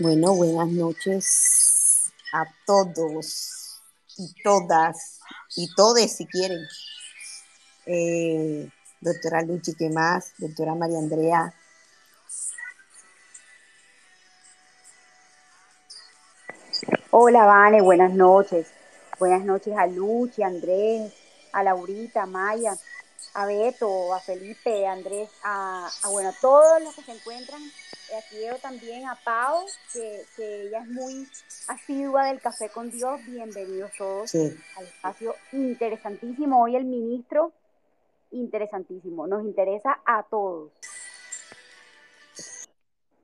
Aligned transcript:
Bueno, 0.00 0.32
buenas 0.32 0.68
noches 0.68 2.12
a 2.32 2.44
todos 2.64 3.80
y 4.16 4.32
todas 4.44 5.18
y 5.56 5.74
todes 5.74 6.16
si 6.16 6.24
quieren. 6.24 6.64
Eh, 7.84 8.70
doctora 9.00 9.42
Luchi, 9.42 9.74
¿qué 9.74 9.90
más? 9.90 10.34
Doctora 10.38 10.76
María 10.76 10.98
Andrea. 10.98 11.52
Hola, 17.10 17.46
Vane, 17.46 17.82
buenas 17.82 18.12
noches. 18.12 18.68
Buenas 19.18 19.44
noches 19.44 19.76
a 19.76 19.88
Luchi, 19.88 20.44
a 20.44 20.46
Andrés, 20.46 21.12
a 21.52 21.64
Laurita, 21.64 22.22
a 22.22 22.26
Maya, 22.26 22.78
a 23.34 23.46
Beto, 23.46 24.14
a 24.14 24.20
Felipe, 24.20 24.86
a 24.86 24.92
Andrés, 24.92 25.28
a, 25.42 25.90
a 26.04 26.08
bueno, 26.10 26.28
a 26.28 26.34
todos 26.40 26.80
los 26.84 26.94
que 26.94 27.02
se 27.02 27.10
encuentran 27.10 27.60
aquí 28.16 28.36
veo 28.38 28.56
también 28.58 29.06
a 29.06 29.16
Pau, 29.16 29.66
que, 29.92 30.24
ella 30.38 30.80
es 30.80 30.88
muy 30.88 31.28
asidua 31.68 32.26
del 32.26 32.40
Café 32.40 32.70
con 32.70 32.90
Dios. 32.90 33.20
Bienvenidos 33.26 33.90
todos 33.98 34.34
al 34.34 34.84
espacio 34.84 35.34
interesantísimo. 35.52 36.62
Hoy 36.62 36.76
el 36.76 36.84
ministro, 36.84 37.52
interesantísimo. 38.30 39.26
Nos 39.26 39.44
interesa 39.44 40.00
a 40.06 40.22
todos. 40.22 40.72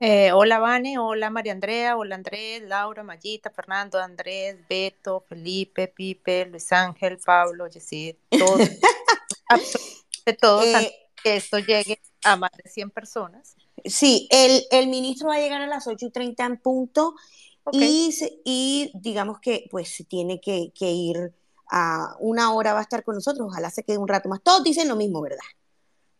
Eh, 0.00 0.33
hola 0.33 0.59
Vane, 0.59 0.99
hola 0.99 1.31
María 1.31 1.53
Andrea, 1.53 1.97
hola 1.97 2.16
Andrés, 2.16 2.61
Laura, 2.62 3.03
Mayita, 3.03 3.49
Fernando, 3.51 3.99
Andrés, 3.99 4.59
Beto, 4.69 5.21
Felipe, 5.21 5.89
Pipe, 5.89 6.47
Luis 6.47 6.71
Ángel, 6.72 7.19
Pablo, 7.25 7.69
Yesid, 7.69 8.16
todos, 8.28 8.59
de 10.27 10.33
todos, 10.34 10.66
eh, 10.66 10.93
que 11.22 11.37
esto 11.37 11.59
llegue 11.59 12.03
a 12.22 12.37
más 12.37 12.51
de 12.62 12.69
100 12.69 12.91
personas. 12.91 13.56
Sí, 13.84 14.28
el, 14.31 14.65
el, 14.71 14.89
ministro 14.89 15.28
va 15.28 15.34
a 15.34 15.41
llegar 15.41 15.61
a 15.61 15.67
las 15.67 15.87
8 15.87 16.06
y 16.06 16.11
30 16.11 16.47
en 16.47 16.56
punto 16.59 17.15
y, 17.72 18.15
y, 18.45 18.91
digamos 18.95 19.41
que 19.41 19.67
pues 19.71 20.05
tiene 20.09 20.41
que, 20.41 20.72
que, 20.75 20.91
ir 20.91 21.34
a 21.71 22.17
una 22.19 22.53
hora, 22.53 22.72
va 22.72 22.81
a 22.81 22.83
estar 22.83 23.05
con 23.05 23.15
nosotros, 23.15 23.49
ojalá 23.49 23.71
se 23.71 23.83
quede 23.83 23.99
un 23.99 24.09
rato 24.09 24.28
más. 24.28 24.43
Todos 24.43 24.65
dicen 24.65 24.89
lo 24.89 24.97
mismo, 24.97 25.21
¿verdad? 25.21 25.39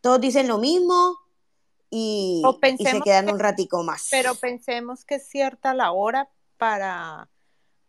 Todos 0.01 0.21
dicen 0.21 0.49
lo 0.49 0.59
mismo 0.59 1.19
y, 1.91 2.43
y 2.79 2.85
se 2.85 3.01
quedan 3.01 3.31
un 3.31 3.39
ratico 3.39 3.83
más. 3.83 4.09
Pero 4.11 4.35
pensemos 4.35 5.05
que 5.05 5.17
es 5.17 5.29
cierta 5.29 5.75
la 5.75 5.93
hora 5.93 6.29
para, 6.59 7.31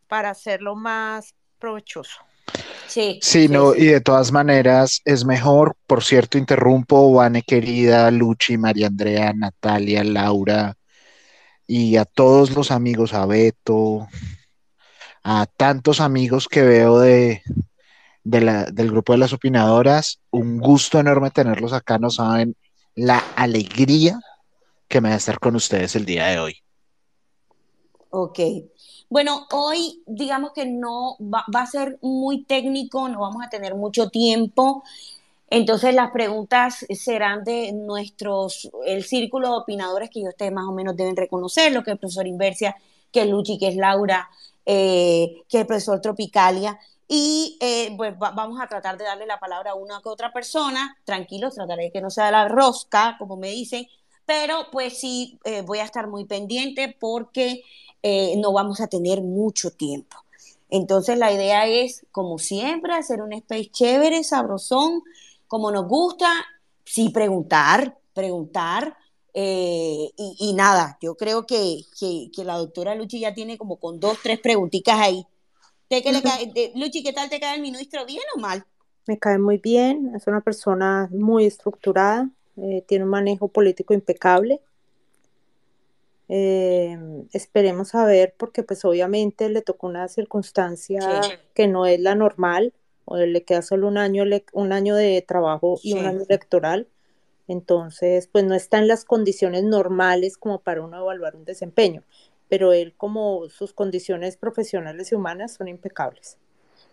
para 0.08 0.30
hacerlo 0.30 0.76
más 0.76 1.36
provechoso. 1.60 2.20
Sí, 2.88 3.20
sí, 3.22 3.48
no, 3.48 3.76
y 3.76 3.86
de 3.86 4.02
todas 4.02 4.32
maneras 4.32 5.02
es 5.06 5.26
mejor, 5.26 5.76
por 5.88 6.04
cierto, 6.04 6.38
interrumpo, 6.38 7.14
Vane 7.14 7.42
querida, 7.42 8.10
Luchi, 8.12 8.58
María 8.58 8.88
Andrea, 8.88 9.34
Natalia, 9.34 10.04
Laura, 10.04 10.76
y 11.68 11.98
a 11.98 12.06
todos 12.06 12.52
los 12.52 12.72
amigos, 12.72 13.14
a 13.14 13.26
Beto, 13.26 14.08
a 15.24 15.46
tantos 15.46 16.00
amigos 16.00 16.48
que 16.48 16.62
veo 16.62 17.00
de, 17.00 17.42
del 18.24 18.92
grupo 18.92 19.14
de 19.14 19.20
las 19.20 19.34
opinadoras, 19.34 20.20
un 20.32 20.60
gusto 20.60 21.00
enorme 21.00 21.32
tenerlos 21.32 21.74
acá, 21.74 21.98
no 21.98 22.10
saben 22.10 22.56
la 22.96 23.24
alegría 23.36 24.20
que 24.88 25.02
me 25.02 25.10
da 25.10 25.16
estar 25.16 25.40
con 25.40 25.56
ustedes 25.56 25.96
el 25.96 26.06
día 26.06 26.28
de 26.28 26.40
hoy. 26.40 26.58
Ok, 28.10 28.40
bueno, 29.10 29.48
hoy 29.52 30.04
digamos 30.06 30.52
que 30.54 30.66
no 30.66 31.18
va, 31.20 31.46
a 31.54 31.66
ser 31.66 32.00
muy 32.02 32.44
técnico, 32.44 33.08
no 33.10 33.20
vamos 33.20 33.44
a 33.46 33.50
tener 33.50 33.76
mucho 33.76 34.10
tiempo. 34.10 34.84
Entonces 35.50 35.94
las 35.94 36.12
preguntas 36.12 36.86
serán 36.90 37.44
de 37.44 37.72
nuestros, 37.72 38.70
el 38.86 39.04
círculo 39.04 39.50
de 39.50 39.58
opinadores 39.58 40.10
que 40.10 40.28
ustedes 40.28 40.52
más 40.52 40.66
o 40.66 40.72
menos 40.72 40.96
deben 40.96 41.16
reconocer, 41.16 41.72
lo 41.72 41.84
que 41.84 41.92
el 41.92 41.98
profesor 41.98 42.28
Inversia, 42.28 42.76
que 43.12 43.22
es 43.22 43.28
Luchi, 43.28 43.58
que 43.58 43.68
es 43.68 43.76
Laura, 43.76 44.30
eh, 44.66 45.44
que 45.48 45.58
es 45.58 45.62
el 45.62 45.68
profesor 45.68 46.02
Tropicalia. 46.02 46.80
Y 47.08 47.58
eh, 47.62 47.94
pues 47.96 48.18
vamos 48.18 48.60
a 48.60 48.68
tratar 48.68 48.98
de 48.98 49.06
darle 49.06 49.28
la 49.28 49.40
palabra 49.40 49.72
a 49.72 49.76
una 49.76 50.02
que 50.02 50.10
otra 50.10 50.34
persona. 50.34 50.98
Tranquilos, 51.06 51.54
trataré 51.54 51.84
de 51.84 51.92
que 51.92 52.02
no 52.02 52.10
sea 52.10 52.32
la 52.32 52.48
rosca, 52.48 53.16
como 53.20 53.38
me 53.38 53.50
dicen, 53.50 53.88
pero 54.26 54.68
pues 54.72 55.00
sí 55.00 55.40
eh, 55.44 55.62
voy 55.62 55.80
a 55.80 55.84
estar 55.84 56.08
muy 56.08 56.26
pendiente 56.26 56.96
porque 57.00 57.64
eh, 58.08 58.36
no 58.38 58.54
vamos 58.54 58.82
a 58.82 58.88
tener 58.88 59.24
mucho 59.24 59.72
tiempo. 59.72 60.16
Entonces 60.70 61.18
la 61.18 61.32
idea 61.32 61.66
es, 61.66 62.06
como 62.12 62.38
siempre, 62.38 62.94
hacer 62.94 63.22
un 63.22 63.34
space 63.34 63.72
chévere, 63.72 64.24
sabrosón, 64.24 65.02
como 65.48 65.72
nos 65.72 65.88
gusta, 65.88 66.32
sí 66.84 67.10
preguntar, 67.10 67.98
preguntar. 68.14 68.96
Eh, 69.34 70.12
y, 70.16 70.54
nada, 70.54 71.00
yo 71.02 71.16
creo 71.16 71.48
que, 71.48 71.82
la 72.38 72.58
doctora 72.58 72.94
Luchi 72.94 73.20
ya 73.20 73.34
tiene 73.34 73.58
como 73.58 73.78
con 73.78 74.00
dos, 74.00 74.20
tres 74.22 74.40
preguntitas 74.40 75.00
ahí. 75.00 75.26
¿Te, 75.88 76.04
que 76.04 76.12
le 76.12 76.22
Luchi, 76.76 77.02
¿qué 77.02 77.12
tal 77.12 77.30
te 77.30 77.40
cae 77.40 77.56
el 77.56 77.62
ministro? 77.62 78.06
¿Bien 78.06 78.24
o 78.36 78.40
mal? 78.40 78.66
me 79.08 79.18
cae 79.20 79.38
muy 79.38 79.58
bien, 79.58 80.14
es 80.16 80.28
una 80.28 80.42
persona 80.42 81.10
muy 81.12 81.46
estructurada, 81.46 82.30
eh, 82.58 82.84
tiene 82.88 83.04
un 83.04 83.10
manejo 83.10 83.48
político 83.48 83.94
impecable. 83.94 84.62
Eh, 86.28 86.98
esperemos 87.34 87.94
a 87.96 88.06
ver, 88.06 88.34
porque 88.38 88.64
pues 88.64 88.84
obviamente 88.86 89.50
le 89.50 89.62
tocó 89.62 89.88
una 89.88 90.08
circunstancia 90.08 91.22
que 91.54 91.68
no 91.68 91.86
es 91.86 92.00
la 92.00 92.16
normal, 92.16 92.74
o 93.06 93.18
le 93.18 93.44
queda 93.44 93.62
solo 93.62 93.88
un 93.88 93.98
año, 93.98 94.24
un 94.54 94.74
año 94.74 94.96
de 94.96 95.22
trabajo 95.22 95.80
y 95.84 95.94
un 95.94 96.06
año 96.06 96.22
electoral. 96.28 96.88
Entonces, 97.48 98.28
pues 98.32 98.44
no 98.44 98.56
está 98.56 98.80
en 98.80 98.88
las 98.88 99.06
condiciones 99.06 99.64
normales 99.64 100.38
como 100.38 100.60
para 100.60 100.82
uno 100.82 100.98
evaluar 100.98 101.36
un 101.36 101.46
desempeño, 101.46 102.04
pero 102.50 102.74
él 102.74 102.96
como 102.98 103.48
sus 103.50 103.74
condiciones 103.74 104.38
profesionales 104.38 105.12
y 105.12 105.16
humanas 105.16 105.54
son 105.54 105.68
impecables. 105.68 106.38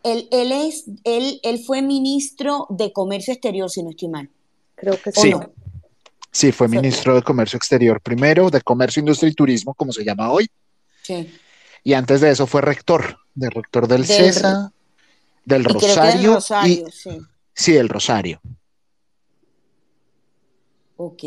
Él, 0.03 0.29
él, 0.31 0.53
es, 0.53 0.85
él, 1.05 1.41
él 1.43 1.61
fue 1.65 1.81
ministro 1.81 2.67
de 2.69 2.93
Comercio 2.93 3.33
Exterior, 3.33 3.71
si 3.71 3.83
no 3.83 3.91
estoy 3.91 4.09
mal. 4.09 4.29
Creo 4.75 5.01
que 5.01 5.13
sí. 5.13 5.33
Sí, 6.33 6.51
fue 6.51 6.67
ministro 6.67 7.15
de 7.15 7.23
Comercio 7.23 7.59
Exterior 7.59 8.01
primero, 8.01 8.49
de 8.49 8.63
Comercio, 8.63 9.01
Industria 9.01 9.29
y 9.29 9.35
Turismo, 9.35 9.75
como 9.75 9.93
se 9.93 10.03
llama 10.03 10.33
hoy. 10.33 10.49
Sí. 11.03 11.31
Y 11.85 11.93
antes 11.93 12.23
de 12.23 12.31
eso 12.31 12.47
fue 12.47 12.63
rector, 12.63 13.19
de 13.35 13.51
rector 13.51 13.87
del, 13.87 14.07
CESA, 14.07 14.73
del 15.45 15.65
Rosario. 15.65 16.35
Rosario 16.35 16.87
sí. 16.91 17.19
sí, 17.53 17.77
el 17.77 17.91
Rosario. 17.91 18.41
Ok, 20.97 21.23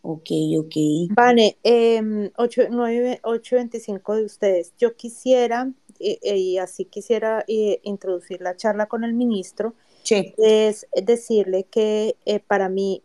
ok, 0.00 0.30
ok. 0.60 0.76
Vale, 1.10 1.58
eh, 1.62 2.30
8, 2.36 2.62
9, 2.70 3.20
825 3.22 4.16
de 4.16 4.24
ustedes. 4.24 4.72
Yo 4.78 4.96
quisiera, 4.96 5.70
y 5.98 6.56
así 6.56 6.86
quisiera 6.86 7.44
eh, 7.48 7.80
introducir 7.82 8.40
la 8.40 8.56
charla 8.56 8.86
con 8.86 9.04
el 9.04 9.12
ministro, 9.12 9.74
sí. 10.04 10.32
es 10.38 10.86
decirle 11.02 11.64
que 11.64 12.16
eh, 12.24 12.40
para 12.40 12.70
mí 12.70 13.02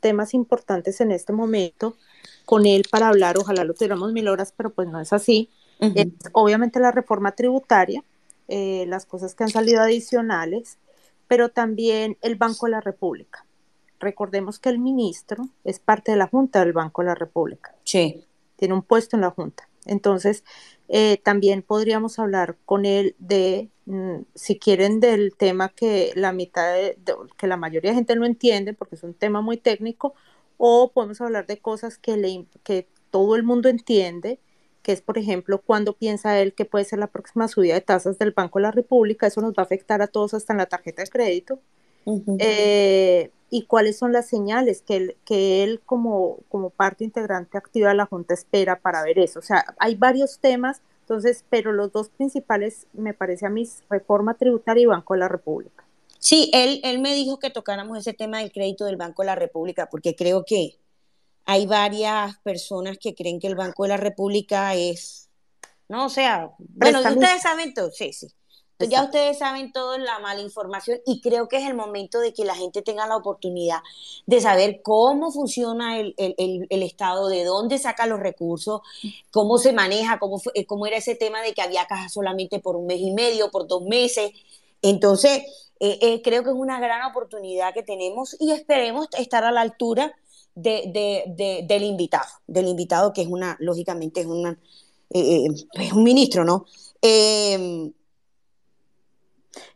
temas 0.00 0.34
importantes 0.34 1.00
en 1.00 1.12
este 1.12 1.32
momento 1.32 1.96
con 2.44 2.66
él 2.66 2.84
para 2.90 3.08
hablar, 3.08 3.38
ojalá 3.38 3.64
lo 3.64 3.74
tuviéramos 3.74 4.12
mil 4.12 4.28
horas, 4.28 4.52
pero 4.56 4.70
pues 4.70 4.88
no 4.88 5.00
es 5.00 5.12
así. 5.12 5.50
es, 5.80 6.08
obviamente 6.32 6.80
la 6.80 6.90
reforma 6.90 7.32
tributaria, 7.32 8.02
eh, 8.48 8.84
las 8.88 9.06
cosas 9.06 9.34
que 9.34 9.44
han 9.44 9.50
salido 9.50 9.80
adicionales, 9.80 10.78
pero 11.28 11.50
también 11.50 12.18
el 12.22 12.34
Banco 12.34 12.66
de 12.66 12.72
la 12.72 12.80
República. 12.80 13.46
Recordemos 14.00 14.58
que 14.58 14.70
el 14.70 14.78
ministro 14.78 15.48
es 15.62 15.78
parte 15.78 16.10
de 16.10 16.18
la 16.18 16.26
Junta 16.26 16.58
del 16.60 16.72
Banco 16.72 17.02
de 17.02 17.08
la 17.08 17.14
República. 17.14 17.74
Sí. 17.84 18.24
Tiene 18.56 18.74
un 18.74 18.82
puesto 18.82 19.16
en 19.16 19.22
la 19.22 19.30
Junta. 19.30 19.68
Entonces, 19.86 20.44
eh, 20.88 21.18
también 21.22 21.62
podríamos 21.62 22.18
hablar 22.18 22.56
con 22.64 22.84
él 22.84 23.14
de, 23.18 23.70
mm, 23.86 24.22
si 24.34 24.58
quieren, 24.58 25.00
del 25.00 25.34
tema 25.36 25.68
que 25.68 26.12
la 26.16 26.32
mitad, 26.32 26.74
de, 26.74 26.96
que 27.38 27.46
la 27.46 27.56
mayoría 27.56 27.90
de 27.90 27.96
gente 27.96 28.16
no 28.16 28.26
entiende, 28.26 28.74
porque 28.74 28.96
es 28.96 29.02
un 29.02 29.14
tema 29.14 29.40
muy 29.40 29.56
técnico, 29.56 30.14
o 30.58 30.90
podemos 30.92 31.20
hablar 31.20 31.46
de 31.46 31.58
cosas 31.58 31.96
que, 31.98 32.16
le, 32.16 32.46
que 32.64 32.86
todo 33.10 33.36
el 33.36 33.42
mundo 33.44 33.68
entiende, 33.68 34.38
que 34.82 34.92
es, 34.92 35.02
por 35.02 35.18
ejemplo, 35.18 35.60
cuando 35.62 35.94
piensa 35.94 36.38
él 36.40 36.54
que 36.54 36.64
puede 36.64 36.84
ser 36.84 36.98
la 36.98 37.06
próxima 37.06 37.48
subida 37.48 37.74
de 37.74 37.80
tasas 37.82 38.18
del 38.18 38.32
Banco 38.32 38.58
de 38.58 38.64
la 38.64 38.70
República, 38.70 39.26
eso 39.26 39.40
nos 39.40 39.52
va 39.52 39.62
a 39.62 39.62
afectar 39.62 40.02
a 40.02 40.06
todos 40.06 40.34
hasta 40.34 40.52
en 40.52 40.58
la 40.58 40.66
tarjeta 40.66 41.02
de 41.02 41.08
crédito. 41.08 41.60
Eh, 42.38 43.30
y 43.50 43.62
cuáles 43.62 43.98
son 43.98 44.12
las 44.12 44.28
señales 44.28 44.82
que 44.82 44.96
él, 44.96 45.16
que 45.24 45.64
él 45.64 45.80
como, 45.84 46.38
como 46.48 46.70
parte 46.70 47.04
integrante 47.04 47.58
activa 47.58 47.88
de 47.88 47.96
la 47.96 48.06
Junta 48.06 48.32
espera 48.32 48.80
para 48.80 49.02
ver 49.02 49.18
eso. 49.18 49.40
O 49.40 49.42
sea, 49.42 49.74
hay 49.78 49.96
varios 49.96 50.38
temas, 50.38 50.82
entonces, 51.00 51.44
pero 51.50 51.72
los 51.72 51.92
dos 51.92 52.08
principales, 52.08 52.86
me 52.92 53.12
parece 53.12 53.46
a 53.46 53.50
mí, 53.50 53.68
reforma 53.90 54.34
tributaria 54.34 54.84
y 54.84 54.86
Banco 54.86 55.14
de 55.14 55.20
la 55.20 55.28
República. 55.28 55.84
Sí, 56.18 56.50
él, 56.54 56.80
él 56.84 57.00
me 57.00 57.14
dijo 57.14 57.38
que 57.38 57.50
tocáramos 57.50 57.98
ese 57.98 58.12
tema 58.12 58.38
del 58.38 58.52
crédito 58.52 58.84
del 58.84 58.96
Banco 58.96 59.22
de 59.22 59.26
la 59.26 59.34
República, 59.34 59.88
porque 59.90 60.14
creo 60.14 60.44
que 60.44 60.78
hay 61.44 61.66
varias 61.66 62.38
personas 62.38 62.98
que 62.98 63.14
creen 63.14 63.40
que 63.40 63.48
el 63.48 63.56
Banco 63.56 63.82
de 63.82 63.88
la 63.88 63.96
República 63.96 64.74
es, 64.76 65.28
no, 65.88 66.06
o 66.06 66.08
sea, 66.08 66.52
bueno, 66.58 67.00
ustedes 67.00 67.42
saben 67.42 67.74
todo, 67.74 67.90
sí, 67.90 68.12
sí. 68.12 68.28
Ya 68.88 69.04
ustedes 69.04 69.38
saben 69.38 69.72
todo 69.72 69.98
la 69.98 70.18
mala 70.20 70.40
información 70.40 71.00
y 71.04 71.20
creo 71.20 71.48
que 71.48 71.58
es 71.58 71.66
el 71.66 71.74
momento 71.74 72.18
de 72.18 72.32
que 72.32 72.44
la 72.44 72.54
gente 72.54 72.80
tenga 72.80 73.06
la 73.06 73.16
oportunidad 73.16 73.80
de 74.26 74.40
saber 74.40 74.80
cómo 74.82 75.30
funciona 75.32 75.98
el, 75.98 76.14
Estado, 76.70 77.28
de 77.28 77.44
dónde 77.44 77.78
saca 77.78 78.06
los 78.06 78.20
recursos, 78.20 78.80
cómo 79.30 79.58
se 79.58 79.72
maneja, 79.72 80.18
cómo, 80.18 80.40
eh, 80.54 80.64
cómo 80.64 80.86
era 80.86 80.96
ese 80.96 81.14
tema 81.14 81.42
de 81.42 81.52
que 81.52 81.60
había 81.60 81.86
cajas 81.86 82.12
solamente 82.12 82.58
por 82.58 82.76
un 82.76 82.86
mes 82.86 83.00
y 83.00 83.12
medio, 83.12 83.50
por 83.50 83.66
dos 83.66 83.82
meses. 83.82 84.32
Entonces, 84.80 85.42
eh, 85.78 85.98
eh, 86.00 86.22
creo 86.22 86.42
que 86.42 86.50
es 86.50 86.56
una 86.56 86.80
gran 86.80 87.08
oportunidad 87.10 87.74
que 87.74 87.82
tenemos 87.82 88.34
y 88.40 88.52
esperemos 88.52 89.08
estar 89.18 89.44
a 89.44 89.52
la 89.52 89.60
altura 89.60 90.14
de, 90.54 91.62
del 91.66 91.82
invitado, 91.82 92.28
del 92.46 92.68
invitado 92.68 93.12
que 93.12 93.22
es 93.22 93.28
una, 93.28 93.56
lógicamente 93.60 94.22
es, 94.22 94.26
una, 94.26 94.58
es 95.10 95.92
un 95.92 96.02
ministro, 96.02 96.44
¿no? 96.44 96.64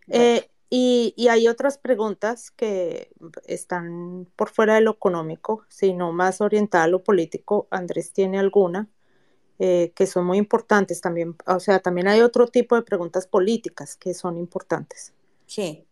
Eh, 0.09 0.49
y, 0.71 1.29
hay 1.29 1.47
otras 1.47 1.79
preguntas 1.79 2.51
que 2.51 3.11
están 3.47 4.27
por 4.35 4.51
fuera 4.51 4.75
de 4.75 4.81
lo 4.81 4.93
económico, 4.93 5.63
sino 5.69 6.13
más 6.13 6.41
orientada 6.41 6.85
a 6.85 6.89
lo 6.89 7.05
político. 7.05 7.69
Andrés 7.71 8.13
tiene 8.13 8.39
alguna 8.39 8.89
eh, 9.61 9.93
que 9.95 10.07
son 10.07 10.27
muy 10.27 10.39
importantes 10.39 11.01
también. 11.01 11.37
O 11.47 11.61
sea, 11.61 11.79
también 11.79 12.09
hay 12.09 12.23
otro 12.23 12.49
tipo 12.49 12.75
de 12.75 12.83
preguntas 12.83 13.27
políticas 13.27 13.97
que 13.97 14.15
son 14.15 14.37
importantes. 14.37 15.13
Sí. 15.47 15.87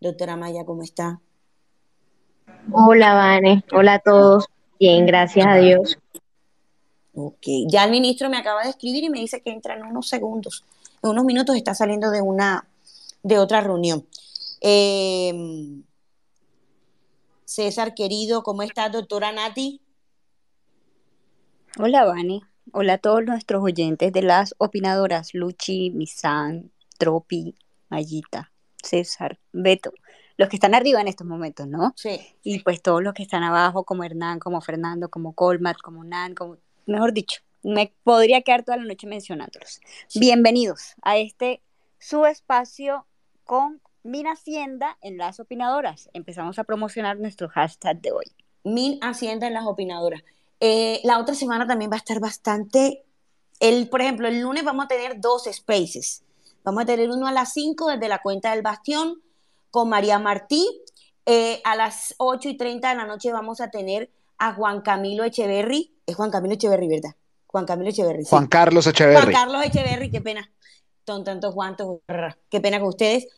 Doctora 0.00 0.36
Maya, 0.36 0.64
¿cómo 0.66 0.82
está? 0.82 1.20
Hola, 2.70 3.14
Vane. 3.14 3.64
Hola 3.72 3.94
a 3.94 3.98
todos. 3.98 4.46
Bien, 4.78 5.06
gracias 5.06 5.46
a 5.46 5.56
Dios. 5.56 5.98
Ok. 7.14 7.46
Ya 7.68 7.84
el 7.84 7.90
ministro 7.90 8.28
me 8.28 8.36
acaba 8.36 8.62
de 8.62 8.70
escribir 8.70 9.04
y 9.04 9.10
me 9.10 9.20
dice 9.20 9.40
que 9.40 9.50
entra 9.50 9.74
en 9.74 9.84
unos 9.84 10.06
segundos. 10.06 10.64
En 11.02 11.10
unos 11.10 11.24
minutos 11.24 11.56
está 11.56 11.74
saliendo 11.74 12.10
de 12.10 12.20
una 12.20 12.66
de 13.28 13.38
otra 13.38 13.60
reunión. 13.60 14.08
Em, 14.60 15.84
César, 17.44 17.94
querido, 17.94 18.42
¿cómo 18.42 18.62
está, 18.62 18.88
doctora 18.88 19.32
Nati? 19.32 19.80
Hola, 21.78 22.04
Vani. 22.04 22.42
Hola 22.72 22.94
a 22.94 22.98
todos 22.98 23.24
nuestros 23.24 23.62
oyentes 23.62 24.12
de 24.12 24.22
las 24.22 24.54
opinadoras, 24.58 25.34
Luchi, 25.34 25.90
Misan, 25.90 26.70
Tropi, 26.98 27.54
Mayita, 27.88 28.50
César, 28.82 29.38
Beto, 29.52 29.92
los 30.36 30.48
que 30.48 30.56
están 30.56 30.74
arriba 30.74 31.00
en 31.00 31.08
estos 31.08 31.26
momentos, 31.26 31.66
¿no? 31.66 31.94
Sí. 31.96 32.20
Y 32.42 32.58
pues 32.60 32.82
todos 32.82 33.02
los 33.02 33.14
que 33.14 33.22
están 33.22 33.42
abajo, 33.42 33.84
como 33.84 34.04
Hernán, 34.04 34.38
como 34.38 34.60
Fernando, 34.60 35.08
como 35.08 35.34
Colmat, 35.34 35.78
como 35.78 36.04
Nan, 36.04 36.34
como, 36.34 36.58
mejor 36.86 37.12
dicho, 37.12 37.40
me 37.62 37.92
podría 38.04 38.42
quedar 38.42 38.64
toda 38.64 38.78
la 38.78 38.84
noche 38.84 39.06
mencionándolos. 39.06 39.80
Bienvenidos 40.14 40.94
a 41.02 41.16
este 41.18 41.62
su 41.98 42.26
espacio 42.26 43.06
con 43.48 43.80
Min 44.02 44.26
Hacienda 44.26 44.98
en 45.00 45.16
las 45.16 45.40
opinadoras. 45.40 46.10
Empezamos 46.12 46.58
a 46.58 46.64
promocionar 46.64 47.18
nuestro 47.18 47.48
hashtag 47.48 47.98
de 48.02 48.12
hoy. 48.12 48.26
Min 48.62 48.98
Hacienda 49.00 49.46
en 49.46 49.54
las 49.54 49.64
opinadoras. 49.64 50.22
Eh, 50.60 51.00
la 51.02 51.18
otra 51.18 51.34
semana 51.34 51.66
también 51.66 51.90
va 51.90 51.94
a 51.94 51.98
estar 51.98 52.20
bastante, 52.20 53.06
el, 53.58 53.88
por 53.88 54.02
ejemplo, 54.02 54.28
el 54.28 54.42
lunes 54.42 54.64
vamos 54.64 54.84
a 54.84 54.88
tener 54.88 55.18
dos 55.18 55.48
spaces. 55.50 56.24
Vamos 56.62 56.82
a 56.82 56.86
tener 56.86 57.08
uno 57.08 57.26
a 57.26 57.32
las 57.32 57.54
5 57.54 57.88
desde 57.92 58.08
la 58.08 58.18
cuenta 58.18 58.50
del 58.50 58.60
Bastión 58.60 59.22
con 59.70 59.88
María 59.88 60.18
Martí. 60.18 60.68
Eh, 61.24 61.62
a 61.64 61.74
las 61.74 62.14
8 62.18 62.50
y 62.50 62.56
30 62.58 62.90
de 62.90 62.96
la 62.96 63.06
noche 63.06 63.32
vamos 63.32 63.62
a 63.62 63.70
tener 63.70 64.10
a 64.36 64.52
Juan 64.52 64.82
Camilo 64.82 65.24
Echeverry. 65.24 65.94
Es 66.04 66.16
Juan 66.16 66.30
Camilo 66.30 66.52
Echeverry, 66.52 66.86
¿verdad? 66.86 67.16
Juan 67.46 67.64
Camilo 67.64 67.88
Echeverry. 67.88 68.26
Juan 68.26 68.46
Carlos 68.46 68.86
Echeverry. 68.86 69.22
Juan 69.22 69.32
Carlos 69.32 69.64
Echeverry, 69.64 70.10
qué 70.10 70.20
pena. 70.20 70.50
Son 71.08 71.24
tantos 71.24 71.54
guantos, 71.54 72.00
qué 72.50 72.60
pena 72.60 72.80
con 72.80 72.90
ustedes. 72.90 73.28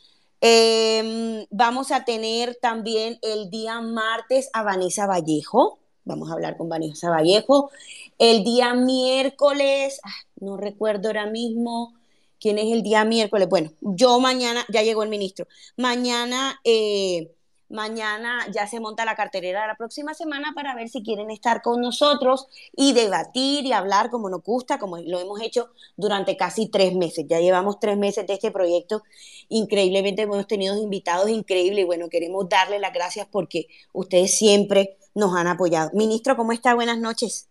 Em, 0.41 1.47
vamos 1.51 1.93
a 1.93 2.05
tener 2.05 2.59
también 2.61 3.21
el 3.23 3.49
día 3.49 3.81
martes 3.81 4.51
a 4.53 4.65
Vanessa 4.65 5.07
Vallejo. 5.07 5.79
Vamos 6.05 6.29
a 6.29 6.33
hablar 6.33 6.57
con 6.57 6.69
Vanessa 6.69 7.11
Vallejo. 7.11 7.71
El 8.19 8.43
día 8.43 8.75
miércoles, 8.75 10.01
ah, 10.03 10.11
no 10.41 10.57
recuerdo 10.57 11.11
ahora 11.11 11.27
mismo 11.27 11.95
quién 12.41 12.59
es 12.59 12.73
el 12.73 12.83
día 12.83 13.05
miércoles. 13.05 13.49
Bueno, 13.49 13.71
yo 13.81 14.19
mañana, 14.19 14.67
ya 14.69 14.83
llegó 14.83 15.05
el 15.05 15.09
ministro. 15.09 15.47
Mañana 15.77 16.61
eh, 16.65 17.31
Mañana 17.71 18.49
ya 18.53 18.67
se 18.67 18.81
monta 18.81 19.05
la 19.05 19.15
carterera 19.15 19.63
de 19.63 19.69
la 19.69 19.77
próxima 19.77 20.13
semana 20.13 20.53
para 20.57 20.75
ver 20.75 20.89
si 20.89 21.05
quieren 21.05 21.31
estar 21.31 21.63
con 21.63 21.81
nosotros 21.81 22.49
y 22.75 22.95
debatir 22.95 23.65
y 23.65 23.73
hablar 23.73 24.11
como 24.11 24.29
nos 24.29 24.43
gusta, 24.43 24.81
como 24.81 24.99
lo 24.99 25.21
hemos 25.21 25.41
hecho 25.41 25.71
durante 25.97 26.37
casi 26.37 26.67
tres 26.67 26.97
meses. 26.97 27.27
Ya 27.29 27.39
llevamos 27.39 27.79
tres 27.79 27.97
meses 27.97 28.27
de 28.27 28.35
este 28.35 28.51
proyecto. 28.51 29.05
Increíblemente 29.49 30.23
hemos 30.23 30.45
tenido 30.49 30.77
invitados 30.77 31.31
increíbles 31.31 31.85
y 31.85 31.87
bueno, 31.87 32.09
queremos 32.09 32.49
darle 32.49 32.81
las 32.81 32.93
gracias 32.93 33.29
porque 33.31 33.69
ustedes 33.93 34.37
siempre 34.37 34.99
nos 35.15 35.37
han 35.37 35.47
apoyado. 35.47 35.91
Ministro, 35.95 36.37
¿cómo 36.37 36.51
está? 36.51 36.75
Buenas 36.75 36.99
noches. 36.99 37.49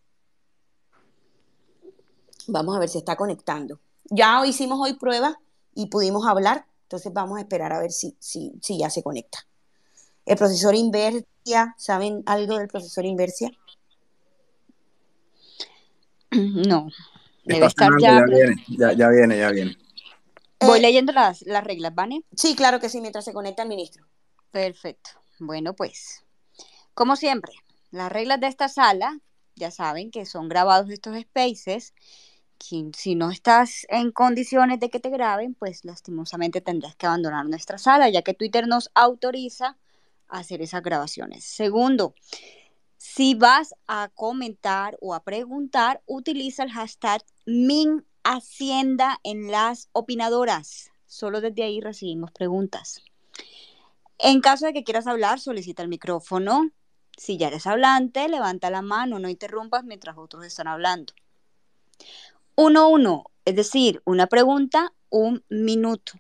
Vamos 2.48 2.76
a 2.76 2.80
ver 2.80 2.90
si 2.90 2.98
está 2.98 3.16
conectando. 3.16 3.80
Ya 4.10 4.46
hicimos 4.46 4.80
hoy 4.82 4.96
pruebas 4.96 5.36
y 5.76 5.86
pudimos 5.86 6.28
hablar 6.28 6.66
Entonces 6.84 7.14
vamos 7.14 7.38
a 7.38 7.42
esperar 7.42 7.72
a 7.72 7.80
ver 7.80 7.92
si, 7.92 8.18
si, 8.20 8.52
si 8.62 8.80
ya 8.80 8.90
se 8.90 9.02
conecta. 9.02 9.49
El 10.30 10.38
profesor 10.38 10.76
Inversia, 10.76 11.74
¿saben 11.76 12.22
algo 12.28 12.60
del 12.60 12.68
profesor 12.68 13.04
Inversia? 13.04 13.50
No, 16.32 16.88
debe 17.44 17.66
estar 17.66 17.90
ya. 18.00 18.20
Ya 18.78 19.10
viene, 19.10 19.40
ya, 19.40 19.50
viene, 19.50 19.76
Voy 20.60 20.78
eh, 20.78 20.82
leyendo 20.84 21.14
las, 21.14 21.42
las 21.42 21.64
reglas, 21.64 21.96
¿vale? 21.96 22.22
Sí, 22.36 22.56
claro 22.56 22.80
que 22.80 22.90
sí, 22.90 23.02
mientras 23.02 23.26
se 23.26 23.34
conecta 23.34 23.64
el 23.64 23.70
ministro. 23.70 24.06
Perfecto. 24.52 25.10
Bueno, 25.40 25.74
pues, 25.74 26.24
como 26.94 27.16
siempre, 27.16 27.54
las 27.90 28.12
reglas 28.12 28.40
de 28.40 28.48
esta 28.48 28.70
sala, 28.70 29.20
ya 29.56 29.72
saben 29.72 30.12
que 30.12 30.28
son 30.28 30.48
grabados 30.48 30.92
estos 30.92 31.20
spaces. 31.20 31.96
Si 32.96 33.16
no 33.16 33.32
estás 33.32 33.88
en 33.90 34.12
condiciones 34.12 34.80
de 34.80 34.92
que 34.92 35.00
te 35.00 35.10
graben, 35.10 35.56
pues 35.56 35.84
lastimosamente 35.86 36.62
tendrás 36.62 36.96
que 36.96 37.08
abandonar 37.08 37.48
nuestra 37.48 37.80
sala, 37.80 38.10
ya 38.10 38.22
que 38.22 38.36
Twitter 38.36 38.68
nos 38.68 38.92
autoriza 38.94 39.76
hacer 40.30 40.62
esas 40.62 40.82
grabaciones. 40.82 41.44
Segundo, 41.44 42.14
si 42.98 43.34
vas 43.36 43.74
a 43.88 44.10
comentar 44.14 44.98
o 45.02 45.14
a 45.14 45.24
preguntar, 45.24 46.02
utiliza 46.06 46.64
el 46.64 46.72
hashtag 46.72 47.24
Min 47.46 48.06
Hacienda 48.24 49.20
en 49.24 49.50
las 49.50 49.90
opinadoras. 49.94 50.92
Solo 51.06 51.42
desde 51.42 51.64
ahí 51.64 51.82
recibimos 51.82 52.32
preguntas. 52.32 53.02
En 54.18 54.42
caso 54.42 54.66
de 54.66 54.74
que 54.74 54.84
quieras 54.84 55.08
hablar, 55.08 55.40
solicita 55.40 55.82
el 55.82 55.88
micrófono. 55.88 56.70
Si 57.18 57.38
ya 57.38 57.48
eres 57.48 57.66
hablante, 57.68 58.28
levanta 58.28 58.70
la 58.70 58.82
mano, 58.82 59.18
no 59.18 59.30
interrumpas 59.30 59.84
mientras 59.86 60.18
otros 60.18 60.46
están 60.46 60.68
hablando. 60.68 61.14
1-1, 62.56 63.24
es 63.46 63.56
decir, 63.56 64.02
una 64.06 64.28
pregunta, 64.28 64.94
un 65.10 65.44
minuto. 65.50 66.14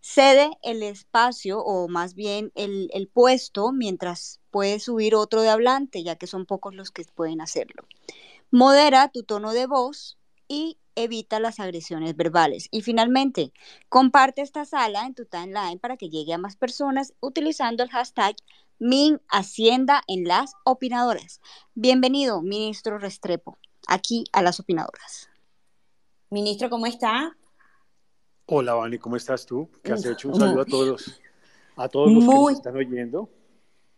Cede 0.00 0.50
el 0.62 0.82
espacio 0.82 1.60
o 1.60 1.88
más 1.88 2.14
bien 2.14 2.52
el, 2.54 2.90
el 2.92 3.08
puesto 3.08 3.72
mientras 3.72 4.40
puedes 4.50 4.84
subir 4.84 5.14
otro 5.14 5.42
de 5.42 5.50
hablante, 5.50 6.02
ya 6.02 6.16
que 6.16 6.26
son 6.26 6.46
pocos 6.46 6.74
los 6.74 6.90
que 6.90 7.04
pueden 7.04 7.40
hacerlo. 7.40 7.84
Modera 8.50 9.08
tu 9.08 9.22
tono 9.22 9.52
de 9.52 9.66
voz 9.66 10.18
y 10.48 10.78
evita 10.96 11.38
las 11.38 11.60
agresiones 11.60 12.16
verbales. 12.16 12.68
Y 12.70 12.82
finalmente, 12.82 13.52
comparte 13.88 14.42
esta 14.42 14.64
sala 14.64 15.06
en 15.06 15.14
tu 15.14 15.26
timeline 15.26 15.78
para 15.78 15.96
que 15.96 16.08
llegue 16.08 16.32
a 16.32 16.38
más 16.38 16.56
personas 16.56 17.14
utilizando 17.20 17.82
el 17.82 17.90
hashtag 17.90 18.34
Min 18.78 19.20
Hacienda 19.28 20.02
en 20.06 20.24
las 20.24 20.52
opinadoras. 20.64 21.40
Bienvenido, 21.74 22.42
ministro 22.42 22.98
Restrepo, 22.98 23.56
aquí 23.86 24.24
a 24.32 24.42
las 24.42 24.60
opinadoras. 24.60 25.30
Ministro, 26.30 26.68
¿cómo 26.68 26.86
está? 26.86 27.36
Hola, 28.48 28.74
Vani, 28.74 28.98
¿cómo 28.98 29.16
estás 29.16 29.44
tú? 29.44 29.68
¿Qué 29.82 29.92
has 29.92 30.04
hecho? 30.04 30.28
Un 30.28 30.38
saludo 30.38 30.62
a 30.62 30.64
todos, 30.64 31.20
a 31.76 31.88
todos 31.88 32.12
los 32.12 32.24
que 32.24 32.30
nos 32.30 32.52
están 32.52 32.76
oyendo. 32.76 33.28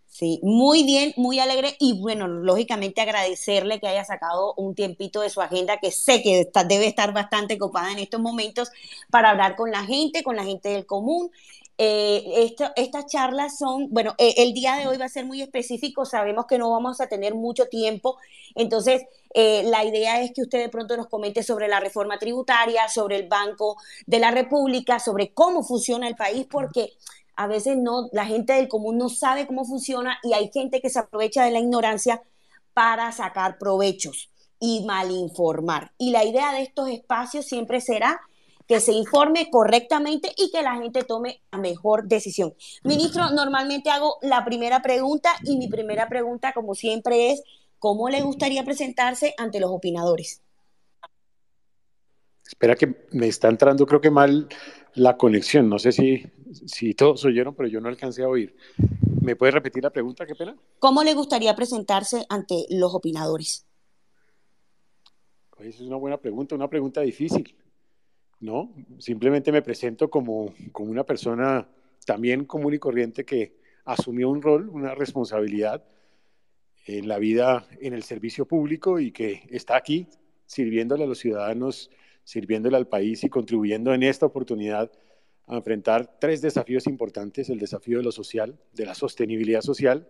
Sí, 0.07 0.41
muy 0.43 0.85
bien, 0.85 1.13
muy 1.19 1.39
alegre 1.39 1.77
y 1.79 2.01
bueno, 2.01 2.27
lógicamente 2.27 3.03
agradecerle 3.03 3.79
que 3.79 3.89
haya 3.89 4.07
sacado 4.07 4.55
un 4.57 4.75
tiempito 4.75 5.21
de 5.21 5.29
su 5.29 5.43
agenda 5.43 5.77
que 5.77 5.91
sé 5.91 6.23
que 6.23 6.51
debe 6.67 6.87
estar 6.87 7.13
bastante 7.13 7.59
copada 7.59 7.93
en 7.93 7.99
estos 7.99 8.21
momentos 8.21 8.71
para 9.11 9.31
hablar 9.31 9.55
con 9.55 9.71
la 9.71 9.85
gente, 9.85 10.23
con 10.23 10.35
la 10.35 10.45
gente 10.45 10.71
del 10.71 10.87
común. 10.87 11.31
Eh, 11.81 12.57
estas 12.75 13.07
charlas 13.07 13.57
son, 13.57 13.89
bueno, 13.91 14.17
eh, 14.19 14.35
el 14.39 14.53
día 14.53 14.75
de 14.75 14.89
hoy 14.89 14.97
va 14.97 15.05
a 15.05 15.09
ser 15.09 15.25
muy 15.25 15.41
específico, 15.41 16.05
sabemos 16.05 16.47
que 16.47 16.59
no 16.59 16.73
vamos 16.73 17.01
a 17.01 17.07
tener 17.07 17.37
mucho 17.37 17.69
tiempo, 17.69 18.19
entonces 18.57 19.03
eh, 19.33 19.63
la 19.65 19.85
idea 19.85 20.21
es 20.21 20.33
que 20.33 20.43
usted 20.43 20.59
de 20.59 20.71
pronto 20.71 20.97
nos 20.97 21.07
comente 21.07 21.45
sobre 21.45 21.69
la 21.69 21.79
reforma 21.79 22.19
tributaria, 22.19 22.89
sobre 22.89 23.15
el 23.15 23.29
Banco 23.29 23.77
de 24.07 24.19
la 24.19 24.33
República, 24.33 24.99
sobre 24.99 25.33
cómo 25.33 25.63
funciona 25.63 26.09
el 26.09 26.17
país, 26.17 26.49
porque 26.51 26.95
a 27.37 27.47
veces 27.47 27.77
no, 27.77 28.09
la 28.13 28.27
gente 28.27 28.55
del 28.55 28.67
común 28.67 28.99
no 28.99 29.09
sabe 29.09 29.47
cómo 29.47 29.65
funciona 29.65 30.19
y 30.25 30.33
hay 30.33 30.51
gente 30.53 30.81
que 30.81 30.91
se 30.91 30.99
aprovecha 30.99 31.45
de 31.45 31.53
la 31.53 31.61
ignorancia 31.61 32.21
para 32.75 33.13
sacar 33.13 33.57
provechos 33.59 34.31
y 34.59 34.85
malinformar. 34.85 35.93
Y 35.99 36.11
la 36.11 36.25
idea 36.25 36.53
de 36.53 36.63
estos 36.63 36.89
espacios 36.89 37.47
siempre 37.47 37.81
será 37.81 38.21
que 38.69 38.81
se 38.81 38.93
informe 38.93 39.49
correctamente 39.51 40.31
y 40.37 40.51
que 40.51 40.63
la 40.63 40.77
gente 40.77 41.03
tome 41.03 41.41
la 41.51 41.59
mejor 41.59 42.07
decisión. 42.07 42.55
Ministro, 42.85 43.31
normalmente 43.31 43.89
hago 43.89 44.19
la 44.21 44.45
primera 44.45 44.83
pregunta 44.83 45.31
y 45.43 45.57
mi 45.57 45.69
primera 45.69 46.09
pregunta, 46.09 46.53
como 46.53 46.75
siempre, 46.75 47.33
es 47.33 47.43
¿cómo 47.79 48.11
le 48.11 48.21
gustaría 48.21 48.63
presentarse 48.65 49.35
ante 49.39 49.59
los 49.59 49.71
opinadores? 49.71 50.43
Espera 52.47 52.77
que 52.77 53.07
me 53.13 53.27
está 53.27 53.49
entrando, 53.49 53.87
creo 53.87 54.03
que 54.03 54.11
mal 54.11 54.49
la 54.95 55.17
conexión. 55.17 55.69
No 55.69 55.79
sé 55.79 55.93
si, 55.93 56.27
si 56.67 56.93
todos 56.93 57.25
oyeron, 57.25 57.55
pero 57.55 57.69
yo 57.69 57.81
no 57.81 57.89
alcancé 57.89 58.23
a 58.23 58.29
oír. 58.29 58.55
¿Me 59.23 59.35
puede 59.35 59.53
repetir 59.53 59.83
la 59.83 59.91
pregunta? 59.91 60.27
Qué 60.27 60.35
pena. 60.35 60.55
¿Cómo 60.79 61.03
le 61.03 61.15
gustaría 61.15 61.55
presentarse 61.57 62.27
ante 62.29 62.67
los 62.71 62.95
opinadores? 62.95 63.67
Pues 65.57 65.75
es 65.75 65.81
una 65.81 65.97
buena 65.97 66.19
pregunta, 66.19 66.55
una 66.55 66.69
pregunta 66.69 67.01
difícil. 67.01 67.55
¿No? 68.41 68.73
Simplemente 68.99 69.51
me 69.51 69.63
presento 69.63 70.11
como, 70.11 70.55
como 70.73 70.91
una 70.91 71.05
persona 71.05 71.69
también 72.07 72.45
común 72.45 72.75
y 72.75 72.79
corriente 72.79 73.25
que 73.25 73.57
asumió 73.85 74.29
un 74.29 74.43
rol, 74.43 74.69
una 74.69 74.95
responsabilidad 74.95 75.85
en 76.87 77.09
la 77.09 77.19
vida, 77.19 77.67
en 77.81 77.95
el 77.95 78.03
servicio 78.03 78.47
público 78.47 79.01
y 79.01 79.11
que 79.11 79.43
está 79.51 79.77
aquí 79.77 80.07
sirviéndole 80.47 81.05
a 81.05 81.07
los 81.07 81.19
ciudadanos 81.19 81.91
sirviéndole 82.29 82.77
al 82.77 82.87
país 82.87 83.25
y 83.25 83.31
contribuyendo 83.31 83.95
en 83.95 84.03
esta 84.03 84.27
oportunidad 84.27 84.93
a 85.47 85.57
enfrentar 85.57 86.19
tres 86.21 86.43
desafíos 86.43 86.87
importantes, 86.87 87.49
el 87.49 87.59
desafío 87.59 87.97
de 87.97 88.05
lo 88.05 88.13
social, 88.13 88.59
de 88.75 88.85
la 88.85 88.95
sostenibilidad 88.95 89.63
social, 89.63 90.07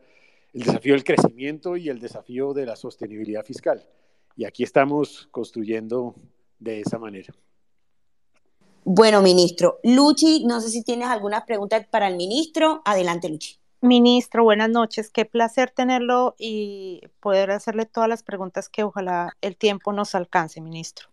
el 0.52 0.62
desafío 0.62 0.94
del 0.94 1.04
crecimiento 1.04 1.76
y 1.76 1.88
el 1.88 2.00
desafío 2.00 2.54
de 2.54 2.66
la 2.66 2.74
sostenibilidad 2.74 3.44
fiscal. 3.44 3.86
Y 4.34 4.46
aquí 4.46 4.64
estamos 4.64 5.28
construyendo 5.30 6.16
de 6.58 6.80
esa 6.80 6.98
manera. 6.98 7.32
Bueno, 8.90 9.20
ministro. 9.20 9.80
Luchi, 9.82 10.46
no 10.46 10.62
sé 10.62 10.70
si 10.70 10.82
tienes 10.82 11.08
alguna 11.08 11.44
pregunta 11.44 11.86
para 11.90 12.08
el 12.08 12.16
ministro. 12.16 12.80
Adelante, 12.86 13.28
Luchi. 13.28 13.58
Ministro, 13.82 14.44
buenas 14.44 14.70
noches. 14.70 15.10
Qué 15.10 15.26
placer 15.26 15.70
tenerlo 15.70 16.34
y 16.38 17.02
poder 17.20 17.50
hacerle 17.50 17.84
todas 17.84 18.08
las 18.08 18.22
preguntas 18.22 18.70
que 18.70 18.84
ojalá 18.84 19.36
el 19.42 19.58
tiempo 19.58 19.92
nos 19.92 20.14
alcance, 20.14 20.62
ministro. 20.62 21.10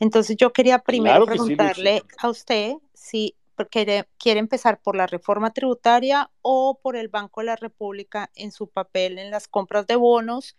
Entonces 0.00 0.36
yo 0.36 0.52
quería 0.52 0.80
primero 0.80 1.24
preguntarle 1.24 2.02
a 2.18 2.28
usted 2.28 2.74
si 2.94 3.36
quiere, 3.70 4.08
quiere 4.18 4.40
empezar 4.40 4.80
por 4.82 4.96
la 4.96 5.06
reforma 5.06 5.52
tributaria 5.52 6.32
o 6.42 6.80
por 6.82 6.96
el 6.96 7.06
Banco 7.06 7.42
de 7.42 7.46
la 7.46 7.56
República 7.56 8.28
en 8.34 8.50
su 8.50 8.66
papel 8.66 9.20
en 9.20 9.30
las 9.30 9.46
compras 9.46 9.86
de 9.86 9.94
bonos 9.94 10.56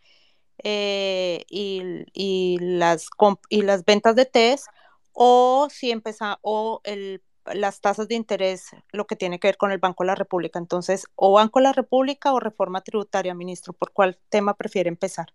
eh, 0.64 1.44
y, 1.50 2.58
las, 2.62 3.10
y 3.50 3.62
las 3.64 3.84
ventas 3.84 4.16
de 4.16 4.26
TES 4.26 4.68
o 5.16 5.68
si 5.72 5.92
empieza 5.92 6.38
o 6.42 6.82
el, 6.84 7.24
las 7.54 7.80
tasas 7.82 8.08
de 8.08 8.16
interés, 8.16 8.72
lo 8.92 9.08
que 9.08 9.16
tiene 9.16 9.40
que 9.40 9.48
ver 9.48 9.58
con 9.58 9.72
el 9.72 9.80
Banco 9.80 10.04
de 10.04 10.08
la 10.08 10.16
República. 10.16 10.60
Entonces, 10.60 11.08
o 11.16 11.34
Banco 11.34 11.60
de 11.60 11.64
la 11.64 11.74
República 11.74 12.34
o 12.34 12.40
reforma 12.40 12.82
tributaria, 12.82 13.34
ministro, 13.34 13.74
¿por 13.74 13.92
cuál 13.92 14.20
tema 14.30 14.56
prefiere 14.56 14.90
empezar? 14.90 15.28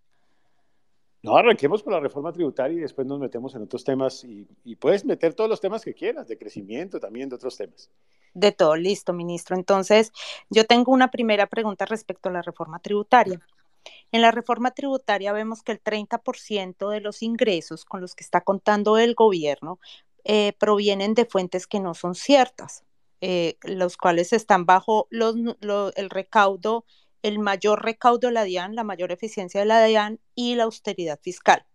No, 1.22 1.36
arranquemos 1.36 1.82
con 1.82 1.92
la 1.92 2.00
reforma 2.00 2.32
tributaria 2.32 2.78
y 2.78 2.80
después 2.80 3.06
nos 3.06 3.18
metemos 3.18 3.54
en 3.54 3.62
otros 3.62 3.84
temas 3.84 4.24
y, 4.24 4.46
puedes 4.76 5.04
meter 5.04 5.34
todos 5.34 5.50
los 5.50 5.60
temas 5.60 5.84
que 5.84 5.94
quieras, 5.94 6.28
de 6.28 6.38
crecimiento 6.38 6.98
también, 6.98 7.28
de 7.28 7.36
otros 7.36 7.56
temas. 7.56 7.90
De 8.32 8.52
todo, 8.52 8.76
listo, 8.76 9.12
ministro. 9.12 9.56
Entonces, 9.56 10.12
yo 10.48 10.64
tengo 10.64 10.92
una 10.92 11.10
primera 11.10 11.46
pregunta 11.46 11.84
respecto 11.84 12.28
a 12.28 12.32
la 12.32 12.42
reforma 12.42 12.78
tributaria. 12.78 13.40
En 14.12 14.22
la 14.22 14.30
reforma 14.30 14.72
tributaria 14.72 15.32
vemos 15.32 15.62
que 15.62 15.72
el 15.72 15.82
30% 15.82 16.90
de 16.90 17.00
los 17.00 17.22
ingresos 17.22 17.84
con 17.84 18.00
los 18.00 18.14
que 18.14 18.24
está 18.24 18.40
contando 18.40 18.98
el 18.98 19.14
gobierno 19.14 19.78
eh, 20.24 20.52
provienen 20.58 21.14
de 21.14 21.26
fuentes 21.26 21.66
que 21.66 21.80
no 21.80 21.94
son 21.94 22.14
ciertas, 22.14 22.84
eh, 23.20 23.56
los 23.62 23.96
cuales 23.96 24.32
están 24.32 24.66
bajo 24.66 25.08
el 25.10 26.10
recaudo 26.10 26.84
el 27.22 27.38
mayor 27.38 27.84
recaudo 27.84 28.28
de 28.28 28.32
la 28.32 28.44
DIAN, 28.44 28.74
la 28.74 28.84
mayor 28.84 29.12
eficiencia 29.12 29.60
de 29.60 29.66
la 29.66 29.84
DIAN 29.84 30.20
y 30.34 30.54
la 30.54 30.64
austeridad 30.64 31.20
fiscal. 31.22 31.66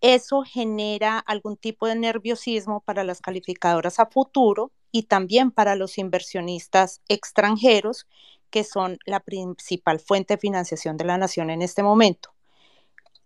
Eso 0.00 0.42
genera 0.42 1.18
algún 1.18 1.56
tipo 1.56 1.86
de 1.86 1.94
nerviosismo 1.96 2.80
para 2.80 3.04
las 3.04 3.20
calificadoras 3.20 3.98
a 4.00 4.06
futuro 4.06 4.72
y 4.92 5.04
también 5.04 5.50
para 5.50 5.76
los 5.76 5.98
inversionistas 5.98 7.00
extranjeros, 7.08 8.06
que 8.50 8.64
son 8.64 8.98
la 9.06 9.20
principal 9.20 10.00
fuente 10.00 10.34
de 10.34 10.38
financiación 10.40 10.96
de 10.96 11.04
la 11.04 11.18
nación 11.18 11.50
en 11.50 11.62
este 11.62 11.82
momento. 11.82 12.34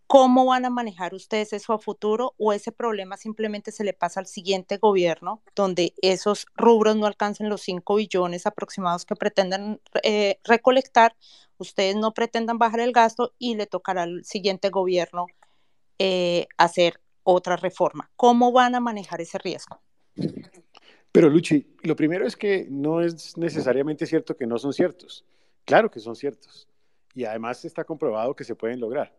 ¿Cómo 0.06 0.46
van 0.46 0.64
a 0.64 0.70
manejar 0.70 1.12
ustedes 1.12 1.52
eso 1.52 1.74
a 1.74 1.78
futuro 1.78 2.34
o 2.38 2.54
ese 2.54 2.72
problema 2.72 3.18
simplemente 3.18 3.72
se 3.72 3.84
le 3.84 3.92
pasa 3.92 4.20
al 4.20 4.26
siguiente 4.26 4.78
gobierno, 4.78 5.42
donde 5.54 5.92
esos 6.00 6.46
rubros 6.56 6.96
no 6.96 7.04
alcancen 7.04 7.50
los 7.50 7.60
5 7.60 7.96
billones 7.96 8.46
aproximados 8.46 9.04
que 9.04 9.16
pretenden 9.16 9.82
eh, 10.02 10.40
recolectar, 10.44 11.14
ustedes 11.58 11.94
no 11.96 12.14
pretendan 12.14 12.56
bajar 12.56 12.80
el 12.80 12.92
gasto 12.92 13.34
y 13.38 13.56
le 13.56 13.66
tocará 13.66 14.04
al 14.04 14.24
siguiente 14.24 14.70
gobierno 14.70 15.26
eh, 15.98 16.46
hacer 16.56 17.02
otra 17.22 17.56
reforma? 17.56 18.10
¿Cómo 18.16 18.50
van 18.52 18.74
a 18.76 18.80
manejar 18.80 19.20
ese 19.20 19.36
riesgo? 19.36 19.82
Pero 21.12 21.30
Luchi, 21.30 21.66
lo 21.82 21.96
primero 21.96 22.26
es 22.26 22.36
que 22.36 22.66
no 22.70 23.00
es 23.00 23.36
necesariamente 23.36 24.06
cierto 24.06 24.36
que 24.36 24.46
no 24.46 24.58
son 24.58 24.72
ciertos. 24.72 25.24
Claro 25.64 25.90
que 25.90 26.00
son 26.00 26.16
ciertos. 26.16 26.68
Y 27.14 27.24
además 27.24 27.64
está 27.64 27.84
comprobado 27.84 28.34
que 28.34 28.44
se 28.44 28.54
pueden 28.54 28.80
lograr. 28.80 29.14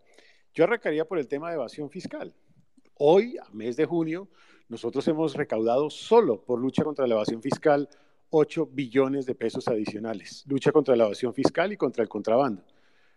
Yo 0.54 0.64
arrancaría 0.64 1.06
por 1.06 1.20
el 1.20 1.28
tema 1.28 1.50
de 1.50 1.56
evasión 1.56 1.90
fiscal. 1.90 2.34
Hoy, 2.96 3.38
a 3.38 3.50
mes 3.52 3.78
de 3.78 3.86
junio, 3.86 4.28
nosotros 4.68 5.08
hemos 5.08 5.36
recaudado 5.36 5.90
solo 5.90 6.44
por 6.44 6.60
lucha 6.60 6.84
contra 6.84 7.08
la 7.08 7.16
evasión 7.16 7.42
fiscal 7.42 7.90
8 8.30 8.70
billones 8.72 9.26
de 9.26 9.36
pesos 9.36 9.68
adicionales. 9.68 10.44
Lucha 10.48 10.72
contra 10.72 10.96
la 10.96 11.06
evasión 11.06 11.34
fiscal 11.34 11.72
y 11.72 11.78
contra 11.78 12.04
el 12.04 12.10
contrabando. 12.10 12.64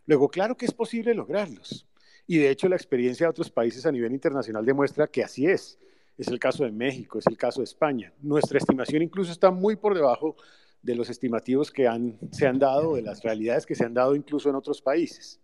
Luego, 0.07 0.29
claro 0.29 0.57
que 0.57 0.65
es 0.65 0.73
posible 0.73 1.15
lograrlos. 1.15 1.87
Y 2.27 2.39
de 2.39 2.51
hecho, 2.51 2.69
la 2.69 2.77
experiencia 2.77 3.27
de 3.27 3.31
otros 3.31 3.51
países 3.51 3.85
a 3.87 3.93
nivel 3.93 4.13
internacional 4.13 4.65
demuestra 4.65 5.07
que 5.07 5.23
así 5.23 5.47
es. 5.47 5.79
Es 6.19 6.29
el 6.29 6.39
caso 6.39 6.65
de 6.65 6.73
México, 6.73 7.19
es 7.19 7.27
el 7.27 7.37
caso 7.37 7.61
de 7.61 7.65
España. 7.65 8.13
Nuestra 8.21 8.59
estimación 8.59 9.03
incluso 9.03 9.33
está 9.33 9.51
muy 9.51 9.77
por 9.77 9.95
debajo 9.95 10.37
de 10.83 10.95
los 10.95 11.09
estimativos 11.09 11.71
que 11.71 11.89
se 12.33 12.47
han 12.47 12.59
dado, 12.59 12.97
de 12.97 13.03
las 13.03 13.23
realidades 13.23 13.67
que 13.67 13.75
se 13.75 13.85
han 13.85 13.95
dado 13.95 14.15
incluso 14.15 14.51
en 14.51 14.57
otros 14.57 14.83
países. 14.83 15.41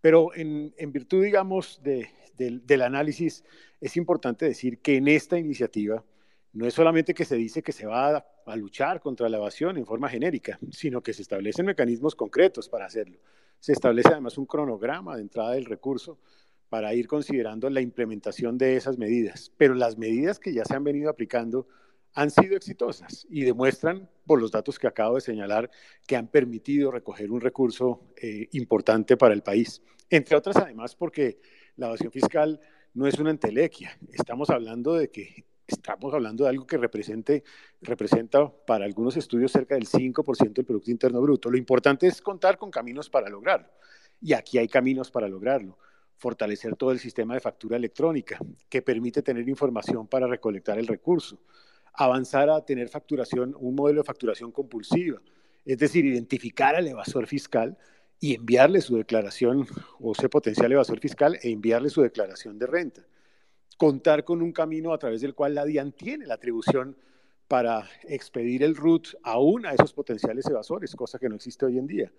Pero 0.00 0.34
en, 0.34 0.72
virtud, 0.92 1.24
digamos, 1.24 1.80
del 1.82 2.82
análisis, 2.82 3.44
es 3.80 3.96
importante 3.96 4.44
decir 4.44 4.78
que 4.78 4.96
en 4.96 5.08
esta 5.08 5.38
iniciativa 5.38 6.04
no 6.52 6.66
es 6.66 6.74
solamente 6.74 7.14
que 7.14 7.24
se 7.24 7.36
dice 7.36 7.62
que 7.62 7.72
se 7.72 7.86
va 7.86 8.16
a, 8.16 8.26
a 8.46 8.56
luchar 8.56 9.00
contra 9.00 9.28
la 9.28 9.36
evasión 9.36 9.76
en 9.76 9.86
forma 9.86 10.08
genérica, 10.08 10.58
sino 10.70 11.02
que 11.02 11.12
se 11.12 11.22
establecen 11.22 11.66
mecanismos 11.66 12.14
concretos 12.14 12.68
para 12.68 12.86
hacerlo. 12.86 13.18
Se 13.60 13.72
establece 13.72 14.08
además 14.10 14.38
un 14.38 14.46
cronograma 14.46 15.16
de 15.16 15.22
entrada 15.22 15.52
del 15.52 15.64
recurso 15.64 16.18
para 16.68 16.94
ir 16.94 17.06
considerando 17.06 17.70
la 17.70 17.80
implementación 17.80 18.58
de 18.58 18.76
esas 18.76 18.98
medidas. 18.98 19.52
Pero 19.56 19.74
las 19.74 19.98
medidas 19.98 20.38
que 20.38 20.52
ya 20.52 20.64
se 20.64 20.74
han 20.74 20.84
venido 20.84 21.10
aplicando 21.10 21.66
han 22.14 22.30
sido 22.30 22.56
exitosas 22.56 23.26
y 23.28 23.42
demuestran, 23.42 24.08
por 24.26 24.40
los 24.40 24.50
datos 24.50 24.78
que 24.78 24.86
acabo 24.86 25.16
de 25.16 25.20
señalar, 25.20 25.70
que 26.06 26.16
han 26.16 26.28
permitido 26.28 26.90
recoger 26.90 27.30
un 27.30 27.40
recurso 27.40 28.08
eh, 28.16 28.48
importante 28.52 29.16
para 29.16 29.34
el 29.34 29.42
país. 29.42 29.82
Entre 30.08 30.36
otras, 30.36 30.56
además, 30.56 30.96
porque 30.96 31.38
la 31.76 31.88
evasión 31.88 32.10
fiscal 32.10 32.60
no 32.94 33.06
es 33.06 33.18
una 33.18 33.30
entelequia. 33.30 33.98
Estamos 34.12 34.48
hablando 34.48 34.94
de 34.94 35.10
que 35.10 35.44
estamos 35.66 36.14
hablando 36.14 36.44
de 36.44 36.50
algo 36.50 36.66
que 36.66 36.78
representa 36.78 38.52
para 38.66 38.84
algunos 38.84 39.16
estudios 39.16 39.52
cerca 39.52 39.74
del 39.74 39.86
5% 39.86 40.54
del 40.54 40.64
Producto 40.64 40.90
Interno 40.90 41.20
Bruto. 41.20 41.50
Lo 41.50 41.58
importante 41.58 42.06
es 42.06 42.22
contar 42.22 42.56
con 42.56 42.70
caminos 42.70 43.10
para 43.10 43.28
lograrlo. 43.28 43.68
Y 44.20 44.32
aquí 44.32 44.58
hay 44.58 44.68
caminos 44.68 45.10
para 45.10 45.28
lograrlo. 45.28 45.76
Fortalecer 46.16 46.76
todo 46.76 46.92
el 46.92 46.98
sistema 46.98 47.34
de 47.34 47.40
factura 47.40 47.76
electrónica, 47.76 48.38
que 48.68 48.82
permite 48.82 49.22
tener 49.22 49.48
información 49.48 50.06
para 50.06 50.26
recolectar 50.26 50.78
el 50.78 50.86
recurso. 50.86 51.38
Avanzar 51.94 52.50
a 52.50 52.64
tener 52.64 52.88
facturación, 52.88 53.54
un 53.58 53.74
modelo 53.74 54.02
de 54.02 54.06
facturación 54.06 54.52
compulsiva. 54.52 55.20
Es 55.64 55.78
decir, 55.78 56.04
identificar 56.04 56.74
al 56.74 56.86
evasor 56.86 57.26
fiscal 57.26 57.76
y 58.18 58.34
enviarle 58.34 58.80
su 58.80 58.96
declaración, 58.96 59.66
o 60.00 60.12
ese 60.12 60.28
potencial 60.28 60.72
evasor 60.72 61.00
fiscal, 61.00 61.38
e 61.42 61.50
enviarle 61.50 61.90
su 61.90 62.02
declaración 62.02 62.58
de 62.58 62.66
renta 62.66 63.02
contar 63.76 64.24
con 64.24 64.42
un 64.42 64.52
camino 64.52 64.92
a 64.92 64.98
través 64.98 65.20
del 65.20 65.34
cual 65.34 65.54
la 65.54 65.64
DIAN 65.64 65.92
tiene 65.92 66.26
la 66.26 66.34
atribución 66.34 66.96
para 67.48 67.88
expedir 68.08 68.62
el 68.62 68.74
RUT 68.74 69.08
aún 69.22 69.66
a 69.66 69.72
esos 69.72 69.92
potenciales 69.92 70.46
evasores, 70.46 70.96
cosa 70.96 71.18
que 71.18 71.28
no 71.28 71.36
existe 71.36 71.66
hoy 71.66 71.78
en 71.78 71.86
día. 71.86 72.12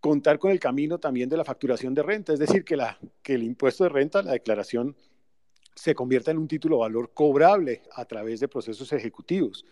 Contar 0.00 0.38
con 0.38 0.50
el 0.50 0.60
camino 0.60 0.98
también 0.98 1.28
de 1.28 1.36
la 1.36 1.44
facturación 1.44 1.94
de 1.94 2.02
renta, 2.02 2.32
es 2.32 2.38
decir, 2.38 2.64
que, 2.64 2.76
la, 2.76 2.98
que 3.22 3.34
el 3.34 3.42
impuesto 3.42 3.84
de 3.84 3.90
renta, 3.90 4.22
la 4.22 4.32
declaración, 4.32 4.94
se 5.74 5.94
convierta 5.94 6.30
en 6.30 6.38
un 6.38 6.48
título 6.48 6.78
valor 6.78 7.12
cobrable 7.12 7.82
a 7.92 8.04
través 8.04 8.40
de 8.40 8.48
procesos 8.48 8.92
ejecutivos. 8.92 9.64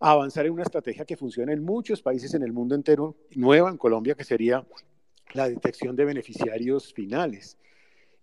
Avanzar 0.00 0.46
en 0.46 0.52
una 0.52 0.62
estrategia 0.62 1.04
que 1.04 1.16
funciona 1.16 1.52
en 1.52 1.64
muchos 1.64 2.02
países 2.02 2.34
en 2.34 2.42
el 2.42 2.52
mundo 2.52 2.74
entero, 2.74 3.16
nueva 3.34 3.68
en 3.70 3.76
Colombia, 3.76 4.14
que 4.14 4.24
sería 4.24 4.64
la 5.32 5.48
detección 5.48 5.96
de 5.96 6.04
beneficiarios 6.04 6.92
finales. 6.92 7.58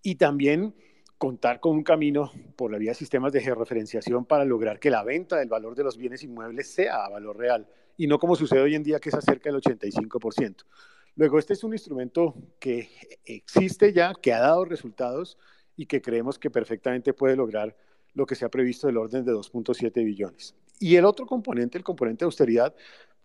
Y 0.01 0.15
también 0.15 0.73
contar 1.17 1.59
con 1.59 1.73
un 1.73 1.83
camino 1.83 2.31
por 2.55 2.71
la 2.71 2.77
vía 2.77 2.91
de 2.91 2.95
sistemas 2.95 3.33
de 3.33 3.41
georreferenciación 3.41 4.25
para 4.25 4.45
lograr 4.45 4.79
que 4.79 4.89
la 4.89 5.03
venta 5.03 5.37
del 5.37 5.49
valor 5.49 5.75
de 5.75 5.83
los 5.83 5.97
bienes 5.97 6.23
inmuebles 6.23 6.69
sea 6.69 7.05
a 7.05 7.09
valor 7.09 7.37
real 7.37 7.67
y 7.97 8.07
no 8.07 8.19
como 8.19 8.35
sucede 8.35 8.61
hoy 8.61 8.75
en 8.75 8.83
día 8.83 8.99
que 8.99 9.09
es 9.09 9.15
acerca 9.15 9.49
del 9.49 9.61
85%. 9.61 10.65
Luego, 11.15 11.39
este 11.39 11.53
es 11.53 11.63
un 11.63 11.73
instrumento 11.73 12.35
que 12.59 12.89
existe 13.23 13.93
ya, 13.93 14.13
que 14.21 14.33
ha 14.33 14.39
dado 14.39 14.65
resultados 14.65 15.37
y 15.77 15.85
que 15.85 16.01
creemos 16.01 16.37
que 16.37 16.49
perfectamente 16.49 17.13
puede 17.13 17.35
lograr 17.35 17.75
lo 18.13 18.25
que 18.25 18.35
se 18.35 18.45
ha 18.45 18.49
previsto 18.49 18.87
del 18.87 18.97
orden 18.97 19.23
de 19.23 19.31
2.7 19.31 20.03
billones. 20.03 20.55
Y 20.79 20.95
el 20.95 21.05
otro 21.05 21.25
componente, 21.25 21.77
el 21.77 21.83
componente 21.83 22.25
de 22.25 22.27
austeridad, 22.27 22.75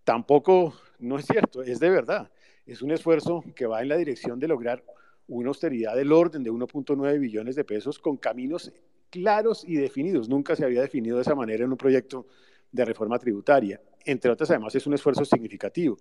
tampoco 0.05 0.75
no 0.99 1.19
es 1.19 1.27
cierto, 1.27 1.63
es 1.63 1.81
de 1.81 1.91
verdad. 1.91 2.31
Es 2.65 2.83
un 2.83 2.93
esfuerzo 2.93 3.43
que 3.57 3.67
va 3.67 3.83
en 3.83 3.89
la 3.89 3.97
dirección 3.97 4.39
de 4.39 4.49
lograr 4.49 4.85
una 5.27 5.49
austeridad 5.49 5.97
del 5.97 6.13
orden 6.13 6.43
de 6.43 6.53
1.9 6.53 7.19
billones 7.19 7.57
de 7.57 7.65
pesos 7.65 7.99
con 7.99 8.17
caminos 8.17 8.73
claros 9.11 9.65
y 9.67 9.75
definidos. 9.75 10.29
Nunca 10.29 10.55
se 10.55 10.65
había 10.65 10.81
definido 10.81 11.17
de 11.17 11.23
esa 11.23 11.35
manera 11.35 11.65
en 11.65 11.71
un 11.71 11.77
proyecto 11.77 12.27
de 12.71 12.85
reforma 12.85 13.19
tributaria. 13.19 13.81
Entre 14.05 14.31
otras, 14.31 14.51
además, 14.51 14.75
es 14.75 14.87
un 14.87 14.95
esfuerzo 14.95 15.25
significativo. 15.25 15.99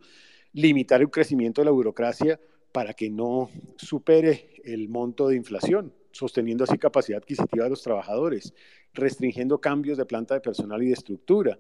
Limitar 0.54 1.02
el 1.02 1.10
crecimiento 1.10 1.62
de 1.62 1.66
la 1.66 1.72
burocracia 1.72 2.40
para 2.72 2.94
que 2.94 3.10
no 3.10 3.50
supere 3.78 4.62
el 4.64 4.90
monto 4.90 5.28
de 5.28 5.36
inflación, 5.36 5.94
sosteniendo 6.12 6.64
así 6.64 6.78
capacidad 6.78 7.20
adquisitiva 7.20 7.66
de 7.66 7.70
los 7.70 7.82
trabajadores, 7.82 8.54
restringiendo 8.94 9.60
cambios 9.60 9.98
de 9.98 10.06
planta 10.06 10.34
de 10.36 10.42
personal 10.42 10.82
y 10.84 10.88
de 10.88 10.94
estructura, 10.94 11.60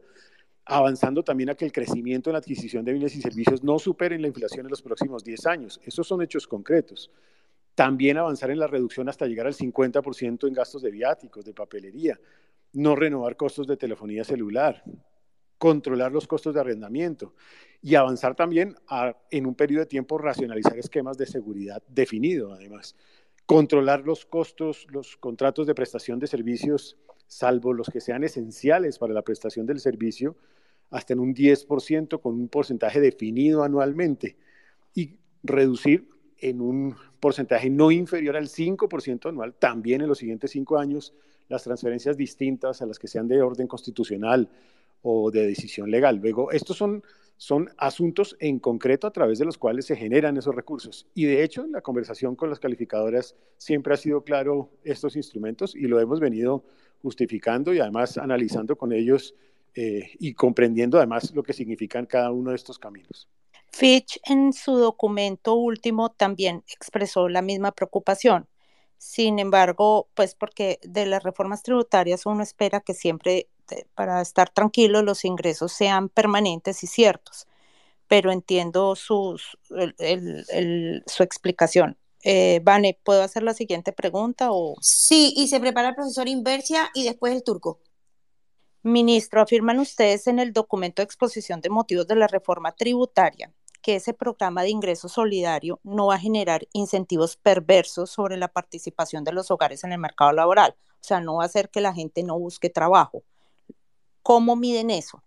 avanzando 0.65 1.23
también 1.23 1.49
a 1.49 1.55
que 1.55 1.65
el 1.65 1.71
crecimiento 1.71 2.29
en 2.29 2.33
la 2.33 2.39
adquisición 2.39 2.85
de 2.85 2.93
bienes 2.93 3.15
y 3.15 3.21
servicios 3.21 3.63
no 3.63 3.79
supere 3.79 4.19
la 4.19 4.27
inflación 4.27 4.65
en 4.65 4.71
los 4.71 4.81
próximos 4.81 5.23
10 5.23 5.45
años. 5.47 5.79
Esos 5.83 6.07
son 6.07 6.21
hechos 6.21 6.47
concretos. 6.47 7.11
También 7.73 8.17
avanzar 8.17 8.51
en 8.51 8.59
la 8.59 8.67
reducción 8.67 9.09
hasta 9.09 9.25
llegar 9.25 9.47
al 9.47 9.53
50% 9.53 10.47
en 10.47 10.53
gastos 10.53 10.81
de 10.81 10.91
viáticos, 10.91 11.45
de 11.45 11.53
papelería, 11.53 12.19
no 12.73 12.95
renovar 12.95 13.35
costos 13.35 13.65
de 13.65 13.77
telefonía 13.77 14.23
celular, 14.23 14.83
controlar 15.57 16.11
los 16.11 16.27
costos 16.27 16.53
de 16.53 16.59
arrendamiento 16.59 17.33
y 17.81 17.95
avanzar 17.95 18.35
también 18.35 18.75
en 19.31 19.45
un 19.45 19.55
periodo 19.55 19.81
de 19.81 19.87
tiempo 19.87 20.17
racionalizar 20.17 20.77
esquemas 20.77 21.17
de 21.17 21.25
seguridad 21.25 21.81
definido, 21.87 22.53
además. 22.53 22.95
Controlar 23.45 24.05
los 24.05 24.25
costos, 24.25 24.85
los 24.89 25.17
contratos 25.17 25.65
de 25.65 25.73
prestación 25.73 26.19
de 26.19 26.27
servicios, 26.27 26.97
salvo 27.27 27.73
los 27.73 27.89
que 27.89 28.01
sean 28.01 28.23
esenciales 28.23 28.99
para 28.99 29.13
la 29.13 29.21
prestación 29.21 29.65
del 29.65 29.79
servicio, 29.79 30.35
hasta 30.89 31.13
en 31.13 31.19
un 31.19 31.33
10% 31.33 32.21
con 32.21 32.35
un 32.35 32.49
porcentaje 32.49 32.99
definido 32.99 33.63
anualmente 33.63 34.37
y 34.93 35.17
reducir 35.43 36.09
en 36.41 36.61
un 36.61 36.95
porcentaje 37.19 37.69
no 37.69 37.91
inferior 37.91 38.35
al 38.37 38.47
5% 38.47 39.29
anual, 39.29 39.53
también 39.53 40.01
en 40.01 40.07
los 40.07 40.17
siguientes 40.17 40.51
cinco 40.51 40.77
años, 40.77 41.13
las 41.47 41.63
transferencias 41.63 42.17
distintas 42.17 42.81
a 42.81 42.85
las 42.85 42.99
que 42.99 43.07
sean 43.07 43.27
de 43.27 43.41
orden 43.41 43.67
constitucional 43.67 44.49
o 45.01 45.31
de 45.31 45.47
decisión 45.47 45.91
legal. 45.91 46.17
Luego, 46.17 46.51
estos 46.51 46.77
son, 46.77 47.03
son 47.39 47.69
asuntos 47.77 48.35
en 48.41 48.59
concreto 48.59 49.07
a 49.07 49.13
través 49.13 49.39
de 49.39 49.45
los 49.45 49.57
cuales 49.57 49.85
se 49.85 49.95
generan 49.95 50.35
esos 50.35 50.53
recursos. 50.53 51.07
Y 51.15 51.23
de 51.23 51.41
hecho, 51.41 51.63
en 51.63 51.71
la 51.71 51.79
conversación 51.79 52.35
con 52.35 52.49
las 52.49 52.59
calificadoras 52.59 53.33
siempre 53.57 53.93
ha 53.93 53.97
sido 53.97 54.25
claro 54.25 54.69
estos 54.83 55.15
instrumentos 55.15 55.73
y 55.73 55.87
lo 55.87 56.01
hemos 56.01 56.19
venido 56.19 56.65
justificando 57.01 57.73
y 57.73 57.79
además 57.79 58.17
analizando 58.17 58.75
con 58.75 58.91
ellos 58.91 59.35
eh, 59.73 60.11
y 60.19 60.33
comprendiendo 60.33 60.97
además 60.97 61.33
lo 61.33 61.41
que 61.41 61.53
significan 61.53 62.05
cada 62.05 62.29
uno 62.29 62.49
de 62.49 62.57
estos 62.57 62.77
caminos. 62.77 63.29
Fitch 63.71 64.19
en 64.25 64.51
su 64.51 64.73
documento 64.73 65.55
último 65.55 66.09
también 66.09 66.65
expresó 66.67 67.29
la 67.29 67.41
misma 67.41 67.71
preocupación. 67.71 68.47
Sin 68.99 69.39
embargo, 69.39 70.09
pues 70.13 70.35
porque 70.35 70.77
de 70.83 71.05
las 71.05 71.23
reformas 71.23 71.63
tributarias 71.63 72.25
uno 72.25 72.43
espera 72.43 72.81
que 72.81 72.93
siempre, 72.93 73.47
para 73.95 74.21
estar 74.21 74.49
tranquilo, 74.49 75.01
los 75.01 75.23
ingresos 75.23 75.71
sean 75.71 76.09
permanentes 76.09 76.83
y 76.83 76.87
ciertos. 76.87 77.47
Pero 78.07 78.29
entiendo 78.29 78.97
sus, 78.97 79.57
su 81.05 81.23
explicación. 81.23 81.97
Eh, 82.23 82.59
Vane, 82.61 82.99
¿puedo 83.01 83.23
hacer 83.23 83.43
la 83.43 83.53
siguiente 83.53 83.93
pregunta? 83.93 84.51
O... 84.51 84.75
Sí, 84.81 85.33
y 85.37 85.47
se 85.47 85.61
prepara 85.61 85.89
el 85.89 85.95
profesor 85.95 86.27
Inversia 86.27 86.91
y 86.93 87.05
después 87.05 87.33
el 87.33 87.43
turco. 87.43 87.79
Ministro, 88.83 89.41
afirman 89.41 89.79
ustedes 89.79 90.27
en 90.27 90.39
el 90.39 90.51
documento 90.51 91.01
de 91.01 91.05
exposición 91.05 91.61
de 91.61 91.69
motivos 91.69 92.05
de 92.05 92.15
la 92.15 92.27
reforma 92.27 92.73
tributaria 92.73 93.53
que 93.81 93.95
ese 93.95 94.13
programa 94.13 94.63
de 94.63 94.69
ingreso 94.69 95.09
solidario 95.09 95.79
no 95.83 96.07
va 96.07 96.15
a 96.15 96.19
generar 96.19 96.67
incentivos 96.73 97.37
perversos 97.37 98.09
sobre 98.09 98.37
la 98.37 98.47
participación 98.47 99.23
de 99.23 99.31
los 99.31 99.51
hogares 99.51 99.83
en 99.83 99.91
el 99.91 99.99
mercado 99.99 100.31
laboral. 100.31 100.75
O 100.95 101.03
sea, 101.03 101.21
no 101.21 101.35
va 101.35 101.43
a 101.43 101.45
hacer 101.45 101.69
que 101.69 101.81
la 101.81 101.93
gente 101.93 102.23
no 102.23 102.37
busque 102.37 102.69
trabajo. 102.69 103.23
¿Cómo 104.21 104.55
miden 104.55 104.89
eso? 104.89 105.23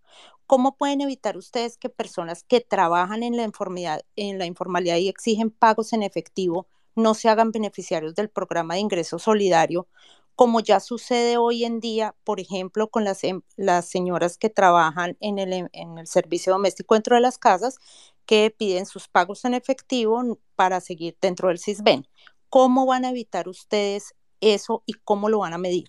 ¿Cómo 0.47 0.77
pueden 0.77 1.01
evitar 1.01 1.37
ustedes 1.37 1.79
que 1.79 1.89
personas 1.89 2.45
que 2.45 2.61
trabajan 2.61 3.23
en 3.23 3.37
la, 3.37 3.45
informalidad, 3.45 4.03
en 4.17 4.39
la 4.39 4.47
informalidad 4.47 4.97
y 4.97 5.09
exigen 5.09 5.51
pagos 5.51 5.93
en 5.93 6.03
efectivo 6.03 6.67
no 6.95 7.15
se 7.15 7.31
hagan 7.31 7.53
beneficiarios 7.53 8.15
del 8.15 8.29
programa 8.29 8.75
de 8.75 8.81
ingreso 8.81 9.19
solidario 9.19 9.89
como 10.35 10.61
ya 10.61 10.81
sucede 10.81 11.37
hoy 11.37 11.65
en 11.65 11.81
día, 11.81 12.15
por 12.25 12.41
ejemplo, 12.41 12.89
con 12.89 13.05
las, 13.05 13.23
em, 13.25 13.43
señoras 13.83 14.39
que 14.39 14.51
trabajan 14.51 15.17
en 15.21 15.39
el, 15.39 15.69
en 15.73 15.99
el 15.99 16.07
servicio 16.07 16.53
doméstico 16.53 16.95
dentro 16.95 17.17
de 17.17 17.23
las 17.23 17.39
casas, 17.39 17.79
que 18.27 18.55
piden 18.57 18.87
sus 18.87 19.09
pagos 19.09 19.45
en 19.45 19.55
efectivo 19.55 20.39
para 20.57 20.81
seguir 20.81 21.17
dentro 21.21 21.49
del 21.49 21.59
CISBEN. 21.59 22.07
¿Cómo 22.49 22.87
van 22.87 23.05
a 23.05 23.11
evitar 23.11 23.49
ustedes 23.49 24.15
eso 24.41 24.83
y 24.87 24.95
cómo 24.95 25.29
lo 25.29 25.39
van 25.39 25.55
a 25.55 25.59
medir? 25.59 25.89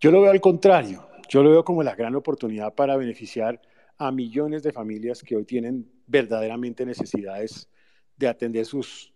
Yo 0.00 0.10
lo 0.10 0.22
veo 0.22 0.30
al 0.30 0.40
contrario. 0.40 1.08
Yo 1.28 1.42
lo 1.42 1.50
veo 1.50 1.64
como 1.64 1.82
la 1.82 1.94
gran 1.94 2.14
oportunidad 2.14 2.74
para 2.74 2.96
beneficiar 2.96 3.60
a 3.98 4.10
millones 4.12 4.62
de 4.62 4.72
familias 4.72 5.22
que 5.22 5.36
hoy 5.36 5.44
tienen 5.44 5.90
verdaderamente 6.06 6.86
necesidades 6.86 7.68
de 8.16 8.28
atender 8.28 8.64
sus, 8.64 9.12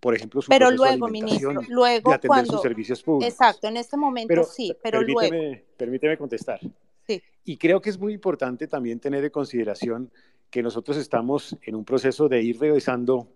por 0.00 0.14
ejemplo, 0.14 0.40
su 0.40 0.48
pero 0.48 0.70
luego, 0.70 1.08
ministro, 1.08 1.60
luego 1.68 2.10
de 2.10 2.16
atender 2.16 2.46
sus 2.46 2.62
servicios 2.62 3.02
públicos. 3.02 3.32
Exacto, 3.32 3.68
en 3.68 3.76
este 3.76 3.96
momento 3.96 4.44
sí, 4.44 4.74
pero 4.82 5.00
permíteme, 5.00 5.38
luego. 5.38 5.62
Permíteme 5.76 6.16
contestar. 6.16 6.60
Sí. 7.06 7.22
Y 7.44 7.56
creo 7.56 7.80
que 7.80 7.90
es 7.90 7.98
muy 7.98 8.14
importante 8.14 8.68
también 8.68 9.00
tener 9.00 9.24
en 9.24 9.30
consideración 9.30 10.10
que 10.52 10.62
nosotros 10.62 10.98
estamos 10.98 11.56
en 11.62 11.74
un 11.74 11.84
proceso 11.86 12.28
de 12.28 12.42
ir 12.42 12.60
revisando 12.60 13.26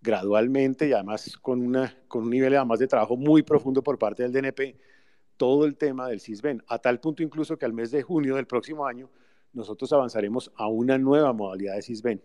gradualmente 0.00 0.86
y 0.86 0.92
además 0.92 1.36
con, 1.42 1.60
una, 1.60 1.92
con 2.06 2.22
un 2.22 2.30
nivel 2.30 2.54
además 2.54 2.78
de 2.78 2.86
trabajo 2.86 3.16
muy 3.16 3.42
profundo 3.42 3.82
por 3.82 3.98
parte 3.98 4.22
del 4.22 4.32
DNP 4.32 4.76
todo 5.36 5.64
el 5.64 5.76
tema 5.76 6.06
del 6.08 6.20
CISBEN, 6.20 6.62
a 6.68 6.78
tal 6.78 7.00
punto 7.00 7.24
incluso 7.24 7.58
que 7.58 7.66
al 7.66 7.72
mes 7.72 7.90
de 7.90 8.02
junio 8.02 8.36
del 8.36 8.46
próximo 8.46 8.86
año 8.86 9.10
nosotros 9.52 9.92
avanzaremos 9.92 10.52
a 10.54 10.68
una 10.68 10.96
nueva 10.96 11.32
modalidad 11.32 11.74
de 11.74 11.82
CISBEN. 11.82 12.22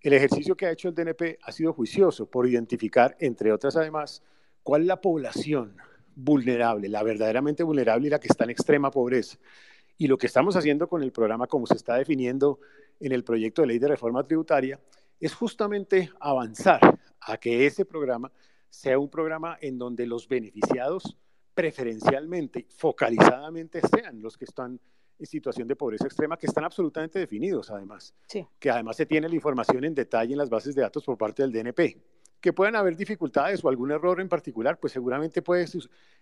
El 0.00 0.12
ejercicio 0.12 0.56
que 0.56 0.66
ha 0.66 0.70
hecho 0.70 0.88
el 0.88 0.94
DNP 0.94 1.40
ha 1.42 1.50
sido 1.50 1.72
juicioso 1.72 2.30
por 2.30 2.46
identificar, 2.46 3.16
entre 3.18 3.52
otras 3.52 3.76
además, 3.76 4.22
cuál 4.62 4.82
es 4.82 4.86
la 4.86 5.00
población 5.00 5.76
vulnerable, 6.14 6.88
la 6.88 7.02
verdaderamente 7.02 7.64
vulnerable 7.64 8.06
y 8.06 8.10
la 8.10 8.20
que 8.20 8.28
está 8.28 8.44
en 8.44 8.50
extrema 8.50 8.92
pobreza. 8.92 9.36
Y 9.98 10.06
lo 10.06 10.16
que 10.16 10.28
estamos 10.28 10.54
haciendo 10.54 10.88
con 10.88 11.02
el 11.02 11.10
programa, 11.10 11.48
como 11.48 11.66
se 11.66 11.74
está 11.74 11.96
definiendo 11.96 12.60
en 13.00 13.12
el 13.12 13.24
proyecto 13.24 13.62
de 13.62 13.68
ley 13.68 13.78
de 13.78 13.88
reforma 13.88 14.22
tributaria, 14.22 14.78
es 15.18 15.34
justamente 15.34 16.10
avanzar 16.20 16.80
a 17.20 17.36
que 17.36 17.66
ese 17.66 17.84
programa 17.84 18.30
sea 18.68 18.98
un 18.98 19.10
programa 19.10 19.58
en 19.60 19.78
donde 19.78 20.06
los 20.06 20.28
beneficiados 20.28 21.16
preferencialmente, 21.54 22.66
focalizadamente 22.70 23.80
sean 23.80 24.22
los 24.22 24.36
que 24.38 24.44
están 24.44 24.80
en 25.18 25.26
situación 25.26 25.68
de 25.68 25.76
pobreza 25.76 26.06
extrema, 26.06 26.38
que 26.38 26.46
están 26.46 26.64
absolutamente 26.64 27.18
definidos 27.18 27.70
además, 27.70 28.14
que 28.58 28.70
además 28.70 28.96
se 28.96 29.04
tiene 29.04 29.28
la 29.28 29.34
información 29.34 29.84
en 29.84 29.94
detalle 29.94 30.32
en 30.32 30.38
las 30.38 30.48
bases 30.48 30.74
de 30.74 30.82
datos 30.82 31.04
por 31.04 31.18
parte 31.18 31.42
del 31.42 31.52
DNP 31.52 32.00
que 32.40 32.52
puedan 32.52 32.74
haber 32.74 32.96
dificultades 32.96 33.62
o 33.64 33.68
algún 33.68 33.90
error 33.90 34.20
en 34.20 34.28
particular, 34.28 34.78
pues 34.78 34.92
seguramente 34.92 35.42
puede 35.42 35.66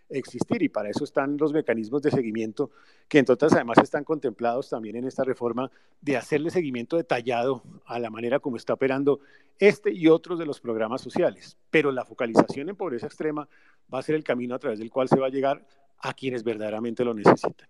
existir 0.08 0.62
y 0.62 0.68
para 0.68 0.88
eso 0.88 1.04
están 1.04 1.36
los 1.36 1.52
mecanismos 1.52 2.02
de 2.02 2.10
seguimiento 2.10 2.70
que 3.08 3.18
entonces 3.18 3.52
además 3.52 3.78
están 3.82 4.04
contemplados 4.04 4.70
también 4.70 4.96
en 4.96 5.06
esta 5.06 5.24
reforma 5.24 5.70
de 6.00 6.16
hacerle 6.16 6.50
seguimiento 6.50 6.96
detallado 6.96 7.62
a 7.84 7.98
la 7.98 8.10
manera 8.10 8.38
como 8.38 8.56
está 8.56 8.74
operando 8.74 9.20
este 9.58 9.92
y 9.92 10.08
otros 10.08 10.38
de 10.38 10.46
los 10.46 10.60
programas 10.60 11.00
sociales. 11.00 11.56
Pero 11.70 11.92
la 11.92 12.04
focalización 12.04 12.68
en 12.68 12.76
pobreza 12.76 13.06
extrema 13.06 13.48
va 13.92 13.98
a 13.98 14.02
ser 14.02 14.14
el 14.14 14.24
camino 14.24 14.54
a 14.54 14.58
través 14.58 14.78
del 14.78 14.90
cual 14.90 15.08
se 15.08 15.18
va 15.18 15.26
a 15.26 15.30
llegar 15.30 15.64
a 15.98 16.12
quienes 16.14 16.44
verdaderamente 16.44 17.04
lo 17.04 17.14
necesitan. 17.14 17.68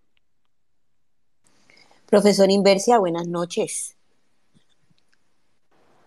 Profesor 2.07 2.51
Inversia, 2.51 2.99
buenas 2.99 3.27
noches. 3.27 3.97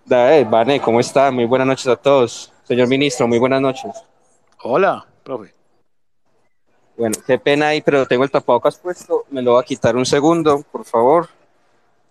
David, 0.06 0.48
Vane, 0.50 0.82
¿cómo 0.82 1.00
está? 1.00 1.32
Muy 1.32 1.46
buenas 1.46 1.68
noches 1.68 1.88
a 1.88 1.96
todos. 1.96 2.52
Señor 2.64 2.88
ministro, 2.88 3.28
muy 3.28 3.40
buenas 3.40 3.62
noches. 3.62 3.92
Hola, 4.64 5.06
profe. 5.24 5.61
Bueno, 6.98 7.16
qué 7.26 7.40
pena 7.40 7.70
ahí, 7.70 7.82
pero 7.82 8.06
tengo 8.06 8.24
el 8.24 8.32
tapabocas 8.32 8.78
puesto. 8.78 9.26
Me 9.30 9.42
lo 9.42 9.54
voy 9.54 9.62
a 9.62 9.66
quitar 9.66 9.96
un 9.96 10.06
segundo, 10.06 10.64
por 10.72 10.86
favor. 10.86 11.30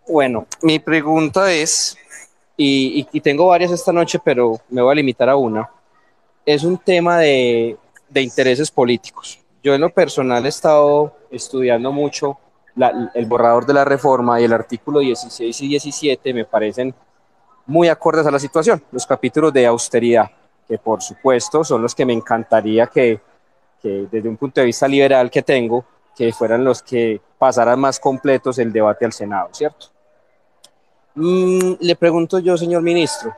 Bueno, 0.09 0.47
mi 0.62 0.79
pregunta 0.79 1.53
es, 1.53 1.97
y, 2.57 3.21
tengo 3.21 3.47
varias 3.47 3.71
esta 3.71 3.93
noche, 3.93 4.19
pero 4.23 4.61
me 4.69 4.83
voy 4.83 4.93
a 4.93 4.95
limitar 4.97 5.29
a 5.29 5.37
una. 5.37 5.71
Es 6.45 6.64
un 6.64 6.79
tema 6.79 7.19
de, 7.19 7.79
intereses 8.14 8.71
políticos. 8.71 9.38
Yo 9.62 9.75
en 9.75 9.81
lo 9.81 9.90
personal 9.90 10.45
he 10.45 10.49
estado 10.49 11.14
estudiando 11.31 11.93
mucho 11.93 12.38
el 13.14 13.27
borrador 13.27 13.66
de 13.66 13.75
la 13.75 13.85
reforma 13.85 14.40
y 14.40 14.45
el 14.45 14.53
artículo 14.53 15.01
16 15.01 15.61
y 15.61 15.69
17 15.69 16.35
me 16.35 16.45
parecen 16.45 16.95
muy 17.66 17.88
acordes 17.88 18.27
a 18.27 18.31
la 18.31 18.38
situación, 18.38 18.83
los 18.90 19.07
capítulos 19.07 19.53
de 19.53 19.66
austeridad, 19.66 20.31
que 20.66 20.79
por 20.79 21.03
supuesto 21.03 21.62
son 21.62 21.83
los 21.83 21.95
que 21.95 22.05
me 22.05 22.12
encantaría 22.12 22.87
que, 22.87 23.21
que 23.81 24.07
desde 24.11 24.29
un 24.29 24.37
punto 24.37 24.61
de 24.61 24.66
vista 24.66 24.87
liberal 24.87 25.31
que 25.31 25.43
tengo, 25.43 25.85
que 26.16 26.33
fueran 26.33 26.64
los 26.64 26.83
que 26.83 27.21
pasaran 27.38 27.81
más 27.81 27.99
completos 27.99 28.59
el 28.59 28.73
debate 28.73 29.05
al 29.05 29.12
Senado, 29.12 29.49
¿cierto? 29.53 29.87
Le 31.14 31.97
pregunto 31.97 32.38
yo, 32.38 32.57
señor 32.57 32.83
ministro, 32.83 33.35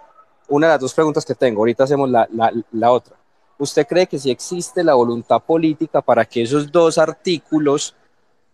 una 0.49 0.67
de 0.67 0.73
las 0.75 0.81
dos 0.81 0.95
preguntas 0.95 1.25
que 1.25 1.35
tengo, 1.35 1.61
ahorita 1.61 1.85
hacemos 1.85 2.11
la, 2.11 2.29
la, 2.73 2.91
otra. 2.91 3.17
¿Usted 3.59 3.87
cree 3.87 4.07
que 4.07 4.19
si 4.19 4.31
existe 4.31 4.85
la 4.85 4.95
voluntad 4.95 5.41
política 5.41 6.03
para 6.03 6.25
que 6.25 6.43
esos 6.43 6.71
dos 6.71 6.99
artículos 6.99 7.95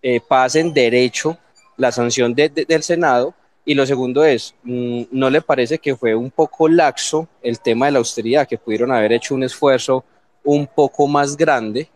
eh, 0.02 0.20
pasen 0.20 0.72
derecho 0.72 1.36
la 1.76 1.90
sanción 1.90 2.34
de, 2.34 2.48
del 2.48 2.82
Senado 2.82 3.34
y 3.64 3.74
lo 3.74 3.84
segundo 3.84 4.24
es, 4.24 4.54
mm, 4.62 5.02
¿no 5.10 5.28
le 5.28 5.42
parece 5.42 5.78
que 5.78 5.96
fue 5.96 6.14
un 6.14 6.30
poco 6.30 6.68
laxo 6.68 7.28
el 7.42 7.60
tema 7.60 7.86
de 7.86 7.92
la 7.92 7.98
austeridad, 7.98 8.48
que 8.48 8.58
pudieron 8.58 8.92
haber 8.92 9.12
hecho 9.12 9.34
un 9.34 9.42
esfuerzo 9.42 10.04
un 10.48 10.66
poco 10.66 11.06
más 11.06 11.36
grande, 11.36 11.90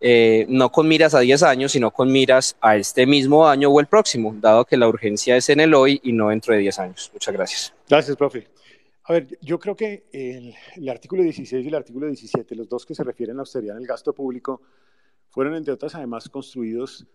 eh, 0.00 0.46
no 0.48 0.70
con 0.70 0.86
miras 0.86 1.12
a 1.12 1.20
10 1.20 1.42
años, 1.42 1.72
sino 1.72 1.90
con 1.90 2.10
miras 2.10 2.56
a 2.60 2.76
este 2.76 3.04
mismo 3.04 3.48
año 3.48 3.68
o 3.68 3.80
el 3.80 3.86
próximo, 3.86 4.32
dado 4.40 4.64
que 4.64 4.76
la 4.76 4.88
urgencia 4.88 5.36
es 5.36 5.48
en 5.48 5.58
el 5.58 5.74
hoy 5.74 6.00
y 6.04 6.12
no 6.12 6.28
dentro 6.28 6.54
de 6.54 6.60
10 6.60 6.78
años? 6.78 7.10
Muchas 7.12 7.34
gracias. 7.34 7.74
Gracias, 7.88 8.16
profe. 8.16 8.46
A 9.04 9.14
ver, 9.14 9.26
yo 9.40 9.58
creo 9.58 9.74
que 9.74 10.04
el, 10.12 10.54
el, 10.76 10.88
artículo 10.88 11.24
16 11.24 11.64
y 11.64 11.68
el 11.68 11.74
artículo 11.74 12.06
17, 12.06 12.54
los 12.54 12.68
dos 12.68 12.86
que 12.86 12.94
se 12.94 13.02
refieren 13.02 13.34
a 13.34 13.38
la 13.38 13.40
austeridad 13.40 13.74
en 13.74 13.82
el 13.82 13.88
gasto 13.88 14.12
público, 14.12 14.62
fueron, 15.30 15.56
entre 15.56 15.74
otras, 15.74 15.96
además 15.96 16.28
construidos 16.28 17.08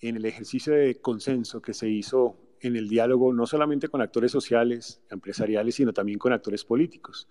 en 0.00 0.16
el 0.16 0.24
ejercicio 0.24 0.72
de 0.72 1.00
consenso 1.00 1.62
que 1.62 1.72
se 1.72 1.88
hizo 1.88 2.36
en 2.60 2.74
el 2.74 2.88
diálogo 2.88 3.32
no 3.32 3.46
solamente 3.46 3.88
con 3.88 4.00
actores 4.00 4.32
sociales, 4.32 5.00
empresariales, 5.08 5.76
sino 5.76 5.92
también 5.92 6.18
con 6.18 6.32
actores 6.32 6.64
políticos. 6.64 7.28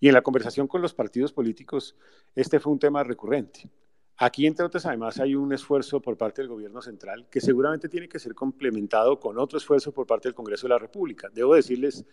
Y 0.00 0.08
en 0.08 0.14
la 0.14 0.22
conversación 0.22 0.66
con 0.66 0.80
los 0.80 0.94
partidos 0.94 1.32
políticos, 1.32 1.94
este 2.34 2.58
fue 2.58 2.72
un 2.72 2.78
tema 2.78 3.04
recurrente. 3.04 3.68
Aquí, 4.16 4.46
entre 4.46 4.66
otras, 4.66 4.84
además 4.86 5.20
hay 5.20 5.34
un 5.34 5.52
esfuerzo 5.52 6.00
por 6.00 6.16
parte 6.16 6.42
del 6.42 6.48
gobierno 6.48 6.82
central 6.82 7.28
que 7.30 7.40
seguramente 7.40 7.88
tiene 7.88 8.08
que 8.08 8.18
ser 8.18 8.34
complementado 8.34 9.20
con 9.20 9.38
otro 9.38 9.58
esfuerzo 9.58 9.92
por 9.92 10.06
parte 10.06 10.28
del 10.28 10.34
Congreso 10.34 10.66
de 10.66 10.74
la 10.74 10.78
República. 10.78 11.28
Debo 11.32 11.54
decirles 11.54 12.04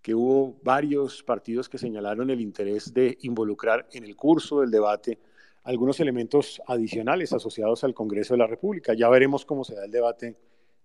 que 0.00 0.14
hubo 0.14 0.58
varios 0.62 1.22
partidos 1.22 1.68
que 1.68 1.78
señalaron 1.78 2.30
el 2.30 2.40
interés 2.40 2.94
de 2.94 3.18
involucrar 3.22 3.88
en 3.92 4.04
el 4.04 4.16
curso 4.16 4.60
del 4.60 4.70
debate 4.70 5.18
algunos 5.64 6.00
elementos 6.00 6.62
adicionales 6.66 7.32
asociados 7.32 7.84
al 7.84 7.94
Congreso 7.94 8.34
de 8.34 8.38
la 8.38 8.46
República. 8.46 8.94
Ya 8.94 9.08
veremos 9.08 9.44
cómo 9.44 9.64
se 9.64 9.74
da 9.74 9.84
el 9.84 9.90
debate 9.90 10.36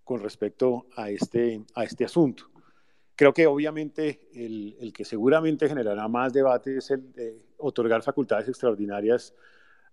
con 0.03 0.19
respecto 0.19 0.87
a 0.95 1.09
este, 1.09 1.63
a 1.75 1.83
este 1.83 2.05
asunto. 2.05 2.52
Creo 3.15 3.33
que 3.33 3.45
obviamente 3.45 4.29
el, 4.33 4.75
el, 4.79 4.91
que 4.91 5.05
seguramente 5.05 5.67
generará 5.67 6.07
más 6.07 6.33
debate 6.33 6.77
es 6.77 6.89
el 6.91 7.11
de 7.13 7.41
otorgar 7.57 8.01
facultades 8.01 8.47
extraordinarias 8.47 9.33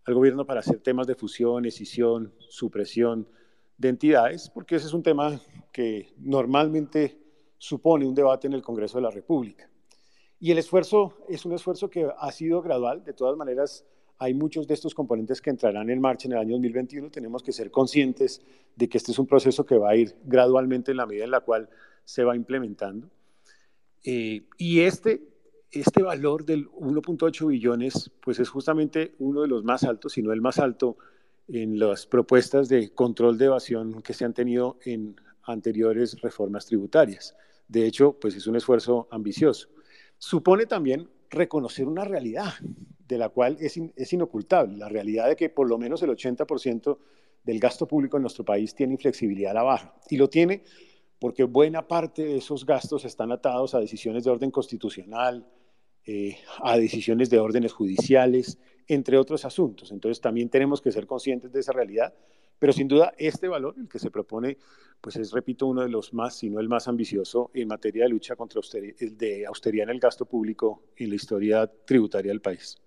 al 0.04 0.14
gobierno 0.14 0.46
para 0.46 0.60
hacer 0.60 0.80
temas 0.80 1.06
de 1.06 1.14
fusión, 1.14 1.66
escisión, 1.66 2.32
supresión 2.48 3.28
de 3.76 3.88
entidades, 3.88 4.50
porque 4.50 4.76
ese 4.76 4.86
es 4.86 4.94
un 4.94 5.02
tema 5.02 5.40
que 5.72 6.14
normalmente 6.18 7.18
supone 7.58 8.06
un 8.06 8.14
debate 8.14 8.46
en 8.46 8.54
el 8.54 8.62
Congreso 8.62 8.98
de 8.98 9.02
la 9.02 9.10
República. 9.10 9.70
Y 10.38 10.50
el 10.50 10.58
esfuerzo 10.58 11.18
es 11.28 11.44
un 11.44 11.52
esfuerzo 11.52 11.90
que 11.90 12.10
ha 12.16 12.32
sido 12.32 12.62
gradual, 12.62 13.04
de 13.04 13.12
todas 13.12 13.36
maneras, 13.36 13.84
hay 14.20 14.34
muchos 14.34 14.68
de 14.68 14.74
estos 14.74 14.94
componentes 14.94 15.40
que 15.40 15.48
entrarán 15.48 15.88
en 15.88 15.98
marcha 15.98 16.28
en 16.28 16.32
el 16.32 16.38
año 16.38 16.52
2021. 16.52 17.10
Tenemos 17.10 17.42
que 17.42 17.52
ser 17.52 17.70
conscientes 17.70 18.42
de 18.76 18.86
que 18.86 18.98
este 18.98 19.12
es 19.12 19.18
un 19.18 19.26
proceso 19.26 19.64
que 19.64 19.78
va 19.78 19.90
a 19.90 19.96
ir 19.96 20.14
gradualmente 20.24 20.90
en 20.90 20.98
la 20.98 21.06
medida 21.06 21.24
en 21.24 21.30
la 21.30 21.40
cual 21.40 21.70
se 22.04 22.22
va 22.22 22.36
implementando. 22.36 23.08
Eh, 24.04 24.42
y 24.58 24.80
este, 24.80 25.22
este 25.70 26.02
valor 26.02 26.44
del 26.44 26.68
1.8 26.68 27.46
billones, 27.46 28.10
pues 28.22 28.38
es 28.38 28.50
justamente 28.50 29.14
uno 29.20 29.40
de 29.40 29.48
los 29.48 29.64
más 29.64 29.84
altos, 29.84 30.12
si 30.12 30.22
no 30.22 30.34
el 30.34 30.42
más 30.42 30.58
alto, 30.58 30.98
en 31.48 31.78
las 31.78 32.04
propuestas 32.04 32.68
de 32.68 32.92
control 32.92 33.38
de 33.38 33.46
evasión 33.46 34.02
que 34.02 34.12
se 34.12 34.26
han 34.26 34.34
tenido 34.34 34.78
en 34.84 35.16
anteriores 35.44 36.20
reformas 36.20 36.66
tributarias. 36.66 37.34
De 37.68 37.86
hecho, 37.86 38.12
pues 38.20 38.36
es 38.36 38.46
un 38.46 38.56
esfuerzo 38.56 39.08
ambicioso. 39.10 39.70
Supone 40.18 40.66
también 40.66 41.08
reconocer 41.30 41.88
una 41.88 42.04
realidad 42.04 42.52
de 43.14 43.18
la 43.18 43.28
cual 43.28 43.56
es, 43.60 43.76
in, 43.76 43.92
es 43.96 44.12
inocultable, 44.12 44.76
la 44.76 44.88
realidad 44.88 45.28
de 45.28 45.36
que 45.36 45.50
por 45.50 45.68
lo 45.68 45.78
menos 45.78 46.02
el 46.02 46.10
80% 46.10 46.98
del 47.42 47.58
gasto 47.58 47.86
público 47.86 48.16
en 48.16 48.22
nuestro 48.22 48.44
país 48.44 48.74
tiene 48.74 48.94
inflexibilidad 48.94 49.50
a 49.50 49.54
la 49.54 49.62
baja. 49.62 49.94
Y 50.08 50.16
lo 50.16 50.28
tiene 50.28 50.62
porque 51.18 51.44
buena 51.44 51.86
parte 51.86 52.24
de 52.24 52.38
esos 52.38 52.64
gastos 52.64 53.04
están 53.04 53.32
atados 53.32 53.74
a 53.74 53.80
decisiones 53.80 54.24
de 54.24 54.30
orden 54.30 54.50
constitucional, 54.50 55.46
eh, 56.06 56.38
a 56.62 56.78
decisiones 56.78 57.28
de 57.28 57.38
órdenes 57.38 57.72
judiciales, 57.72 58.58
entre 58.86 59.18
otros 59.18 59.44
asuntos. 59.44 59.92
Entonces 59.92 60.20
también 60.20 60.48
tenemos 60.48 60.80
que 60.80 60.92
ser 60.92 61.06
conscientes 61.06 61.52
de 61.52 61.60
esa 61.60 61.72
realidad, 61.72 62.14
pero 62.58 62.72
sin 62.72 62.88
duda 62.88 63.12
este 63.18 63.48
valor, 63.48 63.74
el 63.78 63.88
que 63.88 63.98
se 63.98 64.10
propone, 64.10 64.56
pues 65.00 65.16
es, 65.16 65.32
repito, 65.32 65.66
uno 65.66 65.82
de 65.82 65.88
los 65.88 66.14
más, 66.14 66.36
si 66.36 66.48
no 66.48 66.60
el 66.60 66.68
más 66.68 66.88
ambicioso 66.88 67.50
en 67.54 67.68
materia 67.68 68.04
de 68.04 68.10
lucha 68.10 68.36
contra 68.36 68.58
austeridad, 68.58 68.96
de 68.98 69.46
austeridad 69.46 69.84
en 69.84 69.94
el 69.94 70.00
gasto 70.00 70.24
público 70.26 70.84
en 70.96 71.10
la 71.10 71.16
historia 71.16 71.66
tributaria 71.66 72.30
del 72.30 72.40
país. 72.40 72.78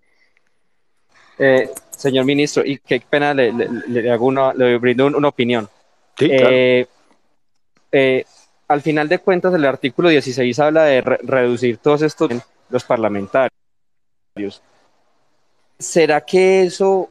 Eh, 1.38 1.70
señor 1.90 2.24
ministro, 2.24 2.64
y 2.64 2.78
qué 2.78 3.02
pena 3.08 3.34
le, 3.34 3.52
le, 3.52 4.10
hago 4.10 4.26
una, 4.26 4.52
le 4.54 4.78
brindo 4.78 5.06
una 5.06 5.28
opinión. 5.28 5.68
Sí, 6.18 6.28
claro. 6.28 6.86
Eh, 7.92 8.24
al 8.66 8.82
final 8.82 9.08
de 9.08 9.18
cuentas, 9.18 9.54
el 9.54 9.64
artículo 9.64 10.08
16 10.08 10.58
habla 10.58 10.84
de 10.84 11.00
reducir 11.00 11.78
todos 11.78 12.02
estos 12.02 12.30
los 12.70 12.84
parlamentarios. 12.84 13.50
¿Será 15.78 16.20
que 16.20 16.64
eso 16.64 17.10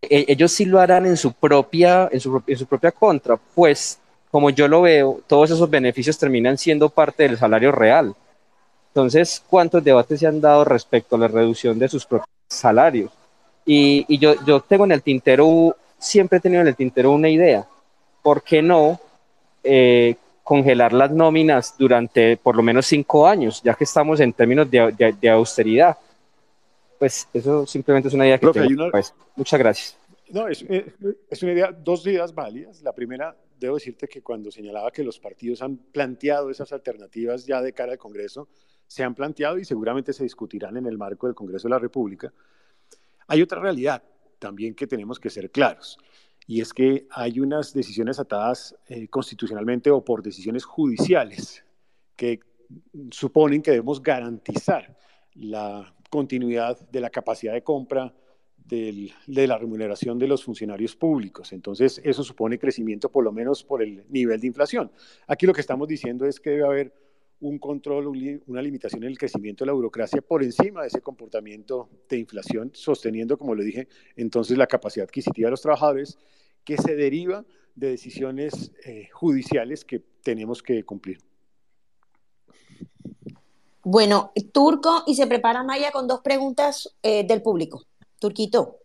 ellos 0.00 0.52
sí 0.52 0.64
lo 0.66 0.80
harán 0.80 1.06
en 1.06 1.16
su 1.16 1.32
propia 1.32 2.08
en 2.12 2.20
su, 2.20 2.42
en 2.46 2.58
su 2.58 2.66
propia 2.66 2.92
contra? 2.92 3.36
Pues 3.36 3.98
como 4.30 4.50
yo 4.50 4.68
lo 4.68 4.82
veo, 4.82 5.20
todos 5.26 5.50
esos 5.50 5.70
beneficios 5.70 6.18
terminan 6.18 6.58
siendo 6.58 6.90
parte 6.90 7.22
del 7.22 7.38
salario 7.38 7.72
real. 7.72 8.14
Entonces, 8.88 9.42
¿cuántos 9.48 9.82
debates 9.82 10.20
se 10.20 10.26
han 10.26 10.40
dado 10.40 10.64
respecto 10.64 11.16
a 11.16 11.18
la 11.20 11.28
reducción 11.28 11.78
de 11.78 11.88
sus 11.88 12.04
propios 12.04 12.28
salarios? 12.48 13.10
Y, 13.66 14.06
y 14.08 14.18
yo, 14.18 14.34
yo 14.46 14.60
tengo 14.60 14.84
en 14.84 14.92
el 14.92 15.02
tintero, 15.02 15.76
siempre 15.98 16.38
he 16.38 16.40
tenido 16.40 16.62
en 16.62 16.68
el 16.68 16.76
tintero 16.76 17.10
una 17.12 17.28
idea. 17.28 17.66
¿Por 18.22 18.42
qué 18.42 18.62
no 18.62 19.00
eh, 19.62 20.16
congelar 20.46 20.92
las 20.92 21.10
nóminas 21.10 21.74
durante 21.76 22.36
por 22.36 22.54
lo 22.54 22.62
menos 22.62 22.86
cinco 22.86 23.26
años, 23.26 23.60
ya 23.64 23.74
que 23.74 23.82
estamos 23.82 24.20
en 24.20 24.32
términos 24.32 24.70
de, 24.70 25.28
austeridad. 25.28 25.98
Pues 27.00 27.26
eso 27.34 27.66
simplemente 27.66 28.06
es 28.06 28.14
una 28.14 28.26
idea 28.26 28.38
que 28.38 28.46
tengo. 28.52 28.88
Pues, 28.92 29.12
muchas 29.34 29.58
gracias. 29.58 29.98
No, 30.28 30.46
es, 30.46 30.64
es, 31.30 31.42
una 31.42 31.52
idea, 31.52 31.72
dos 31.72 32.06
ideas 32.06 32.32
válidas. 32.32 32.80
La 32.82 32.92
primera, 32.94 33.36
debo 33.58 33.74
decirte 33.74 34.06
que 34.06 34.22
cuando 34.22 34.52
señalaba 34.52 34.92
que 34.92 35.02
los 35.02 35.18
partidos 35.18 35.62
han 35.62 35.78
planteado 35.78 36.48
esas 36.48 36.72
alternativas 36.72 37.44
ya 37.44 37.60
de 37.60 37.72
cara 37.72 37.90
al 37.90 37.98
Congreso, 37.98 38.46
se 38.86 39.02
han 39.02 39.16
planteado 39.16 39.58
y 39.58 39.64
seguramente 39.64 40.12
se 40.12 40.22
discutirán 40.22 40.76
en 40.76 40.86
el 40.86 40.96
marco 40.96 41.26
del 41.26 41.34
Congreso 41.34 41.66
de 41.66 41.70
la 41.70 41.80
República. 41.80 42.32
Hay 43.26 43.42
otra 43.42 43.60
realidad 43.60 44.02
también 44.38 44.74
que 44.74 44.86
tenemos 44.86 45.18
que 45.18 45.30
ser 45.30 45.50
claros 45.50 45.98
y 46.46 46.60
es 46.60 46.72
que 46.72 47.06
hay 47.10 47.40
unas 47.40 47.72
decisiones 47.72 48.20
atadas 48.20 48.76
eh, 48.86 49.08
constitucionalmente 49.08 49.90
o 49.90 50.04
por 50.04 50.22
decisiones 50.22 50.64
judiciales 50.64 51.64
que 52.14 52.40
suponen 53.10 53.62
que 53.62 53.72
debemos 53.72 54.02
garantizar 54.02 54.96
la 55.34 55.94
continuidad 56.08 56.78
de 56.90 57.00
la 57.00 57.10
capacidad 57.10 57.52
de 57.52 57.62
compra 57.62 58.14
de 58.68 59.46
la 59.46 59.58
remuneración 59.58 60.18
de 60.18 60.26
los 60.26 60.42
funcionarios 60.42 60.96
públicos. 60.96 61.52
Entonces, 61.52 62.00
eso 62.02 62.24
supone 62.24 62.58
crecimiento 62.58 63.10
por 63.10 63.22
lo 63.22 63.30
menos 63.30 63.62
por 63.62 63.80
el 63.80 64.04
nivel 64.08 64.40
de 64.40 64.48
inflación. 64.48 64.90
Aquí 65.28 65.46
lo 65.46 65.52
que 65.52 65.60
estamos 65.60 65.86
diciendo 65.86 66.26
es 66.26 66.40
que 66.40 66.50
debe 66.50 66.64
haber 66.64 67.05
un 67.40 67.58
control, 67.58 68.06
una 68.46 68.62
limitación 68.62 69.02
en 69.02 69.10
el 69.10 69.18
crecimiento 69.18 69.64
de 69.64 69.66
la 69.66 69.72
burocracia 69.74 70.22
por 70.22 70.42
encima 70.42 70.82
de 70.82 70.88
ese 70.88 71.02
comportamiento 71.02 71.88
de 72.08 72.18
inflación, 72.18 72.70
sosteniendo, 72.74 73.36
como 73.36 73.54
lo 73.54 73.62
dije, 73.62 73.88
entonces 74.16 74.56
la 74.56 74.66
capacidad 74.66 75.04
adquisitiva 75.04 75.48
de 75.48 75.50
los 75.50 75.62
trabajadores 75.62 76.18
que 76.64 76.76
se 76.78 76.96
deriva 76.96 77.44
de 77.74 77.90
decisiones 77.90 78.72
eh, 78.84 79.08
judiciales 79.12 79.84
que 79.84 80.02
tenemos 80.22 80.62
que 80.62 80.84
cumplir. 80.84 81.18
Bueno, 83.84 84.32
Turco, 84.52 85.04
y 85.06 85.14
se 85.14 85.26
prepara 85.26 85.62
Maya 85.62 85.92
con 85.92 86.08
dos 86.08 86.20
preguntas 86.20 86.96
eh, 87.02 87.24
del 87.24 87.42
público. 87.42 87.84
Turquito. 88.18 88.78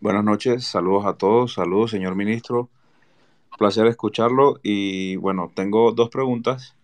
Buenas 0.00 0.24
noches, 0.24 0.64
saludos 0.64 1.06
a 1.06 1.14
todos, 1.14 1.54
saludos 1.54 1.92
señor 1.92 2.16
ministro, 2.16 2.68
placer 3.56 3.86
escucharlo 3.86 4.58
y 4.62 5.16
bueno, 5.16 5.50
tengo 5.54 5.92
dos 5.92 6.10
preguntas. 6.10 6.74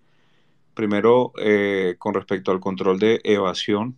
Primero, 0.76 1.32
eh, 1.38 1.96
con 1.98 2.14
respecto 2.14 2.52
al 2.52 2.60
control 2.60 3.00
de 3.00 3.20
evasión, 3.24 3.96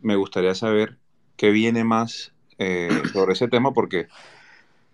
me 0.00 0.16
gustaría 0.16 0.54
saber 0.56 0.98
qué 1.36 1.50
viene 1.50 1.84
más 1.84 2.32
sobre 3.12 3.34
ese 3.34 3.48
tema 3.48 3.72
porque 3.72 4.08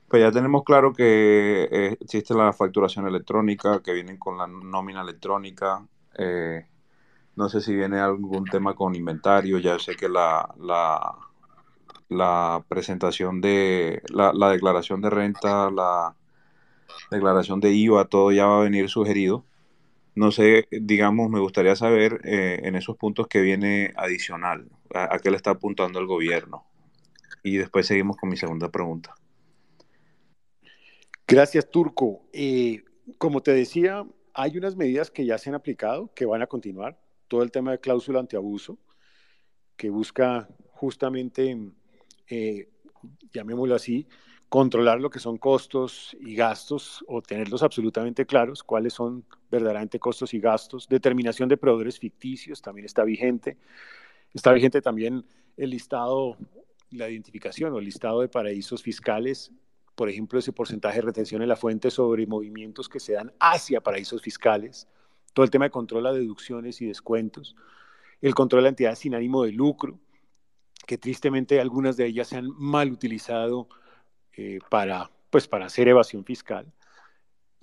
pues 0.09 0.23
ya 0.23 0.33
tenemos 0.33 0.65
claro 0.65 0.95
que 0.95 1.69
eh, 1.71 1.97
existe 2.01 2.35
la 2.35 2.53
facturación 2.55 3.07
electrónica, 3.07 3.83
que 3.83 3.93
vienen 3.93 4.17
con 4.17 4.39
la 4.39 4.47
nómina 4.47 5.03
electrónica. 5.03 5.87
Eh, 6.17 6.67
no 7.37 7.51
sé 7.51 7.61
si 7.61 7.75
viene 7.77 8.01
algún 8.01 8.45
tema 8.47 8.75
con 8.75 8.95
inventario. 8.95 9.59
Ya 9.59 9.79
sé 9.79 9.97
que 9.97 10.09
la, 10.09 10.49
la, 12.09 12.65
presentación 12.69 13.43
de 13.43 14.03
la, 14.09 14.33
declaración 14.51 15.03
de 15.03 15.11
renta, 15.11 15.71
la 15.71 16.15
declaración 17.11 17.61
de 17.61 17.73
IVA, 17.73 18.07
todo 18.07 18.33
ya 18.33 18.47
va 18.47 18.61
a 18.61 18.63
venir 18.63 18.89
sugerido. 18.89 19.45
No 20.19 20.33
sé, 20.33 20.67
digamos, 20.73 21.31
me 21.31 21.39
gustaría 21.39 21.77
saber 21.77 22.21
eh, 22.25 22.59
en 22.65 22.75
esos 22.75 22.97
puntos 22.97 23.29
que 23.29 23.41
viene 23.41 23.93
adicional, 23.95 24.69
a 24.93 25.17
qué 25.21 25.31
le 25.31 25.37
está 25.37 25.53
apuntando 25.53 26.01
el 26.01 26.07
gobierno. 26.07 26.67
Y 27.45 27.57
después 27.57 27.87
seguimos 27.87 28.17
con 28.17 28.29
mi 28.29 28.37
segunda 28.37 28.69
pregunta. 28.69 29.15
Gracias, 31.25 31.71
Turco. 31.71 32.29
Eh, 32.33 32.83
como 33.17 33.45
te 33.45 33.53
decía, 33.53 34.05
hay 34.35 34.59
unas 34.59 34.75
medidas 34.75 35.13
que 35.13 35.25
ya 35.25 35.39
se 35.39 35.51
han 35.51 35.55
aplicado, 35.55 36.13
que 36.17 36.27
van 36.27 36.43
a 36.43 36.49
continuar. 36.49 37.01
Todo 37.29 37.45
el 37.45 37.53
tema 37.53 37.71
de 37.71 37.79
cláusula 37.79 38.19
antiabuso, 38.19 38.77
que 39.77 39.89
busca 39.89 40.49
justamente, 40.73 41.57
eh, 42.27 42.69
llamémoslo 43.33 43.77
así, 43.77 44.09
controlar 44.49 45.01
lo 45.01 45.11
que 45.11 45.19
son 45.19 45.37
costos 45.37 46.17
y 46.21 46.35
gastos 46.35 47.05
o 47.07 47.21
tenerlos 47.21 47.63
absolutamente 47.63 48.27
claros, 48.27 48.63
cuáles 48.63 48.95
son 48.95 49.25
verdaderamente 49.51 49.99
costos 49.99 50.33
y 50.35 50.41
gastos. 50.41 50.89
Determinación 50.89 51.49
de 51.49 51.57
proveedores 51.57 51.99
ficticios 51.99 52.63
también 52.63 52.87
está 52.87 53.05
vigente. 53.05 53.59
Está 54.33 54.53
vigente 54.53 54.81
también 54.81 55.25
el 55.57 55.71
listado, 55.71 56.37
la 56.91 57.11
identificación 57.11 57.73
o 57.73 57.79
el 57.79 57.85
listado 57.85 58.21
de 58.21 58.29
paraísos 58.29 58.83
fiscales 58.83 59.53
por 59.99 60.09
ejemplo, 60.09 60.39
ese 60.39 60.53
porcentaje 60.53 60.99
de 60.99 61.07
retención 61.07 61.43
en 61.43 61.49
la 61.49 61.57
fuente 61.57 61.91
sobre 61.91 62.25
movimientos 62.25 62.89
que 62.89 63.01
se 63.01 63.15
dan 63.15 63.33
hacia 63.41 63.81
paraísos 63.81 64.23
fiscales, 64.23 64.87
todo 65.35 65.43
el 65.43 65.51
tema 65.51 65.65
de 65.65 65.73
control 65.73 66.07
a 66.07 66.13
deducciones 66.13 66.81
y 66.81 66.87
descuentos, 66.87 67.57
el 68.21 68.33
control 68.33 68.63
de 68.63 68.69
entidades 68.69 69.01
sin 69.01 69.17
ánimo 69.17 69.43
de 69.43 69.51
lucro, 69.51 69.99
que 70.87 70.99
tristemente 70.99 71.61
algunas 71.61 71.97
de 71.97 72.07
ellas 72.07 72.29
se 72.29 72.37
han 72.37 72.49
mal 72.57 72.93
utilizado 72.93 73.69
eh, 74.41 74.61
para, 74.71 75.11
pues, 75.31 75.49
para 75.49 75.67
hacer 75.67 75.89
evasión 75.89 76.25
fiscal, 76.25 76.73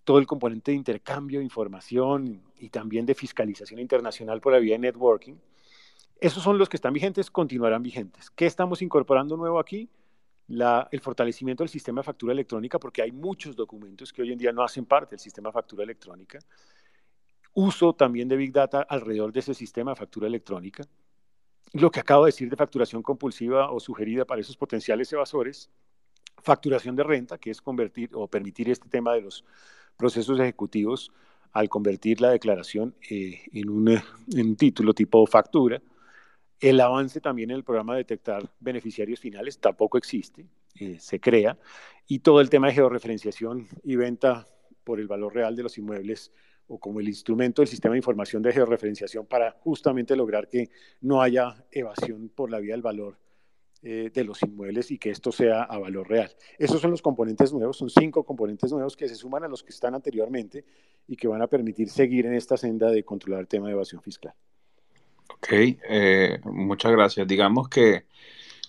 todo 0.04 0.20
el 0.20 0.28
componente 0.28 0.72
de 0.72 0.78
intercambio 0.78 1.40
de 1.40 1.46
información 1.46 2.44
y 2.60 2.68
también 2.68 3.06
de 3.06 3.16
fiscalización 3.16 3.80
internacional 3.80 4.42
por 4.42 4.52
la 4.52 4.60
vía 4.60 4.74
de 4.74 4.80
networking. 4.80 5.36
Esos 6.20 6.44
son 6.44 6.58
los 6.58 6.68
que 6.68 6.76
están 6.76 6.92
vigentes, 6.92 7.32
continuarán 7.32 7.82
vigentes. 7.82 8.30
¿Qué 8.30 8.46
estamos 8.46 8.82
incorporando 8.82 9.38
nuevo 9.38 9.58
aquí? 9.58 9.90
el 10.48 11.00
fortalecimiento 11.00 11.64
del 11.64 11.70
sistema 11.70 12.02
de 12.02 12.04
factura 12.04 12.34
electrónica, 12.34 12.78
porque 12.78 13.02
hay 13.02 13.12
muchos 13.12 13.56
documentos 13.56 14.12
que 14.12 14.22
hoy 14.22 14.34
en 14.34 14.38
día 14.38 14.52
no 14.52 14.62
hacen 14.62 14.86
parte 14.86 15.12
del 15.12 15.20
sistema 15.20 15.50
de 15.50 15.54
factura 15.54 15.84
electrónica. 15.84 16.40
Uso 17.54 17.94
también 17.94 18.28
de 18.28 18.36
Big 18.36 18.52
Data 18.52 18.82
alrededor 18.82 19.32
de 19.32 19.40
ese 19.40 19.54
sistema 19.54 19.92
de 19.92 19.96
factura 19.96 20.28
electrónica. 20.28 20.84
Lo 21.72 21.90
que 21.90 22.02
acabo 22.02 22.26
de 22.26 22.30
decir 22.30 22.50
de 22.50 22.58
facturación 22.58 23.02
compulsiva 23.02 23.72
o 23.72 23.80
sugerida 23.80 24.26
para 24.26 24.42
esos 24.42 24.58
potenciales 24.58 25.12
evasores. 25.14 25.72
Facturación 26.45 26.95
de 26.95 27.01
renta, 27.01 27.39
que 27.39 27.49
es 27.49 27.60
convertir 27.60 28.12
o 28.13 28.27
permitir 28.27 28.69
este 28.69 28.88
tema 28.88 29.15
de 29.15 29.21
los 29.21 29.43
procesos 29.97 30.39
ejecutivos 30.39 31.12
al 31.53 31.69
convertir 31.69 32.21
la 32.21 32.29
declaración 32.29 32.93
eh, 33.10 33.41
en, 33.51 33.67
un, 33.67 33.89
en 33.89 34.47
un 34.47 34.55
título 34.55 34.93
tipo 34.93 35.25
factura. 35.25 35.81
El 36.60 36.79
avance 36.81 37.19
también 37.19 37.49
en 37.49 37.58
el 37.58 37.63
programa 37.63 37.93
de 37.93 38.01
detectar 38.01 38.47
beneficiarios 38.60 39.19
finales 39.19 39.58
tampoco 39.58 39.97
existe, 39.97 40.45
eh, 40.79 40.97
se 40.99 41.19
crea, 41.19 41.58
y 42.08 42.19
todo 42.19 42.39
el 42.41 42.51
tema 42.51 42.67
de 42.67 42.73
georreferenciación 42.73 43.67
y 43.84 43.95
venta 43.95 44.47
por 44.84 44.99
el 44.99 45.08
valor 45.08 45.34
real 45.34 45.55
de 45.55 45.63
los 45.63 45.79
inmuebles 45.79 46.31
o 46.67 46.79
como 46.79 46.99
el 46.99 47.08
instrumento 47.08 47.63
del 47.63 47.69
sistema 47.69 47.93
de 47.93 47.99
información 47.99 48.43
de 48.43 48.53
georreferenciación 48.53 49.25
para 49.25 49.49
justamente 49.62 50.15
lograr 50.15 50.47
que 50.47 50.69
no 51.01 51.23
haya 51.23 51.65
evasión 51.71 52.29
por 52.29 52.51
la 52.51 52.60
vía 52.60 52.75
del 52.75 52.84
valor 52.84 53.17
eh, 53.88 54.10
de 54.12 54.24
los 54.24 54.41
inmuebles 54.41 54.89
y 54.89 54.98
que 54.98 55.12
esto 55.12 55.32
sea 55.32 55.62
a 55.62 55.78
valor 55.78 56.10
real. 56.10 56.36
Esos 56.58 56.82
son 56.82 56.89
los 56.89 57.04
componentes 57.04 57.54
nuevos, 57.54 57.78
son 57.78 57.91
cinco 57.91 58.24
componentes 58.24 58.71
nuevos 58.71 58.98
que 58.98 59.08
se 59.08 59.13
suman 59.13 59.43
a 59.43 59.48
los 59.48 59.62
que 59.62 59.69
están 59.69 59.93
anteriormente 59.93 60.65
y 61.08 61.15
que 61.15 61.28
van 61.28 61.43
a 61.43 61.48
permitir 61.48 61.91
seguir 61.91 62.26
en 62.26 62.34
esta 62.34 62.58
senda 62.58 62.89
de 62.89 63.04
controlar 63.04 63.41
el 63.41 63.48
tema 63.48 63.67
de 63.67 63.74
evasión 63.74 64.02
fiscal. 64.02 64.34
Ok, 65.36 65.50
eh, 65.52 66.39
muchas 66.45 66.93
gracias. 66.93 67.28
Digamos 67.28 67.69
que 67.69 68.06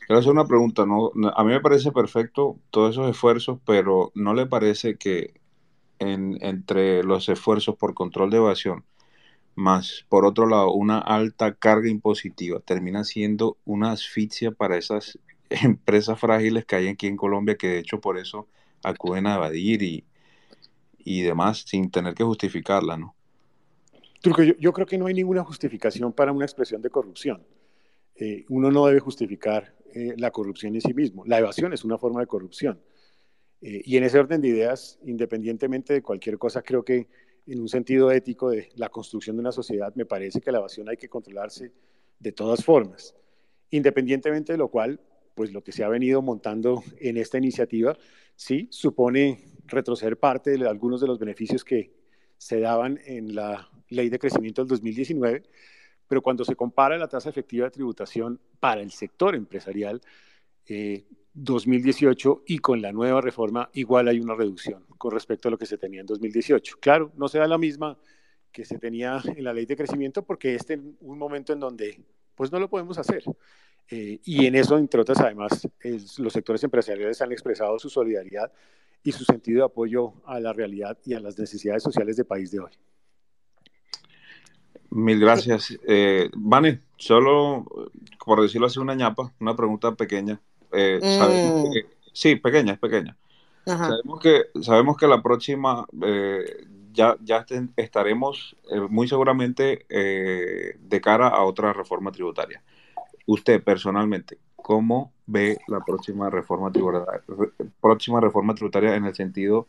quiero 0.07 0.21
hacer 0.21 0.33
una 0.33 0.45
pregunta. 0.45 0.85
¿no? 0.85 1.11
A 1.35 1.45
mí 1.45 1.51
me 1.51 1.61
parece 1.63 1.93
perfecto 1.93 2.59
todos 2.71 2.91
esos 2.91 3.09
esfuerzos, 3.09 3.59
pero 3.65 4.13
¿no 4.15 4.35
le 4.35 4.45
parece 4.45 4.99
que 4.99 5.41
en, 5.99 6.37
entre 6.43 7.03
los 7.03 7.31
esfuerzos 7.31 7.77
por 7.77 7.95
control 7.95 8.29
de 8.29 8.37
evasión 8.37 8.85
más 9.57 10.05
por 10.09 10.25
otro 10.25 10.47
lado 10.47 10.73
una 10.73 10.99
alta 10.99 11.55
carga 11.55 11.89
impositiva, 11.89 12.61
termina 12.61 13.05
siendo 13.05 13.57
una 13.65 13.93
asfixia 13.93 14.53
para 14.53 14.77
esas 14.77 15.19
empresas 15.51 16.19
frágiles 16.21 16.65
que 16.65 16.77
hay 16.77 16.89
aquí 16.89 17.07
en 17.07 17.17
Colombia, 17.17 17.57
que 17.57 17.69
de 17.69 17.79
hecho 17.79 18.01
por 18.01 18.19
eso 18.19 18.47
acuden 18.83 19.27
a 19.27 19.37
evadir 19.37 19.83
y, 19.83 20.05
y 20.99 21.23
demás 21.23 21.65
sin 21.67 21.91
tener 21.91 22.15
que 22.15 22.25
justificarla, 22.25 22.97
¿no? 22.97 23.15
Yo, 24.23 24.33
yo 24.59 24.73
creo 24.73 24.87
que 24.87 24.99
no 24.99 25.07
hay 25.07 25.15
ninguna 25.15 25.45
justificación 25.45 26.13
para 26.13 26.33
una 26.33 26.45
expresión 26.45 26.83
de 26.83 26.91
corrupción. 26.91 27.43
Eh, 28.17 28.45
uno 28.49 28.71
no 28.71 28.87
debe 28.87 29.01
justificar 29.01 29.75
eh, 29.95 30.15
la 30.17 30.31
corrupción 30.31 30.75
en 30.75 30.81
sí 30.81 30.95
mismo. 30.95 31.25
La 31.27 31.39
evasión 31.39 31.73
es 31.73 31.85
una 31.85 31.99
forma 31.99 32.21
de 32.21 32.27
corrupción. 32.27 32.81
Eh, 33.61 33.83
y 33.85 33.97
en 33.97 34.05
ese 34.05 34.19
orden 34.19 34.41
de 34.41 34.49
ideas, 34.49 34.99
independientemente 35.05 35.93
de 35.93 36.03
cualquier 36.03 36.39
cosa, 36.39 36.63
creo 36.63 36.85
que 36.85 37.09
en 37.47 37.61
un 37.61 37.69
sentido 37.69 38.11
ético 38.11 38.51
de 38.51 38.71
la 38.77 38.89
construcción 38.89 39.37
de 39.37 39.41
una 39.41 39.53
sociedad, 39.53 39.95
me 39.95 40.07
parece 40.07 40.41
que 40.41 40.51
la 40.51 40.59
evasión 40.59 40.89
hay 40.89 40.97
que 40.97 41.09
controlarse 41.09 41.73
de 42.19 42.33
todas 42.33 42.65
formas. 42.65 43.15
Independientemente 43.71 44.53
de 44.53 44.59
lo 44.59 44.69
cual, 44.69 45.01
pues 45.35 45.53
lo 45.53 45.63
que 45.63 45.73
se 45.73 45.85
ha 45.85 45.89
venido 45.89 46.23
montando 46.23 46.83
en 46.99 47.17
esta 47.17 47.39
iniciativa, 47.39 47.97
sí, 48.35 48.69
supone 48.71 49.45
retroceder 49.67 50.19
parte 50.19 50.57
de 50.57 50.69
algunos 50.69 51.01
de 51.01 51.07
los 51.07 51.19
beneficios 51.19 51.65
que 51.65 51.93
se 52.39 52.61
daban 52.61 53.01
en 53.05 53.35
la 53.35 53.69
ley 53.89 54.09
de 54.09 54.19
crecimiento 54.19 54.63
del 54.63 54.69
2019, 54.69 55.43
pero 56.09 56.23
cuando 56.23 56.45
se 56.45 56.57
compara 56.57 56.99
la 56.99 57.09
tasa 57.09 57.31
efectiva 57.31 57.67
de 57.67 57.71
tributación 57.71 58.41
para 58.61 58.81
el 58.81 58.91
sector 58.91 59.35
empresarial, 59.35 60.01
2018 61.37 62.33
eh, 62.33 62.43
y 62.47 62.59
con 62.59 62.83
la 62.83 62.93
nueva 62.93 63.21
reforma 63.21 63.71
igual 63.75 64.09
hay 64.09 64.19
una 64.19 64.35
reducción 64.35 64.85
con 64.99 65.13
respecto 65.13 65.49
a 65.49 65.51
lo 65.51 65.59
que 65.59 65.67
se 65.67 65.79
tenía 65.79 66.01
en 66.01 66.07
2018. 66.07 66.79
Claro, 66.81 67.13
no 67.17 67.29
se 67.29 67.39
da 67.39 67.47
la 67.47 67.59
misma 67.59 67.99
que 68.51 68.65
se 68.65 68.79
tenía 68.79 69.23
en 69.25 69.45
la 69.45 69.53
ley 69.53 69.67
de 69.67 69.77
crecimiento 69.77 70.25
porque 70.25 70.55
este 70.55 70.75
es 70.75 70.81
un 71.01 71.19
momento 71.19 71.53
en 71.53 71.61
donde 71.61 72.03
pues 72.35 72.51
no 72.51 72.59
lo 72.59 72.69
podemos 72.69 72.99
hacer. 72.99 73.23
Eh, 73.91 74.19
y 74.25 74.47
en 74.47 74.57
eso, 74.57 74.79
entre 74.79 75.01
otras, 75.01 75.21
además, 75.21 75.69
los 76.19 76.33
sectores 76.33 76.65
empresariales 76.65 77.21
han 77.23 77.33
expresado 77.33 77.79
su 77.79 77.89
solidaridad 77.89 78.51
y 79.05 79.13
su 79.13 79.25
sentido 79.25 79.59
de 79.59 79.67
apoyo 79.67 80.15
a 80.25 80.41
la 80.41 80.53
realidad 80.53 80.99
y 81.05 81.15
a 81.15 81.21
las 81.21 81.39
necesidades 81.39 81.83
sociales 81.83 82.17
del 82.17 82.27
país 82.27 82.51
de 82.51 82.61
hoy. 82.61 82.73
Mil 84.91 85.21
gracias. 85.21 85.79
Eh, 85.87 86.31
Vane, 86.35 86.81
solo 86.97 87.65
por 88.25 88.43
decirlo 88.43 88.67
así, 88.67 88.79
una 88.79 88.95
ñapa, 88.95 89.33
una 89.39 89.55
pregunta 89.55 89.95
pequeña. 89.95 90.41
Eh, 90.77 91.01
mm. 91.03 92.11
sí, 92.13 92.37
pequeña, 92.37 92.75
es 92.75 92.79
pequeña. 92.79 93.17
Sabemos 93.65 94.21
que, 94.21 94.45
sabemos 94.63 94.97
que 94.97 95.09
la 95.09 95.23
próxima 95.23 95.87
eh, 96.05 96.67
ya, 96.93 97.17
ya 97.21 97.45
estaremos 97.77 98.55
eh, 98.71 98.79
muy 98.79 99.09
seguramente 99.09 99.87
de 99.89 101.01
cara 101.01 101.29
a 101.29 101.43
otra 101.45 101.73
reforma 101.73 102.13
tributaria. 102.13 102.63
Usted 103.27 103.63
personalmente, 103.65 104.39
¿cómo 104.55 105.13
ve 105.27 105.59
la 105.67 105.81
próxima 105.81 106.31
reforma 106.31 106.71
tributaria, 106.71 107.23
próxima 107.81 108.21
reforma 108.21 108.55
tributaria 108.55 108.95
en 108.95 109.07
el 109.07 109.15
sentido 109.17 109.67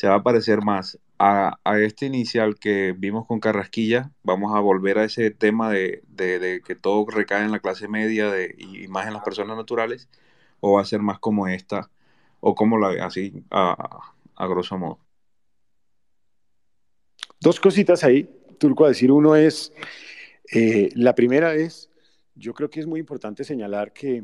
se 0.00 0.08
va 0.08 0.14
a 0.14 0.22
parecer 0.22 0.62
más 0.62 0.98
a, 1.18 1.58
este 1.78 2.06
inicial 2.06 2.58
que 2.58 2.94
vimos 2.96 3.26
con 3.26 3.38
Carrasquilla, 3.38 4.10
vamos 4.22 4.56
a 4.56 4.60
volver 4.60 4.96
a 4.96 5.04
ese 5.04 5.30
tema 5.30 5.70
de, 5.70 6.02
que 6.64 6.74
todo 6.74 7.04
recae 7.10 7.44
en 7.44 7.52
la 7.52 7.58
clase 7.58 7.86
media 7.86 8.30
de, 8.30 8.54
y 8.56 8.88
más 8.88 9.06
en 9.06 9.12
las 9.12 9.22
personas 9.22 9.58
naturales, 9.58 10.08
o 10.60 10.72
va 10.74 10.82
a 10.82 10.84
ser 10.84 11.00
más 11.00 11.18
como 11.18 11.48
esta, 11.48 11.90
o 12.40 12.54
como 12.54 12.78
la 12.78 13.04
así 13.04 13.42
a, 13.50 14.12
grosso 14.36 14.78
modo. 14.78 14.98
Dos 17.40 17.58
cositas 17.60 18.04
ahí, 18.04 18.28
Turco, 18.58 18.84
a 18.84 18.88
decir. 18.88 19.10
Uno 19.10 19.34
es, 19.36 19.72
eh, 20.52 20.90
la 20.94 21.14
primera 21.14 21.54
es, 21.54 21.90
yo 22.34 22.54
creo 22.54 22.70
que 22.70 22.80
es 22.80 22.86
muy 22.86 23.00
importante 23.00 23.44
señalar 23.44 23.92
que 23.92 24.22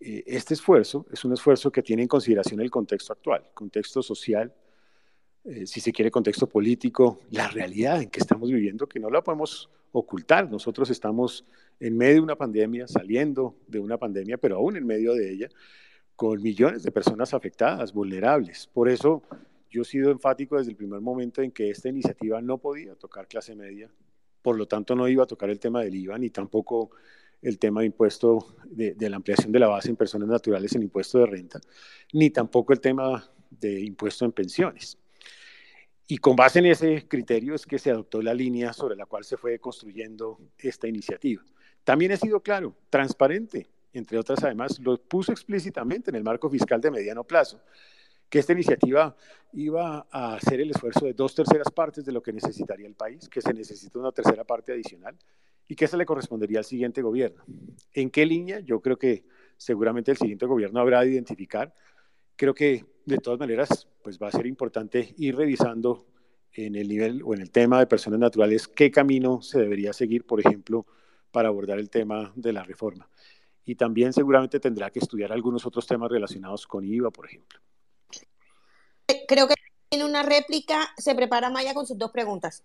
eh, 0.00 0.24
este 0.26 0.54
esfuerzo 0.54 1.06
es 1.10 1.24
un 1.24 1.32
esfuerzo 1.32 1.70
que 1.70 1.82
tiene 1.82 2.02
en 2.02 2.08
consideración 2.08 2.60
el 2.60 2.70
contexto 2.70 3.12
actual, 3.12 3.50
contexto 3.54 4.02
social, 4.02 4.52
eh, 5.44 5.66
si 5.66 5.80
se 5.80 5.92
quiere, 5.92 6.10
contexto 6.10 6.46
político, 6.46 7.20
la 7.30 7.48
realidad 7.48 8.02
en 8.02 8.10
que 8.10 8.20
estamos 8.20 8.50
viviendo, 8.50 8.86
que 8.86 9.00
no 9.00 9.10
la 9.10 9.22
podemos 9.22 9.70
ocultar. 9.92 10.50
Nosotros 10.50 10.90
estamos 10.90 11.44
en 11.80 11.96
medio 11.96 12.14
de 12.14 12.20
una 12.20 12.36
pandemia, 12.36 12.86
saliendo 12.86 13.56
de 13.66 13.78
una 13.78 13.98
pandemia, 13.98 14.38
pero 14.38 14.56
aún 14.56 14.76
en 14.76 14.86
medio 14.86 15.14
de 15.14 15.32
ella, 15.32 15.48
con 16.16 16.42
millones 16.42 16.82
de 16.82 16.90
personas 16.90 17.32
afectadas, 17.34 17.92
vulnerables. 17.92 18.68
Por 18.72 18.88
eso 18.88 19.22
yo 19.70 19.82
he 19.82 19.84
sido 19.84 20.10
enfático 20.10 20.56
desde 20.56 20.72
el 20.72 20.76
primer 20.76 21.00
momento 21.00 21.42
en 21.42 21.52
que 21.52 21.70
esta 21.70 21.88
iniciativa 21.88 22.40
no 22.40 22.58
podía 22.58 22.94
tocar 22.94 23.28
clase 23.28 23.54
media, 23.54 23.90
por 24.42 24.56
lo 24.56 24.66
tanto 24.66 24.94
no 24.94 25.08
iba 25.08 25.24
a 25.24 25.26
tocar 25.26 25.50
el 25.50 25.60
tema 25.60 25.82
del 25.82 25.94
IVA, 25.94 26.18
ni 26.18 26.30
tampoco 26.30 26.90
el 27.40 27.58
tema 27.58 27.80
de 27.80 27.86
impuesto, 27.86 28.56
de, 28.64 28.94
de 28.94 29.10
la 29.10 29.16
ampliación 29.16 29.52
de 29.52 29.58
la 29.60 29.68
base 29.68 29.90
en 29.90 29.96
personas 29.96 30.28
naturales 30.28 30.74
en 30.74 30.82
impuesto 30.82 31.18
de 31.18 31.26
renta, 31.26 31.60
ni 32.12 32.30
tampoco 32.30 32.72
el 32.72 32.80
tema 32.80 33.30
de 33.50 33.80
impuesto 33.80 34.24
en 34.24 34.32
pensiones. 34.32 34.98
Y 36.10 36.16
con 36.18 36.36
base 36.36 36.60
en 36.60 36.66
ese 36.66 37.06
criterio 37.06 37.54
es 37.54 37.66
que 37.66 37.78
se 37.78 37.90
adoptó 37.90 38.22
la 38.22 38.32
línea 38.32 38.72
sobre 38.72 38.96
la 38.96 39.04
cual 39.04 39.24
se 39.24 39.36
fue 39.36 39.58
construyendo 39.58 40.40
esta 40.56 40.88
iniciativa. 40.88 41.42
También 41.84 42.12
he 42.12 42.16
sido 42.16 42.40
claro, 42.40 42.74
transparente, 42.88 43.66
entre 43.92 44.18
otras 44.18 44.42
además, 44.42 44.80
lo 44.80 44.96
puso 44.96 45.32
explícitamente 45.32 46.10
en 46.10 46.16
el 46.16 46.24
marco 46.24 46.48
fiscal 46.48 46.80
de 46.80 46.90
mediano 46.90 47.24
plazo, 47.24 47.60
que 48.30 48.38
esta 48.38 48.54
iniciativa 48.54 49.14
iba 49.52 50.06
a 50.10 50.34
hacer 50.34 50.62
el 50.62 50.70
esfuerzo 50.70 51.04
de 51.04 51.12
dos 51.12 51.34
terceras 51.34 51.70
partes 51.70 52.06
de 52.06 52.12
lo 52.12 52.22
que 52.22 52.32
necesitaría 52.32 52.86
el 52.86 52.94
país, 52.94 53.28
que 53.28 53.42
se 53.42 53.52
necesita 53.52 53.98
una 53.98 54.12
tercera 54.12 54.44
parte 54.44 54.72
adicional 54.72 55.14
y 55.66 55.76
que 55.76 55.84
esa 55.84 55.98
le 55.98 56.06
correspondería 56.06 56.58
al 56.58 56.64
siguiente 56.64 57.02
gobierno. 57.02 57.44
¿En 57.92 58.08
qué 58.08 58.24
línea? 58.24 58.60
Yo 58.60 58.80
creo 58.80 58.96
que 58.96 59.24
seguramente 59.58 60.10
el 60.10 60.16
siguiente 60.16 60.46
gobierno 60.46 60.80
habrá 60.80 61.02
de 61.02 61.10
identificar. 61.10 61.74
Creo 62.38 62.54
que 62.54 62.86
de 63.04 63.18
todas 63.18 63.40
maneras, 63.40 63.88
pues 64.00 64.16
va 64.16 64.28
a 64.28 64.30
ser 64.32 64.46
importante 64.46 65.12
ir 65.18 65.34
revisando 65.34 66.06
en 66.52 66.76
el 66.76 66.86
nivel 66.86 67.20
o 67.24 67.34
en 67.34 67.40
el 67.40 67.50
tema 67.50 67.80
de 67.80 67.88
personas 67.88 68.20
naturales 68.20 68.68
qué 68.68 68.92
camino 68.92 69.42
se 69.42 69.58
debería 69.58 69.92
seguir, 69.92 70.24
por 70.24 70.38
ejemplo, 70.38 70.86
para 71.32 71.48
abordar 71.48 71.80
el 71.80 71.90
tema 71.90 72.32
de 72.36 72.52
la 72.52 72.62
reforma. 72.62 73.10
Y 73.64 73.74
también 73.74 74.12
seguramente 74.12 74.60
tendrá 74.60 74.88
que 74.90 75.00
estudiar 75.00 75.32
algunos 75.32 75.66
otros 75.66 75.84
temas 75.88 76.12
relacionados 76.12 76.64
con 76.64 76.84
IVA, 76.84 77.10
por 77.10 77.26
ejemplo. 77.26 77.58
Creo 79.26 79.48
que 79.48 79.54
en 79.90 80.04
una 80.04 80.22
réplica 80.22 80.90
se 80.96 81.16
prepara 81.16 81.50
Maya 81.50 81.74
con 81.74 81.86
sus 81.86 81.98
dos 81.98 82.12
preguntas. 82.12 82.62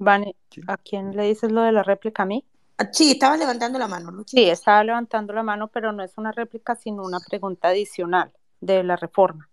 Vane, 0.00 0.34
¿a 0.66 0.76
quién 0.78 1.14
le 1.14 1.28
dices 1.28 1.52
lo 1.52 1.62
de 1.62 1.70
la 1.70 1.84
réplica 1.84 2.24
a 2.24 2.26
mí? 2.26 2.44
Sí, 2.92 3.12
estaba 3.12 3.36
levantando 3.36 3.78
la 3.78 3.88
mano. 3.88 4.24
Sí, 4.26 4.48
estaba 4.48 4.82
levantando 4.82 5.32
la 5.32 5.42
mano, 5.42 5.68
pero 5.68 5.92
no 5.92 6.02
es 6.02 6.16
una 6.16 6.32
réplica, 6.32 6.74
sino 6.74 7.02
una 7.02 7.20
pregunta 7.20 7.68
adicional 7.68 8.32
de 8.60 8.82
la 8.82 8.96
reforma. 8.96 9.48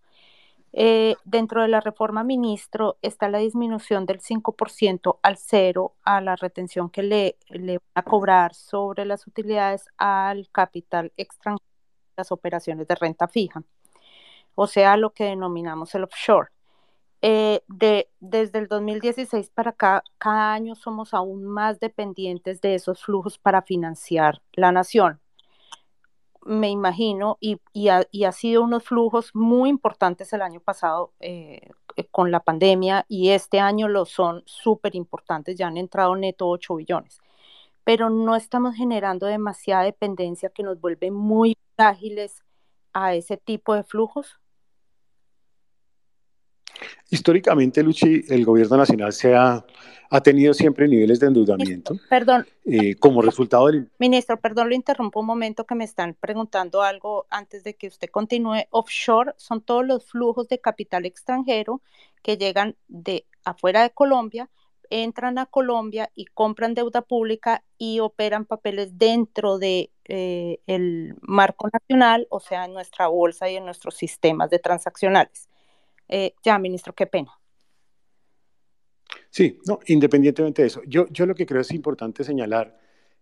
Eh, 0.71 1.15
dentro 1.25 1.61
de 1.63 1.67
la 1.67 1.81
reforma, 1.81 2.23
ministro, 2.23 2.97
está 3.01 3.27
la 3.27 3.39
disminución 3.39 4.05
del 4.05 4.19
5% 4.21 5.19
al 5.23 5.37
cero 5.37 5.95
a 6.03 6.21
la 6.21 6.35
retención 6.35 6.89
que 6.89 7.01
le, 7.01 7.37
le 7.49 7.79
van 7.79 7.87
a 7.95 8.03
cobrar 8.03 8.53
sobre 8.53 9.05
las 9.05 9.25
utilidades 9.25 9.85
al 9.97 10.49
capital 10.51 11.11
extranjero, 11.17 11.65
las 12.17 12.31
operaciones 12.31 12.87
de 12.87 12.95
renta 12.95 13.27
fija, 13.27 13.63
o 14.55 14.67
sea, 14.67 14.97
lo 14.97 15.11
que 15.13 15.25
denominamos 15.25 15.95
el 15.95 16.03
offshore. 16.03 16.49
Eh, 17.21 17.63
de, 17.67 18.09
desde 18.21 18.59
el 18.59 18.67
2016 18.67 19.49
para 19.49 19.71
acá, 19.71 20.03
cada 20.17 20.53
año 20.53 20.75
somos 20.75 21.13
aún 21.13 21.45
más 21.45 21.79
dependientes 21.79 22.61
de 22.61 22.75
esos 22.75 23.03
flujos 23.03 23.37
para 23.37 23.61
financiar 23.61 24.41
la 24.53 24.71
nación. 24.71 25.19
Me 26.45 26.69
imagino, 26.69 27.37
y, 27.41 27.59
y, 27.73 27.89
ha, 27.89 28.31
sido 28.31 28.63
unos 28.63 28.83
flujos 28.85 29.31
muy 29.35 29.69
importantes 29.69 30.31
el 30.31 30.41
año 30.41 30.61
pasado 30.61 31.13
eh, 31.19 31.69
eh, 31.97 32.05
con 32.11 32.31
la 32.31 32.39
pandemia 32.39 33.05
y 33.09 33.31
este 33.31 33.59
año 33.59 33.89
lo 33.89 34.05
son 34.05 34.43
súper 34.45 34.95
importantes, 34.95 35.57
ya 35.57 35.67
han 35.67 35.77
entrado 35.77 36.15
neto 36.15 36.47
8 36.47 36.75
billones, 36.75 37.19
pero 37.83 38.09
no 38.09 38.35
estamos 38.35 38.75
generando 38.75 39.25
demasiada 39.27 39.83
dependencia 39.83 40.49
que 40.49 40.63
nos 40.63 40.79
vuelve 40.79 41.11
muy 41.11 41.57
ágiles 41.77 42.43
a 42.93 43.15
ese 43.15 43.37
tipo 43.37 43.75
de 43.75 43.83
flujos. 43.83 44.39
Históricamente, 47.09 47.83
Luchi, 47.83 48.23
el 48.29 48.45
gobierno 48.45 48.77
nacional 48.77 49.13
se 49.13 49.35
ha, 49.35 49.65
ha 50.09 50.21
tenido 50.21 50.53
siempre 50.53 50.87
niveles 50.87 51.19
de 51.19 51.27
endeudamiento. 51.27 51.95
Perdón. 52.09 52.45
Eh, 52.65 52.95
como 52.95 53.21
resultado 53.21 53.67
del... 53.67 53.89
Ministro, 53.99 54.39
perdón, 54.39 54.69
lo 54.69 54.75
interrumpo 54.75 55.19
un 55.19 55.25
momento 55.25 55.65
que 55.65 55.75
me 55.75 55.83
están 55.83 56.15
preguntando 56.19 56.81
algo 56.81 57.25
antes 57.29 57.63
de 57.63 57.75
que 57.75 57.87
usted 57.87 58.09
continúe. 58.09 58.65
Offshore 58.71 59.33
son 59.37 59.61
todos 59.61 59.85
los 59.85 60.05
flujos 60.05 60.47
de 60.47 60.59
capital 60.59 61.05
extranjero 61.05 61.81
que 62.21 62.37
llegan 62.37 62.75
de 62.87 63.25
afuera 63.43 63.83
de 63.83 63.91
Colombia, 63.91 64.49
entran 64.89 65.37
a 65.37 65.45
Colombia 65.45 66.11
y 66.15 66.25
compran 66.25 66.73
deuda 66.73 67.01
pública 67.01 67.63
y 67.77 67.99
operan 67.99 68.45
papeles 68.45 68.97
dentro 68.97 69.59
de 69.59 69.91
eh, 70.05 70.59
el 70.65 71.15
marco 71.21 71.69
nacional, 71.71 72.27
o 72.29 72.39
sea, 72.39 72.65
en 72.65 72.73
nuestra 72.73 73.07
bolsa 73.07 73.49
y 73.49 73.55
en 73.55 73.65
nuestros 73.65 73.95
sistemas 73.95 74.49
de 74.49 74.59
transaccionales. 74.59 75.48
Eh, 76.09 76.33
ya, 76.43 76.57
ministro, 76.59 76.93
qué 76.93 77.05
pena. 77.05 77.31
Sí, 79.29 79.59
no, 79.65 79.79
independientemente 79.87 80.63
de 80.63 80.67
eso, 80.67 80.81
yo, 80.87 81.07
yo 81.09 81.25
lo 81.27 81.35
que 81.35 81.45
creo 81.45 81.61
es 81.61 81.71
importante 81.71 82.23
señalar 82.23 82.79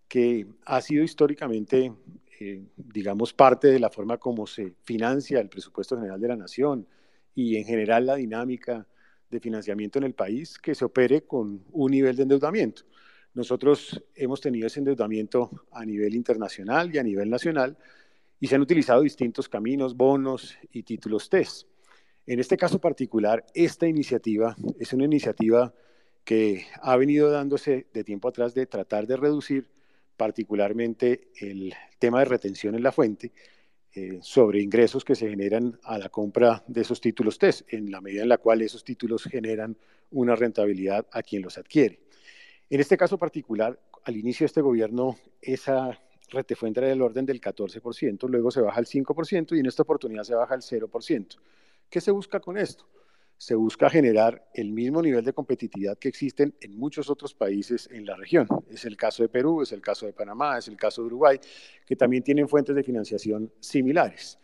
que 0.07 0.47
ha 0.65 0.79
sido 0.79 1.03
históricamente, 1.03 1.93
eh, 2.39 2.63
digamos, 2.77 3.33
parte 3.33 3.67
de 3.67 3.79
la 3.79 3.89
forma 3.89 4.17
como 4.17 4.47
se 4.47 4.73
financia 4.83 5.39
el 5.41 5.49
presupuesto 5.49 5.97
general 5.97 6.19
de 6.21 6.27
la 6.29 6.37
nación 6.37 6.87
y 7.35 7.57
en 7.57 7.65
general 7.65 8.05
la 8.05 8.15
dinámica 8.15 8.87
de 9.29 9.39
financiamiento 9.41 9.99
en 9.99 10.05
el 10.05 10.13
país 10.13 10.57
que 10.57 10.73
se 10.73 10.85
opere 10.85 11.23
con 11.23 11.65
un 11.71 11.91
nivel 11.91 12.15
de 12.15 12.23
endeudamiento. 12.23 12.83
Nosotros 13.33 14.01
hemos 14.15 14.39
tenido 14.39 14.67
ese 14.67 14.79
endeudamiento 14.79 15.67
a 15.71 15.85
nivel 15.85 16.15
internacional 16.15 16.93
y 16.95 16.97
a 16.97 17.03
nivel 17.03 17.29
nacional 17.29 17.77
y 18.39 18.47
se 18.47 18.55
han 18.55 18.61
utilizado 18.61 19.01
distintos 19.01 19.49
caminos, 19.49 19.95
bonos 19.95 20.57
y 20.71 20.83
títulos 20.83 21.29
TES. 21.29 21.67
En 22.27 22.41
este 22.41 22.57
caso 22.57 22.79
particular, 22.79 23.45
esta 23.53 23.87
iniciativa 23.87 24.53
es 24.77 24.91
una 24.91 25.05
iniciativa 25.05 25.73
que 26.25 26.65
ha 26.81 26.97
venido 26.97 27.31
dándose 27.31 27.87
de 27.93 28.03
tiempo 28.03 28.27
atrás 28.27 28.53
de 28.53 28.65
tratar 28.65 29.07
de 29.07 29.15
reducir 29.15 29.69
particularmente 30.17 31.29
el 31.39 31.73
tema 31.99 32.19
de 32.19 32.25
retención 32.25 32.75
en 32.75 32.83
la 32.83 32.91
fuente 32.91 33.31
eh, 33.93 34.19
sobre 34.21 34.61
ingresos 34.61 35.05
que 35.05 35.15
se 35.15 35.29
generan 35.29 35.79
a 35.83 35.97
la 35.97 36.09
compra 36.09 36.65
de 36.67 36.81
esos 36.81 36.99
títulos 36.99 37.39
TES, 37.39 37.63
en 37.69 37.91
la 37.91 38.01
medida 38.01 38.23
en 38.23 38.29
la 38.29 38.39
cual 38.39 38.61
esos 38.61 38.83
títulos 38.83 39.23
generan 39.23 39.77
una 40.11 40.35
rentabilidad 40.35 41.07
a 41.13 41.23
quien 41.23 41.43
los 41.43 41.57
adquiere. 41.57 42.01
En 42.69 42.81
este 42.81 42.97
caso 42.97 43.17
particular, 43.17 43.79
al 44.03 44.17
inicio 44.17 44.43
de 44.43 44.47
este 44.47 44.61
gobierno, 44.61 45.15
esa 45.41 45.97
retefuente 46.29 46.81
era 46.81 46.89
del 46.89 47.01
orden 47.01 47.25
del 47.25 47.39
14%, 47.39 48.27
luego 48.27 48.51
se 48.51 48.59
baja 48.59 48.79
al 48.79 48.85
5% 48.85 49.55
y 49.55 49.61
en 49.61 49.65
esta 49.67 49.83
oportunidad 49.83 50.23
se 50.23 50.35
baja 50.35 50.55
al 50.55 50.61
0%. 50.61 51.37
¿Qué 51.89 52.01
se 52.01 52.11
busca 52.11 52.39
con 52.39 52.57
esto? 52.57 52.85
Se 53.37 53.55
busca 53.55 53.89
generar 53.89 54.49
el 54.53 54.71
mismo 54.71 55.01
nivel 55.01 55.23
de 55.23 55.31
competitividad 55.31 55.97
que 55.97 56.09
existen 56.09 56.55
en 56.59 56.77
muchos 56.77 57.09
otros 57.09 57.33
países 57.33 57.87
en 57.91 58.05
la 58.05 58.15
región. 58.15 58.47
Es 58.67 58.83
el 58.85 58.97
caso 58.97 59.23
de 59.23 59.29
Perú, 59.29 59.61
es 59.61 59.71
el 59.71 59.81
caso 59.81 60.05
de 60.05 60.13
Panamá, 60.13 60.57
es 60.57 60.67
el 60.67 60.75
caso 60.75 61.01
de 61.01 61.07
Uruguay, 61.07 61.39
que 61.85 61.95
también 61.95 62.23
tienen 62.23 62.49
fuentes 62.49 62.75
de 62.75 62.83
financiación 62.83 63.53
similares. 63.59 64.39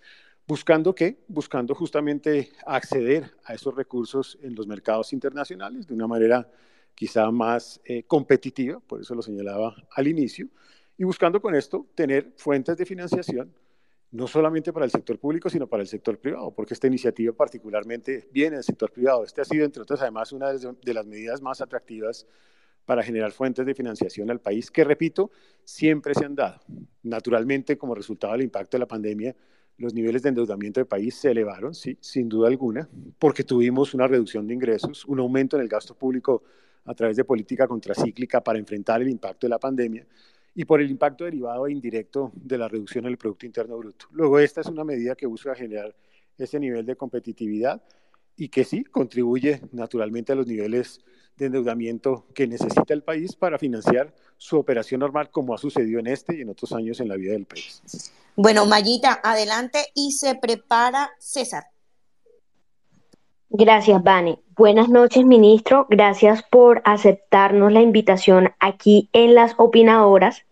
¿Buscando 0.47 0.93
qué? 0.93 1.23
Buscando 1.27 1.73
justamente 1.73 2.51
acceder 2.65 3.31
a 3.45 3.53
esos 3.53 3.75
recursos 3.75 4.37
en 4.41 4.55
los 4.55 4.67
mercados 4.67 5.11
internacionales 5.11 5.87
de 5.87 5.93
una 5.93 6.07
manera 6.07 6.49
quizá 6.95 7.31
más 7.31 7.81
eh, 7.85 8.03
competitiva, 8.03 8.79
por 8.79 9.01
eso 9.01 9.15
lo 9.15 9.21
señalaba 9.21 9.75
al 9.91 10.07
inicio, 10.07 10.47
y 10.97 11.03
buscando 11.03 11.41
con 11.41 11.55
esto 11.55 11.87
tener 11.95 12.33
fuentes 12.37 12.77
de 12.77 12.85
financiación 12.85 13.53
no 14.13 14.27
solamente 14.27 14.71
para 14.71 14.85
el 14.85 14.91
sector 14.91 15.17
público, 15.17 15.49
sino 15.49 15.65
para 15.65 15.81
el 15.81 15.87
sector 15.87 16.19
privado, 16.19 16.51
porque 16.51 16.75
esta 16.75 16.85
iniciativa 16.85 17.33
particularmente 17.33 18.29
viene 18.31 18.57
del 18.57 18.63
sector 18.63 18.91
privado. 18.91 19.23
Este 19.23 19.41
ha 19.41 19.43
sido, 19.43 19.65
entre 19.65 19.81
otras, 19.81 20.01
además, 20.01 20.31
una 20.31 20.53
de 20.53 20.93
las 20.93 21.05
medidas 21.07 21.41
más 21.41 21.61
atractivas 21.61 22.27
para 22.85 23.01
generar 23.01 23.31
fuentes 23.31 23.65
de 23.65 23.73
financiación 23.73 24.29
al 24.29 24.39
país, 24.39 24.69
que, 24.69 24.83
repito, 24.83 25.31
siempre 25.63 26.13
se 26.13 26.25
han 26.25 26.35
dado. 26.35 26.61
Naturalmente, 27.01 27.75
como 27.75 27.95
resultado 27.95 28.33
del 28.33 28.43
impacto 28.43 28.77
de 28.77 28.81
la 28.81 28.87
pandemia, 28.87 29.35
los 29.77 29.95
niveles 29.95 30.21
de 30.21 30.29
endeudamiento 30.29 30.79
del 30.79 30.87
país 30.87 31.15
se 31.15 31.31
elevaron, 31.31 31.73
sí, 31.73 31.97
sin 31.99 32.29
duda 32.29 32.49
alguna, 32.49 32.87
porque 33.17 33.43
tuvimos 33.43 33.95
una 33.95 34.05
reducción 34.05 34.45
de 34.45 34.53
ingresos, 34.53 35.05
un 35.05 35.21
aumento 35.21 35.55
en 35.55 35.63
el 35.63 35.67
gasto 35.67 35.95
público 35.95 36.43
a 36.85 36.93
través 36.93 37.17
de 37.17 37.23
política 37.23 37.67
contracíclica 37.67 38.43
para 38.43 38.59
enfrentar 38.59 39.01
el 39.01 39.09
impacto 39.09 39.47
de 39.47 39.49
la 39.49 39.57
pandemia 39.57 40.05
y 40.55 40.65
por 40.65 40.81
el 40.81 40.91
impacto 40.91 41.25
derivado 41.25 41.67
e 41.67 41.71
indirecto 41.71 42.31
de 42.35 42.57
la 42.57 42.67
reducción 42.67 43.05
del 43.05 43.17
Producto 43.17 43.45
Interno 43.45 43.77
Bruto. 43.77 44.07
Luego, 44.11 44.39
esta 44.39 44.61
es 44.61 44.67
una 44.67 44.83
medida 44.83 45.15
que 45.15 45.25
busca 45.25 45.55
generar 45.55 45.95
ese 46.37 46.59
nivel 46.59 46.85
de 46.85 46.95
competitividad 46.95 47.81
y 48.35 48.49
que 48.49 48.63
sí 48.63 48.83
contribuye 48.83 49.61
naturalmente 49.71 50.31
a 50.31 50.35
los 50.35 50.47
niveles 50.47 50.99
de 51.37 51.47
endeudamiento 51.47 52.27
que 52.33 52.47
necesita 52.47 52.93
el 52.93 53.03
país 53.03 53.35
para 53.35 53.57
financiar 53.57 54.13
su 54.37 54.57
operación 54.57 54.99
normal, 54.99 55.31
como 55.31 55.53
ha 55.53 55.57
sucedido 55.57 55.99
en 55.99 56.07
este 56.07 56.35
y 56.35 56.41
en 56.41 56.49
otros 56.49 56.71
años 56.73 56.99
en 56.99 57.07
la 57.07 57.15
vida 57.15 57.33
del 57.33 57.45
país. 57.45 57.81
Bueno, 58.35 58.65
Mayita, 58.65 59.19
adelante 59.23 59.79
y 59.95 60.11
se 60.11 60.35
prepara 60.35 61.11
César. 61.19 61.63
Gracias, 63.55 64.01
Vane. 64.01 64.39
Buenas 64.55 64.89
noches, 64.89 65.23
ministro. 65.25 65.85
Gracias 65.87 66.41
por 66.41 66.81
aceptarnos 66.85 67.71
la 67.71 67.81
invitación 67.81 68.51
aquí 68.59 69.09
en 69.13 69.35
las 69.35 69.53
opinadoras. 69.57 70.43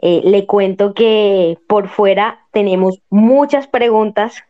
Eh, 0.00 0.22
le 0.24 0.44
cuento 0.44 0.92
que 0.92 1.56
por 1.68 1.86
fuera 1.86 2.40
tenemos 2.50 2.98
muchas 3.10 3.68
preguntas. 3.68 4.42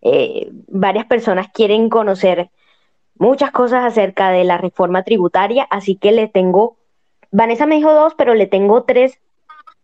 Eh, 0.00 0.48
varias 0.68 1.04
personas 1.06 1.48
quieren 1.52 1.88
conocer 1.88 2.50
muchas 3.18 3.50
cosas 3.50 3.84
acerca 3.84 4.30
de 4.30 4.44
la 4.44 4.58
reforma 4.58 5.02
tributaria, 5.02 5.66
así 5.70 5.96
que 5.96 6.12
le 6.12 6.28
tengo, 6.28 6.76
Vanessa 7.32 7.66
me 7.66 7.74
dijo 7.74 7.92
dos, 7.92 8.14
pero 8.16 8.34
le 8.34 8.46
tengo 8.46 8.84
tres 8.84 9.18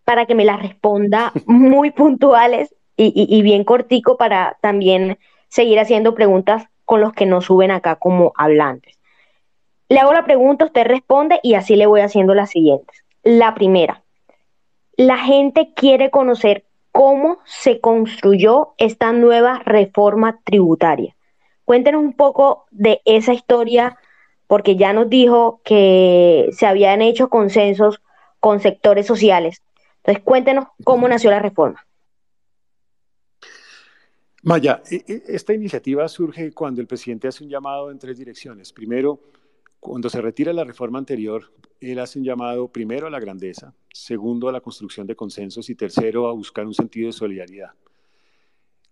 para 0.04 0.26
que 0.26 0.36
me 0.36 0.44
las 0.44 0.62
responda 0.62 1.32
muy 1.46 1.90
puntuales 1.90 2.72
y 2.96 3.42
bien 3.42 3.64
cortico 3.64 4.16
para 4.16 4.56
también 4.60 5.18
seguir 5.48 5.80
haciendo 5.80 6.14
preguntas 6.14 6.68
con 6.88 7.02
los 7.02 7.12
que 7.12 7.26
nos 7.26 7.44
suben 7.44 7.70
acá 7.70 7.96
como 7.96 8.32
hablantes. 8.34 8.98
Le 9.90 10.00
hago 10.00 10.14
la 10.14 10.24
pregunta, 10.24 10.64
usted 10.64 10.86
responde 10.86 11.38
y 11.42 11.52
así 11.52 11.76
le 11.76 11.84
voy 11.84 12.00
haciendo 12.00 12.34
las 12.34 12.48
siguientes. 12.48 13.04
La 13.22 13.54
primera, 13.54 14.02
la 14.96 15.18
gente 15.18 15.74
quiere 15.74 16.10
conocer 16.10 16.64
cómo 16.90 17.40
se 17.44 17.78
construyó 17.80 18.72
esta 18.78 19.12
nueva 19.12 19.60
reforma 19.66 20.40
tributaria. 20.44 21.14
Cuéntenos 21.66 22.02
un 22.02 22.14
poco 22.14 22.64
de 22.70 23.02
esa 23.04 23.34
historia, 23.34 23.98
porque 24.46 24.76
ya 24.76 24.94
nos 24.94 25.10
dijo 25.10 25.60
que 25.64 26.48
se 26.52 26.64
habían 26.64 27.02
hecho 27.02 27.28
consensos 27.28 28.00
con 28.40 28.60
sectores 28.60 29.06
sociales. 29.06 29.62
Entonces, 29.98 30.24
cuéntenos 30.24 30.68
cómo 30.84 31.06
nació 31.06 31.30
la 31.30 31.40
reforma. 31.40 31.84
Maya, 34.42 34.82
e, 34.90 35.04
e, 35.06 35.22
esta 35.28 35.52
iniciativa 35.52 36.06
surge 36.08 36.52
cuando 36.52 36.80
el 36.80 36.86
presidente 36.86 37.28
hace 37.28 37.42
un 37.44 37.50
llamado 37.50 37.90
en 37.90 37.98
tres 37.98 38.18
direcciones. 38.18 38.72
Primero, 38.72 39.20
cuando 39.80 40.08
se 40.08 40.20
retira 40.20 40.52
la 40.52 40.64
reforma 40.64 40.98
anterior, 40.98 41.52
él 41.80 41.98
hace 41.98 42.18
un 42.18 42.24
llamado 42.24 42.68
primero 42.68 43.06
a 43.06 43.10
la 43.10 43.20
grandeza, 43.20 43.74
segundo 43.92 44.48
a 44.48 44.52
la 44.52 44.60
construcción 44.60 45.06
de 45.06 45.16
consensos 45.16 45.68
y 45.70 45.74
tercero 45.74 46.28
a 46.28 46.32
buscar 46.32 46.66
un 46.66 46.74
sentido 46.74 47.06
de 47.06 47.12
solidaridad. 47.12 47.72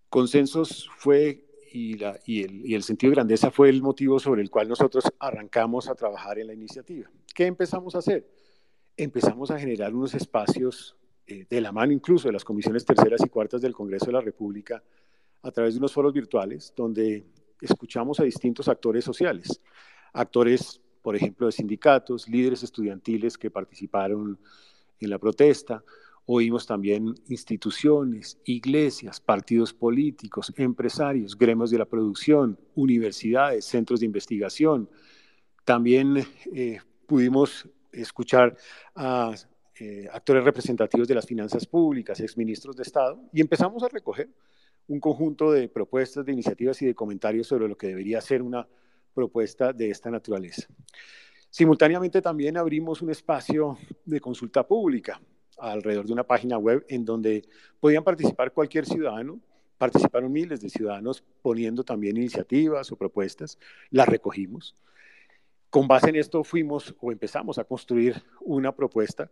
Consensos 0.09 0.89
fue 0.97 1.45
y, 1.73 2.03
el, 2.03 2.65
y 2.65 2.75
el 2.75 2.83
sentido 2.83 3.11
de 3.11 3.17
grandeza 3.17 3.51
fue 3.51 3.69
el 3.69 3.83
motivo 3.83 4.19
sobre 4.19 4.43
el 4.43 4.51
cual 4.51 4.69
nosotros 4.69 5.05
arrancamos 5.19 5.89
a 5.89 5.95
trabajar 5.95 6.39
en 6.39 6.47
la 6.47 6.55
iniciativa. 6.55 7.11
¿Qué 7.35 7.47
empezamos 7.47 7.95
a 7.95 7.99
hacer? 7.99 8.27
Empezamos 8.97 9.51
a 9.51 9.59
generar 9.59 9.95
unos 9.95 10.15
espacios 10.15 10.97
eh, 11.27 11.45
de 11.49 11.61
la 11.61 11.73
mano 11.73 11.93
incluso 11.93 12.29
de 12.29 12.33
las 12.33 12.45
comisiones 12.45 12.85
terceras 12.85 13.21
y 13.25 13.29
cuartas 13.29 13.61
del 13.61 13.75
Congreso 13.75 14.07
de 14.07 14.13
la 14.13 14.21
República 14.21 14.83
a 15.47 15.51
través 15.53 15.75
de 15.75 15.79
unos 15.79 15.93
foros 15.93 16.13
virtuales 16.13 16.73
donde 16.77 17.25
escuchamos 17.61 18.21
a 18.21 18.25
distintos 18.25 18.69
actores 18.69 19.05
sociales, 19.05 19.61
actores, 20.13 20.81
por 21.03 21.15
ejemplo, 21.15 21.47
de 21.47 21.53
sindicatos, 21.53 22.29
líderes 22.29 22.63
estudiantiles 22.63 23.39
que 23.39 23.51
participaron 23.51 24.39
en 24.99 25.11
la 25.11 25.19
protesta, 25.19 25.85
oímos 26.27 26.67
también 26.67 27.15
instituciones, 27.29 28.39
iglesias, 28.45 29.21
partidos 29.21 29.73
políticos, 29.73 30.53
empresarios, 30.57 31.39
gremios 31.39 31.71
de 31.71 31.79
la 31.79 31.85
producción, 31.85 32.59
universidades, 32.75 33.65
centros 33.65 34.01
de 34.01 34.07
investigación. 34.07 34.91
También 35.65 36.27
eh, 36.53 36.81
pudimos 37.07 37.69
escuchar 37.93 38.57
a 38.97 39.33
eh, 39.79 40.09
actores 40.13 40.43
representativos 40.43 41.07
de 41.07 41.15
las 41.15 41.27
finanzas 41.27 41.67
públicas, 41.67 42.19
exministros 42.19 42.75
de 42.77 42.83
Estado, 42.83 43.21
y 43.33 43.41
empezamos 43.41 43.83
a 43.85 43.89
recoger 43.89 44.29
un 44.89 45.01
conjunto 45.01 45.51
de 45.53 45.69
propuestas, 45.69 46.25
de 46.25 46.33
iniciativas 46.33 46.81
y 46.83 46.87
de 46.87 46.95
comentarios 46.95 47.47
sobre 47.47 47.69
lo 47.69 47.77
que 47.77 47.89
debería 47.89 48.21
ser 48.21 48.43
una 48.43 48.67
propuesta 49.15 49.73
de 49.73 49.91
esta 49.91 50.11
naturaleza. 50.11 50.69
Simultáneamente 51.51 52.21
también 52.21 52.57
abrimos 52.57 53.03
un 53.03 53.11
espacio 53.11 53.79
de 54.05 54.21
consulta 54.21 54.67
pública 54.67 55.21
alrededor 55.59 56.07
de 56.07 56.13
una 56.13 56.25
página 56.25 56.59
web 56.59 56.85
en 56.89 57.05
donde 57.05 57.43
podían 57.81 58.05
participar 58.05 58.53
cualquier 58.53 58.85
ciudadano. 58.85 59.41
Participaron 59.79 60.33
miles 60.33 60.61
de 60.61 60.71
ciudadanos 60.71 61.25
poniendo 61.43 61.83
también 61.83 62.17
iniciativas 62.17 62.93
o 62.93 62.97
propuestas, 62.97 63.59
las 63.91 64.09
recogimos. 64.09 64.77
Con 65.71 65.89
base 65.89 66.11
en 66.11 66.17
esto 66.17 66.45
fuimos 66.45 66.95
o 67.01 67.11
empezamos 67.11 67.59
a 67.59 67.65
construir 67.65 68.23
una 68.41 68.75
propuesta 68.75 69.31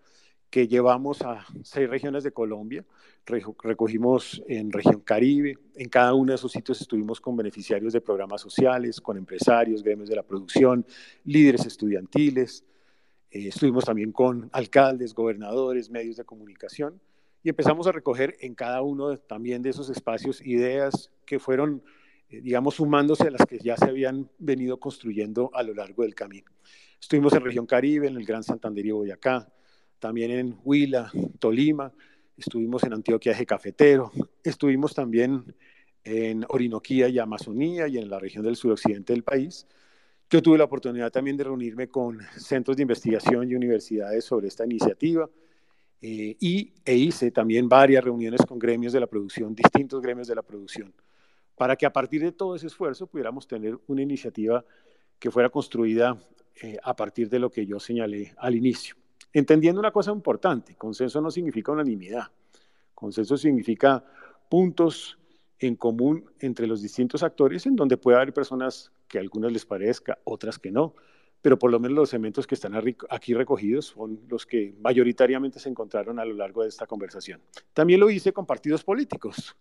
que 0.54 0.68
llevamos 0.68 1.20
a 1.22 1.44
seis 1.64 1.90
regiones 1.90 2.22
de 2.22 2.30
Colombia. 2.30 2.84
Recogimos 3.26 4.40
en 4.46 4.70
región 4.70 5.00
Caribe. 5.00 5.58
En 5.74 5.88
cada 5.88 6.14
uno 6.14 6.30
de 6.30 6.36
esos 6.36 6.52
sitios 6.52 6.80
estuvimos 6.80 7.20
con 7.20 7.36
beneficiarios 7.36 7.92
de 7.92 8.00
programas 8.00 8.40
sociales, 8.40 9.00
con 9.00 9.16
empresarios, 9.16 9.82
gremios 9.82 10.08
de 10.08 10.14
la 10.14 10.22
producción, 10.22 10.86
líderes 11.24 11.66
estudiantiles. 11.66 12.64
Eh, 13.32 13.48
estuvimos 13.48 13.84
también 13.84 14.12
con 14.12 14.48
alcaldes, 14.52 15.12
gobernadores, 15.12 15.90
medios 15.90 16.18
de 16.18 16.24
comunicación 16.24 17.00
y 17.42 17.48
empezamos 17.48 17.88
a 17.88 17.90
recoger 17.90 18.36
en 18.38 18.54
cada 18.54 18.80
uno 18.82 19.18
también 19.18 19.60
de 19.60 19.70
esos 19.70 19.90
espacios 19.90 20.40
ideas 20.40 21.10
que 21.26 21.40
fueron 21.40 21.82
eh, 22.28 22.40
digamos, 22.40 22.76
sumándose 22.76 23.24
a 23.24 23.30
las 23.32 23.44
que 23.44 23.58
ya 23.58 23.76
se 23.76 23.86
habían 23.86 24.30
venido 24.38 24.78
construyendo 24.78 25.50
a 25.52 25.64
lo 25.64 25.74
largo 25.74 26.04
del 26.04 26.14
camino. 26.14 26.52
Estuvimos 27.00 27.32
en 27.32 27.42
región 27.42 27.66
Caribe, 27.66 28.06
en 28.06 28.16
el 28.16 28.24
Gran 28.24 28.44
Santander 28.44 28.86
y 28.86 28.92
Boyacá, 28.92 29.52
también 30.04 30.32
en 30.32 30.58
Huila, 30.62 31.10
Tolima, 31.38 31.90
estuvimos 32.36 32.84
en 32.84 32.92
Antioquia 32.92 33.32
Eje 33.32 33.46
Cafetero, 33.46 34.12
estuvimos 34.42 34.94
también 34.94 35.54
en 36.04 36.44
Orinoquía 36.50 37.08
y 37.08 37.18
Amazonía 37.18 37.88
y 37.88 37.96
en 37.96 38.10
la 38.10 38.18
región 38.18 38.44
del 38.44 38.54
suroccidente 38.54 39.14
del 39.14 39.22
país. 39.22 39.66
Yo 40.28 40.42
tuve 40.42 40.58
la 40.58 40.64
oportunidad 40.64 41.10
también 41.10 41.38
de 41.38 41.44
reunirme 41.44 41.88
con 41.88 42.20
centros 42.36 42.76
de 42.76 42.82
investigación 42.82 43.50
y 43.50 43.54
universidades 43.54 44.26
sobre 44.26 44.48
esta 44.48 44.66
iniciativa 44.66 45.26
eh, 46.02 46.36
y 46.38 46.74
e 46.84 46.96
hice 46.96 47.30
también 47.30 47.66
varias 47.66 48.04
reuniones 48.04 48.42
con 48.46 48.58
gremios 48.58 48.92
de 48.92 49.00
la 49.00 49.06
producción, 49.06 49.54
distintos 49.54 50.02
gremios 50.02 50.28
de 50.28 50.34
la 50.34 50.42
producción, 50.42 50.92
para 51.56 51.76
que 51.76 51.86
a 51.86 51.92
partir 51.94 52.20
de 52.20 52.32
todo 52.32 52.56
ese 52.56 52.66
esfuerzo 52.66 53.06
pudiéramos 53.06 53.48
tener 53.48 53.78
una 53.86 54.02
iniciativa 54.02 54.66
que 55.18 55.30
fuera 55.30 55.48
construida 55.48 56.18
eh, 56.60 56.76
a 56.82 56.94
partir 56.94 57.30
de 57.30 57.38
lo 57.38 57.50
que 57.50 57.64
yo 57.64 57.80
señalé 57.80 58.34
al 58.36 58.54
inicio. 58.54 58.96
Entendiendo 59.32 59.80
una 59.80 59.90
cosa 59.90 60.12
importante, 60.12 60.76
consenso 60.76 61.20
no 61.20 61.30
significa 61.30 61.72
unanimidad, 61.72 62.30
consenso 62.94 63.36
significa 63.36 64.04
puntos 64.48 65.18
en 65.58 65.76
común 65.76 66.30
entre 66.40 66.66
los 66.66 66.82
distintos 66.82 67.22
actores 67.22 67.66
en 67.66 67.76
donde 67.76 67.96
puede 67.96 68.16
haber 68.16 68.32
personas 68.32 68.92
que 69.08 69.18
a 69.18 69.20
algunas 69.20 69.52
les 69.52 69.66
parezca, 69.66 70.18
otras 70.24 70.58
que 70.58 70.70
no, 70.70 70.94
pero 71.42 71.58
por 71.58 71.70
lo 71.70 71.78
menos 71.78 71.96
los 71.96 72.12
elementos 72.14 72.46
que 72.46 72.54
están 72.54 72.72
aquí 73.10 73.34
recogidos 73.34 73.86
son 73.86 74.20
los 74.28 74.46
que 74.46 74.74
mayoritariamente 74.80 75.58
se 75.58 75.68
encontraron 75.68 76.18
a 76.18 76.24
lo 76.24 76.34
largo 76.34 76.62
de 76.62 76.68
esta 76.68 76.86
conversación. 76.86 77.40
También 77.72 78.00
lo 78.00 78.10
hice 78.10 78.32
con 78.32 78.46
partidos 78.46 78.82
políticos, 78.82 79.56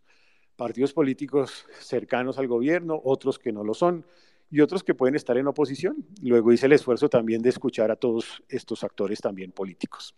partidos 0.56 0.94
políticos 0.94 1.66
cercanos 1.80 2.38
al 2.38 2.48
gobierno, 2.48 3.02
otros 3.04 3.38
que 3.38 3.52
no 3.52 3.64
lo 3.64 3.74
son 3.74 4.06
y 4.54 4.62
otros 4.62 4.84
que 4.84 4.94
pueden 4.94 5.16
estar 5.16 5.36
en 5.36 5.48
oposición. 5.48 6.06
Luego 6.22 6.52
hice 6.52 6.68
el 6.68 6.74
esfuerzo 6.74 7.10
también 7.10 7.42
de 7.42 7.50
escuchar 7.50 7.90
a 7.90 7.96
todos 7.96 8.44
estos 8.48 8.84
actores 8.84 9.20
también 9.20 9.52
políticos. 9.52 10.16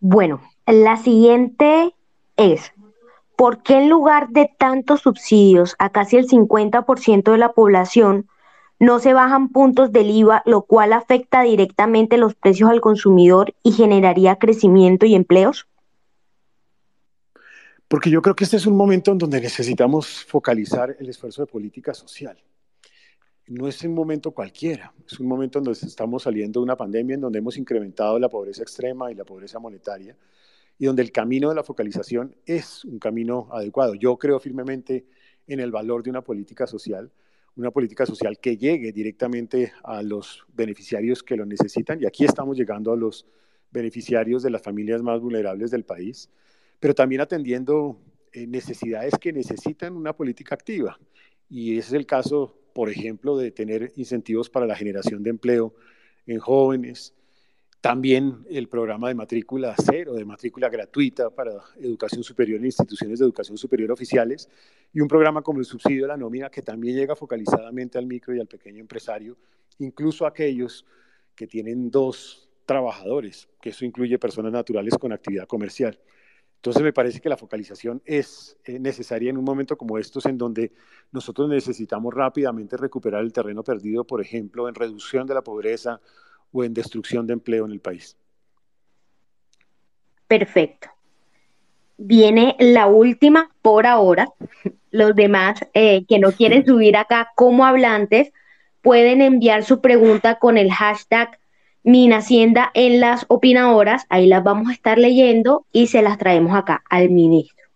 Bueno, 0.00 0.42
la 0.66 0.98
siguiente 0.98 1.94
es, 2.36 2.70
¿por 3.36 3.62
qué 3.62 3.78
en 3.78 3.88
lugar 3.88 4.28
de 4.28 4.50
tantos 4.58 5.00
subsidios 5.00 5.76
a 5.78 5.88
casi 5.92 6.18
el 6.18 6.28
50% 6.28 7.32
de 7.32 7.38
la 7.38 7.52
población, 7.52 8.28
no 8.78 8.98
se 8.98 9.14
bajan 9.14 9.48
puntos 9.48 9.90
del 9.90 10.10
IVA, 10.10 10.42
lo 10.44 10.62
cual 10.62 10.92
afecta 10.92 11.40
directamente 11.40 12.18
los 12.18 12.34
precios 12.34 12.68
al 12.68 12.82
consumidor 12.82 13.54
y 13.62 13.72
generaría 13.72 14.36
crecimiento 14.36 15.06
y 15.06 15.14
empleos? 15.14 15.68
Porque 17.92 18.08
yo 18.08 18.22
creo 18.22 18.34
que 18.34 18.44
este 18.44 18.56
es 18.56 18.64
un 18.64 18.74
momento 18.74 19.12
en 19.12 19.18
donde 19.18 19.38
necesitamos 19.38 20.24
focalizar 20.24 20.96
el 20.98 21.10
esfuerzo 21.10 21.42
de 21.42 21.46
política 21.46 21.92
social. 21.92 22.42
No 23.48 23.68
es 23.68 23.82
un 23.82 23.92
momento 23.92 24.30
cualquiera, 24.30 24.94
es 25.06 25.20
un 25.20 25.26
momento 25.26 25.58
en 25.58 25.64
donde 25.64 25.78
estamos 25.86 26.22
saliendo 26.22 26.60
de 26.60 26.64
una 26.64 26.74
pandemia 26.74 27.16
en 27.16 27.20
donde 27.20 27.40
hemos 27.40 27.58
incrementado 27.58 28.18
la 28.18 28.30
pobreza 28.30 28.62
extrema 28.62 29.12
y 29.12 29.14
la 29.14 29.26
pobreza 29.26 29.58
monetaria 29.58 30.16
y 30.78 30.86
donde 30.86 31.02
el 31.02 31.12
camino 31.12 31.50
de 31.50 31.54
la 31.54 31.62
focalización 31.62 32.34
es 32.46 32.82
un 32.86 32.98
camino 32.98 33.48
adecuado. 33.52 33.92
Yo 33.94 34.16
creo 34.16 34.40
firmemente 34.40 35.04
en 35.46 35.60
el 35.60 35.70
valor 35.70 36.02
de 36.02 36.08
una 36.08 36.22
política 36.22 36.66
social 36.66 37.12
una 37.56 37.72
política 37.72 38.06
social 38.06 38.38
que 38.38 38.56
llegue 38.56 38.90
directamente 38.92 39.70
a 39.84 40.02
los 40.02 40.46
beneficiarios 40.54 41.22
que 41.22 41.36
lo 41.36 41.44
necesitan. 41.44 42.00
Y 42.00 42.06
aquí 42.06 42.24
estamos 42.24 42.56
llegando 42.56 42.90
a 42.90 42.96
los 42.96 43.26
beneficiarios 43.70 44.42
de 44.42 44.48
las 44.48 44.62
familias 44.62 45.02
más 45.02 45.20
vulnerables 45.20 45.70
del 45.70 45.84
país, 45.84 46.30
pero 46.82 46.96
también 46.96 47.20
atendiendo 47.20 47.96
eh, 48.32 48.44
necesidades 48.44 49.14
que 49.20 49.32
necesitan 49.32 49.96
una 49.96 50.16
política 50.16 50.56
activa. 50.56 50.98
Y 51.48 51.78
ese 51.78 51.90
es 51.90 51.92
el 51.92 52.06
caso, 52.06 52.58
por 52.74 52.90
ejemplo, 52.90 53.36
de 53.36 53.52
tener 53.52 53.92
incentivos 53.94 54.50
para 54.50 54.66
la 54.66 54.74
generación 54.74 55.22
de 55.22 55.30
empleo 55.30 55.76
en 56.26 56.40
jóvenes, 56.40 57.14
también 57.80 58.44
el 58.50 58.68
programa 58.68 59.06
de 59.06 59.14
matrícula 59.14 59.76
cero, 59.78 60.14
de 60.14 60.24
matrícula 60.24 60.68
gratuita 60.68 61.30
para 61.30 61.52
educación 61.80 62.24
superior 62.24 62.58
en 62.58 62.66
instituciones 62.66 63.20
de 63.20 63.26
educación 63.26 63.56
superior 63.56 63.92
oficiales, 63.92 64.48
y 64.92 65.00
un 65.00 65.06
programa 65.06 65.40
como 65.42 65.60
el 65.60 65.64
subsidio 65.66 66.02
de 66.02 66.08
la 66.08 66.16
nómina 66.16 66.50
que 66.50 66.62
también 66.62 66.96
llega 66.96 67.14
focalizadamente 67.14 67.96
al 67.96 68.06
micro 68.06 68.34
y 68.34 68.40
al 68.40 68.48
pequeño 68.48 68.80
empresario, 68.80 69.36
incluso 69.78 70.26
aquellos 70.26 70.84
que 71.36 71.46
tienen 71.46 71.92
dos 71.92 72.50
trabajadores, 72.66 73.48
que 73.60 73.70
eso 73.70 73.84
incluye 73.84 74.18
personas 74.18 74.50
naturales 74.50 74.94
con 74.98 75.12
actividad 75.12 75.46
comercial. 75.46 75.96
Entonces 76.62 76.84
me 76.84 76.92
parece 76.92 77.20
que 77.20 77.28
la 77.28 77.36
focalización 77.36 78.00
es 78.04 78.56
eh, 78.64 78.78
necesaria 78.78 79.30
en 79.30 79.36
un 79.36 79.44
momento 79.44 79.76
como 79.76 79.98
estos 79.98 80.26
en 80.26 80.38
donde 80.38 80.70
nosotros 81.10 81.48
necesitamos 81.48 82.14
rápidamente 82.14 82.76
recuperar 82.76 83.22
el 83.22 83.32
terreno 83.32 83.64
perdido, 83.64 84.04
por 84.04 84.20
ejemplo, 84.20 84.68
en 84.68 84.76
reducción 84.76 85.26
de 85.26 85.34
la 85.34 85.42
pobreza, 85.42 86.00
o 86.52 86.62
en 86.62 86.72
destrucción 86.72 87.26
de 87.26 87.32
empleo 87.32 87.64
en 87.64 87.72
el 87.72 87.80
país. 87.80 88.16
Perfecto. 90.28 90.88
Viene 91.96 92.56
la 92.58 92.86
última 92.86 93.50
por 93.60 93.86
ahora. 93.86 94.28
Los 94.90 95.16
demás 95.16 95.60
eh, 95.74 96.04
que 96.06 96.18
no 96.18 96.30
quieren 96.32 96.64
subir 96.64 96.96
acá 96.96 97.32
como 97.34 97.64
hablantes 97.64 98.32
pueden 98.82 99.20
enviar 99.20 99.64
su 99.64 99.80
pregunta 99.80 100.38
con 100.38 100.58
el 100.58 100.70
hashtag 100.70 101.38
Minacienda 101.84 102.70
en 102.74 103.00
las 103.00 103.24
opinadoras. 103.28 104.06
Ahí 104.08 104.26
las 104.26 104.44
vamos 104.44 104.68
a 104.68 104.72
estar 104.72 104.98
leyendo 104.98 105.66
y 105.72 105.88
se 105.88 106.02
las 106.02 106.18
traemos 106.18 106.54
acá 106.54 106.82
al 106.88 107.10
ministro. 107.10 107.66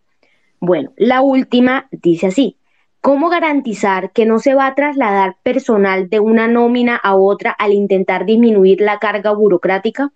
Bueno, 0.60 0.92
la 0.96 1.22
última 1.22 1.88
dice 1.90 2.28
así. 2.28 2.56
¿Cómo 3.00 3.28
garantizar 3.28 4.10
que 4.10 4.26
no 4.26 4.40
se 4.40 4.54
va 4.54 4.66
a 4.66 4.74
trasladar 4.74 5.36
personal 5.44 6.10
de 6.10 6.18
una 6.18 6.48
nómina 6.48 6.96
a 6.96 7.14
otra 7.14 7.52
al 7.52 7.72
intentar 7.72 8.26
disminuir 8.26 8.80
la 8.80 8.98
carga 8.98 9.32
burocrática? 9.32 10.12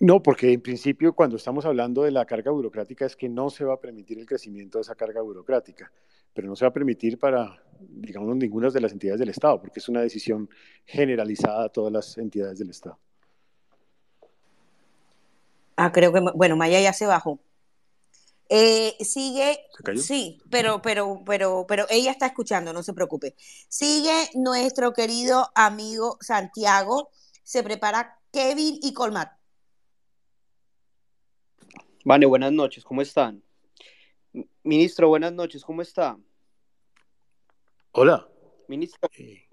No, 0.00 0.20
porque 0.20 0.52
en 0.52 0.60
principio 0.60 1.12
cuando 1.14 1.36
estamos 1.36 1.64
hablando 1.64 2.02
de 2.02 2.10
la 2.10 2.24
carga 2.24 2.50
burocrática 2.50 3.06
es 3.06 3.14
que 3.14 3.28
no 3.28 3.50
se 3.50 3.64
va 3.64 3.74
a 3.74 3.80
permitir 3.80 4.18
el 4.18 4.26
crecimiento 4.26 4.78
de 4.78 4.82
esa 4.82 4.96
carga 4.96 5.22
burocrática, 5.22 5.92
pero 6.32 6.48
no 6.48 6.56
se 6.56 6.64
va 6.64 6.70
a 6.70 6.74
permitir 6.74 7.16
para, 7.16 7.62
digamos, 7.80 8.36
ninguna 8.36 8.70
de 8.70 8.80
las 8.80 8.92
entidades 8.92 9.20
del 9.20 9.30
Estado, 9.30 9.60
porque 9.60 9.80
es 9.80 9.88
una 9.88 10.00
decisión 10.00 10.48
generalizada 10.84 11.64
a 11.64 11.68
todas 11.68 11.92
las 11.92 12.18
entidades 12.18 12.58
del 12.58 12.70
Estado. 12.70 12.98
Ah, 15.76 15.92
creo 15.92 16.12
que, 16.12 16.20
bueno, 16.34 16.56
Maya 16.56 16.80
ya 16.80 16.92
se 16.92 17.06
bajó. 17.06 17.40
Eh, 18.48 18.94
sigue, 19.00 19.58
sí, 19.96 20.40
pero, 20.50 20.82
pero, 20.82 21.22
pero, 21.24 21.64
pero 21.66 21.86
ella 21.88 22.10
está 22.10 22.26
escuchando, 22.26 22.72
no 22.72 22.82
se 22.82 22.92
preocupe. 22.92 23.34
Sigue 23.68 24.28
nuestro 24.34 24.92
querido 24.92 25.50
amigo 25.54 26.18
Santiago, 26.20 27.10
se 27.42 27.62
prepara 27.62 28.18
Kevin 28.30 28.78
y 28.82 28.92
Colmat. 28.92 29.32
Vale, 32.04 32.26
buenas 32.26 32.52
noches, 32.52 32.84
¿cómo 32.84 33.00
están? 33.00 33.42
Ministro, 34.62 35.08
buenas 35.08 35.32
noches, 35.32 35.64
¿cómo 35.64 35.80
está? 35.80 36.18
Hola. 37.96 38.28
Ministro, 38.66 39.08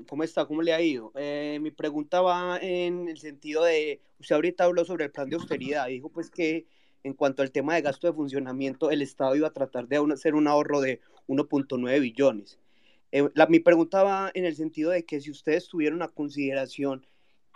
¿cómo 0.10 0.24
está? 0.24 0.46
¿Cómo 0.48 0.64
le 0.64 0.74
ha 0.74 0.82
ido? 0.82 1.12
Eh, 1.14 1.60
mi 1.62 1.70
pregunta 1.70 2.22
va 2.22 2.58
en 2.58 3.08
el 3.08 3.20
sentido 3.20 3.64
de, 3.64 4.02
usted 4.20 4.34
ahorita 4.34 4.64
habló 4.64 4.84
sobre 4.84 5.06
el 5.06 5.12
plan 5.12 5.30
de 5.30 5.36
austeridad, 5.36 5.86
dijo 5.90 6.10
pues 6.10 6.32
que 6.32 6.66
en 7.04 7.14
cuanto 7.14 7.44
al 7.44 7.52
tema 7.52 7.76
de 7.76 7.84
gasto 7.84 8.08
de 8.08 8.14
funcionamiento, 8.14 8.90
el 8.90 9.04
Estado 9.04 9.36
iba 9.36 9.48
a 9.48 9.54
tratar 9.54 9.88
de 9.88 10.04
hacer 10.12 10.34
un 10.34 10.48
ahorro 10.48 10.82
de 10.82 11.02
1.9 11.28 12.00
billones. 12.02 12.58
Eh, 13.12 13.30
mi 13.48 13.60
pregunta 13.60 14.02
va 14.02 14.32
en 14.34 14.46
el 14.46 14.56
sentido 14.56 14.90
de 14.90 15.06
que 15.06 15.22
si 15.22 15.30
ustedes 15.30 15.68
tuvieron 15.68 15.98
una 15.98 16.08
consideración 16.08 17.06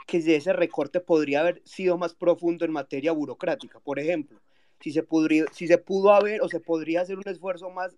que 0.05 0.17
ese 0.17 0.53
recorte 0.53 0.99
podría 0.99 1.39
haber 1.39 1.63
sido 1.65 1.97
más 1.97 2.13
profundo 2.13 2.63
en 2.63 2.71
materia 2.71 3.11
burocrática, 3.11 3.79
por 3.79 3.97
ejemplo, 3.97 4.39
si 4.79 4.91
se, 4.91 5.03
si 5.51 5.67
se 5.67 5.77
pudo 5.79 6.13
haber 6.13 6.43
o 6.43 6.47
se 6.47 6.59
podría 6.59 7.01
hacer 7.01 7.17
un 7.17 7.27
esfuerzo 7.27 7.71
más 7.71 7.97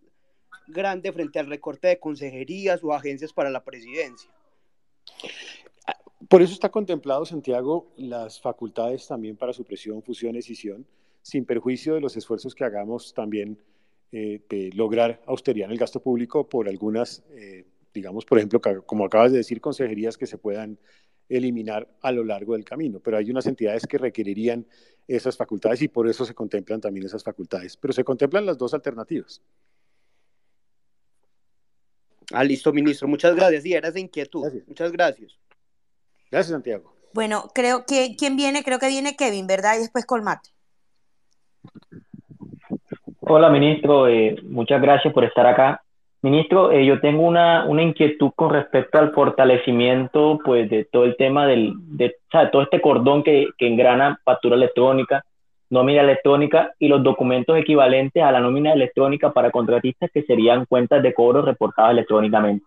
grande 0.68 1.12
frente 1.12 1.39
al 1.39 1.47
recorte 1.47 1.88
de 1.88 1.99
consejerías 1.99 2.84
o 2.84 2.93
agencias 2.93 3.34
para 3.34 3.49
la 3.49 3.64
presidencia. 3.64 4.30
Por 6.30 6.41
eso 6.41 6.53
está 6.53 6.70
contemplado, 6.70 7.26
Santiago, 7.26 7.93
las 7.95 8.41
facultades 8.41 9.08
también 9.08 9.38
para 9.38 9.53
supresión, 9.53 10.01
fusión, 10.01 10.36
escisión, 10.36 10.86
sin 11.22 11.45
perjuicio 11.45 11.93
de 11.93 12.01
los 12.01 12.18
esfuerzos 12.18 12.55
que 12.55 12.66
hagamos 12.66 13.14
también 13.14 13.58
eh, 14.12 14.41
de 14.49 14.72
lograr 14.74 15.22
austeridad 15.26 15.68
en 15.68 15.74
el 15.74 15.78
gasto 15.78 16.01
público 16.01 16.47
por 16.47 16.68
algunas, 16.68 17.24
eh, 17.32 17.66
digamos, 17.93 18.26
por 18.26 18.38
ejemplo, 18.38 18.60
como 18.86 19.05
acabas 19.05 19.32
de 19.32 19.39
decir, 19.39 19.62
consejerías 19.62 20.18
que 20.18 20.26
se 20.26 20.38
puedan 20.38 20.80
eliminar 21.30 21.88
a 22.01 22.12
lo 22.12 22.24
largo 22.24 22.53
del 22.53 22.64
camino, 22.64 22.99
pero 22.99 23.18
hay 23.18 23.30
unas 23.30 23.47
entidades 23.47 23.86
que 23.86 23.97
requerirían 23.97 24.66
esas 25.08 25.36
facultades 25.38 25.82
y 25.82 25.88
por 25.88 26.08
eso 26.08 26.26
se 26.26 26.34
contemplan 26.34 26.82
también 26.82 27.05
esas 27.05 27.24
facultades, 27.24 27.78
pero 27.78 27.93
se 27.93 28.03
contemplan 28.03 28.45
las 28.45 28.58
dos 28.58 28.74
alternativas. 28.74 29.41
Ah, 32.34 32.43
listo, 32.43 32.73
ministro. 32.73 33.07
Muchas 33.07 33.36
gracias. 33.36 33.63
Sí, 33.63 33.73
era 33.73 33.91
de 33.91 34.01
inquietud. 34.01 34.45
Muchas 34.67 34.91
gracias. 34.91 35.38
Gracias, 36.30 36.51
Santiago. 36.51 36.93
Bueno, 37.13 37.49
creo 37.53 37.86
que, 37.86 38.15
¿quién 38.17 38.36
viene? 38.36 38.63
Creo 38.63 38.80
que 38.80 38.89
viene 38.89 39.15
Kevin, 39.15 39.47
¿verdad? 39.47 39.75
Y 39.75 39.80
después 39.80 40.05
Colmate. 40.05 40.49
Hola, 43.21 43.49
ministro. 43.49 44.07
Eh, 44.07 44.36
muchas 44.43 44.82
gracias 44.82 45.13
por 45.13 45.23
estar 45.23 45.45
acá. 45.45 45.82
Ministro, 46.21 46.71
eh, 46.71 46.86
yo 46.86 46.99
tengo 46.99 47.23
una, 47.23 47.65
una, 47.65 47.84
inquietud 47.84 48.32
con 48.36 48.49
respecto 48.49 48.97
al 48.97 49.13
fortalecimiento 49.13 50.39
pues, 50.43 50.69
de 50.69 50.86
todo 50.86 51.05
el 51.05 51.15
tema 51.15 51.45
del, 51.45 51.73
de, 51.78 52.07
o 52.07 52.32
sea, 52.32 52.49
todo 52.49 52.63
este 52.63 52.82
cordón 52.82 53.23
que, 53.23 53.47
que 53.57 53.67
engrana 53.67 54.19
factura 54.23 54.55
electrónica, 54.55 55.23
nómina 55.70 56.01
electrónica 56.01 56.74
y 56.80 56.88
los 56.88 57.03
documentos 57.03 57.57
equivalentes 57.57 58.24
a 58.24 58.32
la 58.32 58.39
nómina 58.39 58.74
electrónica 58.74 59.32
para 59.32 59.51
contratistas 59.51 60.09
que 60.13 60.24
serían 60.24 60.65
cuentas 60.65 61.03
de 61.03 61.13
cobro 61.13 61.41
reportadas 61.41 61.91
electrónicamente. 61.91 62.65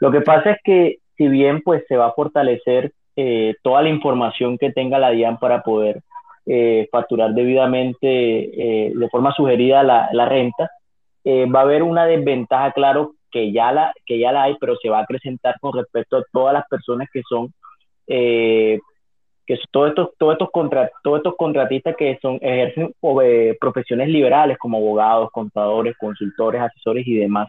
Lo 0.00 0.10
que 0.10 0.20
pasa 0.20 0.52
es 0.52 0.58
que 0.62 0.98
si 1.16 1.28
bien 1.28 1.62
pues 1.62 1.84
se 1.88 1.96
va 1.96 2.06
a 2.06 2.12
fortalecer 2.12 2.92
eh, 3.16 3.54
toda 3.62 3.82
la 3.82 3.88
información 3.88 4.58
que 4.58 4.72
tenga 4.72 4.98
la 4.98 5.10
DIAN 5.10 5.38
para 5.38 5.62
poder 5.62 6.02
eh, 6.46 6.88
facturar 6.90 7.34
debidamente 7.34 8.06
eh, 8.06 8.92
de 8.94 9.08
forma 9.08 9.32
sugerida 9.32 9.82
la, 9.82 10.08
la 10.12 10.26
renta, 10.26 10.70
va 11.26 11.60
a 11.60 11.62
haber 11.64 11.82
una 11.82 12.06
desventaja, 12.06 12.72
claro, 12.72 13.12
que 13.30 13.52
ya, 13.52 13.70
la, 13.70 13.92
que 14.06 14.18
ya 14.18 14.32
la 14.32 14.44
hay, 14.44 14.56
pero 14.58 14.76
se 14.76 14.88
va 14.88 15.00
a 15.00 15.02
acrecentar 15.02 15.56
con 15.60 15.74
respecto 15.74 16.16
a 16.16 16.24
todas 16.32 16.54
las 16.54 16.66
personas 16.68 17.06
que 17.12 17.20
son 17.28 17.52
que 19.48 19.58
todos 19.70 19.88
estos, 19.88 20.10
todos 20.18 20.34
estos, 20.34 20.50
contra, 20.50 20.90
todos 21.02 21.20
estos 21.20 21.34
contratistas 21.36 21.96
que 21.96 22.18
son, 22.20 22.38
ejercen 22.42 22.94
profesiones 23.58 24.08
liberales 24.08 24.58
como 24.58 24.76
abogados, 24.76 25.30
contadores, 25.32 25.96
consultores, 25.96 26.60
asesores 26.60 27.06
y 27.06 27.14
demás, 27.14 27.48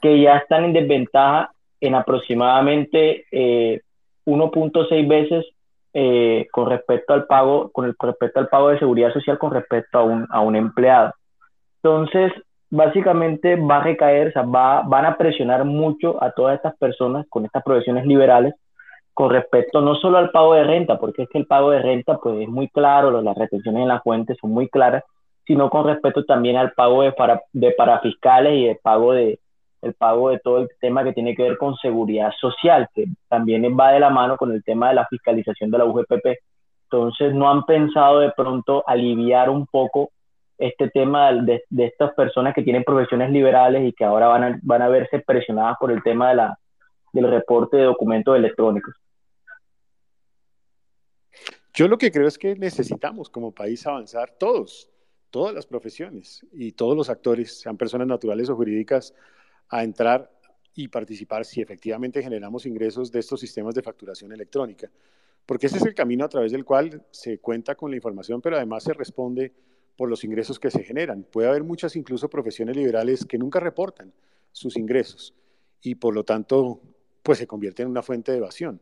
que 0.00 0.20
ya 0.20 0.36
están 0.36 0.64
en 0.64 0.72
desventaja 0.72 1.50
en 1.80 1.96
aproximadamente 1.96 3.26
1.6 3.32 5.08
veces 5.08 5.44
eh, 5.92 6.46
con 6.52 6.70
respecto 6.70 7.12
al 7.12 7.26
pago, 7.26 7.68
con 7.72 7.86
el, 7.86 7.96
respecto 8.00 8.38
al 8.38 8.48
pago 8.48 8.68
de 8.68 8.78
seguridad 8.78 9.12
social 9.12 9.36
con 9.36 9.50
respecto 9.50 9.98
a 9.98 10.04
un, 10.04 10.28
a 10.30 10.40
un 10.40 10.54
empleado. 10.54 11.14
Entonces, 11.82 12.32
básicamente 12.70 13.56
va 13.56 13.78
a 13.78 13.82
recaer, 13.82 14.28
o 14.28 14.32
sea, 14.32 14.42
va, 14.42 14.82
van 14.82 15.04
a 15.04 15.16
presionar 15.16 15.64
mucho 15.64 16.22
a 16.22 16.30
todas 16.30 16.54
estas 16.54 16.76
personas 16.76 17.26
con 17.28 17.44
estas 17.44 17.64
profesiones 17.64 18.06
liberales 18.06 18.54
con 19.14 19.30
respecto 19.30 19.80
no 19.80 19.94
solo 19.94 20.18
al 20.18 20.30
pago 20.30 20.54
de 20.54 20.64
renta, 20.64 20.98
porque 20.98 21.22
es 21.22 21.28
que 21.28 21.38
el 21.38 21.46
pago 21.46 21.70
de 21.70 21.80
renta 21.80 22.18
pues 22.18 22.42
es 22.42 22.48
muy 22.48 22.68
claro, 22.68 23.22
las 23.22 23.36
retenciones 23.38 23.82
en 23.82 23.88
la 23.88 24.00
fuente 24.00 24.34
son 24.40 24.50
muy 24.50 24.68
claras, 24.68 25.04
sino 25.46 25.70
con 25.70 25.86
respecto 25.86 26.24
también 26.24 26.56
al 26.56 26.72
pago 26.72 27.02
de, 27.02 27.12
para, 27.12 27.40
de 27.52 27.70
parafiscales 27.72 28.54
y 28.54 28.66
el 28.66 28.78
pago 28.82 29.12
de, 29.12 29.38
el 29.82 29.94
pago 29.94 30.30
de 30.30 30.38
todo 30.40 30.58
el 30.58 30.68
tema 30.80 31.04
que 31.04 31.12
tiene 31.12 31.34
que 31.36 31.44
ver 31.44 31.58
con 31.58 31.76
seguridad 31.76 32.32
social, 32.40 32.88
que 32.94 33.06
también 33.28 33.62
va 33.78 33.92
de 33.92 34.00
la 34.00 34.10
mano 34.10 34.36
con 34.36 34.52
el 34.52 34.64
tema 34.64 34.88
de 34.88 34.94
la 34.94 35.06
fiscalización 35.06 35.70
de 35.70 35.78
la 35.78 35.84
UGPP. 35.84 36.26
Entonces, 36.84 37.34
no 37.34 37.50
han 37.50 37.64
pensado 37.64 38.20
de 38.20 38.32
pronto 38.32 38.82
aliviar 38.86 39.50
un 39.50 39.66
poco 39.66 40.10
este 40.58 40.88
tema 40.90 41.32
de, 41.32 41.62
de 41.68 41.86
estas 41.86 42.14
personas 42.14 42.54
que 42.54 42.62
tienen 42.62 42.84
profesiones 42.84 43.30
liberales 43.30 43.86
y 43.86 43.92
que 43.92 44.04
ahora 44.04 44.28
van 44.28 44.44
a, 44.44 44.58
van 44.62 44.82
a 44.82 44.88
verse 44.88 45.18
presionadas 45.20 45.76
por 45.78 45.92
el 45.92 46.02
tema 46.02 46.30
de 46.30 46.36
la, 46.36 46.58
del 47.12 47.30
reporte 47.30 47.76
de 47.76 47.84
documentos 47.84 48.36
electrónicos. 48.36 48.94
Yo 51.74 51.88
lo 51.88 51.98
que 51.98 52.12
creo 52.12 52.28
es 52.28 52.38
que 52.38 52.54
necesitamos 52.54 53.28
como 53.28 53.52
país 53.52 53.84
avanzar 53.84 54.36
todos, 54.38 54.88
todas 55.30 55.52
las 55.52 55.66
profesiones 55.66 56.46
y 56.52 56.70
todos 56.70 56.96
los 56.96 57.10
actores, 57.10 57.58
sean 57.58 57.76
personas 57.76 58.06
naturales 58.06 58.48
o 58.48 58.54
jurídicas, 58.54 59.12
a 59.68 59.82
entrar 59.82 60.30
y 60.76 60.86
participar 60.86 61.44
si 61.44 61.60
efectivamente 61.60 62.22
generamos 62.22 62.64
ingresos 62.66 63.10
de 63.10 63.18
estos 63.18 63.40
sistemas 63.40 63.74
de 63.74 63.82
facturación 63.82 64.30
electrónica. 64.32 64.88
Porque 65.44 65.66
ese 65.66 65.78
es 65.78 65.84
el 65.84 65.96
camino 65.96 66.24
a 66.24 66.28
través 66.28 66.52
del 66.52 66.64
cual 66.64 67.04
se 67.10 67.38
cuenta 67.38 67.74
con 67.74 67.90
la 67.90 67.96
información, 67.96 68.40
pero 68.40 68.54
además 68.54 68.84
se 68.84 68.94
responde 68.94 69.52
por 69.96 70.08
los 70.08 70.22
ingresos 70.22 70.60
que 70.60 70.70
se 70.70 70.84
generan. 70.84 71.24
Puede 71.24 71.48
haber 71.48 71.64
muchas 71.64 71.96
incluso 71.96 72.30
profesiones 72.30 72.76
liberales 72.76 73.24
que 73.24 73.36
nunca 73.36 73.58
reportan 73.58 74.12
sus 74.52 74.76
ingresos 74.76 75.34
y 75.82 75.96
por 75.96 76.14
lo 76.14 76.24
tanto 76.24 76.80
pues 77.24 77.38
se 77.38 77.48
convierte 77.48 77.82
en 77.82 77.88
una 77.88 78.02
fuente 78.02 78.30
de 78.30 78.38
evasión. 78.38 78.80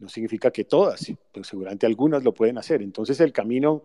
No 0.00 0.08
significa 0.08 0.50
que 0.50 0.64
todas, 0.64 1.12
pero 1.32 1.44
seguramente 1.44 1.86
algunas 1.86 2.24
lo 2.24 2.34
pueden 2.34 2.58
hacer. 2.58 2.82
Entonces 2.82 3.20
el 3.20 3.32
camino 3.32 3.84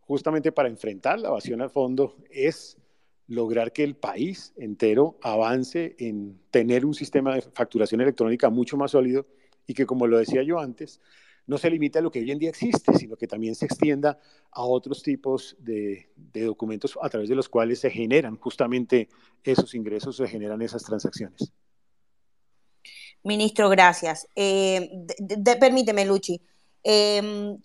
justamente 0.00 0.52
para 0.52 0.68
enfrentar 0.68 1.18
la 1.18 1.28
evasión 1.28 1.60
al 1.62 1.70
fondo 1.70 2.16
es 2.30 2.78
lograr 3.26 3.72
que 3.72 3.82
el 3.82 3.96
país 3.96 4.52
entero 4.56 5.18
avance 5.22 5.96
en 5.98 6.38
tener 6.50 6.84
un 6.84 6.94
sistema 6.94 7.34
de 7.34 7.42
facturación 7.42 8.00
electrónica 8.02 8.50
mucho 8.50 8.76
más 8.76 8.90
sólido 8.90 9.26
y 9.66 9.74
que, 9.74 9.86
como 9.86 10.06
lo 10.06 10.18
decía 10.18 10.42
yo 10.42 10.58
antes, 10.58 11.00
no 11.46 11.58
se 11.58 11.70
limite 11.70 11.98
a 11.98 12.02
lo 12.02 12.10
que 12.10 12.20
hoy 12.20 12.30
en 12.30 12.38
día 12.38 12.50
existe, 12.50 12.92
sino 12.94 13.16
que 13.16 13.26
también 13.26 13.54
se 13.54 13.66
extienda 13.66 14.18
a 14.50 14.62
otros 14.62 15.02
tipos 15.02 15.56
de, 15.58 16.10
documentos 16.32 16.98
a 17.00 17.08
través 17.08 17.28
de 17.28 17.34
los 17.34 17.48
cuales 17.48 17.80
se 17.80 17.90
generan 17.90 18.36
justamente 18.36 19.08
esos 19.42 19.74
ingresos, 19.74 20.16
se 20.16 20.28
generan 20.28 20.62
esas 20.62 20.82
transacciones. 20.84 21.52
Ministro, 23.24 23.70
gracias. 23.70 24.28
Eh, 24.36 25.06
permíteme, 25.58 26.04
Luchi. 26.04 26.40
Em, 26.82 27.58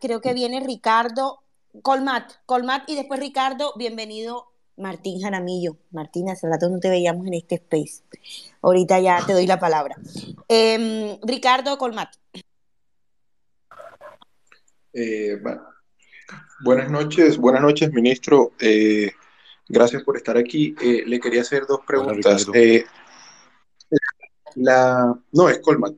creo 0.00 0.22
que 0.22 0.32
viene 0.32 0.60
Ricardo 0.60 1.40
Colmat, 1.82 2.32
Colmat 2.46 2.88
y 2.88 2.96
después 2.96 3.20
Ricardo, 3.20 3.74
bienvenido 3.76 4.46
Martín 4.78 5.20
Jaramillo. 5.20 5.76
Martín, 5.90 6.30
hace 6.30 6.48
rato 6.48 6.70
no 6.70 6.80
te 6.80 6.88
veíamos 6.88 7.26
en 7.26 7.34
este 7.34 7.56
space. 7.56 8.02
Ahorita 8.62 8.98
ya 9.00 9.24
te 9.26 9.34
doy 9.34 9.46
la 9.46 9.60
palabra. 9.60 9.96
Em, 10.48 11.18
Ricardo 11.22 11.76
Colmat. 11.76 12.14
Eh, 14.94 15.38
buenas 16.64 16.90
noches, 16.90 17.36
buenas 17.36 17.60
noches, 17.60 17.92
ministro. 17.92 18.52
Eh, 18.58 19.12
gracias 19.68 20.02
por 20.02 20.16
estar 20.16 20.38
aquí. 20.38 20.74
Eh, 20.80 21.02
le 21.06 21.20
quería 21.20 21.42
hacer 21.42 21.66
dos 21.66 21.80
preguntas. 21.86 22.46
La, 24.56 25.14
no, 25.32 25.48
es 25.48 25.58
Colmat. 25.58 25.94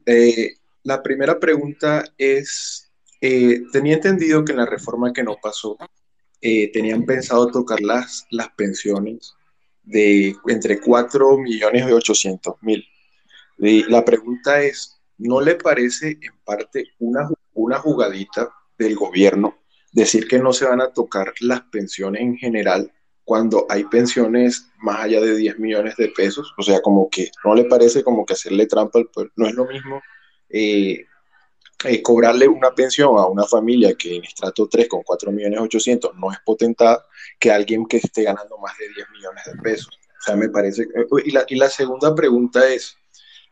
la 0.82 1.02
primera 1.02 1.38
pregunta 1.38 2.04
es, 2.16 2.90
tenía 3.20 3.94
entendido 3.94 4.44
que 4.44 4.52
en 4.52 4.58
la 4.58 4.66
reforma 4.66 5.12
que 5.12 5.22
no 5.22 5.36
pasó, 5.42 5.76
eh, 6.40 6.70
tenían 6.72 7.04
pensado 7.04 7.50
tocar 7.50 7.80
las, 7.80 8.26
las 8.30 8.50
pensiones 8.50 9.34
de 9.82 10.36
entre 10.48 10.80
4 10.80 11.38
millones 11.38 11.88
y 11.88 11.92
800 11.92 12.54
mil. 12.62 12.84
La 13.88 14.04
pregunta 14.04 14.62
es, 14.62 15.00
¿no 15.18 15.40
le 15.40 15.54
parece 15.54 16.18
en 16.20 16.34
parte 16.44 16.88
una, 16.98 17.28
una 17.54 17.78
jugadita 17.78 18.50
del 18.76 18.94
gobierno 18.96 19.56
decir 19.92 20.28
que 20.28 20.38
no 20.38 20.52
se 20.52 20.66
van 20.66 20.82
a 20.82 20.92
tocar 20.92 21.32
las 21.40 21.62
pensiones 21.62 22.20
en 22.20 22.36
general 22.36 22.92
cuando 23.26 23.66
hay 23.68 23.82
pensiones 23.84 24.70
más 24.78 25.00
allá 25.00 25.20
de 25.20 25.36
10 25.36 25.58
millones 25.58 25.96
de 25.96 26.08
pesos? 26.08 26.54
O 26.56 26.62
sea, 26.62 26.80
como 26.80 27.10
que 27.10 27.32
no 27.44 27.56
le 27.56 27.64
parece 27.64 28.04
como 28.04 28.24
que 28.24 28.34
hacerle 28.34 28.66
trampa 28.66 29.00
al 29.00 29.08
pueblo. 29.08 29.32
No 29.34 29.48
es 29.48 29.54
lo 29.54 29.66
mismo 29.66 30.00
eh, 30.48 31.04
eh, 31.84 32.02
cobrarle 32.02 32.46
una 32.46 32.70
pensión 32.70 33.18
a 33.18 33.26
una 33.26 33.44
familia 33.44 33.94
que 33.94 34.14
en 34.14 34.24
estrato 34.24 34.68
3 34.68 34.88
con 34.88 35.02
4 35.02 35.32
millones 35.32 35.58
800 35.58 36.14
no 36.14 36.30
es 36.30 36.38
potentada 36.46 37.04
que 37.40 37.50
alguien 37.50 37.84
que 37.86 37.96
esté 37.96 38.22
ganando 38.22 38.58
más 38.58 38.78
de 38.78 38.88
10 38.94 39.10
millones 39.10 39.44
de 39.44 39.60
pesos. 39.60 39.98
O 40.20 40.22
sea, 40.22 40.36
me 40.36 40.48
parece... 40.48 40.84
Eh, 40.84 41.06
y 41.24 41.32
la, 41.32 41.44
y 41.48 41.56
la 41.56 41.68
segunda 41.68 42.14
pregunta 42.14 42.66
es, 42.72 42.96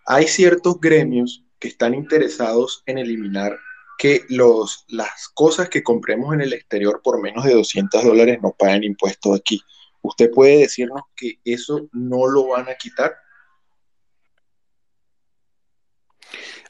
hay 0.06 0.28
ciertos 0.28 0.80
gremios 0.80 1.42
que 1.58 1.66
están 1.66 1.94
interesados 1.94 2.84
en 2.86 2.98
eliminar 2.98 3.58
que 3.98 4.24
los, 4.28 4.84
las 4.88 5.28
cosas 5.34 5.68
que 5.68 5.82
compremos 5.82 6.34
en 6.34 6.40
el 6.40 6.52
exterior 6.52 7.00
por 7.02 7.20
menos 7.20 7.44
de 7.44 7.54
200 7.54 8.04
dólares 8.04 8.38
no 8.42 8.54
paguen 8.58 8.84
impuestos 8.84 9.38
aquí. 9.38 9.60
¿Usted 10.02 10.30
puede 10.30 10.58
decirnos 10.58 11.02
que 11.16 11.40
eso 11.44 11.88
no 11.92 12.26
lo 12.26 12.48
van 12.48 12.68
a 12.68 12.74
quitar? 12.74 13.14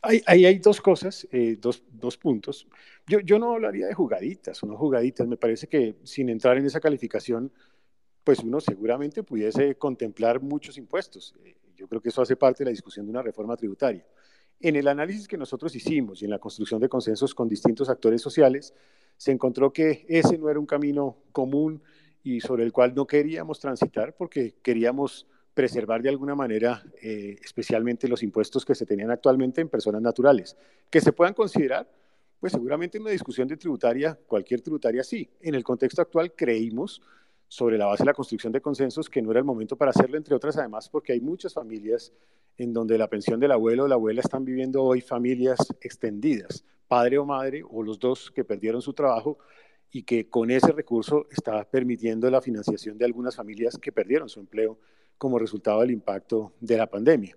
Ahí 0.03 0.45
hay, 0.45 0.59
dos 0.59 0.83
cosas, 0.83 1.27
eh, 1.33 1.57
dos, 1.59 1.83
dos, 1.91 2.19
puntos. 2.19 2.69
Yo, 3.07 3.21
yo 3.21 3.39
no 3.39 3.55
hablaría 3.55 3.87
de 3.87 3.95
jugaditas 3.95 4.63
o 4.63 4.67
no 4.67 4.77
jugaditas. 4.77 5.27
Me 5.27 5.39
parece 5.39 5.67
que 5.67 5.97
sin 6.05 6.29
entrar 6.29 6.59
en 6.59 6.67
esa 6.67 6.79
calificación, 6.79 7.51
pues 8.23 8.41
uno 8.41 8.61
seguramente 8.61 9.23
pudiese 9.23 9.77
contemplar 9.77 10.43
muchos 10.43 10.77
impuestos. 10.77 11.35
Eh, 11.43 11.57
yo 11.75 11.89
creo 11.89 12.03
que 12.03 12.11
eso 12.11 12.23
hace 12.23 12.37
parte 12.37 12.65
de 12.65 12.67
la 12.67 12.73
discusión 12.73 13.07
de 13.07 13.11
una 13.11 13.23
reforma 13.23 13.57
tributaria. 13.57 14.07
En 14.61 14.77
el 14.77 14.89
análisis 14.89 15.29
que 15.29 15.37
nosotros 15.37 15.75
hicimos 15.75 16.23
y 16.23 16.25
en 16.25 16.31
la 16.31 16.39
construcción 16.39 16.81
de 16.81 16.89
consensos 16.89 17.35
con 17.35 17.49
distintos 17.49 17.89
actores 17.89 18.23
sociales, 18.23 18.75
se 19.17 19.33
encontró 19.33 19.73
que 19.73 20.07
ese 20.09 20.39
no 20.39 20.49
era 20.49 20.59
un 20.59 20.67
camino 20.67 21.19
común 21.33 21.83
y 22.23 22.41
sobre 22.41 22.65
el 22.65 22.73
cual 22.73 22.95
no 22.95 23.07
queríamos 23.07 23.61
transitar 23.61 24.15
porque 24.17 24.55
queríamos 24.63 25.27
preservar 25.53 26.03
de 26.03 26.09
alguna 26.09 26.35
manera 26.35 26.83
eh, 27.01 27.37
especialmente 27.45 28.09
los 28.09 28.23
impuestos 28.23 28.65
que 28.65 28.75
se 28.75 28.87
tenían 28.87 29.11
actualmente 29.11 29.61
en 29.61 29.69
personas 29.69 30.03
naturales, 30.03 30.57
que 30.91 31.01
se 31.01 31.13
puedan 31.13 31.35
considerar, 31.35 31.89
pues 32.41 32.53
seguramente 32.53 32.99
en 32.99 33.03
una 33.03 33.13
discusión 33.13 33.47
de 33.47 33.57
tributaria, 33.57 34.19
cualquier 34.27 34.61
tributaria 34.61 35.05
sí. 35.05 35.31
En 35.41 35.55
el 35.55 35.63
contexto 35.63 36.03
actual 36.03 36.33
creímos, 36.35 37.01
sobre 37.49 37.79
la 37.79 37.87
base 37.87 38.03
de 38.03 38.07
la 38.07 38.15
construcción 38.15 38.53
de 38.53 38.61
consensos, 38.61 39.09
que 39.09 39.23
no 39.23 39.31
era 39.31 39.41
el 39.41 39.45
momento 39.45 39.77
para 39.77 39.91
hacerlo, 39.91 40.17
entre 40.17 40.35
otras 40.35 40.57
además 40.57 40.89
porque 40.89 41.13
hay 41.13 41.21
muchas 41.21 41.55
familias 41.55 42.13
en 42.57 42.73
donde 42.73 42.99
la 42.99 43.09
pensión 43.09 43.41
del 43.41 43.53
abuelo 43.53 43.85
o 43.85 43.89
la 43.89 43.95
abuela 43.95 44.21
están 44.21 44.45
viviendo 44.45 44.83
hoy 44.83 45.01
familias 45.01 45.59
extendidas, 45.81 46.65
padre 46.89 47.19
o 47.19 47.25
madre, 47.25 47.63
o 47.69 47.83
los 47.83 47.99
dos 47.99 48.31
que 48.31 48.45
perdieron 48.45 48.83
su 48.83 48.93
trabajo, 48.93 49.39
y 49.91 50.03
que 50.03 50.29
con 50.29 50.51
ese 50.51 50.73
recurso 50.73 51.27
está 51.31 51.65
permitiendo 51.71 52.29
la 52.29 52.41
financiación 52.41 52.99
de 52.99 53.05
algunas 53.05 53.37
familias 53.37 53.79
que 53.79 53.93
perdieron 53.93 54.29
su 54.29 54.41
empleo 54.41 54.79
como 55.17 55.39
resultado 55.39 55.81
del 55.81 55.93
impacto 55.93 56.53
de 56.61 56.77
la 56.77 56.89
pandemia. 56.89 57.37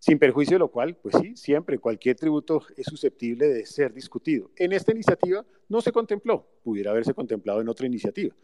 Sin 0.00 0.18
perjuicio 0.18 0.56
de 0.56 0.58
lo 0.58 0.68
cual, 0.68 0.96
pues 0.96 1.14
sí, 1.20 1.36
siempre 1.36 1.78
cualquier 1.78 2.16
tributo 2.16 2.62
es 2.76 2.86
susceptible 2.86 3.46
de 3.46 3.64
ser 3.66 3.94
discutido. 3.94 4.50
En 4.56 4.72
esta 4.72 4.90
iniciativa 4.90 5.46
no 5.68 5.80
se 5.80 5.92
contempló, 5.92 6.44
pudiera 6.64 6.90
haberse 6.90 7.14
contemplado 7.14 7.60
en 7.60 7.68
otra 7.68 7.86
iniciativa, 7.86 8.34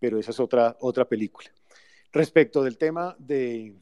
pero 0.00 0.18
esa 0.18 0.32
es 0.32 0.40
otra, 0.40 0.76
otra 0.80 1.04
película. 1.04 1.50
Respecto 2.12 2.64
del 2.64 2.76
tema 2.76 3.14
de, 3.18 3.76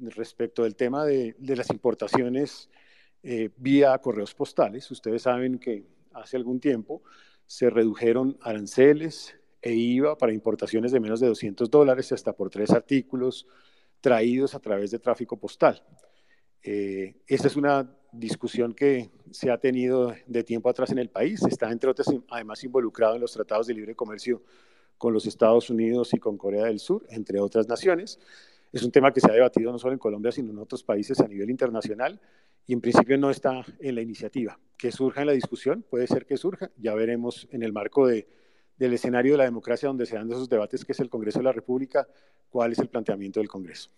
respecto 0.00 0.62
del 0.62 0.76
tema 0.76 1.04
de, 1.04 1.34
de 1.38 1.56
las 1.56 1.70
importaciones 1.70 2.70
eh, 3.24 3.50
vía 3.56 3.96
correos 3.98 4.34
postales, 4.34 4.90
ustedes 4.90 5.22
saben 5.22 5.58
que 5.58 5.84
hace 6.12 6.36
algún 6.36 6.60
tiempo 6.60 7.02
se 7.46 7.70
redujeron 7.70 8.38
aranceles 8.42 9.36
e 9.60 9.72
IVA 9.74 10.18
para 10.18 10.32
importaciones 10.32 10.92
de 10.92 11.00
menos 11.00 11.20
de 11.20 11.28
200 11.28 11.70
dólares 11.70 12.12
hasta 12.12 12.32
por 12.32 12.50
tres 12.50 12.70
artículos 12.70 13.46
traídos 14.00 14.54
a 14.54 14.60
través 14.60 14.90
de 14.90 14.98
tráfico 14.98 15.38
postal. 15.38 15.82
Eh, 16.62 17.22
esta 17.26 17.46
es 17.46 17.56
una 17.56 17.96
discusión 18.12 18.74
que 18.74 19.10
se 19.30 19.50
ha 19.50 19.58
tenido 19.58 20.14
de 20.26 20.44
tiempo 20.44 20.68
atrás 20.68 20.90
en 20.90 20.98
el 20.98 21.08
país. 21.08 21.42
Está, 21.44 21.70
entre 21.70 21.90
otras, 21.90 22.08
además 22.28 22.62
involucrado 22.64 23.14
en 23.14 23.20
los 23.20 23.32
tratados 23.32 23.68
de 23.68 23.74
libre 23.74 23.94
comercio 23.94 24.42
con 24.98 25.12
los 25.12 25.26
Estados 25.26 25.70
Unidos 25.70 26.14
y 26.14 26.18
con 26.18 26.36
Corea 26.36 26.66
del 26.66 26.78
Sur, 26.78 27.04
entre 27.10 27.40
otras 27.40 27.68
naciones. 27.68 28.18
Es 28.72 28.82
un 28.82 28.90
tema 28.90 29.12
que 29.12 29.20
se 29.20 29.30
ha 29.30 29.34
debatido 29.34 29.70
no 29.72 29.78
solo 29.78 29.92
en 29.92 29.98
Colombia, 29.98 30.32
sino 30.32 30.50
en 30.50 30.58
otros 30.58 30.82
países 30.82 31.20
a 31.20 31.28
nivel 31.28 31.50
internacional 31.50 32.20
y 32.66 32.72
en 32.72 32.80
principio 32.80 33.18
no 33.18 33.30
está 33.30 33.64
en 33.80 33.94
la 33.94 34.00
iniciativa. 34.00 34.58
Que 34.78 34.92
surja 34.92 35.20
en 35.20 35.26
la 35.26 35.32
discusión, 35.32 35.84
puede 35.88 36.06
ser 36.06 36.24
que 36.26 36.36
surja, 36.36 36.70
ya 36.78 36.94
veremos 36.94 37.48
en 37.50 37.62
el 37.62 37.72
marco 37.72 38.06
de, 38.06 38.26
del 38.78 38.94
escenario 38.94 39.32
de 39.32 39.38
la 39.38 39.44
democracia 39.44 39.88
donde 39.88 40.06
se 40.06 40.16
dan 40.16 40.30
esos 40.30 40.48
debates, 40.48 40.84
que 40.84 40.92
es 40.92 41.00
el 41.00 41.10
Congreso 41.10 41.38
de 41.40 41.44
la 41.44 41.52
República, 41.52 42.08
cuál 42.50 42.72
es 42.72 42.78
el 42.78 42.88
planteamiento 42.88 43.40
del 43.40 43.48
Congreso. 43.48 43.90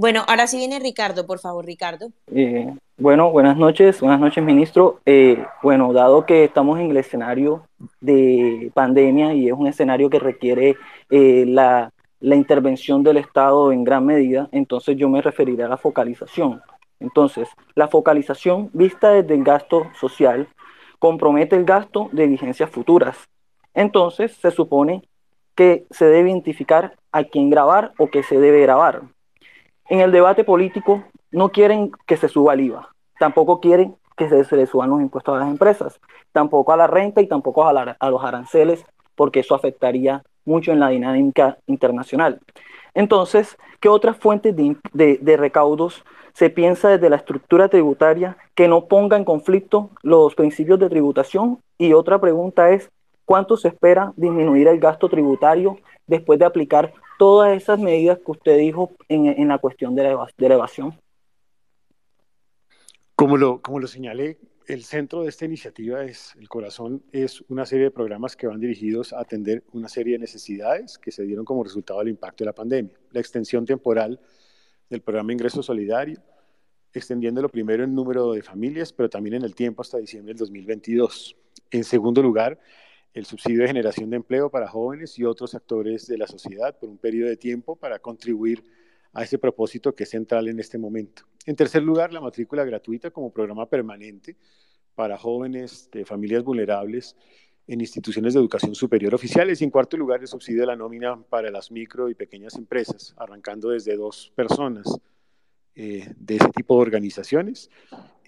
Bueno, 0.00 0.24
ahora 0.28 0.46
sí 0.46 0.56
viene 0.56 0.78
Ricardo, 0.78 1.26
por 1.26 1.40
favor, 1.40 1.66
Ricardo. 1.66 2.08
Eh, 2.34 2.74
bueno, 2.96 3.30
buenas 3.32 3.58
noches, 3.58 4.00
buenas 4.00 4.18
noches, 4.18 4.42
ministro. 4.42 4.98
Eh, 5.04 5.44
bueno, 5.62 5.92
dado 5.92 6.24
que 6.24 6.44
estamos 6.44 6.80
en 6.80 6.90
el 6.90 6.96
escenario 6.96 7.66
de 8.00 8.72
pandemia 8.72 9.34
y 9.34 9.48
es 9.48 9.52
un 9.52 9.66
escenario 9.66 10.08
que 10.08 10.18
requiere 10.18 10.76
eh, 11.10 11.44
la 11.46 11.92
intervención 12.34 13.02
del 13.02 13.18
Estado 13.18 13.72
en 13.72 13.84
gran 13.84 14.06
medida, 14.06 14.48
entonces 14.52 14.96
yo 14.96 15.10
me 15.10 15.20
referiré 15.20 15.64
a 15.64 15.68
la 15.68 15.76
focalización. 15.76 16.62
Entonces, 16.98 17.50
la 17.74 17.88
focalización 17.88 18.70
vista 18.72 19.10
desde 19.10 19.34
el 19.34 19.44
gasto 19.44 19.90
social 20.00 20.48
compromete 20.98 21.56
el 21.56 21.66
gasto 21.66 22.08
de 22.12 22.26
vigencias 22.26 22.70
futuras. 22.70 23.18
Entonces, 23.74 24.32
se 24.32 24.50
supone 24.50 25.02
que 25.54 25.84
se 25.90 26.06
debe 26.06 26.30
identificar 26.30 26.96
a 27.12 27.24
quién 27.24 27.50
grabar 27.50 27.92
o 27.98 28.06
que 28.06 28.22
se 28.22 28.40
debe 28.40 28.62
grabar. 28.62 29.02
En 29.90 29.98
el 29.98 30.12
debate 30.12 30.44
político 30.44 31.02
no 31.32 31.50
quieren 31.50 31.90
que 32.06 32.16
se 32.16 32.28
suba 32.28 32.54
el 32.54 32.60
IVA, 32.60 32.88
tampoco 33.18 33.58
quieren 33.58 33.96
que 34.16 34.28
se, 34.28 34.56
le 34.56 34.66
suban 34.66 34.88
los 34.88 35.00
impuestos 35.00 35.34
a 35.34 35.40
las 35.40 35.48
empresas, 35.48 36.00
tampoco 36.30 36.72
a 36.72 36.76
la 36.76 36.86
renta 36.86 37.20
y 37.20 37.26
tampoco 37.26 37.64
a, 37.64 37.96
a 37.98 38.10
los 38.10 38.24
aranceles, 38.24 38.84
porque 39.16 39.40
eso 39.40 39.56
afectaría 39.56 40.22
mucho 40.44 40.70
en 40.70 40.78
la 40.78 40.90
dinámica 40.90 41.58
internacional. 41.66 42.38
Entonces, 42.94 43.58
¿qué 43.80 43.88
otras 43.88 44.16
fuentes 44.16 44.54
de, 44.54 45.36
recaudos 45.36 46.04
se 46.34 46.50
piensa 46.50 46.90
desde 46.90 47.10
la 47.10 47.16
estructura 47.16 47.68
tributaria 47.68 48.36
que 48.54 48.68
no 48.68 48.86
ponga 48.86 49.16
en 49.16 49.24
conflicto 49.24 49.90
los 50.02 50.36
principios 50.36 50.78
de 50.78 50.88
tributación? 50.88 51.58
Y 51.78 51.94
otra 51.94 52.20
pregunta 52.20 52.70
es, 52.70 52.90
¿cuánto 53.24 53.56
se 53.56 53.66
espera 53.66 54.12
disminuir 54.14 54.68
el 54.68 54.78
gasto 54.78 55.08
tributario 55.08 55.78
después 56.06 56.38
de 56.38 56.44
aplicar 56.44 56.92
todas 57.20 57.54
esas 57.54 57.78
medidas 57.78 58.16
que 58.16 58.30
usted 58.30 58.56
dijo 58.56 58.92
en, 59.06 59.46
la 59.46 59.58
cuestión 59.58 59.94
de 59.94 60.04
la, 60.04 60.26
de 60.38 60.46
evasión? 60.46 60.98
Como 63.14 63.36
lo, 63.36 63.60
como 63.60 63.78
lo 63.78 63.86
señalé, 63.86 64.38
el 64.66 64.84
centro 64.84 65.22
de 65.22 65.28
esta 65.28 65.44
iniciativa 65.44 66.02
es, 66.02 66.34
el 66.40 66.48
corazón, 66.48 67.02
es 67.12 67.42
una 67.48 67.66
serie 67.66 67.84
de 67.84 67.90
programas 67.90 68.36
que 68.36 68.46
van 68.46 68.58
dirigidos 68.58 69.12
a 69.12 69.20
atender 69.20 69.62
una 69.74 69.86
serie 69.90 70.14
de 70.14 70.20
necesidades 70.20 70.96
que 70.96 71.10
se 71.10 71.24
dieron 71.24 71.44
como 71.44 71.62
resultado 71.62 71.98
del 71.98 72.08
impacto 72.08 72.42
de 72.42 72.46
la 72.46 72.54
pandemia. 72.54 72.98
La 73.10 73.20
extensión 73.20 73.66
temporal 73.66 74.18
del 74.88 75.02
programa 75.02 75.34
Ingreso 75.34 75.62
Solidario, 75.62 76.22
extendiéndolo 76.90 77.50
primero 77.50 77.84
en 77.84 77.94
número 77.94 78.32
de 78.32 78.42
familias, 78.42 78.94
pero 78.94 79.10
también 79.10 79.34
en 79.34 79.44
el 79.44 79.54
tiempo 79.54 79.82
hasta 79.82 79.98
diciembre 79.98 80.32
del 80.32 80.38
2022. 80.38 81.36
En 81.70 81.84
segundo 81.84 82.22
lugar, 82.22 82.58
el 83.12 83.26
subsidio 83.26 83.62
de 83.62 83.68
generación 83.68 84.10
de 84.10 84.16
empleo 84.16 84.50
para 84.50 84.68
jóvenes 84.68 85.18
y 85.18 85.24
otros 85.24 85.54
actores 85.54 86.06
de 86.06 86.18
la 86.18 86.26
sociedad 86.26 86.78
por 86.78 86.88
un 86.88 86.98
periodo 86.98 87.28
de 87.28 87.36
tiempo 87.36 87.76
para 87.76 87.98
contribuir 87.98 88.64
a 89.12 89.24
ese 89.24 89.38
propósito 89.38 89.94
que 89.94 90.04
es 90.04 90.10
central 90.10 90.48
en 90.48 90.60
este 90.60 90.78
momento. 90.78 91.24
En 91.46 91.56
tercer 91.56 91.82
lugar, 91.82 92.12
la 92.12 92.20
matrícula 92.20 92.64
gratuita 92.64 93.10
como 93.10 93.32
programa 93.32 93.68
permanente 93.68 94.36
para 94.94 95.18
jóvenes 95.18 95.88
de 95.90 96.04
familias 96.04 96.44
vulnerables 96.44 97.16
en 97.66 97.80
instituciones 97.80 98.34
de 98.34 98.40
educación 98.40 98.74
superior 98.74 99.14
oficiales. 99.14 99.60
Y 99.60 99.64
en 99.64 99.70
cuarto 99.70 99.96
lugar, 99.96 100.20
el 100.20 100.28
subsidio 100.28 100.60
de 100.60 100.66
la 100.66 100.76
nómina 100.76 101.20
para 101.22 101.50
las 101.50 101.70
micro 101.70 102.08
y 102.08 102.14
pequeñas 102.14 102.56
empresas, 102.56 103.14
arrancando 103.16 103.70
desde 103.70 103.96
dos 103.96 104.32
personas 104.34 104.86
eh, 105.74 106.12
de 106.16 106.36
ese 106.36 106.48
tipo 106.50 106.76
de 106.76 106.82
organizaciones 106.82 107.70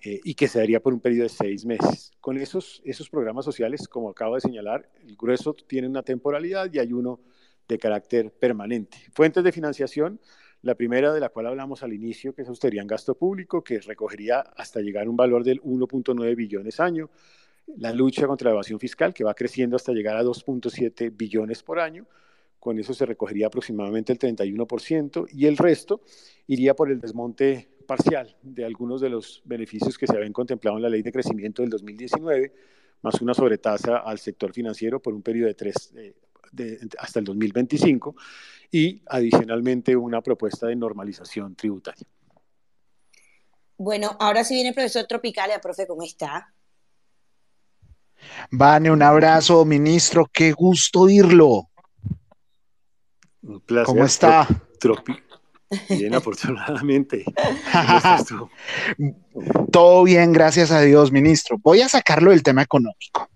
eh, 0.05 0.21
y 0.25 0.35
que 0.35 0.49
se 0.49 0.59
daría 0.59 0.81
por 0.81 0.93
un 0.93 1.01
periodo 1.01 1.25
de 1.25 1.29
seis 1.29 1.65
meses. 1.65 2.11
Con 2.21 2.37
esos, 2.37 2.83
esos 2.85 3.09
programas 3.09 3.45
sociales, 3.45 3.87
como 3.87 4.11
acabo 4.11 4.35
de 4.35 4.41
señalar, 4.41 4.91
el 5.07 5.15
grueso 5.17 5.55
tiene 5.55 5.87
una 5.87 6.03
temporalidad 6.03 6.69
y 6.73 6.81
hay 6.81 6.93
uno 6.93 7.21
de 7.69 7.79
carácter 7.79 8.33
permanente. 8.33 8.99
Fuentes 9.13 9.45
de 9.45 9.53
financiación, 9.53 10.21
la 10.63 10.75
primera 10.75 11.13
de 11.13 11.21
la 11.21 11.29
cual 11.29 11.47
hablamos 11.47 11.85
al 11.85 11.93
inicio, 11.93 12.35
que 12.35 12.43
es 12.43 12.49
en 12.65 12.87
gasto 12.87 13.17
público, 13.17 13.63
que 13.63 13.81
recogería 13.81 14.41
hasta 14.41 14.81
llegar 14.81 15.07
a 15.07 15.11
un 15.11 15.17
valor 15.17 15.45
del 15.45 15.61
1.9 15.63 16.35
billones 16.35 16.81
año. 16.81 17.11
La 17.77 17.93
lucha 17.93 18.27
contra 18.27 18.51
la 18.51 18.55
evasión 18.55 18.81
fiscal, 18.81 19.15
que 19.15 19.23
va 19.23 19.35
creciendo 19.35 19.77
hasta 19.77 19.93
llegar 19.93 20.17
a 20.17 20.25
2.7 20.25 21.17
billones 21.17 21.63
por 21.63 21.79
año. 21.79 22.09
Con 22.59 22.79
eso 22.79 22.95
se 22.95 23.07
recogería 23.07 23.49
aproximadamente 23.49 24.13
el 24.13 24.19
31% 24.19 25.27
y 25.33 25.47
el 25.47 25.57
resto 25.57 26.03
iría 26.47 26.75
por 26.75 26.91
el 26.91 27.01
desmonte 27.01 27.72
parcial 27.85 28.37
de 28.43 28.65
algunos 28.65 29.01
de 29.01 29.11
los 29.11 29.43
beneficios 29.45 29.99
que 29.99 30.07
se 30.07 30.17
habían 30.17 30.33
contemplado 30.33 30.77
en 30.77 30.83
la 30.83 30.89
ley 30.89 31.03
de 31.03 31.13
crecimiento 31.13 31.63
del 31.63 31.71
2019, 31.71 32.53
más 33.03 33.21
una 33.21 33.35
sobretasa 33.35 33.99
al 33.99 34.19
sector 34.19 34.53
financiero 34.53 35.01
por 35.01 35.15
un 35.15 35.23
periodo 35.23 35.49
de 35.49 35.55
tres, 35.55 35.93
eh, 35.97 36.15
hasta 36.99 37.19
el 37.19 37.25
2025 37.25 38.15
y 38.71 39.03
adicionalmente 39.07 39.97
una 39.97 40.21
propuesta 40.23 40.67
de 40.67 40.77
normalización 40.77 41.55
tributaria. 41.55 42.07
Bueno, 43.77 44.17
ahora 44.21 44.45
sí 44.45 44.55
viene 44.55 44.71
el 44.71 44.75
profesor 44.75 45.07
Tropicalia, 45.07 45.61
profe, 45.61 45.87
¿cómo 45.87 46.03
está? 46.03 46.55
Vane, 48.51 48.91
un 48.91 49.03
abrazo, 49.03 49.65
ministro, 49.65 50.31
qué 50.33 50.53
gusto 50.53 51.01
oírlo. 51.01 51.71
Un 53.43 53.61
placer. 53.61 53.87
¿Cómo 53.87 54.05
está? 54.05 54.47
Bien, 55.89 56.15
afortunadamente. 56.15 57.25
Todo 59.73 60.05
bien, 60.05 60.33
gracias 60.33 60.71
a 60.71 60.81
Dios, 60.81 61.13
ministro. 61.13 61.59
Voy 61.59 61.81
a 61.81 61.89
sacarlo 61.89 62.31
del 62.31 62.43
tema 62.43 62.63
económico 62.63 63.29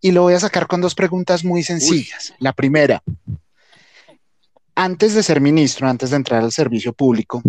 y 0.00 0.12
lo 0.12 0.22
voy 0.22 0.34
a 0.34 0.40
sacar 0.40 0.66
con 0.66 0.80
dos 0.80 0.94
preguntas 0.94 1.44
muy 1.44 1.62
sencillas. 1.62 2.34
La 2.38 2.52
primera, 2.52 3.02
antes 4.74 5.14
de 5.14 5.22
ser 5.22 5.40
ministro, 5.40 5.88
antes 5.88 6.10
de 6.10 6.16
entrar 6.16 6.42
al 6.42 6.52
servicio 6.52 6.92
público, 6.92 7.42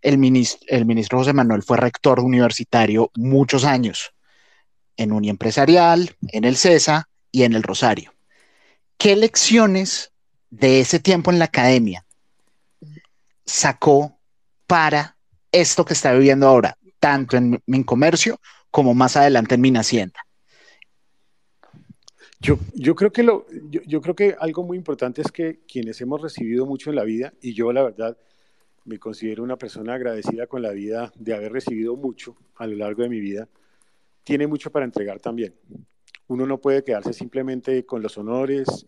el 0.00 0.18
ministro, 0.18 0.64
el 0.68 0.86
ministro 0.86 1.18
José 1.18 1.32
Manuel 1.32 1.62
fue 1.62 1.76
rector 1.76 2.20
universitario 2.20 3.10
muchos 3.16 3.64
años 3.64 4.12
en 4.96 5.12
Uniempresarial, 5.12 6.14
en 6.28 6.44
el 6.44 6.56
CESA 6.56 7.08
y 7.32 7.42
en 7.42 7.54
el 7.54 7.62
Rosario. 7.62 8.14
¿Qué 8.98 9.16
lecciones 9.16 10.12
de 10.50 10.80
ese 10.80 11.00
tiempo 11.00 11.32
en 11.32 11.38
la 11.38 11.46
academia 11.46 12.04
sacó 13.44 14.18
para 14.66 15.16
esto 15.50 15.84
que 15.84 15.92
está 15.92 16.12
viviendo 16.12 16.48
ahora, 16.48 16.76
tanto 16.98 17.36
en 17.36 17.62
mi 17.66 17.84
comercio 17.84 18.40
como 18.70 18.94
más 18.94 19.16
adelante 19.16 19.54
en 19.54 19.60
mi 19.60 19.76
hacienda? 19.76 20.20
Yo, 22.40 22.58
yo, 22.74 22.94
creo 22.96 23.12
que 23.12 23.22
lo, 23.22 23.46
yo, 23.70 23.80
yo, 23.86 24.00
creo 24.00 24.16
que 24.16 24.36
algo 24.38 24.64
muy 24.64 24.76
importante 24.76 25.22
es 25.22 25.30
que 25.30 25.60
quienes 25.68 26.00
hemos 26.00 26.20
recibido 26.20 26.66
mucho 26.66 26.90
en 26.90 26.96
la 26.96 27.04
vida, 27.04 27.32
y 27.40 27.54
yo 27.54 27.72
la 27.72 27.84
verdad 27.84 28.16
me 28.84 28.98
considero 28.98 29.44
una 29.44 29.56
persona 29.56 29.94
agradecida 29.94 30.46
con 30.48 30.62
la 30.62 30.72
vida 30.72 31.12
de 31.14 31.34
haber 31.34 31.52
recibido 31.52 31.96
mucho 31.96 32.36
a 32.56 32.66
lo 32.66 32.76
largo 32.76 33.02
de 33.02 33.08
mi 33.08 33.20
vida, 33.20 33.48
tiene 34.24 34.46
mucho 34.46 34.72
para 34.72 34.84
entregar 34.84 35.20
también. 35.20 35.54
Uno 36.26 36.46
no 36.46 36.60
puede 36.60 36.82
quedarse 36.82 37.12
simplemente 37.12 37.84
con 37.84 38.02
los 38.02 38.16
honores 38.18 38.86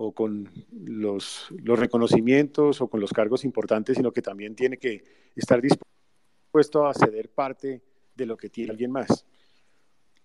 o 0.00 0.12
con 0.12 0.48
los, 0.70 1.48
reconocimientos 1.64 2.80
o 2.80 2.86
con 2.86 3.00
los 3.00 3.12
cargos 3.12 3.44
importantes, 3.44 3.96
sino 3.96 4.12
que 4.12 4.22
también 4.22 4.54
tiene 4.54 4.76
que 4.76 5.02
estar 5.34 5.60
dispuesto 5.60 6.86
a 6.86 6.94
ceder 6.94 7.30
parte 7.30 7.82
de 8.14 8.26
lo 8.26 8.36
que 8.36 8.48
tiene 8.48 8.70
alguien 8.70 8.92
más. 8.92 9.26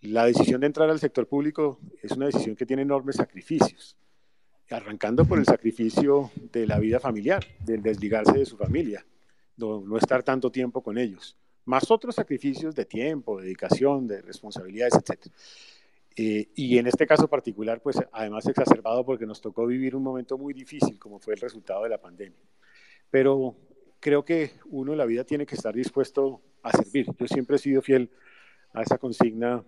la 0.02 0.26
decisión 0.26 0.62
de 0.62 0.68
entrar 0.68 0.92
al 0.92 1.00
sector 1.00 1.28
público 1.28 1.80
es 2.04 2.12
una 2.12 2.28
decisión 2.28 2.56
que 2.56 2.68
tiene 2.68 2.84
enormes 2.84 3.16
sacrificios, 3.16 3.98
arrancando 4.70 5.26
por 5.26 5.40
el 5.40 5.46
sacrificio 5.46 6.30
de 6.52 6.68
la 6.68 6.78
vida 6.78 7.00
familiar, 7.00 7.44
del 7.66 7.82
desligarse 7.82 8.38
de 8.38 8.46
su 8.46 8.58
familia, 8.58 9.04
no 9.58 9.98
estar 9.98 10.22
tanto 10.22 10.52
tiempo 10.52 10.84
con 10.84 11.00
ellos, 11.00 11.36
más 11.66 11.90
otros 11.90 12.14
sacrificios 12.14 12.76
de 12.76 12.86
tiempo, 12.86 13.42
dedicación, 13.42 14.06
de 14.06 14.22
responsabilidades, 14.22 14.94
etc. 14.96 15.32
Eh, 16.16 16.50
y 16.56 16.78
en 16.78 16.88
este 16.88 17.08
caso 17.08 17.28
particular, 17.28 17.82
pues 17.82 17.98
además 18.12 18.46
exacerbado 18.48 19.04
porque 19.06 19.26
nos 19.26 19.42
tocó 19.42 19.66
vivir 19.66 19.96
un 19.96 20.04
momento 20.04 20.38
muy 20.38 20.54
difícil 20.54 21.00
como 21.00 21.20
fue 21.20 21.34
el 21.34 21.40
resultado 21.40 21.84
de 21.84 21.90
la 21.90 22.00
pandemia. 22.00 22.40
Pero 23.10 23.56
creo 24.00 24.24
que 24.24 24.52
uno 24.70 24.92
en 24.92 24.98
la 24.98 25.06
vida 25.06 25.24
tiene 25.24 25.46
que 25.46 25.56
estar 25.56 25.74
dispuesto 25.74 26.42
a 26.62 26.72
servir. 26.72 27.08
Yo 27.18 27.28
siempre 27.28 27.56
he 27.56 27.60
sido 27.60 27.82
fiel 27.82 28.12
a 28.74 28.84
esa 28.84 28.98
consigna 28.98 29.64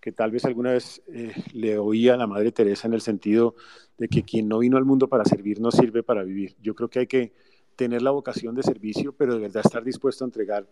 que 0.00 0.12
tal 0.12 0.30
vez 0.30 0.44
alguna 0.44 0.72
vez 0.72 1.02
eh, 1.08 1.32
le 1.52 1.78
oía 1.78 2.14
a 2.14 2.16
la 2.16 2.26
Madre 2.26 2.52
Teresa 2.52 2.86
en 2.86 2.94
el 2.94 3.00
sentido 3.00 3.56
de 3.96 4.08
que 4.08 4.22
quien 4.22 4.48
no 4.48 4.58
vino 4.60 4.76
al 4.76 4.84
mundo 4.84 5.08
para 5.08 5.24
servir 5.24 5.60
no 5.60 5.70
sirve 5.70 6.02
para 6.02 6.22
vivir. 6.22 6.56
Yo 6.62 6.74
creo 6.74 6.88
que 6.88 7.00
hay 7.00 7.06
que 7.06 7.32
tener 7.76 8.02
la 8.02 8.10
vocación 8.10 8.54
de 8.54 8.62
servicio, 8.62 9.12
pero 9.12 9.34
de 9.34 9.40
verdad 9.40 9.62
estar 9.64 9.84
dispuesto 9.84 10.24
a 10.24 10.26
entregar 10.28 10.66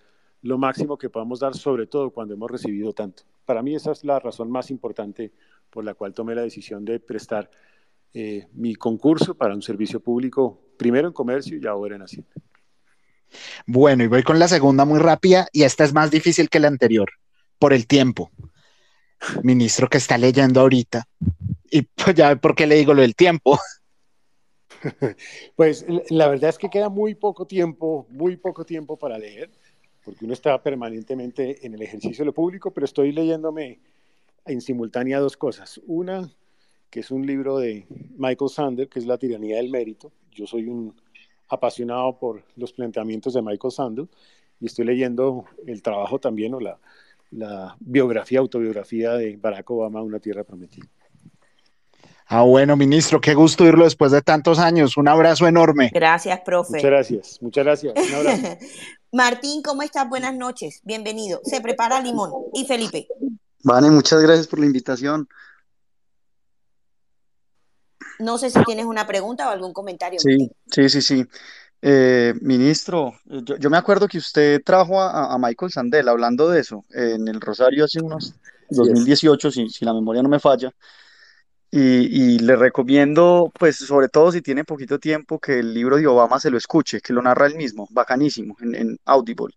lo 0.47 0.59
máximo 0.59 0.97
que 0.97 1.11
podamos 1.11 1.41
dar, 1.41 1.55
sobre 1.55 1.87
todo 1.87 2.11
cuando 2.11 2.35
hemos 2.35 2.51
recibido 2.51 2.93
tanto. 2.93 3.25
Para 3.45 3.63
mí 3.63 3.75
esa 3.75 3.93
es 3.93 4.05
la 4.05 4.19
razón 4.19 4.51
más 4.51 4.71
importante 4.71 5.33
por 5.71 5.85
la 5.85 5.95
cual 5.95 6.15
tomé 6.15 6.35
la 6.35 6.43
decisión 6.43 6.85
de 6.85 7.01
prestar 7.01 7.51
eh, 8.15 8.47
mi 8.55 8.75
concurso 8.77 9.35
para 9.35 9.55
un 9.55 9.63
servicio 9.63 10.01
público, 10.01 10.61
primero 10.79 11.09
en 11.09 11.13
comercio 11.13 11.59
y 11.61 11.67
ahora 11.67 11.97
en 11.97 12.03
Hacienda. 12.03 12.33
Bueno, 13.67 14.05
y 14.05 14.07
voy 14.07 14.23
con 14.23 14.39
la 14.39 14.49
segunda 14.49 14.85
muy 14.85 15.01
rápida 15.01 15.49
y 15.53 15.65
esta 15.65 15.85
es 15.85 15.93
más 15.93 16.11
difícil 16.11 16.49
que 16.49 16.61
la 16.61 16.69
anterior, 16.69 17.11
por 17.59 17.73
el 17.73 17.87
tiempo. 17.87 18.31
Ministro 19.43 19.89
que 19.89 19.99
está 19.99 20.17
leyendo 20.17 20.61
ahorita. 20.61 21.09
Y 21.71 21.83
pues 21.83 22.15
ya 22.15 22.37
por 22.37 22.55
qué 22.55 22.67
le 22.67 22.77
digo 22.77 22.95
lo 22.95 23.03
del 23.03 23.15
tiempo. 23.15 23.59
Pues 25.57 25.85
la 26.11 26.29
verdad 26.29 26.51
es 26.51 26.59
que 26.59 26.69
queda 26.69 26.89
muy 26.89 27.15
poco 27.15 27.47
tiempo, 27.47 28.07
muy 28.11 28.37
poco 28.37 28.65
tiempo 28.65 28.97
para 28.97 29.19
leer, 29.19 29.51
porque 30.07 30.25
uno 30.25 30.35
está 30.35 30.63
permanentemente 30.63 31.67
en 31.67 31.75
el 31.75 31.83
ejercicio 31.83 32.23
de 32.23 32.27
lo 32.27 32.33
público, 32.33 32.71
pero 32.71 32.85
estoy 32.85 33.11
leyéndome 33.11 33.81
en 34.45 34.61
simultánea 34.61 35.19
dos 35.19 35.37
cosas. 35.37 35.81
Una, 35.85 36.31
que 36.91 37.01
es 37.01 37.11
un 37.11 37.27
libro 37.27 37.59
de 37.59 37.89
Michael 38.17 38.49
Sander, 38.49 38.89
que 38.89 39.01
es 39.01 39.07
La 39.07 39.19
tiranía 39.19 39.57
del 39.57 39.69
mérito. 39.69 40.13
Yo 40.31 40.47
soy 40.47 40.69
un 40.69 40.95
apasionado 41.49 42.21
por 42.21 42.45
los 42.55 42.73
planteamientos 42.73 43.35
de 43.35 43.43
Michael 43.43 43.73
Sandel 43.73 44.09
y 44.61 44.67
estoy 44.67 44.85
leyendo 44.85 45.45
el 45.67 45.83
trabajo 45.83 46.21
también 46.21 46.55
o 46.55 46.61
la, 46.61 46.79
la 47.33 47.77
biografía, 47.81 48.39
autobiografía 48.39 49.15
de 49.15 49.37
Barack 49.37 49.69
Obama, 49.73 50.03
Una 50.03 50.21
Tierra 50.21 50.45
Prometida. 50.45 50.87
Ah, 52.29 52.43
bueno, 52.43 52.77
ministro, 52.77 53.21
qué 53.21 53.35
gusto 53.35 53.65
irlo 53.65 53.85
después 53.85 54.11
de 54.11 54.21
tantos 54.21 54.59
años. 54.59 54.97
Un 54.97 55.07
abrazo 55.07 55.47
enorme. 55.47 55.91
Gracias, 55.95 56.41
profe. 56.41 56.73
Muchas 56.73 56.91
gracias, 56.91 57.39
muchas 57.41 57.65
gracias. 57.65 57.95
Un 57.97 58.15
abrazo. 58.15 58.59
Martín, 59.13 59.63
¿cómo 59.63 59.83
estás? 59.83 60.09
Buenas 60.09 60.35
noches, 60.35 60.81
bienvenido. 60.83 61.41
Se 61.45 61.61
prepara 61.61 62.01
Limón. 62.01 62.33
Y 62.53 62.65
Felipe. 62.65 63.07
Vane, 63.63 63.91
muchas 63.91 64.21
gracias 64.23 64.49
por 64.49 64.59
la 64.59 64.67
invitación. 64.67 65.29
No 68.19 68.39
sé 68.39 68.51
si 68.51 68.63
tienes 68.65 68.87
una 68.87 69.07
pregunta 69.07 69.49
o 69.49 69.53
algún 69.53 69.73
comentario. 69.73 70.19
Sí, 70.19 70.51
sí, 70.69 70.89
sí, 70.89 71.03
sí. 71.03 71.25
Eh, 71.81 72.35
ministro, 72.41 73.15
yo, 73.25 73.57
yo 73.57 73.71
me 73.71 73.77
acuerdo 73.77 74.09
que 74.09 74.19
usted 74.19 74.63
trajo 74.65 75.01
a, 75.01 75.33
a 75.33 75.39
Michael 75.39 75.71
Sandel 75.71 76.09
hablando 76.09 76.49
de 76.49 76.61
eso 76.61 76.85
en 76.91 77.29
el 77.29 77.41
Rosario 77.41 77.85
hace 77.85 78.01
unos 78.01 78.35
2018, 78.71 79.51
si, 79.53 79.69
si 79.69 79.85
la 79.85 79.95
memoria 79.95 80.23
no 80.23 80.29
me 80.29 80.41
falla. 80.41 80.73
Y, 81.71 82.35
y 82.37 82.39
le 82.39 82.57
recomiendo, 82.57 83.53
pues, 83.59 83.77
sobre 83.77 84.09
todo 84.09 84.33
si 84.33 84.41
tiene 84.43 84.65
poquito 84.65 84.99
tiempo, 84.99 85.39
que 85.41 85.59
el 85.61 85.75
libro 85.75 85.97
de 85.97 86.07
Obama 86.07 86.39
se 86.41 86.51
lo 86.51 86.57
escuche, 86.59 87.01
que 87.01 87.13
lo 87.13 87.23
narra 87.23 87.47
él 87.47 87.57
mismo, 87.57 87.89
bacanísimo, 87.91 88.57
en, 88.61 88.75
en 88.75 88.99
Audible. 89.05 89.55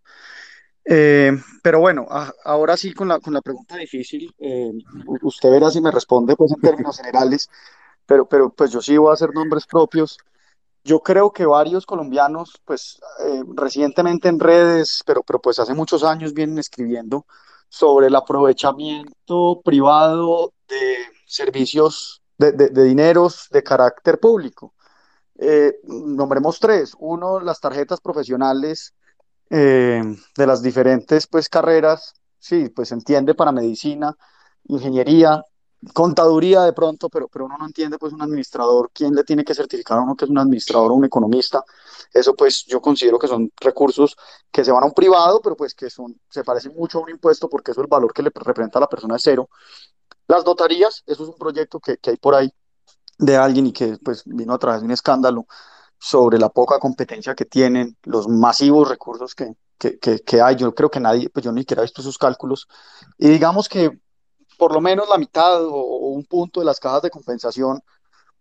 Eh, 0.86 1.32
pero 1.62 1.80
bueno, 1.80 2.07
a- 2.10 2.34
ahora 2.45 2.76
sí 2.78 2.93
con 2.93 3.07
la, 3.10 3.20
con 3.20 3.34
la 3.34 3.41
pregunta 3.41 3.76
difícil, 3.78 4.34
eh, 4.39 4.72
usted 5.22 5.49
verá 5.51 5.70
si 5.70 5.82
me 5.82 5.91
responde 5.91 6.36
pues 6.36 6.51
en 6.51 6.62
términos 6.62 6.97
generales, 6.97 7.49
pero, 8.05 8.28
pero 8.28 8.51
pues 8.51 8.72
yo 8.72 8.82
sí 8.82 8.97
voy 8.97 9.12
a 9.12 9.14
hacer 9.14 9.34
nombres 9.34 9.66
propios. 9.68 10.18
Yo 10.84 11.01
creo 11.01 11.32
que 11.34 11.45
varios 11.45 11.86
colombianos, 11.86 12.53
pues 12.66 12.99
eh, 13.28 13.43
recientemente 13.55 14.30
en 14.30 14.39
redes, 14.39 15.03
pero, 15.05 15.24
pero 15.24 15.39
pues 15.41 15.60
hace 15.60 15.74
muchos 15.74 16.03
años 16.03 16.34
vienen 16.34 16.57
escribiendo 16.60 17.26
sobre 17.70 18.07
el 18.07 18.16
aprovechamiento 18.16 19.62
privado 19.64 20.53
de 20.70 20.97
servicios, 21.30 22.22
de, 22.38 22.52
de, 22.54 22.70
de 22.70 22.84
dineros 22.84 23.48
de 23.52 23.64
carácter 23.64 24.20
público. 24.20 24.74
Eh, 25.38 25.80
nombremos 25.84 26.60
tres. 26.60 26.94
Uno, 27.00 27.40
las 27.40 27.60
tarjetas 27.60 28.02
profesionales 28.02 28.94
eh, 29.50 30.02
de 30.36 30.48
las 30.48 30.62
diferentes 30.62 31.28
pues 31.28 31.50
carreras, 31.50 32.14
sí, 32.40 32.70
pues 32.70 32.92
entiende 32.92 33.36
para 33.36 33.52
medicina, 33.52 34.16
ingeniería, 34.66 35.44
contaduría 35.94 36.64
de 36.64 36.74
pronto, 36.74 37.10
pero, 37.10 37.30
pero 37.30 37.46
uno 37.46 37.58
no 37.58 37.66
entiende 37.66 37.98
pues 37.98 38.12
un 38.12 38.22
administrador, 38.22 38.92
quién 38.94 39.16
le 39.16 39.24
tiene 39.24 39.46
que 39.46 39.56
certificar 39.56 39.98
a 39.98 40.02
uno 40.02 40.16
que 40.16 40.26
es 40.26 40.32
un 40.32 40.38
administrador 40.38 40.92
o 40.92 40.96
un 40.96 41.06
economista. 41.06 41.64
Eso 42.14 42.36
pues 42.36 42.66
yo 42.66 42.82
considero 42.82 43.18
que 43.18 43.28
son 43.28 43.50
recursos 43.62 44.18
que 44.52 44.66
se 44.66 44.72
van 44.72 44.84
a 44.84 44.88
un 44.88 44.94
privado, 44.94 45.42
pero 45.42 45.56
pues 45.56 45.74
que 45.74 45.90
son, 45.90 46.20
se 46.30 46.44
parecen 46.44 46.74
mucho 46.76 47.00
a 47.00 47.02
un 47.04 47.10
impuesto 47.10 47.50
porque 47.50 47.72
eso 47.72 47.82
el 47.82 47.88
valor 47.88 48.14
que 48.14 48.24
le 48.24 48.32
representa 48.34 48.80
a 48.80 48.82
la 48.82 48.90
persona 48.90 49.16
es 49.16 49.22
cero. 49.24 49.50
Las 50.30 50.46
notarías, 50.46 51.04
eso 51.08 51.24
es 51.24 51.30
un 51.30 51.38
proyecto 51.40 51.80
que, 51.80 51.98
que 51.98 52.12
hay 52.12 52.18
por 52.18 52.36
ahí 52.36 52.54
de 53.18 53.36
alguien 53.36 53.66
y 53.68 53.74
que 53.74 53.98
pues 53.98 54.24
vino 54.26 54.54
a 54.54 54.60
través 54.60 54.82
de 54.82 54.86
un 54.86 54.92
escándalo 54.92 55.48
sobre 56.00 56.38
la 56.38 56.50
poca 56.50 56.80
competencia 56.80 57.34
que 57.34 57.46
tienen, 57.46 57.98
los 58.04 58.28
masivos 58.28 58.88
recursos 58.88 59.34
que, 59.34 59.56
que, 59.80 59.98
que, 59.98 60.20
que 60.20 60.42
hay. 60.42 60.56
Yo 60.56 60.76
creo 60.76 60.92
que 60.92 61.00
nadie, 61.00 61.30
pues 61.32 61.44
yo 61.44 61.52
ni 61.52 61.62
siquiera 61.62 61.82
he 61.82 61.86
visto 61.86 62.02
esos 62.02 62.20
cálculos. 62.20 62.68
Y 63.18 63.28
digamos 63.28 63.68
que 63.68 64.00
por 64.60 64.72
lo 64.72 64.82
menos 64.82 65.10
la 65.10 65.18
mitad 65.18 65.66
o, 65.66 65.74
o 65.74 66.10
un 66.10 66.26
punto 66.26 66.60
de 66.60 66.68
las 66.68 66.80
cajas 66.80 67.02
de 67.02 67.10
compensación, 67.10 67.82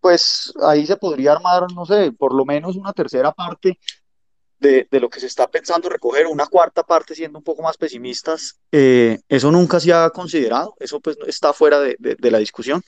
pues 0.00 0.52
ahí 0.62 0.86
se 0.86 0.96
podría 0.98 1.32
armar, 1.32 1.72
no 1.74 1.86
sé, 1.86 2.12
por 2.12 2.34
lo 2.34 2.44
menos 2.44 2.76
una 2.76 2.92
tercera 2.92 3.32
parte 3.32 3.78
de, 4.58 4.88
de 4.90 5.00
lo 5.00 5.08
que 5.08 5.20
se 5.20 5.26
está 5.26 5.50
pensando 5.50 5.88
recoger, 5.88 6.26
una 6.26 6.46
cuarta 6.46 6.82
parte 6.82 7.14
siendo 7.14 7.38
un 7.38 7.44
poco 7.44 7.62
más 7.62 7.76
pesimistas. 7.76 8.58
Eh, 8.72 9.20
eso 9.28 9.50
nunca 9.50 9.80
se 9.80 9.92
ha 9.92 10.10
considerado, 10.10 10.74
eso 10.78 11.00
pues 11.00 11.16
está 11.26 11.52
fuera 11.52 11.80
de, 11.80 11.96
de, 11.98 12.30
la 12.30 12.38
discusión. 12.38 12.82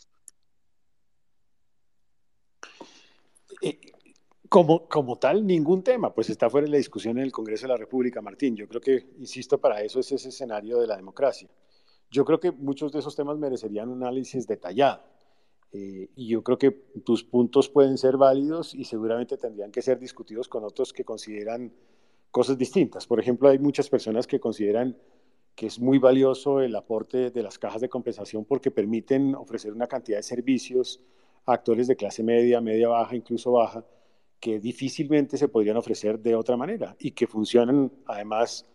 Como, 4.49 4.89
como 4.89 5.17
tal, 5.17 5.47
ningún 5.47 5.85
tema, 5.85 6.13
pues 6.13 6.29
está 6.29 6.51
fuera 6.51 6.65
de 6.65 6.73
la 6.73 6.79
discusión 6.79 7.19
en 7.19 7.25
el 7.25 7.31
Congreso 7.31 7.67
de 7.67 7.73
la 7.73 7.77
República, 7.77 8.21
Martín. 8.21 8.57
Yo 8.57 8.67
creo 8.67 8.81
que, 8.81 9.07
insisto, 9.19 9.61
para 9.61 9.81
eso 9.83 10.01
es 10.01 10.11
ese 10.11 10.31
escenario 10.31 10.81
de 10.81 10.89
la 10.89 10.97
democracia. 10.97 11.49
Yo 12.11 12.25
creo 12.25 12.41
que 12.41 12.51
muchos 12.51 12.91
de 12.91 12.99
esos 12.99 13.15
temas 13.15 13.39
merecerían 13.39 13.89
un 13.89 14.03
análisis 14.03 14.49
detallado. 14.49 15.05
Eh, 15.73 16.09
y 16.17 16.29
yo 16.29 16.43
creo 16.43 16.59
que 16.59 16.71
tus 17.05 17.23
puntos 17.23 17.69
pueden 17.69 17.97
ser 17.97 18.17
válidos 18.17 18.75
y 18.75 18.85
seguramente 18.85 19.37
tendrían 19.37 19.71
que 19.71 19.83
ser 19.83 19.99
discutidos 19.99 20.49
con 20.49 20.65
otros 20.65 20.93
que 20.93 21.05
consideran 21.05 21.73
cosas 22.31 22.59
distintas. 22.59 23.07
Por 23.07 23.21
ejemplo, 23.21 23.49
hay 23.49 23.59
muchas 23.59 23.89
personas 23.89 24.27
que 24.27 24.41
consideran 24.41 24.97
que 25.55 25.67
es 25.67 25.79
muy 25.79 25.99
valioso 25.99 26.61
el 26.61 26.75
aporte 26.75 27.31
de 27.31 27.43
las 27.43 27.59
cajas 27.59 27.81
de 27.81 27.89
compensación 27.89 28.45
porque 28.45 28.71
permiten 28.71 29.35
ofrecer 29.35 29.73
una 29.73 29.87
cantidad 29.87 30.19
de 30.19 30.23
servicios 30.23 31.01
a 31.47 31.55
actores 31.55 31.87
de 31.87 31.97
clase 31.97 32.23
media, 32.23 32.61
media 32.61 32.89
baja, 32.89 33.15
incluso 33.15 33.53
baja, 33.53 33.85
que 34.39 34.59
difícilmente 34.59 35.37
se 35.37 35.49
podrían 35.49 35.77
ofrecer 35.77 36.19
de 36.19 36.35
otra 36.35 36.57
manera 36.57 36.97
y 36.99 37.11
que 37.11 37.27
funcionan 37.27 37.93
además 38.07 38.67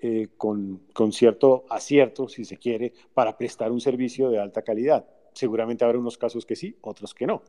eh, 0.00 0.28
con, 0.36 0.82
con, 0.92 1.12
cierto 1.12 1.64
acierto, 1.70 2.28
si 2.28 2.44
se 2.44 2.56
quiere, 2.56 2.92
para 3.14 3.36
prestar 3.38 3.70
un 3.70 3.80
servicio 3.80 4.30
de 4.30 4.40
alta 4.40 4.62
calidad. 4.62 5.06
Seguramente 5.32 5.84
habrá 5.84 5.98
unos 5.98 6.18
casos 6.18 6.46
que 6.46 6.56
sí, 6.56 6.76
otros 6.80 7.14
que 7.14 7.26
no. 7.26 7.42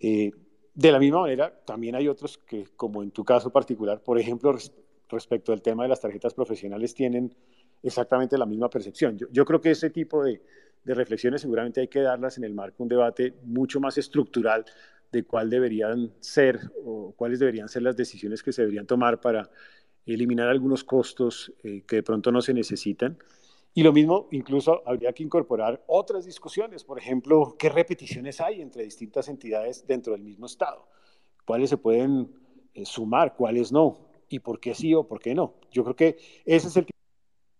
Eh, 0.00 0.30
de 0.74 0.92
la 0.92 0.98
misma 0.98 1.20
manera, 1.20 1.54
también 1.64 1.94
hay 1.94 2.08
otros 2.08 2.38
que, 2.38 2.66
como 2.76 3.02
en 3.02 3.10
tu 3.10 3.24
caso 3.24 3.50
particular, 3.50 4.02
por 4.02 4.18
ejemplo, 4.18 4.52
res, 4.52 4.72
respecto 5.08 5.52
al 5.52 5.62
tema 5.62 5.84
de 5.84 5.90
las 5.90 6.00
tarjetas 6.00 6.34
profesionales, 6.34 6.94
tienen 6.94 7.34
exactamente 7.82 8.36
la 8.36 8.46
misma 8.46 8.68
percepción. 8.68 9.18
Yo, 9.30 9.44
creo 9.44 9.60
que 9.60 9.70
ese 9.70 9.90
tipo 9.90 10.24
de, 10.24 10.42
de 10.82 10.94
reflexiones 10.94 11.42
seguramente 11.42 11.80
hay 11.80 11.88
que 11.88 12.00
darlas 12.00 12.38
en 12.38 12.44
el 12.44 12.54
marco 12.54 12.78
de 12.78 12.82
un 12.82 12.88
debate 12.88 13.34
mucho 13.44 13.78
más 13.78 13.98
estructural 13.98 14.64
de 15.12 15.24
cuál 15.24 15.48
deberían 15.48 16.12
ser 16.20 16.58
o 16.84 17.14
cuáles 17.16 17.38
deberían 17.38 17.68
ser 17.68 17.82
las 17.82 17.96
decisiones 17.96 18.42
que 18.42 18.52
se 18.52 18.62
deberían 18.62 18.86
tomar 18.86 19.20
para 19.20 19.48
eliminar 20.06 20.48
algunos 20.48 20.84
costos 20.84 21.52
eh, 21.62 21.82
que 21.86 21.96
de 21.96 22.02
pronto 22.02 22.32
no 22.32 22.42
se 22.42 22.52
necesitan. 22.52 23.16
Y 23.76 23.82
lo 23.82 23.92
mismo, 23.92 24.28
incluso 24.30 24.82
habría 24.86 25.12
que 25.12 25.24
incorporar 25.24 25.82
otras 25.88 26.24
discusiones, 26.24 26.84
por 26.84 26.96
ejemplo, 26.96 27.56
qué 27.58 27.68
repeticiones 27.68 28.40
hay 28.40 28.60
entre 28.60 28.84
distintas 28.84 29.28
entidades 29.28 29.84
dentro 29.84 30.12
del 30.12 30.22
mismo 30.22 30.46
Estado, 30.46 30.88
cuáles 31.44 31.70
se 31.70 31.76
pueden 31.76 32.32
eh, 32.72 32.86
sumar, 32.86 33.34
cuáles 33.34 33.72
no, 33.72 34.10
y 34.28 34.38
por 34.38 34.60
qué 34.60 34.74
sí 34.74 34.94
o 34.94 35.08
por 35.08 35.20
qué 35.20 35.34
no. 35.34 35.54
Yo 35.72 35.82
creo 35.82 35.96
que 35.96 36.18
ese 36.44 36.68
es 36.68 36.76
el 36.76 36.86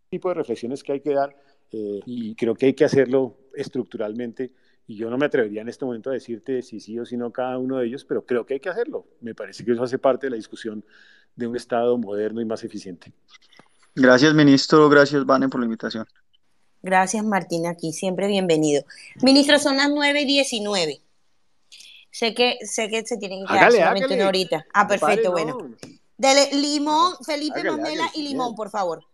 tipo 0.08 0.28
de 0.28 0.34
reflexiones 0.34 0.84
que 0.84 0.92
hay 0.92 1.00
que 1.00 1.14
dar 1.14 1.36
eh, 1.72 2.00
y 2.06 2.36
creo 2.36 2.54
que 2.54 2.66
hay 2.66 2.74
que 2.74 2.84
hacerlo 2.84 3.36
estructuralmente. 3.54 4.52
Y 4.86 4.96
yo 4.96 5.10
no 5.10 5.18
me 5.18 5.26
atrevería 5.26 5.62
en 5.62 5.68
este 5.68 5.84
momento 5.84 6.10
a 6.10 6.12
decirte 6.12 6.62
si 6.62 6.78
sí 6.78 6.98
o 6.98 7.06
si 7.06 7.16
no 7.16 7.32
cada 7.32 7.58
uno 7.58 7.78
de 7.78 7.86
ellos, 7.86 8.04
pero 8.04 8.24
creo 8.24 8.46
que 8.46 8.54
hay 8.54 8.60
que 8.60 8.68
hacerlo. 8.68 9.06
Me 9.20 9.34
parece 9.34 9.64
que 9.64 9.72
eso 9.72 9.82
hace 9.82 9.98
parte 9.98 10.26
de 10.26 10.30
la 10.30 10.36
discusión 10.36 10.84
de 11.34 11.46
un 11.48 11.56
Estado 11.56 11.98
moderno 11.98 12.40
y 12.40 12.44
más 12.44 12.62
eficiente. 12.62 13.12
Gracias, 13.94 14.34
ministro. 14.34 14.88
Gracias, 14.88 15.24
Vane, 15.24 15.48
por 15.48 15.60
la 15.60 15.66
invitación. 15.66 16.06
Gracias, 16.82 17.24
Martín, 17.24 17.66
aquí. 17.66 17.92
Siempre 17.92 18.26
bienvenido. 18.26 18.84
Ministro, 19.22 19.58
son 19.58 19.76
las 19.76 19.88
9 19.90 20.22
y 20.22 20.26
19. 20.26 21.00
Sé 22.10 22.34
que, 22.34 22.58
sé 22.62 22.88
que 22.88 23.04
se 23.06 23.16
tienen 23.16 23.40
que 23.40 23.46
quedar 23.46 23.58
Hágale, 23.64 23.78
solamente 23.78 24.04
hágale. 24.04 24.20
una 24.20 24.28
horita. 24.28 24.66
Ah, 24.74 24.86
perfecto, 24.86 25.32
bueno. 25.32 25.58
no. 25.58 25.76
Dele 26.16 26.50
limón, 26.52 27.14
Felipe 27.24 27.60
Hágale, 27.60 27.70
Mamela 27.76 28.04
hágale, 28.04 28.18
y 28.18 28.28
limón, 28.28 28.54
por 28.54 28.70
favor. 28.70 29.04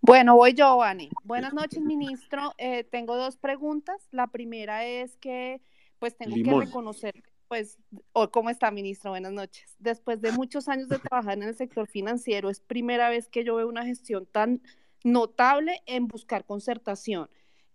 Bueno, 0.00 0.36
voy 0.36 0.54
yo, 0.54 0.76
Vani. 0.76 1.10
Buenas 1.24 1.52
noches, 1.54 1.80
ministro. 1.80 2.54
Eh, 2.58 2.84
tengo 2.84 3.16
dos 3.16 3.36
preguntas. 3.36 3.96
La 4.12 4.28
primera 4.28 4.84
es 4.86 5.16
que, 5.16 5.60
pues, 5.98 6.16
tengo 6.16 6.36
Limón. 6.36 6.60
que 6.60 6.66
reconocer, 6.66 7.14
pues, 7.48 7.78
o 8.12 8.30
¿cómo 8.30 8.50
está, 8.50 8.70
ministro? 8.70 9.10
Buenas 9.10 9.32
noches. 9.32 9.74
Después 9.78 10.20
de 10.20 10.32
muchos 10.32 10.68
años 10.68 10.88
de 10.88 10.98
trabajar 10.98 11.34
en 11.38 11.44
el 11.44 11.56
sector 11.56 11.88
financiero, 11.88 12.50
es 12.50 12.60
primera 12.60 13.08
vez 13.08 13.28
que 13.28 13.44
yo 13.44 13.56
veo 13.56 13.68
una 13.68 13.84
gestión 13.84 14.26
tan 14.26 14.62
notable 15.04 15.82
en 15.86 16.06
buscar 16.08 16.44
concertación. 16.44 17.28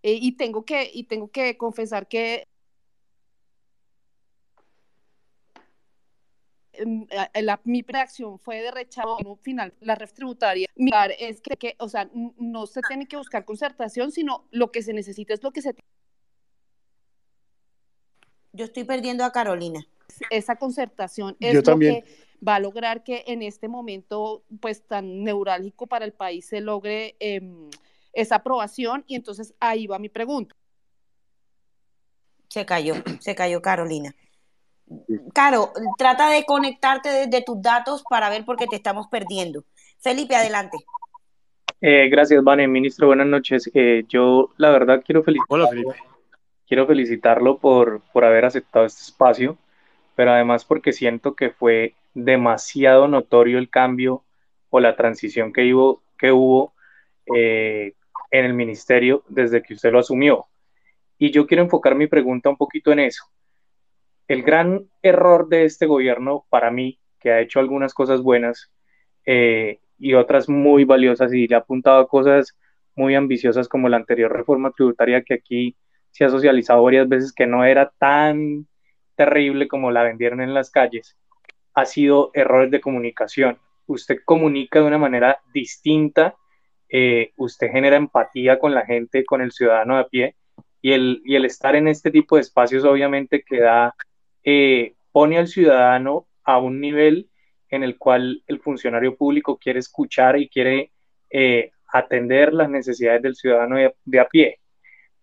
Eh, 0.03 0.19
y 0.21 0.34
tengo 0.34 0.65
que, 0.65 0.89
y 0.93 1.05
tengo 1.05 1.32
que 1.32 1.57
confesar 1.57 2.07
que 2.07 2.47
em, 6.74 7.07
mi 7.63 7.82
reacción 7.84 8.39
fue 8.39 8.61
de 8.61 8.71
rechazo 8.71 9.17
al 9.17 9.38
final 9.41 9.74
la 9.80 9.95
red 9.95 10.09
tributaria 10.11 10.67
mirar 10.76 11.11
es 11.19 11.39
que, 11.39 11.55
que, 11.55 11.76
o 11.80 11.88
sea 11.88 12.09
no 12.13 12.65
se 12.65 12.82
tiene 12.82 13.07
que 13.07 13.15
buscar 13.15 13.45
concertación 13.45 14.11
sino 14.11 14.47
lo 14.51 14.71
que 14.71 14.82
se 14.82 14.91
necesita 14.91 15.36
es 15.36 15.43
lo 15.43 15.51
que 15.51 15.61
se 15.61 15.76
Yo 18.53 18.65
estoy 18.65 18.83
perdiendo 18.83 19.25
a 19.25 19.31
Carolina. 19.31 19.85
esa 20.29 20.55
concertación 20.55 21.35
es 21.39 21.53
Yo 21.53 21.59
lo 21.59 21.63
también. 21.63 22.03
que 22.03 22.15
va 22.47 22.55
a 22.55 22.59
lograr 22.59 23.03
que 23.03 23.23
en 23.27 23.41
este 23.41 23.67
momento 23.67 24.43
pues 24.59 24.85
tan 24.85 25.23
neurálgico 25.23 25.87
para 25.87 26.05
el 26.05 26.13
país 26.13 26.45
se 26.45 26.61
logre 26.61 27.15
em, 27.19 27.69
esa 28.13 28.35
aprobación 28.35 29.03
y 29.07 29.15
entonces 29.15 29.53
ahí 29.59 29.87
va 29.87 29.97
mi 29.97 30.09
pregunta 30.09 30.55
Se 32.49 32.65
cayó, 32.65 32.95
se 33.19 33.33
cayó 33.33 33.61
Carolina. 33.61 34.13
Caro, 35.33 35.71
trata 35.97 36.29
de 36.29 36.43
conectarte 36.45 37.09
desde 37.09 37.41
tus 37.43 37.59
datos 37.61 38.03
para 38.07 38.29
ver 38.29 38.45
por 38.45 38.57
qué 38.57 38.67
te 38.67 38.75
estamos 38.75 39.07
perdiendo. 39.07 39.63
Felipe, 39.99 40.35
adelante. 40.35 40.77
Eh, 41.81 42.09
gracias, 42.09 42.43
Vane. 42.43 42.67
Ministro, 42.67 43.07
buenas 43.07 43.25
noches. 43.27 43.71
Eh, 43.73 44.03
yo, 44.07 44.51
la 44.57 44.69
verdad, 44.69 45.01
quiero 45.03 45.23
felicitarlo, 45.23 45.63
Hola, 45.65 45.69
Felipe. 45.69 46.12
Quiero 46.74 46.88
felicitarlo 46.88 47.59
por, 47.59 48.01
por 48.11 48.26
haber 48.26 48.45
aceptado 48.45 48.88
este 48.88 49.03
espacio, 49.03 49.59
pero 50.15 50.32
además 50.32 50.65
porque 50.65 50.91
siento 50.91 51.36
que 51.36 51.51
fue 51.51 51.93
demasiado 52.15 53.07
notorio 53.07 53.59
el 53.59 53.69
cambio 53.69 54.24
o 54.71 54.80
la 54.80 54.95
transición 54.95 55.53
que 55.53 55.71
hubo, 55.71 56.01
que 56.17 56.32
hubo 56.32 56.74
eh, 57.36 57.93
en 58.32 58.45
el 58.45 58.55
ministerio 58.55 59.24
desde 59.30 59.61
que 59.61 59.76
usted 59.76 59.91
lo 59.91 59.99
asumió. 59.99 60.47
Y 61.19 61.30
yo 61.30 61.45
quiero 61.45 61.61
enfocar 61.61 61.93
mi 61.93 62.07
pregunta 62.07 62.49
un 62.49 62.57
poquito 62.57 62.91
en 62.91 63.01
eso. 63.01 63.24
El 64.28 64.41
gran 64.41 64.89
error 65.03 65.49
de 65.49 65.65
este 65.65 65.86
gobierno, 65.86 66.47
para 66.49 66.71
mí, 66.71 66.97
que 67.19 67.34
ha 67.34 67.39
hecho 67.39 67.59
algunas 67.59 67.93
cosas 67.93 68.24
buenas 68.24 68.71
eh, 69.28 69.78
y 69.99 70.15
otras 70.15 70.49
muy 70.49 70.86
valiosas 70.86 71.34
y 71.34 71.47
le 71.47 71.53
ha 71.53 71.59
apuntado 71.59 72.01
a 72.01 72.07
cosas 72.07 72.57
muy 72.95 73.13
ambiciosas 73.13 73.67
como 73.67 73.89
la 73.89 73.97
anterior 73.97 74.36
reforma 74.36 74.71
tributaria 74.71 75.21
que 75.21 75.36
aquí 75.36 75.76
se 76.14 76.24
ha 76.24 76.30
socializado 76.30 76.84
varias 76.84 77.09
veces 77.09 77.34
que 77.34 77.47
no 77.47 77.66
era 77.66 77.91
tan 77.97 78.68
terrible 79.16 79.68
como 79.68 79.91
la 79.91 80.03
vendieron 80.03 80.41
en 80.41 80.53
las 80.53 80.70
calles, 80.70 81.18
ha 81.74 81.86
sido 81.86 82.30
errores 82.36 82.70
de 82.70 82.82
comunicación. 82.82 83.57
Usted 83.88 84.18
comunica 84.24 84.80
de 84.80 84.86
una 84.86 84.99
manera 84.99 85.39
distinta, 85.53 86.36
eh, 86.88 87.32
usted 87.36 87.72
genera 87.72 87.97
empatía 87.97 88.59
con 88.59 88.76
la 88.76 88.86
gente, 88.86 89.26
con 89.26 89.41
el 89.41 89.51
ciudadano 89.51 89.97
de 89.97 90.05
pie, 90.05 90.36
y 90.82 90.91
el, 90.91 91.22
y 91.26 91.36
el 91.36 91.45
estar 91.45 91.76
en 91.76 91.88
este 91.88 92.11
tipo 92.11 92.36
de 92.36 92.43
espacios 92.43 92.86
obviamente 92.86 93.43
eh, 94.43 94.93
pone 95.11 95.38
al 95.39 95.47
ciudadano 95.47 96.28
a 96.43 96.59
un 96.59 96.80
nivel 96.80 97.30
en 97.70 97.82
el 97.82 97.97
cual 97.97 98.43
el 98.45 98.59
funcionario 98.59 99.16
público 99.16 99.57
quiere 99.57 99.80
escuchar 99.80 100.38
y 100.38 100.47
quiere 100.47 100.91
eh, 101.32 101.72
atender 101.91 102.53
las 102.53 102.70
necesidades 102.70 103.24
del 103.24 103.36
ciudadano 103.36 103.78
de 104.05 104.20
a 104.20 104.28
pie. 104.28 104.59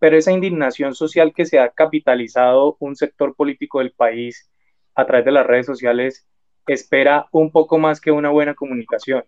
Pero 0.01 0.17
esa 0.17 0.33
indignación 0.33 0.95
social 0.95 1.33
que 1.33 1.47
se 1.47 1.61
ha 1.61 1.69
capitalizado 1.69 2.77
un 2.81 2.97
sector 2.97 3.37
político 3.37 3.79
del 3.79 3.93
país 3.93 4.51
a 4.97 5.07
través 5.07 5.25
de 5.25 5.31
las 5.31 5.47
redes 5.47 5.67
sociales 5.67 6.27
espera 6.67 7.29
un 7.31 7.53
poco 7.53 7.79
más 7.79 8.01
que 8.01 8.11
una 8.11 8.31
buena 8.31 8.55
comunicación. 8.55 9.25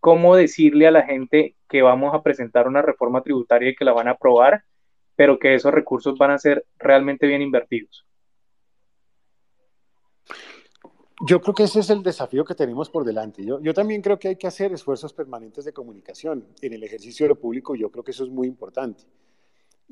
¿Cómo 0.00 0.36
decirle 0.36 0.86
a 0.86 0.90
la 0.90 1.02
gente 1.02 1.56
que 1.68 1.82
vamos 1.82 2.14
a 2.14 2.22
presentar 2.22 2.66
una 2.68 2.82
reforma 2.82 3.22
tributaria 3.22 3.70
y 3.70 3.74
que 3.74 3.84
la 3.84 3.92
van 3.92 4.08
a 4.08 4.12
aprobar, 4.12 4.64
pero 5.14 5.38
que 5.38 5.54
esos 5.54 5.72
recursos 5.72 6.18
van 6.18 6.32
a 6.32 6.38
ser 6.38 6.66
realmente 6.78 7.26
bien 7.26 7.42
invertidos? 7.42 8.06
Yo 11.26 11.40
creo 11.42 11.54
que 11.54 11.64
ese 11.64 11.80
es 11.80 11.90
el 11.90 12.02
desafío 12.02 12.46
que 12.46 12.54
tenemos 12.54 12.88
por 12.88 13.04
delante. 13.04 13.44
Yo, 13.44 13.60
yo 13.60 13.74
también 13.74 14.00
creo 14.00 14.18
que 14.18 14.28
hay 14.28 14.36
que 14.36 14.46
hacer 14.46 14.72
esfuerzos 14.72 15.12
permanentes 15.12 15.66
de 15.66 15.72
comunicación 15.72 16.46
en 16.62 16.72
el 16.72 16.82
ejercicio 16.82 17.24
de 17.24 17.28
lo 17.28 17.36
público. 17.38 17.74
Yo 17.74 17.90
creo 17.90 18.02
que 18.02 18.12
eso 18.12 18.24
es 18.24 18.30
muy 18.30 18.48
importante. 18.48 19.04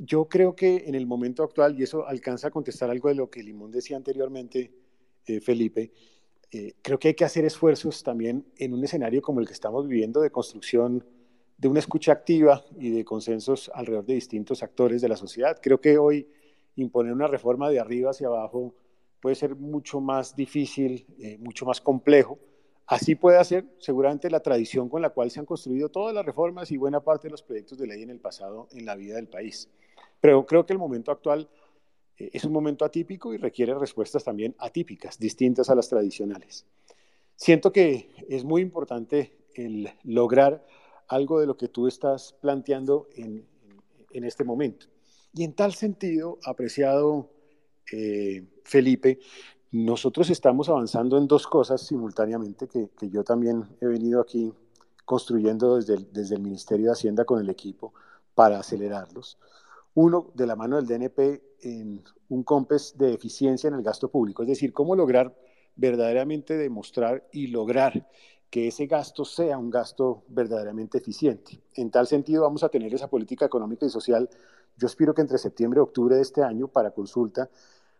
Yo 0.01 0.29
creo 0.29 0.55
que 0.55 0.85
en 0.87 0.95
el 0.95 1.09
momento 1.09 1.43
actual, 1.43 1.79
y 1.79 1.83
eso 1.83 2.07
alcanza 2.07 2.49
a 2.49 2.51
contestar 2.53 2.89
algo 2.89 3.09
de 3.09 3.17
lo 3.17 3.29
que 3.29 3.43
Limón 3.43 3.73
decía 3.73 3.97
anteriormente, 3.97 4.71
eh, 5.27 5.41
Felipe, 5.41 5.91
eh, 6.53 6.75
creo 6.81 7.01
que 7.01 7.09
hay 7.09 7.15
que 7.15 7.25
hacer 7.25 7.45
esfuerzos 7.45 8.05
también 8.05 8.47
en 8.57 8.75
un 8.75 8.85
escenario 8.85 9.21
como 9.21 9.41
el 9.41 9.47
que 9.49 9.55
estamos 9.55 9.89
viviendo 9.89 10.21
de 10.21 10.31
construcción 10.31 11.05
de 11.57 11.67
una 11.67 11.81
escucha 11.81 12.13
activa 12.13 12.65
y 12.79 12.91
de 12.91 13.05
consensos 13.05 13.73
alrededor 13.75 14.07
de 14.07 14.15
distintos 14.15 14.63
actores 14.63 15.03
de 15.03 15.09
la 15.09 15.17
sociedad. 15.17 15.59
Creo 15.61 15.81
que 15.81 15.99
hoy 15.99 16.29
imponer 16.77 17.13
una 17.13 17.27
reforma 17.27 17.69
de 17.69 17.81
arriba 17.81 18.13
hacia 18.13 18.29
abajo 18.29 18.77
puede 19.21 19.35
ser 19.35 19.57
mucho 19.57 20.01
más 20.01 20.37
difícil, 20.37 21.07
eh, 21.19 21.39
mucho 21.39 21.67
más 21.67 21.81
complejo. 21.81 22.39
Así 22.87 23.17
puede 23.17 23.45
ser 23.45 23.65
seguramente 23.79 24.31
la 24.31 24.41
tradición 24.41 24.89
con 24.89 25.03
la 25.03 25.11
cual 25.11 25.33
se 25.33 25.41
han 25.41 25.47
construido 25.47 25.89
todas 25.89 26.15
las 26.15 26.25
reformas 26.25 26.71
y 26.71 26.77
buena 26.77 27.01
parte 27.01 27.27
de 27.27 27.33
los 27.33 27.43
proyectos 27.43 27.77
de 27.79 27.89
ley 27.89 28.05
en 28.05 28.11
el 28.11 28.21
pasado 28.21 28.69
en 28.71 28.87
la 28.87 28.95
vida 28.95 29.17
del 29.17 29.27
país. 29.27 29.69
Pero 30.21 30.47
creo 30.47 30.67
que 30.67 30.73
el 30.73 30.79
momento 30.79 31.11
actual 31.13 31.49
eh, 32.17 32.31
es 32.33 32.45
un 32.45 32.53
momento 32.53 32.85
atípico 32.85 33.33
y 33.33 33.37
requiere 33.39 33.75
respuestas 33.75 34.25
también 34.25 34.55
atípicas, 34.59 35.19
distintas 35.19 35.71
a 35.71 35.75
las 35.75 35.89
tradicionales. 35.89 36.67
Siento 37.37 37.73
que 37.73 38.11
es 38.29 38.45
muy 38.45 38.63
importante 38.63 39.37
el 39.55 39.91
lograr 40.05 40.67
algo 41.07 41.41
de 41.41 41.47
lo 41.47 41.57
que 41.57 41.69
tú 41.69 41.87
estás 41.87 42.35
planteando 42.41 43.09
en, 43.15 43.47
en, 44.11 44.25
este 44.25 44.45
momento. 44.45 44.87
Y 45.33 45.45
en 45.45 45.55
tal 45.55 45.73
sentido, 45.75 46.39
apreciado 46.45 47.31
eh, 47.93 48.45
Felipe, 48.65 49.21
nosotros 49.71 50.31
estamos 50.31 50.69
avanzando 50.69 51.17
en 51.17 51.27
dos 51.27 51.47
cosas 51.47 51.81
simultáneamente 51.81 52.69
que, 52.69 52.91
que 52.99 53.09
yo 53.09 53.23
también 53.23 53.65
he 53.81 53.87
venido 53.87 54.21
aquí 54.21 54.53
construyendo 55.05 55.77
desde 55.77 55.95
el, 55.95 56.13
desde 56.13 56.35
el 56.35 56.43
Ministerio 56.43 56.87
de 56.87 56.93
Hacienda 56.93 57.25
con 57.25 57.41
el 57.41 57.49
equipo 57.49 57.95
para 58.35 58.59
acelerarlos. 58.59 59.39
Uno, 60.01 60.31
de 60.33 60.47
la 60.47 60.55
mano 60.55 60.77
del 60.77 60.87
DNP, 60.87 61.43
en 61.63 62.05
un 62.29 62.45
COMPES 62.45 62.99
de 62.99 63.15
eficiencia 63.15 63.67
en 63.67 63.75
el 63.75 63.83
gasto 63.83 64.09
público, 64.09 64.45
es 64.45 64.49
decir, 64.49 64.73
cómo 64.73 64.95
lograr 64.95 65.37
verdaderamente 65.75 66.57
demostrar 66.57 67.27
y 67.33 67.49
lograr 67.49 68.09
que 68.49 68.69
ese 68.69 68.87
gasto 68.87 69.25
sea 69.25 69.59
un 69.59 69.71
gasto 69.71 70.23
verdaderamente 70.29 70.99
eficiente. 70.99 71.61
En 71.75 71.91
tal 71.91 72.07
sentido, 72.07 72.43
vamos 72.43 72.63
a 72.63 72.69
tener 72.69 72.95
esa 72.95 73.09
política 73.09 73.47
económica 73.47 73.87
y 73.87 73.91
social, 73.91 74.31
yo 74.77 74.87
espero 74.87 75.15
que 75.15 75.23
entre 75.23 75.37
septiembre 75.37 75.81
y 75.81 75.83
octubre 75.83 76.15
de 76.15 76.23
este 76.23 76.45
año 76.45 76.69
para 76.69 76.93
consulta, 76.93 77.51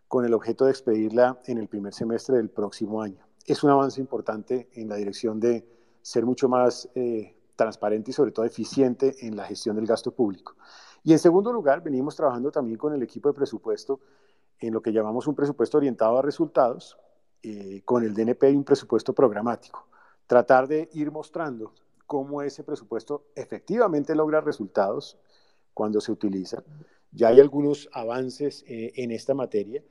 con 0.07 0.25
el 0.25 0.35
objeto 0.35 0.67
de 0.67 0.71
expedirla 0.71 1.41
en 1.47 1.59
el 1.59 1.67
primer 1.67 1.95
semestre 1.95 2.37
del 2.37 2.49
próximo 2.49 3.03
año. 3.03 3.27
Es 3.45 3.65
un 3.65 3.71
avance 3.71 4.01
importante 4.01 4.69
en 4.75 4.89
la 4.89 4.95
dirección 4.95 5.41
de 5.41 5.67
ser 6.01 6.25
mucho 6.25 6.49
más 6.49 6.89
eh, 6.95 7.35
transparente 7.57 8.13
y 8.13 8.15
sobre 8.15 8.31
todo 8.31 8.47
eficiente 8.47 9.17
en 9.27 9.35
la 9.35 9.47
gestión 9.47 9.75
del 9.75 9.87
gasto 9.87 10.13
público. 10.13 10.55
Y 11.05 11.13
en 11.13 11.19
segundo 11.19 11.53
lugar, 11.53 11.83
venimos 11.83 12.17
trabajando 12.17 12.51
también 12.51 12.79
con 12.79 12.93
el 12.93 13.03
equipo 13.03 13.29
de 13.29 13.35
presupuesto 13.35 14.01
en 14.59 14.73
lo 14.73 14.83
que 14.83 14.93
llamamos 14.93 15.27
un 15.27 15.35
presupuesto 15.35 15.79
orientado 15.79 16.19
a 16.19 16.23
resultados, 16.23 16.99
eh, 17.43 17.83
con 17.85 18.03
el 18.03 18.15
DNP 18.15 18.51
y 18.51 18.57
un 18.57 18.65
presupuesto 18.65 19.13
programático. 19.13 19.87
Tratar 20.27 20.67
de 20.67 20.89
ir 20.95 21.13
mostrando 21.13 21.73
cómo 22.07 22.43
ese 22.43 22.65
presupuesto 22.65 23.27
efectivamente 23.37 24.15
logra 24.15 24.41
resultados 24.41 25.19
cuando 25.73 26.01
se 26.01 26.11
utiliza. 26.11 26.65
Ya 27.13 27.29
hay 27.29 27.41
algunos 27.41 27.89
avances 27.93 28.65
eh, 28.67 28.93
en 28.97 29.13
esta 29.13 29.35
materia 29.35 29.85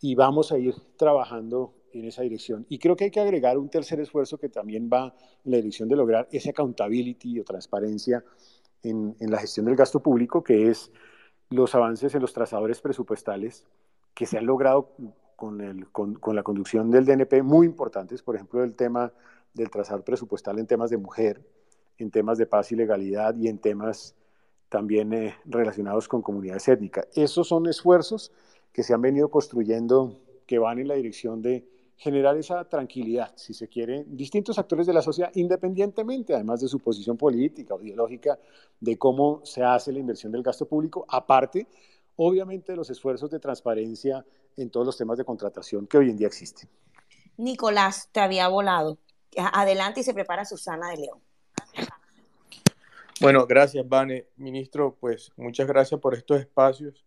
y 0.00 0.14
vamos 0.14 0.50
a 0.50 0.58
ir 0.58 0.74
trabajando 0.96 1.74
en 1.92 2.04
esa 2.04 2.22
dirección. 2.22 2.66
Y 2.68 2.78
creo 2.78 2.96
que 2.96 3.04
hay 3.04 3.10
que 3.10 3.20
agregar 3.20 3.58
un 3.58 3.68
tercer 3.68 4.00
esfuerzo 4.00 4.38
que 4.38 4.48
también 4.48 4.90
va 4.92 5.14
en 5.44 5.52
la 5.52 5.58
dirección 5.58 5.88
de 5.88 5.96
lograr 5.96 6.28
ese 6.32 6.50
accountability 6.50 7.38
o 7.38 7.44
transparencia 7.44 8.24
en, 8.82 9.16
la 9.20 9.38
gestión 9.38 9.66
del 9.66 9.76
gasto 9.76 10.00
público, 10.00 10.42
que 10.42 10.68
es 10.68 10.90
los 11.50 11.74
avances 11.74 12.14
en 12.14 12.22
los 12.22 12.32
trazadores 12.32 12.80
presupuestales 12.80 13.66
que 14.14 14.26
se 14.26 14.38
han 14.38 14.46
logrado 14.46 14.92
con, 15.36 15.60
el, 15.60 15.88
con, 15.90 16.14
con, 16.14 16.34
la 16.36 16.42
conducción 16.42 16.90
del 16.90 17.04
DNP, 17.04 17.42
muy 17.42 17.66
importantes, 17.66 18.22
por 18.22 18.34
ejemplo, 18.34 18.62
el 18.62 18.74
tema 18.74 19.12
del 19.54 19.70
trazador 19.70 20.04
presupuestal 20.04 20.58
en 20.58 20.66
temas 20.66 20.90
de 20.90 20.96
mujer, 20.96 21.42
en 21.98 22.10
temas 22.10 22.38
de 22.38 22.46
paz 22.46 22.72
y 22.72 22.76
legalidad 22.76 23.34
y 23.36 23.48
en 23.48 23.58
temas 23.58 24.14
también 24.68 25.12
eh, 25.12 25.34
relacionados 25.44 26.08
con 26.08 26.22
comunidades 26.22 26.68
étnicas. 26.68 27.06
Esos 27.14 27.48
son 27.48 27.66
esfuerzos 27.66 28.32
que 28.72 28.82
se 28.82 28.94
han 28.94 29.00
venido 29.00 29.30
construyendo 29.30 30.20
que 30.46 30.58
van 30.58 30.78
en 30.78 30.88
la 30.88 30.94
dirección 30.94 31.42
de 31.42 31.66
generar 31.98 32.36
esa 32.36 32.64
tranquilidad, 32.64 33.32
si 33.34 33.52
se 33.52 33.68
quiere, 33.68 34.04
distintos 34.06 34.56
actores 34.56 34.86
de 34.86 34.92
la 34.92 35.02
sociedad, 35.02 35.32
independientemente, 35.34 36.32
además 36.32 36.60
de 36.60 36.68
su 36.68 36.78
posición 36.78 37.16
política 37.16 37.74
o 37.74 37.82
ideológica, 37.82 38.38
de 38.78 38.96
cómo 38.96 39.44
se 39.44 39.64
hace 39.64 39.92
la 39.92 39.98
inversión 39.98 40.30
del 40.30 40.44
gasto 40.44 40.66
público, 40.66 41.04
aparte, 41.08 41.66
obviamente, 42.14 42.72
de 42.72 42.76
los 42.76 42.88
esfuerzos 42.88 43.30
de 43.30 43.40
transparencia 43.40 44.24
en 44.56 44.70
todos 44.70 44.86
los 44.86 44.96
temas 44.96 45.18
de 45.18 45.24
contratación 45.24 45.88
que 45.88 45.98
hoy 45.98 46.10
en 46.10 46.16
día 46.16 46.28
existen. 46.28 46.68
Nicolás, 47.36 48.08
te 48.12 48.20
había 48.20 48.46
volado. 48.46 48.98
Adelante 49.36 50.00
y 50.00 50.04
se 50.04 50.14
prepara 50.14 50.44
Susana 50.44 50.90
de 50.90 50.98
León. 50.98 51.20
Bueno, 53.20 53.44
gracias, 53.46 53.88
Vane. 53.88 54.26
Ministro, 54.36 54.96
pues 55.00 55.32
muchas 55.36 55.66
gracias 55.66 56.00
por 56.00 56.14
estos 56.14 56.40
espacios. 56.40 57.04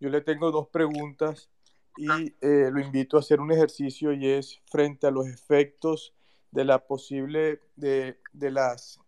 Yo 0.00 0.08
le 0.08 0.20
tengo 0.20 0.50
dos 0.50 0.66
preguntas 0.66 1.48
y 1.96 2.34
eh, 2.40 2.70
lo 2.72 2.80
invito 2.80 3.16
a 3.16 3.20
hacer 3.20 3.40
un 3.40 3.52
ejercicio 3.52 4.12
y 4.12 4.26
es 4.26 4.60
frente 4.66 5.06
a 5.06 5.10
los 5.10 5.26
efectos 5.28 6.14
de 6.50 6.64
la 6.64 6.86
posible, 6.86 7.60
de, 7.76 8.18
de 8.32 8.50
las, 8.50 9.00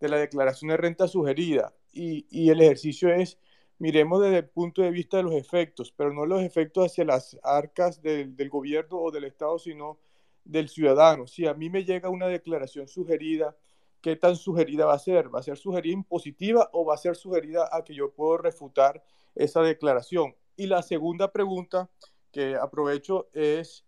de 0.00 0.08
la 0.08 0.18
declaración 0.18 0.70
de 0.70 0.76
renta 0.76 1.08
sugerida. 1.08 1.72
Y, 1.92 2.26
y, 2.30 2.50
el 2.50 2.60
ejercicio 2.60 3.12
es, 3.12 3.38
miremos 3.78 4.20
desde 4.22 4.38
el 4.38 4.48
punto 4.48 4.82
de 4.82 4.90
vista 4.90 5.16
de 5.16 5.22
los 5.24 5.34
efectos, 5.34 5.92
pero 5.96 6.12
no 6.12 6.26
los 6.26 6.42
efectos 6.42 6.86
hacia 6.86 7.04
las 7.04 7.38
arcas 7.42 8.02
del, 8.02 8.36
del 8.36 8.50
gobierno 8.50 8.98
o 8.98 9.10
del 9.10 9.24
Estado, 9.24 9.58
sino 9.58 9.98
del 10.44 10.68
ciudadano. 10.68 11.26
Si 11.26 11.46
a 11.46 11.54
mí 11.54 11.70
me 11.70 11.84
llega 11.84 12.08
una 12.08 12.26
declaración 12.26 12.88
sugerida, 12.88 13.56
¿qué 14.00 14.16
tan 14.16 14.36
sugerida 14.36 14.86
va 14.86 14.94
a 14.94 14.98
ser? 14.98 15.34
¿Va 15.34 15.40
a 15.40 15.42
ser 15.42 15.56
sugerida 15.56 15.94
impositiva 15.94 16.68
o 16.72 16.84
va 16.84 16.94
a 16.94 16.98
ser 16.98 17.16
sugerida 17.16 17.68
a 17.72 17.84
que 17.84 17.94
yo 17.94 18.12
puedo 18.12 18.38
refutar 18.38 19.02
esa 19.34 19.62
declaración? 19.62 20.34
Y 20.56 20.66
la 20.66 20.82
segunda 20.82 21.32
pregunta 21.32 21.90
que 22.32 22.56
aprovecho 22.56 23.28
es 23.32 23.84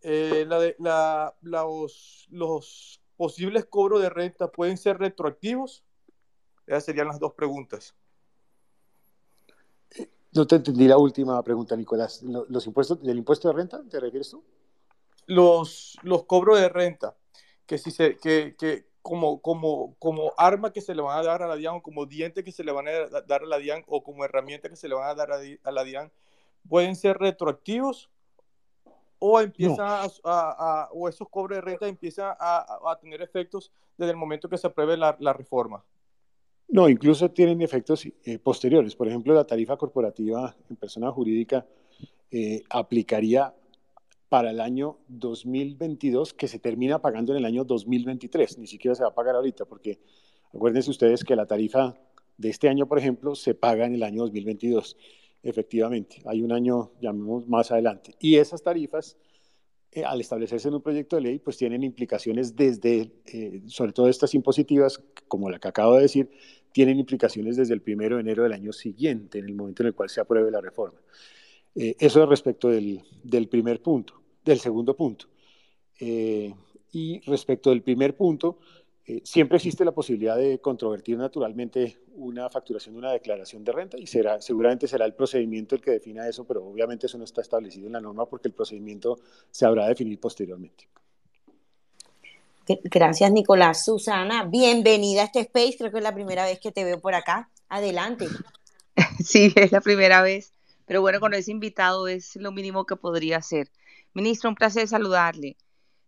eh, 0.00 0.44
la 0.48 0.58
de 0.58 0.76
la, 0.78 1.34
los, 1.42 2.26
los 2.30 3.00
posibles 3.16 3.66
cobros 3.66 4.02
de 4.02 4.10
renta 4.10 4.50
pueden 4.50 4.76
ser 4.76 4.98
retroactivos. 4.98 5.84
Esas 6.66 6.84
serían 6.84 7.08
las 7.08 7.18
dos 7.18 7.34
preguntas. 7.34 7.94
No 10.32 10.46
te 10.46 10.56
entendí 10.56 10.88
la 10.88 10.96
última 10.96 11.42
pregunta, 11.42 11.76
Nicolás. 11.76 12.22
¿Los 12.22 12.66
impuestos 12.66 13.02
del 13.02 13.18
impuesto 13.18 13.48
de 13.48 13.54
renta 13.54 13.82
te 13.88 14.00
refieres 14.00 14.30
tú? 14.30 14.42
Los, 15.26 15.98
los 16.02 16.24
cobros 16.24 16.58
de 16.58 16.68
renta, 16.68 17.16
que 17.66 17.78
si 17.78 17.90
se, 17.90 18.16
que, 18.16 18.56
que 18.58 18.88
como, 19.02 19.42
como, 19.42 19.94
como 19.98 20.32
arma 20.36 20.72
que 20.72 20.80
se 20.80 20.94
le 20.94 21.02
van 21.02 21.18
a 21.18 21.22
dar 21.22 21.42
a 21.42 21.48
la 21.48 21.56
DIAN 21.56 21.74
o 21.76 21.82
como 21.82 22.06
diente 22.06 22.44
que 22.44 22.52
se 22.52 22.64
le 22.64 22.72
van 22.72 22.88
a 22.88 23.22
dar 23.26 23.42
a 23.42 23.46
la 23.46 23.58
DIAN 23.58 23.82
o 23.88 24.02
como 24.02 24.24
herramienta 24.24 24.68
que 24.68 24.76
se 24.76 24.88
le 24.88 24.94
van 24.94 25.08
a 25.08 25.14
dar 25.14 25.32
a, 25.32 25.70
la 25.70 25.84
DIAN, 25.84 26.10
pueden 26.68 26.94
ser 26.96 27.18
retroactivos 27.18 28.10
o 29.18 29.40
empiezan 29.40 29.86
no. 29.86 30.20
a, 30.24 30.82
a, 30.84 30.88
o 30.92 31.08
esos 31.08 31.28
cobros 31.28 31.56
de 31.56 31.62
renta 31.62 31.86
empiezan 31.86 32.34
a, 32.38 32.78
a, 32.90 32.98
tener 32.98 33.22
efectos 33.22 33.72
desde 33.96 34.12
el 34.12 34.16
momento 34.16 34.48
que 34.48 34.58
se 34.58 34.66
apruebe 34.68 34.96
la, 34.96 35.16
la 35.20 35.32
reforma. 35.32 35.84
No, 36.68 36.88
incluso 36.88 37.30
tienen 37.30 37.60
efectos 37.60 38.06
eh, 38.06 38.38
posteriores. 38.38 38.96
Por 38.96 39.08
ejemplo, 39.08 39.34
la 39.34 39.46
tarifa 39.46 39.76
corporativa 39.76 40.56
en 40.70 40.76
persona 40.76 41.10
jurídica 41.10 41.66
eh, 42.30 42.62
aplicaría 42.70 43.54
para 44.32 44.50
el 44.50 44.60
año 44.60 44.96
2022 45.08 46.32
que 46.32 46.48
se 46.48 46.58
termina 46.58 47.02
pagando 47.02 47.32
en 47.32 47.38
el 47.40 47.44
año 47.44 47.64
2023. 47.64 48.56
Ni 48.56 48.66
siquiera 48.66 48.94
se 48.94 49.02
va 49.02 49.10
a 49.10 49.14
pagar 49.14 49.34
ahorita 49.34 49.66
porque 49.66 49.98
acuérdense 50.54 50.88
ustedes 50.88 51.22
que 51.22 51.36
la 51.36 51.44
tarifa 51.44 52.00
de 52.38 52.48
este 52.48 52.70
año, 52.70 52.88
por 52.88 52.98
ejemplo, 52.98 53.34
se 53.34 53.52
paga 53.52 53.84
en 53.84 53.94
el 53.94 54.02
año 54.02 54.22
2022. 54.22 54.96
Efectivamente, 55.42 56.22
hay 56.24 56.40
un 56.40 56.50
año, 56.50 56.92
llamemos 56.98 57.46
más 57.46 57.72
adelante. 57.72 58.14
Y 58.20 58.36
esas 58.36 58.62
tarifas, 58.62 59.18
eh, 59.90 60.02
al 60.02 60.22
establecerse 60.22 60.68
en 60.68 60.76
un 60.76 60.82
proyecto 60.82 61.16
de 61.16 61.22
ley, 61.22 61.38
pues 61.38 61.58
tienen 61.58 61.82
implicaciones 61.84 62.56
desde, 62.56 63.12
eh, 63.26 63.60
sobre 63.66 63.92
todo 63.92 64.08
estas 64.08 64.32
impositivas, 64.32 65.04
como 65.28 65.50
la 65.50 65.58
que 65.58 65.68
acabo 65.68 65.96
de 65.96 66.02
decir, 66.04 66.30
tienen 66.72 66.98
implicaciones 66.98 67.58
desde 67.58 67.74
el 67.74 67.82
primero 67.82 68.16
de 68.16 68.22
enero 68.22 68.44
del 68.44 68.54
año 68.54 68.72
siguiente, 68.72 69.40
en 69.40 69.44
el 69.44 69.54
momento 69.54 69.82
en 69.82 69.88
el 69.88 69.94
cual 69.94 70.08
se 70.08 70.22
apruebe 70.22 70.50
la 70.50 70.62
reforma. 70.62 70.98
Eh, 71.74 71.96
eso 71.98 72.22
es 72.22 72.28
respecto 72.28 72.68
del, 72.68 73.02
del, 73.22 73.48
primer 73.48 73.80
punto, 73.80 74.21
del 74.44 74.58
segundo 74.60 74.96
punto. 74.96 75.26
Eh, 76.00 76.54
y 76.92 77.20
respecto 77.20 77.70
del 77.70 77.82
primer 77.82 78.16
punto, 78.16 78.58
eh, 79.04 79.20
siempre 79.24 79.56
existe 79.56 79.84
la 79.84 79.92
posibilidad 79.92 80.36
de 80.36 80.60
controvertir 80.60 81.18
naturalmente 81.18 81.98
una 82.14 82.48
facturación 82.48 82.94
de 82.94 82.98
una 83.00 83.12
declaración 83.12 83.64
de 83.64 83.72
renta 83.72 83.98
y 83.98 84.06
será, 84.06 84.40
seguramente 84.40 84.86
será 84.86 85.04
el 85.04 85.14
procedimiento 85.14 85.74
el 85.74 85.80
que 85.80 85.90
defina 85.90 86.28
eso, 86.28 86.44
pero 86.46 86.64
obviamente 86.64 87.06
eso 87.06 87.18
no 87.18 87.24
está 87.24 87.40
establecido 87.40 87.86
en 87.86 87.94
la 87.94 88.00
norma 88.00 88.26
porque 88.26 88.48
el 88.48 88.54
procedimiento 88.54 89.18
se 89.50 89.66
habrá 89.66 89.84
de 89.84 89.90
definir 89.90 90.20
posteriormente. 90.20 90.88
Gracias, 92.84 93.32
Nicolás. 93.32 93.84
Susana, 93.84 94.44
bienvenida 94.44 95.22
a 95.22 95.24
este 95.24 95.40
space. 95.40 95.76
Creo 95.78 95.90
que 95.90 95.98
es 95.98 96.04
la 96.04 96.14
primera 96.14 96.44
vez 96.44 96.60
que 96.60 96.70
te 96.70 96.84
veo 96.84 97.00
por 97.00 97.14
acá. 97.14 97.50
Adelante. 97.68 98.26
Sí, 99.24 99.50
es 99.56 99.72
la 99.72 99.80
primera 99.80 100.20
vez. 100.20 100.52
Pero 100.84 101.00
bueno, 101.00 101.18
con 101.18 101.32
ese 101.32 101.50
invitado 101.50 102.08
es 102.08 102.36
lo 102.36 102.52
mínimo 102.52 102.84
que 102.84 102.94
podría 102.94 103.38
hacer. 103.38 103.70
Ministro, 104.14 104.50
un 104.50 104.56
placer 104.56 104.86
saludarle. 104.88 105.56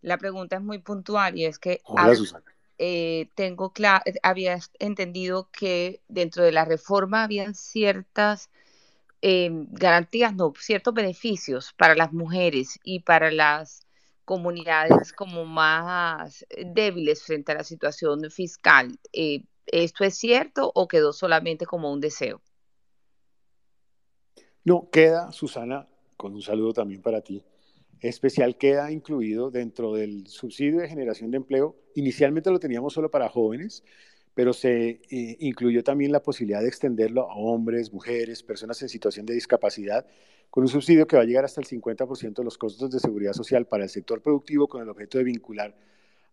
La 0.01 0.19
pregunta 0.19 0.57
es 0.57 0.63
muy 0.63 0.79
puntual 0.79 1.39
y 1.39 1.47
es 1.47 1.59
que 1.59 1.81
Hola. 1.85 2.15
Eh, 2.77 3.31
tengo 3.37 3.73
había 4.23 4.59
entendido 4.81 5.49
que 5.53 6.03
dentro 6.09 6.43
de 6.43 6.53
la 6.53 6.65
reforma 6.65 7.23
habían 7.23 7.55
ciertas 7.55 8.51
eh, 9.23 9.49
garantías, 9.71 10.35
no, 10.35 10.53
ciertos 10.59 10.93
beneficios 10.93 11.73
para 11.73 11.95
las 11.95 12.13
mujeres 12.13 12.79
y 12.83 13.01
para 13.01 13.31
las 13.31 13.87
comunidades 14.25 15.13
como 15.13 15.45
más 15.45 16.45
débiles 16.67 17.23
frente 17.23 17.53
a 17.53 17.57
la 17.57 17.65
situación 17.65 18.31
fiscal. 18.31 18.99
Eh, 19.13 19.45
¿Esto 19.67 20.05
es 20.05 20.17
cierto 20.17 20.71
o 20.75 20.89
quedó 20.89 21.13
solamente 21.13 21.67
como 21.67 21.93
un 21.93 22.01
deseo? 22.01 22.43
No, 24.65 24.89
queda, 24.91 25.31
Susana, 25.33 25.87
con 26.17 26.35
un 26.35 26.43
saludo 26.43 26.73
también 26.73 27.03
para 27.03 27.21
ti, 27.21 27.43
especial 28.01 28.57
queda 28.57 28.91
incluido 28.93 29.51
dentro 29.51 29.95
del 29.95 30.27
subsidio 30.27 30.81
de 30.81 30.89
generación 30.89 31.31
de 31.31 31.39
empleo. 31.39 31.77
Inicialmente 31.95 32.51
lo 32.51 32.59
teníamos 32.59 32.93
solo 32.93 33.11
para 33.11 33.29
jóvenes, 33.29 33.83
pero 34.35 34.53
se 34.53 35.01
eh, 35.11 35.37
incluyó 35.41 35.85
también 35.85 36.13
la 36.13 36.23
posibilidad 36.23 36.61
de 36.61 36.69
extenderlo 36.69 37.31
a 37.31 37.35
hombres, 37.37 37.93
mujeres, 37.93 38.43
personas 38.43 38.81
en 38.83 38.89
situación 38.89 39.27
de 39.27 39.35
discapacidad, 39.35 40.07
con 40.51 40.65
un 40.65 40.69
subsidio 40.69 41.07
que 41.07 41.17
va 41.17 41.23
a 41.23 41.27
llegar 41.27 41.45
hasta 41.45 41.61
el 41.61 41.67
50% 41.67 42.35
de 42.35 42.45
los 42.45 42.59
costos 42.59 42.91
de 42.91 43.01
seguridad 43.01 43.33
social 43.33 43.67
para 43.67 43.85
el 43.85 43.91
sector 43.91 44.21
productivo 44.21 44.69
con 44.69 44.83
el 44.83 44.89
objeto 44.89 45.19
de 45.19 45.25
vincular 45.25 45.75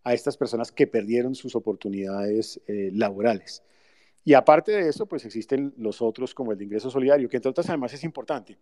a 0.04 0.14
estas 0.14 0.36
personas 0.36 0.72
que 0.72 0.86
perdieron 0.86 1.34
sus 1.34 1.54
oportunidades 1.54 2.60
eh, 2.66 2.90
laborales. 2.92 3.62
Y 4.24 4.34
aparte 4.34 4.72
de 4.72 4.88
eso, 4.88 5.06
pues 5.06 5.24
existen 5.24 5.74
los 5.76 6.00
otros 6.00 6.34
como 6.34 6.52
el 6.52 6.58
de 6.58 6.64
ingreso 6.64 6.90
solidario, 6.90 7.28
que 7.28 7.36
entre 7.36 7.50
otras 7.50 7.68
además 7.68 7.92
es 7.92 8.04
importante, 8.04 8.58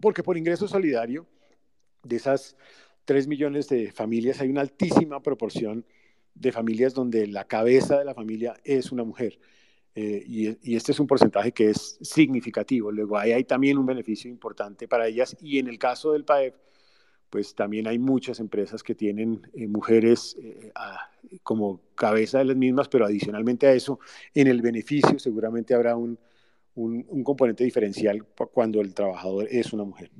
porque 0.00 0.22
por 0.22 0.36
ingreso 0.36 0.68
solidario, 0.68 1.26
de 2.06 2.16
esas 2.16 2.56
3 3.04 3.28
millones 3.28 3.68
de 3.68 3.92
familias, 3.92 4.40
hay 4.40 4.48
una 4.48 4.60
altísima 4.60 5.22
proporción 5.22 5.84
de 6.34 6.52
familias 6.52 6.92
donde 6.92 7.26
la 7.26 7.46
cabeza 7.46 7.98
de 7.98 8.04
la 8.04 8.14
familia 8.14 8.54
es 8.64 8.92
una 8.92 9.04
mujer. 9.04 9.38
Eh, 9.94 10.22
y, 10.26 10.76
este 10.76 10.92
es 10.92 11.00
un 11.00 11.06
porcentaje 11.06 11.52
que 11.52 11.70
es 11.70 11.98
significativo. 12.02 12.92
Luego 12.92 13.16
ahí 13.16 13.32
hay 13.32 13.44
también 13.44 13.78
un 13.78 13.86
beneficio 13.86 14.30
importante 14.30 14.86
para 14.86 15.06
ellas. 15.06 15.36
Y 15.40 15.58
en 15.58 15.68
el 15.68 15.78
caso 15.78 16.12
del 16.12 16.24
PAEF, 16.24 16.54
pues 17.30 17.54
también 17.54 17.88
hay 17.88 17.98
muchas 17.98 18.38
empresas 18.38 18.82
que 18.82 18.94
tienen 18.94 19.40
eh, 19.54 19.66
mujeres 19.66 20.36
eh, 20.38 20.70
como 21.42 21.80
cabeza 21.94 22.38
de 22.38 22.44
las 22.44 22.56
mismas, 22.56 22.88
pero 22.88 23.06
adicionalmente 23.06 23.66
a 23.66 23.72
eso, 23.72 23.98
en 24.34 24.48
el 24.48 24.60
beneficio 24.62 25.18
seguramente 25.18 25.74
habrá 25.74 25.96
un 25.96 26.18
componente 27.24 27.64
diferencial 27.64 28.22
cuando 28.52 28.82
el 28.82 28.92
trabajador 28.92 29.48
es 29.50 29.72
una 29.72 29.84
mujer. 29.84 30.10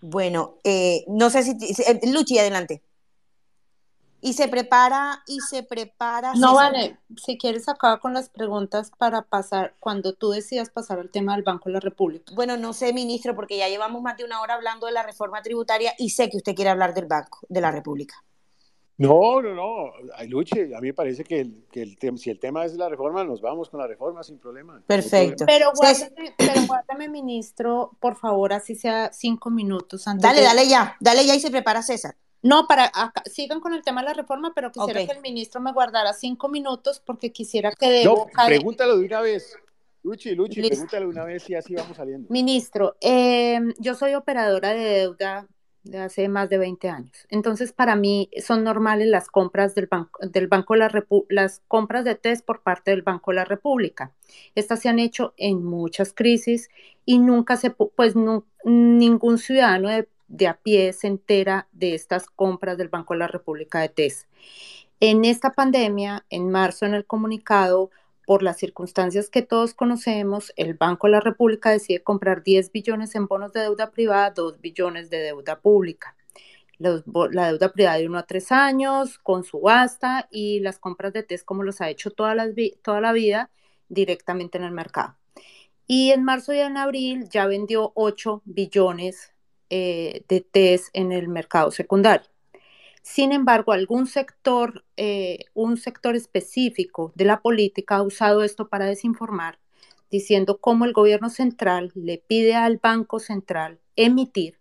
Bueno, 0.00 0.56
eh, 0.64 1.04
no 1.08 1.30
sé 1.30 1.42
si... 1.42 1.52
Eh, 1.52 2.00
Luchi, 2.12 2.38
adelante. 2.38 2.82
Y 4.20 4.32
se 4.32 4.48
prepara, 4.48 5.22
y 5.26 5.40
se 5.40 5.62
prepara... 5.62 6.32
No, 6.34 6.54
vale, 6.54 6.98
si 7.16 7.38
quieres 7.38 7.68
acabar 7.68 8.00
con 8.00 8.14
las 8.14 8.28
preguntas 8.28 8.90
para 8.96 9.22
pasar, 9.22 9.74
cuando 9.78 10.14
tú 10.14 10.30
decidas 10.30 10.70
pasar 10.70 10.98
al 10.98 11.10
tema 11.10 11.34
del 11.34 11.44
Banco 11.44 11.68
de 11.68 11.74
la 11.74 11.80
República. 11.80 12.32
Bueno, 12.34 12.56
no 12.56 12.72
sé, 12.72 12.92
ministro, 12.92 13.36
porque 13.36 13.58
ya 13.58 13.68
llevamos 13.68 14.02
más 14.02 14.16
de 14.16 14.24
una 14.24 14.40
hora 14.40 14.54
hablando 14.54 14.86
de 14.86 14.92
la 14.92 15.02
reforma 15.02 15.42
tributaria 15.42 15.94
y 15.98 16.10
sé 16.10 16.28
que 16.28 16.38
usted 16.38 16.54
quiere 16.54 16.70
hablar 16.70 16.94
del 16.94 17.06
Banco 17.06 17.40
de 17.48 17.60
la 17.60 17.70
República. 17.70 18.24
No, 18.98 19.42
no, 19.42 19.54
no. 19.54 19.92
Ay, 20.14 20.28
Luche, 20.28 20.74
a 20.74 20.80
mí 20.80 20.88
me 20.88 20.94
parece 20.94 21.22
que, 21.22 21.40
el, 21.40 21.64
que 21.70 21.82
el 21.82 21.98
tema, 21.98 22.16
si 22.16 22.30
el 22.30 22.38
tema 22.38 22.64
es 22.64 22.74
la 22.74 22.88
reforma, 22.88 23.24
nos 23.24 23.42
vamos 23.42 23.68
con 23.68 23.78
la 23.80 23.86
reforma 23.86 24.22
sin 24.22 24.38
problema. 24.38 24.82
Perfecto. 24.86 25.44
Pero 25.46 25.70
guárdame, 25.74 26.34
pero 26.38 26.66
guárdame, 26.66 27.08
ministro, 27.10 27.90
por 28.00 28.16
favor, 28.16 28.54
así 28.54 28.74
sea 28.74 29.12
cinco 29.12 29.50
minutos 29.50 30.08
antes. 30.08 30.22
Dale, 30.22 30.38
de- 30.40 30.46
dale 30.46 30.68
ya, 30.68 30.96
dale 31.00 31.26
ya 31.26 31.34
y 31.34 31.40
se 31.40 31.50
prepara 31.50 31.82
César. 31.82 32.16
No, 32.42 32.66
para 32.66 32.86
acá- 32.86 33.22
sigan 33.26 33.60
con 33.60 33.74
el 33.74 33.82
tema 33.82 34.00
de 34.00 34.08
la 34.08 34.14
reforma, 34.14 34.52
pero 34.54 34.70
quisiera 34.72 35.04
que 35.04 35.12
el 35.12 35.20
ministro 35.20 35.60
me 35.60 35.72
guardara 35.72 36.12
cinco 36.14 36.48
minutos 36.48 37.02
porque 37.04 37.32
quisiera 37.32 37.72
que 37.72 37.90
de 37.90 38.04
No, 38.04 38.26
pregúntalo 38.46 38.96
de 38.98 39.04
una 39.04 39.20
vez. 39.20 39.56
Luchi, 40.04 40.34
Luchi, 40.36 40.60
Listo. 40.60 40.68
pregúntalo 40.76 41.06
de 41.06 41.10
una 41.10 41.24
vez 41.24 41.50
y 41.50 41.54
así 41.56 41.74
vamos 41.74 41.96
saliendo. 41.96 42.28
Ministro, 42.30 42.96
eh, 43.00 43.58
yo 43.78 43.94
soy 43.96 44.14
operadora 44.14 44.72
de 44.72 44.84
deuda 45.00 45.48
de 45.90 45.98
hace 45.98 46.28
más 46.28 46.48
de 46.50 46.58
20 46.58 46.88
años. 46.88 47.26
Entonces, 47.30 47.72
para 47.72 47.96
mí 47.96 48.28
son 48.44 48.64
normales 48.64 49.08
las 49.08 49.28
compras 49.28 49.74
del 49.74 49.86
banco, 49.86 50.18
del 50.26 50.48
banco 50.48 50.74
de 50.74 50.80
la 50.80 50.90
Repu- 50.90 51.26
las 51.28 51.62
compras 51.68 52.04
de 52.04 52.14
test 52.14 52.44
por 52.44 52.62
parte 52.62 52.90
del 52.90 53.02
Banco 53.02 53.30
de 53.30 53.36
la 53.36 53.44
República. 53.44 54.12
Estas 54.54 54.80
se 54.80 54.88
han 54.88 54.98
hecho 54.98 55.34
en 55.36 55.64
muchas 55.64 56.12
crisis 56.12 56.68
y 57.04 57.18
nunca 57.18 57.56
se, 57.56 57.74
pu- 57.74 57.90
pues 57.96 58.14
ningún 58.64 59.38
ciudadano 59.38 59.88
de, 60.28 60.46
a 60.48 60.54
pie 60.58 60.92
se 60.92 61.06
entera 61.06 61.68
de 61.72 61.94
estas 61.94 62.26
compras 62.28 62.76
del 62.78 62.88
Banco 62.88 63.14
de 63.14 63.20
la 63.20 63.28
República 63.28 63.80
de 63.80 63.88
test. 63.88 64.28
En 65.00 65.24
esta 65.24 65.54
pandemia, 65.54 66.24
en 66.30 66.50
marzo, 66.50 66.86
en 66.86 66.94
el 66.94 67.04
comunicado, 67.04 67.90
por 68.26 68.42
las 68.42 68.58
circunstancias 68.58 69.30
que 69.30 69.42
todos 69.42 69.72
conocemos, 69.72 70.52
el 70.56 70.74
Banco 70.74 71.06
de 71.06 71.12
la 71.12 71.20
República 71.20 71.70
decide 71.70 72.02
comprar 72.02 72.42
10 72.42 72.72
billones 72.72 73.14
en 73.14 73.26
bonos 73.28 73.52
de 73.52 73.60
deuda 73.60 73.92
privada, 73.92 74.32
2 74.32 74.60
billones 74.60 75.08
de 75.08 75.18
deuda 75.18 75.60
pública. 75.60 76.16
Los 76.78 77.04
la 77.30 77.46
deuda 77.46 77.72
privada 77.72 77.96
de 77.98 78.06
1 78.06 78.18
a 78.18 78.26
3 78.26 78.52
años, 78.52 79.18
con 79.18 79.44
subasta 79.44 80.28
y 80.30 80.60
las 80.60 80.78
compras 80.78 81.12
de 81.12 81.22
test 81.22 81.44
como 81.46 81.62
los 81.62 81.80
ha 81.80 81.88
hecho 81.88 82.10
toda, 82.10 82.34
la 82.34 83.12
vida 83.12 83.50
directamente 83.88 84.58
en 84.58 84.64
el 84.64 84.72
mercado. 84.72 85.16
Y 85.86 86.10
en 86.10 86.24
marzo 86.24 86.52
y 86.52 86.58
en 86.58 86.76
abril 86.76 87.28
ya 87.30 87.46
vendió 87.46 87.92
8 87.94 88.42
billones 88.44 89.32
eh, 89.70 90.24
de 90.28 90.40
test 90.40 90.88
en 90.94 91.12
el 91.12 91.28
mercado 91.28 91.70
secundario. 91.70 92.28
Sin 93.06 93.30
embargo, 93.30 93.70
algún 93.70 94.08
sector, 94.08 94.84
eh, 94.96 95.44
un 95.54 95.76
sector 95.76 96.16
específico 96.16 97.12
de 97.14 97.24
la 97.24 97.40
política 97.40 97.96
ha 97.96 98.02
usado 98.02 98.42
esto 98.42 98.68
para 98.68 98.86
desinformar, 98.86 99.60
diciendo 100.10 100.58
cómo 100.58 100.84
el 100.84 100.92
gobierno 100.92 101.30
central 101.30 101.92
le 101.94 102.18
pide 102.18 102.56
al 102.56 102.78
Banco 102.78 103.20
Central 103.20 103.78
emitir 103.94 104.58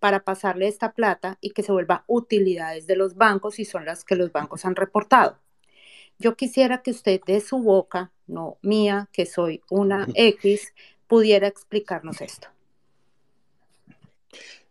para 0.00 0.24
pasarle 0.24 0.66
esta 0.66 0.90
plata 0.92 1.38
y 1.40 1.50
que 1.50 1.62
se 1.62 1.70
vuelva 1.70 2.02
utilidades 2.08 2.88
de 2.88 2.96
los 2.96 3.14
bancos 3.14 3.60
y 3.60 3.64
son 3.64 3.84
las 3.84 4.04
que 4.04 4.16
los 4.16 4.32
bancos 4.32 4.64
han 4.64 4.74
reportado. 4.74 5.38
Yo 6.18 6.36
quisiera 6.36 6.82
que 6.82 6.90
usted 6.90 7.20
de 7.24 7.40
su 7.40 7.60
boca, 7.60 8.10
no 8.26 8.58
mía, 8.60 9.08
que 9.12 9.24
soy 9.24 9.62
una 9.70 10.08
X, 10.16 10.74
pudiera 11.06 11.46
explicarnos 11.46 12.20
esto. 12.20 12.48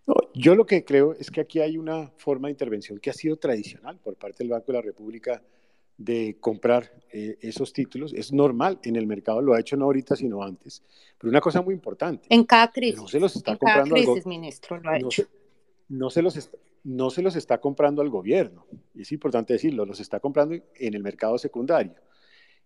No, 0.05 0.15
yo 0.33 0.55
lo 0.55 0.65
que 0.65 0.83
creo 0.83 1.13
es 1.13 1.31
que 1.31 1.41
aquí 1.41 1.59
hay 1.59 1.77
una 1.77 2.11
forma 2.17 2.47
de 2.47 2.51
intervención 2.51 2.99
que 2.99 3.09
ha 3.09 3.13
sido 3.13 3.37
tradicional 3.37 3.99
por 3.99 4.15
parte 4.15 4.39
del 4.43 4.49
Banco 4.49 4.67
de 4.67 4.73
la 4.73 4.81
República 4.81 5.41
de 5.97 6.37
comprar 6.39 6.91
eh, 7.11 7.37
esos 7.41 7.71
títulos. 7.71 8.13
Es 8.13 8.33
normal 8.33 8.79
en 8.83 8.95
el 8.95 9.07
mercado, 9.07 9.41
lo 9.41 9.53
ha 9.53 9.59
hecho 9.59 9.77
no 9.77 9.85
ahorita, 9.85 10.15
sino 10.15 10.43
antes. 10.43 10.83
Pero 11.17 11.29
una 11.29 11.39
cosa 11.39 11.61
muy 11.61 11.73
importante, 11.73 12.27
En 12.29 12.43
cada 12.43 12.71
crisis, 12.71 12.99
no 12.99 13.07
se 13.07 13.19
los 13.19 13.35
está 13.35 13.51
en 13.51 13.57
cada 13.59 13.73
comprando 13.81 13.95
al 13.95 14.05
go- 14.05 14.13
crisis, 14.13 14.25
ministro, 14.27 14.79
lo 14.81 14.89
ha 14.89 14.99
no 14.99 15.07
hecho. 15.07 15.21
se, 15.23 15.27
no 15.89 16.09
se 16.09 16.21
los 16.21 16.35
está, 16.35 16.57
no 16.83 17.09
se 17.09 17.21
los 17.21 17.35
está 17.37 17.59
comprando 17.59 18.01
al 18.01 18.09
gobierno. 18.09 18.65
Es 18.95 19.11
importante 19.13 19.53
decirlo, 19.53 19.85
los 19.85 19.99
está 20.01 20.19
comprando 20.19 20.55
en 20.75 20.93
el 20.95 21.03
mercado 21.03 21.37
secundario. 21.37 21.93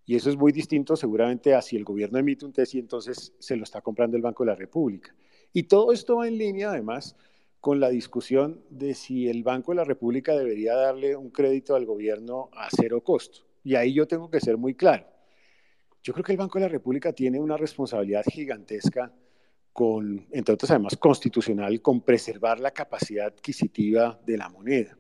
Y 0.05 0.15
eso 0.15 0.30
es 0.30 0.38
muy 0.38 0.53
distinto 0.53 0.95
seguramente 0.95 1.53
a 1.53 1.61
si 1.61 1.76
el 1.76 1.84
gobierno 1.84 2.18
emite 2.18 2.45
un 2.45 2.53
test 2.53 2.73
y 2.76 2.80
entonces 2.80 3.34
se 3.38 3.57
lo 3.57 3.64
está 3.64 3.81
comprando 3.81 4.15
el 4.15 4.23
Banco 4.23 4.43
de 4.43 4.51
la 4.51 4.55
República. 4.55 5.14
Y 5.53 5.63
todo 5.63 5.91
esto 5.91 6.17
va 6.17 6.27
en 6.27 6.37
línea 6.37 6.69
además 6.69 7.15
con 7.59 7.79
la 7.79 7.89
discusión 7.89 8.61
de 8.69 8.93
si 8.93 9.27
el 9.27 9.43
Banco 9.43 9.71
de 9.71 9.77
la 9.77 9.83
República 9.83 10.35
debería 10.35 10.75
darle 10.75 11.15
un 11.15 11.29
crédito 11.29 11.75
al 11.75 11.85
gobierno 11.85 12.49
a 12.53 12.69
cero 12.69 13.03
costo. 13.03 13.41
Y 13.63 13.75
ahí 13.75 13.93
yo 13.93 14.07
tengo 14.07 14.29
que 14.29 14.39
ser 14.39 14.57
muy 14.57 14.73
claro. 14.73 15.05
Yo 16.03 16.13
creo 16.13 16.23
que 16.23 16.31
el 16.31 16.37
Banco 16.37 16.59
de 16.59 16.65
la 16.65 16.71
República 16.71 17.11
tiene 17.11 17.39
una 17.39 17.57
responsabilidad 17.57 18.23
gigantesca 18.25 19.11
entre 20.31 20.53
otras 20.53 20.71
además 20.71 20.97
constitucional, 20.97 21.81
con 21.81 22.01
preservar 22.01 22.59
la 22.59 22.71
capacidad 22.71 23.27
adquisitiva 23.27 24.19
de 24.25 24.37
la 24.37 24.49
moneda. 24.49 24.97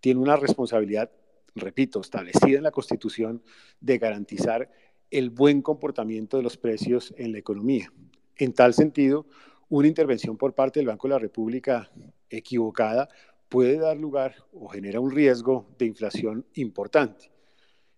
Tiene 0.00 0.20
una 0.20 0.36
responsabilidad, 0.36 1.10
repito, 1.54 2.00
establecida 2.00 2.58
en 2.58 2.64
la 2.64 2.72
Constitución 2.72 3.42
de 3.80 3.98
garantizar 3.98 4.70
el 5.10 5.30
buen 5.30 5.62
comportamiento 5.62 6.36
de 6.36 6.42
los 6.42 6.56
precios 6.56 7.14
en 7.16 7.32
la 7.32 7.38
economía. 7.38 7.92
En 8.36 8.52
tal 8.52 8.74
sentido, 8.74 9.26
una 9.68 9.88
intervención 9.88 10.36
por 10.36 10.54
parte 10.54 10.80
del 10.80 10.86
Banco 10.86 11.08
de 11.08 11.14
la 11.14 11.18
República 11.18 11.90
equivocada 12.30 13.08
puede 13.48 13.78
dar 13.78 13.96
lugar 13.96 14.34
o 14.52 14.68
genera 14.68 15.00
un 15.00 15.10
riesgo 15.10 15.74
de 15.78 15.86
inflación 15.86 16.46
importante. 16.54 17.30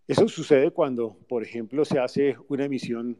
Eso 0.06 0.28
sucede 0.28 0.70
cuando, 0.72 1.16
por 1.28 1.42
ejemplo, 1.42 1.84
se 1.84 1.98
hace 1.98 2.36
una 2.48 2.64
emisión 2.64 3.18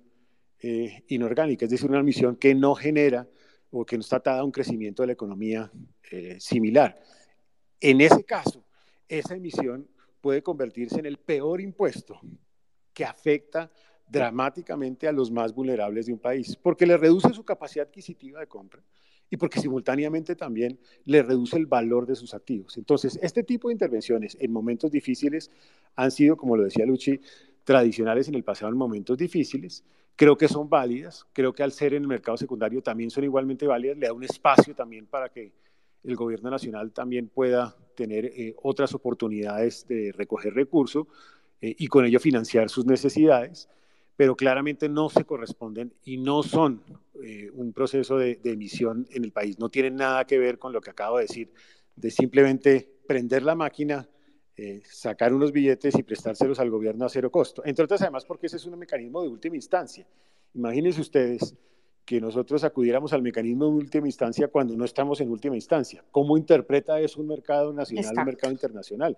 eh, 0.61 1.05
inorgánica, 1.09 1.65
es 1.65 1.71
decir, 1.71 1.89
una 1.89 2.01
emisión 2.01 2.37
que 2.37 2.55
no 2.55 2.75
genera 2.75 3.29
o 3.71 3.85
que 3.87 3.97
no 3.97 4.01
está 4.01 4.17
atada 4.17 4.41
a 4.41 4.45
un 4.45 4.51
crecimiento 4.51 5.03
de 5.03 5.09
la 5.09 5.13
economía 5.13 5.71
eh, 6.11 6.37
similar. 6.41 7.01
En 7.81 8.01
ese 8.01 8.25
caso, 8.25 8.65
esa 9.09 9.37
emisión 9.37 9.89
puede 10.21 10.43
convertirse 10.43 10.99
en 10.99 11.07
el 11.07 11.19
peor 11.19 11.61
impuesto 11.61 12.21
que 12.93 13.05
afecta 13.05 13.71
dramáticamente 14.11 15.07
a 15.07 15.13
los 15.13 15.31
más 15.31 15.55
vulnerables 15.55 16.07
de 16.07 16.13
un 16.13 16.19
país, 16.19 16.57
porque 16.57 16.87
le 16.87 16.97
reduce 16.97 17.33
su 17.33 17.45
capacidad 17.45 17.87
adquisitiva 17.87 18.41
de 18.41 18.47
compra 18.47 18.83
y 19.31 19.37
porque 19.37 19.61
simultáneamente 19.61 20.35
también 20.35 20.79
le 21.05 21.23
reduce 21.23 21.57
el 21.57 21.67
valor 21.67 22.07
de 22.07 22.17
sus 22.17 22.35
activos. 22.35 22.77
Entonces, 22.77 23.19
este 23.23 23.45
tipo 23.45 23.69
de 23.69 23.75
intervenciones 23.75 24.37
en 24.41 24.53
momentos 24.53 24.91
difíciles 24.91 25.51
han 25.95 26.11
sido, 26.11 26.37
como 26.37 26.57
lo 26.57 26.65
decía 26.65 26.85
Luchi, 26.85 27.21
tradicionales 27.65 28.27
en 28.29 28.35
el 28.35 28.43
pasado 28.43 28.73
en 28.73 28.79
momentos 28.79 29.17
difíciles. 29.17 29.85
Creo 30.17 30.37
que 30.37 30.49
son 30.49 30.69
válidas, 30.69 31.25
creo 31.33 31.53
que 31.53 31.63
al 31.63 31.71
ser 31.71 31.95
en 31.95 32.03
el 32.03 32.09
mercado 32.09 32.37
secundario 32.37 32.83
también 32.83 33.11
son 33.11 33.23
igualmente 33.23 33.67
válidas, 33.67 33.97
le 33.97 34.07
da 34.07 34.13
un 34.13 34.25
espacio 34.25 34.75
también 34.75 35.07
para 35.07 35.29
que 35.29 35.53
el 36.03 36.17
gobierno 36.17 36.51
nacional 36.51 36.93
también 36.93 37.29
pueda 37.29 37.77
tener 37.95 38.25
eh, 38.25 38.55
otras 38.63 38.95
oportunidades 38.95 39.87
de 39.87 40.13
recoger 40.13 40.55
recursos 40.55 41.07
eh, 41.61 41.75
y 41.79 41.87
con 41.87 42.05
ello 42.05 42.19
financiar 42.19 42.69
sus 42.69 42.87
necesidades, 42.87 43.69
pero 44.21 44.37
claramente 44.37 44.87
no 44.87 45.09
se 45.09 45.25
corresponden 45.25 45.95
y 46.05 46.19
no 46.19 46.43
son 46.43 46.83
eh, 47.25 47.51
un 47.55 47.73
proceso 47.73 48.19
de, 48.19 48.35
de, 48.35 48.53
emisión 48.53 49.07
en 49.13 49.25
el 49.25 49.33
país. 49.33 49.59
No 49.59 49.71
tienen 49.71 49.97
nada 49.97 50.27
que 50.27 50.39
ver 50.39 50.59
con 50.59 50.75
lo 50.75 50.83
que 50.83 50.91
acabo 50.91 51.17
de 51.17 51.23
decir, 51.23 51.51
de 51.97 52.11
simplemente 52.11 52.87
prender 53.07 53.43
la 53.43 53.55
máquina, 53.55 54.07
eh, 54.59 54.83
sacar 54.85 55.33
unos 55.33 55.53
billetes 55.53 55.95
y 55.99 56.03
prestárselos 56.03 56.61
al 56.61 56.69
gobierno 56.69 57.07
a 57.07 57.09
cero 57.09 57.31
costo. 57.31 57.63
Entre 57.65 57.83
otras, 57.83 58.03
además, 58.03 58.27
porque 58.27 58.49
ese 58.49 58.59
es 58.59 58.67
un 58.67 58.79
mecanismo 58.79 59.23
de 59.23 59.29
última 59.29 59.57
instancia. 59.57 60.07
Imagínense 60.53 61.01
ustedes 61.01 61.57
que 62.05 62.21
nosotros 62.21 62.63
acudiéramos 62.63 63.15
al 63.15 63.23
mecanismo 63.23 63.65
de 63.65 63.71
última 63.71 64.07
instancia 64.07 64.49
cuando 64.49 64.77
no 64.77 64.85
estamos 64.85 65.23
en 65.23 65.31
última 65.31 65.55
instancia. 65.55 66.05
¿Cómo 66.11 66.37
interpreta 66.37 67.01
eso 67.01 67.23
un 67.23 67.29
mercado 67.29 67.73
nacional, 67.73 68.05
Exacto. 68.05 68.21
un 68.21 68.27
mercado 68.27 68.53
internacional? 68.53 69.17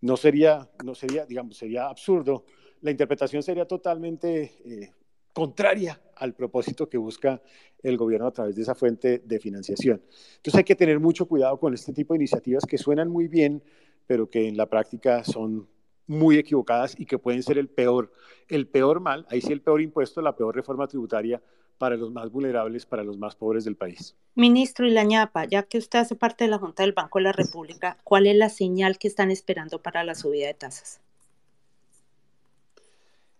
No 0.00 0.16
sería, 0.16 0.68
no 0.84 0.96
sería, 0.96 1.24
digamos, 1.24 1.56
sería 1.56 1.86
absurdo. 1.86 2.44
La 2.82 2.90
interpretación 2.90 3.42
sería 3.42 3.66
totalmente 3.66 4.52
eh, 4.64 4.92
contraria 5.32 6.00
al 6.16 6.34
propósito 6.34 6.88
que 6.88 6.98
busca 6.98 7.40
el 7.82 7.96
gobierno 7.96 8.26
a 8.26 8.32
través 8.32 8.54
de 8.54 8.62
esa 8.62 8.74
fuente 8.74 9.22
de 9.24 9.40
financiación. 9.40 10.02
Entonces 10.36 10.58
hay 10.58 10.64
que 10.64 10.76
tener 10.76 11.00
mucho 11.00 11.26
cuidado 11.26 11.58
con 11.58 11.74
este 11.74 11.92
tipo 11.92 12.14
de 12.14 12.18
iniciativas 12.18 12.64
que 12.64 12.78
suenan 12.78 13.08
muy 13.08 13.28
bien, 13.28 13.62
pero 14.06 14.28
que 14.28 14.48
en 14.48 14.56
la 14.56 14.66
práctica 14.66 15.24
son 15.24 15.68
muy 16.06 16.36
equivocadas 16.36 16.98
y 16.98 17.06
que 17.06 17.18
pueden 17.18 17.42
ser 17.42 17.58
el 17.58 17.68
peor, 17.68 18.12
el 18.48 18.66
peor 18.66 19.00
mal, 19.00 19.26
ahí 19.30 19.40
sí 19.40 19.52
el 19.52 19.62
peor 19.62 19.80
impuesto, 19.80 20.20
la 20.20 20.36
peor 20.36 20.54
reforma 20.54 20.86
tributaria 20.86 21.42
para 21.78 21.96
los 21.96 22.12
más 22.12 22.30
vulnerables, 22.30 22.86
para 22.86 23.02
los 23.02 23.18
más 23.18 23.34
pobres 23.34 23.64
del 23.64 23.76
país. 23.76 24.14
Ministro 24.34 24.86
y 24.86 24.90
la 24.90 25.04
ñapa, 25.04 25.46
ya 25.46 25.64
que 25.64 25.78
usted 25.78 26.00
hace 26.00 26.14
parte 26.14 26.44
de 26.44 26.50
la 26.50 26.58
Junta 26.58 26.82
del 26.82 26.92
Banco 26.92 27.18
de 27.18 27.24
la 27.24 27.32
República, 27.32 27.98
¿cuál 28.04 28.26
es 28.26 28.36
la 28.36 28.50
señal 28.50 28.98
que 28.98 29.08
están 29.08 29.30
esperando 29.30 29.82
para 29.82 30.04
la 30.04 30.14
subida 30.14 30.46
de 30.46 30.54
tasas? 30.54 31.00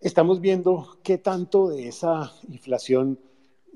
Estamos 0.03 0.41
viendo 0.41 0.99
qué 1.05 1.16
tanto 1.16 1.69
de 1.69 1.87
esa 1.87 2.33
inflación, 2.49 3.20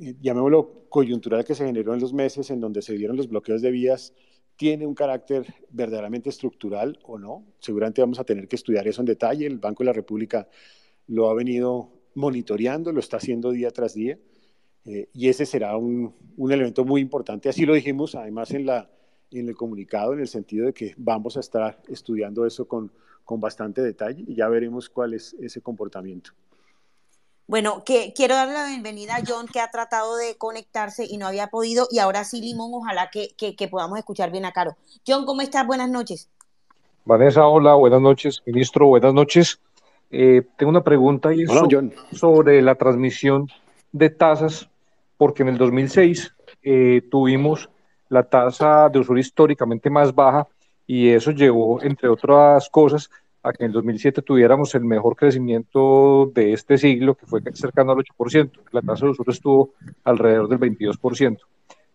eh, 0.00 0.16
llamémoslo 0.20 0.88
coyuntural, 0.88 1.44
que 1.44 1.54
se 1.54 1.64
generó 1.64 1.94
en 1.94 2.00
los 2.00 2.12
meses 2.12 2.50
en 2.50 2.58
donde 2.58 2.82
se 2.82 2.94
dieron 2.94 3.16
los 3.16 3.28
bloqueos 3.28 3.62
de 3.62 3.70
vías, 3.70 4.12
tiene 4.56 4.88
un 4.88 4.94
carácter 4.96 5.46
verdaderamente 5.70 6.28
estructural 6.28 6.98
o 7.04 7.16
no. 7.16 7.46
Seguramente 7.60 8.00
vamos 8.00 8.18
a 8.18 8.24
tener 8.24 8.48
que 8.48 8.56
estudiar 8.56 8.88
eso 8.88 9.02
en 9.02 9.06
detalle. 9.06 9.46
El 9.46 9.58
Banco 9.58 9.84
de 9.84 9.86
la 9.86 9.92
República 9.92 10.48
lo 11.06 11.30
ha 11.30 11.34
venido 11.34 11.90
monitoreando, 12.16 12.90
lo 12.90 12.98
está 12.98 13.18
haciendo 13.18 13.52
día 13.52 13.70
tras 13.70 13.94
día. 13.94 14.18
Eh, 14.84 15.08
y 15.12 15.28
ese 15.28 15.46
será 15.46 15.76
un, 15.76 16.12
elemento 16.50 16.84
muy 16.84 17.02
importante. 17.02 17.48
Así 17.48 17.64
lo 17.64 17.74
dijimos, 17.74 18.16
además, 18.16 18.50
en 18.50 18.68
el 19.30 19.54
comunicado 19.54 20.12
en 20.12 20.20
el 20.20 20.28
sentido 20.28 20.66
de 20.66 20.72
que 20.72 20.92
vamos 20.96 21.36
a 21.36 21.40
estar 21.40 21.80
estudiando 21.86 22.44
eso 22.44 22.66
con, 22.66 22.90
con 23.26 23.40
bastante 23.40 23.82
detalle 23.82 24.24
y 24.26 24.36
ya 24.36 24.48
veremos 24.48 24.88
cuál 24.88 25.12
es 25.12 25.36
ese 25.40 25.60
comportamiento. 25.60 26.30
Bueno, 27.48 27.84
que 27.84 28.12
quiero 28.16 28.34
darle 28.34 28.54
la 28.54 28.66
bienvenida 28.66 29.16
a 29.16 29.22
John, 29.26 29.46
que 29.46 29.60
ha 29.60 29.70
tratado 29.70 30.16
de 30.16 30.36
conectarse 30.36 31.04
y 31.04 31.16
no 31.18 31.26
había 31.26 31.48
podido, 31.48 31.86
y 31.90 31.98
ahora 31.98 32.24
sí, 32.24 32.40
Limón, 32.40 32.72
ojalá 32.72 33.10
que, 33.12 33.34
que, 33.36 33.68
podamos 33.68 33.98
escuchar 33.98 34.32
bien 34.32 34.44
a 34.44 34.52
Caro. 34.52 34.76
John, 35.06 35.26
¿cómo 35.26 35.42
estás? 35.42 35.66
Buenas 35.66 35.90
noches. 35.90 36.28
Vanessa, 37.04 37.46
hola, 37.46 37.74
buenas 37.74 38.00
noches. 38.00 38.42
Ministro, 38.46 38.88
buenas 38.88 39.14
noches. 39.14 39.60
Eh, 40.10 40.42
tengo 40.56 40.70
una 40.70 40.82
pregunta 40.82 41.32
y 41.34 41.44
sobre 42.12 42.62
la 42.62 42.74
transmisión 42.74 43.48
de 43.92 44.10
tasas, 44.10 44.68
porque 45.16 45.42
en 45.42 45.50
el 45.50 45.58
2006 45.58 46.32
eh, 46.62 47.02
tuvimos 47.10 47.70
la 48.08 48.24
tasa 48.24 48.88
de 48.88 49.00
usuario 49.00 49.20
históricamente 49.20 49.90
más 49.90 50.14
baja 50.14 50.48
y 50.86 51.10
eso 51.10 51.32
llevó, 51.32 51.82
entre 51.82 52.08
otras 52.08 52.68
cosas, 52.70 53.10
a 53.42 53.52
que 53.52 53.64
en 53.64 53.68
el 53.68 53.72
2007 53.72 54.22
tuviéramos 54.22 54.74
el 54.74 54.84
mejor 54.84 55.16
crecimiento 55.16 56.30
de 56.34 56.52
este 56.52 56.78
siglo, 56.78 57.14
que 57.14 57.26
fue 57.26 57.40
cercano 57.54 57.92
al 57.92 57.98
8%. 57.98 58.50
La 58.72 58.82
tasa 58.82 59.06
de 59.06 59.12
usuario 59.12 59.32
estuvo 59.32 59.70
alrededor 60.04 60.48
del 60.48 60.58
22%. 60.58 61.38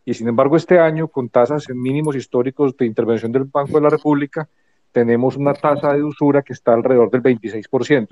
Y 0.05 0.13
sin 0.13 0.27
embargo, 0.27 0.55
este 0.55 0.79
año, 0.79 1.07
con 1.07 1.29
tasas 1.29 1.69
en 1.69 1.81
mínimos 1.81 2.15
históricos 2.15 2.75
de 2.77 2.85
intervención 2.85 3.31
del 3.31 3.43
Banco 3.43 3.73
de 3.73 3.81
la 3.81 3.89
República, 3.89 4.47
tenemos 4.91 5.37
una 5.37 5.53
tasa 5.53 5.93
de 5.93 6.03
usura 6.03 6.41
que 6.41 6.53
está 6.53 6.73
alrededor 6.73 7.11
del 7.11 7.21
26%. 7.21 8.07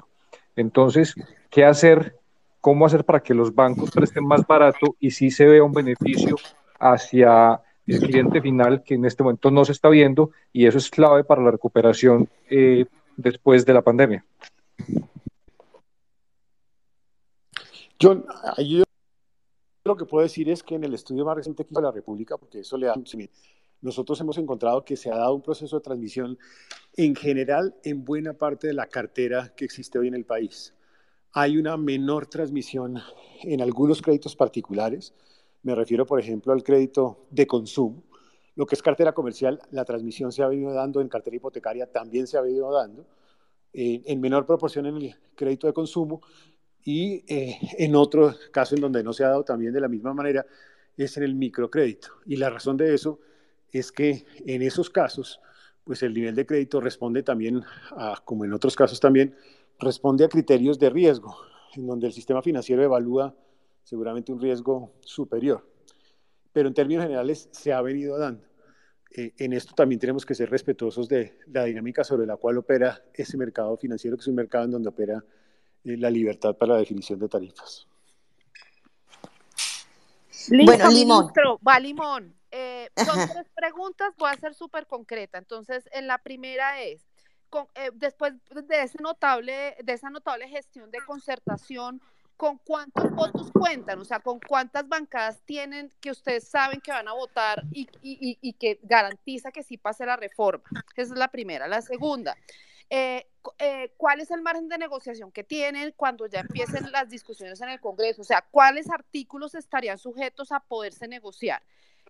Entonces, 0.56 1.15
¿qué 1.49 1.65
hacer? 1.65 2.15
¿Cómo 2.61 2.85
hacer 2.85 3.06
para 3.06 3.22
que 3.22 3.34
los 3.34 3.56
bancos 3.56 3.91
presten 3.91 4.26
más 4.26 4.45
barato 4.45 4.95
y 4.99 5.11
sí 5.11 5.31
se 5.31 5.45
vea 5.45 5.64
un 5.64 5.72
beneficio 5.72 6.35
hacia 6.77 7.61
el 7.95 7.99
cliente 7.99 8.41
final 8.41 8.84
que 8.84 8.95
en 8.95 9.06
este 9.06 9.24
momento 9.24 9.52
no 9.52 9.66
se 9.66 9.72
está 9.72 9.90
viendo 9.90 10.32
y 10.53 10.66
eso 10.66 10.78
es 10.78 10.90
clave 10.90 11.24
para 11.24 11.41
la 11.41 11.52
recuperación 11.52 12.30
eh, 12.49 12.86
después 13.18 13.66
de 13.66 13.74
la 13.74 13.82
pandemia. 13.82 14.26
John, 18.02 18.26
yo 18.57 18.84
lo 19.84 19.98
que 19.98 20.06
puedo 20.06 20.24
decir 20.24 20.49
es 20.49 20.64
que 20.64 20.76
en 20.76 20.84
el 20.84 20.94
estudio 20.94 21.26
más 21.26 21.36
reciente 21.36 21.66
que 21.66 21.72
hizo 21.72 21.82
la 21.82 21.91
República, 21.91 22.38
porque 22.38 22.60
eso 22.60 22.78
le 22.78 22.88
da 22.88 22.95
nosotros 23.82 24.20
hemos 24.20 24.38
encontrado 24.38 24.84
que 24.84 24.98
se 24.98 25.10
ha 25.10 25.16
dado 25.16 25.36
un 25.36 25.41
proceso 25.41 25.78
de 25.78 25.84
transmisión 25.84 26.38
en 26.98 27.16
general 27.16 27.76
en 27.84 28.03
buena 28.03 28.34
parte 28.34 28.68
de 28.68 28.74
la 28.74 28.88
cartera 28.88 29.53
que 29.56 29.64
existe 29.64 29.98
hoy 29.98 30.10
en 30.10 30.16
el 30.16 30.26
país. 30.26 30.74
Hay 31.32 31.57
una 31.57 31.78
menor 31.78 32.28
transmisión 32.28 32.99
en 33.44 33.61
algunos 33.61 34.02
créditos 34.02 34.36
particulares. 34.36 35.14
Me 35.64 35.76
refiero, 35.76 36.06
por 36.06 36.19
ejemplo, 36.19 36.53
al 36.53 36.64
crédito 36.64 37.26
de 37.30 37.45
consumo. 37.45 38.03
Lo 38.56 38.65
que 38.65 38.76
es 38.76 38.81
cartera 38.81 39.14
comercial, 39.14 39.60
la 39.72 39.86
transmisión 39.86 40.31
se 40.31 40.44
ha 40.44 40.48
venido 40.48 40.73
dando, 40.73 41.02
en 41.02 41.07
cartera 41.07 41.36
hipotecaria 41.36 41.88
también 41.91 42.27
se 42.27 42.38
ha 42.38 42.41
venido 42.41 42.72
dando, 42.72 43.06
en 43.72 44.19
menor 44.19 44.45
proporción 44.45 44.86
en 44.88 44.98
el 44.98 45.15
crédito 45.36 45.68
de 45.68 45.73
consumo 45.73 46.22
y 46.84 47.23
eh, 47.27 47.57
en 47.77 47.95
otro 47.95 48.36
caso 48.52 48.76
en 48.76 48.81
donde 48.81 49.03
no 49.03 49.14
se 49.14 49.23
ha 49.23 49.30
dado 49.30 49.44
también 49.44 49.72
de 49.73 49.80
la 49.80 49.88
misma 49.88 50.14
manera 50.14 50.45
es 50.98 51.18
en 51.18 51.23
el 51.23 51.36
microcrédito. 51.36 52.10
Y 52.26 52.36
la 52.36 52.49
razón 52.49 52.77
de 52.77 52.94
eso 52.94 53.19
es 53.72 53.91
que 53.91 54.26
en 54.45 54.61
esos 54.61 54.90
casos, 54.90 55.40
pues 55.84 56.03
el 56.03 56.14
nivel 56.14 56.36
de 56.36 56.45
crédito 56.45 56.81
responde 56.81 57.23
también, 57.23 57.64
como 58.26 58.45
en 58.45 58.53
otros 58.53 58.76
casos 58.76 58.99
también, 58.99 59.36
responde 59.80 60.26
a 60.26 60.30
criterios 60.30 60.77
de 60.80 60.90
riesgo, 60.90 61.38
en 61.76 61.88
donde 61.88 62.07
el 62.07 62.14
sistema 62.14 62.41
financiero 62.41 62.84
evalúa 62.84 63.34
seguramente 63.90 64.32
un 64.32 64.40
riesgo 64.40 64.94
superior. 65.02 65.68
Pero 66.53 66.68
en 66.68 66.76
términos 66.76 67.03
generales 67.03 67.49
se 67.52 67.74
ha 67.74 67.82
venido 67.82 68.20
dando. 68.20 68.45
Eh, 69.16 69.34
en 69.40 69.53
esto 69.53 69.74
también 69.74 69.99
tenemos 69.99 70.24
que 70.24 70.36
ser 70.36 70.52
respetuosos 70.52 71.10
de 71.10 71.40
la 71.48 71.64
dinámica 71.64 72.03
sobre 72.03 72.28
la 72.28 72.38
cual 72.38 72.60
opera 72.60 73.03
ese 73.16 73.36
mercado 73.36 73.76
financiero, 73.78 74.16
que 74.16 74.22
es 74.22 74.28
un 74.28 74.36
mercado 74.36 74.66
en 74.66 74.72
donde 74.72 74.90
opera 74.90 75.24
eh, 75.84 75.98
la 75.98 76.11
libertad 76.11 76.56
para 76.56 76.74
la 76.74 76.80
definición 76.80 77.18
de 77.18 77.28
tarifas. 77.28 77.88
bueno, 80.49 80.90
limón. 80.91 81.32
va 81.68 81.80
limón. 81.80 82.36
Eh, 82.52 82.90
son 83.06 83.28
tres 83.28 83.48
preguntas, 83.56 84.14
voy 84.20 84.30
a 84.30 84.38
ser 84.38 84.53
súper 84.53 84.86
concreta. 84.86 85.40
Entonces, 85.40 85.90
en 85.91 86.06
la 86.06 86.20
primera 86.20 86.80
es, 86.84 87.02
después 87.95 88.36
de, 88.52 88.84
ese 88.84 89.02
notable, 89.02 89.76
de 89.84 89.94
esa 89.94 90.11
notable 90.11 90.48
gestión 90.48 90.91
de 90.91 90.99
concertación, 91.07 91.99
con 92.40 92.57
cuántos 92.60 93.11
votos 93.11 93.52
cuentan, 93.52 93.99
o 93.99 94.06
sea, 94.06 94.22
con 94.22 94.40
cuántas 94.40 94.88
bancadas 94.88 95.41
tienen 95.44 95.91
que 95.99 96.10
ustedes 96.10 96.48
saben 96.48 96.80
que 96.80 96.90
van 96.90 97.10
a 97.10 97.11
votar 97.11 97.64
y, 97.74 98.53
que 98.53 98.80
garantiza 98.84 99.52
que 99.52 99.61
sí 99.61 99.76
pase 99.76 100.06
la 100.06 100.16
reforma. 100.16 100.64
Esa 100.95 101.14
es 101.14 101.20
la 101.20 101.28
primera. 101.28 101.68
La 101.68 101.82
segunda, 101.82 102.38
eh, 102.90 103.28
eh, 103.57 103.91
¿cuál 103.98 104.22
es 104.22 104.32
el 104.32 104.41
margen 104.41 104.70
de 104.70 104.78
negociación 104.78 105.34
que 105.34 105.44
tienen 105.44 105.94
cuando 105.98 106.28
ya 106.28 106.40
empiecen 106.40 106.90
las 106.94 107.10
discusiones 107.10 107.60
en 107.60 107.68
el 107.68 107.82
Congreso? 107.82 108.22
O 108.22 108.26
sea, 108.26 108.41
¿cuáles 108.49 108.90
artículos 108.90 109.53
estarían 109.53 109.98
sujetos 109.98 110.53
a 110.53 110.61
poderse 110.61 111.10
negociar? 111.10 111.61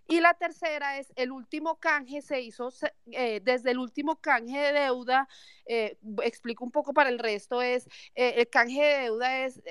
Y 0.08 0.20
la 0.20 0.34
tercera 0.34 0.98
es 0.98 1.12
el 1.14 1.30
último 1.30 1.78
canje 1.78 2.20
se 2.20 2.40
hizo 2.40 2.70
eh, 3.12 3.40
desde 3.44 3.70
el 3.70 3.78
último 3.78 4.20
canje 4.20 4.58
de 4.58 4.72
deuda. 4.72 5.28
Eh, 5.66 5.98
explico 6.22 6.64
un 6.64 6.72
poco 6.72 6.92
para 6.92 7.10
el 7.10 7.18
resto 7.20 7.62
es 7.62 7.86
eh, 8.16 8.34
el 8.38 8.48
canje 8.48 8.82
de 8.82 8.98
deuda 9.02 9.44
es 9.44 9.62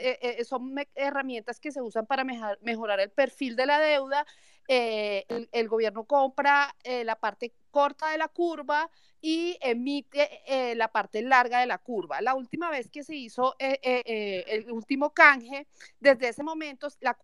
son 0.47 0.75
herramientas 0.95 1.59
que 1.59 1.73
se 1.73 1.81
usan 1.81 2.05
para 2.05 2.23
mejorar 2.61 3.01
el 3.01 3.11
perfil 3.11 3.55
de 3.55 3.65
la 3.65 3.79
deuda. 3.79 4.25
El, 4.67 5.49
el, 5.51 5.67
gobierno 5.67 6.05
compra 6.05 6.75
la 6.85 7.15
parte 7.15 7.51
corta 7.71 8.11
de 8.11 8.19
la 8.19 8.27
curva 8.27 8.89
y 9.19 9.57
emite 9.61 10.75
la 10.75 10.89
parte 10.89 11.23
larga 11.23 11.59
de 11.59 11.65
la 11.65 11.79
curva. 11.79 12.21
La 12.21 12.35
última 12.35 12.69
vez 12.69 12.89
que 12.91 13.03
se 13.03 13.15
hizo 13.15 13.55
el 13.59 14.71
último 14.71 15.11
canje, 15.11 15.67
desde 15.99 16.29
ese 16.29 16.43
momento 16.43 16.87
la 17.01 17.17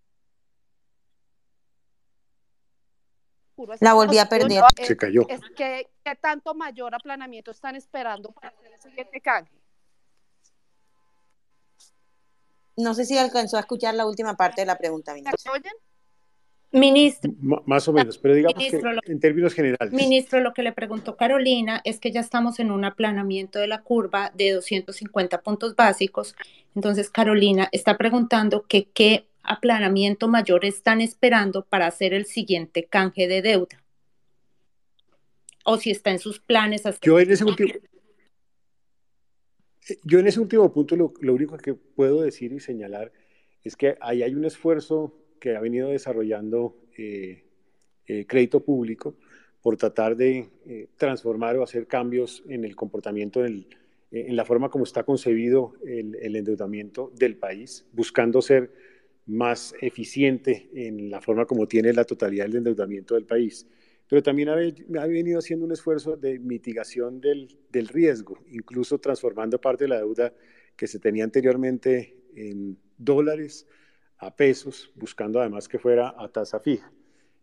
La 3.80 3.94
volví 3.94 4.18
a 4.18 4.28
perder. 4.28 4.64
Se 4.82 4.98
cayó. 4.98 5.26
¿qué, 5.56 5.88
tanto 6.22 6.54
mayor 6.54 6.94
aplanamiento 6.94 7.52
están 7.52 7.76
esperando 7.76 8.32
para 8.32 8.50
hacer 8.50 8.74
el 8.74 8.80
siguiente 8.80 9.22
canje? 9.22 9.52
No 12.78 12.94
sé 12.94 13.06
si 13.06 13.18
alcanzó 13.18 13.58
a 13.58 13.62
escuchar 13.62 13.96
la 13.96 14.06
última 14.06 14.36
parte 14.36 14.62
de 14.62 14.68
la 14.68 14.78
pregunta, 14.78 15.14
ministro. 15.14 15.54
oyen? 15.54 15.74
Ministro. 16.72 17.32
más 17.66 17.88
o 17.88 17.94
menos, 17.94 18.18
pero 18.18 18.34
digamos 18.34 18.62
que 18.62 18.82
en 19.06 19.20
términos 19.22 19.54
generales. 19.54 19.94
Ministro, 19.94 20.42
lo 20.42 20.54
que 20.54 20.62
le 20.62 20.74
preguntó 20.74 21.16
Carolina 21.16 21.80
es 21.86 22.02
que 22.02 22.12
ya 22.12 22.20
estamos 22.20 22.60
en 22.60 22.70
un 22.70 22.84
aplanamiento 22.84 23.60
de 23.60 23.68
la 23.68 23.82
curva 23.82 24.32
de 24.36 24.52
250 24.52 25.42
puntos 25.42 25.76
básicos. 25.78 26.36
Entonces, 26.76 27.10
Carolina 27.10 27.70
está 27.72 27.98
preguntando 27.98 28.66
que 28.68 28.90
qué 28.90 29.26
aplanamiento 29.48 30.28
mayor 30.28 30.66
están 30.66 31.02
esperando 31.02 31.66
para 31.66 31.88
hacer 31.88 32.14
el 32.14 32.26
siguiente 32.26 32.86
canje 32.86 33.28
de 33.28 33.42
deuda? 33.42 33.84
O 35.64 35.78
si 35.78 35.92
está 35.92 36.12
en 36.12 36.20
sus 36.20 36.40
planes. 36.40 36.84
Yo 37.02 37.20
en 37.20 37.32
ese 37.32 37.44
último, 37.44 37.74
yo 40.04 40.20
en 40.20 40.28
ese 40.28 40.40
último 40.40 40.72
punto 40.72 40.96
lo, 40.96 41.34
único 41.34 41.58
que 41.58 41.74
puedo 41.74 42.22
decir 42.22 42.52
y 42.54 42.60
señalar 42.60 43.12
es 43.64 43.76
que 43.76 43.98
ahí 44.02 44.24
hay 44.24 44.36
un 44.36 44.46
esfuerzo 44.46 45.14
que 45.40 45.56
ha 45.56 45.60
venido 45.60 45.90
desarrollando 45.90 46.76
eh, 46.98 47.44
eh, 48.08 48.26
crédito 48.28 48.64
público 48.64 49.16
por 49.62 49.78
tratar 49.78 50.16
de 50.16 50.50
eh, 50.66 50.88
transformar 50.98 51.58
o 51.58 51.64
hacer 51.64 51.88
cambios 51.88 52.44
en 52.48 52.64
el 52.64 52.76
comportamiento, 52.76 53.46
en, 53.46 53.66
la 54.12 54.46
forma 54.46 54.70
como 54.70 54.86
está 54.86 55.04
concebido 55.04 55.74
el, 55.86 56.16
el 56.22 56.36
endeudamiento 56.36 57.12
del 57.16 57.36
país, 57.36 57.86
buscando 57.92 58.42
ser 58.42 58.72
más 59.26 59.74
eficiente 59.82 60.70
en 60.74 61.10
la 61.10 61.22
forma 61.22 61.46
como 61.46 61.68
tiene 61.68 61.94
la 61.94 62.04
totalidad 62.04 62.46
del 62.46 62.58
endeudamiento 62.58 63.16
del 63.16 63.26
país. 63.26 63.68
Pero 64.08 64.22
también 64.22 64.50
ha, 64.50 64.56
venido 65.08 65.40
haciendo 65.40 65.66
un 65.66 65.72
esfuerzo 65.72 66.16
de 66.16 66.38
mitigación 66.38 67.20
del, 67.20 67.58
del, 67.72 67.88
riesgo, 67.88 68.38
incluso 68.52 69.00
transformando 69.00 69.60
parte 69.60 69.86
de 69.86 69.88
la 69.90 69.98
deuda 69.98 70.32
que 70.76 70.86
se 70.86 71.00
tenía 71.00 71.24
anteriormente 71.24 72.16
en 72.36 72.78
dólares 72.98 73.68
a 74.20 74.36
pesos, 74.36 74.92
buscando 74.96 75.40
además 75.40 75.68
que 75.68 75.80
fuera 75.80 76.14
a 76.18 76.30
tasa 76.30 76.60
fija. 76.60 76.92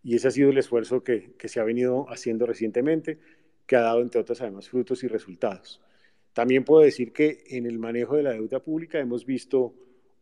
Y 0.05 0.15
ese 0.15 0.29
ha 0.29 0.31
sido 0.31 0.51
el 0.51 0.59
esfuerzo 0.59 1.03
que, 1.03 1.33
que 1.37 1.49
se 1.49 1.59
ha 1.59 1.65
venido 1.65 2.07
haciendo 2.09 2.47
recientemente, 2.47 3.19
que 3.67 3.77
ha 3.77 3.81
dado, 3.81 4.01
entre 4.01 4.21
otras, 4.21 4.41
además, 4.41 4.69
frutos 4.69 5.03
y 5.03 5.09
resultados. 5.09 5.81
También 6.33 6.65
puedo 6.65 6.83
decir 6.83 7.13
que 7.13 7.45
en 7.51 7.67
el 7.67 7.79
manejo 7.79 8.17
de 8.17 8.23
la 8.23 8.33
deuda 8.33 8.61
pública 8.61 8.99
hemos 8.99 9.27
visto 9.27 9.75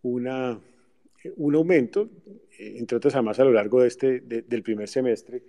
una 0.03 0.61
un 1.37 1.55
aumento, 1.55 2.11
eh, 2.59 2.75
entre 2.79 2.97
otras 2.97 3.15
además 3.15 3.39
a 3.41 3.45
lo 3.45 3.53
largo 3.53 3.83
de 3.83 3.89
este, 3.89 4.21
del 4.21 4.63
primer 4.63 4.89
semestre, 4.89 5.43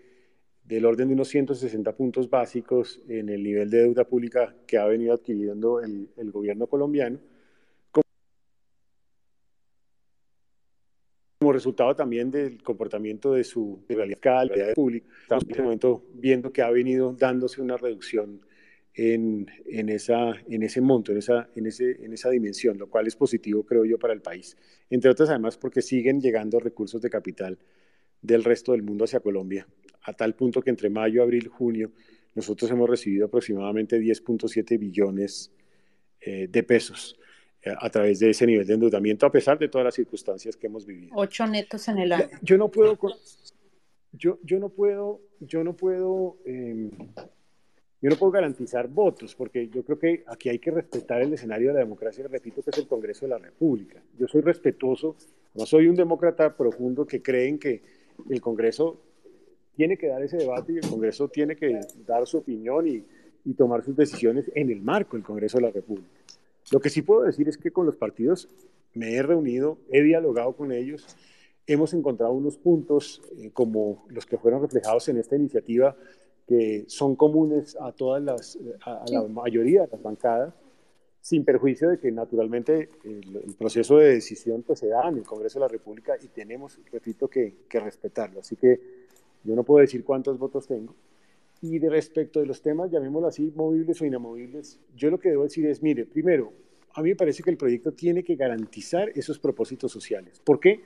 del 0.63 0.85
orden 0.85 1.07
de 1.07 1.13
unos 1.15 1.27
160 1.29 1.95
puntos 1.95 2.29
básicos 2.29 3.01
en 3.07 3.29
el 3.29 3.43
nivel 3.43 3.69
de 3.69 3.79
deuda 3.79 4.05
pública 4.05 4.55
que 4.67 4.77
ha 4.77 4.85
venido 4.85 5.13
adquiriendo 5.13 5.81
el, 5.81 6.09
el 6.17 6.31
gobierno 6.31 6.67
colombiano, 6.67 7.19
como 11.39 11.53
resultado 11.53 11.95
también 11.95 12.29
del 12.29 12.61
comportamiento 12.61 13.33
de 13.33 13.43
su 13.43 13.83
realidad 13.89 14.75
pública. 14.75 15.07
Estamos 15.23 15.43
en 15.45 15.49
este 15.49 15.63
momento 15.63 16.03
viendo 16.13 16.53
que 16.53 16.61
ha 16.61 16.69
venido 16.69 17.13
dándose 17.13 17.61
una 17.61 17.77
reducción 17.77 18.41
en, 18.93 19.47
en, 19.65 19.89
esa, 19.89 20.33
en 20.47 20.63
ese 20.63 20.81
monto, 20.81 21.11
en 21.11 21.19
esa, 21.19 21.49
en, 21.55 21.65
ese, 21.65 22.03
en 22.03 22.13
esa 22.13 22.29
dimensión, 22.29 22.77
lo 22.77 22.89
cual 22.89 23.07
es 23.07 23.15
positivo, 23.15 23.63
creo 23.63 23.85
yo, 23.85 23.97
para 23.97 24.13
el 24.13 24.21
país. 24.21 24.57
Entre 24.89 25.09
otras, 25.09 25.29
además, 25.29 25.57
porque 25.57 25.81
siguen 25.81 26.19
llegando 26.19 26.59
recursos 26.59 27.01
de 27.01 27.09
capital 27.09 27.57
del 28.21 28.43
resto 28.43 28.73
del 28.73 28.83
mundo 28.83 29.05
hacia 29.05 29.19
Colombia, 29.19 29.67
a 30.03 30.13
tal 30.13 30.35
punto 30.35 30.61
que 30.61 30.69
entre 30.69 30.89
mayo, 30.89 31.23
abril, 31.23 31.47
junio, 31.47 31.91
nosotros 32.35 32.69
hemos 32.71 32.89
recibido 32.89 33.25
aproximadamente 33.25 33.99
10.7 33.99 34.79
billones 34.79 35.51
eh, 36.21 36.47
de 36.49 36.63
pesos 36.63 37.17
eh, 37.63 37.73
a 37.77 37.89
través 37.89 38.19
de 38.19 38.29
ese 38.29 38.45
nivel 38.45 38.65
de 38.65 38.73
endeudamiento, 38.73 39.25
a 39.25 39.31
pesar 39.31 39.57
de 39.59 39.67
todas 39.67 39.85
las 39.85 39.95
circunstancias 39.95 40.55
que 40.55 40.67
hemos 40.67 40.85
vivido. 40.85 41.13
Ocho 41.15 41.45
netos 41.45 41.87
en 41.87 41.99
el 41.99 42.11
año. 42.11 42.29
Yo 42.41 42.57
no 42.57 42.69
puedo, 42.69 42.97
yo, 44.13 44.39
yo 44.43 44.59
no 44.59 44.69
puedo, 44.69 45.21
yo 45.39 45.63
no 45.63 45.75
puedo, 45.75 46.37
em, 46.45 46.91
yo 48.01 48.09
no 48.09 48.15
puedo 48.15 48.31
garantizar 48.31 48.87
votos, 48.87 49.35
porque 49.35 49.67
yo 49.67 49.83
creo 49.83 49.99
que 49.99 50.23
aquí 50.25 50.49
hay 50.49 50.57
que 50.57 50.71
respetar 50.71 51.21
el 51.21 51.33
escenario 51.33 51.67
de 51.67 51.75
la 51.75 51.79
democracia, 51.81 52.25
repito, 52.27 52.63
que 52.63 52.71
es 52.71 52.77
el 52.79 52.87
Congreso 52.87 53.25
de 53.25 53.29
la 53.29 53.37
República. 53.37 54.01
Yo 54.17 54.27
soy 54.27 54.41
respetuoso, 54.41 55.15
no 55.53 55.65
soy 55.67 55.87
un 55.87 55.95
demócrata 55.95 56.57
profundo 56.57 57.05
que 57.05 57.21
creen 57.21 57.59
que 57.59 57.81
el 58.29 58.41
Congreso 58.41 58.99
tiene 59.75 59.97
que 59.97 60.07
dar 60.07 60.23
ese 60.23 60.37
debate 60.37 60.73
y 60.73 60.77
el 60.77 60.89
Congreso 60.89 61.27
tiene 61.27 61.55
que 61.55 61.79
dar 62.07 62.25
su 62.25 62.39
opinión 62.39 62.87
y, 62.87 63.03
y 63.45 63.53
tomar 63.53 63.83
sus 63.83 63.95
decisiones 63.95 64.51
en 64.55 64.71
el 64.71 64.81
marco 64.81 65.15
del 65.15 65.23
Congreso 65.23 65.59
de 65.59 65.63
la 65.63 65.71
República. 65.71 66.09
Lo 66.71 66.79
que 66.79 66.89
sí 66.89 67.03
puedo 67.03 67.21
decir 67.21 67.49
es 67.49 67.57
que 67.57 67.69
con 67.69 67.85
los 67.85 67.95
partidos 67.95 68.49
me 68.95 69.13
he 69.13 69.21
reunido, 69.21 69.77
he 69.91 70.01
dialogado 70.01 70.53
con 70.53 70.71
ellos, 70.71 71.05
hemos 71.67 71.93
encontrado 71.93 72.33
unos 72.33 72.57
puntos 72.57 73.21
eh, 73.37 73.51
como 73.53 74.05
los 74.09 74.25
que 74.25 74.37
fueron 74.37 74.61
reflejados 74.61 75.07
en 75.09 75.17
esta 75.17 75.35
iniciativa 75.35 75.95
que 76.51 76.83
son 76.87 77.15
comunes 77.15 77.77
a 77.79 77.93
todas 77.93 78.21
las, 78.21 78.59
a, 78.83 79.05
la 79.07 79.23
mayoría 79.23 79.83
de 79.83 79.87
las 79.87 80.03
bancadas, 80.03 80.53
sin 81.21 81.45
perjuicio 81.45 81.87
de 81.87 81.97
que 81.97 82.11
naturalmente 82.11 82.89
el, 83.05 83.55
proceso 83.57 83.99
de 83.99 84.15
decisión 84.15 84.61
pues, 84.61 84.79
se 84.79 84.89
da 84.89 85.07
en 85.07 85.19
el 85.19 85.23
Congreso 85.23 85.59
de 85.59 85.61
la 85.61 85.69
República 85.69 86.17
y 86.21 86.27
tenemos, 86.27 86.77
repito, 86.91 87.29
que, 87.29 87.55
que 87.69 87.79
respetarlo. 87.79 88.41
Así 88.41 88.57
que 88.57 88.81
yo 89.45 89.55
no 89.55 89.63
puedo 89.63 89.79
decir 89.79 90.03
cuántos 90.03 90.37
votos 90.37 90.67
tengo. 90.67 90.93
Y 91.61 91.79
de 91.79 91.89
respecto 91.89 92.41
de 92.41 92.47
los 92.47 92.61
temas, 92.61 92.91
llamémoslo 92.91 93.29
así, 93.29 93.53
movibles 93.55 94.01
o 94.01 94.05
inamovibles, 94.05 94.77
yo 94.93 95.09
lo 95.09 95.21
que 95.21 95.29
debo 95.29 95.43
decir 95.43 95.65
es, 95.67 95.81
mire, 95.81 96.05
primero, 96.05 96.51
a 96.95 97.01
mí 97.01 97.11
me 97.11 97.15
parece 97.15 97.43
que 97.43 97.51
el 97.51 97.57
proyecto 97.57 97.93
tiene 97.93 98.25
que 98.25 98.35
garantizar 98.35 99.09
esos 99.15 99.39
propósitos 99.39 99.89
sociales. 99.89 100.41
¿Por 100.43 100.59
qué? 100.59 100.81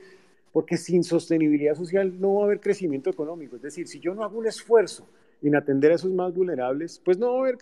Porque 0.52 0.78
sin 0.78 1.04
sostenibilidad 1.04 1.74
social 1.74 2.22
no 2.22 2.36
va 2.36 2.42
a 2.42 2.46
haber 2.46 2.60
crecimiento 2.60 3.10
económico. 3.10 3.56
Es 3.56 3.64
decir, 3.64 3.88
si 3.88 4.00
yo 4.00 4.14
no 4.14 4.24
hago 4.24 4.38
un 4.38 4.46
esfuerzo 4.46 5.08
en 5.48 5.56
atender 5.56 5.92
a 5.92 5.96
esos 5.96 6.12
más 6.12 6.34
vulnerables, 6.34 7.00
pues 7.04 7.18
no 7.18 7.34
va 7.34 7.38
a 7.38 7.42
haber 7.42 7.58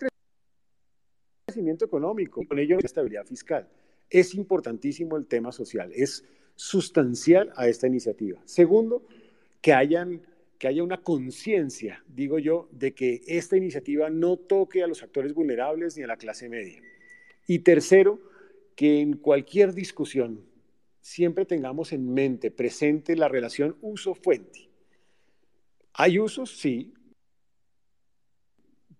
crecimiento 1.46 1.84
económico. 1.84 2.42
Con 2.46 2.58
ello, 2.58 2.78
estabilidad 2.82 3.24
fiscal. 3.24 3.68
Es 4.10 4.34
importantísimo 4.34 5.16
el 5.16 5.26
tema 5.26 5.52
social. 5.52 5.90
Es 5.94 6.24
sustancial 6.56 7.52
a 7.56 7.68
esta 7.68 7.86
iniciativa. 7.86 8.40
Segundo, 8.44 9.04
que 9.60 9.72
que 10.58 10.68
haya 10.68 10.82
una 10.82 11.02
conciencia, 11.02 12.04
digo 12.06 12.38
yo, 12.38 12.68
de 12.70 12.94
que 12.94 13.22
esta 13.26 13.56
iniciativa 13.56 14.08
no 14.08 14.36
toque 14.36 14.82
a 14.82 14.86
los 14.86 15.02
actores 15.02 15.34
vulnerables 15.34 15.96
ni 15.96 16.04
a 16.04 16.06
la 16.06 16.16
clase 16.16 16.48
media. 16.48 16.80
Y 17.46 17.58
tercero, 17.58 18.20
que 18.76 19.00
en 19.00 19.14
cualquier 19.14 19.74
discusión 19.74 20.40
siempre 21.00 21.44
tengamos 21.44 21.92
en 21.92 22.12
mente, 22.12 22.50
presente 22.50 23.14
la 23.16 23.28
relación 23.28 23.76
uso-fuente. 23.82 24.70
¿Hay 25.92 26.18
usos? 26.18 26.58
Sí. 26.58 26.94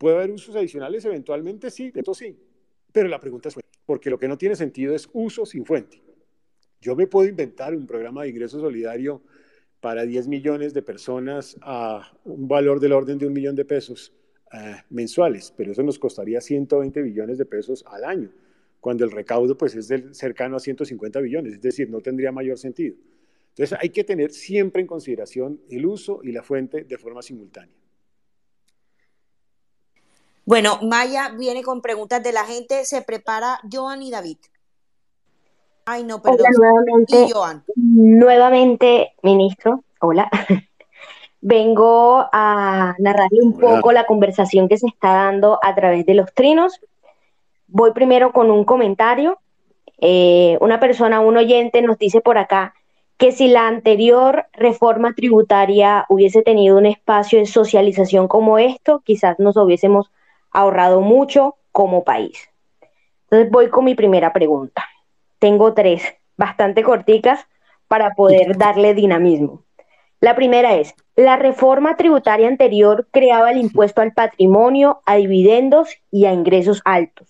¿Puede 0.04 0.16
haber 0.16 0.32
usos 0.32 0.54
adicionales 0.54 1.02
eventualmente? 1.06 1.70
Sí, 1.70 1.90
de 1.90 2.02
todo 2.02 2.14
sí. 2.14 2.38
Pero 2.92 3.08
la 3.08 3.18
pregunta 3.18 3.48
es, 3.48 3.54
porque 3.86 4.10
lo 4.10 4.18
que 4.18 4.28
no 4.28 4.36
tiene 4.36 4.54
sentido 4.54 4.94
es 4.94 5.08
uso 5.14 5.46
sin 5.46 5.64
fuente. 5.64 6.02
Yo 6.78 6.94
me 6.94 7.06
puedo 7.06 7.26
inventar 7.26 7.74
un 7.74 7.86
programa 7.86 8.22
de 8.22 8.28
ingreso 8.28 8.60
solidario 8.60 9.22
para 9.80 10.04
10 10.04 10.28
millones 10.28 10.74
de 10.74 10.82
personas 10.82 11.56
a 11.62 12.12
un 12.24 12.46
valor 12.46 12.80
del 12.80 12.92
orden 12.92 13.16
de 13.16 13.26
un 13.26 13.32
millón 13.32 13.56
de 13.56 13.64
pesos 13.64 14.12
eh, 14.52 14.74
mensuales, 14.90 15.54
pero 15.56 15.72
eso 15.72 15.82
nos 15.82 15.98
costaría 15.98 16.42
120 16.42 17.00
billones 17.00 17.38
de 17.38 17.46
pesos 17.46 17.82
al 17.86 18.04
año, 18.04 18.30
cuando 18.80 19.06
el 19.06 19.10
recaudo 19.10 19.56
pues 19.56 19.74
es 19.74 19.88
del, 19.88 20.14
cercano 20.14 20.56
a 20.56 20.60
150 20.60 21.18
billones, 21.20 21.54
es 21.54 21.62
decir, 21.62 21.88
no 21.88 22.02
tendría 22.02 22.30
mayor 22.30 22.58
sentido. 22.58 22.94
Entonces 23.52 23.78
hay 23.80 23.88
que 23.88 24.04
tener 24.04 24.32
siempre 24.32 24.82
en 24.82 24.86
consideración 24.86 25.62
el 25.70 25.86
uso 25.86 26.20
y 26.22 26.32
la 26.32 26.42
fuente 26.42 26.84
de 26.84 26.98
forma 26.98 27.22
simultánea. 27.22 27.83
Bueno, 30.46 30.78
Maya 30.82 31.30
viene 31.38 31.62
con 31.62 31.80
preguntas 31.80 32.22
de 32.22 32.32
la 32.32 32.44
gente, 32.44 32.84
se 32.84 33.02
prepara 33.02 33.60
Joan 33.70 34.02
y 34.02 34.10
David. 34.10 34.36
Ay, 35.86 36.04
no, 36.04 36.20
perdón. 36.20 36.46
nuevamente, 36.56 37.26
nuevamente, 37.76 39.12
ministro, 39.22 39.84
hola. 40.00 40.30
Vengo 41.40 42.26
a 42.32 42.94
narrarle 42.98 43.40
un 43.42 43.58
poco 43.58 43.92
la 43.92 44.06
conversación 44.06 44.66
que 44.66 44.78
se 44.78 44.86
está 44.86 45.12
dando 45.12 45.58
a 45.62 45.74
través 45.74 46.06
de 46.06 46.14
los 46.14 46.32
trinos. 46.32 46.80
Voy 47.66 47.92
primero 47.92 48.32
con 48.32 48.50
un 48.50 48.64
comentario. 48.64 49.38
Eh, 49.98 50.56
una 50.60 50.80
persona, 50.80 51.20
un 51.20 51.36
oyente, 51.36 51.82
nos 51.82 51.98
dice 51.98 52.22
por 52.22 52.38
acá 52.38 52.74
que 53.18 53.30
si 53.30 53.48
la 53.48 53.68
anterior 53.68 54.46
reforma 54.54 55.14
tributaria 55.14 56.06
hubiese 56.08 56.42
tenido 56.42 56.78
un 56.78 56.86
espacio 56.86 57.38
de 57.38 57.46
socialización 57.46 58.26
como 58.26 58.58
esto, 58.58 59.02
quizás 59.04 59.38
nos 59.38 59.56
hubiésemos 59.56 60.10
ahorrado 60.54 61.02
mucho 61.02 61.56
como 61.72 62.04
país. 62.04 62.48
Entonces 63.24 63.50
voy 63.50 63.68
con 63.68 63.84
mi 63.84 63.94
primera 63.94 64.32
pregunta 64.32 64.82
tengo 65.44 65.74
tres, 65.74 66.02
bastante 66.38 66.82
corticas, 66.82 67.46
para 67.86 68.14
poder 68.14 68.56
darle 68.56 68.94
dinamismo. 68.94 69.62
La 70.20 70.34
primera 70.34 70.74
es, 70.76 70.94
la 71.16 71.36
reforma 71.36 71.98
tributaria 71.98 72.48
anterior 72.48 73.06
creaba 73.10 73.50
el 73.50 73.58
impuesto 73.58 74.00
al 74.00 74.14
patrimonio, 74.14 75.02
a 75.04 75.16
dividendos 75.16 75.90
y 76.10 76.24
a 76.24 76.32
ingresos 76.32 76.80
altos. 76.86 77.28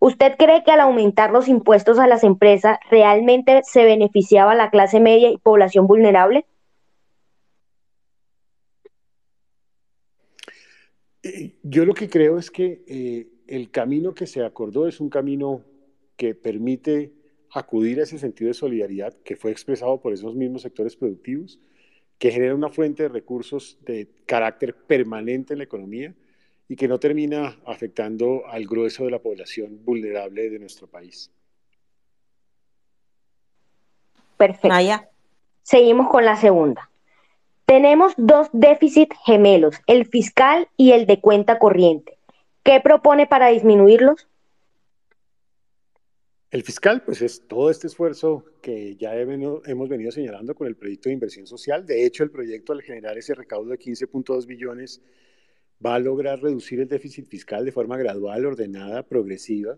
¿Usted 0.00 0.34
cree 0.36 0.64
que 0.64 0.72
al 0.72 0.80
aumentar 0.80 1.30
los 1.30 1.46
impuestos 1.46 2.00
a 2.00 2.08
las 2.08 2.24
empresas 2.24 2.80
realmente 2.90 3.60
se 3.62 3.84
beneficiaba 3.84 4.50
a 4.50 4.56
la 4.56 4.70
clase 4.70 4.98
media 4.98 5.30
y 5.30 5.38
población 5.38 5.86
vulnerable? 5.86 6.46
Yo 11.62 11.84
lo 11.84 11.94
que 11.94 12.08
creo 12.08 12.38
es 12.38 12.50
que 12.50 12.82
eh, 12.86 13.26
el 13.46 13.70
camino 13.70 14.14
que 14.14 14.26
se 14.26 14.44
acordó 14.44 14.86
es 14.88 15.00
un 15.00 15.08
camino 15.08 15.62
que 16.16 16.34
permite 16.34 17.12
acudir 17.52 18.00
a 18.00 18.02
ese 18.02 18.18
sentido 18.18 18.48
de 18.48 18.54
solidaridad 18.54 19.14
que 19.24 19.36
fue 19.36 19.50
expresado 19.50 20.00
por 20.00 20.12
esos 20.12 20.34
mismos 20.34 20.62
sectores 20.62 20.96
productivos, 20.96 21.58
que 22.18 22.30
genera 22.30 22.54
una 22.54 22.70
fuente 22.70 23.04
de 23.04 23.08
recursos 23.08 23.78
de 23.82 24.08
carácter 24.26 24.74
permanente 24.74 25.54
en 25.54 25.58
la 25.58 25.64
economía 25.64 26.14
y 26.68 26.76
que 26.76 26.88
no 26.88 26.98
termina 26.98 27.58
afectando 27.64 28.46
al 28.46 28.66
grueso 28.66 29.04
de 29.04 29.10
la 29.10 29.20
población 29.20 29.84
vulnerable 29.84 30.50
de 30.50 30.58
nuestro 30.58 30.86
país. 30.86 31.30
Perfecto. 34.36 35.08
Seguimos 35.62 36.08
con 36.08 36.24
la 36.24 36.36
segunda. 36.36 36.90
Tenemos 37.66 38.12
dos 38.16 38.48
déficits 38.52 39.16
gemelos, 39.24 39.74
el 39.88 40.06
fiscal 40.06 40.68
y 40.76 40.92
el 40.92 41.06
de 41.06 41.20
cuenta 41.20 41.58
corriente. 41.58 42.16
¿Qué 42.62 42.80
propone 42.80 43.26
para 43.26 43.48
disminuirlos? 43.48 44.28
El 46.52 46.62
fiscal, 46.62 47.02
pues 47.04 47.22
es 47.22 47.42
todo 47.48 47.70
este 47.70 47.88
esfuerzo 47.88 48.44
que 48.62 48.94
ya 48.94 49.16
hemos 49.16 49.88
venido 49.88 50.12
señalando 50.12 50.54
con 50.54 50.68
el 50.68 50.76
proyecto 50.76 51.08
de 51.08 51.14
inversión 51.14 51.48
social. 51.48 51.84
De 51.84 52.06
hecho, 52.06 52.22
el 52.22 52.30
proyecto 52.30 52.72
al 52.72 52.82
generar 52.82 53.18
ese 53.18 53.34
recaudo 53.34 53.70
de 53.70 53.78
15.2 53.78 54.46
billones 54.46 55.02
va 55.84 55.96
a 55.96 55.98
lograr 55.98 56.40
reducir 56.40 56.80
el 56.80 56.88
déficit 56.88 57.26
fiscal 57.26 57.64
de 57.64 57.72
forma 57.72 57.96
gradual, 57.96 58.46
ordenada, 58.46 59.02
progresiva, 59.02 59.76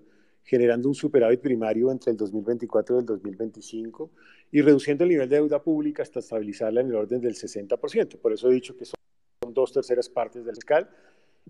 generando 0.48 0.88
un 0.88 0.94
superávit 0.94 1.40
primario 1.40 1.92
entre 1.92 2.12
el 2.12 2.16
2024 2.16 2.96
y 2.96 2.98
el 3.00 3.04
2025 3.04 4.10
y 4.50 4.62
reduciendo 4.62 5.04
el 5.04 5.10
nivel 5.10 5.28
de 5.28 5.36
deuda 5.36 5.62
pública 5.62 6.02
hasta 6.02 6.20
estabilizarla 6.20 6.80
en 6.80 6.86
el 6.86 6.94
orden 6.94 7.20
del 7.20 7.34
60%. 7.34 8.18
Por 8.18 8.32
eso 8.32 8.50
he 8.50 8.54
dicho 8.54 8.74
que 8.74 8.86
son 8.86 9.52
dos 9.52 9.74
terceras 9.74 10.08
partes 10.08 10.46
del 10.46 10.54
fiscal 10.54 10.88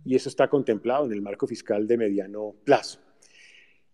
y 0.04 0.16
eso 0.16 0.28
está 0.28 0.48
contemplado 0.48 1.06
en 1.06 1.12
el 1.12 1.22
marco 1.22 1.46
fiscal 1.46 1.86
de 1.86 1.96
mediano 1.96 2.56
plazo. 2.64 2.98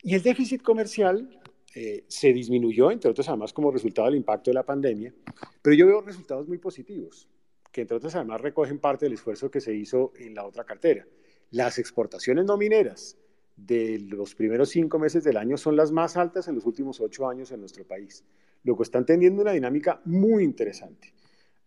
Y 0.03 0.15
el 0.15 0.23
déficit 0.23 0.63
comercial 0.63 1.39
eh, 1.75 2.05
se 2.09 2.33
disminuyó, 2.33 2.91
entre 2.91 3.11
otros 3.11 3.29
además 3.29 3.53
como 3.53 3.71
resultado 3.71 4.07
del 4.07 4.17
impacto 4.17 4.51
de 4.51 4.55
la 4.55 4.65
pandemia, 4.65 5.15
pero 5.61 5.77
yo 5.77 5.87
veo 5.87 6.01
resultados 6.01 6.49
muy 6.49 6.57
positivos, 6.57 7.29
que 7.71 7.83
entre 7.83 7.99
otros 7.99 8.15
además 8.15 8.41
recogen 8.41 8.79
parte 8.79 9.05
del 9.05 9.13
esfuerzo 9.13 9.51
que 9.51 9.61
se 9.61 9.75
hizo 9.75 10.15
en 10.17 10.35
la 10.35 10.47
otra 10.47 10.65
cartera. 10.65 11.07
Las 11.51 11.79
exportaciones 11.79 12.47
no 12.47 12.57
mineras 12.57 13.19
de 13.57 13.99
los 14.01 14.35
primeros 14.35 14.71
cinco 14.71 14.99
meses 14.99 15.25
del 15.25 15.37
año 15.37 15.57
son 15.57 15.77
las 15.77 15.93
más 15.93 16.17
altas 16.17 16.49
en 16.49 16.57
los 16.57 16.67
últimos 16.67 17.01
ocho 17.01 17.29
años 17.29 17.53
en 17.53 17.61
nuestro 17.61 17.85
país, 17.85 18.25
lo 18.65 18.77
que 18.77 18.83
están 18.83 19.07
teniendo 19.07 19.43
una 19.43 19.53
dinámica 19.53 20.01
muy 20.05 20.43
interesante. 20.43 21.13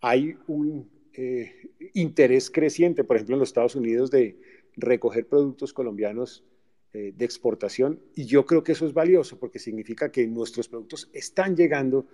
Hay 0.02 0.38
un 0.48 0.90
eh, 1.14 1.72
interés 1.94 2.52
creciente, 2.52 3.04
por 3.04 3.16
ejemplo, 3.16 3.36
en 3.36 3.40
los 3.40 3.50
Estados 3.50 3.76
Unidos 3.76 4.12
de 4.12 4.40
recoger 4.76 5.28
productos 5.28 5.74
colombianos 5.74 6.44
eh, 6.94 7.14
de 7.16 7.26
exportación 7.26 8.00
y 8.16 8.26
yo 8.26 8.46
creo 8.46 8.64
que 8.64 8.74
eso 8.74 8.86
es 8.86 8.94
valioso 8.94 9.40
porque 9.40 9.60
significa 9.60 10.12
que 10.12 10.28
nuestros 10.28 10.68
productos 10.68 11.10
están 11.14 11.56
llegando 11.56 12.06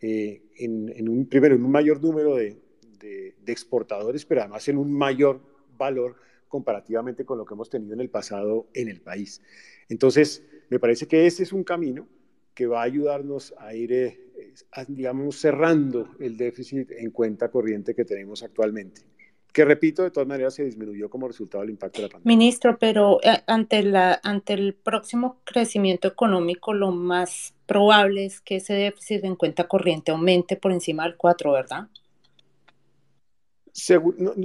eh, 0.00 0.42
en, 0.56 1.08
un, 1.08 1.26
primero 1.26 1.54
en 1.54 1.64
un 1.64 1.70
mayor 1.70 2.02
número 2.02 2.36
de, 2.36 2.56
de 2.98 3.52
exportadores, 3.52 4.24
pero 4.24 4.42
además 4.42 4.68
en 4.68 4.78
un 4.78 4.92
mayor 4.92 5.40
valor 5.76 6.16
comparativamente 6.48 7.24
con 7.24 7.38
lo 7.38 7.44
que 7.44 7.54
hemos 7.54 7.70
tenido 7.70 7.94
en 7.94 8.00
el 8.00 8.10
pasado 8.10 8.68
en 8.74 8.88
el 8.88 9.00
país. 9.00 9.42
Entonces, 9.88 10.44
me 10.68 10.78
parece 10.78 11.06
que 11.06 11.26
ese 11.26 11.42
es 11.42 11.52
un 11.52 11.64
camino 11.64 12.08
que 12.54 12.66
va 12.66 12.80
a 12.80 12.84
ayudarnos 12.84 13.54
a 13.58 13.74
ir, 13.74 13.92
eh, 13.92 14.18
digamos, 14.88 15.38
cerrando 15.38 16.08
el 16.18 16.36
déficit 16.36 16.90
en 16.92 17.10
cuenta 17.10 17.50
corriente 17.50 17.94
que 17.94 18.04
tenemos 18.04 18.42
actualmente 18.42 19.02
que 19.56 19.64
repito, 19.64 20.02
de 20.02 20.10
todas 20.10 20.28
maneras 20.28 20.52
se 20.52 20.64
disminuyó 20.64 21.08
como 21.08 21.26
resultado 21.26 21.62
del 21.62 21.70
impacto 21.70 22.02
de 22.02 22.08
la 22.08 22.12
pandemia. 22.12 22.36
Ministro, 22.36 22.76
pero 22.78 23.20
eh, 23.22 23.42
ante, 23.46 23.82
la, 23.82 24.20
ante 24.22 24.52
el 24.52 24.74
próximo 24.74 25.40
crecimiento 25.44 26.08
económico, 26.08 26.74
lo 26.74 26.90
más 26.90 27.54
probable 27.64 28.26
es 28.26 28.42
que 28.42 28.56
ese 28.56 28.74
déficit 28.74 29.24
en 29.24 29.34
cuenta 29.34 29.66
corriente 29.66 30.12
aumente 30.12 30.56
por 30.56 30.72
encima 30.72 31.04
del 31.04 31.16
4, 31.16 31.52
¿verdad? 31.52 31.88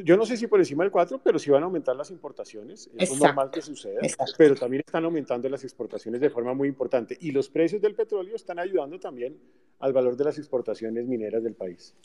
Yo 0.04 0.18
no 0.18 0.26
sé 0.26 0.36
si 0.36 0.48
por 0.48 0.60
encima 0.60 0.84
del 0.84 0.92
4, 0.92 1.22
pero 1.24 1.40
sí 1.40 1.50
van 1.50 1.64
a 1.64 1.66
aumentar 1.66 1.96
las 1.96 2.12
importaciones. 2.12 2.90
Es 2.98 3.18
normal 3.18 3.50
que 3.50 3.62
suceda. 3.62 4.02
Pero 4.38 4.56
también 4.56 4.84
están 4.86 5.06
aumentando 5.06 5.48
las 5.48 5.64
exportaciones 5.64 6.20
de 6.20 6.30
forma 6.30 6.54
muy 6.54 6.68
importante. 6.68 7.18
Y 7.22 7.32
los 7.32 7.50
precios 7.50 7.82
del 7.82 7.96
petróleo 7.96 8.36
están 8.36 8.60
ayudando 8.60 9.00
también 9.00 9.38
al 9.80 9.94
valor 9.94 10.18
de 10.18 10.26
las 10.26 10.38
exportaciones 10.38 11.06
mineras 11.06 11.44
del 11.44 11.56
país. 11.56 11.96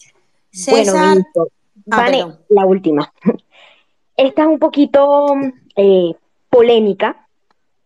Bueno, 0.70 0.92
ministro, 0.92 1.48
ah, 1.90 1.96
vale, 1.96 2.26
la 2.48 2.64
última. 2.64 3.12
Esta 4.16 4.42
es 4.42 4.48
un 4.48 4.58
poquito 4.60 5.34
eh, 5.74 6.14
polémica, 6.48 7.28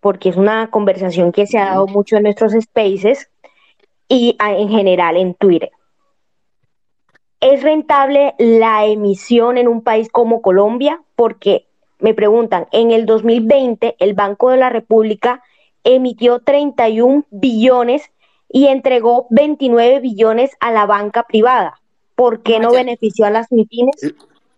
porque 0.00 0.28
es 0.28 0.36
una 0.36 0.70
conversación 0.70 1.32
que 1.32 1.46
se 1.46 1.58
ha 1.58 1.70
dado 1.70 1.86
mucho 1.86 2.16
en 2.16 2.24
nuestros 2.24 2.52
spaces 2.52 3.30
y 4.06 4.36
ah, 4.38 4.54
en 4.54 4.68
general 4.68 5.16
en 5.16 5.34
Twitter. 5.34 5.70
¿Es 7.40 7.62
rentable 7.62 8.34
la 8.38 8.84
emisión 8.84 9.56
en 9.56 9.66
un 9.66 9.82
país 9.82 10.08
como 10.10 10.42
Colombia? 10.42 11.02
Porque 11.16 11.66
me 11.98 12.14
preguntan, 12.14 12.66
en 12.70 12.90
el 12.90 13.06
2020 13.06 13.96
el 13.98 14.14
Banco 14.14 14.50
de 14.50 14.58
la 14.58 14.68
República 14.68 15.42
emitió 15.82 16.40
31 16.40 17.26
billones 17.30 18.10
y 18.48 18.66
entregó 18.66 19.26
29 19.30 20.00
billones 20.00 20.50
a 20.60 20.70
la 20.70 20.84
banca 20.84 21.22
privada. 21.22 21.80
¿Por 22.14 22.42
qué 22.42 22.58
no 22.58 22.72
benefició 22.72 23.24
a 23.24 23.30
las 23.30 23.50
MIPINES? 23.50 24.02
Eh, 24.02 24.14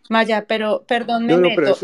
Maya, 0.08 0.44
pero 0.48 0.82
perdón, 0.86 1.26
me 1.26 1.36
meto. 1.36 1.74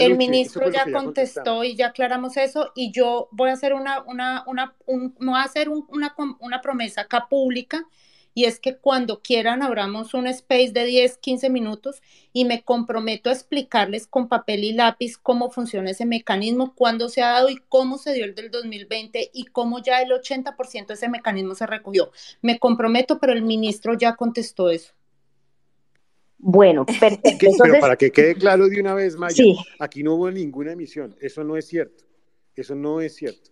el 0.00 0.16
ministro 0.16 0.68
ya 0.70 0.90
contestó 0.90 1.62
y 1.62 1.76
ya 1.76 1.88
aclaramos 1.88 2.36
eso 2.36 2.72
y 2.74 2.90
yo 2.90 3.28
voy 3.30 3.50
a 3.50 3.52
hacer 3.52 3.72
una, 3.72 4.02
una, 4.02 4.42
una, 4.46 4.74
voy 4.86 5.38
a 5.38 5.42
hacer 5.42 5.68
una, 5.68 6.14
una 6.40 6.60
promesa 6.60 7.02
acá 7.02 7.28
pública 7.30 7.86
y 8.34 8.44
es 8.44 8.60
que 8.60 8.76
cuando 8.76 9.20
quieran 9.20 9.62
abramos 9.62 10.14
un 10.14 10.26
space 10.26 10.70
de 10.72 10.84
10, 10.84 11.18
15 11.18 11.50
minutos 11.50 12.02
y 12.32 12.44
me 12.44 12.62
comprometo 12.62 13.30
a 13.30 13.32
explicarles 13.32 14.06
con 14.06 14.28
papel 14.28 14.64
y 14.64 14.72
lápiz 14.72 15.16
cómo 15.16 15.50
funciona 15.50 15.90
ese 15.90 16.06
mecanismo, 16.06 16.74
cuándo 16.74 17.08
se 17.08 17.22
ha 17.22 17.30
dado 17.30 17.48
y 17.48 17.56
cómo 17.68 17.98
se 17.98 18.12
dio 18.12 18.24
el 18.24 18.34
del 18.34 18.50
2020 18.50 19.30
y 19.32 19.44
cómo 19.46 19.82
ya 19.82 20.00
el 20.00 20.10
80% 20.10 20.86
de 20.86 20.94
ese 20.94 21.08
mecanismo 21.08 21.54
se 21.54 21.66
recogió. 21.66 22.12
Me 22.42 22.58
comprometo, 22.58 23.18
pero 23.18 23.32
el 23.32 23.42
ministro 23.42 23.94
ya 23.94 24.14
contestó 24.14 24.70
eso. 24.70 24.92
Bueno, 26.38 26.86
perfecto. 27.00 27.46
pero 27.62 27.80
para 27.80 27.96
que 27.96 28.10
quede 28.10 28.34
claro 28.34 28.68
de 28.68 28.80
una 28.80 28.94
vez, 28.94 29.16
Maya, 29.16 29.44
aquí 29.78 30.02
no 30.02 30.14
hubo 30.14 30.30
ninguna 30.30 30.72
emisión. 30.72 31.16
Eso 31.20 31.44
no 31.44 31.56
es 31.56 31.66
cierto. 31.66 32.04
Eso 32.54 32.74
no 32.74 33.00
es 33.00 33.14
cierto. 33.14 33.50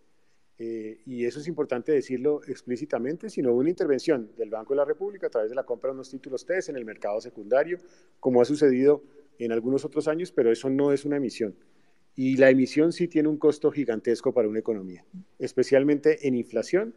Eh, 0.61 1.01
y 1.07 1.25
eso 1.25 1.39
es 1.39 1.47
importante 1.47 1.93
decirlo 1.93 2.41
explícitamente, 2.49 3.31
sino 3.31 3.55
una 3.55 3.71
intervención 3.71 4.31
del 4.37 4.51
Banco 4.51 4.75
de 4.75 4.79
la 4.79 4.85
República 4.85 5.29
a 5.29 5.31
través 5.31 5.51
de 5.51 5.55
la 5.55 5.65
compra 5.65 5.91
de 5.91 5.95
unos 5.95 6.11
títulos 6.11 6.45
TES 6.45 6.71
en 6.71 6.77
el 6.77 6.85
mercado 6.85 7.21
secundario, 7.21 7.79
como 8.19 8.43
ha 8.43 8.45
sucedido 8.45 9.03
en 9.39 9.53
algunos 9.53 9.85
otros 9.85 10.09
años, 10.09 10.33
pero 10.33 10.51
eso 10.51 10.69
no 10.69 10.93
es 10.93 11.05
una 11.05 11.17
emisión. 11.17 11.55
Y 12.17 12.37
la 12.37 12.51
emisión 12.51 12.93
sí 12.93 13.07
tiene 13.07 13.29
un 13.29 13.37
costo 13.37 13.71
gigantesco 13.71 14.35
para 14.35 14.49
una 14.49 14.59
economía, 14.59 15.05
especialmente 15.39 16.27
en 16.27 16.35
inflación, 16.35 16.93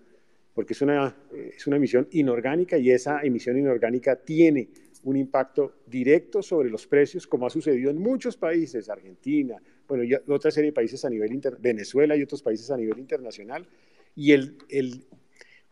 porque 0.56 0.74
es 0.74 0.82
una, 0.82 1.16
eh, 1.32 1.52
es 1.56 1.68
una 1.68 1.76
emisión 1.76 2.08
inorgánica 2.12 2.80
y 2.80 2.90
esa 2.90 3.22
emisión 3.22 3.60
inorgánica 3.60 4.16
tiene 4.16 4.70
un 5.04 5.18
impacto 5.18 5.76
directo 5.86 6.42
sobre 6.42 6.70
los 6.72 6.88
precios, 6.88 7.28
como 7.28 7.46
ha 7.46 7.52
sucedido 7.52 7.92
en 7.92 8.00
muchos 8.00 8.38
países, 8.38 8.90
Argentina, 8.90 9.62
bueno, 9.92 10.06
y 10.06 10.14
otra 10.32 10.52
serie 10.52 10.70
de 10.70 10.74
países 10.74 11.04
a 11.04 11.10
nivel 11.10 11.34
inter 11.34 11.58
Venezuela 11.60 12.16
y 12.16 12.24
otros 12.24 12.42
países 12.42 12.72
a 12.72 12.78
nivel 12.78 12.98
internacional. 12.98 13.68
Y 14.16 14.32
el, 14.32 14.58
el, 14.70 15.04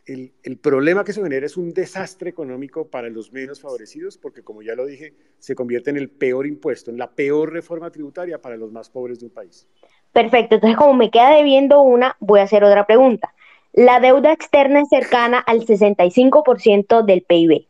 el, 0.06 0.34
el, 0.44 0.58
problema 0.58 1.06
que 1.06 1.14
se 1.14 1.24
genera 1.24 1.46
es 1.46 1.56
un 1.56 1.74
desastre 1.74 2.30
económico 2.30 2.90
para 2.90 3.08
los 3.08 3.32
menos 3.32 3.62
favorecidos, 3.62 4.18
porque 4.18 4.44
como 4.44 4.62
ya 4.62 4.76
lo 4.76 4.86
dije, 4.86 5.14
se 5.38 5.56
convierte 5.56 5.90
en 5.92 5.96
el 5.96 6.10
peor 6.10 6.48
impuesto, 6.48 6.92
en 6.92 6.98
la 6.98 7.12
peor 7.12 7.54
reforma 7.54 7.92
tributaria 7.92 8.42
para 8.42 8.58
los 8.58 8.74
más 8.74 8.90
pobres 8.90 9.22
de 9.22 9.28
un 9.28 9.32
país. 9.32 9.70
Perfecto, 10.12 10.56
entonces 10.56 10.78
como 10.78 10.96
me 10.96 11.12
queda 11.12 11.38
debiendo 11.38 11.82
una, 11.82 12.18
voy 12.20 12.42
a 12.42 12.44
hacer 12.44 12.66
otra 12.66 12.86
pregunta. 12.86 13.34
La 13.72 14.02
deuda 14.02 14.34
externa 14.34 14.82
es 14.82 14.90
cercana 14.90 15.40
al 15.40 15.66
65% 15.66 17.06
del 17.06 17.22
PIB. 17.22 17.68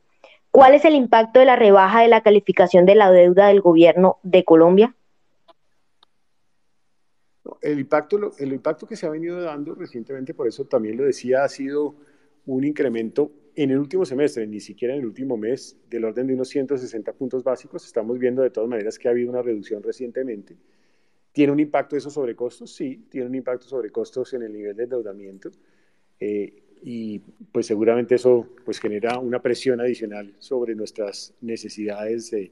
¿Cuál 0.49 0.73
es 0.73 0.83
el 0.83 0.95
impacto 0.95 1.39
de 1.39 1.45
la 1.45 1.57
rebaja 1.57 2.01
de 2.01 2.07
la 2.07 2.21
calificación 2.21 2.87
de 2.87 2.95
la 2.95 3.11
deuda 3.11 3.49
del 3.49 3.61
gobierno 3.61 4.17
de 4.23 4.43
Colombia? 4.43 4.95
El 7.61 7.79
impacto, 7.79 8.31
el 8.37 8.53
impacto 8.53 8.85
que 8.85 8.95
se 8.95 9.05
ha 9.05 9.09
venido 9.09 9.41
dando 9.41 9.73
recientemente, 9.75 10.33
por 10.33 10.47
eso 10.47 10.65
también 10.65 10.97
lo 10.97 11.05
decía, 11.05 11.43
ha 11.43 11.49
sido 11.49 11.95
un 12.45 12.63
incremento 12.63 13.31
en 13.55 13.71
el 13.71 13.79
último 13.79 14.05
semestre, 14.05 14.47
ni 14.47 14.59
siquiera 14.59 14.93
en 14.93 15.01
el 15.01 15.05
último 15.05 15.37
mes, 15.37 15.77
del 15.89 16.05
orden 16.05 16.27
de 16.27 16.33
unos 16.33 16.49
160 16.49 17.13
puntos 17.13 17.43
básicos. 17.43 17.85
Estamos 17.85 18.17
viendo 18.17 18.41
de 18.41 18.49
todas 18.49 18.69
maneras 18.69 18.97
que 18.97 19.07
ha 19.07 19.11
habido 19.11 19.29
una 19.29 19.41
reducción 19.41 19.83
recientemente. 19.83 20.55
¿Tiene 21.31 21.51
un 21.51 21.59
impacto 21.59 21.95
eso 21.95 22.09
sobre 22.09 22.35
costos? 22.35 22.73
Sí, 22.73 23.05
tiene 23.09 23.27
un 23.27 23.35
impacto 23.35 23.65
sobre 23.65 23.91
costos 23.91 24.33
en 24.33 24.43
el 24.43 24.53
nivel 24.53 24.75
de 24.75 24.83
endeudamiento. 24.83 25.51
Eh, 26.19 26.63
y 26.81 27.19
pues 27.51 27.65
seguramente 27.65 28.15
eso 28.15 28.47
pues 28.63 28.79
genera 28.79 29.19
una 29.19 29.41
presión 29.41 29.81
adicional 29.81 30.33
sobre 30.39 30.75
nuestras 30.75 31.33
necesidades 31.41 32.31
eh, 32.33 32.51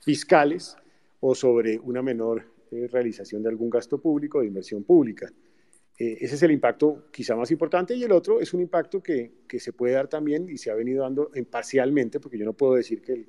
fiscales 0.00 0.76
o 1.20 1.34
sobre 1.34 1.78
una 1.80 2.02
menor 2.02 2.53
realización 2.90 3.42
de 3.42 3.48
algún 3.48 3.70
gasto 3.70 3.98
público 3.98 4.40
de 4.40 4.46
inversión 4.46 4.84
pública. 4.84 5.32
Eh, 5.98 6.18
ese 6.20 6.34
es 6.34 6.42
el 6.42 6.50
impacto 6.50 7.06
quizá 7.12 7.36
más 7.36 7.50
importante 7.50 7.94
y 7.94 8.02
el 8.02 8.12
otro 8.12 8.40
es 8.40 8.52
un 8.52 8.60
impacto 8.60 9.02
que, 9.02 9.44
que 9.48 9.60
se 9.60 9.72
puede 9.72 9.94
dar 9.94 10.08
también 10.08 10.48
y 10.48 10.58
se 10.58 10.70
ha 10.70 10.74
venido 10.74 11.02
dando 11.02 11.30
en 11.34 11.44
parcialmente, 11.44 12.18
porque 12.20 12.38
yo 12.38 12.44
no 12.44 12.52
puedo 12.52 12.74
decir 12.74 13.00
que 13.00 13.12
el, 13.12 13.26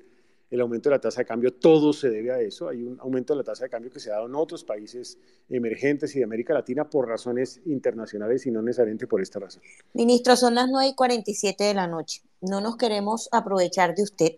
el 0.50 0.60
aumento 0.60 0.88
de 0.88 0.96
la 0.96 1.00
tasa 1.00 1.22
de 1.22 1.26
cambio, 1.26 1.52
todo 1.54 1.92
se 1.92 2.08
debe 2.08 2.32
a 2.32 2.40
eso. 2.40 2.68
Hay 2.68 2.82
un 2.82 2.98
aumento 3.00 3.32
de 3.32 3.38
la 3.38 3.44
tasa 3.44 3.64
de 3.64 3.70
cambio 3.70 3.90
que 3.90 3.98
se 3.98 4.10
ha 4.10 4.14
dado 4.14 4.26
en 4.26 4.34
otros 4.34 4.64
países 4.64 5.18
emergentes 5.48 6.14
y 6.14 6.20
de 6.20 6.24
América 6.24 6.54
Latina 6.54 6.88
por 6.88 7.08
razones 7.08 7.60
internacionales 7.66 8.46
y 8.46 8.50
no 8.50 8.62
necesariamente 8.62 9.06
por 9.06 9.20
esta 9.20 9.40
razón. 9.40 9.62
Ministro, 9.92 10.36
son 10.36 10.54
las 10.54 10.68
9 10.70 10.88
y 10.88 10.94
47 10.94 11.64
de 11.64 11.74
la 11.74 11.88
noche. 11.88 12.22
No 12.40 12.60
nos 12.60 12.76
queremos 12.76 13.28
aprovechar 13.32 13.94
de 13.94 14.02
usted. 14.02 14.32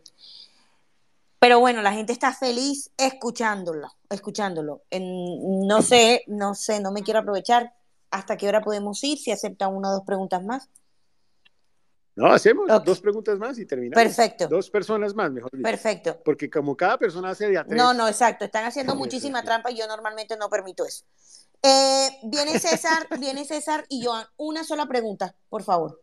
Pero 1.40 1.60
bueno, 1.60 1.82
la 1.82 1.92
gente 1.92 2.12
está 2.12 2.32
feliz 2.32 2.90
escuchándolo, 2.96 3.88
escuchándolo. 4.10 4.82
no 4.90 5.82
sé, 5.82 6.24
no 6.26 6.54
sé, 6.54 6.80
no 6.80 6.90
me 6.90 7.02
quiero 7.02 7.20
aprovechar. 7.20 7.72
¿Hasta 8.10 8.36
qué 8.36 8.48
hora 8.48 8.62
podemos 8.62 9.02
ir? 9.04 9.18
Si 9.18 9.30
acepta 9.30 9.68
una 9.68 9.90
o 9.90 9.92
dos 9.92 10.04
preguntas 10.04 10.42
más. 10.42 10.68
No, 12.16 12.32
hacemos 12.32 12.66
dos 12.84 13.00
preguntas 13.00 13.38
más 13.38 13.56
y 13.60 13.66
terminamos. 13.66 14.02
Perfecto. 14.02 14.48
Dos 14.48 14.68
personas 14.70 15.14
más, 15.14 15.30
mejor 15.30 15.52
dicho. 15.52 15.62
Perfecto. 15.62 16.20
Porque 16.24 16.50
como 16.50 16.76
cada 16.76 16.98
persona 16.98 17.30
hace 17.30 17.48
de 17.48 17.58
a 17.58 17.64
tres. 17.64 17.76
No, 17.76 17.94
no, 17.94 18.08
exacto. 18.08 18.44
Están 18.44 18.64
haciendo 18.64 18.96
muchísima 18.96 19.44
trampa 19.44 19.70
y 19.70 19.76
yo 19.76 19.86
normalmente 19.86 20.36
no 20.36 20.50
permito 20.50 20.84
eso. 20.84 21.04
Eh, 21.62 22.08
viene 22.24 22.58
César, 22.58 23.06
viene 23.20 23.44
César 23.44 23.84
y 23.88 24.04
Joan. 24.04 24.26
Una 24.36 24.64
sola 24.64 24.86
pregunta, 24.86 25.36
por 25.48 25.62
favor. 25.62 26.02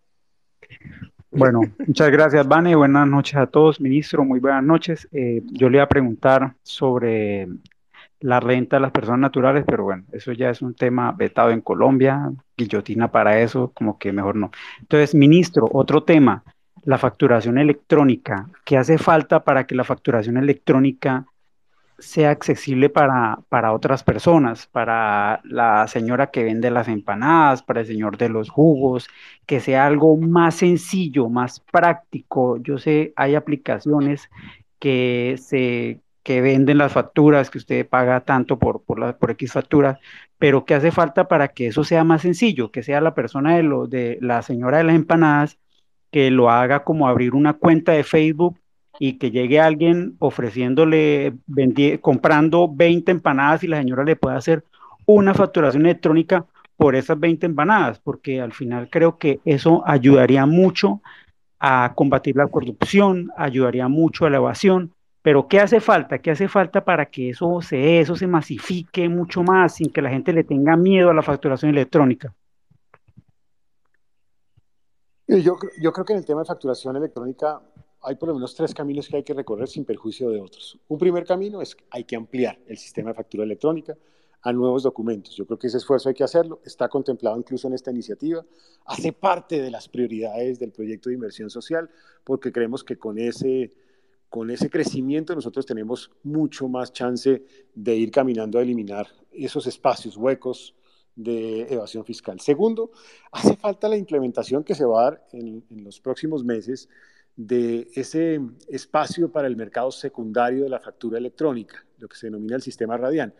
Bueno, 1.38 1.62
muchas 1.86 2.12
gracias, 2.12 2.48
Vane. 2.48 2.76
Buenas 2.76 3.07
noches 3.07 3.36
a 3.36 3.48
todos, 3.48 3.82
ministro. 3.82 4.24
Muy 4.24 4.40
buenas 4.40 4.64
noches. 4.64 5.07
Eh, 5.12 5.41
yo 5.52 5.70
le 5.70 5.78
iba 5.78 5.84
a 5.84 5.90
preguntar 5.90 6.56
sobre 6.64 7.48
la 8.22 8.40
renta 8.40 8.78
de 8.78 8.82
las 8.82 8.91
personas 8.91 9.20
naturales, 9.20 9.66
pero 9.68 9.84
bueno, 9.84 10.06
eso 10.14 10.32
ya 10.32 10.49
es 10.49 10.62
un 10.62 10.74
tema 10.74 11.12
vetado 11.12 11.52
en 11.52 11.60
Colombia, 11.60 12.32
guillotina 12.56 13.12
para 13.12 13.41
eso, 13.41 13.72
como 13.74 13.98
que 13.98 14.14
mejor 14.14 14.38
no. 14.38 14.52
Entonces, 14.80 15.14
ministro, 15.14 15.68
otro 15.74 16.03
tema, 16.03 16.44
la 16.86 16.98
facturación 16.98 17.57
electrónica. 17.57 18.48
¿Qué 18.64 18.78
hace 18.78 18.98
falta 18.98 19.44
para 19.44 19.66
que 19.66 19.76
la 19.76 19.84
facturación 19.84 20.38
electrónica 20.38 21.26
sea 21.98 22.32
accesible 22.32 22.90
para, 22.90 23.40
para 23.50 23.74
otras 23.74 24.04
personas, 24.04 24.68
para 24.68 25.42
la 25.44 25.88
señora 25.88 26.32
que 26.32 26.44
vende 26.44 26.72
las 26.72 26.88
empanadas, 26.88 27.64
para 27.64 27.82
el 27.82 27.88
señor 27.88 28.18
de 28.18 28.30
los 28.30 28.50
jugos, 28.50 29.08
que 29.46 29.60
sea 29.60 29.86
algo 29.86 30.18
más 30.18 30.56
sencillo, 30.56 31.30
más 31.30 31.60
práctico. 31.72 32.58
Yo 32.58 32.78
sé, 32.78 33.14
hay 33.16 33.36
aplicaciones 33.36 34.30
que 34.80 35.36
se 35.40 36.02
que 36.24 36.42
venden 36.42 36.80
las 36.80 36.92
facturas, 36.94 37.52
que 37.52 37.60
usted 37.60 37.88
paga 37.88 38.22
tanto 38.22 38.58
por, 38.58 38.84
por, 38.84 39.00
la, 39.00 39.16
por 39.16 39.30
X 39.32 39.54
factura, 39.54 40.00
pero 40.40 40.66
que 40.66 40.74
hace 40.74 40.92
falta 40.92 41.28
para 41.28 41.50
que 41.50 41.68
eso 41.68 41.84
sea 41.84 42.04
más 42.04 42.24
sencillo, 42.24 42.72
que 42.72 42.82
sea 42.82 43.00
la 43.00 43.14
persona 43.14 43.56
de, 43.56 43.64
lo, 43.64 43.86
de 43.88 44.18
la 44.22 44.42
señora 44.42 44.80
de 44.80 44.86
las 44.86 44.96
empanadas 44.96 45.60
que 46.12 46.32
lo 46.32 46.50
haga 46.50 46.84
como 46.84 47.08
abrir 47.08 47.36
una 47.36 47.54
cuenta 47.54 47.92
de 47.92 48.04
Facebook 48.04 48.60
y 49.00 49.18
que 49.18 49.32
llegue 49.32 49.60
alguien 49.60 50.16
ofreciéndole, 50.20 51.34
comprando 52.02 52.70
20 52.72 53.12
empanadas 53.12 53.64
y 53.64 53.68
la 53.68 53.80
señora 53.80 54.04
le 54.04 54.16
pueda 54.16 54.38
hacer 54.38 54.64
una 55.06 55.34
facturación 55.34 55.86
electrónica 55.86 56.46
por 56.78 56.96
esas 56.96 57.20
20 57.20 57.46
empanadas, 57.46 58.00
porque 58.00 58.42
al 58.42 58.54
final 58.54 58.90
creo 58.90 59.18
que 59.18 59.40
eso 59.46 59.84
ayudaría 59.86 60.46
mucho 60.46 61.02
a 61.60 61.94
combatir 61.96 62.36
la 62.36 62.48
corrupción, 62.48 63.32
ayudaría 63.38 63.88
mucho 63.88 64.26
a 64.26 64.30
la 64.30 64.38
evasión, 64.38 64.92
pero 65.22 65.48
¿qué 65.48 65.60
hace 65.60 65.80
falta? 65.80 66.20
¿Qué 66.20 66.32
hace 66.32 66.48
falta 66.48 66.84
para 66.84 67.08
que 67.08 67.32
eso 67.32 67.62
se, 67.62 68.00
eso 68.00 68.16
se 68.16 68.28
masifique 68.28 69.10
mucho 69.10 69.42
más 69.42 69.76
sin 69.76 69.92
que 69.92 70.02
la 70.02 70.10
gente 70.10 70.34
le 70.34 70.44
tenga 70.44 70.76
miedo 70.76 71.10
a 71.10 71.14
la 71.14 71.24
facturación 71.24 71.72
electrónica? 71.72 72.34
Yo, 75.28 75.58
yo 75.82 75.92
creo 75.92 76.06
que 76.06 76.14
en 76.14 76.20
el 76.20 76.26
tema 76.26 76.42
de 76.42 76.46
facturación 76.46 76.96
electrónica 76.98 77.60
hay 78.06 78.15
por 78.15 78.30
lo 78.30 78.36
menos 78.36 78.56
tres 78.56 78.73
caminos 78.73 79.07
que 79.07 79.18
hay 79.18 79.23
que 79.23 79.34
recorrer 79.34 79.68
sin 79.68 79.84
perjuicio 79.84 80.30
de 80.30 80.40
otros. 80.40 80.77
Un 80.88 80.98
primer 80.98 81.26
camino 81.26 81.61
es 81.61 81.76
que 81.76 81.84
hay 81.90 82.03
que 82.03 82.15
ampliar 82.15 82.60
el 82.68 82.77
sistema 82.77 83.10
de 83.10 83.15
factura 83.15 83.44
electrónica 83.44 83.98
a 84.41 84.53
nuevos 84.53 84.84
documentos. 84.84 85.36
Yo 85.36 85.45
creo 85.48 85.57
que 85.57 85.68
ese 85.68 85.77
esfuerzo 85.77 86.10
hay 86.10 86.15
que 86.15 86.23
hacerlo, 86.23 86.61
está 86.64 86.88
contemplado 86.88 87.36
incluso 87.38 87.68
en 87.68 87.73
esta 87.73 87.90
iniciativa, 87.90 88.45
hace 88.86 89.11
parte 89.11 89.60
de 89.60 89.72
las 89.72 89.90
prioridades 89.90 90.60
del 90.60 90.72
proyecto 90.72 91.10
de 91.10 91.15
inversión 91.15 91.49
social, 91.49 91.90
porque 92.23 92.52
creemos 92.52 92.84
que 92.84 92.95
con 92.98 93.18
ese, 93.18 93.72
con 94.30 94.52
ese 94.52 94.69
crecimiento 94.69 95.34
nosotros 95.34 95.65
tenemos 95.65 96.11
mucho 96.22 96.68
más 96.68 96.94
chance 96.94 97.44
de 97.73 97.95
ir 97.95 98.11
caminando 98.11 98.60
a 98.60 98.61
eliminar 98.61 99.07
esos 99.32 99.65
espacios 99.65 100.15
huecos 100.15 100.76
de 101.15 101.61
evasión 101.73 102.06
fiscal. 102.06 102.40
Segundo, 102.40 102.91
hace 103.32 103.56
falta 103.56 103.90
la 103.90 103.98
implementación 103.98 104.64
que 104.64 104.76
se 104.76 104.86
va 104.86 104.99
a 104.99 105.03
dar 105.06 105.27
en, 105.32 105.64
en 105.72 105.84
los 105.84 105.99
próximos 105.99 106.44
meses 106.44 106.88
de 107.36 107.90
ese 107.95 108.40
espacio 108.68 109.32
para 109.32 109.48
el 109.48 109.56
mercado 109.56 109.91
secundario 109.91 110.64
de 110.64 110.70
la 110.70 110.80
factura 110.80 111.18
electrónica, 111.18 111.86
lo 111.99 112.07
que 112.07 112.16
se 112.16 112.28
denomina 112.28 112.56
el 112.56 112.62
sistema 112.62 112.98
Radian, 112.98 113.34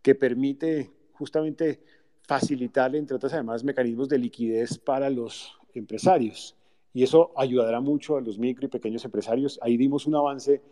que 0.00 0.14
permite 0.14 0.90
justamente 1.12 1.82
facilitar, 2.22 2.94
entre 2.96 3.16
otras 3.16 3.34
además, 3.34 3.64
mecanismos 3.64 4.08
de 4.08 4.18
liquidez 4.18 4.78
para 4.78 5.10
los 5.10 5.58
empresarios. 5.74 6.56
Y 6.92 7.02
eso 7.02 7.32
ayudará 7.36 7.80
mucho 7.80 8.16
a 8.16 8.20
los 8.20 8.38
micro 8.38 8.66
y 8.66 8.70
pequeños 8.70 9.04
empresarios. 9.04 9.58
Ahí 9.62 9.76
dimos 9.76 10.06
un 10.06 10.14
avance 10.14 10.62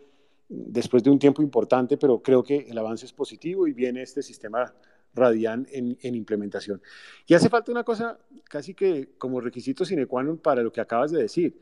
después 0.47 1.03
de 1.03 1.09
un 1.09 1.19
tiempo 1.19 1.41
importante, 1.41 1.97
pero 1.97 2.21
creo 2.21 2.43
que 2.43 2.65
el 2.69 2.77
avance 2.77 3.05
es 3.05 3.13
positivo 3.13 3.67
y 3.67 3.73
viene 3.73 4.01
este 4.01 4.23
sistema 4.23 4.73
Radian 5.13 5.67
en, 5.71 5.97
en, 6.01 6.15
implementación. 6.15 6.81
Y 7.27 7.33
hace 7.33 7.49
falta 7.49 7.71
una 7.71 7.83
cosa 7.83 8.17
casi 8.45 8.73
que 8.73 9.11
como 9.17 9.41
requisito 9.41 9.85
sine 9.85 10.07
qua 10.07 10.23
non 10.23 10.37
para 10.37 10.63
lo 10.63 10.71
que 10.71 10.81
acabas 10.81 11.11
de 11.11 11.21
decir 11.21 11.53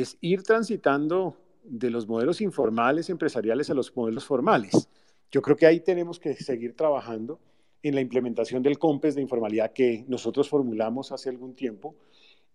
es 0.00 0.18
ir 0.20 0.42
transitando 0.42 1.36
de 1.64 1.90
los 1.90 2.08
modelos 2.08 2.40
informales 2.40 3.10
empresariales 3.10 3.70
a 3.70 3.74
los 3.74 3.94
modelos 3.96 4.24
formales. 4.24 4.88
Yo 5.30 5.42
creo 5.42 5.56
que 5.56 5.66
ahí 5.66 5.80
tenemos 5.80 6.18
que 6.18 6.34
seguir 6.34 6.74
trabajando 6.74 7.40
en 7.82 7.94
la 7.94 8.00
implementación 8.00 8.62
del 8.62 8.78
COMPES 8.78 9.14
de 9.14 9.22
informalidad 9.22 9.72
que 9.72 10.04
nosotros 10.08 10.48
formulamos 10.48 11.12
hace 11.12 11.28
algún 11.28 11.54
tiempo 11.54 11.94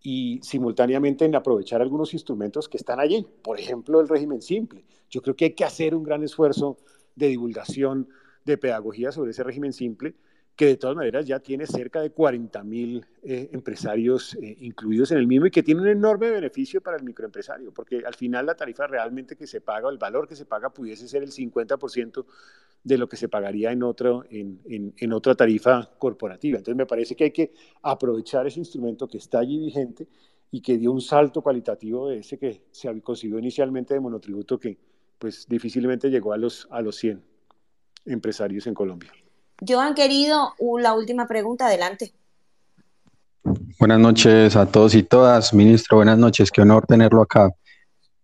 y 0.01 0.39
simultáneamente 0.41 1.25
en 1.25 1.35
aprovechar 1.35 1.81
algunos 1.81 2.13
instrumentos 2.13 2.67
que 2.67 2.77
están 2.77 2.99
allí, 2.99 3.25
por 3.41 3.59
ejemplo, 3.59 4.01
el 4.01 4.09
régimen 4.09 4.41
simple. 4.41 4.83
Yo 5.09 5.21
creo 5.21 5.35
que 5.35 5.45
hay 5.45 5.53
que 5.53 5.63
hacer 5.63 5.95
un 5.95 6.03
gran 6.03 6.23
esfuerzo 6.23 6.77
de 7.15 7.27
divulgación, 7.27 8.09
de 8.43 8.57
pedagogía 8.57 9.11
sobre 9.11 9.31
ese 9.31 9.43
régimen 9.43 9.71
simple, 9.71 10.15
que 10.55 10.67
de 10.67 10.77
todas 10.77 10.95
maneras 10.95 11.25
ya 11.25 11.39
tiene 11.39 11.65
cerca 11.65 11.99
de 12.01 12.11
40 12.11 12.63
mil 12.63 13.05
eh, 13.23 13.49
empresarios 13.53 14.35
eh, 14.35 14.55
incluidos 14.59 15.11
en 15.11 15.17
el 15.17 15.25
mismo 15.25 15.47
y 15.47 15.51
que 15.51 15.63
tiene 15.63 15.81
un 15.81 15.88
enorme 15.88 16.30
beneficio 16.30 16.80
para 16.80 16.97
el 16.97 17.03
microempresario, 17.03 17.73
porque 17.73 18.03
al 18.05 18.13
final 18.13 18.45
la 18.45 18.55
tarifa 18.55 18.85
realmente 18.85 19.35
que 19.35 19.47
se 19.47 19.61
paga, 19.61 19.89
el 19.89 19.97
valor 19.97 20.27
que 20.27 20.35
se 20.35 20.45
paga, 20.45 20.69
pudiese 20.69 21.07
ser 21.07 21.23
el 21.23 21.31
50% 21.31 22.25
de 22.84 22.97
lo 22.97 23.09
que 23.09 23.17
se 23.17 23.30
pagaría 23.30 23.71
en, 23.71 23.81
otro, 23.81 24.25
en, 24.30 24.59
en, 24.65 24.93
en, 24.97 25.13
otra 25.13 25.34
tarifa 25.34 25.89
corporativa. 25.97 26.57
Entonces 26.57 26.77
me 26.77 26.85
parece 26.85 27.15
que 27.15 27.23
hay 27.23 27.31
que 27.31 27.53
aprovechar 27.81 28.45
ese 28.45 28.59
instrumento 28.59 29.07
que 29.07 29.17
está 29.17 29.39
allí 29.39 29.57
vigente 29.57 30.07
y 30.51 30.61
que 30.61 30.77
dio 30.77 30.91
un 30.91 31.01
salto 31.01 31.41
cualitativo 31.41 32.09
de 32.09 32.19
ese 32.19 32.38
que 32.38 32.61
se 32.69 33.01
consiguió 33.01 33.39
inicialmente 33.39 33.95
de 33.95 33.99
monotributo 33.99 34.59
que 34.59 34.77
pues 35.17 35.47
difícilmente 35.47 36.09
llegó 36.09 36.34
a 36.34 36.38
los, 36.38 36.67
a 36.69 36.81
los 36.81 36.97
100 36.97 37.23
empresarios 38.05 38.67
en 38.67 38.73
Colombia. 38.73 39.11
Joan, 39.59 39.93
querido, 39.93 40.53
la 40.80 40.93
última 40.93 41.27
pregunta, 41.27 41.67
adelante. 41.67 42.13
Buenas 43.80 43.99
noches 43.99 44.55
a 44.55 44.65
todos 44.65 44.95
y 44.95 45.03
todas. 45.03 45.53
Ministro, 45.53 45.97
buenas 45.97 46.17
noches, 46.17 46.51
qué 46.51 46.61
honor 46.61 46.85
tenerlo 46.88 47.21
acá. 47.21 47.51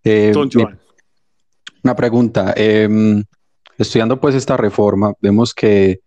Eh, 0.04 0.34
una 1.84 1.96
pregunta. 1.96 2.54
Eh, 2.56 3.24
estudiando 3.78 4.20
pues 4.20 4.36
esta 4.36 4.58
reforma, 4.58 5.14
vemos 5.22 5.54
que 5.54 6.02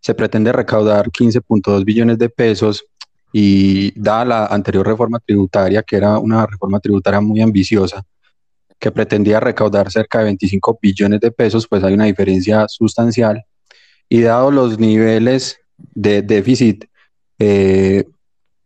se 0.00 0.14
pretende 0.14 0.52
recaudar 0.52 1.10
15.2 1.10 1.84
billones 1.84 2.18
de 2.18 2.28
pesos 2.28 2.84
y 3.32 3.98
dada 3.98 4.24
la 4.24 4.46
anterior 4.46 4.86
reforma 4.86 5.18
tributaria, 5.20 5.82
que 5.82 5.96
era 5.96 6.18
una 6.18 6.44
reforma 6.46 6.80
tributaria 6.80 7.20
muy 7.20 7.40
ambiciosa, 7.40 8.04
que 8.78 8.90
pretendía 8.90 9.40
recaudar 9.40 9.90
cerca 9.90 10.18
de 10.18 10.24
25 10.24 10.78
billones 10.82 11.20
de 11.20 11.30
pesos, 11.30 11.66
pues 11.68 11.82
hay 11.84 11.94
una 11.94 12.04
diferencia 12.04 12.66
sustancial 12.68 13.44
y 14.12 14.20
dado 14.20 14.50
los 14.50 14.78
niveles 14.78 15.58
de 15.78 16.20
déficit 16.20 16.84
eh, 17.38 18.04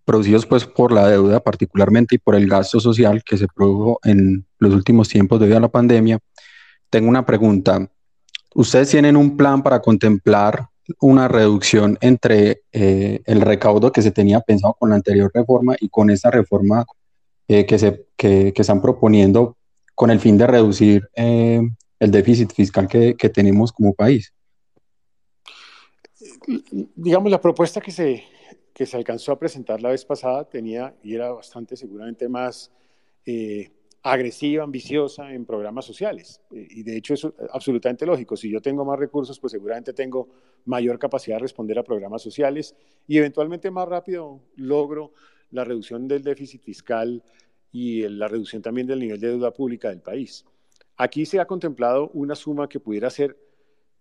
producidos 0.04 0.44
pues 0.44 0.66
por 0.66 0.90
la 0.90 1.06
deuda 1.06 1.38
particularmente 1.38 2.16
y 2.16 2.18
por 2.18 2.34
el 2.34 2.48
gasto 2.48 2.80
social 2.80 3.22
que 3.22 3.36
se 3.36 3.46
produjo 3.46 4.00
en 4.02 4.44
los 4.58 4.74
últimos 4.74 5.08
tiempos 5.08 5.38
debido 5.38 5.58
a 5.58 5.60
la 5.60 5.68
pandemia, 5.68 6.18
tengo 6.90 7.08
una 7.08 7.24
pregunta. 7.24 7.88
¿Ustedes 8.56 8.90
tienen 8.90 9.16
un 9.16 9.36
plan 9.36 9.62
para 9.62 9.78
contemplar 9.78 10.66
una 11.00 11.28
reducción 11.28 11.96
entre 12.00 12.62
eh, 12.72 13.20
el 13.24 13.40
recaudo 13.40 13.92
que 13.92 14.02
se 14.02 14.10
tenía 14.10 14.40
pensado 14.40 14.74
con 14.74 14.90
la 14.90 14.96
anterior 14.96 15.30
reforma 15.32 15.76
y 15.78 15.88
con 15.88 16.10
esta 16.10 16.32
reforma 16.32 16.84
eh, 17.46 17.66
que, 17.66 17.78
se, 17.78 18.04
que, 18.16 18.52
están 18.52 18.82
proponiendo 18.82 19.56
con 19.94 20.10
el 20.10 20.18
fin 20.18 20.38
de 20.38 20.48
reducir 20.48 21.08
el 21.14 22.10
déficit 22.10 22.52
fiscal 22.52 22.88
que, 22.88 23.14
que 23.14 23.28
tenemos 23.28 23.70
como 23.70 23.94
país? 23.94 24.32
Digamos, 26.94 27.30
la 27.30 27.40
propuesta 27.40 27.80
que 27.80 27.90
se, 27.90 28.24
que 28.72 28.86
se 28.86 28.96
alcanzó 28.96 29.32
a 29.32 29.38
presentar 29.38 29.80
la 29.80 29.90
vez 29.90 30.04
pasada 30.04 30.48
tenía 30.48 30.94
y 31.02 31.14
era 31.14 31.32
bastante 31.32 31.76
seguramente 31.76 32.28
más 32.28 32.70
eh, 33.24 33.70
agresiva, 34.02 34.62
ambiciosa 34.62 35.32
en 35.32 35.44
programas 35.44 35.84
sociales. 35.84 36.40
Y 36.50 36.82
de 36.82 36.96
hecho 36.96 37.14
es 37.14 37.26
absolutamente 37.52 38.06
lógico. 38.06 38.36
Si 38.36 38.50
yo 38.50 38.60
tengo 38.60 38.84
más 38.84 38.98
recursos, 38.98 39.40
pues 39.40 39.50
seguramente 39.52 39.92
tengo 39.92 40.28
mayor 40.64 40.98
capacidad 40.98 41.36
de 41.36 41.42
responder 41.42 41.78
a 41.78 41.82
programas 41.82 42.22
sociales 42.22 42.76
y 43.08 43.18
eventualmente 43.18 43.70
más 43.70 43.88
rápido 43.88 44.40
logro 44.56 45.12
la 45.50 45.64
reducción 45.64 46.06
del 46.06 46.22
déficit 46.22 46.62
fiscal 46.62 47.22
y 47.72 48.08
la 48.08 48.28
reducción 48.28 48.62
también 48.62 48.86
del 48.86 49.00
nivel 49.00 49.18
de 49.20 49.28
deuda 49.28 49.52
pública 49.52 49.88
del 49.88 50.02
país. 50.02 50.44
Aquí 50.96 51.26
se 51.26 51.40
ha 51.40 51.46
contemplado 51.46 52.10
una 52.14 52.34
suma 52.34 52.68
que 52.68 52.80
pudiera 52.80 53.10
ser 53.10 53.36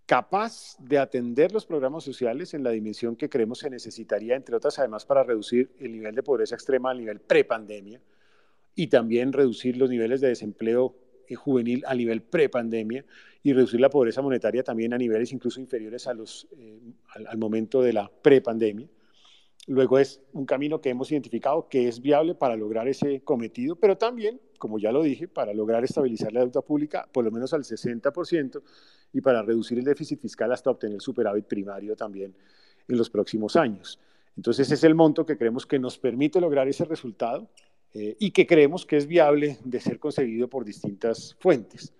capaz 0.05 0.77
de 0.79 0.99
atender 0.99 1.51
los 1.51 1.65
programas 1.65 2.03
sociales 2.03 2.53
en 2.53 2.63
la 2.63 2.71
dimensión 2.71 3.15
que 3.15 3.29
creemos 3.29 3.59
se 3.59 3.69
necesitaría, 3.69 4.35
entre 4.35 4.55
otras, 4.55 4.77
además, 4.77 5.05
para 5.05 5.23
reducir 5.23 5.71
el 5.79 5.91
nivel 5.91 6.13
de 6.13 6.23
pobreza 6.23 6.55
extrema 6.55 6.91
al 6.91 6.99
nivel 6.99 7.19
prepandemia 7.19 7.99
y 8.75 8.87
también 8.87 9.33
reducir 9.33 9.77
los 9.77 9.89
niveles 9.89 10.21
de 10.21 10.27
desempleo 10.27 10.95
eh, 11.27 11.35
juvenil 11.35 11.83
a 11.87 11.95
nivel 11.95 12.21
prepandemia 12.21 13.03
y 13.41 13.53
reducir 13.53 13.79
la 13.79 13.89
pobreza 13.89 14.21
monetaria 14.21 14.63
también 14.63 14.93
a 14.93 14.97
niveles 14.97 15.31
incluso 15.31 15.59
inferiores 15.59 16.07
a 16.07 16.13
los, 16.13 16.47
eh, 16.51 16.79
al, 17.15 17.27
al, 17.27 17.37
momento 17.37 17.81
de 17.81 17.93
la 17.93 18.11
prepandemia. 18.21 18.87
Luego 19.67 19.97
es 19.97 20.21
un 20.33 20.45
camino 20.45 20.79
que 20.79 20.89
hemos 20.89 21.11
identificado 21.11 21.67
que 21.67 21.87
es 21.87 21.99
viable 21.99 22.35
para 22.35 22.55
lograr 22.55 22.87
ese 22.87 23.21
cometido, 23.21 23.75
pero 23.75 23.97
también, 23.97 24.39
como 24.59 24.77
ya 24.77 24.91
lo 24.91 25.01
dije, 25.01 25.27
para 25.27 25.55
lograr 25.55 25.83
estabilizar 25.83 26.31
la 26.31 26.41
deuda 26.41 26.61
pública 26.61 27.09
por 27.11 27.25
lo 27.25 27.31
menos 27.31 27.51
al 27.53 27.63
60% 27.63 28.61
y 29.15 29.21
para 29.21 29.41
reducir 29.41 29.79
el 29.79 29.85
déficit 29.85 30.19
fiscal 30.19 30.51
hasta 30.51 30.69
obtener 30.69 30.99
superávit 30.99 31.45
primario 31.45 31.95
también 31.95 32.35
en 32.85 32.97
los 32.97 33.09
próximos 33.09 33.55
años. 33.55 33.97
Entonces, 34.35 34.69
es 34.69 34.83
el 34.83 34.93
monto 34.93 35.25
que 35.25 35.37
creemos 35.37 35.65
que 35.65 35.79
nos 35.79 35.97
permite 35.97 36.41
lograr 36.41 36.67
ese 36.67 36.83
resultado 36.83 37.47
eh, 37.93 38.17
y 38.19 38.31
que 38.31 38.45
creemos 38.45 38.85
que 38.85 38.97
es 38.97 39.07
viable 39.07 39.57
de 39.63 39.79
ser 39.79 39.99
conseguido 39.99 40.49
por 40.49 40.65
distintas 40.65 41.33
fuentes. 41.39 41.93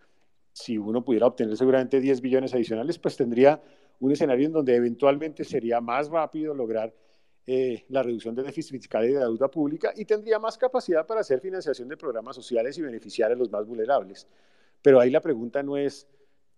si 0.52 0.78
uno 0.78 1.04
pudiera 1.04 1.26
obtener 1.26 1.56
seguramente 1.56 2.02
10 2.02 2.20
billones 2.20 2.54
adicionales, 2.54 3.00
pues 3.00 3.16
tendría 3.16 3.62
un 4.02 4.12
escenario 4.12 4.48
en 4.48 4.54
donde 4.54 4.76
eventualmente 4.76 5.46
sería 5.46 5.80
más 5.80 6.10
rápido 6.10 6.54
lograr 6.54 6.94
eh, 7.48 7.86
la 7.90 8.04
reducción 8.04 8.36
del 8.36 8.46
déficit 8.46 8.74
fiscal 8.74 9.06
y 9.06 9.14
de 9.14 9.20
la 9.20 9.26
deuda 9.26 9.50
pública 9.50 9.94
y 9.96 10.04
tendría 10.04 10.40
más 10.40 10.58
capacidad 10.58 11.06
para 11.06 11.22
hacer 11.22 11.40
financiación 11.40 11.88
de 11.88 11.96
programas 11.96 12.36
sociales 12.36 12.78
y 12.78 12.82
beneficiar 12.82 13.32
a 13.32 13.36
los 13.36 13.50
más 13.50 13.66
vulnerables. 13.66 14.28
Pero 14.82 15.00
ahí 15.00 15.10
la 15.10 15.22
pregunta 15.22 15.64
no 15.64 15.78
es 15.78 16.08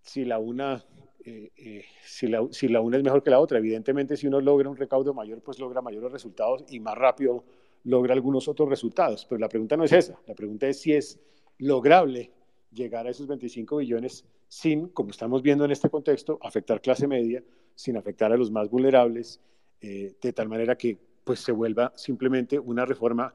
si 0.08 0.24
la 0.24 0.40
una, 0.40 0.84
eh, 1.24 1.52
eh, 1.58 1.86
si, 2.04 2.28
la, 2.28 2.48
si 2.52 2.68
la 2.70 2.82
una 2.82 2.98
es 2.98 3.04
mejor 3.04 3.22
que 3.22 3.30
la 3.30 3.40
otra. 3.40 3.58
Evidentemente, 3.60 4.16
si 4.16 4.28
uno 4.28 4.40
logra 4.40 4.70
un 4.70 4.78
recaudo 4.78 5.14
mayor, 5.14 5.42
pues 5.42 5.60
logra 5.60 5.82
mayores 5.82 6.12
resultados 6.12 6.64
y 6.70 6.80
más 6.80 6.96
rápido 6.96 7.44
logra 7.84 8.14
algunos 8.14 8.48
otros 8.48 8.70
resultados. 8.70 9.26
Pero 9.26 9.40
la 9.40 9.50
pregunta 9.50 9.76
no 9.76 9.84
es 9.84 9.92
esa. 9.92 10.20
La 10.26 10.34
pregunta 10.34 10.68
es 10.68 10.80
si 10.80 10.94
es 10.94 11.20
lograble 11.58 12.32
llegar 12.72 13.06
a 13.06 13.10
esos 13.10 13.28
25 13.28 13.78
billones 13.78 14.26
sin, 14.48 14.88
como 14.90 15.12
estamos 15.12 15.42
viendo 15.42 15.66
en 15.66 15.72
este 15.72 15.90
contexto, 15.90 16.40
afectar 16.42 16.82
clase 16.82 17.08
media, 17.08 17.44
sin 17.76 17.98
afectar 17.98 18.32
a 18.32 18.38
los 18.38 18.50
más 18.50 18.70
vulnerables, 18.70 19.42
eh, 19.82 20.16
de 20.22 20.34
tal 20.34 20.48
manera 20.48 20.78
que 20.78 20.98
pues, 21.24 21.42
se 21.42 21.52
vuelva 21.52 21.92
simplemente 21.96 22.58
una 22.58 22.86
reforma 22.86 23.34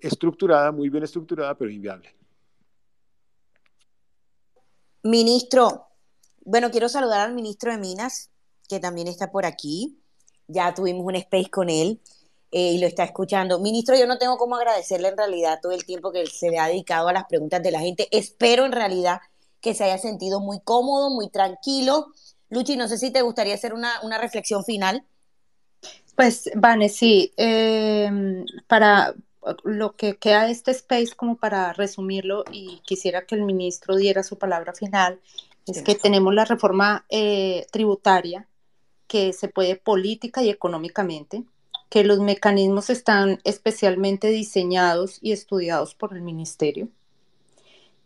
estructurada, 0.00 0.70
muy 0.72 0.88
bien 0.88 1.04
estructurada, 1.04 1.56
pero 1.56 1.70
inviable. 1.70 2.14
Ministro, 5.04 5.91
bueno, 6.44 6.70
quiero 6.70 6.88
saludar 6.88 7.20
al 7.20 7.34
ministro 7.34 7.72
de 7.72 7.78
Minas, 7.78 8.30
que 8.68 8.80
también 8.80 9.08
está 9.08 9.30
por 9.30 9.46
aquí. 9.46 9.98
Ya 10.48 10.74
tuvimos 10.74 11.04
un 11.06 11.16
space 11.16 11.50
con 11.50 11.70
él. 11.70 12.00
Eh, 12.52 12.72
y 12.72 12.78
lo 12.78 12.86
está 12.86 13.04
escuchando. 13.04 13.58
Ministro, 13.60 13.96
yo 13.96 14.06
no 14.06 14.18
tengo 14.18 14.36
cómo 14.36 14.56
agradecerle 14.56 15.08
en 15.08 15.16
realidad 15.16 15.60
todo 15.62 15.72
el 15.72 15.86
tiempo 15.86 16.12
que 16.12 16.26
se 16.26 16.50
le 16.50 16.58
ha 16.58 16.68
dedicado 16.68 17.08
a 17.08 17.12
las 17.14 17.24
preguntas 17.24 17.62
de 17.62 17.70
la 17.70 17.80
gente. 17.80 18.08
Espero 18.10 18.66
en 18.66 18.72
realidad 18.72 19.20
que 19.62 19.72
se 19.72 19.84
haya 19.84 19.96
sentido 19.96 20.38
muy 20.38 20.60
cómodo, 20.60 21.08
muy 21.08 21.30
tranquilo. 21.30 22.08
Luchi, 22.50 22.76
no 22.76 22.88
sé 22.88 22.98
si 22.98 23.10
te 23.10 23.22
gustaría 23.22 23.54
hacer 23.54 23.72
una, 23.72 24.18
reflexión 24.20 24.64
final. 24.64 25.02
Pues, 26.14 26.50
Vane, 26.54 26.90
sí, 26.90 27.32
em, 27.38 28.44
para 28.66 29.14
lo 29.64 29.96
que 29.96 30.18
queda 30.18 30.44
de 30.44 30.52
este 30.52 30.72
space, 30.72 31.14
como 31.16 31.36
para 31.36 31.72
resumirlo, 31.72 32.44
y 32.52 32.82
quisiera 32.84 33.24
que 33.24 33.34
el 33.34 33.44
ministro 33.44 33.96
diera 33.96 34.22
su 34.22 34.36
palabra 34.36 34.74
final, 34.74 35.20
es 35.66 35.82
que 35.82 35.94
tenemos 35.94 36.34
la 36.34 36.44
reforma 36.44 37.04
eh, 37.08 37.66
tributaria 37.70 38.48
que 39.06 39.32
se 39.32 39.48
puede 39.48 39.76
política 39.76 40.42
y 40.42 40.48
económicamente, 40.48 41.44
que 41.88 42.04
los 42.04 42.20
mecanismos 42.20 42.88
están 42.90 43.40
especialmente 43.44 44.28
diseñados 44.28 45.18
y 45.20 45.32
estudiados 45.32 45.94
por 45.94 46.14
el 46.14 46.22
ministerio 46.22 46.88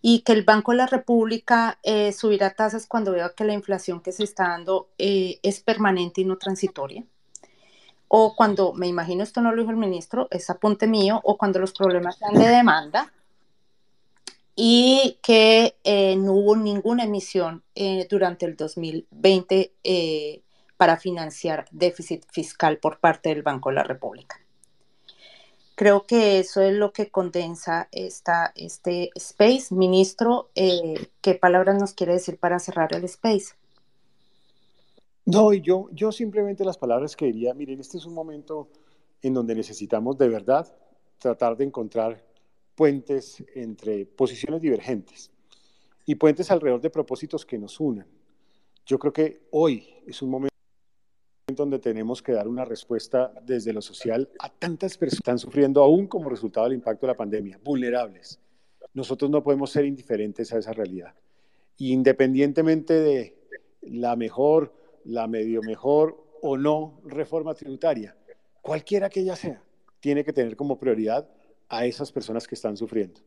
y 0.02 0.20
que 0.20 0.32
el 0.32 0.44
Banco 0.44 0.72
de 0.72 0.78
la 0.78 0.86
República 0.86 1.78
eh, 1.82 2.12
subirá 2.12 2.54
tasas 2.54 2.86
cuando 2.86 3.12
vea 3.12 3.32
que 3.36 3.44
la 3.44 3.54
inflación 3.54 4.00
que 4.00 4.12
se 4.12 4.24
está 4.24 4.48
dando 4.48 4.88
eh, 4.98 5.38
es 5.42 5.60
permanente 5.60 6.20
y 6.20 6.24
no 6.24 6.36
transitoria. 6.36 7.04
O 8.08 8.36
cuando, 8.36 8.72
me 8.72 8.86
imagino 8.86 9.22
esto 9.22 9.40
no 9.40 9.50
lo 9.50 9.62
dijo 9.62 9.70
el 9.72 9.76
ministro, 9.76 10.28
es 10.30 10.48
apunte 10.48 10.86
mío, 10.86 11.20
o 11.24 11.36
cuando 11.36 11.58
los 11.58 11.72
problemas 11.72 12.18
sean 12.18 12.34
de 12.34 12.46
demanda 12.46 13.12
y 14.56 15.18
que 15.22 15.76
eh, 15.84 16.16
no 16.16 16.32
hubo 16.32 16.56
ninguna 16.56 17.04
emisión 17.04 17.62
durante 18.08 18.46
el 18.46 18.56
2020 18.56 19.72
para 20.76 20.96
financiar 20.96 21.66
déficit 21.70 22.24
fiscal 22.30 22.78
por 22.78 22.98
parte 22.98 23.28
del 23.28 23.42
Banco 23.42 23.68
de 23.68 23.76
la 23.76 23.84
República. 23.84 24.40
Creo 25.76 26.06
que 26.06 26.38
eso 26.38 26.62
es 26.62 26.74
lo 26.74 26.90
que 26.92 27.10
condensa 27.10 27.88
esta, 27.92 28.50
este 28.54 29.10
space. 29.14 29.74
Ministro, 29.74 30.48
eh, 30.54 31.10
¿qué 31.20 31.34
palabras 31.34 31.78
nos 31.78 31.92
quiere 31.92 32.14
decir 32.14 32.38
para 32.38 32.58
cerrar 32.58 32.94
el 32.94 33.04
space? 33.04 33.54
No, 35.26 35.52
yo, 35.52 35.88
yo 35.92 36.12
simplemente 36.12 36.64
las 36.64 36.78
palabras 36.78 37.14
que 37.14 37.26
diría, 37.26 37.52
miren, 37.52 37.78
este 37.78 37.98
es 37.98 38.06
un 38.06 38.14
momento 38.14 38.68
en 39.20 39.34
donde 39.34 39.54
necesitamos 39.54 40.16
de 40.16 40.28
verdad 40.30 40.66
tratar 41.18 41.58
de 41.58 41.64
encontrar 41.64 42.24
puentes 42.76 43.42
entre 43.54 44.06
posiciones 44.06 44.60
divergentes 44.60 45.32
y 46.04 46.14
puentes 46.14 46.50
alrededor 46.50 46.80
de 46.80 46.90
propósitos 46.90 47.44
que 47.44 47.58
nos 47.58 47.80
unan. 47.80 48.06
Yo 48.84 48.98
creo 48.98 49.12
que 49.12 49.48
hoy 49.50 49.94
es 50.06 50.22
un 50.22 50.30
momento 50.30 50.54
donde 51.56 51.78
tenemos 51.78 52.22
que 52.22 52.32
dar 52.32 52.46
una 52.46 52.64
respuesta 52.64 53.32
desde 53.44 53.72
lo 53.72 53.80
social 53.80 54.28
a 54.38 54.50
tantas 54.50 54.98
personas 54.98 55.18
que 55.18 55.22
están 55.22 55.38
sufriendo 55.38 55.82
aún 55.82 56.06
como 56.06 56.28
resultado 56.28 56.66
del 56.66 56.74
impacto 56.74 57.06
de 57.06 57.12
la 57.12 57.16
pandemia, 57.16 57.58
vulnerables. 57.64 58.38
Nosotros 58.92 59.30
no 59.30 59.42
podemos 59.42 59.70
ser 59.70 59.86
indiferentes 59.86 60.52
a 60.52 60.58
esa 60.58 60.72
realidad. 60.72 61.14
Independientemente 61.78 62.94
de 62.94 63.36
la 63.82 64.16
mejor, 64.16 64.74
la 65.04 65.26
medio 65.26 65.62
mejor 65.62 66.22
o 66.42 66.56
no 66.56 67.00
reforma 67.04 67.54
tributaria, 67.54 68.16
cualquiera 68.60 69.08
que 69.08 69.20
ella 69.20 69.36
sea, 69.36 69.62
tiene 70.00 70.24
que 70.24 70.32
tener 70.32 70.56
como 70.56 70.78
prioridad 70.78 71.28
a 71.68 71.86
esas 71.86 72.12
personas 72.12 72.46
que 72.46 72.54
están 72.54 72.76
sufriendo. 72.76 73.20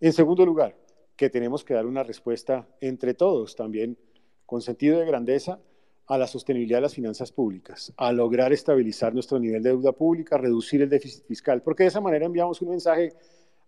En 0.00 0.12
segundo 0.12 0.46
lugar, 0.46 0.76
que 1.16 1.28
tenemos 1.28 1.64
que 1.64 1.74
dar 1.74 1.86
una 1.86 2.02
respuesta 2.02 2.66
entre 2.80 3.14
todos 3.14 3.54
también 3.56 3.98
con 4.46 4.62
sentido 4.62 4.98
de 4.98 5.06
grandeza 5.06 5.60
a 6.06 6.18
la 6.18 6.26
sostenibilidad 6.26 6.78
de 6.78 6.82
las 6.82 6.94
finanzas 6.94 7.30
públicas, 7.30 7.92
a 7.96 8.12
lograr 8.12 8.52
estabilizar 8.52 9.14
nuestro 9.14 9.38
nivel 9.38 9.62
de 9.62 9.70
deuda 9.70 9.92
pública, 9.92 10.38
reducir 10.38 10.82
el 10.82 10.88
déficit 10.88 11.24
fiscal, 11.24 11.62
porque 11.62 11.84
de 11.84 11.90
esa 11.90 12.00
manera 12.00 12.26
enviamos 12.26 12.60
un 12.62 12.70
mensaje 12.70 13.12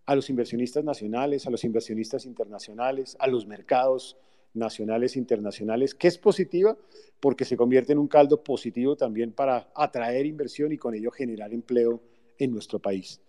a 0.06 0.16
los 0.16 0.28
inversionistas 0.28 0.82
nacionales, 0.82 1.46
a 1.46 1.50
los 1.50 1.62
inversionistas 1.62 2.26
internacionales, 2.26 3.16
a 3.20 3.28
los 3.28 3.46
mercados 3.46 4.16
nacionales 4.54 5.14
e 5.14 5.18
internacionales, 5.18 5.94
que 5.94 6.08
es 6.08 6.18
positiva 6.18 6.76
porque 7.20 7.44
se 7.44 7.56
convierte 7.56 7.92
en 7.92 7.98
un 7.98 8.08
caldo 8.08 8.42
positivo 8.42 8.96
también 8.96 9.32
para 9.32 9.70
atraer 9.74 10.26
inversión 10.26 10.72
y 10.72 10.78
con 10.78 10.94
ello 10.94 11.10
generar 11.10 11.52
empleo 11.52 12.02
en 12.38 12.50
nuestro 12.50 12.80
país. 12.80 13.20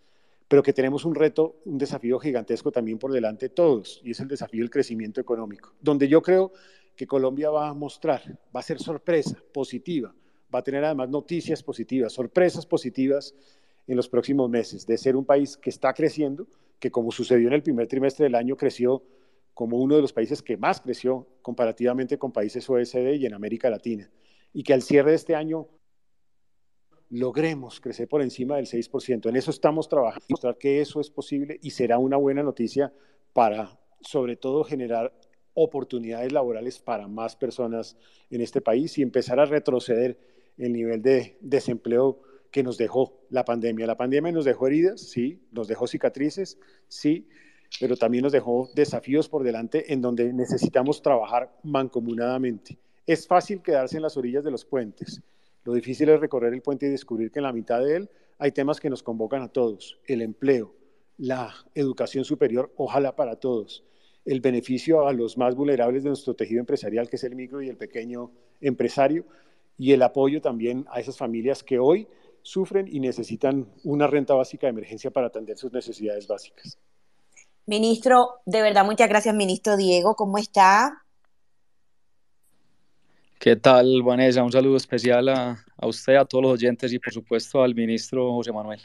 Pero 0.54 0.62
que 0.62 0.72
tenemos 0.72 1.04
un 1.04 1.16
reto, 1.16 1.62
un 1.66 1.80
desafío 1.80 2.20
gigantesco 2.20 2.72
también 2.72 3.00
por 3.00 3.12
delante 3.12 3.50
todos, 3.50 4.00
y 4.04 4.12
es 4.12 4.20
el 4.20 4.28
desafío 4.28 4.62
del 4.62 4.70
crecimiento 4.70 5.20
económico, 5.20 5.74
donde 5.82 6.08
yo 6.08 6.22
creo 6.22 6.52
que 6.96 7.08
Colombia 7.08 7.50
va 7.50 7.70
a 7.70 7.74
mostrar, 7.74 8.38
va 8.56 8.60
a 8.60 8.62
ser 8.62 8.78
sorpresa 8.78 9.36
positiva, 9.52 10.14
va 10.54 10.60
a 10.60 10.64
tener 10.64 10.86
además 10.86 11.10
noticias 11.10 11.64
positivas, 11.64 12.14
sorpresas 12.14 12.68
positivas 12.68 13.34
en 13.88 13.98
los 13.98 14.08
próximos 14.08 14.48
meses, 14.48 14.86
de 14.86 14.96
ser 14.96 15.16
un 15.16 15.26
país 15.26 15.58
que 15.58 15.72
está 15.72 15.92
creciendo, 15.92 16.46
que 16.78 16.92
como 16.92 17.12
sucedió 17.12 17.48
en 17.48 17.56
el 17.56 17.64
primer 17.64 17.88
trimestre 17.88 18.26
del 18.26 18.36
año, 18.36 18.56
creció 18.56 19.02
como 19.56 19.78
uno 19.78 19.96
de 19.96 20.04
los 20.04 20.14
países 20.14 20.44
que 20.44 20.56
más 20.56 20.82
creció 20.82 21.28
comparativamente 21.42 22.20
con 22.20 22.32
países 22.32 22.70
OECD 22.70 23.16
y 23.16 23.26
en 23.26 23.34
América 23.34 23.72
Latina, 23.72 24.08
y 24.54 24.62
que 24.62 24.76
al 24.76 24.84
cierre 24.84 25.10
de 25.10 25.16
este 25.16 25.34
año 25.34 25.68
logremos 27.14 27.80
crecer 27.80 28.08
por 28.08 28.24
encima 28.24 28.56
del 28.56 28.66
6%. 28.66 29.30
En 29.30 29.36
eso 29.36 29.52
estamos 29.52 29.88
trabajando, 29.88 30.26
mostrar 30.30 30.58
que 30.58 30.82
eso 30.82 31.00
es 31.00 31.12
posible 31.12 31.60
y 31.62 31.70
será 31.70 32.00
una 32.00 32.18
buena 32.18 32.42
noticia 32.42 32.92
para, 33.34 33.80
sobre 34.02 34.36
todo, 34.36 34.64
generar 34.64 35.14
oportunidades 35.54 36.32
laborales 36.32 36.80
para 36.80 37.08
más 37.08 37.36
personas 37.36 37.96
en 38.32 38.42
este 38.42 38.62
país 38.62 38.98
y 38.98 39.04
empezar 39.04 39.40
a 39.40 39.46
retroceder 39.46 40.18
el 40.58 40.74
nivel 40.74 41.04
de 41.04 41.38
desempleo 41.40 42.20
que 42.50 42.64
nos 42.64 42.80
dejó 42.80 43.22
la 43.30 43.46
pandemia. 43.46 43.86
La 43.86 43.98
pandemia 43.98 44.32
nos 44.32 44.46
dejó 44.46 44.66
heridas, 44.66 45.02
sí, 45.02 45.40
nos 45.52 45.68
dejó 45.68 45.86
cicatrices, 45.86 46.58
sí, 46.88 47.28
pero 47.80 47.96
también 47.96 48.24
nos 48.24 48.32
dejó 48.32 48.72
desafíos 48.74 49.30
por 49.30 49.44
delante 49.44 49.94
en 49.94 50.02
donde 50.02 50.34
necesitamos 50.34 51.04
trabajar 51.04 51.56
mancomunadamente. 51.62 52.80
Es 53.06 53.28
fácil 53.28 53.62
quedarse 53.62 53.98
en 53.98 54.04
las 54.04 54.18
orillas 54.18 54.44
de 54.44 54.50
los 54.50 54.66
puentes. 54.66 55.22
Lo 55.64 55.74
difícil 55.74 56.10
es 56.10 56.20
recorrer 56.20 56.54
el 56.54 56.62
puente 56.62 56.88
y 56.88 56.90
descubrir 56.90 57.32
que 57.32 57.40
en 57.40 57.44
la 57.44 57.54
mitad 57.54 57.84
de 57.84 57.96
él 57.96 58.10
hay 58.38 58.52
temas 58.52 58.80
que 58.80 58.90
nos 58.90 59.04
convocan 59.04 59.42
a 59.42 59.48
todos. 59.48 60.00
El 60.06 60.22
empleo, 60.22 60.74
la 61.18 61.54
educación 61.76 62.26
superior, 62.26 62.72
ojalá 62.76 63.16
para 63.16 63.38
todos 63.38 63.84
el 64.26 64.42
beneficio 64.42 65.08
a 65.08 65.14
los 65.14 65.38
más 65.38 65.56
vulnerables 65.56 66.04
de 66.04 66.10
nuestro 66.10 66.34
tejido 66.34 66.60
empresarial, 66.60 67.10
que 67.10 67.18
es 67.18 67.24
el 67.24 67.36
micro 67.36 67.62
y 67.62 67.70
el 67.70 67.78
pequeño 67.78 68.32
empresario, 68.62 69.26
y 69.78 69.92
el 69.92 70.02
apoyo 70.02 70.42
también 70.42 70.86
a 70.90 71.00
esas 71.00 71.18
familias 71.18 71.64
que 71.64 71.80
hoy 71.80 72.08
sufren 72.42 72.88
y 72.88 73.00
necesitan 73.00 73.68
una 73.84 74.08
renta 74.08 74.34
básica 74.34 74.68
de 74.68 74.72
emergencia 74.72 75.12
para 75.12 75.28
atender 75.28 75.58
sus 75.58 75.72
necesidades 75.74 76.28
básicas. 76.28 76.78
Ministro, 77.66 78.42
de 78.46 78.62
verdad, 78.62 78.86
muchas 78.86 79.10
gracias, 79.10 79.34
ministro 79.34 79.78
Diego. 79.78 80.16
¿Cómo 80.16 80.38
está? 80.38 81.03
¿Qué 83.44 83.58
tal, 83.58 84.02
Vanessa? 84.04 84.42
Un 84.42 84.54
saludo 84.54 84.78
especial 84.78 85.28
a, 85.28 85.62
a 85.76 85.86
usted, 85.86 86.16
a 86.16 86.24
todos 86.24 86.42
los 86.46 86.54
oyentes 86.54 86.94
y, 86.94 86.98
por 86.98 87.12
supuesto, 87.12 87.62
al 87.62 87.76
ministro 87.76 88.32
José 88.32 88.54
Manuel. 88.54 88.80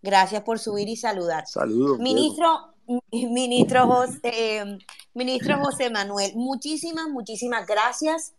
Gracias 0.00 0.40
por 0.40 0.58
subir 0.58 0.88
y 0.88 0.96
saludar. 0.96 1.46
Saludos. 1.46 1.98
Ministro, 1.98 2.72
ministro 3.12 3.86
José, 3.86 4.78
ministro 5.12 5.58
José 5.62 5.90
Manuel, 5.90 6.32
muchísimas, 6.34 7.10
muchísimas 7.10 7.66
gracias. 7.66 8.32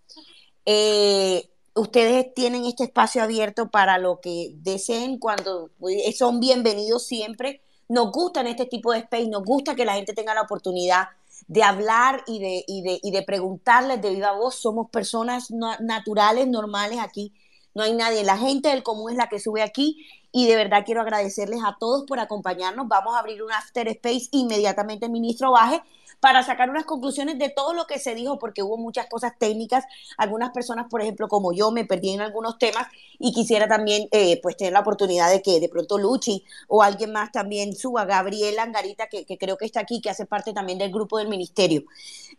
Eh, 0.66 1.48
ustedes 1.76 2.34
tienen 2.34 2.66
este 2.66 2.86
espacio 2.86 3.22
abierto 3.22 3.70
para 3.70 4.00
lo 4.00 4.22
que 4.22 4.54
deseen 4.56 5.20
cuando 5.20 5.70
son 6.18 6.40
bienvenidos 6.40 7.06
siempre. 7.06 7.62
nos 7.88 8.12
gustan 8.12 8.48
este 8.48 8.66
tipo 8.66 8.94
de 8.94 9.00
space, 9.02 9.28
nos 9.28 9.44
gusta 9.44 9.76
que 9.76 9.86
la 9.86 9.94
gente 9.94 10.14
tenga 10.14 10.34
la 10.34 10.42
oportunidad 10.42 11.10
de 11.48 11.64
hablar 11.64 12.24
y 12.28 12.40
de, 12.40 12.64
y 12.68 12.82
de, 12.82 13.00
y 13.02 13.12
de 13.12 13.24
preguntarles 13.24 14.02
de 14.02 14.12
viva 14.12 14.32
voz. 14.34 14.56
Somos 14.56 14.90
personas 14.90 15.52
naturales, 15.52 16.48
normales 16.48 17.00
aquí. 17.00 17.34
No 17.74 17.84
hay 17.84 17.94
nadie. 17.94 18.24
La 18.24 18.38
gente 18.38 18.70
del 18.70 18.84
común 18.84 19.12
es 19.12 19.18
la 19.18 19.30
que 19.30 19.40
sube 19.40 19.62
aquí 19.62 20.06
y 20.32 20.48
de 20.48 20.56
verdad 20.56 20.84
quiero 20.86 21.02
agradecerles 21.02 21.62
a 21.66 21.78
todos 21.80 22.06
por 22.06 22.20
acompañarnos. 22.20 22.88
Vamos 22.88 23.16
a 23.16 23.20
abrir 23.20 23.42
un 23.44 23.52
after 23.52 23.88
space 23.88 24.30
inmediatamente, 24.32 25.10
ministro 25.10 25.52
Baje, 25.52 25.82
para 26.20 26.44
sacar 26.44 26.70
unas 26.70 26.86
conclusiones 26.86 27.38
de 27.40 27.50
todo 27.50 27.74
lo 27.74 27.88
que 27.88 28.00
se 28.00 28.16
dijo, 28.16 28.40
porque 28.40 28.64
hubo 28.64 28.78
muchas 28.78 29.08
cosas 29.08 29.34
técnicas. 29.38 29.86
Algunas 30.18 30.52
personas, 30.52 30.88
por 30.90 31.02
ejemplo, 31.02 31.28
como 31.28 31.54
yo, 31.54 31.72
me 31.72 31.86
perdí 31.86 32.12
en 32.12 32.22
algunos 32.22 32.58
temas 32.58 32.88
y 33.18 33.34
quisiera 33.34 33.68
también 33.68 34.08
eh, 34.12 34.40
pues 34.42 34.58
tener 34.58 34.74
la 34.74 34.82
oportunidad 34.82 35.30
de 35.30 35.42
que 35.42 35.60
de 35.60 35.70
pronto 35.70 35.98
Luchi 35.98 36.44
o 36.68 36.84
alguien 36.84 37.12
más 37.12 37.32
también 37.32 37.76
suba, 37.76 38.06
Gabriela 38.06 38.64
Angarita, 38.64 39.08
que, 39.08 39.26
creo 39.38 39.58
que 39.58 39.66
está 39.66 39.82
aquí, 39.82 40.02
que 40.02 40.10
hace 40.10 40.26
parte 40.26 40.54
también 40.54 40.78
del 40.78 40.92
grupo 40.92 41.18
del 41.18 41.30
ministerio. 41.30 41.84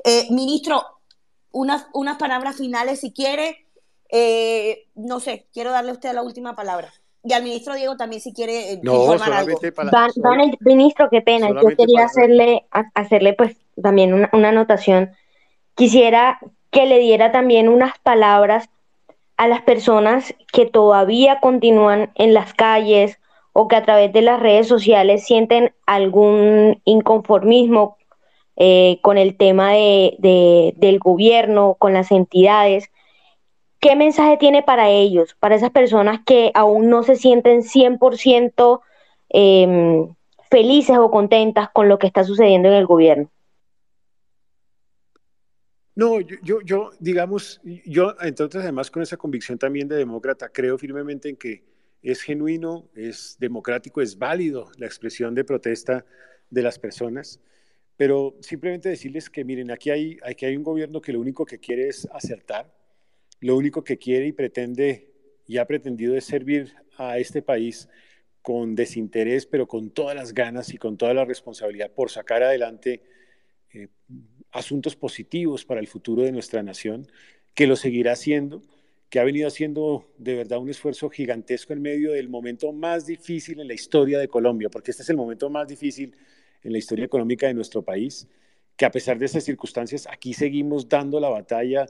Eh, 0.04 0.26
ministro, 0.30 0.84
unas, 1.52 1.86
unas 1.92 2.18
palabras 2.18 2.56
finales 2.56 3.00
si 3.00 3.12
quiere. 3.12 3.66
Eh, 4.12 4.88
no 4.94 5.20
sé, 5.20 5.46
quiero 5.52 5.70
darle 5.70 5.90
a 5.90 5.94
usted 5.94 6.12
la 6.12 6.22
última 6.22 6.54
palabra. 6.56 6.92
Y 7.22 7.32
al 7.32 7.42
ministro 7.42 7.74
Diego 7.74 7.96
también 7.96 8.22
si 8.22 8.32
quiere 8.32 8.78
no, 8.82 9.12
informar 9.12 9.32
algo. 9.32 9.60
ministro, 10.60 11.08
qué 11.10 11.20
pena. 11.20 11.48
Yo 11.48 11.68
quería 11.76 12.04
hacerle, 12.04 12.64
hacerle 12.94 13.34
pues 13.34 13.56
también 13.80 14.14
una, 14.14 14.30
una 14.32 14.48
anotación. 14.48 15.12
Quisiera 15.74 16.38
que 16.70 16.86
le 16.86 16.98
diera 16.98 17.32
también 17.32 17.68
unas 17.68 17.98
palabras 17.98 18.70
a 19.36 19.48
las 19.48 19.62
personas 19.62 20.34
que 20.52 20.66
todavía 20.66 21.40
continúan 21.40 22.10
en 22.14 22.34
las 22.34 22.54
calles 22.54 23.18
o 23.52 23.68
que 23.68 23.76
a 23.76 23.82
través 23.82 24.12
de 24.12 24.22
las 24.22 24.40
redes 24.40 24.68
sociales 24.68 25.24
sienten 25.24 25.72
algún 25.86 26.80
inconformismo 26.84 27.96
eh, 28.56 28.98
con 29.02 29.18
el 29.18 29.36
tema 29.36 29.72
de, 29.72 30.16
de, 30.18 30.74
del 30.76 30.98
gobierno, 30.98 31.76
con 31.78 31.94
las 31.94 32.10
entidades. 32.12 32.90
¿Qué 33.80 33.96
mensaje 33.96 34.36
tiene 34.36 34.62
para 34.62 34.90
ellos, 34.90 35.34
para 35.40 35.54
esas 35.54 35.70
personas 35.70 36.20
que 36.26 36.50
aún 36.54 36.90
no 36.90 37.02
se 37.02 37.16
sienten 37.16 37.62
100% 37.62 38.82
eh, 39.30 39.62
em, 39.62 40.14
felices 40.50 40.98
o 40.98 41.10
contentas 41.10 41.70
con 41.72 41.88
lo 41.88 41.98
que 41.98 42.06
está 42.06 42.22
sucediendo 42.24 42.68
en 42.68 42.74
el 42.74 42.86
gobierno? 42.86 43.30
No, 45.94 46.20
yo, 46.20 46.60
yo, 46.62 46.90
digamos, 46.98 47.60
yo, 47.84 48.14
entonces, 48.20 48.62
además 48.62 48.90
con 48.90 49.02
esa 49.02 49.16
convicción 49.16 49.58
también 49.58 49.88
de 49.88 49.96
demócrata, 49.96 50.48
creo 50.50 50.78
firmemente 50.78 51.28
en 51.28 51.36
que 51.36 51.64
es 52.02 52.22
genuino, 52.22 52.88
es 52.94 53.36
democrático, 53.38 54.00
es 54.00 54.18
válido 54.18 54.70
la 54.76 54.86
expresión 54.86 55.34
de 55.34 55.44
protesta 55.44 56.04
de 56.48 56.62
las 56.62 56.78
personas, 56.78 57.40
pero 57.96 58.34
simplemente 58.40 58.88
decirles 58.88 59.28
que, 59.28 59.44
miren, 59.44 59.70
aquí 59.70 59.90
hay, 59.90 60.18
aquí 60.22 60.46
hay 60.46 60.56
un 60.56 60.62
gobierno 60.62 61.00
que 61.00 61.12
lo 61.12 61.20
único 61.20 61.44
que 61.44 61.58
quiere 61.58 61.88
es 61.88 62.08
acertar, 62.12 62.72
lo 63.40 63.56
único 63.56 63.82
que 63.84 63.98
quiere 63.98 64.26
y 64.26 64.32
pretende 64.32 65.10
y 65.46 65.58
ha 65.58 65.66
pretendido 65.66 66.16
es 66.16 66.24
servir 66.24 66.74
a 66.96 67.18
este 67.18 67.42
país 67.42 67.88
con 68.42 68.74
desinterés, 68.74 69.46
pero 69.46 69.66
con 69.66 69.90
todas 69.90 70.14
las 70.14 70.32
ganas 70.32 70.72
y 70.72 70.78
con 70.78 70.96
toda 70.96 71.12
la 71.12 71.24
responsabilidad 71.24 71.90
por 71.90 72.10
sacar 72.10 72.42
adelante 72.42 73.02
eh, 73.72 73.88
asuntos 74.52 74.96
positivos 74.96 75.64
para 75.64 75.80
el 75.80 75.86
futuro 75.86 76.22
de 76.22 76.32
nuestra 76.32 76.62
nación, 76.62 77.06
que 77.54 77.66
lo 77.66 77.76
seguirá 77.76 78.12
haciendo, 78.12 78.62
que 79.08 79.18
ha 79.18 79.24
venido 79.24 79.48
haciendo 79.48 80.08
de 80.18 80.36
verdad 80.36 80.58
un 80.58 80.70
esfuerzo 80.70 81.10
gigantesco 81.10 81.72
en 81.72 81.82
medio 81.82 82.12
del 82.12 82.28
momento 82.28 82.72
más 82.72 83.06
difícil 83.06 83.60
en 83.60 83.68
la 83.68 83.74
historia 83.74 84.18
de 84.18 84.28
Colombia, 84.28 84.68
porque 84.70 84.92
este 84.92 85.02
es 85.02 85.10
el 85.10 85.16
momento 85.16 85.50
más 85.50 85.66
difícil 85.66 86.14
en 86.62 86.72
la 86.72 86.78
historia 86.78 87.04
económica 87.04 87.46
de 87.46 87.54
nuestro 87.54 87.82
país, 87.82 88.28
que 88.76 88.84
a 88.84 88.90
pesar 88.90 89.18
de 89.18 89.26
estas 89.26 89.44
circunstancias, 89.44 90.06
aquí 90.10 90.32
seguimos 90.32 90.88
dando 90.88 91.18
la 91.20 91.28
batalla, 91.28 91.86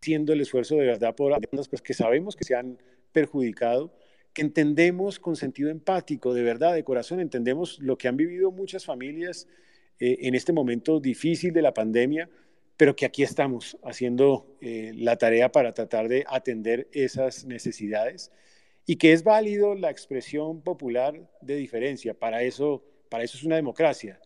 haciendo 0.00 0.32
el 0.32 0.40
esfuerzo 0.40 0.76
de 0.76 0.86
verdad 0.86 1.14
por 1.14 1.30
las 1.30 1.68
pues, 1.68 1.82
que 1.82 1.94
sabemos 1.94 2.36
que 2.36 2.44
se 2.44 2.54
han 2.54 2.78
perjudicado, 3.12 3.92
que 4.32 4.42
entendemos 4.42 5.18
con 5.18 5.36
sentido 5.36 5.70
empático, 5.70 6.34
de 6.34 6.42
verdad, 6.42 6.74
de 6.74 6.84
corazón, 6.84 7.20
entendemos 7.20 7.78
lo 7.80 7.98
que 7.98 8.08
han 8.08 8.16
vivido 8.16 8.50
muchas 8.50 8.84
familias 8.84 9.48
eh, 9.98 10.18
en 10.22 10.34
este 10.34 10.52
momento 10.52 11.00
difícil 11.00 11.52
de 11.52 11.62
la 11.62 11.74
pandemia, 11.74 12.28
pero 12.76 12.94
que 12.94 13.06
aquí 13.06 13.24
estamos 13.24 13.76
haciendo 13.82 14.56
eh, 14.60 14.92
la 14.94 15.16
tarea 15.16 15.50
para 15.50 15.74
tratar 15.74 16.08
de 16.08 16.24
atender 16.28 16.88
esas 16.92 17.44
necesidades 17.44 18.30
y 18.86 18.96
que 18.96 19.12
es 19.12 19.24
válido 19.24 19.74
la 19.74 19.90
expresión 19.90 20.62
popular 20.62 21.28
de 21.40 21.56
diferencia. 21.56 22.14
Para 22.14 22.42
eso, 22.42 22.84
para 23.08 23.24
eso 23.24 23.36
es 23.36 23.42
una 23.42 23.56
democracia. 23.56 24.20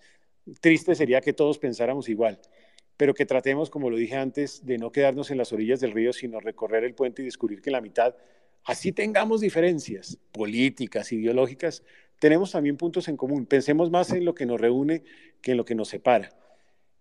Triste 0.61 0.95
sería 0.95 1.23
que 1.23 1.33
todos 1.33 1.59
pensáramos 1.59 2.09
igual, 2.09 2.39
pero 3.03 3.15
que 3.15 3.27
tratemos, 3.27 3.69
como 3.69 3.91
lo 3.91 3.97
dije 3.97 4.15
antes, 4.15 4.65
de 4.65 4.79
no 4.79 4.93
quedarnos 4.93 5.33
en 5.33 5.39
las 5.39 5.53
orillas 5.53 5.81
del 5.81 5.91
río, 5.91 6.13
sino 6.13 6.39
recorrer 6.39 6.85
el 6.85 6.95
puente 6.95 7.21
y 7.21 7.25
descubrir 7.25 7.61
que 7.61 7.71
en 7.71 7.73
la 7.73 7.81
mitad, 7.81 8.15
así 8.63 8.93
tengamos 8.93 9.41
diferencias 9.41 10.21
políticas, 10.31 11.11
ideológicas, 11.11 11.83
tenemos 12.21 12.53
también 12.53 12.77
puntos 12.77 13.09
en 13.09 13.17
común. 13.17 13.47
Pensemos 13.47 13.91
más 13.91 14.13
en 14.13 14.25
lo 14.25 14.37
que 14.37 14.47
nos 14.47 14.61
reúne 14.61 15.03
que 15.41 15.51
en 15.51 15.57
lo 15.57 15.65
que 15.65 15.75
nos 15.75 15.89
separa. 15.89 16.31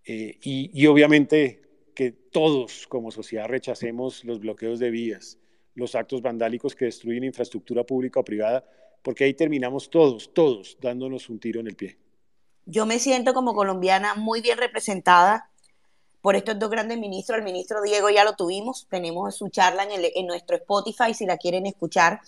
Eh, 0.03 0.40
y, 0.41 0.88
obviamente 0.88 1.61
que 1.94 2.10
todos 2.11 2.88
como 2.88 3.11
sociedad 3.11 3.48
rechacemos 3.48 4.26
los 4.26 4.40
bloqueos 4.40 4.80
de 4.80 4.90
vías, 4.90 5.38
los 5.76 5.94
actos 5.94 6.23
vandálicos 6.23 6.76
que 6.76 6.86
destruyen 6.86 7.26
infraestructura 7.26 7.84
pública 7.84 8.22
o 8.22 8.26
privada, 8.26 8.65
porque 9.03 9.26
ahí 9.26 9.36
terminamos 9.36 9.91
todos, 9.91 10.34
todos 10.34 10.80
dándonos 10.82 11.30
un 11.30 11.40
tiro 11.40 11.60
en 11.60 11.68
el 11.68 11.76
pie. 11.76 11.99
Yo 12.65 12.88
me 12.88 12.98
siento 12.98 13.36
como 13.36 13.53
colombiana 13.53 14.15
muy 14.15 14.41
bien 14.41 14.57
representada 14.57 15.51
por 16.22 16.35
estos 16.35 16.57
dos 16.60 16.69
grandes 16.69 16.98
ministros. 16.98 17.38
El 17.38 17.43
ministro 17.43 17.81
Diego 17.81 18.10
ya 18.10 18.23
lo 18.23 18.35
tuvimos, 18.35 18.88
tenemos 18.89 19.35
su 19.35 19.49
charla 19.49 19.88
en, 19.89 20.27
nuestro 20.27 20.56
Spotify 20.57 21.14
si 21.14 21.26
la 21.26 21.38
quieren 21.38 21.65
escuchar 21.65 22.22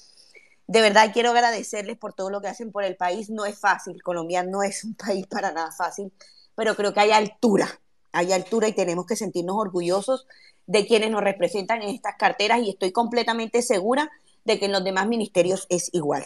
de 0.67 0.81
verdad 0.81 1.11
quiero 1.13 1.31
agradecerles 1.31 1.97
por 1.97 2.13
todo 2.13 2.29
lo 2.29 2.41
que 2.41 2.47
hacen 2.47 2.71
por 2.71 2.83
el 2.83 2.95
país. 2.95 3.29
No 3.29 3.45
es 3.45 3.59
fácil, 3.59 4.01
Colombia 4.01 4.43
no 4.43 4.63
es 4.63 4.83
un 4.83 4.95
país 4.95 5.27
para 5.27 5.51
nada 5.51 5.71
fácil, 5.71 6.11
pero 6.55 6.75
creo 6.75 6.93
que 6.93 7.01
hay 7.01 7.11
altura, 7.11 7.67
hay 8.11 8.31
altura 8.31 8.67
y 8.67 8.73
tenemos 8.73 9.05
que 9.05 9.15
sentirnos 9.15 9.55
orgullosos 9.57 10.27
de 10.65 10.87
quienes 10.87 11.11
nos 11.11 11.21
representan 11.21 11.81
en 11.81 11.89
estas 11.89 12.15
carteras 12.17 12.61
y 12.61 12.69
estoy 12.69 12.91
completamente 12.91 13.61
segura 13.61 14.09
de 14.45 14.59
que 14.59 14.65
en 14.65 14.71
los 14.71 14.83
demás 14.83 15.07
ministerios 15.07 15.65
es 15.69 15.89
igual. 15.93 16.25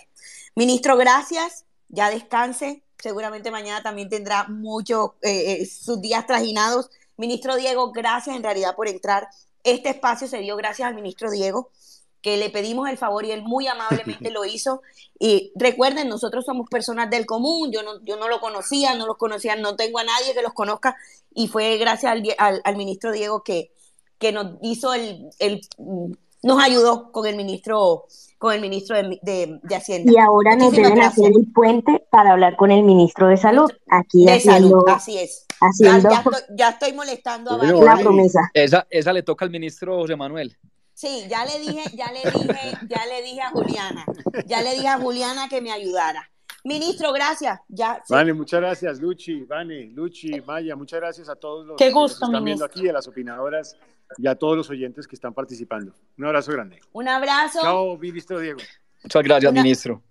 Ministro, 0.56 0.98
gracias, 0.98 1.66
ya 1.90 2.10
descanse, 2.10 2.84
seguramente 3.00 3.52
mañana 3.52 3.82
también 3.82 4.10
tendrá 4.10 4.48
muchos 4.48 5.12
eh, 5.22 5.62
eh, 5.62 5.66
sus 5.66 6.02
días 6.02 6.26
trajinados. 6.28 6.90
Ministro 7.18 7.56
Diego, 7.56 7.92
gracias 7.92 8.36
en 8.36 8.44
realidad 8.44 8.76
por 8.76 8.88
entrar. 8.88 9.28
Este 9.64 9.90
espacio 9.90 10.28
se 10.28 10.38
dio 10.38 10.56
gracias 10.56 10.88
al 10.88 10.96
ministro 10.96 11.30
Diego 11.32 11.72
que 12.22 12.38
le 12.38 12.50
pedimos 12.50 12.90
el 12.90 12.98
favor 12.98 13.26
y 13.26 13.32
él 13.32 13.44
muy 13.44 13.68
amablemente 13.68 14.32
lo 14.32 14.46
hizo. 14.46 14.82
Y 15.20 15.52
recuerden, 15.56 16.10
nosotros 16.10 16.46
somos 16.46 16.70
personas 16.70 17.10
del 17.10 17.26
común, 17.26 17.72
yo 17.72 17.84
no, 17.84 18.04
yo 18.04 18.18
no 18.18 18.28
lo 18.28 18.40
conocía, 18.40 18.96
no 18.96 19.06
los 19.06 19.18
conocía, 19.18 19.56
no 19.56 19.76
tengo 19.76 20.00
a 20.00 20.04
nadie 20.04 20.34
que 20.34 20.42
los 20.42 20.54
conozca 20.54 20.96
y 21.34 21.48
fue 21.48 21.78
gracias 21.78 22.12
al, 22.38 22.62
al, 22.64 22.76
ministro 22.76 23.12
Diego 23.12 23.44
que, 23.44 23.72
que 24.18 24.32
nos 24.32 24.58
hizo 24.62 24.94
el, 24.94 25.30
el, 25.40 25.62
nos 26.44 26.62
ayudó 26.62 27.12
con 27.12 27.26
el 27.26 27.36
ministro 27.36 28.06
con 28.38 28.54
el 28.54 28.62
ministro 28.62 28.96
de, 28.96 29.60
de, 29.64 29.76
Hacienda. 29.76 30.12
Y 30.12 30.18
ahora 30.18 30.56
nos 30.56 30.72
deben 30.72 31.02
hacer 31.02 31.32
el 31.36 31.52
puente 31.52 32.06
para 32.12 32.34
hablar 32.34 32.56
con 32.56 32.72
el 32.72 32.84
ministro 32.84 33.30
de 33.30 33.38
Salud. 33.38 33.72
Aquí 33.90 34.26
de 34.26 34.40
Salud, 34.40 34.84
así 34.90 35.18
es. 35.18 35.46
Haciendo 35.60 36.10
ya, 36.56 36.70
estoy, 36.70 36.94
molestando 36.94 37.60
a 37.60 37.66
La 37.66 37.98
promesa. 37.98 38.42
Esa, 38.54 38.86
esa 38.92 39.12
le 39.12 39.24
toca 39.24 39.44
al 39.44 39.52
ministro 39.52 39.98
José 39.98 40.16
Manuel. 40.16 40.56
Sí, 40.94 41.26
ya 41.30 41.46
le 41.46 41.60
dije, 41.60 41.84
ya 41.96 42.12
le 42.12 42.20
dije, 42.32 42.78
ya 42.90 43.06
le 43.06 43.22
dije 43.24 43.42
a 43.42 43.50
Juliana, 43.52 44.06
ya 44.48 44.62
le 44.62 44.72
dije 44.74 44.88
a 44.88 44.98
Juliana 44.98 45.48
que 45.48 45.62
me 45.62 45.72
ayudara. 45.72 46.30
Ministro, 46.64 47.14
gracias. 47.14 47.60
Ya, 47.70 48.02
Vane, 48.10 48.34
muchas 48.34 48.60
gracias, 48.60 49.00
Luchi, 49.00 49.44
Vane, 49.44 49.92
Luchi, 49.94 50.42
Maya, 50.42 50.76
muchas 50.76 51.00
gracias 51.00 51.30
a 51.30 51.36
todos 51.36 51.66
los 51.66 51.78
que 51.78 51.88
están 51.88 52.44
viendo 52.44 52.66
aquí, 52.66 52.90
a 52.90 52.94
las 52.94 53.08
opinadoras 53.08 53.78
y 54.18 54.28
a 54.28 54.36
todos 54.36 54.56
los 54.56 54.70
oyentes 54.70 55.08
que 55.08 55.16
están 55.16 55.34
participando. 55.34 55.94
Un 56.18 56.26
abrazo 56.26 56.52
grande. 56.52 56.80
Un 56.94 57.08
abrazo. 57.08 57.60
Chao, 57.62 57.98
ministro 57.98 58.40
Diego. 58.40 58.60
Muchas 59.04 59.24
gracias, 59.24 59.54
ministro. 59.54 60.02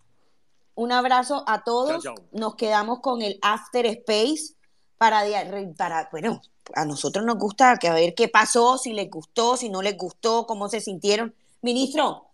Un 0.74 0.92
abrazo 0.92 1.44
a 1.46 1.64
todos. 1.64 2.04
Nos 2.32 2.54
quedamos 2.54 3.00
con 3.00 3.22
el 3.22 3.38
After 3.42 3.86
Space 3.86 4.54
para, 4.98 5.22
para 5.76 6.08
bueno, 6.10 6.42
a 6.74 6.84
nosotros 6.84 7.24
nos 7.24 7.38
gusta 7.38 7.76
que 7.78 7.88
a 7.88 7.94
ver 7.94 8.14
qué 8.14 8.28
pasó, 8.28 8.78
si 8.78 8.92
les 8.92 9.10
gustó, 9.10 9.56
si 9.56 9.68
no 9.68 9.82
les 9.82 9.96
gustó, 9.96 10.46
cómo 10.46 10.68
se 10.68 10.80
sintieron. 10.80 11.34
Ministro, 11.62 12.26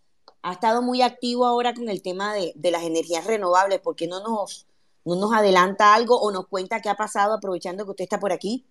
ha 0.43 0.53
estado 0.53 0.83
muy 0.83 1.03
activo 1.03 1.47
ahora 1.47 1.75
con 1.75 1.89
el 1.89 2.03
tema 2.03 2.35
de, 2.35 2.71
las 2.71 2.83
energías 2.83 3.27
renovables. 3.27 3.81
¿Por 3.81 3.97
qué 3.97 4.07
no 4.07 4.21
nos, 4.21 4.67
no 5.05 5.17
nos 5.17 5.33
adelanta 5.33 5.95
algo 5.95 6.21
o 6.21 6.33
nos 6.33 6.49
cuenta 6.49 6.81
qué 6.81 6.89
ha 6.89 6.97
pasado 6.97 7.35
aprovechando 7.35 7.85
que 7.85 7.91
usted 7.91 8.05
está 8.05 8.19
por 8.19 8.33
aquí? 8.33 8.65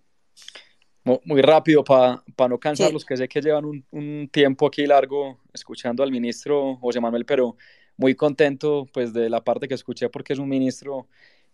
Muy 1.03 1.41
rápido, 1.41 1.83
para 1.83 2.21
no 2.47 2.59
cansarlos, 2.59 3.03
que 3.03 3.17
sé 3.17 3.27
que 3.27 3.41
llevan 3.41 3.65
un, 3.65 3.83
un, 3.89 4.29
tiempo 4.31 4.67
aquí 4.67 4.85
largo 4.85 5.39
escuchando 5.51 6.03
al 6.03 6.11
ministro 6.11 6.75
José 6.75 6.99
Manuel, 6.99 7.25
pero 7.25 7.55
muy 7.97 8.13
contento 8.13 8.87
pues 8.93 9.11
de 9.11 9.29
la 9.29 9.43
parte 9.43 9.67
que 9.67 9.73
escuché 9.73 10.09
porque 10.09 10.33
es 10.33 10.39
un 10.39 10.47
ministro 10.47 11.07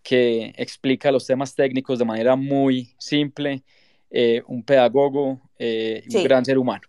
que 0.04 0.54
explica 0.58 1.12
los 1.12 1.26
temas 1.26 1.54
técnicos 1.56 2.00
de 2.00 2.06
manera 2.06 2.36
muy 2.36 2.94
simple, 2.98 3.64
eh, 4.10 4.42
un 4.48 4.64
pedagogo, 4.64 5.42
eh, 5.60 6.04
un 6.14 6.24
gran 6.24 6.46
ser 6.46 6.58
humano. 6.58 6.84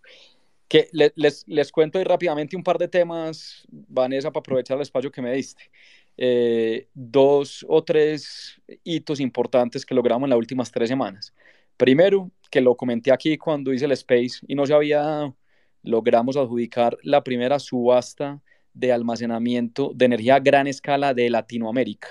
Que 0.69 0.89
les, 0.93 1.45
les 1.49 1.73
cuento 1.73 1.99
ahí 1.99 2.05
rápidamente 2.05 2.57
un 2.57 2.63
par 2.63 2.79
de 2.79 2.89
temas, 2.89 3.67
Vanessa, 3.71 4.31
para 4.31 4.41
aprovechar 4.41 4.77
el 4.77 4.83
espacio 4.83 5.11
que 5.11 5.23
me 5.23 5.33
diste. 5.33 5.71
Eh, 6.17 6.89
dos 6.95 7.65
o 7.69 7.83
tres 7.83 8.61
hitos 8.85 9.19
importantes 9.19 9.87
que 9.87 9.95
logramos 9.95 10.27
en 10.27 10.31
las 10.31 10.39
últimas 10.39 10.71
tres 10.71 10.89
semanas. 10.89 11.35
Primero, 11.77 12.31
que 12.51 12.61
lo 12.61 12.77
comenté 12.77 13.13
aquí 13.13 13.37
cuando 13.39 13.73
hice 13.73 13.85
el 13.87 13.93
Space 13.93 14.41
y 14.47 14.55
no 14.55 14.67
se 14.67 14.75
había 14.75 15.01
dado, 15.01 15.37
logramos 15.83 16.37
adjudicar 16.37 16.97
la 17.03 17.23
primera 17.25 17.59
subasta 17.59 18.41
de 18.75 18.93
almacenamiento 18.93 19.93
de 19.95 20.05
energía 20.07 20.37
a 20.37 20.41
gran 20.41 20.67
escala 20.67 21.15
de 21.15 21.31
Latinoamérica. 21.31 22.09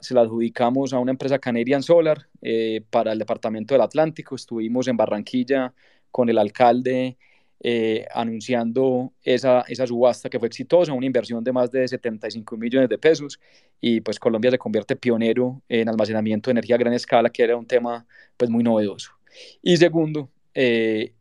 se 0.00 0.14
la 0.14 0.20
adjudicamos 0.22 0.92
a 0.92 0.98
una 0.98 1.12
empresa 1.12 1.38
Canadian 1.38 1.82
Solar 1.82 2.28
eh, 2.42 2.82
para 2.90 3.12
el 3.12 3.18
departamento 3.18 3.74
del 3.74 3.82
Atlántico. 3.82 4.34
Estuvimos 4.34 4.88
en 4.88 4.96
Barranquilla 4.96 5.72
con 6.10 6.28
el 6.28 6.38
alcalde 6.38 7.16
eh, 7.60 8.06
anunciando 8.14 9.14
esa, 9.22 9.62
esa 9.68 9.86
subasta 9.86 10.28
que 10.28 10.38
fue 10.38 10.48
exitosa, 10.48 10.92
una 10.92 11.06
inversión 11.06 11.42
de 11.42 11.52
más 11.52 11.70
de 11.70 11.88
75 11.88 12.56
millones 12.56 12.88
de 12.90 12.98
pesos 12.98 13.40
y 13.80 14.00
pues 14.02 14.18
Colombia 14.18 14.50
se 14.50 14.58
convierte 14.58 14.94
pionero 14.94 15.62
en 15.68 15.88
almacenamiento 15.88 16.50
de 16.50 16.52
energía 16.52 16.76
a 16.76 16.78
gran 16.78 16.92
escala, 16.92 17.30
que 17.30 17.42
era 17.42 17.56
un 17.56 17.66
tema 17.66 18.06
pues 18.36 18.50
muy 18.50 18.62
novedoso. 18.62 19.15
Y 19.62 19.76
segundo, 19.76 20.30
eh, 20.54 21.12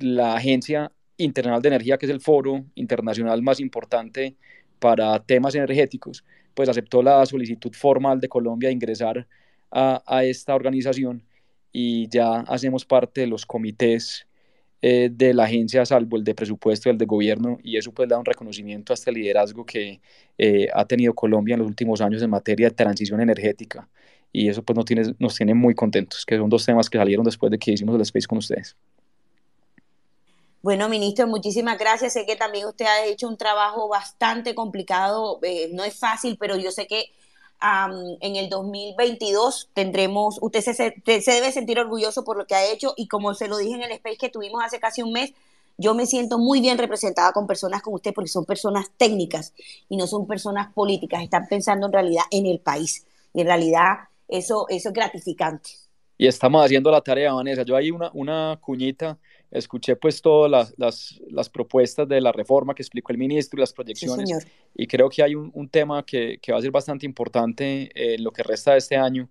la 0.00 0.34
Agencia 0.34 0.90
Internacional 1.16 1.62
de 1.62 1.68
Energía, 1.68 1.98
que 1.98 2.06
es 2.06 2.12
el 2.12 2.20
foro 2.20 2.64
internacional 2.74 3.42
más 3.42 3.60
importante 3.60 4.36
para 4.78 5.18
temas 5.24 5.54
energéticos, 5.54 6.24
pues 6.54 6.68
aceptó 6.68 7.02
la 7.02 7.24
solicitud 7.26 7.72
formal 7.72 8.20
de 8.20 8.28
Colombia 8.28 8.68
de 8.68 8.74
ingresar 8.74 9.26
a, 9.70 10.02
a 10.06 10.24
esta 10.24 10.54
organización 10.54 11.22
y 11.72 12.08
ya 12.08 12.40
hacemos 12.40 12.84
parte 12.84 13.22
de 13.22 13.26
los 13.26 13.44
comités 13.46 14.26
eh, 14.86 15.08
de 15.10 15.32
la 15.32 15.44
agencia, 15.44 15.86
salvo 15.86 16.18
el 16.18 16.24
de 16.24 16.34
presupuesto 16.34 16.90
y 16.90 16.92
el 16.92 16.98
de 16.98 17.06
gobierno, 17.06 17.58
y 17.62 17.78
eso 17.78 17.90
pues 17.90 18.06
da 18.06 18.18
un 18.18 18.24
reconocimiento 18.26 18.92
a 18.92 18.94
este 18.94 19.10
liderazgo 19.10 19.64
que 19.64 20.02
eh, 20.36 20.68
ha 20.74 20.84
tenido 20.84 21.14
Colombia 21.14 21.54
en 21.54 21.60
los 21.60 21.68
últimos 21.68 22.02
años 22.02 22.22
en 22.22 22.28
materia 22.28 22.68
de 22.68 22.74
transición 22.74 23.22
energética, 23.22 23.88
y 24.34 24.48
eso 24.48 24.64
pues 24.64 24.76
nos 24.76 24.84
tiene, 24.84 25.14
nos 25.20 25.36
tiene 25.36 25.54
muy 25.54 25.76
contentos, 25.76 26.26
que 26.26 26.36
son 26.36 26.50
dos 26.50 26.66
temas 26.66 26.90
que 26.90 26.98
salieron 26.98 27.24
después 27.24 27.52
de 27.52 27.58
que 27.58 27.70
hicimos 27.70 27.94
el 27.94 28.00
Space 28.00 28.26
con 28.26 28.38
ustedes. 28.38 28.76
Bueno, 30.60 30.88
ministro, 30.88 31.28
muchísimas 31.28 31.78
gracias. 31.78 32.14
Sé 32.14 32.26
que 32.26 32.34
también 32.34 32.66
usted 32.66 32.84
ha 32.84 33.04
hecho 33.04 33.28
un 33.28 33.36
trabajo 33.36 33.86
bastante 33.86 34.56
complicado, 34.56 35.38
eh, 35.42 35.70
no 35.72 35.84
es 35.84 35.96
fácil, 35.96 36.36
pero 36.38 36.56
yo 36.56 36.72
sé 36.72 36.88
que 36.88 37.12
en 38.20 38.36
el 38.36 38.48
2022 38.50 39.70
tendremos, 39.72 40.38
usted 40.42 40.60
se, 40.60 40.74
se, 40.74 41.30
debe 41.30 41.52
sentir 41.52 41.78
orgulloso 41.78 42.24
por 42.24 42.36
lo 42.36 42.46
que 42.46 42.56
ha 42.56 42.66
hecho 42.66 42.92
y 42.96 43.06
como 43.06 43.34
se 43.34 43.46
lo 43.46 43.56
dije 43.56 43.74
en 43.74 43.82
el 43.84 43.92
space 43.92 44.18
que 44.18 44.28
tuvimos 44.28 44.62
hace 44.62 44.80
casi 44.80 45.00
un 45.02 45.12
mes, 45.12 45.32
yo 45.78 45.94
me 45.94 46.06
siento 46.06 46.38
muy 46.38 46.60
bien 46.60 46.76
representada 46.76 47.32
con 47.32 47.46
personas 47.46 47.80
como 47.80 47.96
usted 47.96 48.12
porque 48.12 48.28
son 48.28 48.44
personas 48.44 48.90
técnicas 48.96 49.54
y 49.88 49.96
no 49.96 50.06
son 50.08 50.26
personas 50.26 50.72
políticas, 50.74 51.22
están 51.22 51.46
pensando 51.46 51.86
en 51.86 51.92
realidad 51.92 52.24
en 52.32 52.46
el 52.46 52.58
país 52.58 53.06
y 53.32 53.40
en 53.40 53.46
realidad 53.46 54.08
eso, 54.28 54.66
eso 54.68 54.88
es 54.88 54.92
gratificante. 54.92 55.70
Y 56.16 56.26
estamos 56.26 56.64
haciendo 56.64 56.90
la 56.90 57.00
tarea, 57.00 57.32
Vanessa. 57.32 57.62
Yo 57.64 57.76
hay 57.76 57.90
una, 57.90 58.10
una 58.14 58.58
cuñita 58.60 59.18
escuché 59.54 59.94
pues 59.96 60.20
todas 60.20 60.50
las, 60.50 60.74
las, 60.76 61.20
las, 61.30 61.48
propuestas 61.48 62.08
de 62.08 62.20
la 62.20 62.32
reforma 62.32 62.74
que 62.74 62.82
explicó 62.82 63.12
el 63.12 63.18
ministro 63.18 63.58
y 63.58 63.60
las 63.60 63.72
proyecciones. 63.72 64.46
y 64.74 64.86
creo 64.86 65.08
que 65.08 65.22
hay 65.22 65.34
un, 65.34 65.50
un 65.54 65.68
tema 65.68 66.04
que, 66.04 66.38
que, 66.42 66.52
va 66.52 66.58
a 66.58 66.60
ser 66.60 66.72
bastante 66.72 67.06
importante 67.06 67.88
en 67.94 68.22
lo 68.24 68.32
que 68.32 68.42
resta 68.42 68.72
de 68.72 68.78
este 68.78 68.96
año. 68.96 69.28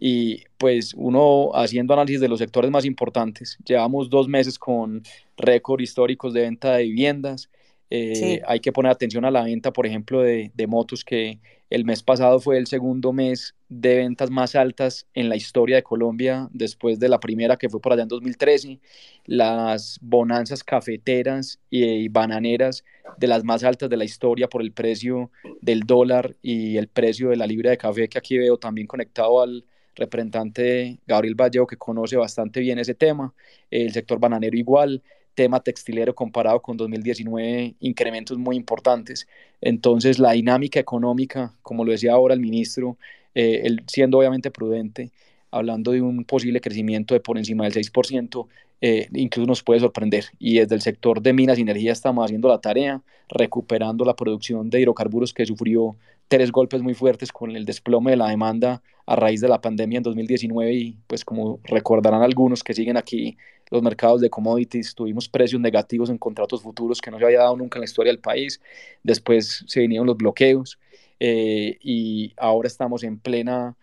Y 0.00 0.44
pues 0.56 0.94
uno 0.94 1.50
haciendo 1.54 1.92
análisis 1.92 2.20
de 2.20 2.28
los 2.28 2.38
sectores 2.38 2.70
más 2.70 2.84
importantes, 2.84 3.58
llevamos 3.64 4.08
dos 4.08 4.28
meses 4.28 4.58
con 4.58 5.02
récord 5.36 5.80
históricos 5.80 6.32
de 6.32 6.42
venta 6.42 6.76
de 6.76 6.84
viviendas. 6.84 7.50
Eh, 7.90 8.40
hay 8.46 8.60
que 8.60 8.72
poner 8.72 8.92
atención 8.92 9.24
a 9.24 9.30
la 9.30 9.42
venta, 9.42 9.72
por 9.72 9.86
ejemplo, 9.86 10.22
de, 10.22 10.52
de 10.54 10.66
motos 10.66 11.04
que 11.04 11.40
el 11.70 11.84
mes 11.84 12.02
pasado 12.02 12.40
fue 12.40 12.56
el 12.56 12.66
segundo 12.66 13.12
mes 13.12 13.54
de 13.68 13.96
ventas 13.96 14.30
más 14.30 14.54
altas 14.54 15.06
en 15.12 15.28
la 15.28 15.36
historia 15.36 15.76
de 15.76 15.82
Colombia, 15.82 16.48
después 16.50 16.98
de 16.98 17.10
la 17.10 17.20
primera 17.20 17.58
que 17.58 17.68
fue 17.68 17.80
por 17.80 17.92
allá 17.92 18.02
en 18.02 18.08
2013. 18.08 18.80
Las 19.26 19.98
bonanzas 20.00 20.64
cafeteras 20.64 21.60
y, 21.68 22.08
bananeras 22.08 22.84
de 23.18 23.26
las 23.26 23.44
más 23.44 23.64
altas 23.64 23.90
de 23.90 23.98
la 23.98 24.04
historia 24.04 24.48
por 24.48 24.62
el 24.62 24.72
precio 24.72 25.30
del 25.60 25.80
dólar 25.80 26.36
y 26.40 26.78
el 26.78 26.88
precio 26.88 27.28
de 27.30 27.36
la 27.36 27.46
libra 27.46 27.70
de 27.70 27.78
café, 27.78 28.08
que 28.08 28.18
aquí 28.18 28.38
veo 28.38 28.56
también 28.56 28.86
conectado 28.86 29.42
al 29.42 29.64
representante 29.94 30.98
Gabriel 31.06 31.34
Vallejo, 31.34 31.66
que 31.66 31.76
conoce 31.76 32.16
bastante 32.16 32.60
bien 32.60 32.78
ese 32.78 32.94
tema. 32.94 33.34
El 33.70 33.92
sector 33.92 34.18
bananero 34.18 34.56
igual 34.56 35.02
tema 35.38 35.60
textilero 35.60 36.16
comparado 36.16 36.60
con 36.60 36.76
2019, 36.76 37.76
incrementos 37.78 38.36
muy 38.38 38.56
importantes. 38.56 39.28
Entonces, 39.60 40.18
la 40.18 40.32
dinámica 40.32 40.80
económica, 40.80 41.54
como 41.62 41.84
lo 41.84 41.92
decía 41.92 42.14
ahora 42.14 42.34
el 42.34 42.40
ministro, 42.40 42.98
eh, 43.36 43.60
él 43.62 43.84
siendo 43.86 44.18
obviamente 44.18 44.50
prudente, 44.50 45.12
hablando 45.52 45.92
de 45.92 46.02
un 46.02 46.24
posible 46.24 46.60
crecimiento 46.60 47.14
de 47.14 47.20
por 47.20 47.38
encima 47.38 47.62
del 47.62 47.72
6%, 47.72 48.48
eh, 48.80 49.08
incluso 49.14 49.46
nos 49.46 49.62
puede 49.62 49.78
sorprender. 49.78 50.24
Y 50.40 50.58
desde 50.58 50.74
el 50.74 50.80
sector 50.80 51.22
de 51.22 51.32
minas 51.32 51.56
y 51.56 51.62
energía 51.62 51.92
estamos 51.92 52.24
haciendo 52.24 52.48
la 52.48 52.60
tarea, 52.60 53.00
recuperando 53.28 54.04
la 54.04 54.16
producción 54.16 54.70
de 54.70 54.80
hidrocarburos 54.80 55.32
que 55.32 55.46
sufrió 55.46 55.94
tres 56.26 56.50
golpes 56.50 56.82
muy 56.82 56.94
fuertes 56.94 57.30
con 57.30 57.54
el 57.54 57.64
desplome 57.64 58.10
de 58.10 58.16
la 58.16 58.28
demanda 58.28 58.82
a 59.06 59.16
raíz 59.16 59.40
de 59.40 59.48
la 59.48 59.60
pandemia 59.60 59.98
en 59.98 60.02
2019 60.02 60.72
y 60.74 60.96
pues 61.06 61.24
como 61.24 61.60
recordarán 61.64 62.22
algunos 62.22 62.62
que 62.62 62.74
siguen 62.74 62.96
aquí 62.96 63.38
los 63.70 63.82
mercados 63.82 64.20
de 64.20 64.30
commodities, 64.30 64.94
tuvimos 64.94 65.28
precios 65.28 65.60
negativos 65.60 66.10
en 66.10 66.18
contratos 66.18 66.62
futuros 66.62 67.00
que 67.00 67.10
no 67.10 67.18
se 67.18 67.24
había 67.24 67.40
dado 67.40 67.56
nunca 67.56 67.78
en 67.78 67.82
la 67.82 67.86
historia 67.86 68.12
del 68.12 68.20
país, 68.20 68.60
después 69.02 69.64
se 69.66 69.80
vinieron 69.80 70.06
los 70.06 70.16
bloqueos 70.16 70.78
eh, 71.20 71.78
y 71.80 72.34
ahora 72.36 72.68
estamos 72.68 73.02
en 73.04 73.18
plena 73.18 73.76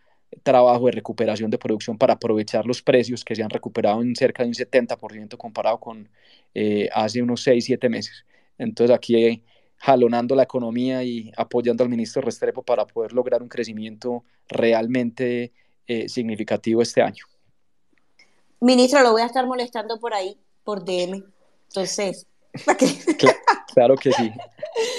trabajo 0.44 0.88
de 0.88 0.94
recuperación 0.94 1.50
de 1.50 1.58
producción 1.58 1.98
para 1.98 2.14
aprovechar 2.14 2.66
los 2.66 2.82
precios 2.82 3.24
que 3.24 3.36
se 3.36 3.44
han 3.44 3.50
recuperado 3.50 4.02
en 4.02 4.16
cerca 4.16 4.44
de 4.44 4.50
un 4.50 4.56
70% 4.56 5.38
comparado 5.38 5.80
con 5.80 6.10
eh, 6.54 6.90
hace 6.94 7.22
unos 7.22 7.42
6, 7.44 7.64
7 7.66 7.90
meses. 7.90 8.26
Entonces 8.58 8.96
aquí 8.96 9.44
jalonando 9.78 10.36
la 10.36 10.44
economía 10.44 11.04
y 11.04 11.32
apoyando 11.38 11.84
al 11.84 11.90
ministro 11.90 12.22
Restrepo 12.22 12.64
para 12.64 12.86
poder 12.86 13.14
lograr 13.14 13.42
un 13.42 13.50
crecimiento 13.50 14.24
realmente 14.48 15.52
eh, 15.88 16.10
significativo 16.10 16.82
este 16.82 17.02
año. 17.02 17.26
Ministro, 18.60 19.02
lo 19.02 19.12
voy 19.12 19.22
a 19.22 19.26
estar 19.26 19.46
molestando 19.46 20.00
por 20.00 20.14
ahí, 20.14 20.40
por 20.64 20.84
DM. 20.84 21.24
Entonces, 21.68 22.28
Claro, 23.74 23.96
que 23.96 24.12
sí. 24.12 24.32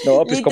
No, 0.04 0.22
pues 0.24 0.42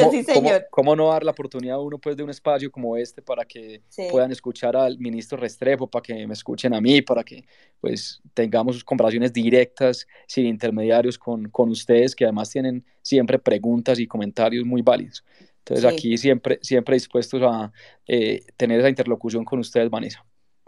¿cómo, 0.70 0.96
no 0.96 1.08
dar 1.08 1.24
la 1.24 1.32
oportunidad 1.32 1.76
a 1.76 1.80
uno 1.80 1.98
pues, 1.98 2.16
de 2.16 2.22
un 2.22 2.30
espacio 2.30 2.70
como 2.70 2.96
este 2.96 3.20
para 3.20 3.44
que 3.44 3.82
puedan 4.10 4.32
escuchar 4.32 4.76
al 4.76 4.98
ministro 4.98 5.36
Restrepo, 5.36 5.86
para 5.86 6.02
que 6.02 6.26
me 6.26 6.32
escuchen 6.32 6.74
a 6.74 6.80
mí, 6.80 7.02
para 7.02 7.22
que 7.22 7.44
pues 7.80 8.22
tengamos 8.32 8.82
comparaciones 8.82 9.32
directas, 9.32 10.06
sin 10.26 10.46
intermediarios 10.46 11.18
con, 11.18 11.50
con 11.50 11.68
ustedes, 11.68 12.14
que 12.14 12.24
además 12.24 12.50
tienen 12.50 12.84
siempre 13.02 13.38
preguntas 13.38 13.98
y 13.98 14.06
comentarios 14.06 14.64
muy 14.64 14.80
válidos. 14.80 15.24
Entonces 15.58 15.84
aquí 15.84 16.16
siempre, 16.16 16.58
siempre 16.62 16.94
dispuestos 16.94 17.42
a 17.42 17.72
eh, 18.06 18.44
tener 18.56 18.80
esa 18.80 18.88
interlocución 18.88 19.44
con 19.44 19.58
ustedes, 19.58 19.90
Vanessa. 19.90 20.24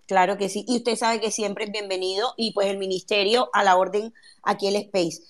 Claro 0.07 0.39
que 0.39 0.49
sí, 0.49 0.65
y 0.69 0.77
usted 0.77 0.95
sabe 0.95 1.21
que 1.21 1.33
siempre 1.33 1.65
es 1.65 1.73
bienvenido 1.73 2.33
y 2.37 2.53
pues 2.53 2.69
el 2.69 2.79
ministerio 2.79 3.51
a 3.53 3.65
la 3.65 3.77
orden 3.77 4.15
aquí 4.45 4.69
el 4.69 4.77
Space. 4.77 5.21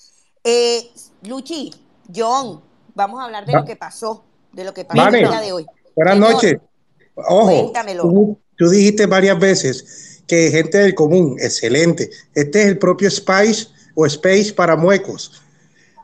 Eh, 0.45 0.91
Luchi, 1.23 1.73
John, 2.15 2.61
vamos 2.95 3.21
a 3.21 3.25
hablar 3.25 3.47
de 3.47 3.55
lo 3.55 3.65
que 3.65 3.77
pasó, 3.77 4.25
de 4.53 4.65
lo 4.65 4.75
que 4.75 4.85
pasó 4.85 5.09
el 5.09 5.29
día 5.29 5.41
de 5.41 5.53
hoy. 5.53 5.67
Buenas 5.95 6.19
noches. 6.19 6.59
Ojo, 7.15 7.73
tú, 8.57 8.69
dijiste 8.69 9.07
varias 9.07 9.39
veces 9.41 10.21
que 10.27 10.51
gente 10.51 10.77
del 10.77 10.95
común, 10.95 11.37
excelente. 11.41 12.11
Este 12.35 12.61
es 12.61 12.67
el 12.69 12.79
propio 12.79 13.11
Spice 13.11 13.69
o 13.95 14.05
Space 14.05 14.53
para 14.53 14.77
muecos. 14.77 15.43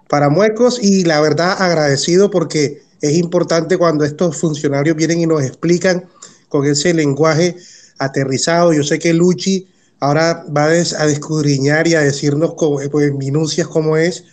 Para 0.08 0.30
muecos 0.30 0.82
y 0.82 1.04
la 1.04 1.20
verdad 1.20 1.60
agradecido 1.60 2.30
porque 2.30 2.82
es 3.02 3.16
importante 3.18 3.76
cuando 3.76 4.06
estos 4.06 4.38
funcionarios 4.38 4.96
vienen 4.96 5.20
y 5.20 5.26
nos 5.26 5.42
explican 5.42 6.08
con 6.48 6.66
ese 6.66 6.94
lenguaje 6.94 7.56
aterrizado. 8.04 8.72
Yo 8.72 8.82
sé 8.82 8.98
que 8.98 9.12
Luchi 9.12 9.68
ahora 10.00 10.44
va 10.54 10.64
a 10.64 11.06
descudriñar 11.06 11.86
y 11.86 11.94
a 11.94 12.00
decirnos 12.00 12.54
con, 12.54 12.88
pues, 12.90 13.12
minucias 13.14 13.66
cómo 13.68 13.96
es. 13.96 14.24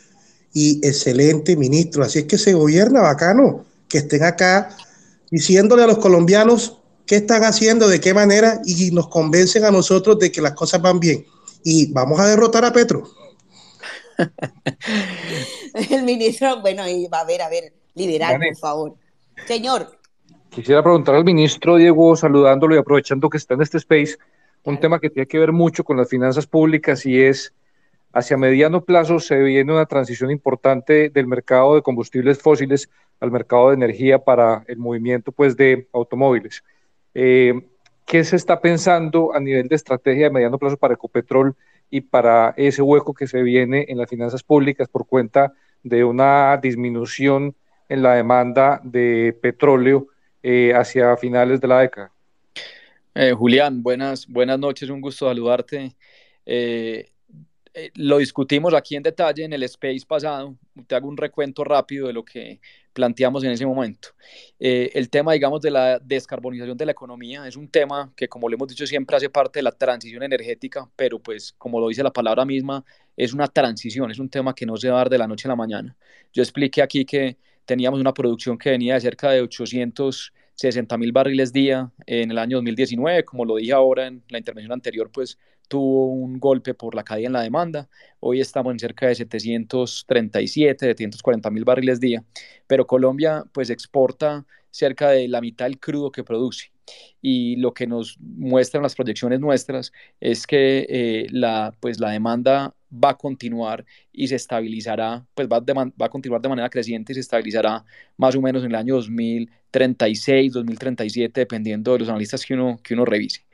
Y 0.53 0.85
excelente 0.85 1.55
ministro. 1.55 2.03
Así 2.03 2.19
es 2.19 2.25
que 2.25 2.37
se 2.37 2.53
gobierna 2.53 3.01
bacano 3.01 3.65
que 3.87 3.99
estén 3.99 4.23
acá 4.23 4.75
diciéndole 5.29 5.83
a 5.83 5.87
los 5.87 5.99
colombianos 5.99 6.79
qué 7.05 7.17
están 7.17 7.43
haciendo, 7.43 7.87
de 7.87 7.99
qué 7.99 8.13
manera, 8.13 8.61
y 8.65 8.91
nos 8.91 9.07
convencen 9.07 9.65
a 9.65 9.71
nosotros 9.71 10.19
de 10.19 10.31
que 10.31 10.41
las 10.41 10.53
cosas 10.53 10.81
van 10.81 10.99
bien. 10.99 11.25
Y 11.63 11.91
vamos 11.91 12.19
a 12.19 12.27
derrotar 12.27 12.65
a 12.65 12.73
Petro. 12.73 13.03
El 15.89 16.03
ministro, 16.03 16.61
bueno, 16.61 16.87
y 16.87 17.07
va 17.07 17.21
a 17.21 17.25
ver, 17.25 17.41
a 17.41 17.49
ver, 17.49 17.73
liberal, 17.95 18.39
por 18.39 18.57
favor. 18.57 18.95
Señor. 19.47 19.98
Quisiera 20.49 20.81
preguntar 20.81 21.13
al 21.13 21.23
ministro 21.23 21.75
Diego, 21.75 22.15
saludándolo 22.15 22.73
y 22.73 22.79
aprovechando 22.79 23.29
que 23.29 23.37
está 23.37 23.53
en 23.53 23.61
este 23.61 23.77
space, 23.77 24.17
un 24.63 24.79
tema 24.79 24.99
que 24.99 25.11
tiene 25.11 25.27
que 25.27 25.37
ver 25.37 25.51
mucho 25.51 25.83
con 25.83 25.95
las 25.95 26.09
finanzas 26.09 26.47
públicas 26.47 27.05
y 27.05 27.21
es 27.21 27.53
hacia 28.13 28.35
mediano 28.35 28.83
plazo 28.83 29.19
se 29.19 29.37
viene 29.43 29.71
una 29.71 29.85
transición 29.85 30.31
importante 30.31 31.11
del 31.11 31.27
mercado 31.27 31.75
de 31.75 31.83
combustibles 31.83 32.41
fósiles 32.41 32.89
al 33.19 33.29
mercado 33.29 33.69
de 33.69 33.75
energía 33.75 34.17
para 34.17 34.63
el 34.67 34.77
movimiento 34.77 35.31
pues, 35.31 35.55
de 35.55 35.87
automóviles. 35.93 36.63
Eh, 37.13 37.53
¿Qué 38.07 38.23
se 38.23 38.35
está 38.35 38.59
pensando 38.59 39.35
a 39.35 39.39
nivel 39.39 39.67
de 39.67 39.75
estrategia 39.75 40.25
de 40.25 40.31
mediano 40.31 40.57
plazo 40.57 40.77
para 40.77 40.95
Ecopetrol 40.95 41.55
y 41.91 42.01
para 42.01 42.55
ese 42.57 42.81
hueco 42.81 43.13
que 43.13 43.27
se 43.27 43.43
viene 43.43 43.85
en 43.87 43.99
las 43.99 44.09
finanzas 44.09 44.41
públicas 44.41 44.87
por 44.87 45.05
cuenta 45.05 45.53
de 45.83 46.03
una 46.03 46.57
disminución 46.57 47.53
en 47.87 48.01
la 48.01 48.15
demanda 48.15 48.81
de 48.83 49.37
petróleo 49.39 50.07
eh, 50.43 50.73
hacia 50.73 51.15
finales 51.17 51.61
de 51.61 51.67
la 51.67 51.81
década? 51.81 52.11
Eh, 53.15 53.33
Julián, 53.33 53.81
buenas, 53.83 54.27
buenas 54.27 54.59
noches, 54.59 54.89
un 54.89 55.01
gusto 55.01 55.27
saludarte. 55.27 55.95
Eh, 56.45 57.11
lo 57.95 58.17
discutimos 58.17 58.73
aquí 58.73 58.95
en 58.95 59.03
detalle 59.03 59.43
en 59.43 59.53
el 59.53 59.63
space 59.63 60.05
pasado. 60.07 60.55
Te 60.87 60.95
hago 60.95 61.07
un 61.07 61.17
recuento 61.17 61.63
rápido 61.63 62.07
de 62.07 62.13
lo 62.13 62.23
que 62.23 62.59
planteamos 62.93 63.43
en 63.43 63.51
ese 63.51 63.65
momento. 63.65 64.09
Eh, 64.59 64.89
el 64.93 65.09
tema, 65.09 65.33
digamos, 65.33 65.61
de 65.61 65.71
la 65.71 65.99
descarbonización 65.99 66.77
de 66.77 66.85
la 66.85 66.91
economía 66.91 67.47
es 67.47 67.55
un 67.55 67.69
tema 67.69 68.11
que, 68.15 68.27
como 68.27 68.49
le 68.49 68.55
hemos 68.55 68.67
dicho 68.67 68.85
siempre, 68.87 69.15
hace 69.15 69.29
parte 69.29 69.59
de 69.59 69.63
la 69.63 69.71
transición 69.71 70.23
energética, 70.23 70.89
pero 70.95 71.19
pues, 71.19 71.53
como 71.57 71.79
lo 71.79 71.87
dice 71.87 72.03
la 72.03 72.11
palabra 72.11 72.45
misma, 72.45 72.83
es 73.15 73.33
una 73.33 73.47
transición, 73.47 74.11
es 74.11 74.19
un 74.19 74.29
tema 74.29 74.53
que 74.53 74.65
no 74.65 74.75
se 74.77 74.89
va 74.89 74.95
a 74.95 74.97
dar 74.99 75.09
de 75.09 75.17
la 75.17 75.27
noche 75.27 75.47
a 75.47 75.49
la 75.49 75.55
mañana. 75.55 75.95
Yo 76.33 76.41
expliqué 76.41 76.81
aquí 76.81 77.05
que 77.05 77.37
teníamos 77.69 77.99
una 77.99 78.15
producción 78.15 78.57
que 78.57 78.71
venía 78.71 78.95
de 78.95 79.01
cerca 79.01 79.29
de 79.29 79.41
860 79.41 80.97
mil 80.97 81.11
barriles 81.11 81.53
día 81.53 81.91
en 82.07 82.31
el 82.31 82.39
año 82.39 82.57
2019, 82.57 83.23
como 83.25 83.45
lo 83.45 83.57
dije 83.57 83.73
ahora 83.73 84.07
en 84.07 84.23
la 84.29 84.39
intervención 84.39 84.73
anterior, 84.73 85.11
pues 85.11 85.37
tuvo 85.67 86.07
un 86.07 86.39
golpe 86.39 86.73
por 86.73 86.95
la 86.95 87.03
caída 87.03 87.27
en 87.27 87.33
la 87.33 87.43
demanda. 87.43 87.87
Hoy 88.21 88.41
estamos 88.41 88.71
en 88.71 88.79
cerca 88.79 89.05
de 89.05 89.13
737, 89.13 90.83
740 90.83 91.51
mil 91.51 91.63
barriles 91.63 91.99
día, 91.99 92.23
pero 92.65 92.87
Colombia 92.87 93.43
pues 93.53 93.69
exporta 93.69 94.47
cerca 94.71 95.09
de 95.11 95.27
la 95.27 95.39
mitad 95.39 95.65
del 95.65 95.79
crudo 95.79 96.11
que 96.11 96.23
produce. 96.23 96.71
Y 97.21 97.57
lo 97.57 97.75
que 97.75 97.85
nos 97.85 98.17
muestran 98.19 98.81
las 98.81 98.95
proyecciones 98.95 99.39
nuestras 99.39 99.91
es 100.19 100.47
que 100.47 100.87
eh, 100.89 101.27
la, 101.29 101.75
pues 101.79 101.99
la 101.99 102.09
demanda 102.09 102.73
va 102.91 103.11
a 103.11 103.17
continuar 103.17 103.85
y 104.11 104.27
se 104.27 104.35
estabilizará, 104.35 105.25
pues 105.33 105.47
va, 105.47 105.59
va, 105.59 106.05
a 106.05 106.09
continuar 106.09 106.41
de 106.41 106.49
manera 106.49 106.69
creciente 106.69 107.13
y 107.13 107.15
se 107.15 107.21
estabilizará 107.21 107.83
más 108.17 108.35
o 108.35 108.41
menos 108.41 108.63
en 108.63 108.69
el 108.69 108.75
año 108.75 108.95
2036, 108.95 110.53
2037, 110.53 111.41
dependiendo 111.41 111.93
de 111.93 111.99
los 111.99 112.09
analistas 112.09 112.45
que 112.45 112.53
uno, 112.53 112.79
que 112.83 112.93
uno 112.93 113.05
revise. 113.05 113.45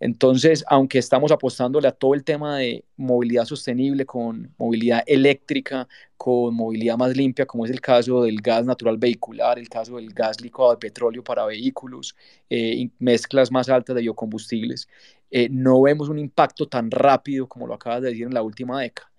Entonces, 0.00 0.64
aunque 0.68 0.98
estamos 0.98 1.32
apostándole 1.32 1.88
a 1.88 1.92
todo 1.92 2.14
el 2.14 2.22
tema 2.22 2.58
de 2.58 2.84
movilidad 2.96 3.44
sostenible 3.44 4.06
con 4.06 4.54
movilidad 4.56 5.02
eléctrica, 5.06 5.88
con 6.16 6.54
movilidad 6.54 6.96
más 6.96 7.16
limpia, 7.16 7.46
como 7.46 7.64
es 7.64 7.70
el 7.70 7.80
caso 7.80 8.22
del 8.22 8.40
gas 8.40 8.64
natural 8.64 8.96
vehicular, 8.96 9.58
el 9.58 9.68
caso 9.68 9.96
del 9.96 10.10
gas 10.12 10.40
licuado 10.40 10.72
de 10.72 10.78
petróleo 10.78 11.24
para 11.24 11.44
vehículos, 11.46 12.14
eh, 12.48 12.88
mezclas 12.98 13.50
más 13.50 13.68
altas 13.68 13.96
de 13.96 14.02
biocombustibles, 14.02 14.88
eh, 15.30 15.48
no 15.50 15.82
vemos 15.82 16.08
un 16.08 16.18
impacto 16.18 16.66
tan 16.66 16.90
rápido 16.90 17.48
como 17.48 17.66
lo 17.66 17.74
acabas 17.74 18.02
de 18.02 18.10
decir 18.10 18.26
en 18.26 18.34
la 18.34 18.42
última 18.42 18.80
década. 18.80 19.10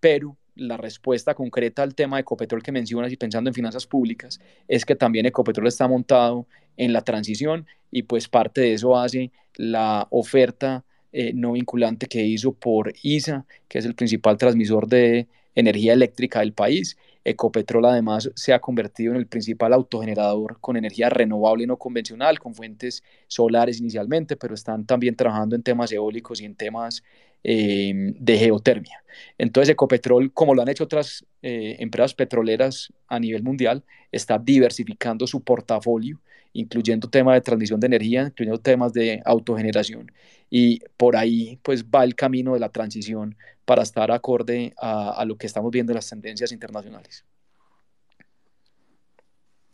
Pero 0.00 0.36
la 0.54 0.76
respuesta 0.76 1.34
concreta 1.34 1.82
al 1.82 1.94
tema 1.94 2.16
de 2.16 2.22
Ecopetrol 2.22 2.62
que 2.62 2.72
mencionas 2.72 3.12
y 3.12 3.16
pensando 3.16 3.48
en 3.48 3.54
finanzas 3.54 3.86
públicas 3.86 4.40
es 4.66 4.84
que 4.84 4.96
también 4.96 5.26
Ecopetrol 5.26 5.68
está 5.68 5.86
montado 5.86 6.46
en 6.76 6.92
la 6.92 7.02
transición 7.02 7.66
y 7.90 8.02
pues 8.02 8.28
parte 8.28 8.60
de 8.62 8.74
eso 8.74 8.96
hace 8.96 9.30
la 9.54 10.06
oferta 10.10 10.84
eh, 11.12 11.32
no 11.34 11.52
vinculante 11.52 12.06
que 12.06 12.22
hizo 12.24 12.52
por 12.52 12.92
ISA, 13.02 13.46
que 13.68 13.78
es 13.78 13.84
el 13.86 13.94
principal 13.94 14.36
transmisor 14.36 14.88
de 14.88 15.26
energía 15.54 15.92
eléctrica 15.94 16.40
del 16.40 16.52
país. 16.52 16.96
Ecopetrol 17.30 17.84
además 17.84 18.30
se 18.34 18.52
ha 18.52 18.60
convertido 18.60 19.12
en 19.12 19.18
el 19.18 19.26
principal 19.26 19.72
autogenerador 19.72 20.58
con 20.60 20.76
energía 20.76 21.10
renovable 21.10 21.64
y 21.64 21.66
no 21.66 21.76
convencional, 21.76 22.38
con 22.38 22.54
fuentes 22.54 23.02
solares 23.26 23.80
inicialmente, 23.80 24.36
pero 24.36 24.54
están 24.54 24.86
también 24.86 25.14
trabajando 25.14 25.54
en 25.54 25.62
temas 25.62 25.92
eólicos 25.92 26.40
y 26.40 26.46
en 26.46 26.54
temas 26.54 27.02
eh, 27.44 27.92
de 27.94 28.38
geotermia. 28.38 29.02
Entonces 29.36 29.72
Ecopetrol, 29.72 30.32
como 30.32 30.54
lo 30.54 30.62
han 30.62 30.68
hecho 30.68 30.84
otras 30.84 31.24
eh, 31.42 31.76
empresas 31.78 32.14
petroleras 32.14 32.92
a 33.06 33.20
nivel 33.20 33.42
mundial, 33.42 33.84
está 34.10 34.38
diversificando 34.38 35.26
su 35.26 35.42
portafolio 35.42 36.20
incluyendo 36.52 37.08
temas 37.08 37.34
de 37.34 37.40
transmisión 37.42 37.78
de 37.78 37.86
energía, 37.86 38.22
incluyendo 38.22 38.60
temas 38.60 38.92
de 38.92 39.22
autogeneración. 39.24 40.10
Y 40.50 40.80
por 40.96 41.16
ahí 41.16 41.58
pues 41.62 41.84
va 41.84 42.04
el 42.04 42.14
camino 42.14 42.54
de 42.54 42.60
la 42.60 42.70
transición 42.70 43.36
para 43.68 43.82
estar 43.82 44.10
acorde 44.10 44.72
a, 44.78 45.22
lo 45.26 45.36
que 45.36 45.46
estamos 45.46 45.70
viendo 45.70 45.92
en 45.92 45.96
las 45.96 46.08
tendencias 46.08 46.52
internacionales. 46.52 47.22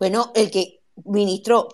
Bueno, 0.01 0.33
el 0.35 0.51
que, 0.51 0.81
ministro, 1.05 1.69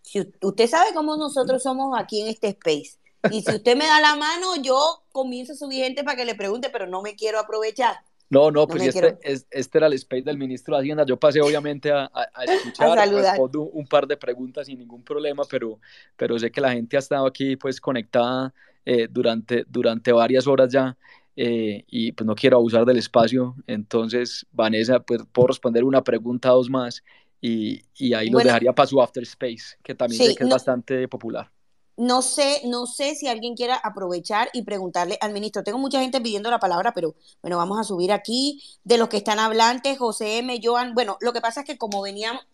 si 0.00 0.26
usted 0.40 0.68
sabe 0.70 0.94
cómo 0.94 1.18
nosotros 1.18 1.62
somos 1.62 1.94
aquí 2.00 2.22
en 2.22 2.28
este 2.28 2.48
space. 2.48 2.96
Y 3.30 3.42
si 3.42 3.56
usted 3.56 3.76
me 3.76 3.84
da 3.84 4.00
la 4.00 4.16
mano, 4.16 4.56
yo 4.62 5.02
comienzo 5.12 5.52
a 5.52 5.56
subir 5.56 5.84
gente 5.84 6.02
para 6.02 6.16
que 6.16 6.24
le 6.24 6.34
pregunte, 6.34 6.70
pero 6.70 6.86
no 6.86 7.02
me 7.02 7.14
quiero 7.14 7.38
aprovechar. 7.38 7.96
No, 8.30 8.50
no, 8.50 8.66
pues 8.66 8.82
este, 8.82 9.18
este, 9.50 9.76
era 9.78 9.88
el 9.88 9.92
space 9.92 10.22
del 10.22 10.38
ministro 10.38 10.76
de 10.76 10.80
Hacienda. 10.80 11.04
Yo 11.04 11.18
pasé 11.18 11.42
obviamente 11.42 11.92
a, 11.92 12.10
escuchar, 12.46 12.98
a 12.98 13.36
un 13.52 13.86
par 13.86 14.06
de 14.06 14.16
preguntas 14.16 14.66
sin 14.66 14.78
ningún 14.78 15.02
problema, 15.02 15.42
pero, 15.44 15.78
pero 16.16 16.38
sé 16.38 16.50
que 16.50 16.62
la 16.62 16.72
gente 16.72 16.96
ha 16.96 17.00
estado 17.00 17.26
aquí 17.26 17.56
pues 17.56 17.82
conectada 17.82 18.54
eh, 18.86 19.08
durante, 19.10 19.66
durante 19.68 20.10
varias 20.10 20.46
horas 20.46 20.72
ya 20.72 20.96
eh, 21.36 21.84
y 21.86 22.12
pues 22.12 22.26
no 22.26 22.34
quiero 22.34 22.56
abusar 22.56 22.84
del 22.84 22.96
espacio. 22.98 23.54
Entonces, 23.66 24.46
Vanessa, 24.52 25.00
pues 25.00 25.22
puedo 25.32 25.48
responder 25.48 25.84
una 25.84 26.02
pregunta, 26.02 26.48
dos 26.50 26.70
más 26.70 27.02
y, 27.40 27.82
y 27.96 28.14
ahí 28.14 28.30
lo 28.30 28.38
dejaría 28.38 28.72
para 28.72 28.86
su 28.86 29.00
after 29.00 29.22
space, 29.22 29.76
que 29.82 29.94
también 29.94 30.22
sé 30.22 30.34
que 30.34 30.44
es 30.44 30.50
bastante 30.50 31.06
popular 31.08 31.50
no 31.96 32.20
sé, 32.20 32.60
no 32.64 32.86
sé 32.86 33.14
si 33.14 33.26
alguien 33.26 33.54
quiera 33.54 33.76
aprovechar 33.76 34.50
y 34.52 34.62
preguntarle 34.62 35.16
al 35.20 35.32
ministro. 35.32 35.64
Tengo 35.64 35.78
mucha 35.78 36.00
gente 36.00 36.20
pidiendo 36.20 36.50
la 36.50 36.58
palabra, 36.58 36.92
pero 36.92 37.14
bueno, 37.40 37.56
vamos 37.56 37.78
a 37.78 37.84
subir 37.84 38.12
aquí 38.12 38.62
de 38.84 38.98
los 38.98 39.08
que 39.08 39.16
están 39.16 39.38
hablantes, 39.38 39.98
José 39.98 40.38
M, 40.38 40.60
Joan. 40.62 40.94
Bueno, 40.94 41.16
lo 41.20 41.32
que 41.32 41.40
pasa 41.40 41.60
es 41.60 41.66
que 41.66 41.78
como 41.78 42.02
veníamos, 42.02 42.46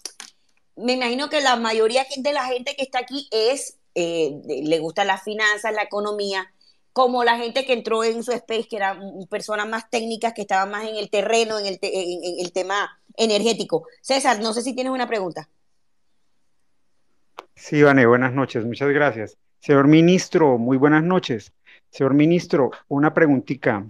me 0.77 0.93
imagino 0.93 1.29
que 1.29 1.41
la 1.41 1.57
mayoría 1.57 2.07
de 2.17 2.33
la 2.33 2.47
gente 2.47 2.77
que 2.77 2.83
está 2.83 3.01
aquí 3.01 3.29
es, 3.33 3.79
eh, 3.95 4.41
le 4.47 4.79
gusta 4.79 5.05
las 5.05 5.23
finanzas, 5.23 5.75
la 5.75 5.83
economía, 5.83 6.53
como 6.93 7.25
la 7.25 7.39
gente 7.39 7.65
que 7.65 7.73
entró 7.73 8.05
en 8.05 8.23
su 8.23 8.33
space, 8.33 8.69
que 8.69 8.77
eran 8.77 9.01
personas 9.31 9.69
más 9.69 9.89
técnicas, 9.89 10.35
que 10.35 10.43
estaban 10.43 10.71
más 10.71 10.85
en 10.87 10.97
el 10.97 11.11
terreno, 11.11 11.59
en 11.59 11.67
el, 11.67 11.79
en 11.81 12.45
el 12.45 12.53
tema 12.53 13.01
energético. 13.17 13.87
César, 14.01 14.41
no 14.41 14.53
sé 14.53 14.63
si 14.63 14.75
tienes 14.75 14.93
una 14.93 15.09
pregunta. 15.09 15.49
Sí, 17.55 17.83
Vane, 17.83 18.07
buenas 18.07 18.33
noches, 18.33 18.65
muchas 18.65 18.91
gracias. 18.91 19.39
Señor 19.61 19.87
ministro, 19.87 20.59
muy 20.59 20.77
buenas 20.77 21.05
noches. 21.05 21.53
Señor 21.91 22.15
ministro, 22.15 22.71
una 22.89 23.15
preguntita. 23.15 23.87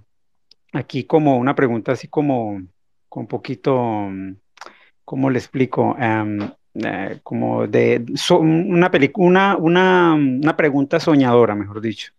Aquí 0.73 1.05
como 1.05 1.39
una 1.39 1.55
pregunta 1.55 1.93
así 1.93 2.09
como, 2.09 2.63
con 3.09 3.27
poquito, 3.27 4.09
¿cómo 5.05 5.31
le 5.31 5.39
explico? 5.39 5.97
Em, 5.99 6.51
eh, 6.75 7.21
como 7.23 7.67
de 7.67 8.05
una, 8.31 8.91
una, 9.17 9.57
una, 9.57 10.15
una 10.15 10.57
pregunta 10.57 11.01
soñadora, 11.01 11.55
mejor 11.55 11.81
dicho. 11.81 12.13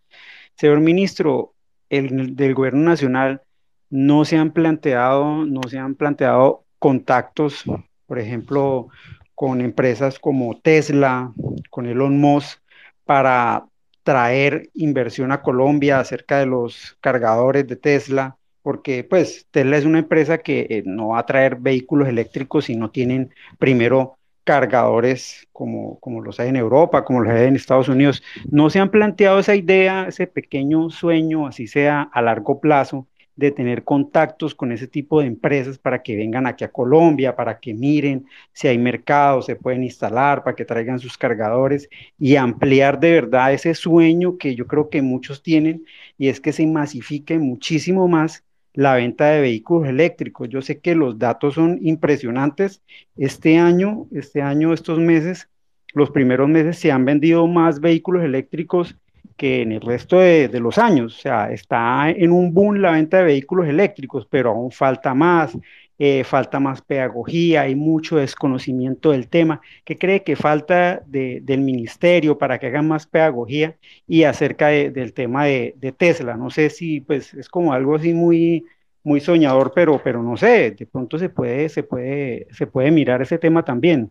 Señor 0.56 0.80
ministro, 0.80 1.54
el, 1.88 2.36
del 2.36 2.54
gobierno 2.54 2.82
nacional 2.82 3.42
no 3.90 4.24
se 4.24 4.36
han 4.36 4.52
planteado, 4.52 5.46
no 5.46 5.62
se 5.68 5.78
han 5.78 5.94
planteado 5.94 6.64
contactos, 6.78 7.64
por 8.06 8.18
ejemplo, 8.18 8.88
con 9.34 9.60
empresas 9.60 10.18
como 10.18 10.60
Tesla, 10.60 11.32
con 11.70 11.86
Elon 11.86 12.18
Musk, 12.18 12.60
para 13.04 13.66
traer 14.02 14.70
inversión 14.74 15.32
a 15.32 15.42
Colombia 15.42 15.98
acerca 15.98 16.38
de 16.38 16.46
los 16.46 16.96
cargadores 17.00 17.66
de 17.66 17.76
Tesla, 17.76 18.36
porque 18.62 19.04
pues 19.04 19.46
Tesla 19.50 19.76
es 19.76 19.84
una 19.84 19.98
empresa 19.98 20.38
que 20.38 20.66
eh, 20.70 20.82
no 20.86 21.08
va 21.08 21.20
a 21.20 21.26
traer 21.26 21.56
vehículos 21.56 22.08
eléctricos 22.08 22.66
si 22.66 22.76
no 22.76 22.90
tienen 22.90 23.34
primero 23.58 24.18
cargadores 24.44 25.48
como, 25.52 25.98
como 26.00 26.20
los 26.20 26.38
hay 26.40 26.50
en 26.50 26.56
Europa, 26.56 27.04
como 27.04 27.20
los 27.20 27.32
hay 27.32 27.48
en 27.48 27.56
Estados 27.56 27.88
Unidos. 27.88 28.22
No 28.50 28.70
se 28.70 28.78
han 28.78 28.90
planteado 28.90 29.38
esa 29.38 29.56
idea, 29.56 30.06
ese 30.08 30.26
pequeño 30.26 30.90
sueño, 30.90 31.46
así 31.46 31.66
sea 31.66 32.02
a 32.02 32.22
largo 32.22 32.60
plazo, 32.60 33.08
de 33.36 33.50
tener 33.50 33.82
contactos 33.84 34.54
con 34.54 34.70
ese 34.72 34.86
tipo 34.86 35.20
de 35.20 35.26
empresas 35.26 35.78
para 35.78 36.02
que 36.02 36.16
vengan 36.16 36.46
aquí 36.46 36.64
a 36.64 36.70
Colombia, 36.70 37.34
para 37.34 37.58
que 37.58 37.74
miren 37.74 38.26
si 38.52 38.68
hay 38.68 38.78
mercado, 38.78 39.42
se 39.42 39.56
pueden 39.56 39.82
instalar, 39.82 40.44
para 40.44 40.54
que 40.54 40.64
traigan 40.64 41.00
sus 41.00 41.18
cargadores 41.18 41.88
y 42.18 42.36
ampliar 42.36 43.00
de 43.00 43.12
verdad 43.12 43.52
ese 43.52 43.74
sueño 43.74 44.38
que 44.38 44.54
yo 44.54 44.66
creo 44.66 44.88
que 44.88 45.02
muchos 45.02 45.42
tienen 45.42 45.84
y 46.16 46.28
es 46.28 46.40
que 46.40 46.52
se 46.52 46.66
masifique 46.66 47.38
muchísimo 47.38 48.06
más 48.08 48.44
la 48.74 48.94
venta 48.94 49.30
de 49.30 49.40
vehículos 49.40 49.88
eléctricos. 49.88 50.48
Yo 50.48 50.60
sé 50.60 50.80
que 50.80 50.94
los 50.94 51.18
datos 51.18 51.54
son 51.54 51.78
impresionantes. 51.80 52.82
Este 53.16 53.56
año, 53.58 54.06
este 54.12 54.42
año, 54.42 54.72
estos 54.72 54.98
meses, 54.98 55.48
los 55.94 56.10
primeros 56.10 56.48
meses 56.48 56.78
se 56.78 56.90
han 56.92 57.04
vendido 57.04 57.46
más 57.46 57.80
vehículos 57.80 58.24
eléctricos 58.24 58.96
que 59.36 59.62
en 59.62 59.72
el 59.72 59.80
resto 59.80 60.18
de, 60.18 60.48
los 60.60 60.78
años. 60.78 61.16
O 61.16 61.20
sea, 61.20 61.50
está 61.50 62.10
en 62.10 62.32
un 62.32 62.52
boom 62.52 62.76
la 62.76 62.92
venta 62.92 63.18
de 63.18 63.24
vehículos 63.24 63.68
eléctricos, 63.68 64.26
pero 64.28 64.50
aún 64.50 64.70
falta 64.70 65.14
más. 65.14 65.56
Eh, 65.96 66.24
falta 66.24 66.58
más 66.58 66.82
pedagogía, 66.82 67.62
hay 67.62 67.76
mucho 67.76 68.16
desconocimiento 68.16 69.12
del 69.12 69.28
tema. 69.28 69.60
¿Qué 69.84 69.96
cree 69.96 70.24
que 70.24 70.34
falta 70.34 71.02
del 71.06 71.60
ministerio 71.60 72.36
para 72.36 72.58
que 72.58 72.66
hagan 72.66 72.88
más 72.88 73.06
pedagogía 73.06 73.76
y 74.08 74.24
acerca 74.24 74.68
del 74.68 75.12
tema 75.12 75.44
de, 75.44 75.94
Tesla? 75.96 76.36
No 76.36 76.50
sé 76.50 76.70
si 76.70 77.00
pues 77.00 77.32
es 77.34 77.48
como 77.48 77.72
algo 77.72 77.94
así 77.94 78.12
muy, 78.12 78.64
muy 79.04 79.20
soñador, 79.20 79.72
pero, 79.72 80.00
pero 80.02 80.20
no 80.20 80.36
sé, 80.36 80.72
de 80.72 80.86
pronto 80.86 81.16
se 81.16 81.28
puede, 81.28 81.68
se 81.68 81.84
puede, 81.84 82.48
se 82.50 82.66
puede 82.66 82.90
mirar 82.90 83.22
ese 83.22 83.38
tema 83.38 83.64
también. 83.64 84.10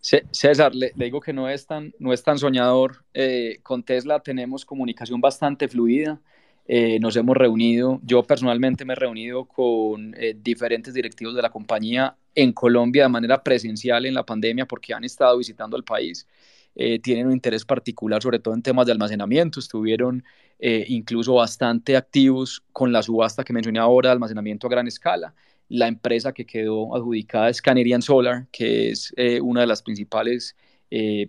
César, 0.00 0.74
le, 0.74 0.92
digo 0.94 1.20
que 1.20 1.32
no 1.32 1.48
es 1.48 1.66
tan, 1.66 1.92
no 1.98 2.12
es 2.12 2.22
tan 2.22 2.38
soñador. 2.38 3.04
Eh, 3.14 3.58
con 3.62 3.82
Tesla 3.82 4.20
tenemos 4.20 4.64
comunicación 4.64 5.20
bastante 5.20 5.68
fluida. 5.68 6.20
Eh, 6.68 6.98
nos 6.98 7.14
hemos 7.16 7.36
reunido, 7.36 8.00
yo 8.02 8.24
personalmente 8.24 8.84
me 8.84 8.94
he 8.94 8.96
reunido 8.96 9.44
con 9.44 10.14
eh, 10.18 10.36
diferentes 10.36 10.92
directivos 10.92 11.36
de 11.36 11.42
la 11.42 11.50
compañía 11.50 12.16
en 12.34 12.52
Colombia 12.52 13.04
de 13.04 13.08
manera 13.08 13.42
presencial 13.42 14.04
en 14.04 14.14
la 14.14 14.26
pandemia 14.26 14.66
porque 14.66 14.92
han 14.92 15.04
estado 15.04 15.38
visitando 15.38 15.76
el 15.76 15.84
país. 15.84 16.26
Eh, 16.74 16.98
tienen 16.98 17.28
un 17.28 17.32
interés 17.32 17.64
particular 17.64 18.20
sobre 18.20 18.40
todo 18.40 18.52
en 18.54 18.62
temas 18.62 18.86
de 18.86 18.92
almacenamiento, 18.92 19.60
estuvieron 19.60 20.24
incluso 20.58 21.34
bastante 21.34 21.98
activos 21.98 22.62
con 22.72 22.90
la 22.90 23.02
subasta 23.02 23.44
que 23.44 23.52
mencioné 23.52 23.78
ahora 23.78 24.10
almacenamiento 24.10 24.66
a 24.66 24.70
gran 24.70 24.86
escala. 24.86 25.34
La 25.68 25.86
empresa 25.86 26.32
que 26.32 26.46
quedó 26.46 26.96
adjudicada 26.96 27.50
es 27.50 27.60
Canadian 27.60 28.00
Solar, 28.00 28.46
que 28.50 28.88
es 28.88 29.12
una 29.42 29.60
de 29.60 29.66
las 29.66 29.82
principales 29.82 30.56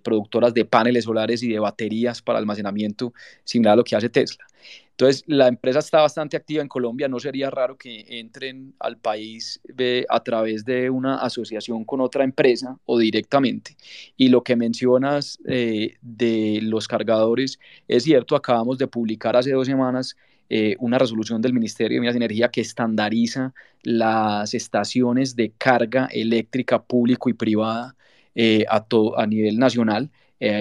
productoras 0.02 0.54
de 0.54 0.64
paneles 0.64 1.04
solares 1.04 1.44
y 1.44 1.50
de 1.50 1.60
baterías 1.60 2.22
para 2.22 2.40
almacenamiento, 2.40 3.14
similar 3.44 3.74
a 3.74 3.76
lo 3.76 3.84
que 3.84 3.98
hace 3.98 4.08
Tesla. 4.08 4.46
Entonces, 5.00 5.24
la 5.28 5.48
empresa 5.48 5.78
está 5.78 6.02
bastante 6.02 6.38
activa 6.38 6.64
en 6.64 6.68
Colombia, 6.68 7.08
no 7.08 7.20
sería 7.20 7.52
raro 7.52 7.78
que 7.78 8.04
entren 8.20 8.74
al 8.80 8.98
país 8.98 9.62
a 10.10 10.24
través 10.24 10.66
de 10.66 10.90
una 10.90 11.20
asociación 11.20 11.86
con 11.86 12.02
otra 12.02 12.24
empresa 12.24 12.80
o 12.86 12.98
directamente. 12.98 13.78
Y 14.18 14.30
lo 14.30 14.42
que 14.44 14.56
mencionas 14.56 15.38
eh, 15.46 15.98
de 16.02 16.62
los 16.64 16.88
cargadores, 16.88 17.60
es 17.88 18.06
cierto, 18.06 18.36
acabamos 18.36 18.80
de 18.80 18.88
publicar 18.88 19.36
hace 19.38 19.52
dos 19.52 19.68
semanas 19.68 20.18
eh, 20.50 20.76
una 20.80 20.98
resolución 20.98 21.44
del 21.44 21.54
Ministerio 21.54 21.98
de 21.98 22.02
Minas 22.02 22.16
y 22.16 22.18
Energía 22.18 22.50
que 22.50 22.62
estandariza 22.62 23.54
las 23.84 24.56
estaciones 24.56 25.36
de 25.36 25.52
carga 25.60 26.08
eléctrica 26.12 26.82
público 26.82 27.30
y 27.30 27.34
privada 27.34 27.96
eh, 28.34 28.66
a, 28.68 28.84
a 29.18 29.28
nivel 29.28 29.60
nacional. 29.60 30.10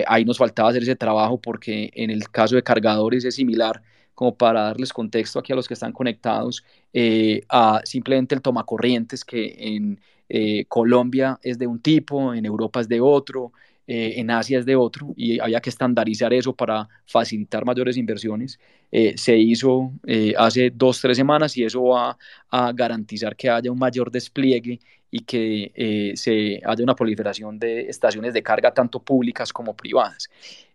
ahí 0.07 0.27
nos 0.27 0.37
faltaba 0.37 0.69
hacer 0.69 0.83
ese 0.83 0.97
trabajo 0.97 1.41
porque 1.41 1.91
en 1.95 2.11
el 2.11 2.29
caso 2.31 2.55
de 2.55 2.63
cargadores 2.63 3.25
es 3.25 3.35
similar 3.37 3.81
como 4.17 4.35
para 4.35 4.63
darles 4.63 4.93
contexto 4.95 5.39
aquí 5.39 5.53
a 5.53 5.57
los 5.57 5.69
que 5.69 5.75
están 5.75 5.93
conectados, 5.93 6.65
eh, 6.93 7.43
a 7.51 7.83
simplemente 7.85 8.35
el 8.35 8.41
tomacorrientes 8.41 9.25
que 9.25 9.55
en 9.59 10.01
eh, 10.29 10.65
Colombia 10.65 11.39
es 11.43 11.59
de 11.59 11.67
un 11.67 11.81
tipo, 11.81 12.33
en 12.33 12.47
Europa 12.47 12.81
es 12.81 12.89
de 12.89 12.99
otro, 12.99 13.53
eh, 13.87 14.15
en 14.17 14.31
Asia 14.31 14.59
es 14.59 14.65
de 14.65 14.75
otro, 14.75 15.13
y 15.17 15.39
había 15.39 15.61
que 15.61 15.69
estandarizar 15.69 16.33
eso 16.33 16.55
para 16.55 16.89
facilitar 17.05 17.65
mayores 17.67 17.99
inversiones. 17.99 18.59
se 19.17 19.37
hizo 19.37 19.93
hace 20.39 20.71
dos, 20.71 21.01
tres 21.01 21.17
semanas 21.19 21.55
y 21.59 21.65
eso 21.65 21.85
va 21.85 22.17
a 22.51 22.73
garantizar 22.73 23.37
que 23.37 23.51
haya 23.51 23.71
un 23.71 23.79
mayor 23.79 24.11
despliegue 24.11 24.81
y 25.11 25.21
que 25.21 26.15
se 26.17 26.63
haya 26.65 26.83
una 26.83 26.95
proliferación 26.95 27.59
de 27.59 27.83
estaciones 27.91 28.33
de 28.33 28.43
carga 28.43 28.73
tanto 28.73 28.99
públicas 29.01 29.53
como 29.53 29.77
privadas. 29.77 30.31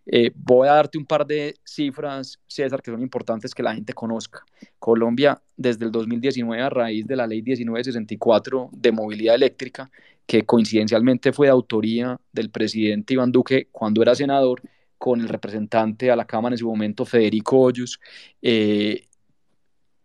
Eh, 0.06 0.32
voy 0.34 0.68
a 0.68 0.72
darte 0.72 0.98
un 0.98 1.06
par 1.06 1.26
de 1.26 1.54
cifras, 1.64 2.40
César, 2.46 2.82
que 2.82 2.90
son 2.90 3.02
importantes 3.02 3.54
que 3.54 3.62
la 3.62 3.74
gente 3.74 3.92
conozca. 3.92 4.44
Colombia, 4.78 5.40
desde 5.56 5.84
el 5.84 5.92
2019, 5.92 6.62
a 6.62 6.70
raíz 6.70 7.06
de 7.06 7.16
la 7.16 7.26
ley 7.26 7.42
1964 7.42 8.70
de 8.72 8.92
movilidad 8.92 9.34
eléctrica, 9.34 9.90
que 10.26 10.44
coincidencialmente 10.44 11.32
fue 11.32 11.46
de 11.46 11.52
autoría 11.52 12.20
del 12.32 12.50
presidente 12.50 13.14
Iván 13.14 13.32
Duque 13.32 13.68
cuando 13.70 14.02
era 14.02 14.14
senador, 14.14 14.62
con 14.98 15.20
el 15.20 15.28
representante 15.28 16.12
a 16.12 16.16
la 16.16 16.26
Cámara 16.26 16.54
en 16.54 16.58
su 16.58 16.68
momento, 16.68 17.04
Federico 17.04 17.58
Hoyos, 17.58 17.98
eh, 18.40 19.08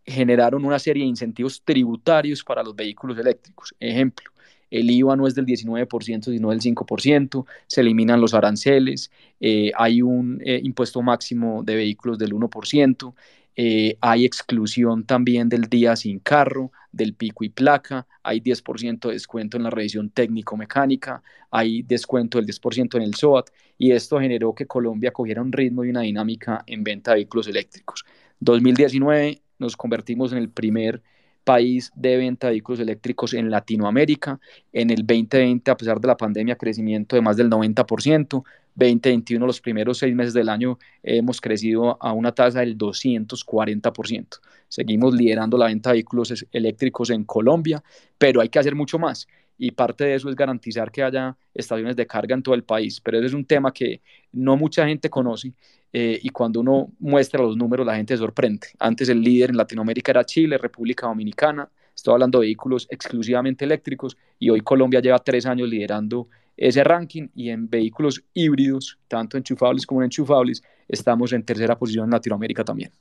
generaron 0.03 0.65
una 0.65 0.79
serie 0.79 1.03
de 1.03 1.09
incentivos 1.09 1.61
tributarios 1.63 2.43
para 2.43 2.63
los 2.63 2.75
vehículos 2.75 3.17
eléctricos. 3.19 3.75
Ejemplo, 3.79 4.31
el 4.71 4.89
IVA 4.89 5.15
no 5.15 5.27
es 5.27 5.35
del 5.35 5.45
19%, 5.45 6.31
sino 6.31 6.49
del 6.49 6.61
5%, 6.61 7.45
se 7.67 7.81
eliminan 7.81 8.21
los 8.21 8.33
aranceles, 8.33 9.11
eh, 9.39 9.71
hay 9.77 10.01
un 10.01 10.41
eh, 10.43 10.59
impuesto 10.63 11.01
máximo 11.01 11.63
de 11.63 11.75
vehículos 11.75 12.17
del 12.17 12.33
1%, 12.33 13.13
eh, 13.59 13.97
hay 14.01 14.23
exclusión 14.23 15.03
también 15.03 15.49
del 15.49 15.63
día 15.63 15.95
sin 15.95 16.19
carro, 16.19 16.71
del 16.91 17.15
pico 17.15 17.43
y 17.43 17.49
placa, 17.49 18.05
hay 18.21 18.39
10% 18.39 19.07
de 19.07 19.13
descuento 19.13 19.57
en 19.57 19.63
la 19.63 19.71
revisión 19.71 20.11
técnico-mecánica, 20.11 21.23
hay 21.49 21.81
descuento 21.81 22.37
del 22.37 22.45
10% 22.45 22.97
en 22.97 23.01
el 23.01 23.15
SOAT, 23.15 23.49
y 23.79 23.91
esto 23.91 24.19
generó 24.19 24.53
que 24.53 24.67
Colombia 24.67 25.11
cogiera 25.11 25.41
un 25.41 25.51
ritmo 25.51 25.83
y 25.83 25.89
una 25.89 26.01
dinámica 26.01 26.63
en 26.67 26.83
venta 26.83 27.11
de 27.11 27.15
vehículos 27.15 27.47
eléctricos. 27.47 28.05
2019 28.39 29.41
nos 29.57 29.75
convertimos 29.75 30.31
en 30.33 30.37
el 30.37 30.49
primer 30.49 31.01
país 31.47 31.93
de 31.95 32.17
venta 32.17 32.47
de 32.47 32.51
vehículos 32.51 32.81
eléctricos 32.81 33.33
en 33.33 33.49
Latinoamérica. 33.49 34.37
En 34.73 34.89
el 34.89 35.07
2020, 35.07 35.71
a 35.71 35.77
pesar 35.77 36.01
de 36.01 36.07
la 36.09 36.17
pandemia, 36.17 36.57
crecimiento 36.57 37.15
de 37.15 37.21
más 37.21 37.37
del 37.37 37.49
90%. 37.49 38.43
2021, 38.75 39.47
los 39.47 39.61
primeros 39.61 39.97
seis 39.97 40.13
meses 40.13 40.33
del 40.33 40.49
año, 40.49 40.77
hemos 41.01 41.39
crecido 41.39 41.97
a 42.03 42.11
una 42.11 42.33
tasa 42.33 42.59
del 42.59 42.77
240%. 42.77 44.39
Seguimos 44.67 45.15
liderando 45.15 45.57
la 45.57 45.67
venta 45.67 45.91
de 45.91 45.95
vehículos 45.95 46.45
eléctricos 46.51 47.11
en 47.11 47.23
Colombia, 47.23 47.81
pero 48.17 48.41
hay 48.41 48.49
que 48.49 48.59
hacer 48.59 48.75
mucho 48.75 48.99
más 48.99 49.25
y 49.57 49.71
parte 49.71 50.05
de 50.05 50.15
eso 50.15 50.29
es 50.29 50.35
garantizar 50.35 50.91
que 50.91 51.03
haya 51.03 51.35
estaciones 51.53 51.95
de 51.95 52.05
carga 52.05 52.35
en 52.35 52.43
todo 52.43 52.55
el 52.55 52.63
país. 52.63 53.01
Pero 53.01 53.17
ese 53.17 53.27
es 53.27 53.33
un 53.33 53.45
tema 53.45 53.71
que 53.71 54.01
no 54.31 54.55
mucha 54.55 54.87
gente 54.87 55.09
conoce 55.09 55.53
eh, 55.91 56.19
y 56.21 56.29
cuando 56.29 56.59
uno 56.59 56.91
muestra 56.99 57.41
los 57.41 57.57
números 57.57 57.85
la 57.85 57.95
gente 57.95 58.13
se 58.13 58.19
sorprende. 58.19 58.67
Antes 58.79 59.09
el 59.09 59.21
líder 59.21 59.51
en 59.51 59.57
Latinoamérica 59.57 60.11
era 60.11 60.25
Chile, 60.25 60.57
República 60.57 61.07
Dominicana, 61.07 61.69
estoy 61.95 62.13
hablando 62.13 62.39
de 62.39 62.47
vehículos 62.47 62.87
exclusivamente 62.89 63.65
eléctricos 63.65 64.17
y 64.37 64.49
hoy 64.49 64.61
Colombia 64.61 64.99
lleva 64.99 65.19
tres 65.19 65.45
años 65.45 65.67
liderando 65.69 66.27
ese 66.55 66.83
ranking 66.83 67.27
y 67.35 67.49
en 67.49 67.69
vehículos 67.69 68.23
híbridos, 68.33 68.97
tanto 69.07 69.37
enchufables 69.37 69.85
como 69.85 70.01
no 70.01 70.05
enchufables, 70.05 70.61
estamos 70.87 71.31
en 71.33 71.43
tercera 71.43 71.77
posición 71.77 72.05
en 72.05 72.11
Latinoamérica 72.11 72.63
también. 72.63 72.91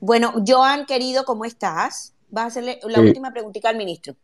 Bueno, 0.00 0.34
Joan, 0.46 0.86
querido, 0.86 1.24
¿cómo 1.24 1.44
estás? 1.44 2.14
Vas 2.30 2.44
a 2.44 2.46
hacerle 2.48 2.78
la 2.84 3.00
última 3.00 3.32
preguntita 3.32 3.68
al 3.68 3.76
ministro. 3.76 4.16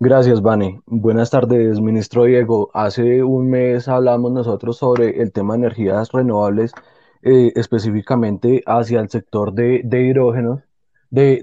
Gracias, 0.00 0.42
Vane. 0.42 0.80
Buenas 0.86 1.30
tardes, 1.30 1.80
ministro 1.80 2.24
Diego. 2.24 2.70
Hace 2.74 3.22
un 3.22 3.48
mes 3.48 3.86
hablamos 3.88 4.32
nosotros 4.32 4.76
sobre 4.76 5.22
el 5.22 5.32
tema 5.32 5.54
de 5.54 5.60
energías 5.60 6.10
renovables, 6.12 6.72
eh, 7.22 7.52
específicamente 7.54 8.62
hacia 8.66 9.00
el 9.00 9.08
sector 9.08 9.52
de, 9.52 9.82
de 9.84 10.02
hidrógeno, 10.02 10.62
de, 11.10 11.40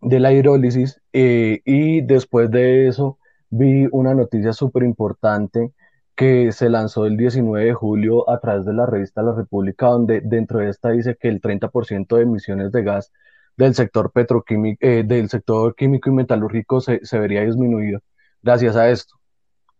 de, 0.00 0.20
la 0.20 0.32
hidrólisis, 0.32 1.00
eh, 1.12 1.62
y 1.64 2.02
después 2.02 2.50
de 2.50 2.88
eso 2.88 3.18
vi 3.48 3.88
una 3.90 4.14
noticia 4.14 4.52
súper 4.52 4.82
importante 4.82 5.72
que 6.14 6.52
se 6.52 6.68
lanzó 6.68 7.06
el 7.06 7.16
19 7.16 7.64
de 7.64 7.74
julio 7.74 8.28
a 8.28 8.38
través 8.40 8.66
de 8.66 8.74
la 8.74 8.84
revista 8.86 9.22
La 9.22 9.32
República, 9.34 9.86
donde 9.86 10.20
dentro 10.20 10.58
de 10.58 10.68
esta 10.68 10.90
dice 10.90 11.16
que 11.18 11.28
el 11.28 11.40
30% 11.40 12.16
de 12.16 12.22
emisiones 12.22 12.70
de 12.72 12.82
gas 12.82 13.12
del 13.56 13.74
sector 13.74 14.10
petroquímico, 14.12 14.78
eh, 14.80 15.02
del 15.04 15.28
sector 15.28 15.74
químico 15.74 16.10
y 16.10 16.12
metalúrgico 16.14 16.80
se, 16.80 17.04
se 17.04 17.18
vería 17.18 17.42
disminuido 17.42 18.00
gracias 18.42 18.76
a 18.76 18.90
esto. 18.90 19.14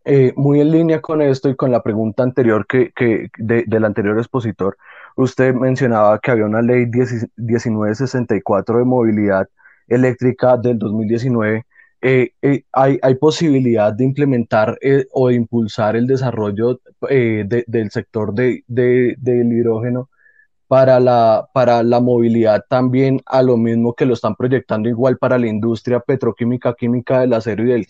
Eh, 0.05 0.33
muy 0.37 0.61
en 0.61 0.71
línea 0.71 1.01
con 1.01 1.21
esto 1.21 1.49
y 1.51 1.57
con 1.57 1.71
la 1.71 1.83
pregunta 1.83 2.23
anterior 2.23 2.67
que, 2.67 2.91
que 2.93 3.29
del 3.39 3.85
anterior 3.85 4.19
expositor, 4.19 4.77
usted 5.17 5.55
mencionaba 5.55 6.19
que 6.19 6.31
había 6.31 6.47
una 6.47 6.63
ley 6.63 6.87
1964 6.87 8.79
de 8.79 8.85
movilidad 8.85 9.49
eléctrica 9.89 10.57
del 10.57 10.79
2019. 10.79 11.67
Eh, 12.03 12.33
hay, 12.73 12.99
hay, 13.03 13.15
posibilidad 13.17 13.93
de 13.93 14.05
implementar 14.05 14.79
o 15.13 15.29
de 15.29 15.35
impulsar 15.35 15.97
el 15.97 16.07
desarrollo 16.07 16.81
del 17.09 17.91
sector 17.91 18.33
de, 18.33 18.65
del 18.67 19.53
hidrógeno 19.53 20.09
para 20.71 21.01
la, 21.01 21.49
para 21.53 21.83
la 21.83 21.99
movilidad 21.99 22.65
también 22.69 23.21
a 23.27 23.43
lo 23.43 23.57
mismo 23.57 23.95
que 23.95 24.07
lo 24.07 24.15
están 24.15 24.37
proyectando 24.37 24.89
igual 24.89 25.19
para 25.19 25.37
la 25.37 25.49
industria 25.49 25.99
petroquímica, 25.99 26.75
química 26.75 27.19
del 27.19 27.33
acero 27.33 27.65
y 27.65 27.67
del, 27.73 27.89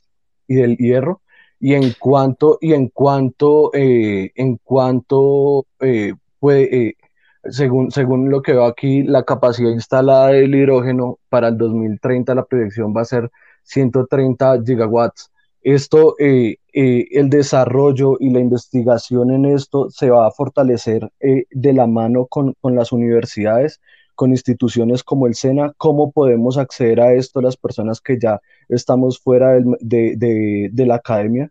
y 0.48 0.54
del 0.54 0.76
hierro. 0.78 1.20
Y 1.60 1.74
en 1.74 1.92
cuanto, 1.98 2.56
y 2.58 2.72
en 2.72 2.88
cuanto, 2.88 3.70
eh, 3.74 4.32
en 4.34 4.56
cuanto 4.64 5.66
eh, 5.80 6.14
puede, 6.38 6.88
eh, 6.88 6.96
según, 7.44 7.90
según 7.90 8.30
lo 8.30 8.40
que 8.40 8.52
veo 8.52 8.64
aquí, 8.64 9.02
la 9.02 9.24
capacidad 9.24 9.70
instalada 9.70 10.28
del 10.28 10.54
hidrógeno 10.54 11.18
para 11.28 11.48
el 11.48 11.58
2030, 11.58 12.34
la 12.34 12.46
proyección 12.46 12.94
va 12.96 13.02
a 13.02 13.04
ser 13.04 13.30
130 13.64 14.62
gigawatts. 14.64 15.29
Esto, 15.62 16.16
eh, 16.18 16.56
eh, 16.72 17.06
el 17.10 17.28
desarrollo 17.28 18.16
y 18.18 18.30
la 18.30 18.40
investigación 18.40 19.30
en 19.30 19.44
esto 19.44 19.90
se 19.90 20.08
va 20.08 20.26
a 20.26 20.30
fortalecer 20.30 21.10
eh, 21.20 21.44
de 21.50 21.72
la 21.74 21.86
mano 21.86 22.26
con, 22.26 22.54
con, 22.62 22.74
las 22.74 22.92
universidades, 22.92 23.80
con 24.14 24.30
instituciones 24.30 25.04
como 25.04 25.26
el 25.26 25.34
SENA. 25.34 25.74
¿Cómo 25.76 26.12
podemos 26.12 26.56
acceder 26.56 27.00
a 27.00 27.12
esto 27.12 27.42
las 27.42 27.58
personas 27.58 28.00
que 28.00 28.18
ya 28.18 28.40
estamos 28.70 29.18
fuera 29.20 29.52
de, 29.80 30.16
de, 30.16 30.70
de, 30.72 30.86
la 30.86 30.94
academia? 30.94 31.50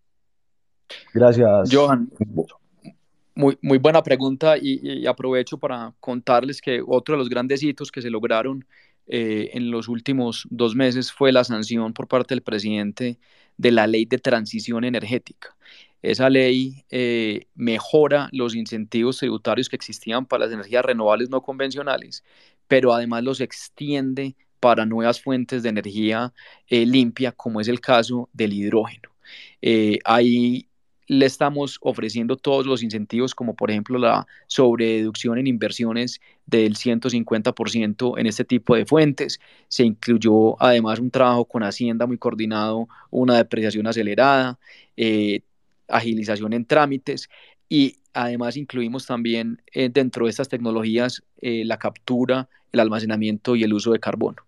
Gracias. 1.13 1.69
Johan, 1.71 2.09
muy, 3.35 3.59
muy 3.61 3.77
buena 3.77 4.01
pregunta 4.01 4.55
y, 4.59 5.05
aprovecho 5.05 5.59
para 5.59 5.93
contarles 5.99 6.61
que 6.61 6.81
otro 6.85 7.13
de 7.13 7.19
los 7.19 7.29
grandes 7.29 7.61
hitos 7.61 7.91
que 7.91 8.01
se 8.01 8.09
lograron 8.09 8.65
en 9.11 9.71
los 9.71 9.87
últimos 9.87 10.47
dos 10.51 10.75
meses 10.75 11.11
fue 11.11 11.31
la 11.31 11.43
sanción 11.43 11.93
por 11.93 12.07
parte 12.07 12.35
del 12.35 12.43
presidente 12.43 13.17
de 13.59 13.71
la 13.71 13.87
ley 13.87 14.05
de 14.05 14.17
transición 14.17 14.85
energética. 14.85 15.55
Esa 16.01 16.29
ley 16.29 16.85
eh, 16.89 17.47
mejora 17.55 18.29
los 18.31 18.55
incentivos 18.55 19.17
tributarios 19.17 19.67
que 19.67 19.75
existían 19.75 20.25
para 20.25 20.45
las 20.45 20.53
energías 20.53 20.85
renovables 20.85 21.29
no 21.29 21.41
convencionales, 21.41 22.23
pero 22.69 22.93
además 22.93 23.23
los 23.23 23.41
extiende 23.41 24.37
para 24.61 24.85
nuevas 24.85 25.21
fuentes 25.21 25.61
de 25.61 25.69
energía 25.69 26.33
eh, 26.67 26.85
limpia, 26.85 27.33
como 27.33 27.59
es 27.59 27.67
el 27.67 27.81
caso 27.81 28.29
del 28.31 28.53
hidrógeno. 28.53 29.09
hay 30.05 30.68
le 31.09 31.25
estamos 31.25 31.79
ofreciendo 31.81 32.37
todos 32.37 32.67
los 32.67 32.83
incentivos, 32.83 33.33
como 33.33 33.55
por 33.55 33.71
ejemplo 33.71 33.97
la 33.97 34.27
sobrededucción 34.45 35.39
en 35.39 35.47
inversiones 35.47 36.21
del 36.45 36.75
150% 36.75 38.19
en 38.19 38.27
este 38.27 38.45
tipo 38.45 38.75
de 38.75 38.85
fuentes. 38.85 39.39
Se 39.67 39.83
incluyó 39.83 40.61
además 40.61 40.99
un 40.99 41.09
trabajo 41.09 41.45
con 41.45 41.63
Hacienda 41.63 42.05
muy 42.05 42.19
coordinado, 42.19 42.87
una 43.09 43.37
depreciación 43.37 43.87
acelerada, 43.87 44.59
eh, 44.97 45.41
agilización 45.87 46.53
en 46.53 46.65
trámites 46.65 47.27
y 47.67 47.98
además 48.13 48.57
incluimos 48.57 49.05
también 49.05 49.61
eh, 49.73 49.89
dentro 49.89 50.25
de 50.25 50.31
estas 50.31 50.49
tecnologías 50.49 51.23
eh, 51.41 51.63
la 51.65 51.77
captura 51.77 52.49
el 52.71 52.79
almacenamiento 52.79 53.55
y 53.55 53.63
el 53.63 53.73
uso 53.73 53.91
de 53.91 53.99
carbono. 53.99 54.43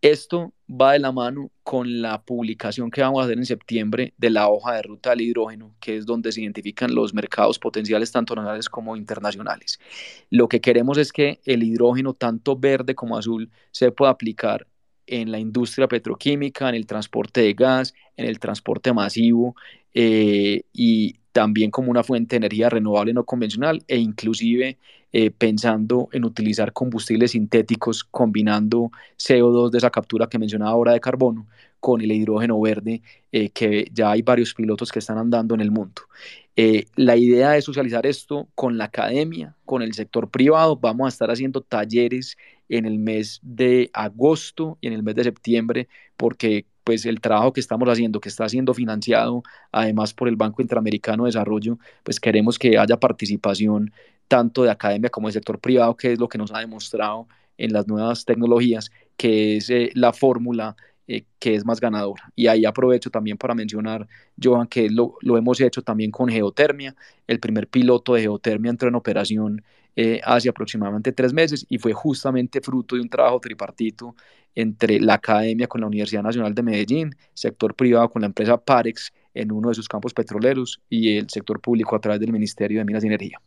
Esto 0.00 0.52
va 0.68 0.92
de 0.92 0.98
la 0.98 1.12
mano 1.12 1.50
con 1.62 2.02
la 2.02 2.22
publicación 2.22 2.90
que 2.90 3.02
vamos 3.02 3.20
a 3.20 3.24
hacer 3.24 3.38
en 3.38 3.46
septiembre 3.46 4.14
de 4.16 4.30
la 4.30 4.48
hoja 4.48 4.74
de 4.74 4.82
ruta 4.82 5.10
del 5.10 5.22
hidrógeno, 5.22 5.74
que 5.80 5.96
es 5.96 6.06
donde 6.06 6.32
se 6.32 6.42
identifican 6.42 6.94
los 6.94 7.14
mercados 7.14 7.58
potenciales 7.58 8.10
tanto 8.10 8.34
nacionales 8.34 8.68
como 8.68 8.96
internacionales. 8.96 9.78
Lo 10.30 10.48
que 10.48 10.60
queremos 10.60 10.98
es 10.98 11.12
que 11.12 11.40
el 11.44 11.62
hidrógeno, 11.62 12.14
tanto 12.14 12.56
verde 12.56 12.94
como 12.94 13.16
azul, 13.16 13.50
se 13.70 13.92
pueda 13.92 14.10
aplicar 14.10 14.66
en 15.12 15.30
la 15.30 15.38
industria 15.38 15.88
petroquímica, 15.88 16.68
en 16.70 16.74
el 16.74 16.86
transporte 16.86 17.42
de 17.42 17.52
gas, 17.52 17.94
en 18.16 18.26
el 18.26 18.38
transporte 18.38 18.92
masivo 18.94 19.54
eh, 19.92 20.62
y 20.72 21.16
también 21.32 21.70
como 21.70 21.90
una 21.90 22.02
fuente 22.02 22.34
de 22.34 22.38
energía 22.38 22.70
renovable 22.70 23.12
no 23.12 23.24
convencional 23.24 23.82
e 23.88 23.98
inclusive 23.98 24.78
eh, 25.12 25.30
pensando 25.30 26.08
en 26.12 26.24
utilizar 26.24 26.72
combustibles 26.72 27.32
sintéticos 27.32 28.04
combinando 28.04 28.90
CO2 29.18 29.70
de 29.70 29.78
esa 29.78 29.90
captura 29.90 30.26
que 30.26 30.38
mencionaba 30.38 30.70
ahora 30.70 30.92
de 30.92 31.00
carbono 31.00 31.46
con 31.78 32.00
el 32.00 32.12
hidrógeno 32.12 32.58
verde, 32.60 33.02
eh, 33.32 33.50
que 33.50 33.90
ya 33.92 34.12
hay 34.12 34.22
varios 34.22 34.54
pilotos 34.54 34.90
que 34.90 35.00
están 35.00 35.18
andando 35.18 35.54
en 35.54 35.60
el 35.60 35.70
mundo. 35.70 36.02
Eh, 36.56 36.86
la 36.96 37.16
idea 37.16 37.56
es 37.56 37.64
socializar 37.64 38.06
esto 38.06 38.48
con 38.54 38.76
la 38.76 38.84
academia, 38.84 39.56
con 39.64 39.82
el 39.82 39.94
sector 39.94 40.30
privado. 40.30 40.76
Vamos 40.76 41.06
a 41.06 41.08
estar 41.08 41.30
haciendo 41.30 41.62
talleres 41.62 42.36
en 42.68 42.84
el 42.86 42.98
mes 42.98 43.40
de 43.42 43.90
agosto 43.92 44.78
y 44.80 44.88
en 44.88 44.92
el 44.92 45.02
mes 45.02 45.14
de 45.14 45.24
septiembre, 45.24 45.88
porque 46.16 46.66
pues 46.84 47.06
el 47.06 47.20
trabajo 47.20 47.52
que 47.52 47.60
estamos 47.60 47.88
haciendo, 47.88 48.20
que 48.20 48.28
está 48.28 48.48
siendo 48.48 48.74
financiado 48.74 49.42
además 49.70 50.12
por 50.14 50.28
el 50.28 50.36
Banco 50.36 50.62
Interamericano 50.62 51.24
de 51.24 51.28
Desarrollo, 51.28 51.78
pues 52.02 52.20
queremos 52.20 52.58
que 52.58 52.78
haya 52.78 52.98
participación 52.98 53.92
tanto 54.28 54.62
de 54.64 54.70
academia 54.70 55.10
como 55.10 55.28
de 55.28 55.34
sector 55.34 55.58
privado, 55.60 55.96
que 55.96 56.12
es 56.12 56.18
lo 56.18 56.28
que 56.28 56.38
nos 56.38 56.52
ha 56.52 56.58
demostrado 56.60 57.28
en 57.58 57.72
las 57.72 57.86
nuevas 57.86 58.24
tecnologías, 58.24 58.90
que 59.16 59.56
es 59.56 59.70
eh, 59.70 59.90
la 59.94 60.12
fórmula 60.12 60.76
eh, 61.08 61.24
que 61.38 61.54
es 61.54 61.64
más 61.64 61.80
ganadora. 61.80 62.30
Y 62.36 62.46
ahí 62.46 62.64
aprovecho 62.64 63.10
también 63.10 63.36
para 63.36 63.54
mencionar, 63.54 64.06
Johan, 64.42 64.68
que 64.68 64.88
lo, 64.88 65.16
lo, 65.20 65.36
hemos 65.36 65.60
hecho 65.60 65.82
también 65.82 66.10
con 66.10 66.28
geotermia. 66.28 66.94
El 67.26 67.40
primer 67.40 67.68
piloto 67.68 68.14
de 68.14 68.22
geotermia 68.22 68.70
entró 68.70 68.88
en 68.88 68.94
operación 68.94 69.62
eh, 69.94 70.20
hace 70.24 70.48
aproximadamente 70.48 71.12
tres 71.12 71.34
meses 71.34 71.66
y 71.68 71.78
fue 71.78 71.92
justamente 71.92 72.62
fruto 72.62 72.96
de 72.96 73.02
un 73.02 73.10
trabajo 73.10 73.40
tripartito 73.40 74.14
entre 74.54 75.00
la 75.00 75.14
academia 75.14 75.66
con 75.66 75.82
la 75.82 75.86
Universidad 75.86 76.22
Nacional 76.22 76.54
de 76.54 76.62
Medellín, 76.62 77.14
sector 77.34 77.74
privado 77.74 78.08
con 78.08 78.22
la 78.22 78.26
empresa 78.26 78.56
Parex 78.56 79.12
en 79.34 79.52
uno 79.52 79.68
de 79.68 79.74
sus 79.74 79.88
campos 79.88 80.14
petroleros 80.14 80.80
y 80.88 81.18
el 81.18 81.28
sector 81.28 81.60
público 81.60 81.94
a 81.94 82.00
través 82.00 82.20
del 82.20 82.32
Ministerio 82.32 82.78
de 82.78 82.84
Minas 82.84 83.04
y 83.04 83.08
Energía. 83.08 83.40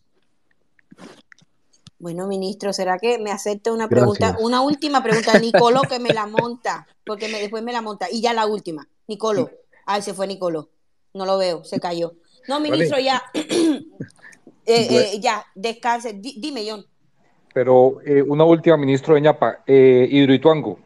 Bueno, 2.06 2.28
ministro, 2.28 2.72
¿será 2.72 3.00
que 3.00 3.18
me 3.18 3.32
acepta 3.32 3.74
una 3.74 3.90
pregunta? 3.90 4.38
Una 4.40 4.62
última 4.62 5.02
pregunta, 5.02 5.40
Nicolo, 5.40 5.82
que 5.90 5.98
me 5.98 6.10
la 6.10 6.28
monta, 6.40 6.86
porque 7.04 7.28
me, 7.30 7.40
después 7.40 7.64
me 7.64 7.74
la 7.74 7.82
monta. 7.82 8.06
Y 8.12 8.22
ya 8.22 8.32
la 8.32 8.46
última, 8.46 8.88
Nicolo. 9.08 9.50
Ay, 9.88 10.04
se 10.04 10.14
fue 10.14 10.28
Nicolo. 10.28 10.70
No 11.16 11.26
lo 11.26 11.40
veo, 11.40 11.64
se 11.64 11.80
cayó. 11.80 12.14
No, 12.48 12.60
ministro, 12.60 13.00
ya. 13.00 13.24
Eh, 14.68 14.88
eh, 14.90 15.20
ya, 15.20 15.46
descanse. 15.54 16.14
dime, 16.14 16.66
John. 16.68 16.84
Pero 17.54 18.02
eh, 18.04 18.24
una 18.24 18.46
última, 18.46 18.78
ministro 18.78 19.14
de 19.14 19.22
ñapa, 19.22 19.64
Hidroituango. 19.68 20.80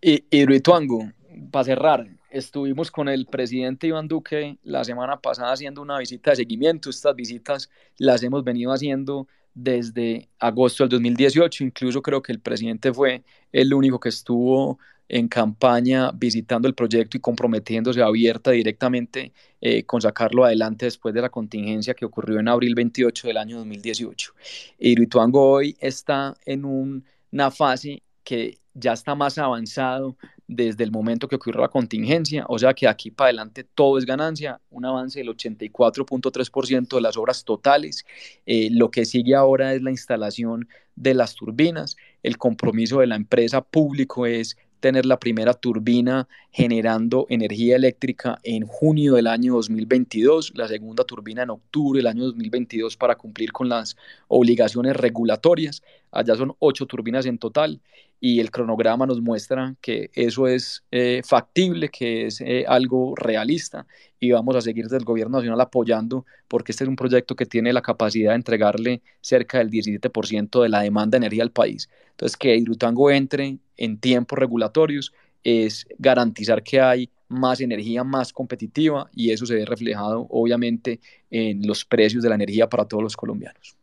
Hidroituango, 0.00 1.10
para 1.50 1.64
cerrar, 1.64 2.06
estuvimos 2.30 2.90
con 2.90 3.10
el 3.10 3.26
presidente 3.26 3.86
Iván 3.86 4.08
Duque 4.08 4.56
la 4.62 4.82
semana 4.82 5.20
pasada 5.20 5.52
haciendo 5.52 5.82
una 5.82 5.98
visita 5.98 6.30
de 6.30 6.36
seguimiento. 6.36 6.88
Estas 6.88 7.14
visitas 7.14 7.68
las 7.98 8.22
hemos 8.22 8.42
venido 8.44 8.72
haciendo 8.72 9.28
desde 9.54 10.28
agosto 10.38 10.84
del 10.84 10.90
2018. 10.90 11.64
Incluso 11.64 12.02
creo 12.02 12.22
que 12.22 12.32
el 12.32 12.40
presidente 12.40 12.92
fue 12.92 13.22
el 13.52 13.72
único 13.74 14.00
que 14.00 14.08
estuvo 14.08 14.78
en 15.08 15.28
campaña 15.28 16.10
visitando 16.12 16.66
el 16.66 16.74
proyecto 16.74 17.16
y 17.18 17.20
comprometiéndose 17.20 18.02
abierta 18.02 18.50
directamente 18.52 19.32
eh, 19.60 19.84
con 19.84 20.00
sacarlo 20.00 20.44
adelante 20.44 20.86
después 20.86 21.14
de 21.14 21.20
la 21.20 21.28
contingencia 21.28 21.92
que 21.92 22.06
ocurrió 22.06 22.40
en 22.40 22.48
abril 22.48 22.74
28 22.74 23.28
del 23.28 23.36
año 23.36 23.58
2018. 23.58 24.34
Hidroituango 24.78 25.50
hoy 25.50 25.76
está 25.80 26.34
en 26.46 26.64
una 26.64 27.50
fase 27.50 28.02
que 28.24 28.58
ya 28.74 28.92
está 28.92 29.14
más 29.14 29.38
avanzado 29.38 30.16
desde 30.48 30.84
el 30.84 30.90
momento 30.90 31.28
que 31.28 31.36
ocurrió 31.36 31.60
la 31.60 31.68
contingencia, 31.68 32.44
o 32.48 32.58
sea 32.58 32.74
que 32.74 32.86
aquí 32.86 33.10
para 33.10 33.28
adelante 33.28 33.64
todo 33.64 33.98
es 33.98 34.04
ganancia, 34.04 34.60
un 34.70 34.84
avance 34.84 35.18
del 35.18 35.28
84.3% 35.28 36.96
de 36.96 37.00
las 37.00 37.16
obras 37.16 37.44
totales. 37.44 38.04
Eh, 38.46 38.68
lo 38.70 38.90
que 38.90 39.04
sigue 39.04 39.34
ahora 39.34 39.74
es 39.74 39.82
la 39.82 39.90
instalación 39.90 40.68
de 40.96 41.14
las 41.14 41.34
turbinas. 41.34 41.96
El 42.22 42.38
compromiso 42.38 43.00
de 43.00 43.06
la 43.06 43.16
empresa 43.16 43.62
público 43.62 44.26
es 44.26 44.56
tener 44.82 45.06
la 45.06 45.18
primera 45.18 45.54
turbina 45.54 46.28
generando 46.50 47.26
energía 47.30 47.76
eléctrica 47.76 48.40
en 48.42 48.66
junio 48.66 49.14
del 49.14 49.28
año 49.28 49.54
2022, 49.54 50.52
la 50.56 50.66
segunda 50.66 51.04
turbina 51.04 51.44
en 51.44 51.50
octubre 51.50 51.98
del 51.98 52.08
año 52.08 52.24
2022 52.24 52.96
para 52.96 53.14
cumplir 53.14 53.52
con 53.52 53.68
las 53.68 53.96
obligaciones 54.26 54.96
regulatorias. 54.96 55.84
Allá 56.12 56.36
son 56.36 56.54
ocho 56.58 56.86
turbinas 56.86 57.26
en 57.26 57.38
total 57.38 57.80
y 58.20 58.38
el 58.38 58.50
cronograma 58.50 59.06
nos 59.06 59.20
muestra 59.20 59.74
que 59.80 60.10
eso 60.14 60.46
es 60.46 60.84
eh, 60.92 61.22
factible, 61.24 61.88
que 61.88 62.26
es 62.26 62.40
eh, 62.40 62.64
algo 62.68 63.14
realista 63.16 63.86
y 64.20 64.30
vamos 64.30 64.54
a 64.54 64.60
seguir 64.60 64.84
desde 64.84 64.98
el 64.98 65.04
gobierno 65.04 65.38
nacional 65.38 65.60
apoyando 65.60 66.24
porque 66.46 66.70
este 66.70 66.84
es 66.84 66.88
un 66.88 66.96
proyecto 66.96 67.34
que 67.34 67.46
tiene 67.46 67.72
la 67.72 67.82
capacidad 67.82 68.30
de 68.30 68.36
entregarle 68.36 69.02
cerca 69.20 69.58
del 69.58 69.70
17% 69.70 70.62
de 70.62 70.68
la 70.68 70.82
demanda 70.82 71.18
de 71.18 71.26
energía 71.26 71.42
al 71.42 71.50
país. 71.50 71.88
Entonces, 72.10 72.36
que 72.36 72.54
Hidrotango 72.54 73.10
entre 73.10 73.58
en 73.76 73.98
tiempos 73.98 74.38
regulatorios 74.38 75.12
es 75.42 75.86
garantizar 75.98 76.62
que 76.62 76.80
hay 76.80 77.10
más 77.28 77.60
energía 77.60 78.04
más 78.04 78.32
competitiva 78.32 79.10
y 79.14 79.30
eso 79.30 79.46
se 79.46 79.54
ve 79.54 79.64
reflejado 79.64 80.26
obviamente 80.30 81.00
en 81.30 81.66
los 81.66 81.84
precios 81.84 82.22
de 82.22 82.28
la 82.28 82.34
energía 82.36 82.68
para 82.68 82.84
todos 82.84 83.02
los 83.02 83.16
colombianos. 83.16 83.81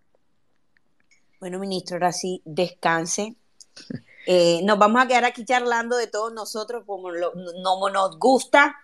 Bueno, 1.39 1.59
ministro, 1.59 1.95
ahora 1.95 2.11
sí, 2.11 2.41
descanse. 2.45 3.35
Eh, 4.31 4.61
nos 4.63 4.77
vamos 4.77 5.01
a 5.01 5.07
quedar 5.07 5.25
aquí 5.25 5.43
charlando 5.43 5.97
de 5.97 6.05
todos 6.05 6.31
nosotros 6.31 6.83
como 6.85 7.11
no, 7.11 7.89
nos 7.89 8.19
gusta. 8.19 8.75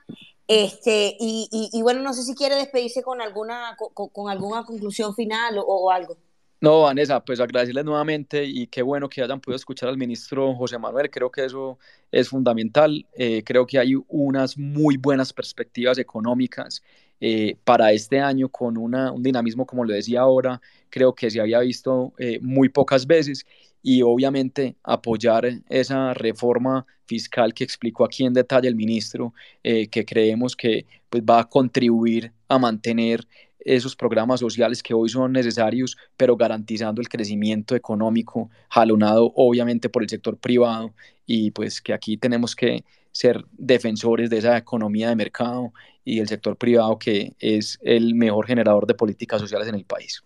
Este, 0.47 1.15
y, 1.19 1.81
bueno, 1.83 2.01
no 2.01 2.13
sé 2.13 2.23
si 2.23 2.33
quiere 2.33 2.55
despedirse 2.55 3.03
con 3.03 3.21
alguna, 3.21 3.77
con, 3.77 4.29
alguna 4.29 4.63
conclusión 4.65 5.13
final 5.13 5.57
o, 5.59 5.91
algo. 5.91 6.17
No, 6.61 6.81
Vanessa, 6.81 7.23
pues 7.23 7.39
agradecerles 7.39 7.85
nuevamente 7.85 8.43
y 8.43 8.65
qué 8.67 8.81
bueno 8.81 9.07
que 9.07 9.21
hayan 9.21 9.39
podido 9.39 9.57
escuchar 9.57 9.89
al 9.89 9.97
ministro 9.97 10.55
José 10.55 10.79
Manuel. 10.79 11.11
Creo 11.11 11.29
que 11.29 11.45
eso 11.45 11.77
es 12.11 12.29
fundamental. 12.29 13.05
Eh, 13.13 13.43
creo 13.45 13.67
que 13.67 13.77
hay 13.77 13.93
unas 14.07 14.57
muy 14.57 14.97
buenas 14.97 15.31
perspectivas 15.31 15.99
económicas 15.99 16.81
eh, 17.21 17.57
para 17.63 17.91
este 17.91 18.19
año 18.19 18.49
con 18.49 18.77
un 18.77 19.23
dinamismo, 19.23 19.65
como 19.65 19.85
lo 19.85 19.93
decía 19.93 20.21
ahora, 20.21 20.61
creo 20.89 21.13
que 21.13 21.29
se 21.29 21.39
había 21.39 21.59
visto 21.59 22.13
eh, 22.17 22.39
muy 22.41 22.69
pocas 22.69 23.07
veces 23.07 23.45
y 23.81 24.01
obviamente 24.01 24.75
apoyar 24.83 25.45
esa 25.69 26.13
reforma 26.13 26.85
fiscal 27.05 27.53
que 27.53 27.63
explicó 27.63 28.03
aquí 28.03 28.25
en 28.25 28.33
detalle 28.33 28.67
el 28.67 28.75
ministro, 28.75 29.33
eh, 29.63 29.87
que 29.87 30.05
creemos 30.05 30.55
que 30.55 30.85
pues, 31.09 31.23
va 31.23 31.41
a 31.41 31.49
contribuir 31.49 32.31
a 32.47 32.57
mantener 32.57 33.25
esos 33.59 33.95
programas 33.95 34.39
sociales 34.39 34.83
que 34.83 34.93
hoy 34.93 35.09
son 35.09 35.31
necesarios, 35.31 35.97
pero 36.17 36.35
garantizando 36.35 37.01
el 37.01 37.09
crecimiento 37.09 37.75
económico, 37.75 38.49
jalonado 38.69 39.31
obviamente 39.35 39.89
por 39.89 40.03
el 40.03 40.09
sector 40.09 40.37
privado 40.37 40.93
y 41.25 41.51
pues 41.51 41.81
que 41.81 41.93
aquí 41.93 42.17
tenemos 42.17 42.55
que 42.55 42.83
ser 43.11 43.45
defensores 43.51 44.29
de 44.29 44.37
esa 44.37 44.57
economía 44.57 45.09
de 45.09 45.15
mercado 45.15 45.73
y 46.05 46.19
el 46.19 46.27
sector 46.27 46.55
privado 46.55 46.97
que 46.97 47.33
es 47.39 47.77
el 47.81 48.15
mejor 48.15 48.45
generador 48.45 48.85
de 48.85 48.93
políticas 48.93 49.41
sociales 49.41 49.67
en 49.67 49.75
el 49.75 49.83
país. 49.83 50.23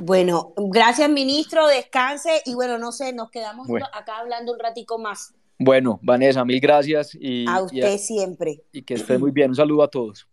Bueno, 0.00 0.52
gracias 0.56 1.08
ministro, 1.08 1.66
descanse 1.66 2.42
y 2.44 2.54
bueno, 2.54 2.78
no 2.78 2.92
sé, 2.92 3.12
nos 3.12 3.30
quedamos 3.30 3.66
acá 3.92 4.18
hablando 4.18 4.52
un 4.52 4.58
ratico 4.58 4.98
más. 4.98 5.32
Bueno, 5.58 5.98
Vanessa, 6.02 6.44
mil 6.44 6.60
gracias 6.60 7.14
y 7.14 7.46
a 7.48 7.62
usted 7.62 7.98
siempre. 7.98 8.62
Y 8.70 8.82
que 8.82 8.94
esté 8.94 9.18
muy 9.18 9.32
bien. 9.32 9.50
Un 9.50 9.56
saludo 9.56 9.82
a 9.82 9.88
todos. 9.88 10.28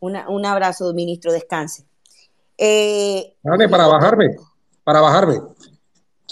un 0.00 0.46
abrazo, 0.46 0.92
ministro, 0.92 1.32
descanse. 1.32 1.86
Eh, 2.58 3.36
para 3.42 3.86
bajarme, 3.86 4.36
para 4.82 5.00
bajarme. 5.00 5.40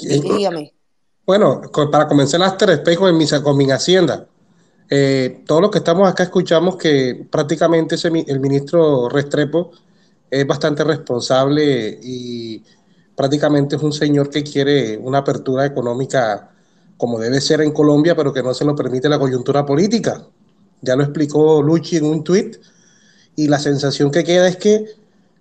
Dígame. 0.01 0.73
Bueno, 1.25 1.63
para 1.91 2.09
comenzar 2.09 2.41
las 2.41 2.57
tres 2.57 2.79
espejos 2.79 3.11
en 3.11 3.17
mi, 3.17 3.27
con 3.43 3.57
mi 3.57 3.71
hacienda. 3.71 4.27
Eh, 4.95 5.43
todos 5.47 5.63
los 5.63 5.71
que 5.71 5.79
estamos 5.79 6.07
acá 6.07 6.25
escuchamos 6.25 6.77
que 6.77 7.27
prácticamente 7.31 7.95
ese, 7.95 8.09
el 8.09 8.41
ministro 8.41 9.09
Restrepo 9.09 9.71
es 10.31 10.47
bastante 10.47 10.85
responsable 10.85 11.99
y 12.03 12.63
prácticamente 13.17 13.77
es 13.77 13.83
un 13.83 13.95
señor 13.95 14.29
que 14.29 14.43
quiere 14.43 14.99
una 14.99 15.21
apertura 15.21 15.65
económica 15.65 16.51
como 16.99 17.19
debe 17.19 17.41
ser 17.41 17.63
en 17.63 17.71
Colombia, 17.73 18.15
pero 18.15 18.35
que 18.35 18.43
no 18.43 18.53
se 18.53 18.67
lo 18.67 18.77
permite 18.77 19.09
la 19.09 19.19
coyuntura 19.19 19.65
política. 19.65 20.27
Ya 20.83 20.95
lo 20.95 21.05
explicó 21.05 21.63
Luchi 21.63 21.97
en 21.97 22.05
un 22.05 22.23
tuit 22.23 22.59
y 23.35 23.49
la 23.49 23.59
sensación 23.59 24.11
que 24.11 24.25
queda 24.25 24.47
es 24.47 24.59
que 24.59 24.85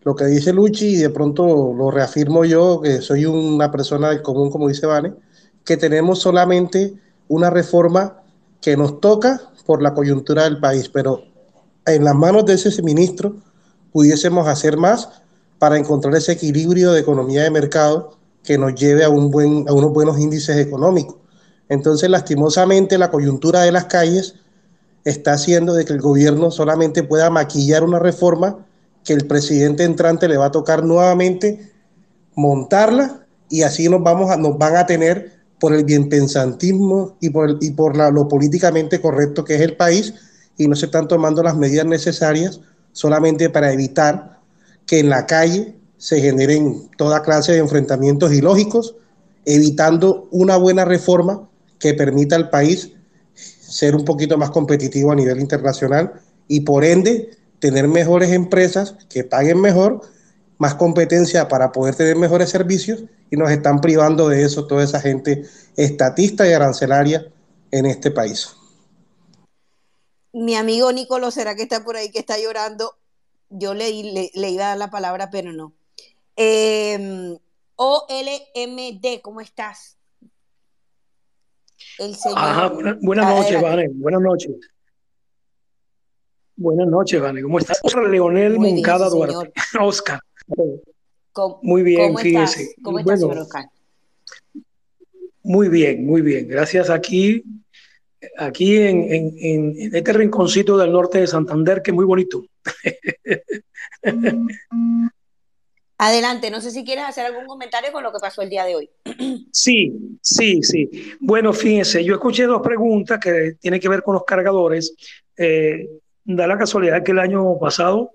lo 0.03 0.15
que 0.15 0.28
dice 0.28 0.53
Luchi, 0.53 0.95
y 0.95 0.95
de 0.95 1.10
pronto 1.10 1.73
lo 1.73 1.91
reafirmo 1.91 2.45
yo, 2.45 2.80
que 2.80 3.02
soy 3.02 3.26
una 3.26 3.69
persona 3.69 4.11
del 4.11 4.22
común, 4.22 4.49
como 4.49 4.69
dice 4.69 4.86
Vane, 4.86 5.14
que 5.65 5.76
tenemos 5.76 6.19
solamente 6.19 6.94
una 7.28 7.49
reforma 7.49 8.20
que 8.61 8.77
nos 8.77 9.01
toca 9.01 9.41
por 9.65 9.81
la 9.81 9.93
coyuntura 9.93 10.43
del 10.43 10.59
país, 10.59 10.89
pero 10.89 11.23
en 11.85 12.03
las 12.03 12.15
manos 12.15 12.45
de 12.45 12.53
ese 12.53 12.81
ministro 12.83 13.35
pudiésemos 13.91 14.47
hacer 14.47 14.77
más 14.77 15.09
para 15.59 15.77
encontrar 15.77 16.15
ese 16.15 16.33
equilibrio 16.33 16.91
de 16.91 17.01
economía 17.01 17.43
de 17.43 17.51
mercado 17.51 18.17
que 18.43 18.57
nos 18.57 18.73
lleve 18.75 19.03
a, 19.03 19.09
un 19.09 19.29
buen, 19.29 19.67
a 19.67 19.73
unos 19.73 19.93
buenos 19.93 20.19
índices 20.19 20.57
económicos. 20.57 21.17
Entonces, 21.69 22.09
lastimosamente, 22.09 22.97
la 22.97 23.11
coyuntura 23.11 23.61
de 23.61 23.71
las 23.71 23.85
calles 23.85 24.35
está 25.05 25.33
haciendo 25.33 25.73
de 25.73 25.85
que 25.85 25.93
el 25.93 26.01
gobierno 26.01 26.51
solamente 26.51 27.03
pueda 27.03 27.29
maquillar 27.29 27.83
una 27.83 27.99
reforma 27.99 28.65
que 29.03 29.13
el 29.13 29.25
presidente 29.25 29.83
entrante 29.83 30.27
le 30.27 30.38
va 30.38 30.47
a 30.47 30.51
tocar 30.51 30.83
nuevamente 30.83 31.71
montarla 32.35 33.25
y 33.49 33.63
así 33.63 33.89
nos, 33.89 34.03
vamos 34.03 34.35
nos 34.38 34.57
van 34.57 34.77
a 34.77 34.85
tener 34.85 35.40
por 35.61 35.75
el 35.75 35.85
bienpensantismo 35.85 37.17
y 37.21 37.29
por, 37.29 37.59
y 37.61 37.69
por 37.69 37.95
lo 37.95 38.27
políticamente 38.27 38.99
correcto 38.99 39.45
que 39.45 39.53
es 39.53 39.61
el 39.61 39.77
país 39.77 40.11
y 40.57 40.67
no 40.67 40.75
se 40.75 40.88
están 40.88 41.07
tomando 41.07 41.43
las 41.43 41.55
medidas 41.55 41.85
necesarias 41.85 42.61
solamente 42.93 43.47
para 43.51 43.71
evitar 43.71 44.39
que 44.88 44.99
en 44.99 45.09
la 45.09 45.27
calle 45.27 45.75
se 45.97 46.19
generen 46.19 46.89
toda 46.97 47.21
clase 47.21 47.51
de 47.51 47.59
enfrentamientos 47.59 48.33
ilógicos, 48.33 48.95
evitando 49.45 50.27
una 50.31 50.57
buena 50.57 50.83
reforma 50.83 51.47
que 51.77 51.93
permita 51.93 52.35
al 52.35 52.49
país 52.49 52.93
ser 53.35 53.95
un 53.95 54.03
poquito 54.03 54.39
más 54.39 54.49
competitivo 54.49 55.11
a 55.11 55.15
nivel 55.15 55.39
internacional 55.39 56.13
y 56.47 56.61
por 56.61 56.83
ende 56.83 57.38
tener 57.59 57.88
mejores 57.88 58.31
empresas 58.31 58.95
que 59.09 59.23
paguen 59.23 59.61
mejor, 59.61 60.01
más 60.61 60.75
competencia 60.75 61.47
para 61.47 61.71
poder 61.71 61.95
tener 61.95 62.15
mejores 62.15 62.51
servicios 62.51 63.03
y 63.31 63.35
nos 63.35 63.49
están 63.49 63.81
privando 63.81 64.29
de 64.29 64.43
eso 64.43 64.67
toda 64.67 64.83
esa 64.83 65.01
gente 65.01 65.43
estatista 65.75 66.47
y 66.47 66.53
arancelaria 66.53 67.33
en 67.71 67.88
este 67.88 68.11
país. 68.11 68.55
Mi 70.31 70.53
amigo 70.53 70.91
Nicolo, 70.91 71.31
¿será 71.31 71.55
que 71.55 71.63
está 71.63 71.83
por 71.83 71.95
ahí 71.95 72.11
que 72.11 72.19
está 72.19 72.38
llorando? 72.38 72.95
Yo 73.49 73.73
le, 73.73 74.29
le, 74.35 74.49
iba 74.51 74.65
a 74.65 74.67
dar 74.67 74.77
la 74.77 74.91
palabra, 74.91 75.31
pero 75.31 75.51
no. 75.51 75.73
Em, 76.35 77.39
OLMD, 77.75 79.19
¿cómo 79.23 79.41
estás? 79.41 79.97
El 81.97 82.15
señor. 82.15 82.38
Ajá, 82.38 82.67
buenas 83.01 83.27
noches, 83.27 83.59
Vane. 83.59 83.89
Buenas 83.95 84.21
noches. 84.21 84.51
Buenas 86.55 86.88
noches, 86.88 87.19
Vane. 87.19 87.41
¿Cómo 87.41 87.57
estás? 87.57 87.81
Leonel 88.11 88.59
Moncada 88.59 89.09
Duarte. 89.09 89.51
Oscar. 89.81 90.19
Muy 91.61 91.84
bien, 91.84 92.18
fíjese. 92.18 92.76
¿Cómo 92.82 92.99
está, 92.99 93.18
señor 93.18 93.38
Oscar? 93.40 93.65
Muy 95.44 95.69
bien, 95.69 96.06
muy 96.06 96.22
bien. 96.22 96.48
Gracias 96.48 96.90
aquí, 96.90 97.44
aquí 98.38 98.78
en, 98.78 99.34
en, 99.38 99.95
este 99.95 100.14
rinconcito 100.14 100.78
del 100.78 100.91
norte 100.91 101.19
de 101.19 101.28
Santander, 101.28 101.82
que 101.82 101.91
es 101.91 101.95
muy 101.95 102.06
bonito. 102.06 102.45
Adelante, 105.98 106.49
no 106.49 106.60
sé 106.61 106.72
si 106.72 106.84
quieres 106.84 107.03
hacer 107.06 107.28
algún 107.28 107.45
comentario 107.45 107.91
con 107.91 108.02
lo 108.02 108.11
que 108.11 108.18
pasó 108.19 108.41
el 108.41 108.49
día 108.49 108.65
de 108.65 108.76
hoy. 108.76 108.90
Sí, 109.53 110.18
sí, 110.22 110.64
sí. 110.64 110.90
Bueno, 111.19 111.53
fíjense, 111.53 112.03
yo 112.03 112.14
escuché 112.15 112.45
dos 112.45 112.61
preguntas 112.61 113.19
que 113.19 113.57
tienen 113.60 113.80
que 113.80 113.90
ver 113.90 114.02
con 114.02 114.15
los 114.15 114.23
cargadores. 114.23 114.95
Eh, 115.38 115.88
da 116.23 116.48
la 116.48 116.57
casualidad 116.57 117.03
que 117.03 117.11
el 117.11 117.19
año 117.19 117.60
pasado 117.60 118.11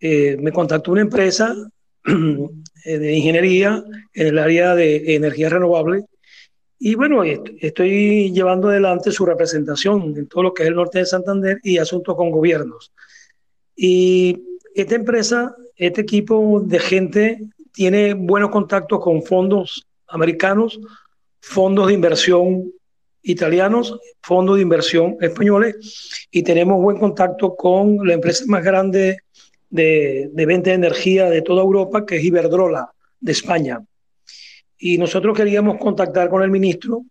eh, 0.00 0.36
me 0.40 0.52
contactó 0.52 0.92
una 0.92 1.02
empresa 1.02 1.54
eh, 2.06 2.98
de 2.98 3.12
ingeniería 3.12 3.82
en 4.14 4.26
el 4.26 4.38
área 4.38 4.74
de 4.74 5.14
energía 5.14 5.48
renovable 5.48 6.04
y 6.80 6.94
bueno, 6.94 7.24
estoy 7.24 8.32
llevando 8.32 8.68
adelante 8.68 9.10
su 9.10 9.26
representación 9.26 10.14
en 10.16 10.28
todo 10.28 10.44
lo 10.44 10.54
que 10.54 10.62
es 10.62 10.68
el 10.68 10.76
norte 10.76 11.00
de 11.00 11.06
Santander 11.06 11.58
y 11.64 11.78
asuntos 11.78 12.14
con 12.14 12.30
gobiernos. 12.30 12.92
Y 13.74 14.40
esta 14.76 14.94
empresa, 14.94 15.56
este 15.74 16.02
equipo 16.02 16.62
de 16.64 16.78
gente 16.78 17.40
tiene 17.72 18.14
buenos 18.14 18.50
contactos 18.50 19.00
con 19.00 19.24
fondos 19.24 19.88
americanos, 20.06 20.78
fondos 21.40 21.88
de 21.88 21.94
inversión 21.94 22.72
italianos, 23.22 23.98
fondos 24.22 24.56
de 24.56 24.62
inversión 24.62 25.16
españoles 25.20 26.28
y 26.30 26.44
tenemos 26.44 26.80
buen 26.80 26.98
contacto 26.98 27.56
con 27.56 28.06
la 28.06 28.14
empresa 28.14 28.44
más 28.46 28.62
grande 28.62 29.18
de, 29.70 30.30
venta 30.34 30.70
de 30.70 30.76
energía 30.76 31.28
de 31.28 31.42
toda 31.42 31.62
Europa, 31.62 32.06
que 32.06 32.16
es 32.16 32.24
Iberdrola, 32.24 32.90
de 33.20 33.32
España. 33.32 33.84
Y 34.78 34.98
nosotros 34.98 35.36
queríamos 35.36 35.78
contactar 35.78 36.28
con 36.28 36.42
el 36.42 36.50
ministro 36.50 37.04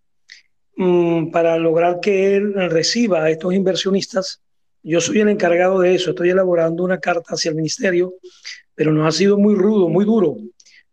mm, 0.75 1.31
para 1.31 1.57
lograr 1.57 1.99
que 1.99 2.35
él 2.35 2.53
reciba 2.69 3.23
a 3.23 3.29
estos 3.29 3.53
inversionistas. 3.53 4.41
Yo 4.83 5.01
soy 5.01 5.19
el 5.19 5.29
encargado 5.29 5.79
de 5.79 5.95
eso, 5.95 6.11
estoy 6.11 6.29
elaborando 6.29 6.83
una 6.83 6.99
carta 6.99 7.33
hacia 7.33 7.49
el 7.49 7.55
ministerio, 7.55 8.13
pero 8.73 8.93
nos 8.93 9.07
ha 9.07 9.17
sido 9.17 9.37
muy 9.37 9.55
rudo, 9.55 9.89
muy 9.89 10.05
duro 10.05 10.37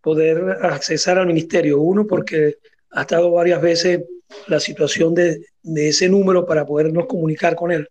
poder 0.00 0.58
accesar 0.62 1.18
al 1.18 1.26
ministerio. 1.26 1.80
Uno, 1.80 2.06
porque 2.06 2.56
ha 2.90 3.02
estado 3.02 3.30
varias 3.30 3.60
veces 3.60 4.02
la 4.48 4.58
situación 4.58 5.14
de, 5.14 5.46
de 5.62 5.88
ese 5.88 6.08
número 6.08 6.44
para 6.44 6.66
podernos 6.66 7.06
comunicar 7.06 7.54
con 7.54 7.70
él 7.70 7.88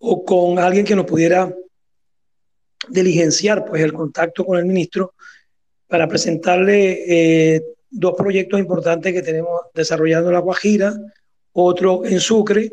o 0.00 0.24
con 0.24 0.58
alguien 0.58 0.84
que 0.84 0.94
nos 0.94 1.06
pudiera 1.06 1.52
diligenciar 2.90 3.64
pues, 3.64 3.82
el 3.82 3.92
contacto 3.92 4.44
con 4.44 4.58
el 4.58 4.66
ministro 4.66 5.14
para 5.86 6.06
presentarle 6.06 7.04
eh, 7.56 7.62
dos 7.90 8.14
proyectos 8.16 8.60
importantes 8.60 9.12
que 9.12 9.22
tenemos 9.22 9.62
desarrollando 9.74 10.28
en 10.28 10.34
La 10.34 10.40
Guajira, 10.40 10.94
otro 11.52 12.04
en 12.04 12.20
Sucre, 12.20 12.72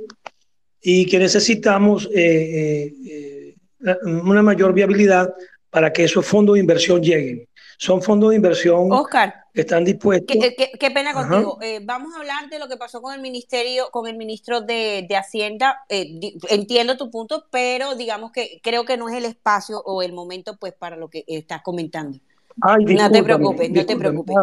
y 0.82 1.06
que 1.06 1.18
necesitamos 1.18 2.10
eh, 2.14 2.94
eh, 3.08 3.56
una 4.04 4.44
mayor 4.44 4.74
viabilidad 4.74 5.34
para 5.70 5.92
que 5.92 6.04
esos 6.04 6.26
fondos 6.26 6.56
de 6.56 6.60
inversión 6.60 7.02
lleguen. 7.02 7.48
Son 7.78 8.02
fondos 8.02 8.30
de 8.30 8.36
inversión 8.36 8.92
Oscar, 8.92 9.45
que 9.56 9.62
están 9.62 9.84
dispuestos. 9.84 10.38
Qué, 10.38 10.92
pena 10.92 11.14
contigo. 11.14 11.58
vamos 11.84 12.14
a 12.14 12.20
hablar 12.20 12.50
de 12.50 12.60
lo 12.60 12.68
que 12.68 12.78
pasó 12.78 13.02
con 13.02 13.16
el 13.16 13.22
ministerio, 13.22 13.90
con 13.90 14.06
el 14.08 14.18
ministro 14.18 14.62
de, 14.62 15.06
de 15.10 15.16
Hacienda. 15.16 15.86
entiendo 15.90 16.98
tu 16.98 17.10
punto, 17.10 17.46
pero 17.50 17.96
digamos 17.96 18.32
que 18.32 18.60
creo 18.62 18.86
que 18.86 18.98
no 18.98 19.10
es 19.10 19.16
el 19.16 19.26
espacio 19.26 19.82
o 19.84 20.04
el 20.04 20.14
momento 20.14 20.58
pues 20.58 20.74
para 20.74 20.96
lo 20.96 21.10
que 21.10 21.24
estás 21.28 21.64
comentando 21.64 22.20
no 22.58 23.12
te 23.12 23.24
preocupes, 23.24 23.72
no 23.72 23.86
te 23.86 23.96
preocupes. 23.96 24.36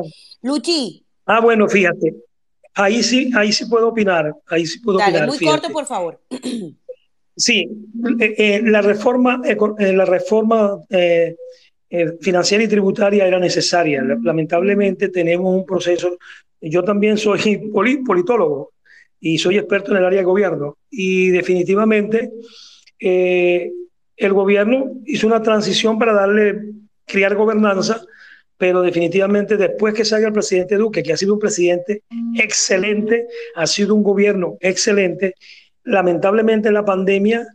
Luchi. 0.43 1.05
Ah, 1.27 1.41
bueno, 1.41 1.69
fíjate. 1.69 2.15
Ahí 2.75 3.03
sí, 3.03 3.31
ahí 3.37 3.53
sí 3.53 3.67
puedo 3.67 3.89
opinar. 3.89 4.35
Ahí 4.49 4.67
sí 4.67 4.81
puedo 4.81 4.99
Dale, 4.99 5.19
opinar. 5.19 5.29
Muy 5.29 5.39
corto, 5.39 5.69
por 5.71 5.87
favor. 5.87 6.21
Sí, 7.35 7.67
la 7.95 8.83
reforma, 8.83 9.41
la 9.79 10.05
reforma 10.05 10.79
financiera 12.20 12.64
y 12.64 12.69
tributaria 12.69 13.27
era 13.27 13.39
necesaria. 13.39 14.02
Lamentablemente 14.02 15.09
tenemos 15.09 15.55
un 15.55 15.66
proceso, 15.66 16.16
yo 16.60 16.82
también 16.82 17.19
soy 17.19 17.59
politólogo 18.06 18.73
y 19.20 19.39
soy 19.39 19.59
experto 19.59 19.93
en 19.93 19.98
el 19.98 20.05
área 20.05 20.20
de 20.20 20.24
gobierno 20.24 20.78
y 20.90 21.28
definitivamente 21.28 22.31
el 22.98 24.32
gobierno 24.32 24.93
hizo 25.05 25.27
una 25.27 25.43
transición 25.43 25.98
para 25.98 26.12
darle, 26.12 26.73
crear 27.05 27.35
gobernanza, 27.35 28.02
pero 28.56 28.82
definitivamente 28.82 29.56
después 29.56 29.94
que 29.94 30.05
salga 30.05 30.28
el 30.28 30.32
presidente 30.32 30.77
Duque, 30.77 31.02
que 31.02 31.12
ha 31.12 31.16
sido 31.16 31.35
un 31.35 31.40
presidente 31.40 32.05
excelente, 32.36 33.27
ha 33.56 33.66
sido 33.66 33.94
un 33.94 34.02
gobierno 34.02 34.56
excelente, 34.60 35.35
lamentablemente 35.85 36.70
la 36.70 36.85
pandemia 36.85 37.47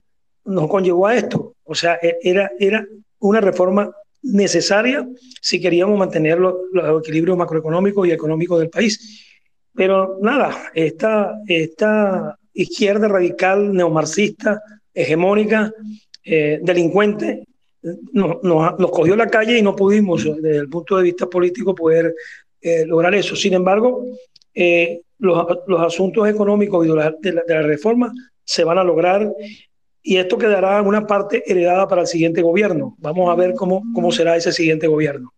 nos 0.43 0.67
conllevó 0.67 1.07
a 1.07 1.15
esto. 1.15 1.55
O 1.63 1.75
sea, 1.75 1.97
e, 2.01 2.17
era, 2.21 2.51
era 2.59 2.85
una 3.19 3.39
reforma 3.39 3.89
necesaria 4.31 5.07
si 5.41 5.59
queríamos 5.59 5.97
mantener 5.97 6.39
los, 6.39 6.55
equilibrios 7.01 7.37
macroeconómicos 7.37 8.07
y 8.07 8.11
económicos 8.11 8.59
del 8.59 8.69
país. 8.69 9.25
Pero 9.73 10.17
nada, 10.21 10.71
esta, 10.73 11.35
esta 11.47 12.37
izquierda 12.53 13.07
radical, 13.07 13.73
neomarxista, 13.73 14.61
hegemónica, 14.93 15.71
eh, 16.23 16.59
delincuente, 16.61 17.45
nos, 18.11 18.43
nos, 18.43 18.91
cogió 18.91 19.15
la 19.15 19.27
calle 19.27 19.57
y 19.57 19.61
no 19.61 19.75
pudimos, 19.75 20.23
desde 20.23 20.57
el 20.57 20.69
punto 20.69 20.97
de 20.97 21.03
vista 21.03 21.27
político, 21.27 21.75
poder 21.75 22.13
eh, 22.61 22.85
lograr 22.85 23.13
eso. 23.15 23.35
Sin 23.35 23.53
embargo, 23.53 24.05
eh, 24.53 25.01
los, 25.19 25.45
los, 25.67 25.81
asuntos 25.81 26.27
económicos 26.27 26.85
y 26.85 26.89
de 26.89 26.95
la, 26.95 27.15
de 27.21 27.43
la, 27.47 27.61
reforma 27.61 28.11
se 28.43 28.63
van 28.63 28.77
a 28.77 28.83
lograr 28.83 29.31
y 30.07 30.19
esto 30.19 30.37
quedará 30.37 30.79
en 30.79 30.87
una 30.87 31.05
parte 31.05 31.43
heredada 31.51 31.85
para 31.85 32.03
el 32.03 32.07
siguiente 32.07 32.41
gobierno. 32.41 32.95
Vamos 32.99 33.29
a 33.29 33.35
ver 33.35 33.55
cómo, 33.55 33.83
cómo 33.93 34.09
será 34.13 34.37
ese 34.37 34.53
siguiente 34.53 34.87
gobierno. 34.87 35.33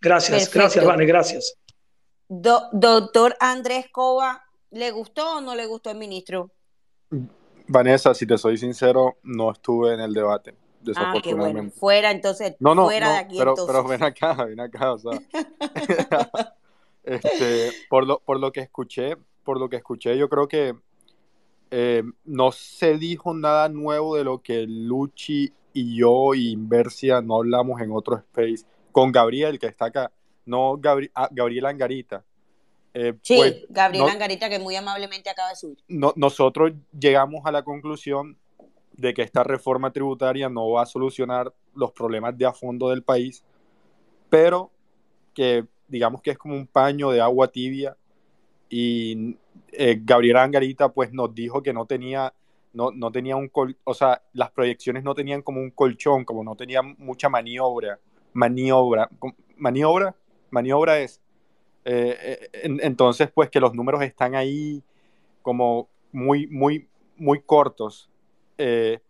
Gracias, 0.00 0.50
gracias, 0.50 0.82
Vane, 0.82 1.04
gracias. 1.04 1.58
doctor 2.26 3.36
Andrés 3.38 3.90
Cova, 3.92 4.44
¿le 4.70 4.90
gustó 4.92 5.36
o 5.36 5.40
no 5.42 5.54
le 5.54 5.66
gustó 5.66 5.90
el 5.90 5.98
ministro? 5.98 6.52
Vanessa, 7.68 8.14
si 8.14 8.26
te 8.26 8.38
soy 8.38 8.56
sincero, 8.56 9.18
no 9.24 9.52
estuve 9.52 9.92
en 9.92 10.00
el 10.00 10.14
debate. 10.14 10.54
Ah, 10.96 11.12
qué 11.22 11.34
bueno. 11.34 11.70
Fuera 11.72 12.12
entonces, 12.12 12.56
no, 12.60 12.74
no, 12.74 12.86
fuera 12.86 13.12
de 13.12 13.18
aquí 13.18 13.36
pero, 13.36 13.50
entonces. 13.50 13.76
Pero 13.76 13.88
ven 13.88 14.02
acá, 14.02 14.44
ven 14.46 14.58
acá, 14.58 14.94
o 14.94 14.98
sea. 14.98 15.20
este, 17.04 17.72
por, 17.90 18.06
lo, 18.06 18.20
por 18.20 18.40
lo 18.40 18.52
que 18.52 18.60
escuché, 18.60 19.18
por 19.44 19.60
lo 19.60 19.68
que 19.68 19.76
escuché, 19.76 20.16
yo 20.16 20.30
creo 20.30 20.48
que 20.48 20.74
eh, 21.74 22.02
no 22.26 22.52
se 22.52 22.98
dijo 22.98 23.32
nada 23.32 23.70
nuevo 23.70 24.14
de 24.14 24.24
lo 24.24 24.42
que 24.42 24.66
Luchi 24.68 25.50
y 25.72 25.96
yo 25.96 26.34
y 26.34 26.50
Inversia 26.50 27.22
no 27.22 27.36
hablamos 27.36 27.80
en 27.80 27.92
otro 27.92 28.16
space 28.16 28.66
con 28.92 29.10
Gabriel, 29.10 29.58
que 29.58 29.68
está 29.68 29.86
acá, 29.86 30.12
no 30.44 30.78
ah, 31.14 31.28
Gabriel 31.32 31.64
Angarita. 31.64 32.22
Eh, 32.92 33.14
sí, 33.22 33.36
pues, 33.36 33.64
Gabriel 33.70 34.06
Angarita, 34.06 34.50
que 34.50 34.58
muy 34.58 34.76
amablemente 34.76 35.30
acaba 35.30 35.48
de 35.48 35.56
subir. 35.56 35.78
No, 35.88 36.12
nosotros 36.14 36.72
llegamos 36.92 37.46
a 37.46 37.50
la 37.50 37.62
conclusión 37.62 38.36
de 38.92 39.14
que 39.14 39.22
esta 39.22 39.42
reforma 39.42 39.90
tributaria 39.94 40.50
no 40.50 40.72
va 40.72 40.82
a 40.82 40.86
solucionar 40.86 41.54
los 41.74 41.92
problemas 41.92 42.36
de 42.36 42.44
a 42.44 42.52
fondo 42.52 42.90
del 42.90 43.02
país, 43.02 43.42
pero 44.28 44.70
que 45.32 45.64
digamos 45.88 46.20
que 46.20 46.32
es 46.32 46.38
como 46.38 46.54
un 46.54 46.66
paño 46.66 47.10
de 47.10 47.22
agua 47.22 47.48
tibia 47.48 47.96
y 48.68 49.38
eh, 49.72 50.00
Gabriel 50.02 50.36
Angarita 50.36 50.90
pues 50.90 51.12
nos 51.12 51.34
dijo 51.34 51.62
que 51.62 51.72
no 51.72 51.86
tenía 51.86 52.32
no, 52.74 52.90
no 52.90 53.12
tenía 53.12 53.36
un 53.36 53.50
o 53.84 53.94
sea 53.94 54.22
las 54.32 54.50
proyecciones 54.50 55.04
no 55.04 55.14
tenían 55.14 55.42
como 55.42 55.60
un 55.60 55.70
colchón 55.70 56.24
como 56.24 56.42
no 56.42 56.56
tenía 56.56 56.82
mucha 56.82 57.28
maniobra 57.28 57.98
maniobra 58.32 59.10
maniobra 59.56 60.14
maniobra 60.50 61.00
es 61.00 61.20
eh, 61.84 62.48
eh, 62.52 62.78
entonces 62.82 63.30
pues 63.34 63.50
que 63.50 63.60
los 63.60 63.74
números 63.74 64.02
están 64.02 64.34
ahí 64.34 64.82
como 65.42 65.88
muy 66.12 66.46
muy 66.46 66.86
muy 67.22 67.40
cortos. 67.40 68.10
Eh, 68.58 69.00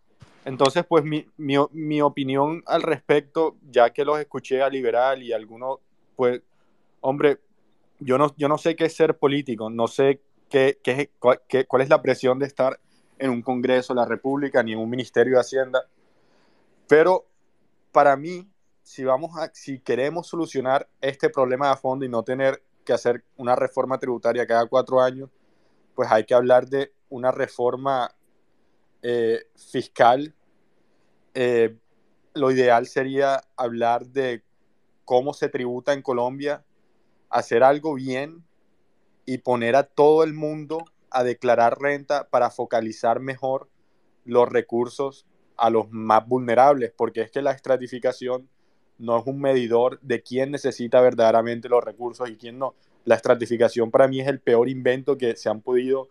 entonces, 0.45 0.85
pues 0.85 1.03
mi, 1.03 1.25
mi, 1.37 1.55
mi, 1.71 2.01
opinión 2.01 2.63
al 2.65 2.81
respecto, 2.81 3.55
ya 3.71 3.91
que 3.91 4.05
los 4.05 4.19
escuché 4.19 4.61
a 4.61 4.69
Liberal 4.69 5.23
y 5.23 5.31
algunos, 5.33 5.79
pues, 6.15 6.41
hombre, 7.01 7.39
yo 7.99 8.17
no, 8.17 8.33
yo 8.37 8.47
no 8.47 8.57
sé 8.57 8.75
qué 8.75 8.85
es 8.85 8.95
ser 8.95 9.17
político, 9.17 9.69
no 9.69 9.87
sé 9.87 10.19
qué, 10.53 10.79
qué, 10.83 11.09
qué, 11.47 11.65
cuál 11.65 11.81
es 11.81 11.89
la 11.89 12.03
presión 12.03 12.37
de 12.37 12.45
estar 12.45 12.79
en 13.17 13.31
un 13.31 13.41
Congreso 13.41 13.95
de 13.95 13.99
la 14.01 14.05
República 14.05 14.61
ni 14.61 14.73
en 14.73 14.77
un 14.77 14.87
Ministerio 14.87 15.33
de 15.33 15.39
Hacienda, 15.39 15.87
pero 16.87 17.25
para 17.91 18.15
mí, 18.15 18.47
si, 18.83 19.03
vamos 19.03 19.35
a, 19.35 19.49
si 19.51 19.79
queremos 19.79 20.27
solucionar 20.27 20.87
este 21.01 21.31
problema 21.31 21.71
a 21.71 21.75
fondo 21.75 22.05
y 22.05 22.09
no 22.09 22.21
tener 22.21 22.61
que 22.85 22.93
hacer 22.93 23.23
una 23.35 23.55
reforma 23.55 23.97
tributaria 23.97 24.45
cada 24.45 24.67
cuatro 24.67 25.01
años, 25.01 25.31
pues 25.95 26.11
hay 26.11 26.23
que 26.23 26.35
hablar 26.35 26.67
de 26.67 26.93
una 27.09 27.31
reforma 27.31 28.13
eh, 29.01 29.47
fiscal, 29.55 30.35
eh, 31.33 31.75
lo 32.35 32.51
ideal 32.51 32.85
sería 32.85 33.41
hablar 33.55 34.05
de 34.05 34.43
cómo 35.03 35.33
se 35.33 35.49
tributa 35.49 35.93
en 35.93 36.03
Colombia, 36.03 36.63
hacer 37.31 37.63
algo 37.63 37.95
bien 37.95 38.43
y 39.25 39.39
poner 39.39 39.75
a 39.75 39.83
todo 39.83 40.23
el 40.23 40.33
mundo 40.33 40.85
a 41.09 41.23
declarar 41.23 41.79
renta 41.79 42.27
para 42.29 42.49
focalizar 42.49 43.19
mejor 43.19 43.69
los 44.25 44.49
recursos 44.49 45.25
a 45.57 45.69
los 45.69 45.91
más 45.91 46.27
vulnerables, 46.27 46.91
porque 46.95 47.21
es 47.21 47.31
que 47.31 47.41
la 47.41 47.51
estratificación 47.51 48.49
no 48.97 49.19
es 49.19 49.25
un 49.25 49.39
medidor 49.39 49.99
de 50.01 50.21
quién 50.21 50.51
necesita 50.51 51.01
verdaderamente 51.01 51.69
los 51.69 51.83
recursos 51.83 52.29
y 52.29 52.37
quién 52.37 52.57
no. 52.57 52.75
La 53.05 53.15
estratificación 53.15 53.91
para 53.91 54.07
mí 54.07 54.21
es 54.21 54.27
el 54.27 54.39
peor 54.39 54.69
invento 54.69 55.17
que 55.17 55.35
se 55.35 55.49
han 55.49 55.61
podido 55.61 56.09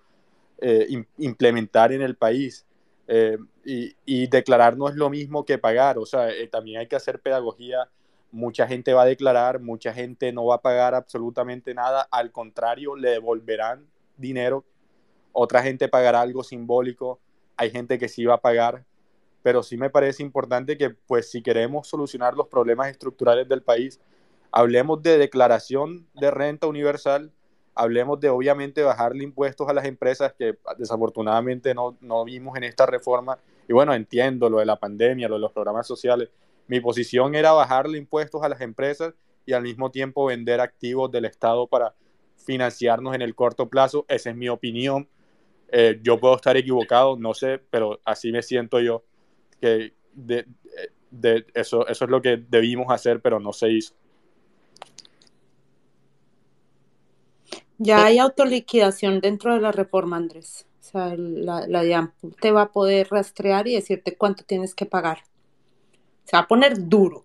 eh, 0.58 0.86
implementar 1.18 1.92
en 1.92 2.02
el 2.02 2.16
país. 2.16 2.66
Eh, 3.08 3.36
y, 3.64 4.26
declarar 4.28 4.76
no 4.76 4.88
es 4.88 4.94
lo 4.94 5.10
mismo 5.10 5.44
que 5.44 5.58
pagar, 5.58 5.98
o 5.98 6.06
sea, 6.06 6.30
eh, 6.30 6.48
también 6.48 6.80
hay 6.80 6.86
que 6.86 6.96
hacer 6.96 7.20
pedagogía. 7.20 7.88
Mucha 8.32 8.66
gente 8.66 8.92
va 8.92 9.02
a 9.02 9.06
declarar, 9.06 9.60
mucha 9.60 9.92
gente 9.92 10.32
no 10.32 10.46
va 10.46 10.56
a 10.56 10.62
pagar 10.62 10.94
absolutamente 10.94 11.74
nada, 11.74 12.08
al 12.10 12.32
contrario, 12.32 12.96
le 12.96 13.10
devolverán 13.10 13.86
dinero, 14.16 14.64
otra 15.32 15.62
gente 15.62 15.88
pagará 15.88 16.22
algo 16.22 16.42
simbólico, 16.42 17.20
hay 17.56 17.70
gente 17.70 17.98
que 17.98 18.08
sí 18.08 18.24
va 18.24 18.34
a 18.34 18.40
pagar, 18.40 18.84
pero 19.42 19.62
sí 19.62 19.76
me 19.76 19.90
parece 19.90 20.22
importante 20.22 20.76
que, 20.78 20.90
pues, 20.90 21.30
si 21.30 21.42
queremos 21.42 21.88
solucionar 21.88 22.34
los 22.34 22.48
problemas 22.48 22.88
estructurales 22.88 23.48
del 23.48 23.62
país, 23.62 24.00
hablemos 24.50 25.02
de 25.02 25.18
declaración 25.18 26.06
de 26.14 26.30
renta 26.30 26.66
universal, 26.66 27.32
hablemos 27.74 28.20
de 28.20 28.28
obviamente 28.28 28.82
bajarle 28.82 29.24
impuestos 29.24 29.68
a 29.68 29.72
las 29.72 29.84
empresas 29.84 30.32
que 30.34 30.58
desafortunadamente 30.78 31.74
no, 31.74 31.96
no 32.00 32.24
vimos 32.24 32.56
en 32.56 32.64
esta 32.64 32.86
reforma. 32.86 33.38
Y 33.68 33.72
bueno, 33.72 33.94
entiendo 33.94 34.50
lo 34.50 34.58
de 34.58 34.66
la 34.66 34.76
pandemia, 34.76 35.28
lo 35.28 35.36
de 35.36 35.40
los 35.40 35.52
programas 35.52 35.86
sociales. 35.86 36.28
Mi 36.72 36.80
posición 36.80 37.34
era 37.34 37.52
bajarle 37.52 37.98
impuestos 37.98 38.42
a 38.42 38.48
las 38.48 38.62
empresas 38.62 39.12
y 39.44 39.52
al 39.52 39.62
mismo 39.62 39.90
tiempo 39.90 40.24
vender 40.24 40.58
activos 40.58 41.12
del 41.12 41.26
Estado 41.26 41.66
para 41.66 41.94
financiarnos 42.46 43.14
en 43.14 43.20
el 43.20 43.34
corto 43.34 43.68
plazo. 43.68 44.06
Esa 44.08 44.30
es 44.30 44.36
mi 44.36 44.48
opinión. 44.48 45.06
Eh, 45.70 46.00
yo 46.02 46.18
puedo 46.18 46.34
estar 46.34 46.56
equivocado, 46.56 47.18
no 47.18 47.34
sé, 47.34 47.60
pero 47.68 48.00
así 48.06 48.32
me 48.32 48.42
siento 48.42 48.80
yo, 48.80 49.04
que 49.60 49.92
de, 50.14 50.46
eso, 51.52 51.86
es 51.86 52.00
lo 52.00 52.22
que 52.22 52.38
debimos 52.38 52.86
hacer, 52.90 53.20
pero 53.20 53.38
no 53.38 53.52
se 53.52 53.68
hizo. 53.70 53.92
Ya 57.76 58.06
hay 58.06 58.18
autoliquidación 58.18 59.20
dentro 59.20 59.52
de 59.52 59.60
la 59.60 59.72
reforma, 59.72 60.16
Andrés. 60.16 60.64
O 60.80 60.84
sea, 60.84 61.14
la, 61.18 61.66
la 61.66 62.14
te 62.40 62.50
va 62.50 62.62
a 62.62 62.72
poder 62.72 63.08
rastrear 63.10 63.68
y 63.68 63.74
decirte 63.74 64.16
cuánto 64.16 64.42
tienes 64.44 64.74
que 64.74 64.86
pagar. 64.86 65.18
Se 66.24 66.36
va 66.36 66.40
a 66.42 66.46
poner 66.48 66.88
duro. 66.88 67.24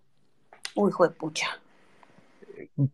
Uy, 0.75 0.89
hijo 0.89 1.07
de 1.07 1.13
pucha. 1.13 1.47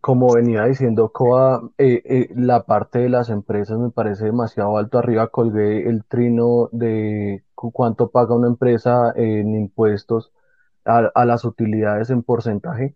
Como 0.00 0.32
venía 0.32 0.64
diciendo 0.64 1.10
Coa, 1.10 1.62
eh, 1.78 2.02
eh, 2.04 2.28
la 2.34 2.64
parte 2.64 3.00
de 3.00 3.08
las 3.08 3.28
empresas 3.28 3.78
me 3.78 3.90
parece 3.90 4.26
demasiado 4.26 4.76
alto. 4.76 4.98
Arriba 4.98 5.28
colgué 5.28 5.88
el 5.88 6.04
trino 6.04 6.68
de 6.72 7.44
cuánto 7.54 8.10
paga 8.10 8.34
una 8.34 8.48
empresa 8.48 9.12
en 9.16 9.54
impuestos 9.54 10.32
a 10.84 11.24
las 11.24 11.44
utilidades 11.44 12.10
en 12.10 12.22
porcentaje. 12.22 12.94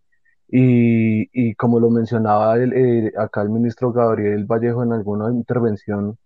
Y, 0.51 1.29
y 1.33 1.55
como 1.55 1.79
lo 1.79 1.91
mencionaba 1.91 2.57
el, 2.57 2.73
eh, 2.73 3.13
acá 3.19 3.43
el 3.43 3.51
ministro 3.51 3.93
Gabriel 3.93 4.47
Vallejo 4.47 4.83
en 4.83 4.95
alguna 4.95 5.31
intervención 5.31 6.17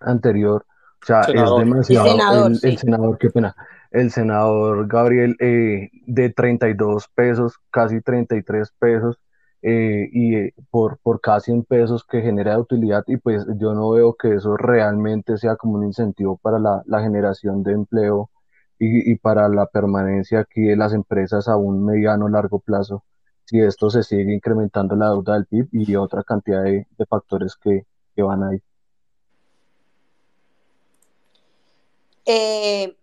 anterior, 0.00 0.66
o 1.02 1.06
sea, 1.06 1.22
es 1.22 1.50
demasiado, 1.58 2.06
el 2.06 2.12
senador, 2.12 2.52
el, 2.62 2.78
senador, 2.78 3.18
qué 3.18 3.30
pena, 3.30 3.56
el 3.90 4.10
senador 4.10 4.86
Gabriel 4.88 5.36
eh, 5.40 5.90
de 6.06 6.30
32 6.30 7.08
pesos, 7.14 7.58
casi 7.70 8.00
33 8.00 8.72
pesos, 8.78 9.18
eh, 9.62 10.08
y 10.12 10.50
por, 10.70 10.98
por 10.98 11.20
casi 11.20 11.52
en 11.52 11.64
pesos 11.64 12.04
que 12.04 12.22
genera 12.22 12.54
de 12.54 12.60
utilidad, 12.60 13.04
y 13.06 13.16
pues 13.18 13.46
yo 13.58 13.74
no 13.74 13.90
veo 13.90 14.14
que 14.14 14.34
eso 14.34 14.56
realmente 14.56 15.36
sea 15.38 15.56
como 15.56 15.74
un 15.74 15.84
incentivo 15.86 16.38
para 16.38 16.58
la, 16.58 16.82
la 16.86 17.02
generación 17.02 17.62
de 17.62 17.72
empleo 17.72 18.30
y, 18.80 19.14
para 19.16 19.48
la 19.48 19.66
permanencia 19.66 20.40
aquí 20.40 20.62
de 20.62 20.76
las 20.76 20.94
empresas 20.94 21.48
a 21.48 21.56
un 21.56 21.84
mediano 21.84 22.28
largo 22.28 22.60
plazo 22.60 23.04
si 23.44 23.60
esto 23.60 23.90
se 23.90 24.02
sigue 24.02 24.32
incrementando 24.32 24.96
la 24.96 25.10
deuda 25.10 25.34
del 25.34 25.46
PIB 25.46 25.68
y 25.72 25.96
otra 25.96 26.22
cantidad 26.22 26.62
de, 26.62 26.86
factores 27.08 27.56
que, 27.56 27.84
van 28.16 28.44
ahí. 28.44 28.62
Eh, 32.26 32.94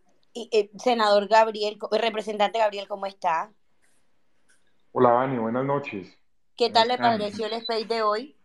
eh, 0.51 0.69
senador 0.77 1.27
Gabriel, 1.27 1.77
representante 1.91 2.59
Gabriel, 2.59 2.87
¿cómo 2.87 3.05
está? 3.05 3.51
Hola, 4.91 5.11
Dani, 5.11 5.37
buenas 5.37 5.65
noches. 5.65 6.17
¿Qué 6.55 6.69
tal 6.71 6.87
le 6.87 6.97
pareció 6.97 7.45
el 7.45 7.53
space 7.53 7.85
de 7.85 8.01
hoy? 8.01 8.35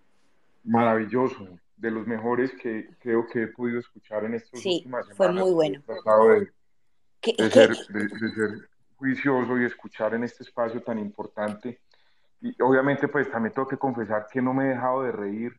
Maravilloso, 0.64 1.48
de 1.76 1.90
los 1.90 2.06
mejores 2.06 2.52
que 2.60 2.90
creo 3.00 3.26
que 3.26 3.44
he 3.44 3.46
podido 3.48 3.80
escuchar 3.80 4.24
en 4.24 4.34
estas 4.34 4.64
últimas 4.64 5.06
semanas. 5.06 5.16
Fue 5.16 5.32
muy 5.32 5.52
bueno. 5.52 5.82
de, 7.22 7.50
ser, 7.50 7.76
juicioso 8.96 9.58
y 9.58 9.64
escuchar 9.64 10.14
en 10.14 10.24
este 10.24 10.42
espacio 10.44 10.82
tan 10.82 10.98
importante. 10.98 11.80
Y 12.40 12.54
obviamente, 12.62 13.08
pues 13.08 13.30
también 13.30 13.54
tengo 13.54 13.66
que 13.66 13.78
confesar 13.78 14.26
que 14.30 14.42
no 14.42 14.52
me 14.52 14.66
he 14.66 14.68
dejado 14.68 15.02
de 15.04 15.12
reír 15.12 15.58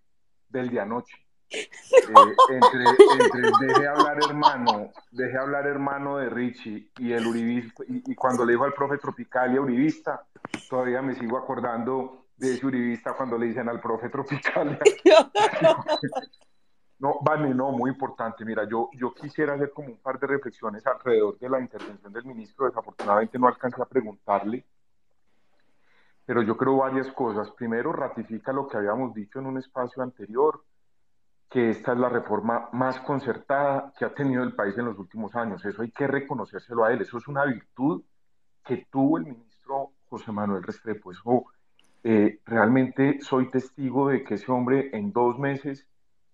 del 0.49 0.69
de 0.69 0.79
anoche. 0.79 1.22
Eh, 1.53 1.67
entre, 2.49 2.83
entre 3.19 3.51
deje 3.67 3.87
hablar 3.87 4.17
hermano, 4.27 4.91
deje 5.11 5.37
hablar 5.37 5.67
hermano 5.67 6.17
de 6.17 6.27
Richie 6.29 6.89
y 6.97 7.11
el 7.11 7.27
Uribista, 7.27 7.83
y, 7.87 8.15
cuando 8.15 8.43
le 8.43 8.53
dijo 8.53 8.63
al 8.63 8.73
profe 8.73 8.97
Tropical 8.97 9.53
y 9.53 9.59
Uribista, 9.59 10.25
todavía 10.67 11.03
me 11.03 11.13
sigo 11.13 11.37
acordando 11.37 12.25
de 12.37 12.55
ese 12.55 12.65
Uribista 12.65 13.13
cuando 13.13 13.37
le 13.37 13.47
dicen 13.47 13.69
al 13.69 13.79
profe 13.79 14.09
Tropical. 14.09 14.79
no, 16.99 17.19
vale, 17.21 17.53
no, 17.53 17.71
muy 17.71 17.91
importante. 17.91 18.43
Mira, 18.43 18.67
yo, 18.67 18.89
yo 18.93 19.13
quisiera 19.13 19.53
hacer 19.53 19.71
como 19.71 19.89
un 19.89 19.97
par 19.97 20.19
de 20.19 20.25
reflexiones 20.25 20.85
alrededor 20.87 21.37
de 21.37 21.49
la 21.49 21.59
intervención 21.59 22.11
del 22.11 22.25
ministro. 22.25 22.65
Desafortunadamente 22.65 23.37
no 23.37 23.47
alcancé 23.47 23.79
a 23.79 23.85
preguntarle, 23.85 24.65
pero 26.25 26.41
yo 26.41 26.57
creo 26.57 26.77
varias 26.77 27.11
cosas. 27.11 27.51
Primero, 27.51 27.93
ratifica 27.93 28.51
lo 28.51 28.67
que 28.67 28.77
habíamos 28.77 29.13
dicho 29.13 29.37
en 29.37 29.45
un 29.45 29.59
espacio 29.59 30.01
anterior 30.01 30.63
que 31.53 31.69
esta 31.69 31.93
es 31.93 31.99
la 31.99 32.09
reforma 32.09 32.67
más 32.71 32.99
concertada 33.01 33.93
que 33.95 34.05
ha 34.05 34.13
tenido 34.15 34.41
el 34.41 34.55
país 34.55 34.75
en 34.75 34.85
los 34.85 34.97
últimos 34.97 35.35
años. 35.35 35.63
Eso 35.63 35.83
hay 35.83 35.91
que 35.91 36.07
reconocérselo 36.07 36.83
a 36.83 36.91
él. 36.91 37.01
Eso 37.03 37.19
es 37.19 37.27
una 37.27 37.45
virtud 37.45 38.03
que 38.65 38.87
tuvo 38.89 39.19
el 39.19 39.25
ministro 39.25 39.91
José 40.09 40.31
Manuel 40.31 40.63
Restrepo. 40.63 41.11
Eso, 41.11 41.45
eh, 42.03 42.39
realmente 42.43 43.19
soy 43.21 43.51
testigo 43.51 44.09
de 44.09 44.23
que 44.23 44.33
ese 44.33 44.51
hombre 44.51 44.89
en 44.93 45.13
dos 45.13 45.37
meses 45.37 45.85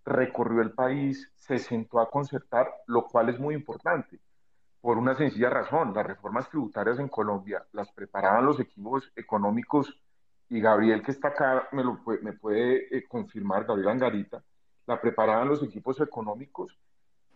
recorrió 0.05 0.61
el 0.61 0.71
país, 0.71 1.29
se 1.35 1.57
sentó 1.57 1.99
a 1.99 2.09
concertar, 2.09 2.69
lo 2.87 3.05
cual 3.05 3.27
es 3.27 3.37
muy 3.41 3.55
importante, 3.55 4.21
por 4.79 4.97
una 4.97 5.15
sencilla 5.15 5.49
razón. 5.49 5.93
Las 5.93 6.07
reformas 6.07 6.49
tributarias 6.49 6.97
en 6.97 7.09
Colombia 7.09 7.65
las 7.73 7.91
preparaban 7.91 8.45
los 8.45 8.57
equipos 8.61 9.11
económicos 9.17 9.99
y 10.47 10.61
Gabriel, 10.61 11.03
que 11.03 11.11
está 11.11 11.27
acá, 11.27 11.67
me, 11.73 11.83
lo, 11.83 11.99
me 12.21 12.31
puede 12.31 12.97
eh, 12.97 13.03
confirmar, 13.05 13.65
Gabriel 13.65 13.89
Angarita, 13.89 14.41
la 14.89 14.99
preparaban 14.99 15.47
los 15.47 15.61
equipos 15.61 16.01
económicos 16.01 16.75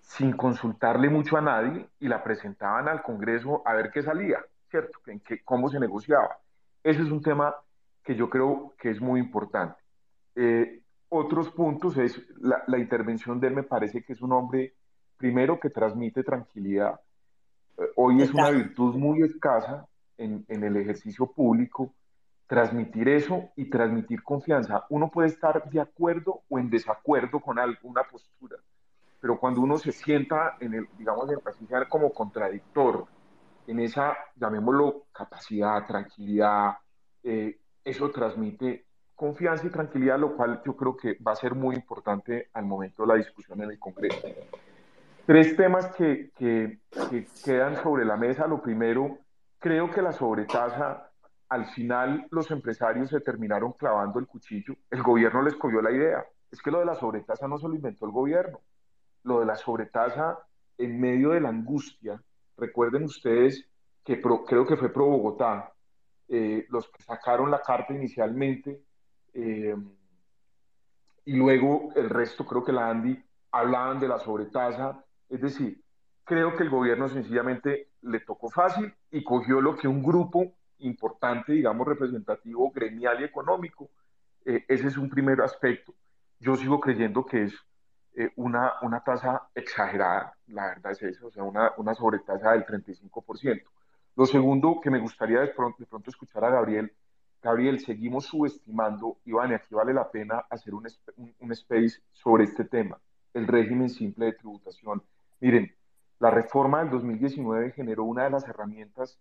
sin 0.01 0.31
consultarle 0.33 1.07
mucho 1.07 1.37
a 1.37 1.41
nadie 1.41 1.87
y 1.99 2.07
la 2.07 2.23
presentaban 2.23 2.87
al 2.87 3.03
Congreso 3.03 3.61
a 3.63 3.73
ver 3.75 3.91
qué 3.91 4.01
salía, 4.01 4.43
¿cierto? 4.71 4.97
En 5.05 5.19
qué, 5.19 5.43
cómo 5.43 5.69
se 5.69 5.79
negociaba. 5.79 6.39
Ese 6.83 7.03
es 7.03 7.11
un 7.11 7.21
tema 7.21 7.55
que 8.03 8.15
yo 8.15 8.27
creo 8.27 8.73
que 8.79 8.89
es 8.89 8.99
muy 8.99 9.19
importante. 9.19 9.79
Eh, 10.35 10.81
otros 11.09 11.51
puntos 11.51 11.95
es 11.97 12.19
la, 12.39 12.63
la, 12.65 12.79
intervención 12.79 13.39
de 13.39 13.47
él, 13.47 13.53
me 13.53 13.63
parece 13.63 14.03
que 14.03 14.13
es 14.13 14.21
un 14.23 14.31
hombre, 14.33 14.73
primero, 15.15 15.59
que 15.59 15.69
transmite 15.69 16.23
tranquilidad. 16.23 16.99
Eh, 17.77 17.83
hoy 17.97 18.23
es 18.23 18.33
una 18.33 18.49
virtud 18.49 18.95
muy 18.95 19.21
escasa 19.21 19.87
en, 20.17 20.43
en 20.47 20.63
el 20.63 20.75
ejercicio 20.75 21.27
público 21.27 21.93
transmitir 22.47 23.09
eso 23.09 23.49
y 23.55 23.69
transmitir 23.69 24.23
confianza. 24.23 24.85
Uno 24.89 25.09
puede 25.09 25.29
estar 25.29 25.69
de 25.69 25.79
acuerdo 25.79 26.41
o 26.49 26.59
en 26.59 26.69
desacuerdo 26.69 27.39
con 27.39 27.59
alguna 27.59 28.03
postura, 28.03 28.57
pero 29.19 29.39
cuando 29.39 29.61
uno 29.61 29.77
se 29.77 29.91
sienta 29.91 30.57
en 30.59 30.73
el, 30.73 30.87
digamos, 30.97 31.29
en 31.29 31.39
la 31.69 31.85
como 31.85 32.11
contradictor, 32.11 33.05
en 33.67 33.79
esa, 33.79 34.17
llamémoslo, 34.35 35.05
capacidad, 35.13 35.85
tranquilidad, 35.85 36.73
eh, 37.23 37.57
eso 37.83 38.11
transmite 38.11 38.85
confianza 39.15 39.65
y 39.65 39.69
tranquilidad, 39.69 40.19
lo 40.19 40.35
cual 40.35 40.61
yo 40.65 40.75
creo 40.75 40.97
que 40.97 41.17
va 41.25 41.31
a 41.31 41.35
ser 41.35 41.55
muy 41.55 41.75
importante 41.75 42.49
al 42.53 42.65
momento 42.65 43.03
de 43.03 43.07
la 43.07 43.15
discusión 43.15 43.61
en 43.61 43.71
el 43.71 43.79
Congreso. 43.79 44.27
Tres 45.25 45.55
temas 45.55 45.87
que, 45.95 46.31
que, 46.35 46.79
que 47.09 47.25
quedan 47.45 47.77
sobre 47.81 48.03
la 48.03 48.17
mesa. 48.17 48.45
Lo 48.45 48.61
primero, 48.61 49.19
creo 49.59 49.89
que 49.89 50.01
la 50.01 50.11
sobretasa 50.11 51.12
al 51.53 51.67
final 51.67 52.25
los 52.31 52.49
empresarios 52.49 53.11
se 53.11 53.19
terminaron 53.19 53.73
clavando 53.73 54.17
el 54.17 54.25
cuchillo, 54.25 54.73
el 54.89 55.03
gobierno 55.03 55.43
les 55.43 55.53
cogió 55.53 55.83
la 55.83 55.91
idea. 55.91 56.25
Es 56.51 56.59
que 56.63 56.71
lo 56.71 56.79
de 56.79 56.85
la 56.85 56.95
sobretasa 56.95 57.47
no 57.47 57.59
se 57.59 57.67
lo 57.67 57.75
inventó 57.75 58.07
el 58.07 58.11
gobierno. 58.11 58.59
Lo 59.21 59.39
de 59.39 59.45
la 59.45 59.55
sobretasa 59.55 60.39
en 60.79 60.99
medio 60.99 61.29
de 61.29 61.41
la 61.41 61.49
angustia, 61.49 62.19
recuerden 62.57 63.03
ustedes 63.03 63.69
que 64.03 64.19
creo 64.19 64.65
que 64.65 64.77
fue 64.77 64.91
pro 64.91 65.05
Bogotá, 65.05 65.71
eh, 66.27 66.65
los 66.69 66.89
que 66.89 67.03
sacaron 67.03 67.51
la 67.51 67.61
carta 67.61 67.93
inicialmente 67.93 68.81
eh, 69.35 69.75
y 71.25 71.33
luego 71.33 71.89
el 71.95 72.09
resto, 72.09 72.47
creo 72.47 72.63
que 72.63 72.71
la 72.71 72.89
Andy, 72.89 73.23
hablaban 73.51 73.99
de 73.99 74.07
la 74.07 74.17
sobretasa. 74.17 75.05
Es 75.29 75.41
decir, 75.41 75.83
creo 76.23 76.55
que 76.55 76.63
el 76.63 76.71
gobierno 76.71 77.07
sencillamente 77.09 77.89
le 78.01 78.21
tocó 78.21 78.49
fácil 78.49 78.91
y 79.11 79.23
cogió 79.23 79.61
lo 79.61 79.75
que 79.75 79.87
un 79.87 80.01
grupo 80.01 80.51
importante, 80.83 81.53
digamos, 81.53 81.87
representativo, 81.87 82.71
gremial 82.71 83.21
y 83.21 83.23
económico. 83.23 83.89
Eh, 84.45 84.65
ese 84.67 84.87
es 84.87 84.97
un 84.97 85.09
primer 85.09 85.41
aspecto. 85.41 85.93
Yo 86.39 86.55
sigo 86.55 86.79
creyendo 86.79 87.25
que 87.25 87.43
es 87.43 87.53
eh, 88.15 88.29
una, 88.35 88.73
una 88.81 89.03
tasa 89.03 89.49
exagerada, 89.55 90.37
la 90.47 90.67
verdad 90.67 90.91
es 90.91 91.01
eso, 91.01 91.27
o 91.27 91.31
sea, 91.31 91.43
una, 91.43 91.71
una 91.77 91.95
sobretasa 91.95 92.51
del 92.51 92.65
35%. 92.65 93.63
Lo 94.15 94.25
segundo 94.25 94.79
que 94.81 94.91
me 94.91 94.99
gustaría 94.99 95.39
de 95.39 95.47
pronto, 95.47 95.77
de 95.79 95.87
pronto 95.87 96.11
escuchar 96.11 96.45
a 96.45 96.51
Gabriel, 96.51 96.93
Gabriel, 97.41 97.79
seguimos 97.79 98.25
subestimando, 98.25 99.17
Iván, 99.25 99.53
aquí 99.53 99.73
vale 99.73 99.93
la 99.93 100.11
pena 100.11 100.45
hacer 100.49 100.73
un, 100.75 100.87
un, 101.17 101.35
un 101.39 101.51
space 101.51 102.01
sobre 102.11 102.43
este 102.43 102.65
tema, 102.65 102.99
el 103.33 103.47
régimen 103.47 103.89
simple 103.89 104.27
de 104.27 104.33
tributación. 104.33 105.03
Miren, 105.39 105.75
la 106.19 106.29
reforma 106.29 106.79
del 106.79 106.91
2019 106.91 107.71
generó 107.71 108.03
una 108.03 108.25
de 108.25 108.29
las 108.29 108.47
herramientas 108.47 109.19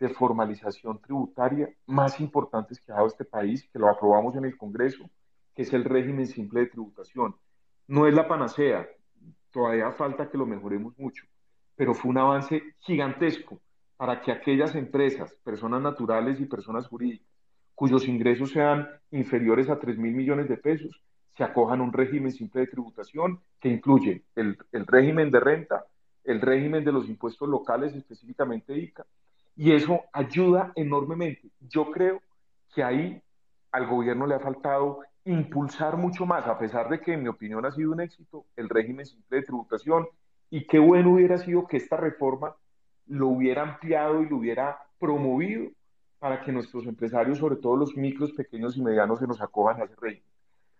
de 0.00 0.08
formalización 0.08 0.98
tributaria 0.98 1.68
más 1.86 2.18
importantes 2.20 2.80
que 2.80 2.90
ha 2.90 2.96
dado 2.96 3.06
este 3.06 3.26
país, 3.26 3.68
que 3.70 3.78
lo 3.78 3.88
aprobamos 3.88 4.34
en 4.34 4.46
el 4.46 4.56
Congreso, 4.56 5.08
que 5.54 5.62
es 5.62 5.72
el 5.74 5.84
régimen 5.84 6.26
simple 6.26 6.60
de 6.60 6.66
tributación. 6.66 7.36
No 7.86 8.06
es 8.06 8.14
la 8.14 8.26
panacea, 8.26 8.88
todavía 9.52 9.92
falta 9.92 10.30
que 10.30 10.38
lo 10.38 10.46
mejoremos 10.46 10.98
mucho, 10.98 11.26
pero 11.76 11.92
fue 11.92 12.10
un 12.10 12.18
avance 12.18 12.62
gigantesco 12.78 13.60
para 13.98 14.22
que 14.22 14.32
aquellas 14.32 14.74
empresas, 14.74 15.34
personas 15.44 15.82
naturales 15.82 16.40
y 16.40 16.46
personas 16.46 16.88
jurídicas, 16.88 17.28
cuyos 17.74 18.08
ingresos 18.08 18.50
sean 18.50 18.88
inferiores 19.10 19.68
a 19.68 19.78
3 19.78 19.98
mil 19.98 20.14
millones 20.14 20.48
de 20.48 20.56
pesos, 20.56 21.02
se 21.36 21.44
acojan 21.44 21.80
a 21.80 21.82
un 21.84 21.92
régimen 21.92 22.32
simple 22.32 22.62
de 22.62 22.66
tributación 22.68 23.40
que 23.60 23.68
incluye 23.68 24.24
el, 24.34 24.56
el 24.72 24.86
régimen 24.86 25.30
de 25.30 25.40
renta, 25.40 25.84
el 26.24 26.40
régimen 26.40 26.84
de 26.84 26.92
los 26.92 27.08
impuestos 27.08 27.48
locales, 27.48 27.94
específicamente 27.94 28.76
ICA, 28.76 29.04
y 29.56 29.72
eso 29.72 30.00
ayuda 30.12 30.72
enormemente. 30.74 31.50
Yo 31.60 31.90
creo 31.90 32.20
que 32.74 32.82
ahí 32.82 33.22
al 33.72 33.86
gobierno 33.86 34.26
le 34.26 34.34
ha 34.34 34.40
faltado 34.40 35.00
impulsar 35.24 35.96
mucho 35.96 36.26
más, 36.26 36.46
a 36.46 36.58
pesar 36.58 36.88
de 36.88 37.00
que 37.00 37.12
en 37.12 37.22
mi 37.22 37.28
opinión 37.28 37.64
ha 37.66 37.70
sido 37.70 37.92
un 37.92 38.00
éxito 38.00 38.46
el 38.56 38.68
régimen 38.68 39.06
simple 39.06 39.38
de 39.38 39.44
tributación 39.44 40.06
y 40.48 40.66
qué 40.66 40.78
bueno 40.78 41.12
hubiera 41.12 41.38
sido 41.38 41.66
que 41.66 41.76
esta 41.76 41.96
reforma 41.96 42.56
lo 43.06 43.28
hubiera 43.28 43.62
ampliado 43.62 44.22
y 44.22 44.28
lo 44.28 44.36
hubiera 44.36 44.78
promovido 44.98 45.70
para 46.18 46.42
que 46.42 46.52
nuestros 46.52 46.86
empresarios, 46.86 47.38
sobre 47.38 47.56
todo 47.56 47.76
los 47.76 47.96
micros, 47.96 48.32
pequeños 48.32 48.76
y 48.76 48.82
medianos, 48.82 49.20
se 49.20 49.26
nos 49.26 49.40
acojan 49.40 49.80
a 49.80 49.84
ese 49.84 49.94
régimen. 50.00 50.28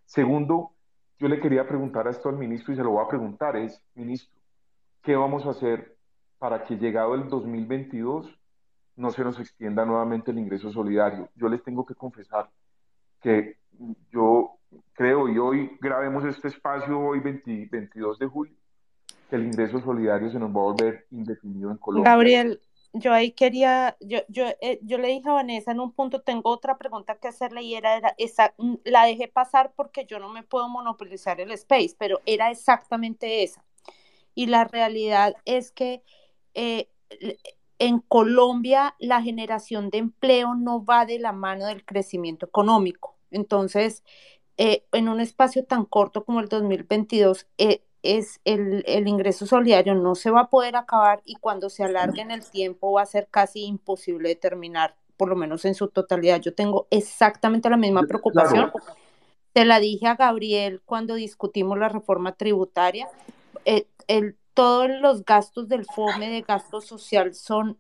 Segundo, 0.05 0.73
yo 1.19 1.29
le 1.29 1.41
quería 1.41 1.67
preguntar 1.67 2.07
a 2.07 2.11
esto 2.11 2.29
al 2.29 2.37
ministro 2.37 2.73
y 2.73 2.77
se 2.77 2.83
lo 2.83 2.91
voy 2.91 3.05
a 3.05 3.09
preguntar, 3.09 3.57
es, 3.57 3.83
ministro, 3.95 4.39
¿qué 5.03 5.17
vamos 5.17 5.47
a 5.47 5.51
hacer 5.51 5.97
para 6.39 6.65
que 6.65 6.77
llegado 6.77 7.15
el 7.15 7.29
2022 7.29 8.40
no 8.97 9.11
se 9.11 9.25
nos 9.25 9.39
extienda 9.41 9.85
nuevamente 9.85 10.31
el 10.31 10.39
ingreso 10.39 10.71
solidario. 10.71 11.29
Yo 11.37 11.49
les 11.49 11.63
tengo 11.63 11.87
que 11.87 11.95
confesar 11.95 12.51
que 13.21 13.59
yo 14.11 14.57
creo, 14.93 15.29
y 15.29 15.39
hoy 15.39 15.79
grabemos 15.81 16.25
este 16.25 16.49
espacio, 16.49 16.99
hoy 16.99 17.21
22 17.21 18.19
de 18.19 18.27
julio, 18.27 18.55
que 19.29 19.37
el 19.37 19.47
ingreso 19.47 19.81
solidario 19.81 20.31
se 20.31 20.39
nos 20.39 20.51
va 20.51 20.61
a 20.61 20.65
volver 20.65 21.07
indefinido 21.11 21.71
en 21.71 21.79
Colombia. 21.79 22.11
Gabriel, 22.11 22.61
yo 22.93 23.13
ahí 23.13 23.33
quería, 23.33 23.97
yo, 24.01 24.19
yo, 24.29 24.45
eh, 24.61 24.81
yo 24.83 24.99
le 24.99 25.09
dije 25.09 25.29
a 25.29 25.35
Vanessa 25.35 25.71
en 25.71 25.81
un 25.81 25.93
punto, 25.93 26.23
tengo 26.23 26.51
otra 26.51 26.77
pregunta 26.77 27.17
que 27.17 27.29
hacerle 27.29 27.63
y 27.63 27.75
era, 27.75 28.15
esa, 28.19 28.55
la 28.85 29.05
dejé 29.05 29.29
pasar 29.29 29.73
porque 29.77 30.07
yo 30.07 30.19
no 30.19 30.29
me 30.29 30.43
puedo 30.43 30.69
monopolizar 30.69 31.41
el 31.41 31.53
space, 31.53 31.95
pero 31.99 32.21
era 32.27 32.51
exactamente 32.51 33.43
esa. 33.43 33.65
Y 34.35 34.47
la 34.47 34.65
realidad 34.65 35.35
es 35.45 35.71
que 35.71 36.03
eh, 36.55 36.89
en 37.81 37.99
Colombia 37.99 38.95
la 39.01 39.23
generación 39.23 39.89
de 39.91 39.99
empleo 39.99 40.55
no 40.55 40.85
va 40.85 41.07
de 41.07 41.19
la 41.19 41.33
mano 41.33 41.67
del 41.67 41.85
crecimiento 41.85 42.47
económico. 42.47 43.17
Entonces, 43.31 44.05
eh, 44.59 44.85
en 44.93 45.09
un 45.09 45.19
espacio 45.19 45.65
tan 45.65 45.87
corto 45.87 46.25
como 46.25 46.41
el 46.41 46.49
2022, 46.49 47.47
eh, 47.57 47.83
es 48.03 48.41
el, 48.45 48.85
el, 48.87 49.09
ingreso 49.09 49.47
solidario 49.47 49.95
no 49.95 50.15
se 50.15 50.31
va 50.31 50.43
a 50.43 50.51
poder 50.51 50.77
acabar 50.77 51.23
y 51.25 51.37
cuando 51.37 51.71
se 51.71 51.83
alargue 51.83 52.21
en 52.21 52.31
el 52.31 52.45
tiempo 52.49 52.93
va 52.93 53.03
a 53.03 53.07
ser 53.07 53.29
casi 53.31 53.65
imposible 53.65 54.29
determinar, 54.29 54.95
por 55.17 55.31
lo 55.31 55.37
menos 55.37 55.65
en 55.65 55.75
su 55.75 55.89
totalidad. 55.89 56.41
Yo 56.41 56.55
tengo 56.55 56.87
exactamente 56.91 57.71
la 57.71 57.77
misma 57.79 58.03
preocupación. 58.03 58.73
Te 59.53 59.65
la 59.65 59.81
dije 59.81 60.07
a 60.07 60.17
Gabriel 60.17 60.83
cuando 60.85 61.15
discutimos 61.15 61.79
la 61.79 61.89
reforma 61.89 62.33
tributaria. 62.33 63.09
Eh, 63.65 63.87
el, 64.07 64.37
todos 64.61 64.91
los 65.01 65.25
gastos 65.25 65.69
del 65.69 65.87
FOME 65.87 66.29
de 66.29 66.43
gasto 66.43 66.83
social 66.83 67.33
son 67.33 67.79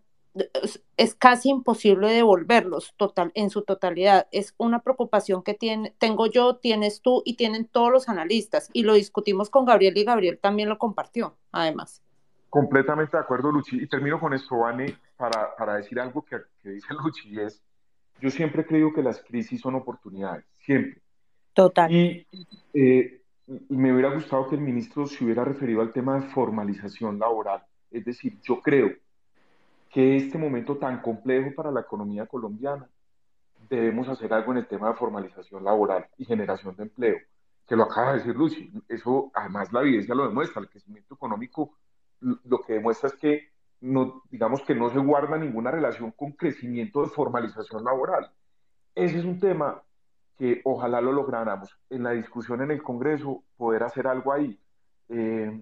es 0.97 1.15
casi 1.15 1.51
imposible 1.51 2.09
devolverlos 2.09 2.95
total, 2.97 3.33
en 3.35 3.51
su 3.51 3.63
totalidad. 3.63 4.29
Es 4.31 4.55
una 4.57 4.81
preocupación 4.81 5.43
que 5.43 5.53
tiene, 5.53 5.95
tengo 5.99 6.27
yo, 6.27 6.57
tienes 6.57 7.03
tú 7.03 7.21
y 7.27 7.37
tienen 7.37 7.67
todos 7.67 7.91
los 7.91 8.09
analistas. 8.09 8.71
Y 8.73 8.85
lo 8.85 8.95
discutimos 8.95 9.51
con 9.51 9.67
Gabriel 9.67 9.99
y 9.99 10.05
Gabriel 10.05 10.39
también 10.41 10.71
lo 10.71 10.79
compartió, 10.79 11.37
además. 11.53 12.03
Completamente 12.49 13.15
de 13.15 13.23
acuerdo, 13.25 13.53
Luchi. 13.53 13.83
Y 13.83 13.87
termino 13.87 14.19
con 14.19 14.33
esto, 14.33 14.57
Vane, 14.57 14.97
para, 15.19 15.55
para 15.57 15.75
decir 15.75 16.01
algo 16.01 16.25
que, 16.25 16.37
que 16.63 16.71
dice 16.71 16.95
Luchi, 16.95 17.35
y 17.35 17.41
es, 17.41 17.63
yo 18.23 18.31
siempre 18.31 18.63
he 18.63 18.67
creído 18.67 18.95
que 18.95 19.03
las 19.03 19.21
crisis 19.21 19.61
son 19.61 19.75
oportunidades, 19.75 20.47
siempre. 20.61 21.03
Total. 21.53 21.93
Y 21.93 22.27
eh, 22.73 23.20
me 23.69 23.93
hubiera 23.93 24.15
gustado 24.15 24.49
que 24.49 24.55
el 24.55 24.61
ministro 24.61 25.07
se 25.07 25.25
hubiera 25.25 25.45
referido 25.45 25.81
al 25.81 25.93
tema 25.93 26.21
de 26.21 26.29
formalización 26.29 27.19
laboral. 27.19 27.65
Es 27.91 28.05
decir, 28.05 28.39
yo 28.43 28.61
creo 28.61 28.91
que 29.91 30.17
este 30.17 30.39
momento 30.39 30.77
tan 30.77 31.03
complejo 31.03 31.51
para 31.55 31.73
la 31.73 31.81
economía 31.81 32.27
colombiana, 32.27 32.89
debemos 33.69 34.09
hacer 34.09 34.33
algo 34.33 34.53
en 34.53 34.59
el 34.59 34.67
tema 34.67 34.89
de 34.89 34.95
formalización 34.95 35.65
laboral 35.65 36.07
y 36.17 36.25
generación 36.25 36.77
de 36.77 36.85
empleo, 36.85 37.19
que 37.67 37.77
lo 37.77 37.85
acaba 37.85 38.13
de 38.13 38.19
decir 38.19 38.37
Lucy. 38.37 38.73
Eso, 38.89 39.31
además, 39.35 39.73
la 39.73 39.81
evidencia 39.81 40.15
lo 40.15 40.29
demuestra. 40.29 40.63
El 40.63 40.69
crecimiento 40.69 41.15
económico 41.15 41.77
lo 42.21 42.61
que 42.61 42.75
demuestra 42.75 43.09
es 43.09 43.17
que 43.17 43.49
no, 43.81 44.23
digamos 44.31 44.63
que 44.63 44.75
no 44.75 44.91
se 44.91 44.99
guarda 44.99 45.39
ninguna 45.39 45.71
relación 45.71 46.13
con 46.13 46.33
crecimiento 46.33 47.03
de 47.03 47.09
formalización 47.09 47.83
laboral. 47.85 48.31
Ese 48.95 49.19
es 49.19 49.25
un 49.25 49.41
tema 49.41 49.83
que 50.41 50.63
ojalá 50.65 51.03
lo 51.03 51.13
lográramos 51.13 51.77
en 51.91 52.03
la 52.03 52.13
discusión 52.13 52.63
en 52.63 52.71
el 52.71 52.83
Congreso, 52.83 53.45
poder 53.59 53.83
hacer 53.83 54.07
algo 54.07 54.33
ahí. 54.33 54.59
Eh, 55.11 55.61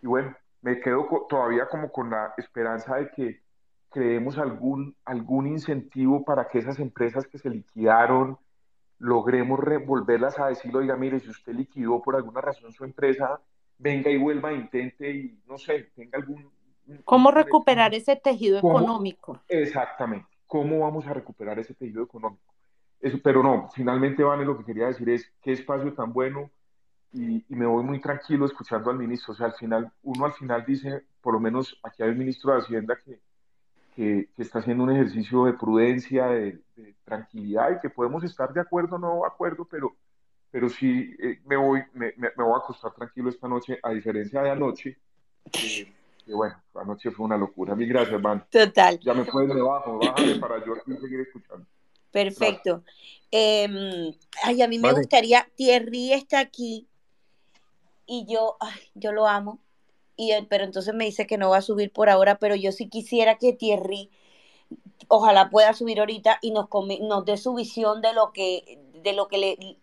y 0.00 0.06
bueno, 0.06 0.34
me 0.62 0.80
quedo 0.80 1.26
todavía 1.28 1.68
como 1.68 1.92
con 1.92 2.08
la 2.08 2.32
esperanza 2.38 2.96
de 2.96 3.10
que 3.10 3.42
creemos 3.90 4.38
algún, 4.38 4.96
algún 5.04 5.46
incentivo 5.46 6.24
para 6.24 6.48
que 6.48 6.60
esas 6.60 6.78
empresas 6.78 7.26
que 7.26 7.36
se 7.36 7.50
liquidaron 7.50 8.38
logremos 8.98 9.60
volverlas 9.84 10.38
a 10.38 10.46
decir, 10.46 10.74
oiga, 10.74 10.96
mire, 10.96 11.20
si 11.20 11.28
usted 11.28 11.52
liquidó 11.52 12.00
por 12.00 12.16
alguna 12.16 12.40
razón 12.40 12.72
su 12.72 12.84
empresa, 12.84 13.38
venga 13.76 14.10
y 14.10 14.16
vuelva, 14.16 14.54
intente 14.54 15.10
y 15.10 15.38
no 15.46 15.58
sé, 15.58 15.90
tenga 15.94 16.18
algún... 16.18 16.50
¿Cómo 17.04 17.30
recuperar 17.30 17.92
ese 17.92 18.16
tejido 18.16 18.56
económico? 18.56 19.42
Exactamente, 19.48 20.28
¿cómo 20.46 20.78
vamos 20.80 21.06
a 21.06 21.12
recuperar 21.12 21.58
ese 21.58 21.74
tejido 21.74 22.02
económico? 22.02 22.53
Eso, 23.04 23.18
pero 23.22 23.42
no, 23.42 23.68
finalmente, 23.74 24.24
Vane, 24.24 24.46
lo 24.46 24.56
que 24.56 24.64
quería 24.64 24.86
decir 24.86 25.06
es 25.10 25.30
qué 25.42 25.52
espacio 25.52 25.92
tan 25.92 26.10
bueno 26.10 26.50
y, 27.12 27.44
y, 27.46 27.54
me 27.54 27.66
voy 27.66 27.84
muy 27.84 28.00
tranquilo 28.00 28.46
escuchando 28.46 28.90
al 28.90 28.96
ministro. 28.96 29.34
O 29.34 29.36
sea, 29.36 29.48
al 29.48 29.52
final, 29.52 29.92
uno 30.04 30.24
al 30.24 30.32
final 30.32 30.64
dice, 30.66 31.04
por 31.20 31.34
lo 31.34 31.40
menos 31.40 31.78
aquí 31.82 32.02
hay 32.02 32.08
un 32.08 32.18
ministro 32.18 32.54
de 32.54 32.62
Hacienda 32.62 32.96
que, 33.04 33.20
que, 33.94 34.30
está 34.38 34.60
haciendo 34.60 34.84
un 34.84 34.92
ejercicio 34.92 35.44
de 35.44 35.52
prudencia, 35.52 36.28
de, 36.28 36.62
tranquilidad 37.04 37.76
y 37.76 37.80
que 37.80 37.90
podemos 37.90 38.24
estar 38.24 38.50
de 38.54 38.62
acuerdo 38.62 38.96
o 38.96 38.98
no 38.98 39.20
de 39.20 39.26
acuerdo, 39.26 39.68
pero, 39.70 39.94
pero 40.50 40.70
sí 40.70 41.14
eh, 41.22 41.42
me, 41.44 41.56
voy, 41.58 41.82
me, 41.92 42.14
me, 42.16 42.30
voy 42.38 42.54
a 42.54 42.64
acostar 42.64 42.94
tranquilo 42.94 43.28
esta 43.28 43.46
noche, 43.46 43.78
a 43.82 43.90
diferencia 43.90 44.40
de 44.40 44.48
anoche. 44.48 44.96
que 45.52 46.32
bueno, 46.32 46.56
anoche 46.76 47.10
fue 47.10 47.26
una 47.26 47.36
locura. 47.36 47.74
Mil 47.74 47.90
gracias, 47.90 48.18
man. 48.22 48.46
Total. 48.50 48.98
Ya 49.00 49.12
me 49.12 49.26
puedes 49.26 49.54
debajo, 49.54 49.98
bájale 49.98 50.36
para 50.36 50.64
yo 50.64 50.74
seguir 50.98 51.20
escuchando. 51.20 51.66
Perfecto. 52.14 52.84
Eh, 53.32 53.66
ay, 54.44 54.62
a 54.62 54.68
mí 54.68 54.78
me 54.78 54.92
gustaría, 54.92 55.48
Thierry 55.56 56.12
está 56.12 56.38
aquí 56.38 56.86
y 58.06 58.24
yo, 58.32 58.56
ay, 58.60 58.78
yo 58.94 59.10
lo 59.10 59.26
amo 59.26 59.58
y, 60.16 60.30
pero 60.48 60.62
entonces 60.62 60.94
me 60.94 61.06
dice 61.06 61.26
que 61.26 61.38
no 61.38 61.50
va 61.50 61.56
a 61.56 61.62
subir 61.62 61.90
por 61.90 62.08
ahora, 62.08 62.38
pero 62.38 62.54
yo 62.54 62.70
sí 62.70 62.88
quisiera 62.88 63.36
que 63.36 63.52
Thierry 63.52 64.12
ojalá 65.08 65.50
pueda 65.50 65.74
subir 65.74 65.98
ahorita 65.98 66.38
y 66.40 66.52
nos, 66.52 66.68
nos 67.00 67.24
dé 67.24 67.36
su 67.36 67.52
visión 67.54 68.00
de 68.00 68.12
lo 68.12 68.32
que, 68.32 68.78
de 69.02 69.12
lo 69.12 69.26
que 69.26 69.38
le, 69.38 69.78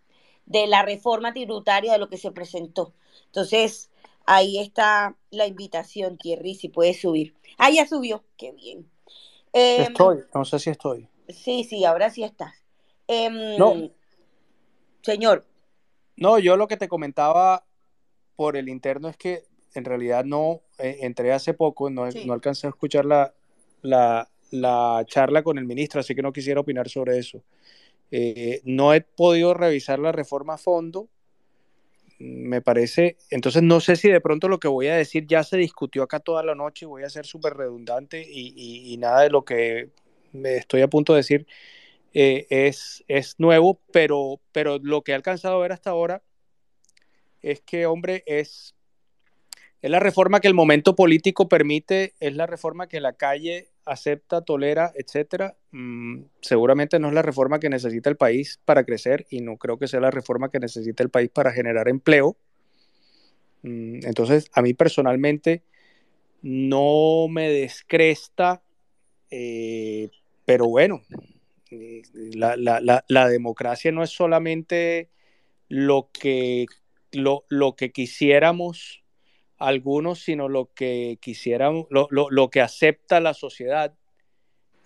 de 0.45 0.67
la 0.67 0.83
reforma 0.83 1.33
tributaria, 1.33 1.91
de 1.91 1.97
lo 1.97 2.07
que 2.07 2.17
se 2.17 2.31
presentó. 2.31 2.93
Entonces, 3.25 3.91
ahí 4.25 4.57
está 4.57 5.17
la 5.31 5.47
invitación, 5.47 6.17
Thierry, 6.17 6.55
si 6.55 6.69
puede 6.69 6.93
subir. 6.93 7.35
Ah, 7.57 7.71
ya 7.71 7.85
subió, 7.85 8.23
qué 8.37 8.53
bien. 8.53 8.89
Em, 9.51 9.87
estoy, 9.87 10.23
no 10.33 10.45
sé 10.45 10.59
si 10.59 10.69
estoy. 10.69 11.09
Sí, 11.33 11.63
sí, 11.63 11.85
ahora 11.85 12.09
sí 12.09 12.23
estás. 12.23 12.53
Em, 13.07 13.57
no. 13.57 13.89
Señor. 15.01 15.45
No, 16.15 16.39
yo 16.39 16.57
lo 16.57 16.67
que 16.67 16.77
te 16.77 16.87
comentaba 16.87 17.65
por 18.35 18.57
el 18.57 18.69
interno 18.69 19.09
es 19.09 19.17
que 19.17 19.43
en 19.73 19.85
realidad 19.85 20.25
no, 20.25 20.61
eh, 20.77 20.99
entré 21.01 21.31
hace 21.31 21.53
poco, 21.53 21.89
no, 21.89 22.07
no 22.25 22.33
alcancé 22.33 22.67
a 22.67 22.71
escuchar 22.71 23.05
la, 23.05 23.33
la, 23.81 24.29
la, 24.51 25.03
charla 25.05 25.43
con 25.43 25.57
el 25.57 25.65
ministro, 25.65 26.01
así 26.01 26.13
que 26.13 26.21
no 26.21 26.33
quisiera 26.33 26.59
opinar 26.59 26.89
sobre 26.89 27.17
eso. 27.17 27.41
Eh, 28.11 28.61
no 28.65 28.93
he 28.93 29.01
podido 29.01 29.53
revisar 29.53 29.99
la 29.99 30.11
reforma 30.11 30.55
a 30.55 30.57
fondo, 30.57 31.07
me 32.19 32.61
parece, 32.61 33.17
entonces 33.29 33.63
no 33.63 33.79
sé 33.79 33.95
si 33.95 34.09
de 34.09 34.21
pronto 34.21 34.47
lo 34.47 34.59
que 34.59 34.67
voy 34.67 34.87
a 34.87 34.95
decir 34.95 35.25
ya 35.25 35.43
se 35.43 35.57
discutió 35.57 36.03
acá 36.03 36.19
toda 36.19 36.43
la 36.43 36.53
noche, 36.53 36.85
voy 36.85 37.03
a 37.03 37.09
ser 37.09 37.25
súper 37.25 37.55
redundante 37.55 38.21
y, 38.21 38.93
y, 38.93 38.97
nada 38.97 39.21
de 39.21 39.29
lo 39.29 39.43
que 39.43 39.89
me 40.31 40.57
estoy 40.57 40.81
a 40.81 40.89
punto 40.89 41.13
de 41.13 41.17
decir 41.17 41.47
eh, 42.13 42.47
es, 42.49 43.03
es 43.07 43.39
nuevo, 43.39 43.79
pero, 43.91 44.41
pero 44.51 44.79
lo 44.81 45.01
que 45.01 45.11
he 45.11 45.15
alcanzado 45.15 45.55
a 45.55 45.61
ver 45.61 45.71
hasta 45.71 45.91
ahora 45.91 46.21
es 47.41 47.61
que, 47.61 47.85
hombre, 47.85 48.23
es 48.25 48.75
es 49.81 49.89
la 49.89 49.99
reforma 49.99 50.39
que 50.39 50.47
el 50.47 50.53
momento 50.53 50.95
político 50.95 51.49
permite, 51.49 52.13
es 52.19 52.35
la 52.35 52.45
reforma 52.45 52.87
que 52.87 53.01
la 53.01 53.13
calle 53.13 53.69
acepta, 53.83 54.41
tolera, 54.41 54.91
etcétera. 54.95 55.57
Mm, 55.71 56.25
seguramente 56.39 56.99
no 56.99 57.07
es 57.07 57.15
la 57.15 57.23
reforma 57.23 57.59
que 57.59 57.69
necesita 57.69 58.09
el 58.09 58.15
país 58.15 58.59
para 58.63 58.83
crecer 58.83 59.25
y 59.31 59.41
no 59.41 59.57
creo 59.57 59.79
que 59.79 59.87
sea 59.87 59.99
la 59.99 60.11
reforma 60.11 60.49
que 60.49 60.59
necesita 60.59 61.01
el 61.01 61.09
país 61.09 61.29
para 61.29 61.51
generar 61.51 61.89
empleo. 61.89 62.37
Mm, 63.63 64.05
entonces, 64.05 64.51
a 64.53 64.61
mí 64.61 64.75
personalmente 64.75 65.63
no 66.43 67.27
me 67.27 67.49
descresta, 67.49 68.61
eh, 69.31 70.09
pero 70.51 70.67
bueno, 70.67 71.01
eh, 71.69 72.01
la, 72.33 72.57
la, 73.07 73.29
democracia 73.29 73.89
no 73.93 74.03
es 74.03 74.09
solamente 74.09 75.09
lo 75.69 76.09
que, 76.11 76.65
lo, 77.13 77.45
lo 77.47 77.77
que 77.77 77.93
quisiéramos 77.93 79.01
algunos, 79.57 80.19
sino 80.19 80.49
lo 80.49 80.73
que 80.73 81.19
quisiéramos, 81.21 81.87
lo, 81.89 82.09
lo, 82.11 82.29
lo 82.29 82.49
que 82.49 82.59
acepta 82.59 83.21
la 83.21 83.33
sociedad. 83.33 83.93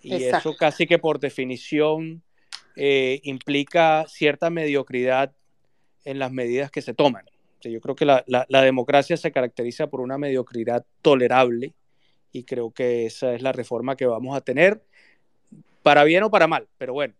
Y 0.02 0.14
eso 0.14 0.54
casi 0.56 0.86
que 0.86 1.00
por 1.00 1.18
definición 1.18 2.22
eh, 2.76 3.18
implica 3.24 4.04
cierta 4.06 4.50
mediocridad 4.50 5.34
en 6.04 6.20
las 6.20 6.30
medidas 6.30 6.70
que 6.70 6.80
se 6.80 6.94
toman. 6.94 7.24
yo 7.60 7.80
creo 7.80 7.96
que 7.96 8.04
la, 8.04 8.22
la, 8.28 8.62
democracia 8.62 9.16
se 9.16 9.32
caracteriza 9.32 9.88
por 9.88 10.00
una 10.00 10.16
mediocridad 10.16 10.86
tolerable 11.02 11.74
y 12.30 12.44
creo 12.44 12.70
que 12.70 13.06
esa 13.06 13.34
es 13.34 13.42
la 13.42 13.50
reforma 13.50 13.96
que 13.96 14.06
vamos 14.06 14.36
a 14.36 14.42
tener, 14.42 14.85
para 15.86 16.02
bien 16.02 16.24
o 16.24 16.30
para 16.30 16.48
mal, 16.48 16.66
pero 16.78 16.94
bueno, 16.94 17.14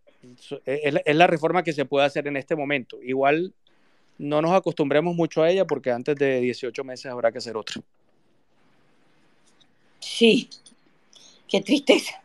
es, 0.65 0.93
es 1.05 1.15
la 1.15 1.25
reforma 1.25 1.63
que 1.63 1.71
se 1.71 1.85
puede 1.85 2.05
hacer 2.05 2.27
en 2.27 2.35
este 2.35 2.53
momento. 2.53 3.01
Igual 3.01 3.53
no 4.17 4.41
nos 4.41 4.51
acostumbremos 4.51 5.15
mucho 5.15 5.41
a 5.41 5.49
ella 5.49 5.63
porque 5.63 5.89
antes 5.89 6.17
de 6.17 6.41
18 6.41 6.83
meses 6.83 7.05
habrá 7.05 7.31
que 7.31 7.37
hacer 7.37 7.55
otra. 7.55 7.81
Sí, 10.01 10.49
qué 11.47 11.61
tristeza. 11.61 12.21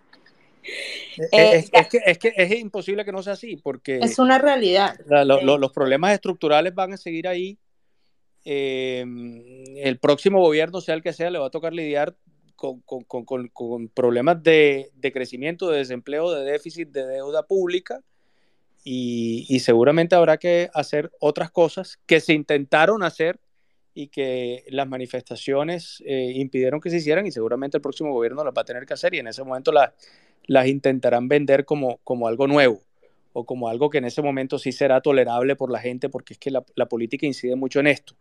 Eh, 0.65 1.29
eh, 1.31 1.65
es, 1.73 1.87
que, 1.87 2.01
es, 2.05 2.19
que, 2.19 2.33
es 2.37 2.59
imposible 2.59 3.05
que 3.05 3.13
no 3.13 3.23
sea 3.23 3.35
así 3.35 3.55
porque... 3.55 4.01
Es 4.03 4.19
una 4.19 4.39
realidad. 4.39 4.99
los 5.07 5.71
problemas 5.71 6.13
estructurales 6.13 6.75
van 6.75 6.95
a 6.95 6.97
seguir 6.97 7.29
ahí. 7.29 7.57
Eh, 8.45 9.05
el 9.77 9.99
próximo 10.01 10.41
gobierno, 10.41 10.81
sea 10.81 10.97
el 10.97 11.05
que 11.05 11.13
sea, 11.13 11.31
le 11.31 11.39
va 11.39 11.47
a 11.47 11.51
tocar 11.51 11.73
lidiar 11.73 12.17
con, 12.85 13.25
con 13.49 13.89
problemas 13.89 14.43
de, 14.43 14.91
de, 14.95 15.13
crecimiento, 15.13 15.71
de 15.71 15.79
desempleo, 15.79 16.31
de 16.31 16.45
déficit, 16.45 16.89
de 16.89 17.07
deuda 17.07 17.43
pública 17.43 18.01
y, 18.85 19.61
seguramente 19.61 20.15
habrá 20.15 20.39
que 20.39 20.71
hacer 20.75 21.11
otras 21.21 21.51
cosas 21.51 21.99
que 22.07 22.21
se 22.21 22.33
intentaron 22.33 23.03
hacer 23.03 23.39
y 23.95 24.09
que 24.09 24.65
las 24.69 24.89
manifestaciones 24.89 26.03
eh, 26.07 26.33
impidieron 26.35 26.81
que 26.81 26.91
se 26.91 26.97
hicieran 26.97 27.27
y 27.27 27.31
seguramente 27.31 27.77
el 27.77 27.83
próximo 27.83 28.13
gobierno 28.13 28.43
las 28.43 28.55
va 28.57 28.63
a 28.63 28.65
tener 28.65 28.87
que 28.87 28.95
hacer 28.95 29.15
y 29.15 29.19
en 29.19 29.29
ese 29.29 29.45
momento 29.45 29.71
las, 29.71 29.91
las 30.47 30.67
intentarán 30.67 31.29
vender 31.29 31.65
como, 31.65 31.99
como 32.03 32.27
algo 32.27 32.47
nuevo 32.47 32.81
o 33.35 33.45
como 33.45 33.69
algo 33.69 33.91
que 33.91 33.99
en 33.99 34.07
ese 34.07 34.23
momento 34.23 34.59
sí 34.59 34.73
será 34.73 35.01
tolerable 35.01 35.57
por 35.57 35.71
la 35.71 35.79
gente 35.79 36.09
porque 36.09 36.35
es 36.35 36.39
que 36.39 36.51
la, 36.51 36.65
la 36.75 36.87
política 36.87 37.27
incide 37.27 37.55
mucho 37.55 37.81
en 37.81 37.87
esto. 37.87 38.15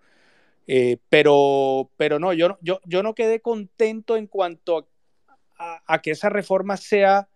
Eh, 0.68 0.98
pero, 1.10 1.90
pero 1.98 2.20
no, 2.20 2.34
yo, 2.34 2.58
yo, 2.62 2.80
yo 2.86 3.04
no 3.04 3.16
quedé 3.16 3.42
contento 3.42 4.16
en 4.16 4.28
cuanto 4.28 4.88
a, 5.58 5.82
a, 5.86 6.02
que 6.02 6.12
esa 6.12 6.30
reforma 6.30 6.78
sea 6.78 7.28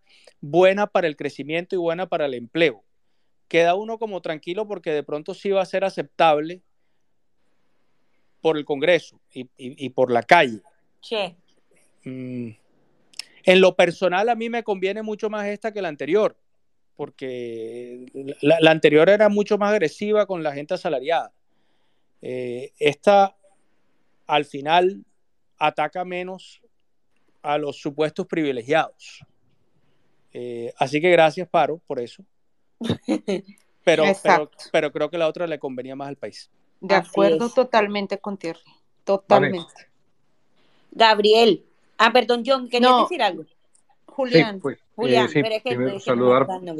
buena 0.42 0.88
para 0.88 1.08
el 1.08 1.16
crecimiento 1.16 1.76
y 1.76 1.80
buena 1.80 2.08
para 2.08 2.26
el 2.26 2.34
empleo. 2.34 2.84
Queda 3.48 3.76
uno 3.76 3.98
como 3.98 4.22
tranquilo 4.22 4.68
porque 4.68 4.92
de 4.92 5.04
pronto 5.04 5.34
sí 5.34 5.50
va 5.50 5.62
a 5.62 5.66
ser 5.66 5.84
aceptable 5.84 6.62
por 8.42 8.58
el 8.58 8.66
Congreso 8.66 9.20
y, 9.32 9.42
y, 9.58 9.86
y 9.86 9.90
por 9.90 10.12
la 10.12 10.24
calle. 10.24 10.62
Sí. 11.02 11.36
Mm. 12.04 12.52
En 13.44 13.62
lo 13.62 13.76
personal, 13.76 14.30
a 14.30 14.36
mí 14.36 14.50
me 14.50 14.64
conviene 14.64 15.04
mucho 15.04 15.30
más 15.30 15.48
esta 15.48 15.72
que 15.72 15.82
la 15.82 15.88
anterior, 15.88 16.36
porque 16.96 18.06
la, 18.42 18.58
la 18.60 18.72
anterior 18.72 19.10
era 19.10 19.30
mucho 19.30 19.58
más 19.58 19.72
agresiva 19.72 20.26
con 20.26 20.42
la 20.42 20.54
gente 20.54 20.74
asalariada. 20.74 21.32
Eh, 22.28 22.74
esta, 22.80 23.36
al 24.26 24.46
final, 24.46 25.06
ataca 25.60 26.04
menos 26.04 26.60
a 27.44 27.60
los 27.60 27.80
supuestos 27.80 28.26
privilegiados. 28.26 29.24
Eh, 30.34 30.74
así 30.80 31.00
que 31.00 31.12
gracias, 31.12 31.48
Paro, 31.48 31.80
por 31.86 32.00
eso. 32.00 32.26
Pero, 33.86 34.04
pero, 34.24 34.50
pero, 34.72 34.92
creo 34.92 35.12
que 35.12 35.18
la 35.20 35.28
otra 35.28 35.46
le 35.46 35.60
convenía 35.60 35.96
más 35.96 36.08
al 36.08 36.16
país. 36.16 36.50
De 36.82 36.96
acuerdo 36.96 37.52
totalmente 37.52 38.18
con 38.18 38.36
Thierry. 38.36 38.60
Totalmente. 39.04 39.74
Vale. 39.76 39.88
Gabriel. 40.90 41.64
Ah, 42.00 42.12
perdón, 42.12 42.42
John, 42.44 42.68
¿querías 42.68 42.90
no. 42.90 43.04
decir 43.04 43.22
algo? 43.22 43.44
Julián. 44.08 44.56
Sí, 44.56 44.62
pues, 44.62 44.80
Julián, 44.96 45.26
eh, 45.28 45.30
sí, 45.30 45.44
pero 45.44 45.56
es 45.56 45.62
que, 45.62 45.70
primero, 45.70 45.98
es 45.98 46.04
que 46.04 46.10
saludar, 46.10 46.48
no 46.64 46.76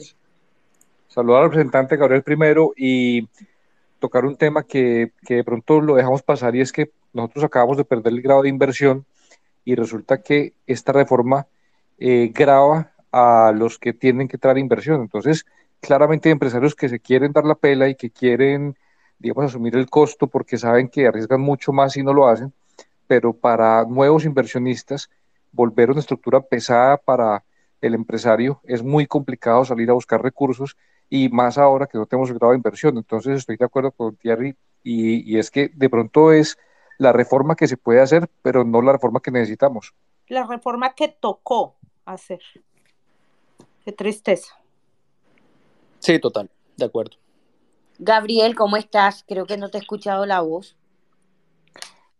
saludar 1.10 1.44
al 1.44 1.50
representante 1.52 1.96
Gabriel 1.96 2.24
primero 2.24 2.74
y 2.76 3.30
tocar 4.06 4.26
un 4.26 4.38
tema 4.38 4.64
que, 4.64 5.14
que, 5.26 5.36
de 5.36 5.44
pronto 5.44 5.82
lo 5.82 5.96
dejamos 5.96 6.22
pasar 6.22 6.56
y 6.56 6.62
es 6.62 6.72
que 6.72 6.92
nosotros 7.12 7.46
acabamos 7.46 7.78
de 7.78 7.86
perder 7.86 8.14
el 8.14 8.22
grado 8.22 8.44
de 8.44 8.50
inversión 8.50 9.06
y 9.64 9.74
resulta 9.74 10.22
que 10.22 10.54
esta 10.68 10.92
reforma 10.92 11.48
eh, 11.98 12.32
grava 12.32 12.92
a 13.12 13.52
los 13.56 13.80
que 13.80 13.94
tienen 13.94 14.28
que 14.28 14.38
traer 14.38 14.60
inversión. 14.60 15.02
Entonces, 15.02 15.46
claramente 15.80 16.30
hay 16.30 16.34
empresarios 16.34 16.76
que 16.76 16.88
se 16.88 17.00
quieren 17.00 17.32
dar 17.32 17.46
la 17.46 17.56
pela 17.56 17.90
y 17.90 17.96
que 17.96 18.12
quieren, 18.12 18.78
digamos, 19.18 19.46
asumir 19.46 19.76
el 19.76 19.90
costo 19.90 20.28
porque 20.28 20.60
saben 20.60 20.88
que 20.88 21.08
arriesgan 21.08 21.42
mucho 21.42 21.74
más 21.74 21.94
si 21.94 22.04
no 22.04 22.14
lo 22.14 22.28
hacen, 22.28 22.54
pero 23.08 23.34
para 23.34 23.86
nuevos 23.86 24.24
inversionistas, 24.24 25.10
volver 25.52 25.90
a 25.90 25.94
una 25.94 26.02
estructura 26.02 26.42
pesada 26.42 26.98
para 26.98 27.44
el 27.82 27.96
empresario 27.96 28.62
es 28.66 28.84
muy 28.84 29.08
complicado 29.08 29.66
salir 29.66 29.90
a 29.90 29.94
buscar 29.94 30.22
recursos 30.22 30.78
y 31.10 31.30
más 31.30 31.58
ahora 31.58 31.88
que 31.88 31.98
no 31.98 32.06
tenemos 32.06 32.30
el 32.30 32.38
grado 32.38 32.52
de 32.52 32.58
inversión. 32.58 32.98
Entonces 32.98 33.38
estoy 33.38 33.58
de 33.58 33.66
acuerdo 33.66 33.92
con 33.92 34.16
Thierry 34.16 34.56
y, 34.84 35.32
y, 35.32 35.38
es 35.38 35.52
que 35.52 35.70
de 35.74 35.90
pronto 35.90 36.32
es 36.32 36.58
la 36.98 37.12
reforma 37.12 37.56
que 37.56 37.68
se 37.68 37.78
puede 37.78 38.02
hacer, 38.02 38.30
pero 38.42 38.64
no 38.64 38.82
la 38.82 38.94
reforma 38.94 39.20
que 39.20 39.32
necesitamos. 39.32 39.94
La 40.28 40.46
reforma 40.46 40.94
que 40.94 41.08
tocó 41.08 41.76
hacer. 42.06 42.42
Qué 43.84 43.92
tristeza. 43.92 44.56
Sí, 46.00 46.20
total, 46.20 46.50
de 46.78 46.86
acuerdo. 46.86 47.18
Gabriel, 47.98 48.56
¿cómo 48.56 48.78
estás? 48.78 49.24
Creo 49.28 49.46
que 49.46 49.58
no 49.58 49.70
te 49.70 49.78
he 49.78 49.82
escuchado 49.82 50.26
la 50.26 50.42
voz. 50.42 50.76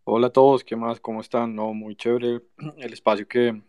Hola 0.04 0.28
a 0.28 0.30
todos, 0.30 0.64
¿qué 0.64 0.76
más? 0.76 1.00
¿Cómo 1.00 1.20
están? 1.20 1.54
No, 1.54 1.74
muy 1.74 1.96
chévere 1.96 2.42
el 2.76 2.92
espacio 2.92 3.26
que, 3.26 3.60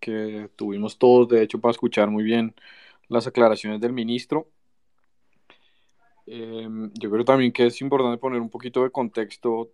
que 0.00 0.50
tuvimos 0.56 0.98
todos, 0.98 1.28
de 1.28 1.42
hecho, 1.42 1.60
para 1.60 1.70
escuchar 1.70 2.10
muy 2.10 2.24
bien 2.24 2.54
las 3.10 3.26
aclaraciones 3.26 3.80
del 3.80 3.92
ministro. 3.92 4.48
Eh, 6.26 6.68
yo 6.94 7.10
creo 7.10 7.24
también 7.24 7.52
que 7.52 7.66
es 7.66 7.80
importante 7.82 8.18
poner 8.18 8.40
un 8.40 8.48
poquito 8.48 8.84
de 8.84 8.90
contexto, 8.90 9.72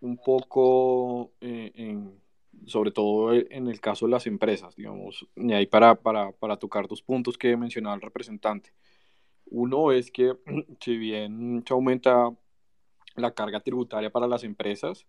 un 0.00 0.16
poco 0.16 1.32
eh, 1.40 1.70
en, 1.74 2.18
sobre 2.66 2.90
todo 2.90 3.34
en 3.34 3.68
el 3.68 3.78
caso 3.80 4.06
de 4.06 4.12
las 4.12 4.26
empresas, 4.26 4.74
digamos, 4.74 5.26
y 5.36 5.52
ahí 5.52 5.66
para, 5.66 5.94
para, 5.94 6.32
para 6.32 6.56
tocar 6.56 6.88
dos 6.88 7.02
puntos 7.02 7.36
que 7.36 7.56
mencionaba 7.56 7.94
el 7.94 8.00
representante. 8.00 8.72
Uno 9.46 9.92
es 9.92 10.10
que 10.10 10.34
si 10.80 10.96
bien 10.96 11.62
se 11.66 11.74
aumenta 11.74 12.30
la 13.16 13.34
carga 13.34 13.60
tributaria 13.60 14.10
para 14.10 14.26
las 14.26 14.44
empresas, 14.44 15.06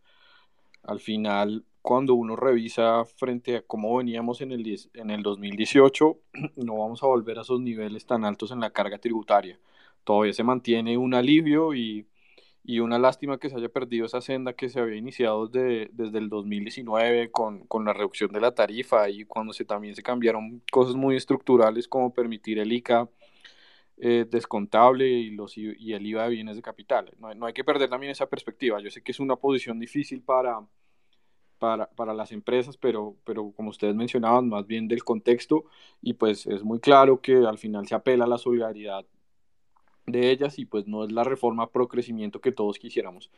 al 0.83 0.99
final 0.99 1.63
cuando 1.81 2.13
uno 2.13 2.35
revisa 2.35 3.03
frente 3.05 3.57
a 3.57 3.61
cómo 3.63 3.97
veníamos 3.97 4.41
en 4.41 4.51
el, 4.51 4.79
en 4.93 5.11
el 5.11 5.23
2018, 5.23 6.19
no 6.57 6.77
vamos 6.77 7.03
a 7.03 7.07
volver 7.07 7.39
a 7.39 7.41
esos 7.41 7.59
niveles 7.59 8.05
tan 8.05 8.25
altos 8.25 8.51
en 8.51 8.59
la 8.59 8.71
carga 8.71 8.99
tributaria. 8.99 9.59
Todavía 10.03 10.33
se 10.33 10.43
mantiene 10.43 10.97
un 10.97 11.13
alivio 11.13 11.73
y, 11.73 12.07
y 12.63 12.79
una 12.79 12.99
lástima 12.99 13.39
que 13.39 13.49
se 13.49 13.57
haya 13.57 13.69
perdido 13.69 14.05
esa 14.05 14.21
senda 14.21 14.53
que 14.53 14.69
se 14.69 14.79
había 14.79 14.97
iniciado 14.97 15.47
desde, 15.47 15.89
desde 15.93 16.19
el 16.19 16.29
2019 16.29 17.31
con, 17.31 17.65
con, 17.67 17.85
la 17.85 17.93
reducción 17.93 18.31
de 18.31 18.41
la 18.41 18.53
tarifa 18.53 19.09
y 19.09 19.25
cuando 19.25 19.53
se, 19.53 19.65
también 19.65 19.95
se 19.95 20.03
cambiaron 20.03 20.61
cosas 20.71 20.95
muy 20.95 21.15
estructurales 21.15 21.87
como 21.87 22.13
permitir 22.13 22.59
el 22.59 22.71
ICA 22.71 23.09
eh, 23.97 24.25
descontable 24.29 25.07
y, 25.07 25.31
los, 25.31 25.57
y 25.57 25.93
el 25.93 26.05
IVA 26.05 26.23
de 26.23 26.29
bienes 26.29 26.55
de 26.55 26.61
capital. 26.61 27.11
No, 27.19 27.33
no 27.35 27.45
hay 27.45 27.53
que 27.53 27.63
perder 27.63 27.89
también 27.89 28.11
esa 28.11 28.27
perspectiva. 28.27 28.79
Yo 28.81 28.89
sé 28.89 29.01
que 29.03 29.11
es 29.11 29.19
una 29.19 29.35
posición 29.35 29.79
difícil 29.79 30.21
para 30.21 30.59
para, 31.61 31.85
para, 31.91 32.15
las 32.15 32.31
empresas, 32.31 32.75
pero, 32.75 33.15
pero 33.23 33.51
como 33.55 33.69
ustedes 33.69 33.93
mencionaban, 33.93 34.49
más 34.49 34.65
bien 34.65 34.87
del 34.87 35.03
contexto, 35.03 35.65
y 36.01 36.13
pues 36.13 36.47
es 36.47 36.63
muy 36.63 36.79
claro 36.79 37.21
que 37.21 37.35
al 37.45 37.59
final 37.59 37.87
se 37.87 37.93
apela 37.93 38.25
a 38.25 38.27
la 38.27 38.39
solidaridad 38.39 39.05
de 40.07 40.31
ellas 40.31 40.57
y 40.57 40.65
pues 40.65 40.87
no 40.87 41.03
es 41.03 41.11
la 41.11 41.23
reforma 41.23 41.69
pro 41.69 41.87
crecimiento 41.87 42.41
que 42.41 42.51
todos 42.51 42.79
quisiéramos. 42.79 43.29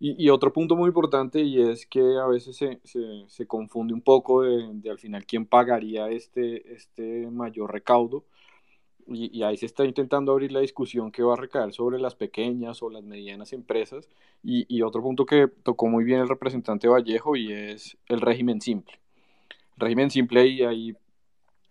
Y, 0.00 0.20
y 0.24 0.30
otro 0.30 0.52
punto 0.52 0.74
muy 0.74 0.88
importante 0.88 1.42
y 1.42 1.60
es 1.60 1.86
que 1.86 2.00
a 2.00 2.26
veces 2.26 2.56
se, 2.56 2.80
se, 2.82 3.24
se 3.28 3.46
confunde 3.46 3.94
un 3.94 4.02
poco 4.02 4.42
de, 4.42 4.68
de, 4.74 4.90
al 4.90 4.98
final 4.98 5.24
quién 5.24 5.46
pagaría 5.46 6.08
este, 6.10 6.74
este 6.74 7.30
mayor 7.30 7.72
recaudo 7.72 8.24
y, 9.10 9.36
y, 9.36 9.42
ahí 9.42 9.56
se 9.56 9.66
está 9.66 9.84
intentando 9.84 10.32
abrir 10.32 10.52
la 10.52 10.60
discusión 10.60 11.10
que 11.10 11.22
va 11.22 11.34
a 11.34 11.36
recaer 11.36 11.72
sobre 11.72 11.98
las 11.98 12.14
pequeñas 12.14 12.82
o 12.82 12.90
las 12.90 13.02
medianas 13.02 13.52
empresas. 13.52 14.08
Y, 14.42 14.66
y, 14.74 14.82
otro 14.82 15.02
punto 15.02 15.26
que 15.26 15.48
tocó 15.48 15.88
muy 15.88 16.04
bien 16.04 16.20
el 16.20 16.28
representante 16.28 16.88
Vallejo 16.88 17.36
y 17.36 17.52
es 17.52 17.98
el 18.06 18.20
régimen 18.20 18.60
simple. 18.60 19.00
El 19.76 19.80
régimen 19.80 20.10
simple 20.10 20.46
y 20.46 20.62
ahí 20.62 20.96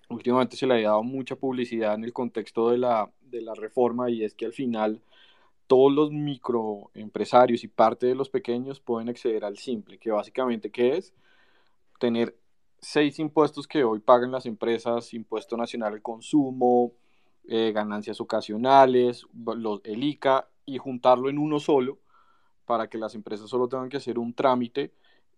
últimamente 0.10 0.58
se 0.58 0.68
le 0.68 0.86
ha 0.86 0.90
dado 0.90 1.04
mucha 1.04 1.36
publicidad 1.36 1.96
en 1.96 2.04
el 2.04 2.14
contexto 2.14 2.70
de 2.70 2.78
la, 2.78 3.12
de 3.22 3.42
la 3.42 3.54
reforma 3.56 4.10
y 4.10 4.24
es 4.24 4.34
que 4.34 4.46
al 4.46 4.54
final 4.54 5.02
todos 5.68 5.94
los 5.94 6.12
microempresarios 6.12 7.64
y 7.64 7.68
parte 7.68 8.08
de 8.08 8.16
los 8.16 8.30
pequeños 8.30 8.80
pueden 8.80 9.08
acceder 9.08 9.46
al 9.46 9.58
simple, 9.58 10.00
que 10.00 10.12
básicamente 10.12 10.72
¿qué 10.72 10.98
es? 10.98 11.14
Tener 12.00 12.36
seis 12.82 13.20
impuestos 13.20 13.68
que 13.68 13.84
hoy 13.84 14.00
pagan 14.00 14.32
las 14.32 14.46
empresas, 14.48 15.14
impuesto 15.14 15.58
nacional 15.58 15.94
al 15.94 16.02
consumo, 16.02 16.94
eh, 17.50 17.72
ganancias 17.74 18.22
ocasionales, 18.22 19.26
los, 19.34 19.82
el 19.84 20.04
ICA, 20.04 20.48
y 20.66 20.78
juntarlo 20.78 21.30
en 21.30 21.40
uno 21.40 21.60
solo 21.60 21.98
para 22.66 22.88
que 22.90 23.00
las 23.00 23.16
empresas 23.16 23.50
solo 23.50 23.68
tengan 23.68 23.90
que 23.90 23.98
hacer 23.98 24.20
un 24.20 24.34
trámite 24.34 24.94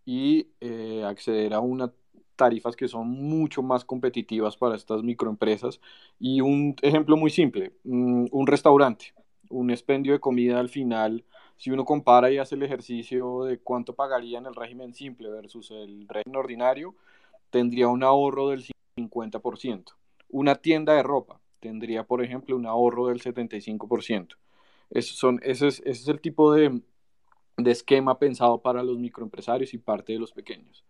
y 0.06 0.48
eh, 0.59 1.03
acceder 1.06 1.53
a 1.53 1.61
unas 1.61 1.91
tarifas 2.35 2.75
que 2.75 2.88
son 2.88 3.07
mucho 3.09 3.64
más 3.64 3.85
competitivas 3.85 4.57
para 4.57 4.75
estas 4.75 5.03
microempresas. 5.03 5.80
Y 6.19 6.41
un 6.41 6.75
ejemplo 6.81 7.15
muy 7.17 7.30
simple, 7.31 7.73
un, 7.85 8.27
un 8.31 8.48
restaurante, 8.48 9.14
un 9.49 9.72
expendio 9.72 10.14
de 10.14 10.19
comida 10.19 10.59
al 10.59 10.69
final, 10.69 11.23
si 11.57 11.72
uno 11.72 11.85
compara 11.85 12.31
y 12.31 12.40
hace 12.40 12.56
el 12.56 12.64
ejercicio 12.64 13.43
de 13.43 13.59
cuánto 13.59 13.93
pagaría 13.93 14.40
en 14.40 14.48
el 14.48 14.56
régimen 14.56 14.93
simple 14.93 15.30
versus 15.30 15.72
el 15.72 16.07
régimen 16.07 16.38
ordinario, 16.38 16.95
tendría 17.51 17.88
un 17.88 18.03
ahorro 18.03 18.49
del 18.49 18.65
50%. 18.98 19.93
Una 20.30 20.56
tienda 20.56 20.93
de 20.93 21.03
ropa, 21.03 21.41
tendría, 21.61 22.03
por 22.03 22.23
ejemplo, 22.23 22.56
un 22.57 22.65
ahorro 22.65 23.07
del 23.07 23.22
75%. 23.22 24.35
Eso 24.90 25.14
son, 25.15 25.40
ese, 25.43 25.67
es, 25.67 25.80
ese 25.85 26.01
es 26.01 26.07
el 26.09 26.19
tipo 26.19 26.53
de, 26.53 26.81
de, 27.57 27.72
esquema 27.72 28.19
pensado 28.19 28.61
para 28.61 28.83
los 28.83 28.98
microempresarios 28.99 29.73
y 29.73 29.77
parte 29.77 30.14
de 30.14 30.19
los 30.19 30.33
pequeños. 30.33 30.83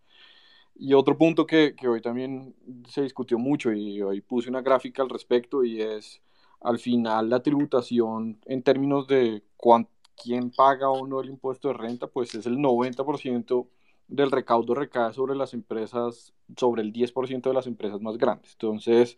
Y 0.74 0.94
otro 0.94 1.16
punto 1.16 1.46
que, 1.46 1.76
que, 1.76 1.86
hoy 1.86 2.00
también 2.00 2.56
se 2.88 3.02
discutió 3.02 3.38
mucho 3.38 3.72
y 3.72 4.02
hoy 4.02 4.20
puse 4.22 4.48
una 4.48 4.62
gráfica 4.62 5.02
al 5.02 5.10
respecto 5.10 5.62
y 5.62 5.80
es 5.80 6.20
al 6.60 6.78
final 6.78 7.28
la 7.28 7.42
tributación 7.42 8.40
en 8.46 8.62
términos 8.62 9.06
de 9.06 9.44
cuán, 9.56 9.88
quién 10.20 10.50
paga 10.50 10.90
o 10.90 11.06
no 11.06 11.20
el 11.20 11.28
impuesto 11.28 11.68
de 11.68 11.74
renta, 11.74 12.06
pues 12.06 12.34
es 12.34 12.46
el 12.46 12.58
90% 12.58 13.68
del 14.08 14.30
recaudo 14.30 14.74
recae 14.74 15.12
sobre 15.12 15.34
las 15.34 15.54
empresas, 15.54 16.34
sobre 16.56 16.82
el 16.82 16.92
10% 16.92 17.42
de 17.42 17.54
las 17.54 17.66
empresas 17.66 18.00
más 18.00 18.18
grandes. 18.18 18.52
Entonces, 18.52 19.16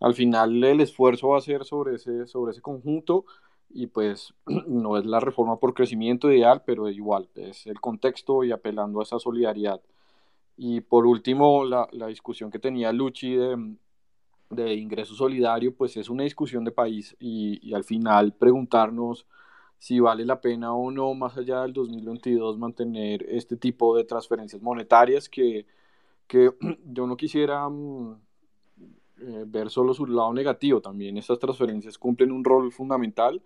al 0.00 0.14
final 0.14 0.62
el 0.64 0.80
esfuerzo 0.80 1.28
va 1.28 1.38
a 1.38 1.40
ser 1.42 1.64
sobre 1.64 1.96
ese, 1.96 2.26
sobre 2.26 2.52
ese 2.52 2.62
conjunto 2.62 3.24
y 3.70 3.88
pues 3.88 4.34
no 4.66 4.96
es 4.98 5.06
la 5.06 5.20
reforma 5.20 5.58
por 5.58 5.74
crecimiento 5.74 6.30
ideal, 6.30 6.62
pero 6.64 6.88
igual 6.88 7.28
es 7.34 7.66
el 7.66 7.80
contexto 7.80 8.44
y 8.44 8.52
apelando 8.52 9.00
a 9.00 9.02
esa 9.04 9.18
solidaridad. 9.18 9.80
Y 10.56 10.80
por 10.80 11.06
último, 11.06 11.64
la, 11.64 11.88
la 11.92 12.08
discusión 12.08 12.50
que 12.50 12.58
tenía 12.58 12.92
Luchi 12.92 13.34
de, 13.36 13.76
de, 14.50 14.74
ingreso 14.74 15.14
solidario, 15.14 15.74
pues 15.74 15.96
es 15.96 16.10
una 16.10 16.24
discusión 16.24 16.64
de 16.64 16.72
país 16.72 17.16
y, 17.20 17.60
y, 17.62 17.74
al 17.74 17.84
final 17.84 18.32
preguntarnos 18.34 19.26
si 19.78 20.00
vale 20.00 20.24
la 20.24 20.40
pena 20.40 20.74
o 20.74 20.90
no, 20.90 21.14
más 21.14 21.36
allá 21.38 21.62
del 21.62 21.72
2022, 21.72 22.58
mantener 22.58 23.24
este 23.28 23.56
tipo 23.56 23.96
de 23.96 24.04
transferencias 24.04 24.60
monetarias 24.62 25.28
que, 25.28 25.66
que 26.26 26.52
yo 26.86 27.06
no 27.06 27.16
quisiera 27.16 27.68
mm, 27.68 28.20
eh, 29.20 29.44
ver 29.46 29.70
solo 29.70 29.94
su 29.94 30.06
lado 30.06 30.32
negativo, 30.32 30.80
también 30.80 31.16
estas 31.16 31.38
transferencias 31.38 31.98
cumplen 31.98 32.32
un 32.32 32.44
rol 32.44 32.70
fundamental 32.72 33.42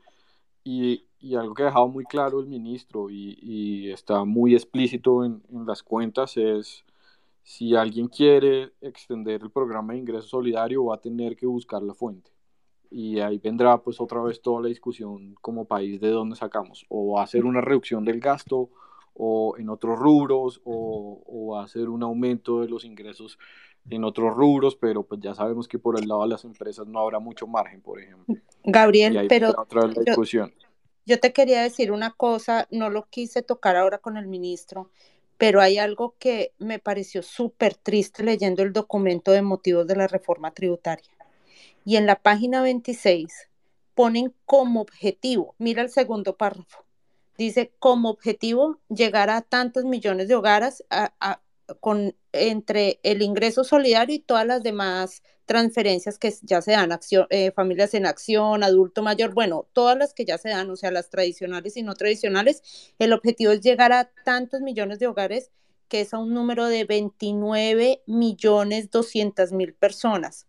y, 0.64 1.04
y, 1.20 1.34
algo 1.34 1.54
que 1.54 1.62
ha 1.62 1.66
dejado 1.66 1.88
muy 1.88 2.04
claro 2.04 2.40
el 2.40 2.46
ministro 2.46 3.10
y, 3.10 3.38
y 3.40 3.90
está 3.90 4.24
muy 4.24 4.54
explícito 4.54 5.24
en, 5.24 5.42
en, 5.50 5.66
las 5.66 5.82
cuentas 5.82 6.36
es 6.36 6.84
si 7.42 7.74
alguien 7.74 8.08
quiere 8.08 8.72
extender 8.80 9.42
el 9.42 9.50
programa 9.50 9.92
de 9.92 10.00
ingreso 10.00 10.28
solidario 10.28 10.84
va 10.84 10.96
a 10.96 11.00
tener 11.00 11.36
que 11.36 11.46
buscar 11.46 11.82
la 11.82 11.94
fuente. 11.94 12.30
Y 12.90 13.20
ahí 13.20 13.38
vendrá 13.38 13.78
pues 13.82 14.00
otra 14.00 14.22
vez 14.22 14.42
toda 14.42 14.62
la 14.62 14.68
discusión 14.68 15.34
como 15.40 15.64
país 15.64 16.00
de 16.00 16.10
dónde 16.10 16.36
sacamos. 16.36 16.84
O 16.88 17.14
va 17.14 17.22
a 17.22 17.26
ser 17.26 17.44
una 17.44 17.60
reducción 17.60 18.04
del 18.04 18.20
gasto 18.20 18.70
o 19.14 19.56
en 19.58 19.68
otros 19.70 19.98
rubros 19.98 20.60
o, 20.64 21.22
o 21.26 21.52
va 21.54 21.64
a 21.64 21.68
ser 21.68 21.88
un 21.88 22.02
aumento 22.02 22.60
de 22.60 22.68
los 22.68 22.84
ingresos 22.84 23.38
en 23.90 24.04
otros 24.04 24.34
rubros, 24.34 24.76
pero 24.76 25.02
pues 25.02 25.20
ya 25.20 25.34
sabemos 25.34 25.68
que 25.68 25.78
por 25.78 25.98
el 25.98 26.08
lado 26.08 26.22
de 26.22 26.28
las 26.28 26.44
empresas 26.44 26.86
no 26.86 27.00
habrá 27.00 27.18
mucho 27.18 27.46
margen, 27.46 27.80
por 27.80 28.00
ejemplo. 28.00 28.36
Gabriel, 28.64 29.26
pero 29.28 29.50
otra 29.56 29.86
vez 29.86 29.96
la 29.96 30.02
discusión. 30.04 30.52
Yo, 30.58 30.68
yo 31.06 31.20
te 31.20 31.32
quería 31.32 31.62
decir 31.62 31.92
una 31.92 32.12
cosa, 32.12 32.68
no 32.70 32.90
lo 32.90 33.08
quise 33.08 33.42
tocar 33.42 33.76
ahora 33.76 33.98
con 33.98 34.16
el 34.16 34.26
ministro, 34.26 34.90
pero 35.36 35.60
hay 35.60 35.78
algo 35.78 36.14
que 36.18 36.52
me 36.58 36.78
pareció 36.78 37.22
súper 37.22 37.74
triste 37.74 38.22
leyendo 38.22 38.62
el 38.62 38.72
documento 38.72 39.32
de 39.32 39.42
motivos 39.42 39.86
de 39.86 39.96
la 39.96 40.06
reforma 40.06 40.52
tributaria. 40.52 41.10
Y 41.84 41.96
en 41.96 42.06
la 42.06 42.16
página 42.16 42.62
26 42.62 43.48
ponen 43.94 44.32
como 44.46 44.80
objetivo, 44.80 45.54
mira 45.58 45.82
el 45.82 45.90
segundo 45.90 46.36
párrafo, 46.36 46.84
dice 47.36 47.72
como 47.78 48.10
objetivo 48.10 48.78
llegar 48.88 49.30
a 49.30 49.40
tantos 49.40 49.84
millones 49.84 50.28
de 50.28 50.36
hogares 50.36 50.84
a, 50.90 51.12
a, 51.18 51.40
con, 51.80 52.14
entre 52.32 53.00
el 53.02 53.22
ingreso 53.22 53.64
solidario 53.64 54.16
y 54.16 54.20
todas 54.20 54.46
las 54.46 54.62
demás 54.62 55.22
transferencias 55.46 56.18
que 56.18 56.32
ya 56.42 56.62
se 56.62 56.72
dan, 56.72 56.98
eh, 57.30 57.50
familias 57.52 57.94
en 57.94 58.06
acción, 58.06 58.62
adulto 58.62 59.02
mayor, 59.02 59.34
bueno, 59.34 59.66
todas 59.72 59.98
las 59.98 60.14
que 60.14 60.24
ya 60.24 60.38
se 60.38 60.48
dan, 60.48 60.70
o 60.70 60.76
sea, 60.76 60.90
las 60.90 61.10
tradicionales 61.10 61.76
y 61.76 61.82
no 61.82 61.94
tradicionales, 61.94 62.62
el 62.98 63.12
objetivo 63.12 63.52
es 63.52 63.60
llegar 63.60 63.92
a 63.92 64.10
tantos 64.24 64.60
millones 64.60 64.98
de 64.98 65.08
hogares 65.08 65.50
que 65.88 66.00
es 66.00 66.14
a 66.14 66.18
un 66.18 66.32
número 66.32 66.68
de 66.68 66.84
29 66.84 68.02
millones 68.06 68.90
200 68.90 69.52
mil 69.52 69.74
personas. 69.74 70.46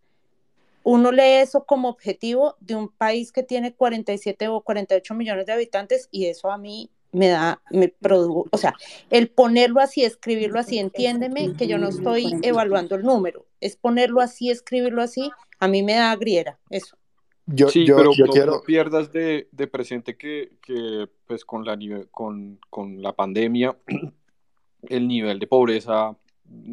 Uno 0.84 1.12
lee 1.12 1.42
eso 1.42 1.66
como 1.66 1.90
objetivo 1.90 2.56
de 2.62 2.76
un 2.76 2.90
país 2.90 3.32
que 3.32 3.44
tiene 3.44 3.74
47 3.74 4.48
o 4.48 4.62
48 4.62 5.14
millones 5.14 5.46
de 5.46 5.54
habitantes 5.54 6.08
y 6.12 6.28
eso 6.28 6.50
a 6.50 6.58
mí 6.58 6.92
me 7.14 7.30
da, 7.30 7.62
me 7.72 7.88
produjo, 7.88 8.48
o 8.52 8.58
sea, 8.58 8.76
el 9.10 9.30
ponerlo 9.30 9.80
así, 9.80 10.04
escribirlo 10.04 10.60
así, 10.60 10.80
entiéndeme 10.80 11.54
que 11.54 11.68
yo 11.68 11.78
no 11.78 11.90
estoy 11.90 12.34
evaluando 12.42 12.96
el 12.96 13.04
número, 13.04 13.46
es 13.62 13.78
ponerlo 13.78 14.20
así, 14.20 14.50
escribirlo 14.50 15.02
así, 15.02 15.32
a 15.60 15.68
mí 15.68 15.84
me 15.84 15.94
da 15.94 16.16
griera, 16.16 16.60
eso. 16.70 16.98
Yo, 17.46 17.70
sí, 17.70 17.86
yo, 17.86 17.98
pero 17.98 18.14
yo 18.14 18.26
no, 18.26 18.32
quiero... 18.32 18.52
no 18.54 18.62
pierdas 18.62 19.12
de, 19.12 19.48
de 19.52 19.68
presente 19.68 20.18
que, 20.18 20.54
que, 20.62 21.08
pues 21.28 21.46
con 21.46 21.66
la, 21.66 21.78
con, 22.10 22.60
con 22.70 23.02
la 23.02 23.14
pandemia 23.14 23.78
el 24.84 25.08
nivel 25.08 25.40
de 25.40 25.48
pobreza 25.48 26.18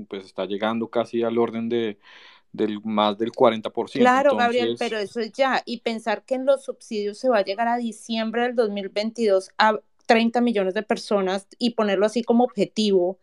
pues 0.09 0.25
está 0.25 0.47
llegando 0.47 0.89
casi 0.89 1.23
al 1.23 1.39
orden 1.39 1.69
de 1.69 1.99
del 2.53 2.81
más 2.83 3.17
del 3.17 3.31
40%. 3.31 3.93
Claro, 3.93 4.33
Entonces... 4.33 4.37
Gabriel, 4.39 4.77
pero 4.79 4.99
eso 4.99 5.21
es 5.21 5.33
ya. 5.33 5.63
Y 5.65 5.81
pensar 5.81 6.25
que 6.25 6.35
en 6.35 6.47
los 6.47 6.65
subsidios 6.65 7.19
se 7.19 7.29
va 7.29 7.39
a 7.39 7.45
llegar 7.45 7.69
a 7.69 7.77
diciembre 7.77 8.43
del 8.43 8.57
2022 8.57 9.51
a 9.59 9.79
30 10.11 10.41
millones 10.41 10.75
de 10.75 10.83
personas 10.83 11.47
y 11.57 11.71
ponerlo 11.71 12.05
así 12.05 12.25
como 12.25 12.43
objetivo. 12.43 13.21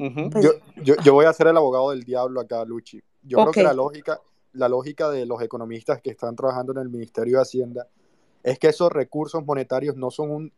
Uh 0.00 0.06
-huh. 0.06 0.32
pues... 0.32 0.44
yo, 0.44 0.50
yo, 0.82 0.96
yo, 1.04 1.14
voy 1.14 1.26
a 1.26 1.32
ser 1.32 1.46
el 1.46 1.56
abogado 1.56 1.90
del 1.90 2.02
diablo 2.02 2.40
acá, 2.40 2.64
Luchi. 2.64 3.00
Yo 3.22 3.38
okay. 3.38 3.52
creo 3.52 3.52
que 3.52 3.62
la 3.62 3.72
lógica, 3.72 4.20
la 4.52 4.68
lógica 4.68 5.10
de 5.10 5.26
los 5.26 5.40
economistas 5.40 6.02
que 6.02 6.10
están 6.10 6.34
trabajando 6.34 6.72
en 6.72 6.78
el 6.78 6.88
Ministerio 6.88 7.36
de 7.36 7.42
Hacienda 7.42 7.86
es 8.42 8.58
que 8.58 8.66
esos 8.66 8.90
recursos 8.90 9.46
monetarios 9.46 9.94
no 9.94 10.10
son 10.10 10.32
un 10.32 10.52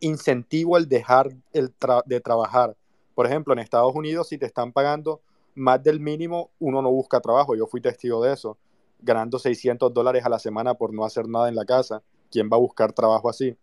incentivo 0.00 0.76
al 0.76 0.88
dejar 0.88 1.28
el 1.52 1.74
tra 1.74 2.02
de 2.06 2.18
trabajar. 2.22 2.74
Por 3.14 3.26
ejemplo, 3.26 3.52
en 3.52 3.58
Estados 3.58 3.94
Unidos, 3.94 4.28
si 4.28 4.38
te 4.38 4.46
están 4.46 4.72
pagando 4.72 5.20
más 5.54 5.82
del 5.82 6.00
mínimo, 6.00 6.52
uno 6.58 6.80
no 6.80 6.90
busca 6.90 7.20
trabajo. 7.20 7.54
Yo 7.54 7.66
fui 7.66 7.82
testigo 7.82 8.22
de 8.24 8.32
eso, 8.32 8.56
ganando 8.98 9.38
600 9.38 9.92
dólares 9.92 10.24
a 10.24 10.30
la 10.30 10.38
semana 10.38 10.72
por 10.72 10.94
no 10.94 11.04
hacer 11.04 11.28
nada 11.28 11.50
en 11.50 11.54
la 11.54 11.66
casa. 11.66 12.02
¿Quién 12.30 12.48
va 12.50 12.56
a 12.56 12.60
buscar 12.60 12.94
trabajo 12.94 13.28
así? 13.28 13.58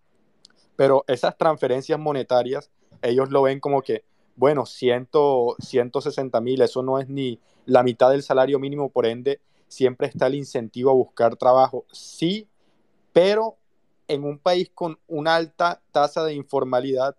Pero 0.78 1.04
esas 1.08 1.38
transferencias 1.38 2.00
monetarias, 2.00 2.72
ellos 3.02 3.30
lo 3.30 3.42
ven 3.42 3.60
como 3.60 3.82
que, 3.82 4.06
bueno, 4.38 4.66
100, 4.66 5.10
160 5.60 6.40
mil, 6.40 6.62
eso 6.62 6.82
no 6.84 7.00
es 7.00 7.10
ni 7.10 7.42
la 7.66 7.84
mitad 7.84 8.12
del 8.12 8.24
salario 8.24 8.60
mínimo, 8.60 8.90
por 8.90 9.06
ende, 9.06 9.42
siempre 9.68 10.08
está 10.08 10.28
el 10.28 10.36
incentivo 10.36 10.92
a 10.92 10.94
buscar 10.94 11.36
trabajo. 11.36 11.86
Sí, 11.92 12.48
pero 13.12 13.58
en 14.08 14.24
un 14.24 14.40
país 14.40 14.72
con 14.74 14.98
una 15.08 15.36
alta 15.36 15.82
tasa 15.92 16.24
de 16.24 16.34
informalidad, 16.34 17.18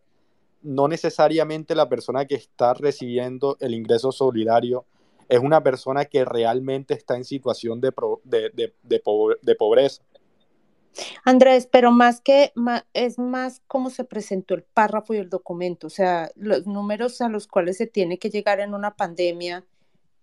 no 0.63 0.89
necesariamente 0.89 1.75
la 1.75 1.89
persona 1.89 2.25
que 2.25 2.35
está 2.37 2.73
recibiendo 2.75 3.57
el 3.61 3.75
ingreso 3.75 4.11
solidario 4.11 4.87
es 5.29 5.41
una 5.41 5.63
persona 5.63 6.07
que 6.07 6.25
realmente 6.25 6.95
está 6.95 7.17
en 7.17 7.25
situación 7.25 7.81
de, 7.81 7.93
de, 8.25 8.51
de, 8.51 8.75
de 8.83 9.01
pobre, 9.01 9.37
pobreza. 9.59 10.03
Andrés, 11.25 11.69
pero 11.71 11.91
más 11.91 12.21
que 12.21 12.53
más, 12.55 12.85
es 12.93 13.19
más 13.19 13.63
cómo 13.67 13.91
se 13.91 14.05
presentó 14.05 14.55
el 14.55 14.63
párrafo 14.63 15.15
y 15.15 15.19
el 15.19 15.31
documento, 15.31 15.87
o 15.87 15.91
sea, 15.91 16.31
los 16.35 16.67
números 16.67 17.21
a 17.21 17.29
los 17.29 17.47
cuales 17.47 17.77
se 17.77 17.87
tiene 17.87 18.19
que 18.19 18.31
llegar 18.31 18.61
en 18.61 18.75
una 18.75 18.97
pandemia 18.97 19.65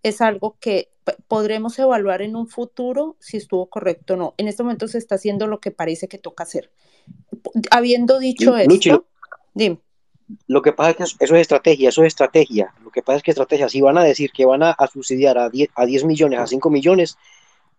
es 0.04 0.22
algo 0.22 0.58
que 0.60 0.90
podremos 1.28 1.80
evaluar 1.80 2.22
en 2.22 2.36
un 2.36 2.48
futuro 2.48 3.16
si 3.20 3.38
estuvo 3.38 3.68
correcto 3.68 4.14
o 4.14 4.18
no. 4.18 4.34
En 4.38 4.48
este 4.48 4.62
momento 4.62 4.88
se 4.88 5.00
está 5.00 5.16
haciendo 5.16 5.48
lo 5.48 5.60
que 5.60 5.72
parece 5.72 6.08
que 6.08 6.20
toca 6.20 6.44
hacer. 6.44 6.72
Habiendo 7.72 8.20
dicho 8.20 8.56
Luchi, 8.68 8.92
esto, 8.92 9.08
dime. 9.56 9.80
Lo 10.48 10.62
que 10.62 10.74
pasa 10.74 10.92
es 10.92 10.96
que 10.96 11.26
eso 11.26 11.36
es 11.36 11.42
estrategia, 11.42 11.90
eso 11.90 12.04
es 12.04 12.08
estrategia. 12.08 12.74
Lo 12.84 12.92
que 12.92 13.02
pasa 13.02 13.18
es 13.18 13.24
que 13.24 13.32
estrategia, 13.32 13.68
si 13.68 13.82
van 13.82 13.98
a 13.98 14.04
decir 14.04 14.32
que 14.32 14.46
van 14.46 14.62
a, 14.62 14.72
a 14.72 14.88
subsidiar 14.88 15.40
a 15.40 15.50
10, 15.50 15.70
a 15.76 15.86
10 15.88 16.06
millones, 16.06 16.40
a 16.40 16.48
5 16.48 16.70
millones, 16.70 17.18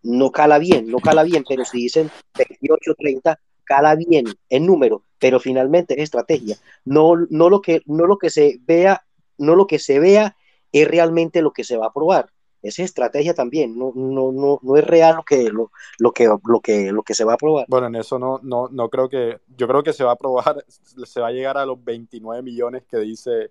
no 0.06 0.30
cala 0.30 0.58
bien, 0.58 0.88
no 0.88 0.98
cala 0.98 1.24
bien, 1.24 1.44
pero 1.46 1.64
si 1.64 1.78
dicen 1.78 2.10
28, 2.38 2.94
30, 2.96 3.40
cala 3.64 3.96
bien 3.96 4.26
en 4.48 4.66
número, 4.66 5.02
pero 5.18 5.40
finalmente 5.40 5.94
es 5.94 6.04
estrategia. 6.04 6.56
No, 6.84 7.14
no, 7.28 7.50
lo 7.50 7.60
que, 7.60 7.82
no 7.86 8.06
lo 8.06 8.16
que 8.16 8.30
se 8.30 8.58
vea, 8.66 9.04
no 9.36 9.56
lo 9.56 9.66
que 9.66 9.78
se 9.78 9.98
vea 9.98 10.36
es 10.72 10.88
realmente 10.88 11.42
lo 11.42 11.52
que 11.52 11.64
se 11.64 11.76
va 11.76 11.86
a 11.86 11.88
aprobar. 11.88 12.30
Es 12.62 12.78
estrategia 12.78 13.34
también, 13.34 13.78
no, 13.78 13.92
no, 13.94 14.32
no, 14.32 14.58
no 14.62 14.76
es 14.76 14.84
real 14.84 15.16
lo 15.16 15.22
que, 15.24 15.50
lo, 15.50 15.70
lo, 15.98 16.12
que, 16.12 16.26
lo, 16.26 16.60
que, 16.60 16.90
lo 16.92 17.02
que 17.02 17.14
se 17.14 17.24
va 17.24 17.32
a 17.32 17.34
aprobar. 17.34 17.66
Bueno, 17.68 17.88
en 17.88 17.96
eso 17.96 18.18
no, 18.18 18.40
no, 18.42 18.68
no 18.68 18.88
creo 18.88 19.08
que, 19.08 19.38
yo 19.56 19.68
creo 19.68 19.82
que 19.82 19.92
se 19.92 20.04
va 20.04 20.10
a 20.10 20.14
aprobar, 20.14 20.64
se 21.04 21.20
va 21.20 21.28
a 21.28 21.32
llegar 21.32 21.58
a 21.58 21.66
los 21.66 21.82
29 21.84 22.42
millones 22.42 22.84
que 22.88 22.98
dice 22.98 23.50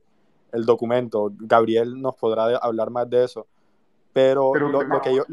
el 0.51 0.65
documento. 0.65 1.31
Gabriel 1.37 2.01
nos 2.01 2.15
podrá 2.15 2.57
hablar 2.57 2.89
más 2.89 3.09
de 3.09 3.25
eso. 3.25 3.47
Pero, 4.11 4.51
pero 4.53 4.69
lo, 4.69 4.81
lo, 4.81 5.01
que 5.01 5.13
yo, 5.13 5.25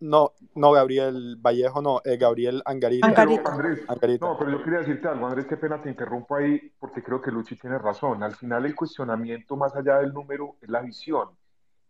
no, 0.00 0.32
no, 0.54 0.72
Gabriel 0.72 1.36
Vallejo, 1.40 1.82
no, 1.82 2.00
eh, 2.04 2.16
Gabriel 2.16 2.62
Angarita. 2.64 3.06
Angarita. 3.06 3.52
Andrés, 3.52 3.80
Angarita. 3.88 4.26
No, 4.26 4.38
pero 4.38 4.50
yo 4.52 4.62
quería 4.62 4.80
decirte 4.80 5.08
algo, 5.08 5.26
Andrés, 5.26 5.46
qué 5.46 5.56
pena 5.56 5.80
te 5.82 5.88
interrumpo 5.88 6.36
ahí, 6.36 6.72
porque 6.78 7.02
creo 7.02 7.20
que 7.20 7.30
Luchi 7.30 7.56
tiene 7.56 7.78
razón. 7.78 8.22
Al 8.22 8.34
final 8.34 8.66
el 8.66 8.74
cuestionamiento, 8.74 9.56
más 9.56 9.74
allá 9.74 9.98
del 9.98 10.12
número, 10.12 10.56
es 10.60 10.68
la 10.68 10.80
visión, 10.80 11.30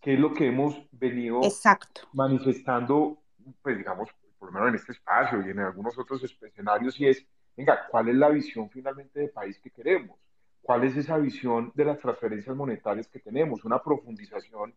que 0.00 0.14
es 0.14 0.20
lo 0.20 0.32
que 0.32 0.48
hemos 0.48 0.76
venido 0.92 1.42
Exacto. 1.42 2.02
manifestando, 2.12 3.18
pues 3.62 3.78
digamos, 3.78 4.08
por 4.38 4.48
lo 4.48 4.54
menos 4.54 4.68
en 4.70 4.74
este 4.76 4.92
espacio 4.92 5.44
y 5.46 5.50
en 5.50 5.60
algunos 5.60 5.98
otros 5.98 6.22
escenarios, 6.22 6.98
y 7.00 7.06
es, 7.06 7.26
venga, 7.56 7.86
¿cuál 7.90 8.08
es 8.08 8.14
la 8.14 8.28
visión 8.28 8.70
finalmente 8.70 9.20
de 9.20 9.28
país 9.28 9.58
que 9.60 9.70
queremos? 9.70 10.18
¿Cuál 10.62 10.84
es 10.84 10.96
esa 10.96 11.16
visión 11.16 11.72
de 11.74 11.84
las 11.84 11.98
transferencias 11.98 12.54
monetarias 12.54 13.08
que 13.08 13.20
tenemos? 13.20 13.64
Una 13.64 13.82
profundización 13.82 14.74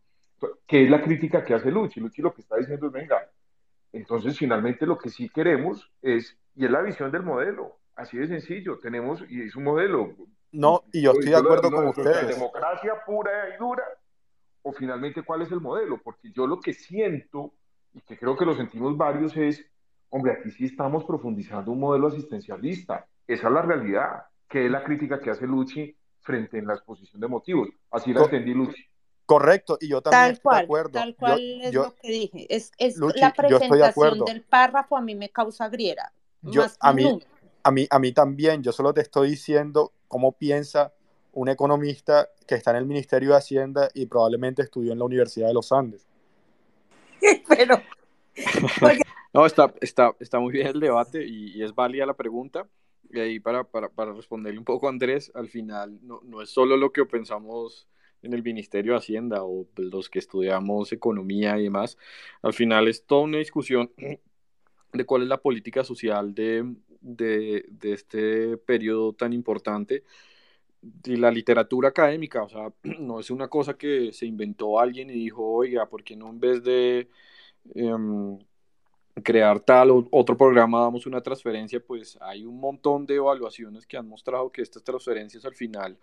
que 0.66 0.84
es 0.84 0.90
la 0.90 1.02
crítica 1.02 1.44
que 1.44 1.54
hace 1.54 1.70
Luchi. 1.70 2.00
Luchi 2.00 2.22
lo 2.22 2.32
que 2.32 2.42
está 2.42 2.56
diciendo 2.56 2.86
es, 2.86 2.92
venga, 2.92 3.18
entonces 3.92 4.38
finalmente 4.38 4.86
lo 4.86 4.98
que 4.98 5.10
sí 5.10 5.28
queremos 5.28 5.90
es, 6.00 6.36
y 6.54 6.64
es 6.64 6.70
la 6.70 6.82
visión 6.82 7.10
del 7.10 7.22
modelo, 7.22 7.78
así 7.96 8.16
de 8.16 8.26
sencillo, 8.26 8.78
tenemos, 8.78 9.24
y 9.28 9.42
es 9.42 9.56
un 9.56 9.64
modelo. 9.64 10.14
No, 10.52 10.82
y 10.92 11.02
yo 11.02 11.12
estoy 11.12 11.30
de 11.30 11.36
acuerdo 11.36 11.70
con 11.70 11.88
ustedes. 11.88 12.28
Democracia 12.28 12.94
pura 13.06 13.30
y 13.54 13.58
dura, 13.58 13.84
o 14.62 14.72
finalmente 14.72 15.22
cuál 15.22 15.42
es 15.42 15.50
el 15.50 15.60
modelo, 15.60 16.00
porque 16.02 16.30
yo 16.32 16.46
lo 16.46 16.60
que 16.60 16.72
siento, 16.72 17.54
y 17.94 18.00
que 18.00 18.16
creo 18.16 18.36
que 18.36 18.44
lo 18.44 18.54
sentimos 18.54 18.96
varios, 18.96 19.36
es, 19.36 19.64
hombre, 20.10 20.32
aquí 20.32 20.50
sí 20.50 20.66
estamos 20.66 21.04
profundizando 21.04 21.72
un 21.72 21.80
modelo 21.80 22.08
asistencialista. 22.08 23.06
Esa 23.26 23.48
es 23.48 23.54
la 23.54 23.62
realidad, 23.62 24.24
que 24.48 24.66
es 24.66 24.70
la 24.70 24.84
crítica 24.84 25.20
que 25.20 25.30
hace 25.30 25.46
Luchi 25.46 25.96
frente 26.20 26.58
en 26.58 26.66
la 26.66 26.74
exposición 26.74 27.20
de 27.20 27.28
motivos. 27.28 27.68
Así 27.90 28.12
la 28.12 28.24
entendí, 28.24 28.54
Luchi. 28.54 28.84
Correcto, 29.32 29.78
y 29.80 29.88
yo 29.88 30.02
también 30.02 30.20
tal 30.20 30.32
estoy 30.32 30.42
cual, 30.42 30.58
de 30.58 30.64
acuerdo. 30.64 30.90
Tal 30.90 31.16
cual 31.16 31.60
es 31.62 31.72
yo, 31.72 31.82
lo 31.84 31.94
que 31.96 32.08
dije. 32.10 32.46
Es, 32.54 32.72
es 32.78 32.96
Luchi, 32.96 33.20
la 33.20 33.28
yo 33.28 33.32
estoy 33.32 33.48
de 33.48 33.58
presentación 33.58 33.88
acuerdo. 33.90 34.24
del 34.26 34.42
párrafo 34.42 34.96
a 34.96 35.00
mí 35.00 35.14
me 35.14 35.30
causa 35.30 35.68
griera. 35.68 36.12
Yo, 36.42 36.62
más 36.62 36.76
a, 36.80 36.92
mí, 36.92 37.04
número. 37.04 37.26
a, 37.62 37.70
mí, 37.70 37.86
a 37.90 37.98
mí 37.98 38.12
también, 38.12 38.62
yo 38.62 38.72
solo 38.72 38.92
te 38.92 39.00
estoy 39.00 39.30
diciendo 39.30 39.92
cómo 40.08 40.32
piensa 40.32 40.92
un 41.32 41.48
economista 41.48 42.28
que 42.46 42.56
está 42.56 42.72
en 42.72 42.76
el 42.78 42.86
Ministerio 42.86 43.30
de 43.30 43.36
Hacienda 43.36 43.88
y 43.94 44.06
probablemente 44.06 44.62
estudió 44.62 44.92
en 44.92 44.98
la 44.98 45.04
Universidad 45.04 45.48
de 45.48 45.54
los 45.54 45.72
Andes. 45.72 46.06
Pero, 47.48 47.80
No, 49.34 49.46
está, 49.46 49.72
está, 49.80 50.14
está 50.20 50.38
muy 50.40 50.52
bien 50.52 50.66
el 50.66 50.80
debate 50.80 51.24
y, 51.26 51.56
y 51.56 51.62
es 51.62 51.74
válida 51.74 52.04
la 52.04 52.14
pregunta. 52.14 52.68
Y 53.10 53.18
ahí 53.18 53.40
para, 53.40 53.64
para, 53.64 53.88
para 53.88 54.12
responderle 54.12 54.58
un 54.58 54.64
poco 54.64 54.86
a 54.86 54.90
Andrés, 54.90 55.32
al 55.34 55.48
final 55.48 55.98
no, 56.02 56.20
no 56.22 56.42
es 56.42 56.50
solo 56.50 56.76
lo 56.76 56.92
que 56.92 57.04
pensamos 57.04 57.88
en 58.22 58.32
el 58.32 58.42
Ministerio 58.42 58.92
de 58.92 58.98
Hacienda 58.98 59.42
o 59.42 59.66
pues, 59.74 59.88
los 59.88 60.08
que 60.08 60.18
estudiamos 60.18 60.92
economía 60.92 61.58
y 61.58 61.64
demás, 61.64 61.98
al 62.42 62.52
final 62.52 62.88
es 62.88 63.04
toda 63.04 63.22
una 63.22 63.38
discusión 63.38 63.90
de 64.92 65.04
cuál 65.04 65.22
es 65.22 65.28
la 65.28 65.38
política 65.38 65.84
social 65.84 66.34
de, 66.34 66.74
de, 67.00 67.64
de 67.68 67.92
este 67.92 68.56
periodo 68.58 69.12
tan 69.12 69.32
importante 69.32 70.04
y 71.04 71.16
la 71.16 71.30
literatura 71.30 71.90
académica, 71.90 72.42
o 72.42 72.48
sea, 72.48 72.72
no 73.00 73.20
es 73.20 73.30
una 73.30 73.48
cosa 73.48 73.74
que 73.74 74.12
se 74.12 74.26
inventó 74.26 74.78
alguien 74.80 75.10
y 75.10 75.14
dijo, 75.14 75.44
oiga, 75.44 75.88
¿por 75.88 76.02
qué 76.04 76.16
no 76.16 76.28
en 76.30 76.40
vez 76.40 76.62
de 76.62 77.08
em, 77.74 78.38
crear 79.22 79.60
tal 79.60 79.90
o 79.90 80.08
otro 80.10 80.36
programa 80.36 80.80
damos 80.80 81.06
una 81.06 81.22
transferencia? 81.22 81.80
Pues 81.84 82.18
hay 82.20 82.44
un 82.44 82.58
montón 82.58 83.06
de 83.06 83.16
evaluaciones 83.16 83.86
que 83.86 83.96
han 83.96 84.08
mostrado 84.08 84.50
que 84.50 84.62
estas 84.62 84.82
transferencias 84.82 85.44
al 85.44 85.54
final 85.54 85.98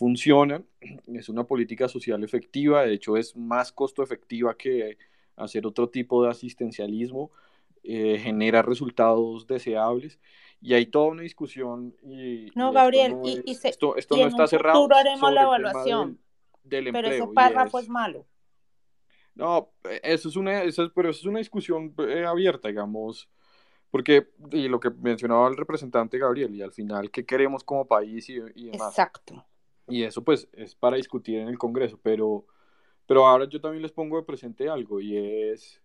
funcionan, 0.00 0.64
es 1.08 1.28
una 1.28 1.44
política 1.44 1.86
social 1.86 2.24
efectiva, 2.24 2.86
de 2.86 2.94
hecho 2.94 3.18
es 3.18 3.36
más 3.36 3.70
costo 3.70 4.02
efectiva 4.02 4.56
que 4.56 4.96
hacer 5.36 5.66
otro 5.66 5.90
tipo 5.90 6.24
de 6.24 6.30
asistencialismo, 6.30 7.30
eh, 7.82 8.18
genera 8.18 8.62
resultados 8.62 9.46
deseables 9.46 10.18
y 10.62 10.72
hay 10.72 10.86
toda 10.86 11.08
una 11.08 11.20
discusión 11.20 11.94
y, 12.02 12.50
No, 12.54 12.70
y 12.70 12.74
Gabriel, 12.74 13.12
esto 13.12 13.20
no, 13.20 13.28
y, 13.28 13.32
es, 13.32 13.42
y, 13.44 13.54
se, 13.56 13.68
esto, 13.68 13.94
esto 13.96 14.16
y 14.16 14.20
no 14.20 14.28
está 14.28 14.46
cerrado 14.46 14.80
futuro 14.80 14.96
haremos 14.96 15.32
la 15.34 15.42
evaluación. 15.42 16.18
del, 16.64 16.84
del 16.84 16.92
pero 16.94 17.08
empleo 17.08 17.24
ese 17.24 17.34
párrafo 17.34 17.78
es, 17.78 17.84
es 17.84 17.90
malo. 17.90 18.26
no, 19.34 19.68
eso 20.02 20.30
es 20.30 20.36
una, 20.36 20.62
eso 20.62 20.84
es, 20.84 20.92
pero 20.94 21.10
eso 21.10 21.20
es 21.20 21.26
una 21.26 21.40
discusión 21.40 21.94
eh, 21.98 22.24
abierta, 22.24 22.68
digamos, 22.68 23.28
porque, 23.90 24.28
y 24.50 24.66
lo 24.68 24.80
que 24.80 24.88
mencionaba 24.88 25.46
el 25.48 25.58
representante 25.58 26.16
Gabriel, 26.16 26.54
y 26.54 26.62
al 26.62 26.72
final, 26.72 27.10
¿qué 27.10 27.26
queremos 27.26 27.64
como 27.64 27.86
país 27.86 28.30
y, 28.30 28.36
y 28.54 28.70
demás? 28.70 28.92
Exacto. 28.92 29.44
Y 29.90 30.02
eso 30.04 30.22
pues 30.22 30.48
es 30.52 30.74
para 30.74 30.96
discutir 30.96 31.38
en 31.38 31.48
el 31.48 31.58
Congreso, 31.58 31.98
pero, 32.02 32.46
pero 33.06 33.26
ahora 33.26 33.48
yo 33.48 33.60
también 33.60 33.82
les 33.82 33.92
pongo 33.92 34.16
de 34.16 34.22
presente 34.22 34.68
algo, 34.68 35.00
y 35.00 35.16
es 35.16 35.80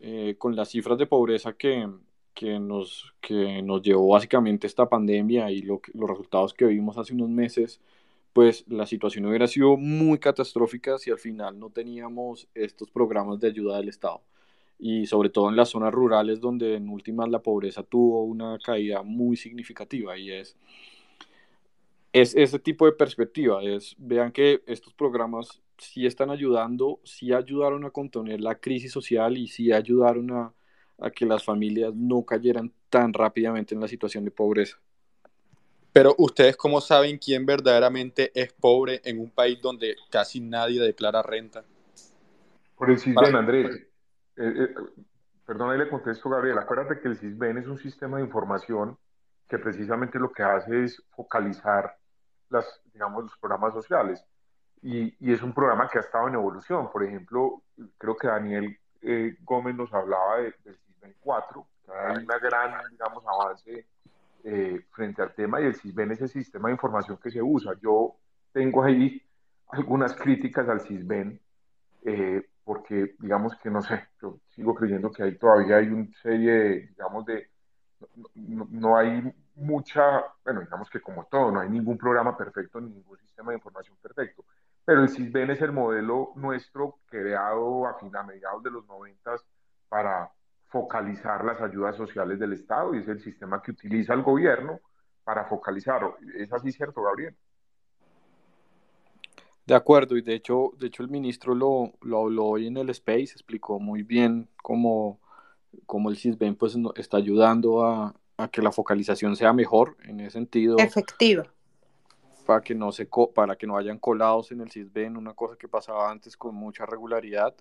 eh, 0.00 0.36
con 0.38 0.56
las 0.56 0.68
cifras 0.70 0.98
de 0.98 1.06
pobreza 1.06 1.52
que, 1.54 1.88
que, 2.34 2.58
nos, 2.58 3.14
que 3.20 3.62
nos 3.62 3.82
llevó 3.82 4.08
básicamente 4.08 4.66
esta 4.66 4.88
pandemia 4.88 5.50
y 5.50 5.62
los 5.62 5.80
resultados 5.94 6.54
que 6.54 6.66
vimos 6.66 6.98
hace 6.98 7.14
unos 7.14 7.28
meses, 7.28 7.80
pues 8.32 8.64
la 8.68 8.86
situación 8.86 9.26
hubiera 9.26 9.46
sido 9.46 9.76
muy 9.76 10.18
catastrófica 10.18 10.98
si 10.98 11.10
al 11.10 11.18
final 11.18 11.58
no 11.58 11.70
teníamos 11.70 12.48
estos 12.54 12.90
programas 12.90 13.40
de 13.40 13.48
ayuda 13.48 13.76
del 13.78 13.88
Estado. 13.88 14.22
Y 14.78 15.06
sobre 15.06 15.28
todo 15.30 15.48
en 15.48 15.56
las 15.56 15.68
zonas 15.68 15.92
rurales 15.92 16.40
donde 16.40 16.74
en 16.74 16.88
últimas 16.88 17.28
la 17.28 17.40
pobreza 17.40 17.82
tuvo 17.82 18.24
una 18.24 18.58
caída 18.58 19.02
muy 19.02 19.36
significativa 19.36 20.18
y 20.18 20.32
es, 20.32 20.56
es 22.12 22.34
ese 22.36 22.58
tipo 22.58 22.86
de 22.86 22.92
perspectiva, 22.92 23.62
es 23.62 23.94
vean 23.98 24.32
que 24.32 24.62
estos 24.66 24.92
programas 24.92 25.62
sí 25.78 26.06
están 26.06 26.30
ayudando, 26.30 27.00
sí 27.04 27.32
ayudaron 27.32 27.84
a 27.84 27.90
contener 27.90 28.40
la 28.40 28.56
crisis 28.56 28.92
social 28.92 29.36
y 29.38 29.48
sí 29.48 29.72
ayudaron 29.72 30.30
a, 30.30 30.52
a 30.98 31.10
que 31.10 31.24
las 31.24 31.44
familias 31.44 31.94
no 31.94 32.22
cayeran 32.22 32.72
tan 32.90 33.12
rápidamente 33.12 33.74
en 33.74 33.80
la 33.80 33.88
situación 33.88 34.24
de 34.24 34.30
pobreza. 34.30 34.78
Pero 35.92 36.14
ustedes 36.18 36.56
cómo 36.56 36.80
saben 36.80 37.18
quién 37.18 37.44
verdaderamente 37.44 38.30
es 38.34 38.52
pobre 38.52 39.00
en 39.04 39.18
un 39.18 39.30
país 39.30 39.60
donde 39.60 39.96
casi 40.10 40.40
nadie 40.40 40.80
declara 40.80 41.22
renta. 41.22 41.64
Por 42.76 42.90
el 42.90 42.98
CISBEN, 42.98 43.36
Andrés. 43.36 43.76
Eh, 44.36 44.52
eh, 44.56 44.74
perdón, 45.46 45.70
ahí 45.70 45.78
le 45.78 45.88
contesto, 45.88 46.30
Gabriel. 46.30 46.58
Acuérdate 46.58 47.00
que 47.00 47.08
el 47.08 47.16
CISBEN 47.16 47.58
es 47.58 47.66
un 47.66 47.78
sistema 47.78 48.18
de 48.18 48.24
información 48.24 48.96
que 49.48 49.58
precisamente 49.58 50.18
lo 50.18 50.32
que 50.32 50.42
hace 50.42 50.84
es 50.84 51.02
focalizar 51.10 51.94
las, 52.52 52.80
digamos, 52.92 53.24
los 53.24 53.36
programas 53.38 53.72
sociales. 53.74 54.24
Y, 54.82 55.14
y 55.20 55.32
es 55.32 55.42
un 55.42 55.52
programa 55.52 55.88
que 55.88 55.98
ha 55.98 56.02
estado 56.02 56.28
en 56.28 56.34
evolución. 56.34 56.90
Por 56.90 57.04
ejemplo, 57.04 57.62
creo 57.98 58.16
que 58.16 58.26
Daniel 58.28 58.78
eh, 59.00 59.36
Gómez 59.42 59.74
nos 59.76 59.92
hablaba 59.94 60.38
de- 60.38 60.54
del 60.64 60.76
CISBEN 60.78 61.14
4, 61.20 61.66
que 61.84 61.92
hay 61.92 62.24
una 62.24 62.38
gran, 62.38 62.90
digamos, 62.90 63.24
avance 63.26 63.86
eh, 64.44 64.84
frente 64.90 65.22
al 65.22 65.34
tema 65.34 65.60
y 65.60 65.64
el 65.66 65.74
CISBEN 65.76 66.12
es 66.12 66.20
el 66.20 66.28
sistema 66.28 66.68
de 66.68 66.74
información 66.74 67.16
que 67.22 67.30
se 67.30 67.40
usa. 67.42 67.74
Yo 67.80 68.16
tengo 68.52 68.82
ahí 68.82 69.22
algunas 69.68 70.14
críticas 70.14 70.68
al 70.68 70.80
CISBEN 70.80 71.40
eh, 72.04 72.42
porque 72.64 73.14
digamos 73.20 73.54
que 73.56 73.70
no 73.70 73.82
sé, 73.82 74.08
yo 74.20 74.38
sigo 74.48 74.74
creyendo 74.74 75.10
que 75.10 75.22
ahí 75.22 75.36
todavía 75.38 75.76
hay 75.76 75.86
una 75.88 76.08
serie, 76.22 76.52
de, 76.52 76.80
digamos, 76.88 77.24
de, 77.26 77.48
no, 78.16 78.28
no- 78.34 78.68
no 78.70 78.96
hay 78.96 79.32
mucha, 79.54 80.24
bueno, 80.44 80.60
digamos 80.60 80.88
que 80.90 81.00
como 81.00 81.24
todo, 81.26 81.50
no 81.50 81.60
hay 81.60 81.68
ningún 81.68 81.98
programa 81.98 82.36
perfecto 82.36 82.80
ni 82.80 82.90
ningún 82.90 83.18
sistema 83.18 83.52
de 83.52 83.58
información 83.58 83.96
perfecto, 84.00 84.44
pero 84.84 85.02
el 85.02 85.08
CISBEN 85.08 85.50
es 85.50 85.62
el 85.62 85.72
modelo 85.72 86.32
nuestro 86.36 86.98
creado 87.06 87.86
a, 87.86 87.94
fin, 87.98 88.14
a 88.16 88.22
mediados 88.22 88.62
de 88.62 88.70
los 88.70 88.86
noventas 88.86 89.44
para 89.88 90.30
focalizar 90.68 91.44
las 91.44 91.60
ayudas 91.60 91.96
sociales 91.96 92.38
del 92.38 92.54
Estado 92.54 92.94
y 92.94 92.98
es 92.98 93.08
el 93.08 93.20
sistema 93.20 93.62
que 93.62 93.72
utiliza 93.72 94.14
el 94.14 94.22
gobierno 94.22 94.80
para 95.22 95.44
focalizarlo. 95.44 96.16
¿Es 96.34 96.52
así 96.52 96.72
cierto, 96.72 97.02
Gabriel? 97.02 97.36
De 99.66 99.74
acuerdo, 99.74 100.16
y 100.16 100.22
de 100.22 100.34
hecho, 100.34 100.72
de 100.78 100.88
hecho 100.88 101.04
el 101.04 101.10
ministro 101.10 101.54
lo, 101.54 101.92
lo 102.00 102.22
habló 102.22 102.46
hoy 102.46 102.66
en 102.66 102.78
el 102.78 102.90
Space, 102.90 103.32
explicó 103.32 103.78
muy 103.78 104.02
bien 104.02 104.48
cómo, 104.60 105.20
cómo 105.86 106.10
el 106.10 106.16
CISBEN 106.16 106.56
pues, 106.56 106.76
está 106.96 107.18
ayudando 107.18 107.84
a, 107.84 108.12
a 108.42 108.48
que 108.50 108.62
la 108.62 108.72
focalización 108.72 109.36
sea 109.36 109.52
mejor 109.52 109.96
en 110.04 110.20
ese 110.20 110.32
sentido, 110.32 110.76
Efectiva. 110.78 111.44
para 112.46 112.60
que 112.62 112.74
no 112.74 112.92
se 112.92 113.08
co- 113.08 113.30
para 113.32 113.56
que 113.56 113.66
no 113.66 113.76
hayan 113.76 113.98
colados 113.98 114.52
en 114.52 114.60
el 114.60 114.70
CISBEN, 114.70 115.16
una 115.16 115.34
cosa 115.34 115.56
que 115.56 115.68
pasaba 115.68 116.10
antes 116.10 116.36
con 116.36 116.54
mucha 116.54 116.84
regularidad 116.86 117.54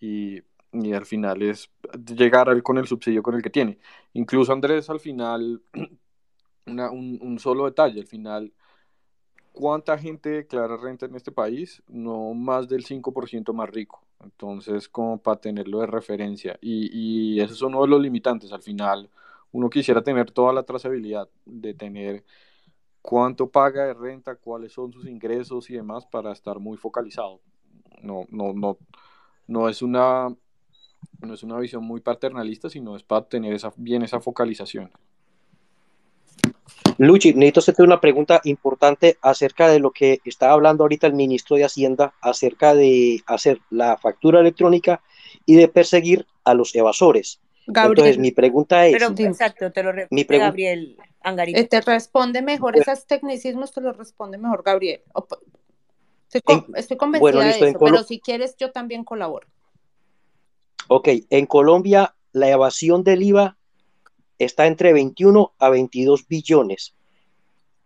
y, 0.00 0.42
y 0.72 0.92
al 0.92 1.06
final 1.06 1.42
es 1.42 1.70
llegar 2.14 2.48
al- 2.48 2.62
con 2.62 2.78
el 2.78 2.86
subsidio 2.86 3.22
con 3.22 3.34
el 3.34 3.42
que 3.42 3.50
tiene. 3.50 3.78
Incluso 4.12 4.52
Andrés 4.52 4.88
al 4.90 5.00
final, 5.00 5.62
una- 6.66 6.90
un, 6.90 7.18
un 7.22 7.38
solo 7.38 7.64
detalle, 7.66 8.00
al 8.00 8.06
final 8.06 8.52
¿Cuánta 9.52 9.96
gente 9.96 10.28
declara 10.28 10.76
renta 10.76 11.06
en 11.06 11.14
este 11.14 11.32
país? 11.32 11.82
No 11.88 12.34
más 12.34 12.68
del 12.68 12.84
5% 12.84 13.54
más 13.54 13.70
rico. 13.70 14.02
Entonces, 14.22 14.86
como 14.86 15.16
para 15.16 15.40
tenerlo 15.40 15.80
de 15.80 15.86
referencia. 15.86 16.58
Y, 16.60 16.90
y 16.92 17.40
eso 17.40 17.54
es 17.54 17.62
uno 17.62 17.80
de 17.80 17.88
los 17.88 17.98
limitantes. 18.02 18.52
Al 18.52 18.60
final, 18.60 19.08
uno 19.56 19.70
quisiera 19.70 20.02
tener 20.02 20.30
toda 20.32 20.52
la 20.52 20.64
trazabilidad 20.64 21.30
de 21.46 21.72
tener 21.72 22.24
cuánto 23.00 23.48
paga 23.48 23.86
de 23.86 23.94
renta, 23.94 24.36
cuáles 24.36 24.74
son 24.74 24.92
sus 24.92 25.06
ingresos 25.06 25.70
y 25.70 25.74
demás 25.74 26.04
para 26.04 26.30
estar 26.32 26.58
muy 26.58 26.76
focalizado. 26.76 27.40
No, 28.02 28.26
no, 28.28 28.52
no, 28.52 28.76
no 29.46 29.68
es 29.70 29.80
una, 29.80 30.28
no 31.20 31.34
es 31.34 31.42
una 31.42 31.58
visión 31.58 31.84
muy 31.84 32.02
paternalista, 32.02 32.68
sino 32.68 32.96
es 32.96 33.02
para 33.02 33.26
tener 33.26 33.54
esa, 33.54 33.72
bien 33.78 34.02
esa 34.02 34.20
focalización. 34.20 34.90
Luchi, 36.98 37.32
necesito 37.32 37.60
hacerte 37.60 37.82
una 37.82 38.00
pregunta 38.02 38.42
importante 38.44 39.16
acerca 39.22 39.68
de 39.68 39.80
lo 39.80 39.90
que 39.90 40.18
estaba 40.26 40.52
hablando 40.52 40.84
ahorita 40.84 41.06
el 41.06 41.14
ministro 41.14 41.56
de 41.56 41.64
Hacienda, 41.64 42.12
acerca 42.20 42.74
de 42.74 43.22
hacer 43.26 43.58
la 43.70 43.96
factura 43.96 44.40
electrónica 44.40 45.02
y 45.46 45.54
de 45.54 45.68
perseguir 45.68 46.26
a 46.44 46.52
los 46.52 46.74
evasores. 46.74 47.40
Gabriel. 47.66 47.98
Entonces, 47.98 48.18
mi 48.18 48.30
pregunta 48.30 48.86
es, 48.86 48.92
Pero 48.92 49.12
exacto, 49.28 49.72
te 49.72 49.82
lo 49.82 49.92
mi 49.92 50.00
repite 50.02 50.24
pregunta, 50.26 50.46
Gabriel 50.46 50.96
Angarita. 51.22 51.60
Eh, 51.60 51.64
te 51.64 51.80
responde 51.80 52.42
mejor, 52.42 52.76
esos 52.78 53.06
tecnicismos 53.06 53.72
te 53.72 53.80
los 53.80 53.96
responde 53.96 54.38
mejor 54.38 54.62
Gabriel. 54.64 55.02
Estoy, 56.28 56.40
con- 56.42 56.64
En- 56.68 56.76
estoy 56.76 56.96
convencida 56.96 57.20
bueno, 57.20 57.40
listo, 57.42 57.64
de 57.64 57.70
en 57.70 57.76
eso, 57.76 57.84
pero 57.84 58.02
si 58.02 58.20
quieres 58.20 58.56
yo 58.56 58.70
también 58.72 59.04
colaboro. 59.04 59.46
ok, 60.88 61.08
en 61.30 61.46
Colombia 61.46 62.14
la 62.32 62.50
evasión 62.50 63.02
del 63.02 63.22
IVA 63.22 63.56
está 64.38 64.66
entre 64.66 64.92
21 64.92 65.52
a 65.58 65.70
22 65.70 66.28
billones 66.28 66.94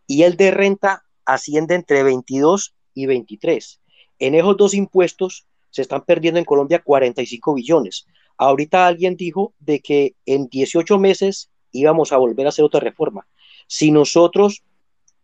y 0.07 0.25
el 0.25 0.37
de 0.37 0.51
renta 0.51 1.05
asciende 1.25 1.75
entre 1.77 2.03
22 2.03 2.75
y 2.95 3.07
23. 3.07 3.81
En 4.19 4.35
esos 4.35 4.57
dos 4.57 4.75
impuestos 4.75 5.47
se 5.71 5.83
están 5.83 6.05
perdiendo 6.05 6.39
en 6.39 6.45
Colombia 6.45 6.83
45 6.83 7.55
billones. 7.55 8.07
Ahorita 8.41 8.87
alguien 8.87 9.17
dijo 9.17 9.53
de 9.61 9.81
que 9.81 10.15
en 10.25 10.49
18 10.49 10.99
meses 10.99 11.51
íbamos 11.73 12.11
a 12.11 12.17
volver 12.17 12.47
a 12.47 12.49
hacer 12.49 12.65
otra 12.65 12.81
reforma. 12.81 13.27
Si 13.67 13.91
nosotros 13.91 14.63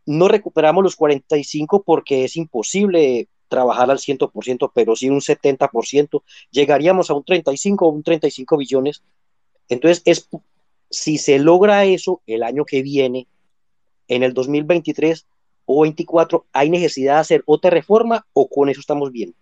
no 0.04 0.28
recuperamos 0.28 0.84
los 0.84 0.96
45 0.96 1.82
porque 1.82 2.24
es 2.24 2.36
imposible 2.36 3.28
trabajar 3.48 3.90
al 3.90 3.98
100%, 3.98 4.70
pero 4.74 4.94
sí 4.96 5.08
un 5.08 5.20
70%, 5.20 6.22
llegaríamos 6.50 7.08
a 7.08 7.14
un 7.14 7.24
35 7.24 7.86
o 7.86 7.88
un 7.88 8.02
35 8.02 8.58
billones. 8.58 9.02
Entonces, 9.70 10.02
es, 10.04 10.28
si 10.90 11.16
se 11.16 11.38
logra 11.38 11.86
eso 11.86 12.20
el 12.26 12.42
año 12.42 12.66
que 12.66 12.82
viene, 12.82 13.26
en 14.08 14.24
el 14.24 14.34
2023 14.34 15.26
o 15.64 15.82
24, 15.82 16.44
¿hay 16.52 16.68
necesidad 16.68 17.14
de 17.14 17.20
hacer 17.20 17.42
otra 17.46 17.70
reforma 17.70 18.26
o 18.34 18.48
con 18.48 18.68
eso 18.68 18.80
estamos 18.80 19.10
bien? 19.10 19.34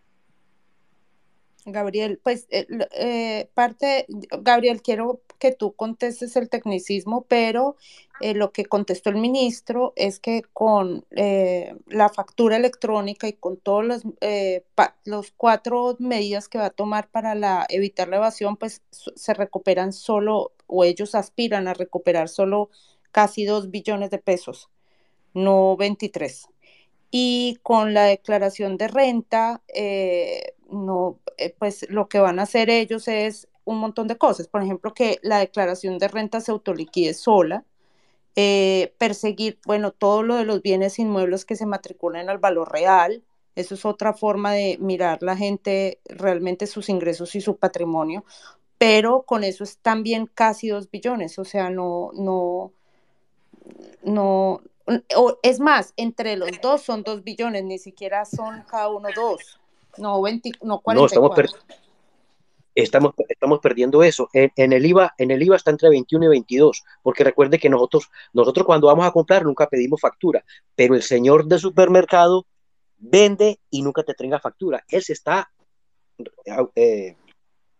Gabriel, 1.67 2.20
pues 2.23 2.47
eh, 2.51 2.67
eh, 2.93 3.49
parte, 3.55 4.07
Gabriel, 4.09 4.83
quiero 4.83 5.20
que 5.39 5.52
tú 5.52 5.73
contestes 5.75 6.36
el 6.36 6.49
tecnicismo, 6.49 7.25
pero 7.28 7.76
eh, 8.20 8.34
lo 8.34 8.52
que 8.52 8.67
contestó 8.67 9.10
el 9.10 9.17
ministro 9.17 9.93
es 9.97 10.20
que 10.20 10.43
con 10.52 11.05
la 11.10 12.09
factura 12.09 12.57
electrónica 12.57 13.28
y 13.28 13.33
con 13.33 13.57
todos 13.57 13.84
los, 13.84 14.02
los 15.05 15.31
cuatro 15.33 15.97
medidas 15.99 16.49
que 16.49 16.59
va 16.59 16.67
a 16.67 16.70
tomar 16.70 17.09
para 17.10 17.34
la, 17.34 17.67
evitar 17.68 18.09
la 18.09 18.17
evasión, 18.17 18.57
pues 18.57 18.83
se 18.91 19.34
recuperan 19.34 19.93
solo, 19.93 20.52
o 20.67 20.84
ellos 20.84 21.15
aspiran 21.15 21.68
a 21.68 21.75
recuperar 21.75 22.28
solo 22.28 22.70
casi 23.10 23.44
dos 23.44 23.70
billones 23.70 24.10
de 24.10 24.18
pesos, 24.18 24.70
no 25.34 25.76
23 25.76 26.49
y 27.17 27.60
con 27.62 27.94
la 27.94 28.07
declaración 28.07 28.76
de 28.76 28.89
renta, 28.89 29.62
eh, 29.73 30.55
no, 30.75 31.19
eh, 31.39 31.55
pues 31.59 31.86
lo 31.91 32.09
que 32.09 32.19
van 32.20 32.39
a 32.39 32.43
hacer 32.44 32.70
ellos 32.70 33.09
es 33.09 33.49
un 33.65 33.78
montón 33.78 34.09
de 34.09 34.19
cosas. 34.19 34.49
Por 34.49 34.62
ejemplo, 34.62 34.94
que 34.94 35.19
la 35.23 35.39
declaración 35.39 35.99
de 35.99 36.09
renta 36.09 36.41
se 36.41 36.53
autoliquide 36.53 37.15
sola, 37.15 37.65
eh, 38.36 38.94
perseguir, 38.99 39.59
bueno, 39.67 39.93
todo 39.93 40.23
lo 40.23 40.36
de 40.36 40.44
los 40.44 40.62
bienes 40.62 40.99
inmuebles 40.99 41.44
que 41.44 41.57
se 41.57 41.67
matriculen 41.67 42.28
al 42.28 42.39
valor 42.39 42.73
real. 42.73 43.23
Eso 43.55 43.75
es 43.75 43.85
otra 43.85 44.12
forma 44.15 44.53
de 44.53 44.78
mirar 44.81 45.23
la 45.23 45.36
gente 45.36 46.01
realmente 46.07 46.67
sus 46.67 46.89
ingresos 46.89 47.35
y 47.36 47.41
su 47.41 47.57
patrimonio, 47.57 48.25
pero 48.78 49.23
con 49.23 49.44
eso 49.44 49.65
es 49.65 49.78
también 49.78 50.27
casi 50.27 50.69
dos 50.69 50.91
billones, 50.91 51.39
o 51.39 51.44
sea, 51.44 51.70
no, 51.70 52.11
no, 52.15 52.73
no, 54.03 54.61
o, 55.17 55.39
es 55.43 55.61
más, 55.61 55.94
entre 55.97 56.36
los 56.36 56.51
dos 56.61 56.83
son 56.83 57.03
dos 57.03 57.25
billones, 57.25 57.65
ni 57.65 57.78
siquiera 57.78 58.25
son 58.25 58.65
cada 58.69 58.89
uno 58.89 59.09
dos, 59.15 59.61
no, 59.98 60.23
20, 60.23 60.52
no 60.62 60.81
44. 60.81 61.48
estamos, 62.74 63.12
estamos, 63.28 63.60
perdiendo 63.60 64.02
eso. 64.02 64.28
En, 64.32 64.73
el 64.73 64.84
IVA, 64.84 65.14
en 65.18 65.31
el 65.31 65.42
IVA 65.42 65.56
está 65.56 65.70
entre 65.70 65.89
21 65.89 66.26
y 66.26 66.28
22, 66.28 66.82
porque 67.02 67.24
recuerde 67.24 67.58
que 67.58 67.70
nosotros, 67.70 68.10
nosotros 68.32 68.66
cuando 68.66 68.89
vamos 68.89 69.06
a 69.06 69.12
comprar 69.12 69.44
nunca 69.44 69.68
pedimos 69.68 70.00
factura, 70.00 70.44
pero 70.74 70.94
el 70.94 71.02
señor 71.02 71.47
de 71.47 71.58
supermercado 71.58 72.47
vende 72.97 73.60
y 73.70 73.82
nunca 73.82 74.02
te 74.02 74.14
tenga 74.14 74.40
factura. 74.40 74.84
Él 74.89 75.02
se 75.02 75.12
está 75.12 75.50
eh, 76.74 77.16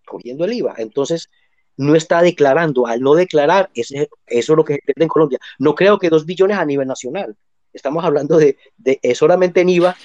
cogiendo 0.07 0.45
el 0.45 0.53
IVA. 0.53 0.75
Entonces, 0.79 1.31
no 1.77 1.97
está 1.97 2.23
declarando. 2.23 2.87
Al 2.87 3.01
no 3.01 3.15
declarar, 3.15 3.71
eso 3.75 4.07
es 4.27 4.49
lo 4.49 4.65
que 4.65 4.75
se 4.75 4.93
en 4.97 5.09
Colombia. 5.09 5.39
No 5.59 5.75
creo 5.75 5.99
que 5.99 6.11
dos 6.11 6.27
billones 6.27 6.59
a 6.59 6.65
nivel 6.65 6.87
nacional. 6.87 7.37
Estamos 7.73 8.05
hablando 8.05 8.37
de, 8.37 8.57
de 8.77 9.01
solamente 9.17 9.63
en 9.63 9.69
IVA 9.69 9.97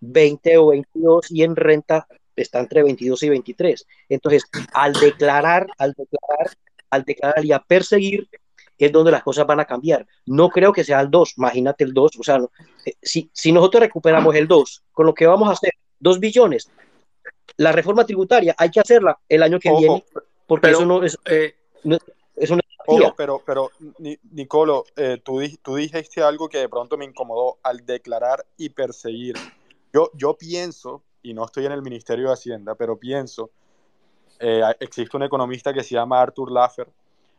20 0.00 0.58
o 0.58 0.66
22 0.68 1.30
y 1.30 1.42
en 1.42 1.56
renta 1.56 2.06
está 2.36 2.60
entre 2.60 2.82
22 2.82 3.22
y 3.22 3.28
23. 3.28 3.86
Entonces, 4.08 4.44
al 4.72 4.92
declarar, 4.94 5.66
al 5.78 5.92
declarar, 5.92 6.56
al 6.90 7.04
declarar 7.04 7.44
y 7.44 7.52
a 7.52 7.60
perseguir, 7.60 8.28
es 8.78 8.92
donde 8.92 9.10
las 9.10 9.22
cosas 9.22 9.46
van 9.46 9.60
a 9.60 9.66
cambiar. 9.66 10.06
No 10.26 10.48
creo 10.48 10.72
que 10.72 10.84
sea 10.84 11.00
el 11.00 11.10
2, 11.10 11.34
imagínate 11.36 11.84
el 11.84 11.92
2, 11.92 12.12
o 12.18 12.22
sea, 12.22 12.40
eh, 12.86 12.94
si, 13.02 13.30
si 13.32 13.52
nosotros 13.52 13.82
recuperamos 13.82 14.34
el 14.34 14.48
2, 14.48 14.84
con 14.92 15.06
lo 15.06 15.14
que 15.14 15.26
vamos 15.26 15.48
a 15.48 15.52
hacer, 15.52 15.72
2 15.98 16.18
billones, 16.18 16.70
la 17.58 17.72
reforma 17.72 18.06
tributaria 18.06 18.54
hay 18.56 18.70
que 18.70 18.80
hacerla 18.80 19.18
el 19.28 19.42
año 19.42 19.60
que 19.60 19.70
viene, 19.70 20.02
porque 20.46 20.70
eso 20.70 20.86
no 20.86 21.02
es, 21.04 21.18
eh, 21.26 21.54
es 22.36 22.50
una 22.50 22.62
pero, 23.16 23.42
pero, 23.44 23.70
Nicolo, 24.32 24.84
eh, 24.96 25.20
tú, 25.22 25.40
tú 25.62 25.76
dijiste 25.76 26.22
algo 26.22 26.48
que 26.48 26.58
de 26.58 26.68
pronto 26.68 26.96
me 26.96 27.04
incomodó 27.04 27.58
al 27.62 27.84
declarar 27.84 28.44
y 28.56 28.70
perseguir. 28.70 29.36
Yo, 29.92 30.10
yo 30.14 30.36
pienso, 30.36 31.02
y 31.22 31.34
no 31.34 31.44
estoy 31.44 31.66
en 31.66 31.72
el 31.72 31.82
Ministerio 31.82 32.28
de 32.28 32.34
Hacienda, 32.34 32.74
pero 32.74 32.98
pienso, 32.98 33.50
eh, 34.38 34.62
existe 34.80 35.16
un 35.16 35.22
economista 35.24 35.72
que 35.72 35.82
se 35.82 35.94
llama 35.94 36.20
Arthur 36.20 36.52
Laffer. 36.52 36.88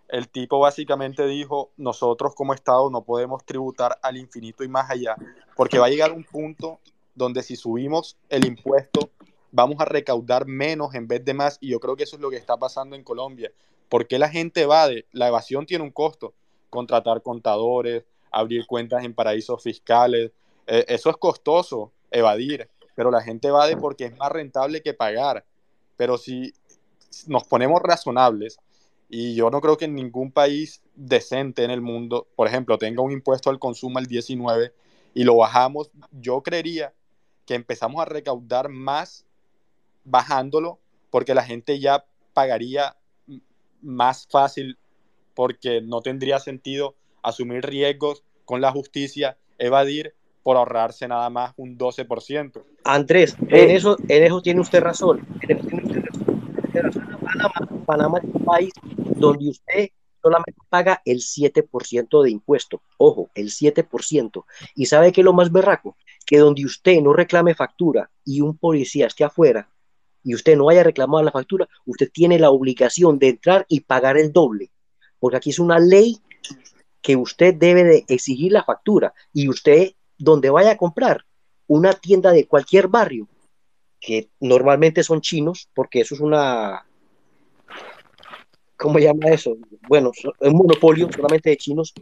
El 0.08 0.28
tipo 0.30 0.60
básicamente 0.60 1.26
dijo, 1.26 1.72
nosotros 1.78 2.36
como 2.36 2.54
Estado 2.54 2.90
no 2.90 3.04
podemos 3.04 3.46
tributar 3.46 3.98
al 4.02 4.18
infinito 4.18 4.64
y 4.64 4.68
más 4.68 4.90
allá, 4.90 5.16
porque 5.56 5.80
va 5.80 5.86
a 5.86 5.90
llegar 5.90 6.12
un 6.12 6.24
punto 6.24 6.80
donde 7.16 7.44
si 7.44 7.56
subimos 7.56 8.18
el 8.30 8.46
impuesto 8.46 9.10
vamos 9.52 9.80
a 9.80 9.86
recaudar 9.86 10.46
menos 10.48 10.96
en 10.96 11.08
vez 11.08 11.24
de 11.24 11.34
más 11.34 11.58
y 11.62 11.70
yo 11.70 11.80
creo 11.80 11.96
que 11.96 12.04
eso 12.04 12.16
es 12.16 12.22
lo 12.22 12.30
que 12.30 12.38
está 12.38 12.58
pasando 12.58 12.96
en 12.96 13.04
Colombia. 13.04 13.52
¿Por 13.90 14.08
qué 14.08 14.18
la 14.18 14.30
gente 14.30 14.62
evade? 14.62 15.06
La 15.12 15.28
evasión 15.28 15.66
tiene 15.66 15.84
un 15.84 15.92
costo. 15.92 16.34
Contratar 16.70 17.22
contadores, 17.22 18.06
abrir 18.32 18.66
cuentas 18.66 19.04
en 19.04 19.14
paraísos 19.14 19.62
fiscales, 19.62 20.32
eh, 20.68 20.86
eso 20.88 21.10
es 21.10 21.18
costoso, 21.18 21.92
evadir, 22.12 22.70
pero 22.96 23.10
la 23.10 23.22
gente 23.22 23.48
evade 23.48 23.78
porque 23.78 24.06
es 24.06 24.18
más 24.18 24.32
rentable 24.32 24.82
que 24.82 24.94
pagar. 24.94 25.46
Pero 25.98 26.18
si 26.18 26.54
nos 27.28 27.44
ponemos 27.46 27.82
razonables, 27.82 28.60
y 29.10 29.36
yo 29.36 29.50
no 29.50 29.60
creo 29.60 29.78
que 29.78 29.86
en 29.86 29.96
ningún 29.96 30.32
país 30.32 30.82
decente 30.96 31.66
en 31.66 31.72
el 31.72 31.82
mundo, 31.82 32.28
por 32.36 32.48
ejemplo, 32.48 32.78
tenga 32.78 33.02
un 33.02 33.12
impuesto 33.12 33.50
al 33.50 33.60
consumo 33.60 34.00
al 34.00 34.06
19 34.06 34.74
y 35.14 35.24
lo 35.26 35.36
bajamos, 35.36 35.92
yo 36.12 36.42
creería 36.42 36.94
que 37.46 37.56
empezamos 37.56 38.02
a 38.02 38.06
recaudar 38.06 38.70
más 38.70 39.26
bajándolo 40.06 40.80
porque 41.10 41.36
la 41.36 41.44
gente 41.44 41.80
ya 41.80 42.06
pagaría 42.34 42.96
más 43.82 44.28
fácil 44.32 44.78
porque 45.36 45.82
no 45.82 46.02
tendría 46.02 46.40
sentido 46.40 46.96
asumir 47.22 47.66
riesgos 47.66 48.24
con 48.46 48.62
la 48.62 48.72
justicia, 48.72 49.38
evadir 49.58 50.16
por 50.44 50.58
ahorrarse 50.58 51.08
nada 51.08 51.30
más 51.30 51.54
un 51.58 51.78
12%. 51.78 52.64
Andrés, 52.84 53.36
en 53.48 53.70
eh. 53.70 53.76
eso, 53.76 53.98
en 54.08 54.24
eso 54.24 54.42
tiene 54.42 54.62
usted 54.62 54.82
razón. 54.82 55.26
Panamá, 57.86 58.20
es 58.20 58.30
un 58.34 58.46
país 58.46 58.74
donde 59.16 59.50
usted 59.50 59.90
solamente 60.22 60.60
paga 60.70 61.02
el 61.06 61.20
7% 61.20 62.24
de 62.24 62.32
impuesto. 62.32 62.82
Ojo, 62.98 63.30
el 63.36 63.50
7%. 63.50 64.46
¿Y 64.76 64.86
sabe 64.86 65.12
qué 65.12 65.22
es 65.22 65.26
lo 65.26 65.34
más 65.34 65.52
berraco? 65.52 65.98
Que 66.26 66.38
donde 66.38 66.66
usted 66.66 67.02
no 67.02 67.14
reclame 67.14 67.56
factura 67.56 68.10
y 68.24 68.42
un 68.42 68.58
policía 68.58 69.08
esté 69.08 69.24
afuera 69.24 69.70
y 70.24 70.36
usted 70.36 70.56
no 70.56 70.70
haya 70.70 70.84
reclamado 70.84 71.24
la 71.24 71.32
factura, 71.32 71.68
usted 71.86 72.10
tiene 72.12 72.40
la 72.40 72.52
obligación 72.52 73.18
de 73.18 73.30
entrar 73.30 73.66
y 73.68 73.82
pagar 73.82 74.18
el 74.18 74.32
doble, 74.32 74.72
porque 75.20 75.38
aquí 75.38 75.50
es 75.50 75.60
una 75.60 75.80
ley 75.80 76.20
que 77.02 77.16
usted 77.16 77.56
debe 77.56 77.84
de 77.84 78.06
exigir 78.08 78.52
la 78.52 78.64
factura 78.64 79.14
y 79.34 79.50
usted 79.50 79.94
donde 80.24 80.50
vaya 80.50 80.72
a 80.72 80.78
comprar 80.78 81.26
una 81.68 81.94
tienda 81.94 82.32
de 82.32 82.48
cualquier 82.48 82.88
barrio, 82.88 83.28
que 84.00 84.30
normalmente 84.40 85.04
son 85.04 85.22
chinos, 85.22 85.70
porque 85.74 86.02
eso 86.02 86.16
es 86.16 86.22
una, 86.22 86.86
¿cómo 88.78 89.00
llama 89.00 89.30
eso? 89.30 89.58
Bueno, 89.88 90.12
es 90.14 90.26
un 90.40 90.58
monopolio 90.58 91.10
solamente 91.12 91.52
de 91.52 91.58
chinos, 91.58 91.94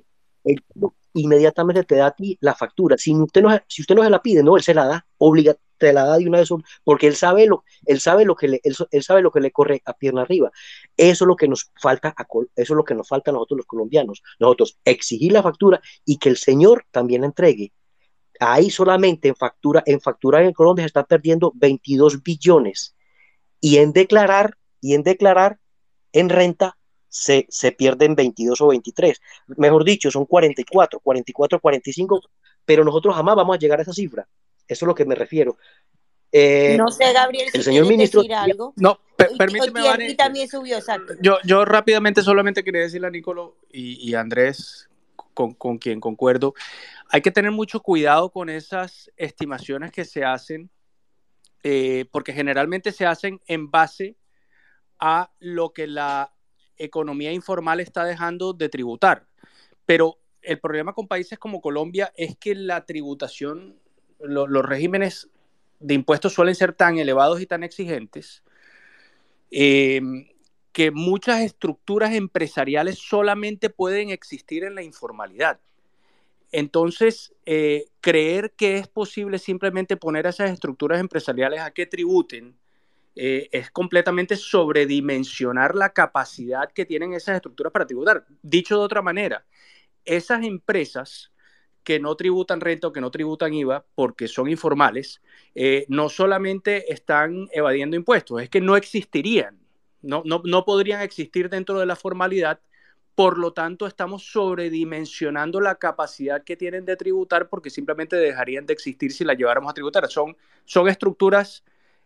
inmediatamente 1.13 1.83
te 1.83 1.95
da 1.95 2.07
a 2.07 2.11
ti 2.11 2.37
la 2.41 2.55
factura. 2.55 2.97
Si 2.97 3.13
usted 3.13 3.41
no, 3.41 3.57
si 3.67 3.81
usted 3.81 3.95
no 3.95 4.03
se 4.03 4.09
la 4.09 4.21
pide, 4.21 4.43
no, 4.43 4.55
él 4.57 4.63
se 4.63 4.73
la 4.73 4.85
da, 4.85 5.05
obliga, 5.17 5.55
te 5.77 5.93
la 5.93 6.05
da 6.05 6.17
de 6.17 6.27
una 6.27 6.39
vez, 6.39 6.49
porque 6.83 7.07
él 7.07 7.15
sabe 7.15 7.47
lo, 7.47 7.63
él 7.85 7.99
sabe 7.99 8.25
lo 8.25 8.35
que 8.35 8.47
le, 8.47 8.61
él, 8.63 9.03
sabe 9.03 9.21
lo 9.21 9.31
que 9.31 9.39
le 9.39 9.51
corre 9.51 9.81
a 9.85 9.93
pierna 9.93 10.21
arriba. 10.21 10.51
Eso 10.97 11.23
es 11.23 11.27
lo 11.27 11.35
que 11.35 11.47
nos 11.47 11.71
falta, 11.81 12.13
a, 12.15 12.23
eso 12.23 12.49
es 12.55 12.69
lo 12.69 12.83
que 12.83 12.95
nos 12.95 13.07
falta 13.07 13.31
a 13.31 13.33
nosotros 13.33 13.59
los 13.59 13.65
colombianos. 13.65 14.21
Nosotros 14.39 14.77
exigir 14.85 15.31
la 15.31 15.43
factura 15.43 15.81
y 16.05 16.17
que 16.17 16.29
el 16.29 16.37
señor 16.37 16.85
también 16.91 17.21
la 17.21 17.27
entregue. 17.27 17.71
Ahí 18.39 18.69
solamente 18.69 19.27
en 19.27 19.35
factura, 19.35 19.83
en 19.85 19.99
factura 19.99 20.41
en 20.41 20.53
Colombia 20.53 20.83
se 20.83 20.87
está 20.87 21.03
perdiendo 21.03 21.51
22 21.55 22.23
billones 22.23 22.95
y 23.59 23.77
en 23.77 23.91
declarar 23.91 24.55
y 24.81 24.93
en 24.93 25.03
declarar 25.03 25.59
en 26.13 26.29
renta 26.29 26.77
se, 27.09 27.47
se, 27.49 27.71
pierden 27.71 28.15
22 28.15 28.61
o 28.61 28.67
23. 28.67 29.19
Mejor 29.57 29.83
dicho, 29.83 30.11
son 30.11 30.25
44, 30.25 30.99
44, 30.99 31.59
45, 31.59 32.21
pero 32.65 32.83
nosotros 32.83 33.15
jamás 33.15 33.35
vamos 33.35 33.55
a 33.55 33.59
llegar 33.59 33.79
a 33.79 33.81
esa 33.81 33.93
cifra. 33.93 34.27
Eso 34.67 34.85
es 34.85 34.87
lo 34.87 34.95
que 34.95 35.05
me 35.05 35.15
refiero. 35.15 35.57
Eh, 36.31 36.75
no 36.77 36.89
sé, 36.89 37.11
Gabriel, 37.11 37.49
el 37.51 37.63
señor 37.63 37.87
ministro. 37.87 38.21
Decir 38.21 38.35
algo. 38.35 38.73
No, 38.75 38.99
permíteme. 39.15 39.81
Y, 40.09 40.15
también 40.15 40.47
subió, 40.47 40.77
exacto. 40.77 41.13
Yo, 41.21 41.37
yo 41.43 41.65
rápidamente 41.65 42.21
solamente 42.21 42.63
quería 42.63 42.81
decirle 42.81 43.07
a 43.07 43.09
Nicolo 43.09 43.57
y, 43.71 44.07
y 44.07 44.13
Andrés, 44.13 44.87
con, 45.33 45.55
con, 45.55 45.79
quien 45.79 45.99
concuerdo, 45.99 46.53
hay 47.09 47.21
que 47.21 47.31
tener 47.31 47.51
mucho 47.51 47.81
cuidado 47.81 48.31
con 48.31 48.49
esas 48.49 49.11
estimaciones 49.17 49.91
que 49.91 50.05
se 50.05 50.23
hacen, 50.23 50.69
eh, 51.63 52.05
porque 52.11 52.33
generalmente 52.33 52.91
se 52.91 53.05
hacen 53.05 53.41
en 53.47 53.71
base 53.71 54.15
a 54.99 55.31
lo 55.39 55.73
que 55.73 55.87
la 55.87 56.33
economía 56.77 57.31
informal 57.31 57.79
está 57.79 58.05
dejando 58.05 58.53
de 58.53 58.69
tributar. 58.69 59.27
Pero 59.85 60.19
el 60.41 60.59
problema 60.59 60.93
con 60.93 61.07
países 61.07 61.39
como 61.39 61.61
Colombia 61.61 62.13
es 62.15 62.37
que 62.37 62.53
la 62.53 62.85
tributación, 62.85 63.79
los 64.19 64.65
regímenes 64.65 65.29
de 65.79 65.95
impuestos 65.95 66.33
suelen 66.33 66.55
ser 66.55 66.73
tan 66.73 66.99
elevados 66.99 67.41
y 67.41 67.47
tan 67.47 67.63
exigentes 67.63 68.43
eh, 69.49 70.01
que 70.71 70.91
muchas 70.91 71.41
estructuras 71.41 72.13
empresariales 72.13 72.99
solamente 72.99 73.69
pueden 73.69 74.11
existir 74.11 74.63
en 74.63 74.75
la 74.75 74.83
informalidad. 74.83 75.59
Entonces, 76.51 77.33
eh, 77.45 77.85
creer 78.01 78.51
que 78.51 78.77
es 78.77 78.87
posible 78.87 79.37
simplemente 79.37 79.97
poner 79.97 80.25
esas 80.25 80.51
estructuras 80.51 80.99
empresariales 80.99 81.61
a 81.61 81.71
que 81.71 81.85
tributen 81.85 82.55
eh, 83.15 83.49
es 83.51 83.69
completamente 83.71 84.35
sobredimensionar 84.35 85.75
la 85.75 85.89
capacidad 85.89 86.71
que 86.71 86.85
tienen 86.85 87.13
esas 87.13 87.35
estructuras 87.35 87.73
para 87.73 87.85
tributar. 87.85 88.25
Dicho 88.41 88.77
de 88.77 88.85
otra 88.85 89.01
manera, 89.01 89.45
esas 90.05 90.43
empresas 90.43 91.31
que 91.83 91.99
no 91.99 92.15
tributan 92.15 92.61
renta 92.61 92.87
o 92.87 92.93
que 92.93 93.01
no 93.01 93.11
tributan 93.11 93.53
IVA 93.53 93.85
porque 93.95 94.27
son 94.27 94.49
informales, 94.49 95.21
eh, 95.55 95.85
no 95.89 96.09
solamente 96.09 96.93
están 96.93 97.47
evadiendo 97.51 97.95
impuestos, 97.95 98.41
es 98.41 98.49
que 98.49 98.61
no 98.61 98.75
existirían, 98.75 99.59
no, 100.01 100.21
no, 100.25 100.41
no 100.45 100.65
podrían 100.65 101.01
existir 101.01 101.49
dentro 101.49 101.79
de 101.79 101.85
la 101.85 101.95
formalidad 101.95 102.59
por 103.19 103.37
lo 103.37 103.51
tanto, 103.51 103.85
estamos 103.85 104.23
sobredimensionando 104.31 105.59
la 105.59 105.75
capacidad 105.75 106.41
que 106.41 106.55
tienen 106.55 106.85
de 106.85 106.95
tributar 106.95 107.49
porque 107.49 107.69
simplemente 107.69 108.15
dejarían 108.15 108.65
de 108.65 108.71
existir 108.71 109.11
si 109.11 109.25
la 109.25 109.33
lleváramos 109.33 109.69
a 109.69 109.73
tributar. 109.73 110.07
Son, 110.07 110.37
son 110.63 110.87
estructuras 110.87 111.65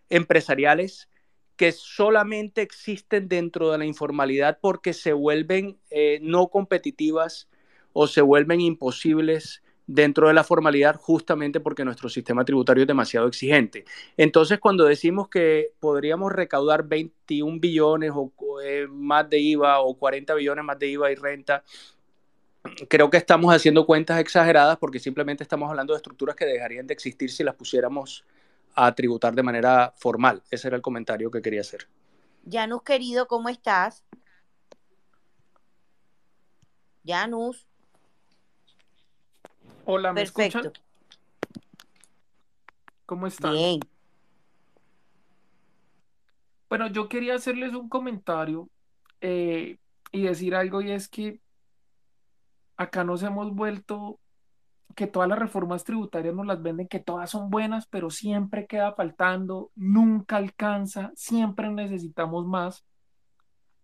empresariales 0.09 1.11
que 1.55 1.71
solamente 1.71 2.63
existen 2.63 3.27
dentro 3.27 3.71
de 3.71 3.77
la 3.77 3.85
informalidad 3.85 4.57
porque 4.59 4.91
se 4.91 5.13
vuelven 5.13 5.77
eh, 5.91 6.17
no 6.23 6.47
competitivas 6.47 7.47
o 7.91 8.07
se 8.07 8.21
vuelven 8.21 8.59
imposibles 8.59 9.61
dentro 9.85 10.27
de 10.27 10.33
la 10.33 10.43
formalidad 10.43 10.95
justamente 10.95 11.59
porque 11.59 11.83
nuestro 11.83 12.09
sistema 12.09 12.45
tributario 12.45 12.83
es 12.83 12.87
demasiado 12.87 13.27
exigente. 13.27 13.85
Entonces, 14.17 14.59
cuando 14.59 14.85
decimos 14.85 15.27
que 15.27 15.71
podríamos 15.79 16.31
recaudar 16.31 16.87
21 16.87 17.59
billones 17.59 18.11
o 18.13 18.31
eh, 18.61 18.87
más 18.89 19.29
de 19.29 19.39
IVA 19.39 19.79
o 19.79 19.95
40 19.95 20.33
billones 20.35 20.63
más 20.63 20.79
de 20.79 20.87
IVA 20.87 21.11
y 21.11 21.15
renta, 21.15 21.63
creo 22.87 23.09
que 23.09 23.17
estamos 23.17 23.53
haciendo 23.53 23.85
cuentas 23.85 24.19
exageradas 24.19 24.77
porque 24.77 24.99
simplemente 24.99 25.43
estamos 25.43 25.69
hablando 25.69 25.93
de 25.93 25.97
estructuras 25.97 26.35
que 26.35 26.45
dejarían 26.45 26.87
de 26.87 26.93
existir 26.93 27.29
si 27.29 27.43
las 27.43 27.55
pusiéramos 27.55 28.23
a 28.75 28.93
tributar 28.95 29.35
de 29.35 29.43
manera 29.43 29.93
formal. 29.97 30.41
Ese 30.49 30.67
era 30.67 30.77
el 30.77 30.81
comentario 30.81 31.29
que 31.29 31.41
quería 31.41 31.61
hacer. 31.61 31.87
Janus, 32.49 32.83
querido, 32.83 33.27
¿cómo 33.27 33.49
estás? 33.49 34.03
Janus. 37.05 37.67
Hola, 39.85 40.13
¿me 40.13 40.21
escuchan? 40.21 40.71
¿Cómo 43.05 43.27
están? 43.27 43.51
Bien. 43.51 43.79
Bueno, 46.69 46.87
yo 46.87 47.09
quería 47.09 47.35
hacerles 47.35 47.73
un 47.73 47.89
comentario 47.89 48.69
eh, 49.19 49.77
y 50.11 50.23
decir 50.23 50.55
algo 50.55 50.81
y 50.81 50.91
es 50.91 51.09
que 51.09 51.41
acá 52.77 53.03
nos 53.03 53.23
hemos 53.23 53.53
vuelto 53.53 54.19
que 54.95 55.07
todas 55.07 55.27
las 55.27 55.37
reformas 55.37 55.83
tributarias 55.83 56.33
nos 56.33 56.45
las 56.45 56.61
venden, 56.61 56.87
que 56.87 56.99
todas 56.99 57.29
son 57.29 57.49
buenas, 57.49 57.85
pero 57.87 58.09
siempre 58.09 58.67
queda 58.67 58.93
faltando, 58.93 59.71
nunca 59.75 60.37
alcanza, 60.37 61.11
siempre 61.15 61.69
necesitamos 61.69 62.45
más. 62.45 62.85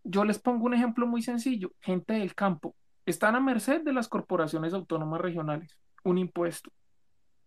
Yo 0.03 0.23
les 0.23 0.39
pongo 0.39 0.65
un 0.65 0.75
ejemplo 0.75 1.05
muy 1.07 1.21
sencillo, 1.21 1.73
gente 1.81 2.13
del 2.13 2.35
campo, 2.35 2.73
están 3.05 3.35
a 3.35 3.41
merced 3.41 3.81
de 3.81 3.91
las 3.91 4.07
corporaciones 4.07 4.73
autónomas 4.73 5.19
regionales 5.19 5.77
un 6.03 6.17
impuesto, 6.17 6.71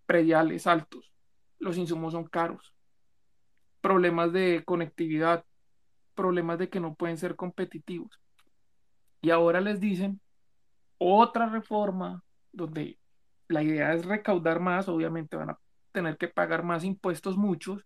prediales 0.07 0.67
altos, 0.67 1.13
los 1.59 1.77
insumos 1.77 2.13
son 2.13 2.25
caros, 2.25 2.75
problemas 3.81 4.33
de 4.33 4.63
conectividad, 4.65 5.45
problemas 6.15 6.59
de 6.59 6.69
que 6.69 6.81
no 6.81 6.95
pueden 6.95 7.19
ser 7.19 7.37
competitivos. 7.37 8.21
Y 9.21 9.31
ahora 9.31 9.61
les 9.61 9.81
dicen 9.81 10.21
otra 10.99 11.47
reforma 11.47 12.23
donde 12.53 12.99
la 13.49 13.63
idea 13.63 13.93
es 13.95 14.05
recaudar 14.05 14.61
más, 14.61 14.89
obviamente 14.89 15.37
van 15.37 15.51
a 15.51 15.59
tener 15.93 16.17
que 16.17 16.29
pagar 16.29 16.65
más 16.65 16.85
impuestos 16.85 17.37
muchos, 17.37 17.85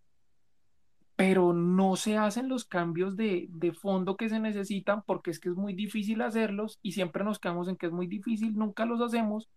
pero 1.16 1.52
no 1.52 1.96
se 1.96 2.16
hacen 2.18 2.48
los 2.48 2.64
cambios 2.64 3.16
de, 3.16 3.46
de, 3.50 3.72
fondo 3.72 4.16
que 4.16 4.28
se 4.28 4.38
necesitan 4.38 5.02
porque 5.02 5.30
es 5.30 5.40
que 5.40 5.48
es 5.48 5.54
muy 5.54 5.74
difícil 5.74 6.20
hacerlos 6.20 6.78
y 6.82 6.92
siempre 6.92 7.24
nos 7.24 7.38
quedamos 7.38 7.68
en 7.68 7.76
que 7.76 7.86
es 7.86 7.92
muy 7.92 8.06
difícil, 8.06 8.54
nunca 8.56 8.84
los 8.84 9.00
hacemos 9.00 9.48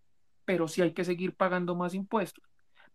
pero 0.50 0.68
sí 0.68 0.82
hay 0.82 0.94
que 0.94 1.06
seguir 1.06 1.36
pagando 1.36 1.76
más 1.76 1.94
impuestos. 1.94 2.44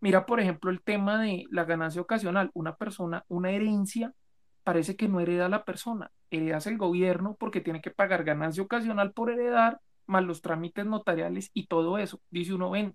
Mira, 0.01 0.25
por 0.25 0.41
ejemplo, 0.41 0.71
el 0.71 0.81
tema 0.81 1.21
de 1.21 1.45
la 1.51 1.63
ganancia 1.63 2.01
ocasional. 2.01 2.51
Una 2.53 2.75
persona, 2.75 3.23
una 3.29 3.51
herencia, 3.51 4.13
parece 4.65 4.97
que 4.97 5.07
no 5.07 5.21
hereda 5.21 5.47
la 5.47 5.63
persona, 5.63 6.11
heredas 6.29 6.67
el 6.67 6.77
gobierno 6.77 7.37
porque 7.39 7.61
tiene 7.61 7.79
que 7.79 7.91
pagar 7.91 8.25
ganancia 8.25 8.61
ocasional 8.61 9.13
por 9.13 9.31
heredar, 9.31 9.79
más 10.05 10.25
los 10.25 10.41
trámites 10.41 10.85
notariales 10.85 11.49
y 11.53 11.67
todo 11.67 11.97
eso. 11.97 12.19
Dice 12.29 12.53
uno, 12.53 12.71
ven, 12.71 12.93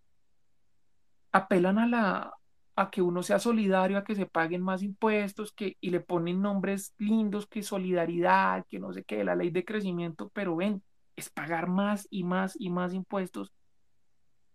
apelan 1.33 1.79
a 1.79 1.87
la 1.87 2.35
a 2.77 2.91
que 2.91 3.01
uno 3.01 3.23
sea 3.23 3.39
solidario, 3.39 3.97
a 3.97 4.05
que 4.05 4.15
se 4.15 4.27
paguen 4.27 4.61
más 4.61 4.83
impuestos, 4.83 5.53
que, 5.53 5.79
y 5.81 5.89
le 5.89 6.01
ponen 6.01 6.43
nombres 6.43 6.95
lindos, 6.99 7.47
que 7.47 7.63
solidaridad, 7.63 8.67
que 8.69 8.79
no 8.79 8.93
sé 8.93 9.05
qué, 9.05 9.25
la 9.25 9.37
ley 9.37 9.49
de 9.49 9.65
crecimiento, 9.65 10.29
pero 10.35 10.55
ven, 10.55 10.83
es 11.17 11.31
pagar 11.31 11.67
más 11.67 12.07
y 12.11 12.25
más 12.25 12.57
y 12.59 12.69
más 12.69 12.93
impuestos 12.93 13.55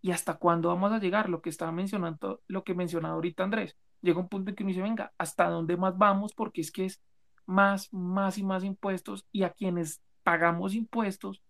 ¿Y 0.05 0.11
hasta 0.11 0.35
cuándo 0.35 0.69
vamos 0.69 0.91
a 0.91 0.99
llegar? 0.99 1.29
Lo 1.29 1.41
que 1.41 1.49
estaba 1.49 1.71
mencionando, 1.71 2.39
lo 2.45 2.63
que 2.63 2.75
mencionaba 2.75 3.15
ahorita 3.15 3.43
Andrés. 3.43 3.75
Llega 4.01 4.19
un 4.19 4.29
punto 4.29 4.51
en 4.51 4.55
que 4.55 4.61
uno 4.61 4.67
dice, 4.67 4.83
venga, 4.83 5.11
¿hasta 5.17 5.49
dónde 5.49 5.77
más 5.77 5.97
vamos? 5.97 6.35
Porque 6.35 6.61
es 6.61 6.71
que 6.71 6.85
es 6.85 7.01
más, 7.47 7.91
más 7.91 8.37
y 8.37 8.43
más 8.43 8.63
impuestos 8.63 9.25
y 9.31 9.41
a 9.41 9.49
quienes 9.49 10.03
pagamos 10.21 10.75
impuestos 10.75 11.41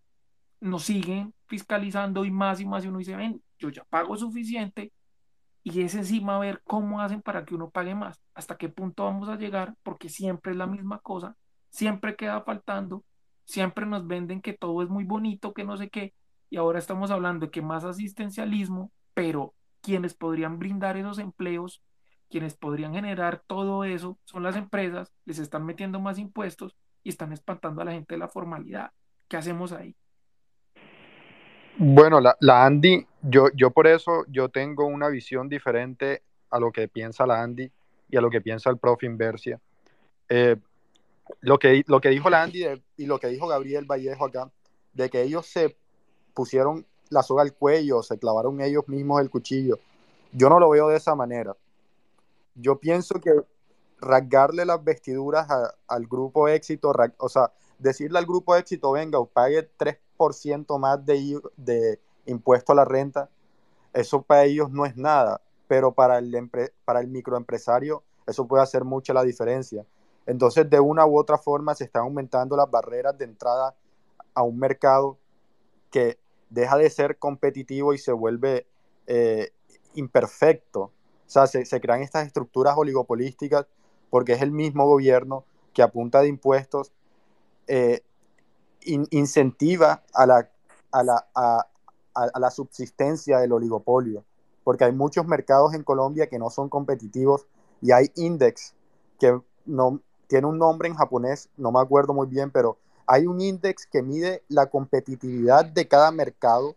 nos 0.62 0.84
siguen 0.84 1.34
fiscalizando 1.48 2.24
y 2.24 2.32
más 2.32 2.62
y 2.62 2.66
más 2.66 2.86
y 2.86 2.88
uno 2.88 3.00
dice, 3.00 3.18
ven, 3.18 3.44
yo 3.60 3.72
ya 3.72 3.84
pago 3.84 4.16
suficiente 4.16 4.94
y 5.62 5.82
es 5.82 5.94
encima 5.94 6.40
ver 6.40 6.62
cómo 6.64 7.02
hacen 7.02 7.22
para 7.22 7.44
que 7.44 7.56
uno 7.56 7.72
pague 7.72 7.94
más, 7.94 8.22
hasta 8.34 8.58
qué 8.58 8.70
punto 8.70 9.04
vamos 9.04 9.28
a 9.28 9.36
llegar, 9.36 9.76
porque 9.84 10.08
siempre 10.08 10.54
es 10.54 10.58
la 10.58 10.66
misma 10.66 11.00
cosa, 11.00 11.36
siempre 11.72 12.16
queda 12.16 12.42
faltando, 12.44 13.04
siempre 13.44 13.86
nos 13.86 14.08
venden 14.08 14.42
que 14.42 14.54
todo 14.54 14.82
es 14.82 14.88
muy 14.88 15.04
bonito, 15.04 15.54
que 15.54 15.66
no 15.66 15.76
sé 15.76 15.90
qué, 15.90 16.14
y 16.50 16.58
ahora 16.58 16.80
estamos 16.80 17.12
hablando 17.12 17.46
de 17.46 17.52
que 17.52 17.62
más 17.62 17.84
asistencialismo, 17.84 18.92
pero 19.14 19.54
quienes 19.82 20.14
podrían 20.14 20.58
brindar 20.60 20.98
esos 20.98 21.20
empleos, 21.20 21.82
quienes 22.30 22.56
podrían 22.56 22.94
generar 22.94 23.42
todo 23.46 23.84
eso, 23.84 24.18
son 24.26 24.44
las 24.44 24.56
empresas, 24.56 25.12
les 25.26 25.40
están 25.40 25.66
metiendo 25.66 26.00
más 26.00 26.18
impuestos 26.18 26.76
y 27.04 27.10
están 27.10 27.32
espantando 27.32 27.82
a 27.82 27.86
la 27.86 27.92
gente 27.92 28.16
de 28.16 28.20
la 28.20 28.28
formalidad. 28.28 28.92
¿Qué 29.28 29.38
hacemos 29.38 29.72
ahí? 29.72 29.96
Bueno, 31.78 32.20
la, 32.22 32.66
Andy, 32.66 33.06
yo, 33.22 33.50
yo 33.54 33.72
por 33.72 33.86
eso 33.88 34.26
yo 34.28 34.50
tengo 34.50 34.86
una 34.86 35.10
visión 35.10 35.50
diferente 35.50 36.24
a 36.50 36.60
lo 36.60 36.72
que 36.72 36.88
piensa 36.88 37.28
la 37.28 37.42
Andy 37.42 37.70
y 38.10 38.18
a 38.18 38.22
lo 38.22 38.30
que 38.30 38.42
piensa 38.42 38.70
el 38.70 38.78
profe 38.78 39.06
Inversia. 39.06 39.60
Eh, 40.30 40.56
lo, 41.42 41.60
que, 41.60 41.84
lo 41.88 42.00
que 42.00 42.10
dijo 42.10 42.30
la 42.30 42.44
Andy 42.44 42.66
y 42.98 43.06
lo 43.06 43.20
que 43.20 43.28
dijo 43.28 43.48
Gabriel 43.48 43.86
Vallejo 43.86 44.26
acá, 44.26 44.50
de 44.94 45.10
que 45.10 45.22
ellos 45.22 45.46
se 45.46 45.76
pusieron 46.36 46.86
la 47.10 47.24
soga 47.24 47.42
al 47.42 47.54
cuello, 47.54 48.04
se 48.04 48.20
clavaron 48.20 48.62
ellos 48.62 48.88
mismos 48.88 49.22
el 49.22 49.30
cuchillo. 49.32 49.80
Yo 50.32 50.50
no 50.50 50.60
lo 50.60 50.70
veo 50.70 50.90
de 50.90 50.98
esa 50.98 51.16
manera. 51.16 51.56
Yo 52.54 52.80
pienso 52.80 53.20
que 53.20 53.32
rasgarle 54.00 54.66
las 54.66 54.84
vestiduras 54.84 55.48
al 55.88 56.08
grupo 56.08 56.48
éxito, 56.48 56.94
o 57.18 57.30
sea, 57.30 57.52
decirle 57.80 58.20
al 58.20 58.26
grupo 58.26 58.56
éxito, 58.56 58.92
venga, 58.92 59.24
pague 59.26 59.68
3% 59.78 60.78
más 60.78 61.04
de, 61.06 61.40
de 61.58 62.00
impuesto 62.26 62.74
a 62.74 62.76
la 62.76 62.86
renta, 62.86 63.30
eso 63.94 64.22
para 64.22 64.44
ellos 64.44 64.70
no 64.70 64.86
es 64.86 64.96
nada, 64.98 65.42
pero 65.68 65.94
para 65.94 66.18
el, 66.18 66.52
para 66.84 67.00
el 67.00 67.08
microempresario 67.08 68.04
eso 68.28 68.48
puede 68.48 68.64
hacer 68.64 68.84
mucha 68.84 69.14
la 69.14 69.24
diferencia. 69.24 69.86
Entonces, 70.26 70.70
de 70.70 70.80
una 70.80 71.06
u 71.06 71.18
otra 71.18 71.38
forma, 71.38 71.76
se 71.76 71.84
están 71.84 72.04
aumentando 72.04 72.58
las 72.58 72.70
barreras 72.70 73.18
de 73.18 73.26
entrada 73.26 73.76
a 74.34 74.42
un 74.42 74.58
mercado 74.58 75.18
que 75.92 76.18
deja 76.50 76.78
de 76.78 76.90
ser 76.90 77.18
competitivo 77.18 77.94
y 77.94 77.98
se 77.98 78.12
vuelve 78.12 78.68
eh, 79.08 79.52
imperfecto. 79.94 80.82
O 80.82 80.92
sea, 81.28 81.48
se, 81.48 81.82
crean 81.82 82.02
estas 82.02 82.28
estructuras 82.28 82.78
oligopolísticas 82.78 83.66
porque 84.10 84.34
es 84.34 84.42
el 84.42 84.52
mismo 84.52 84.86
gobierno 84.86 85.46
que 85.74 85.82
a 85.82 85.92
punta 85.92 86.22
de 86.22 86.28
impuestos 86.28 86.94
eh, 87.68 88.02
incentiva 88.82 90.04
a 90.14 90.26
la, 90.26 90.50
a, 90.92 91.04
la, 91.04 91.28
a 91.34 92.40
la 92.40 92.52
subsistencia 92.52 93.40
del 93.40 93.54
oligopolio. 93.54 94.24
Porque 94.64 94.84
hay 94.84 94.92
muchos 94.92 95.26
mercados 95.26 95.74
en 95.74 95.84
Colombia 95.84 96.28
que 96.28 96.40
no 96.40 96.50
son 96.50 96.70
competitivos 96.70 97.48
y 97.82 97.92
hay 97.92 98.12
índices 98.16 98.76
que 99.20 99.40
no, 99.66 100.02
tiene 100.28 100.48
un 100.48 100.58
nombre 100.58 100.88
en 100.88 100.96
japonés, 100.96 101.50
no 101.58 101.72
me 101.72 101.80
acuerdo 101.80 102.14
muy 102.14 102.28
bien, 102.28 102.52
pero 102.52 102.78
hay 103.08 103.28
un 103.28 103.42
índice 103.42 103.88
que 103.92 104.02
mide 104.02 104.44
la 104.48 104.68
competitividad 104.68 105.66
de 105.66 105.88
cada 105.88 106.12
mercado 106.12 106.76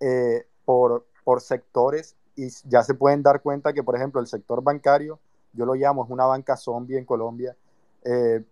eh, 0.00 0.46
por, 0.64 1.04
sectores 1.38 2.16
y 2.36 2.48
ya 2.68 2.82
se 2.82 2.94
pueden 2.94 3.22
dar 3.22 3.40
cuenta 3.40 3.72
que, 3.72 3.82
por 3.82 3.96
ejemplo, 3.96 4.20
el 4.20 4.26
sector 4.26 4.62
bancario, 4.62 5.18
yo 5.52 5.64
lo 5.64 5.74
llamo, 5.74 6.04
es 6.04 6.10
una 6.10 6.26
banca 6.26 6.56
zombie 6.56 6.98
en 6.98 7.04
Colombia, 7.04 7.56
eh, 8.04 8.44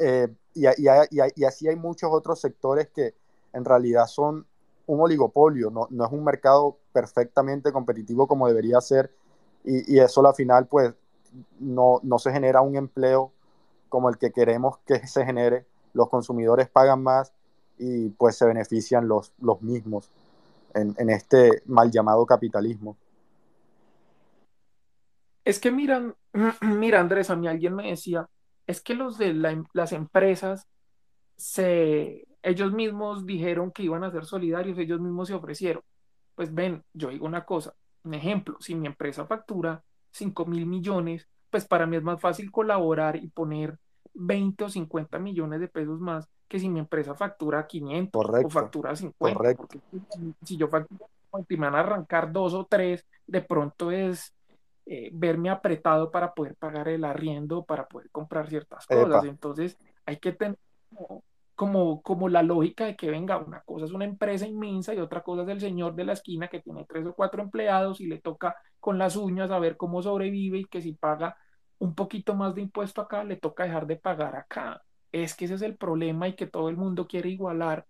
eh, 0.00 0.28
y, 0.54 1.44
así 1.44 1.68
hay 1.68 1.76
muchos 1.76 2.10
otros 2.12 2.40
sectores 2.40 2.88
que 2.88 3.14
en 3.52 3.64
realidad 3.64 4.06
son 4.06 4.46
un 4.86 5.00
oligopolio, 5.00 5.70
no, 5.70 5.86
es 5.88 6.12
un 6.12 6.24
mercado 6.24 6.78
perfectamente 6.92 7.72
competitivo 7.72 8.26
como 8.26 8.48
debería 8.48 8.80
ser, 8.80 9.12
y, 9.64 9.98
eso 9.98 10.26
al 10.26 10.34
final 10.34 10.66
pues 10.66 10.94
no 11.60 12.18
se 12.18 12.32
genera 12.32 12.62
un 12.62 12.76
empleo 12.76 13.32
como 13.88 14.08
el 14.08 14.18
que 14.18 14.32
queremos 14.32 14.78
que 14.86 15.06
se 15.06 15.24
genere, 15.24 15.66
los 15.92 16.08
consumidores 16.08 16.68
pagan 16.68 17.02
más 17.02 17.32
y 17.78 18.10
pues 18.10 18.36
se 18.36 18.46
benefician 18.46 19.08
los, 19.08 19.32
los 19.40 19.62
mismos 19.62 20.10
en, 20.74 21.10
este 21.10 21.62
mal 21.66 21.90
llamado 21.90 22.24
capitalismo. 22.26 22.96
Es 25.44 25.58
que 25.58 25.70
miran, 25.70 26.14
mira 26.60 27.00
Andrés, 27.00 27.30
a 27.30 27.36
mí 27.36 27.48
alguien 27.48 27.74
me 27.74 27.88
decía, 27.88 28.28
es 28.66 28.80
que 28.80 28.94
los 28.94 29.18
de 29.18 29.34
las 29.72 29.92
empresas, 29.92 30.68
se, 31.36 32.26
ellos 32.42 32.72
mismos 32.72 33.26
dijeron 33.26 33.72
que 33.72 33.82
iban 33.82 34.04
a 34.04 34.10
ser 34.10 34.26
solidarios, 34.26 34.78
ellos 34.78 35.00
mismos 35.00 35.28
se 35.28 35.34
ofrecieron. 35.34 35.82
Pues 36.34 36.54
ven, 36.54 36.84
yo 36.92 37.08
digo 37.08 37.26
una 37.26 37.44
cosa, 37.44 37.74
un 38.04 38.14
ejemplo, 38.14 38.56
si 38.60 38.74
mi 38.74 38.86
empresa 38.86 39.26
factura 39.26 39.82
5 40.12 40.46
mil 40.46 40.66
millones, 40.66 41.26
pues 41.50 41.64
para 41.64 41.86
mí 41.86 41.96
es 41.96 42.02
más 42.02 42.20
fácil 42.20 42.50
colaborar 42.50 43.16
y 43.16 43.28
poner 43.28 43.78
20 44.14 44.64
o 44.64 44.68
50 44.68 45.18
millones 45.18 45.60
de 45.60 45.68
pesos 45.68 46.00
más 46.00 46.28
que 46.48 46.58
si 46.58 46.68
mi 46.68 46.80
empresa 46.80 47.14
factura 47.14 47.66
500 47.66 48.22
o 48.44 48.50
factura 48.50 48.96
50. 48.96 49.54
Porque 49.54 49.78
si 50.42 50.56
yo 50.56 50.66
facturo 50.68 51.08
y 51.48 51.56
me 51.56 51.66
van 51.66 51.76
a 51.76 51.80
arrancar 51.80 52.32
dos 52.32 52.54
o 52.54 52.66
tres, 52.66 53.06
de 53.26 53.40
pronto 53.40 53.92
es 53.92 54.34
eh, 54.86 55.10
verme 55.12 55.48
apretado 55.48 56.10
para 56.10 56.34
poder 56.34 56.56
pagar 56.56 56.88
el 56.88 57.04
arriendo, 57.04 57.64
para 57.64 57.86
poder 57.86 58.10
comprar 58.10 58.48
ciertas 58.48 58.84
cosas. 58.86 59.24
Entonces 59.24 59.78
hay 60.04 60.16
que 60.16 60.32
tener 60.32 60.58
como, 61.54 62.02
como 62.02 62.28
la 62.28 62.42
lógica 62.42 62.86
de 62.86 62.96
que 62.96 63.10
venga, 63.10 63.38
una 63.38 63.60
cosa 63.60 63.84
es 63.84 63.92
una 63.92 64.06
empresa 64.06 64.46
inmensa 64.46 64.92
y 64.94 64.98
otra 64.98 65.22
cosa 65.22 65.42
es 65.42 65.48
el 65.50 65.60
señor 65.60 65.94
de 65.94 66.04
la 66.04 66.14
esquina 66.14 66.48
que 66.48 66.60
tiene 66.60 66.84
tres 66.84 67.06
o 67.06 67.14
cuatro 67.14 67.42
empleados 67.42 68.00
y 68.00 68.06
le 68.06 68.18
toca 68.18 68.56
con 68.80 68.98
las 68.98 69.14
uñas 69.14 69.50
a 69.50 69.58
ver 69.58 69.76
cómo 69.76 70.02
sobrevive 70.02 70.58
y 70.58 70.64
que 70.64 70.80
si 70.80 70.94
paga 70.94 71.36
un 71.80 71.94
poquito 71.94 72.34
más 72.34 72.54
de 72.54 72.62
impuesto 72.62 73.00
acá, 73.00 73.24
le 73.24 73.36
toca 73.36 73.64
dejar 73.64 73.86
de 73.86 73.96
pagar 73.96 74.36
acá. 74.36 74.82
Es 75.12 75.34
que 75.34 75.46
ese 75.46 75.54
es 75.54 75.62
el 75.62 75.76
problema 75.76 76.28
y 76.28 76.34
que 76.34 76.46
todo 76.46 76.68
el 76.68 76.76
mundo 76.76 77.08
quiere 77.08 77.30
igualar, 77.30 77.86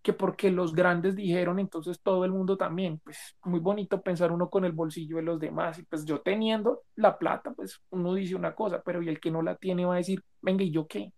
que 0.00 0.12
porque 0.12 0.50
los 0.50 0.74
grandes 0.74 1.16
dijeron, 1.16 1.58
entonces 1.58 2.00
todo 2.00 2.24
el 2.24 2.30
mundo 2.30 2.56
también. 2.56 3.00
Pues 3.00 3.36
muy 3.44 3.58
bonito 3.58 4.00
pensar 4.00 4.30
uno 4.30 4.48
con 4.48 4.64
el 4.64 4.72
bolsillo 4.72 5.16
de 5.16 5.22
los 5.22 5.40
demás 5.40 5.78
y 5.78 5.82
pues 5.82 6.04
yo 6.04 6.20
teniendo 6.20 6.82
la 6.94 7.18
plata, 7.18 7.50
pues 7.50 7.80
uno 7.90 8.14
dice 8.14 8.36
una 8.36 8.54
cosa, 8.54 8.80
pero 8.84 9.02
y 9.02 9.08
el 9.08 9.20
que 9.20 9.32
no 9.32 9.42
la 9.42 9.56
tiene 9.56 9.84
va 9.84 9.94
a 9.94 9.98
decir, 9.98 10.22
venga, 10.40 10.62
¿y 10.62 10.70
yo 10.70 10.86
qué? 10.86 11.12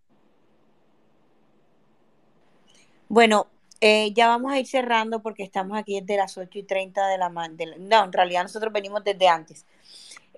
Bueno, 3.08 3.48
eh, 3.82 4.14
ya 4.14 4.28
vamos 4.28 4.50
a 4.50 4.58
ir 4.58 4.66
cerrando 4.66 5.20
porque 5.20 5.42
estamos 5.42 5.76
aquí 5.76 6.00
desde 6.00 6.16
las 6.16 6.38
8 6.38 6.58
y 6.58 6.62
30 6.62 7.06
de 7.06 7.18
la 7.18 7.28
mañana. 7.28 7.76
No, 7.78 8.04
en 8.04 8.12
realidad 8.12 8.44
nosotros 8.44 8.72
venimos 8.72 9.04
desde 9.04 9.28
antes. 9.28 9.66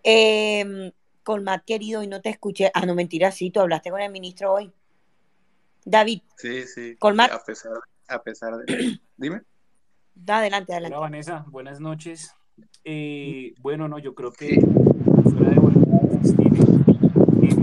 Eh, 0.02 0.92
Colmat, 1.26 1.64
querido, 1.64 2.05
y 2.05 2.06
no 2.06 2.20
te 2.20 2.28
escuché. 2.28 2.70
Ah, 2.72 2.86
no, 2.86 2.94
mentira, 2.94 3.32
sí, 3.32 3.50
tú 3.50 3.58
hablaste 3.58 3.90
con 3.90 4.00
el 4.00 4.12
ministro 4.12 4.52
hoy. 4.52 4.70
David. 5.84 6.20
Sí, 6.36 6.62
sí. 6.68 6.94
Colmat. 7.00 7.32
A 7.32 7.42
pesar, 7.42 7.72
a 8.06 8.22
pesar 8.22 8.56
de... 8.58 9.00
Dime. 9.16 9.42
Da, 10.14 10.38
adelante, 10.38 10.72
adelante. 10.72 10.96
Hola, 10.96 11.06
Vanessa. 11.06 11.44
Buenas 11.48 11.80
noches. 11.80 12.32
Eh, 12.84 13.55
bueno, 13.58 13.88
no, 13.88 13.98
yo 13.98 14.14
creo 14.14 14.30
que 14.30 14.60
fuera 15.24 15.50
de 15.50 15.58
volver 15.58 15.82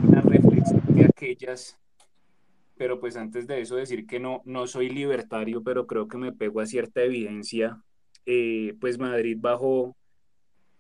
una 0.03 0.19
reflexión 0.19 0.81
de 0.89 1.05
aquellas 1.05 1.79
pero 2.75 2.99
pues 2.99 3.15
antes 3.15 3.47
de 3.47 3.61
eso 3.61 3.77
decir 3.77 4.05
que 4.05 4.19
no, 4.19 4.41
no 4.43 4.67
soy 4.67 4.89
libertario, 4.89 5.63
pero 5.63 5.87
creo 5.87 6.09
que 6.09 6.17
me 6.17 6.33
pego 6.33 6.59
a 6.59 6.65
cierta 6.65 7.01
evidencia, 7.01 7.81
eh, 8.25 8.75
pues 8.81 8.99
Madrid 8.99 9.37
bajó 9.39 9.95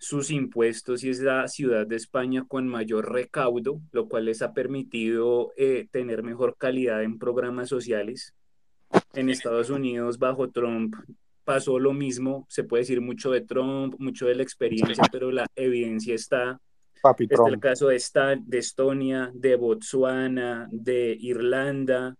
sus 0.03 0.31
impuestos 0.31 1.05
y 1.05 1.09
es 1.09 1.21
la 1.21 1.47
ciudad 1.47 1.87
de 1.87 1.95
España 1.95 2.43
con 2.45 2.67
mayor 2.67 3.13
recaudo, 3.13 3.79
lo 3.93 4.09
cual 4.09 4.25
les 4.25 4.41
ha 4.41 4.53
permitido 4.53 5.53
eh, 5.55 5.87
tener 5.91 6.23
mejor 6.23 6.57
calidad 6.57 7.03
en 7.03 7.17
programas 7.17 7.69
sociales. 7.69 8.33
En 9.13 9.29
Estados 9.29 9.69
Unidos, 9.69 10.19
bajo 10.19 10.49
Trump, 10.49 10.93
pasó 11.45 11.79
lo 11.79 11.93
mismo. 11.93 12.45
Se 12.49 12.65
puede 12.65 12.81
decir 12.81 12.99
mucho 12.99 13.31
de 13.31 13.41
Trump, 13.41 13.95
mucho 13.97 14.27
de 14.27 14.35
la 14.35 14.43
experiencia, 14.43 15.05
pero 15.09 15.31
la 15.31 15.47
evidencia 15.55 16.13
está. 16.15 16.59
Papi 17.01 17.23
este 17.29 17.49
el 17.49 17.59
caso 17.61 17.87
de, 17.87 18.01
de 18.45 18.57
Estonia, 18.57 19.31
de 19.33 19.55
Botsuana, 19.55 20.67
de 20.69 21.15
Irlanda, 21.17 22.17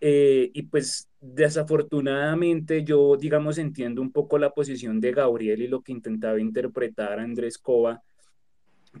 eh, 0.00 0.50
y 0.52 0.62
pues 0.62 1.08
desafortunadamente 1.20 2.84
yo, 2.84 3.16
digamos, 3.16 3.58
entiendo 3.58 4.00
un 4.00 4.12
poco 4.12 4.38
la 4.38 4.50
posición 4.50 5.00
de 5.00 5.12
Gabriel 5.12 5.62
y 5.62 5.68
lo 5.68 5.82
que 5.82 5.92
intentaba 5.92 6.40
interpretar 6.40 7.18
Andrés 7.18 7.58
Cova, 7.58 8.02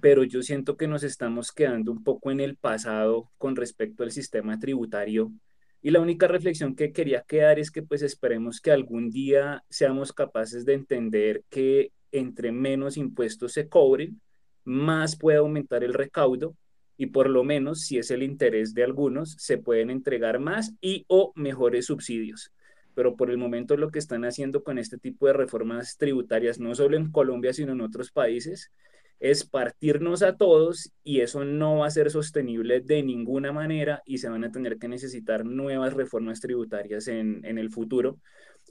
pero 0.00 0.24
yo 0.24 0.42
siento 0.42 0.76
que 0.76 0.88
nos 0.88 1.02
estamos 1.02 1.52
quedando 1.52 1.92
un 1.92 2.02
poco 2.02 2.30
en 2.30 2.40
el 2.40 2.56
pasado 2.56 3.30
con 3.38 3.56
respecto 3.56 4.02
al 4.02 4.10
sistema 4.10 4.58
tributario. 4.58 5.32
Y 5.80 5.90
la 5.90 6.00
única 6.00 6.26
reflexión 6.26 6.74
que 6.74 6.92
quería 6.92 7.22
quedar 7.22 7.58
es 7.58 7.70
que 7.70 7.82
pues 7.82 8.02
esperemos 8.02 8.60
que 8.60 8.72
algún 8.72 9.10
día 9.10 9.62
seamos 9.70 10.12
capaces 10.12 10.64
de 10.64 10.74
entender 10.74 11.44
que 11.48 11.92
entre 12.10 12.52
menos 12.52 12.96
impuestos 12.96 13.52
se 13.52 13.68
cobren, 13.68 14.20
más 14.64 15.16
puede 15.16 15.38
aumentar 15.38 15.84
el 15.84 15.94
recaudo 15.94 16.56
y 16.98 17.06
por 17.06 17.30
lo 17.30 17.44
menos, 17.44 17.82
si 17.82 17.96
es 17.96 18.10
el 18.10 18.24
interés 18.24 18.74
de 18.74 18.82
algunos, 18.82 19.36
se 19.38 19.56
pueden 19.56 19.88
entregar 19.88 20.40
más 20.40 20.74
y 20.80 21.04
o 21.06 21.32
mejores 21.36 21.86
subsidios. 21.86 22.52
Pero 22.94 23.14
por 23.14 23.30
el 23.30 23.38
momento 23.38 23.76
lo 23.76 23.90
que 23.90 24.00
están 24.00 24.24
haciendo 24.24 24.64
con 24.64 24.78
este 24.78 24.98
tipo 24.98 25.28
de 25.28 25.32
reformas 25.32 25.96
tributarias, 25.96 26.58
no 26.58 26.74
solo 26.74 26.96
en 26.96 27.12
Colombia, 27.12 27.52
sino 27.52 27.72
en 27.72 27.82
otros 27.82 28.10
países, 28.10 28.72
es 29.20 29.44
partirnos 29.44 30.22
a 30.22 30.36
todos 30.36 30.92
y 31.04 31.20
eso 31.20 31.44
no 31.44 31.78
va 31.78 31.86
a 31.86 31.90
ser 31.90 32.10
sostenible 32.10 32.80
de 32.80 33.04
ninguna 33.04 33.52
manera 33.52 34.02
y 34.04 34.18
se 34.18 34.28
van 34.28 34.42
a 34.42 34.50
tener 34.50 34.78
que 34.78 34.88
necesitar 34.88 35.44
nuevas 35.44 35.94
reformas 35.94 36.40
tributarias 36.40 37.06
en, 37.06 37.44
en 37.44 37.58
el 37.58 37.70
futuro 37.70 38.18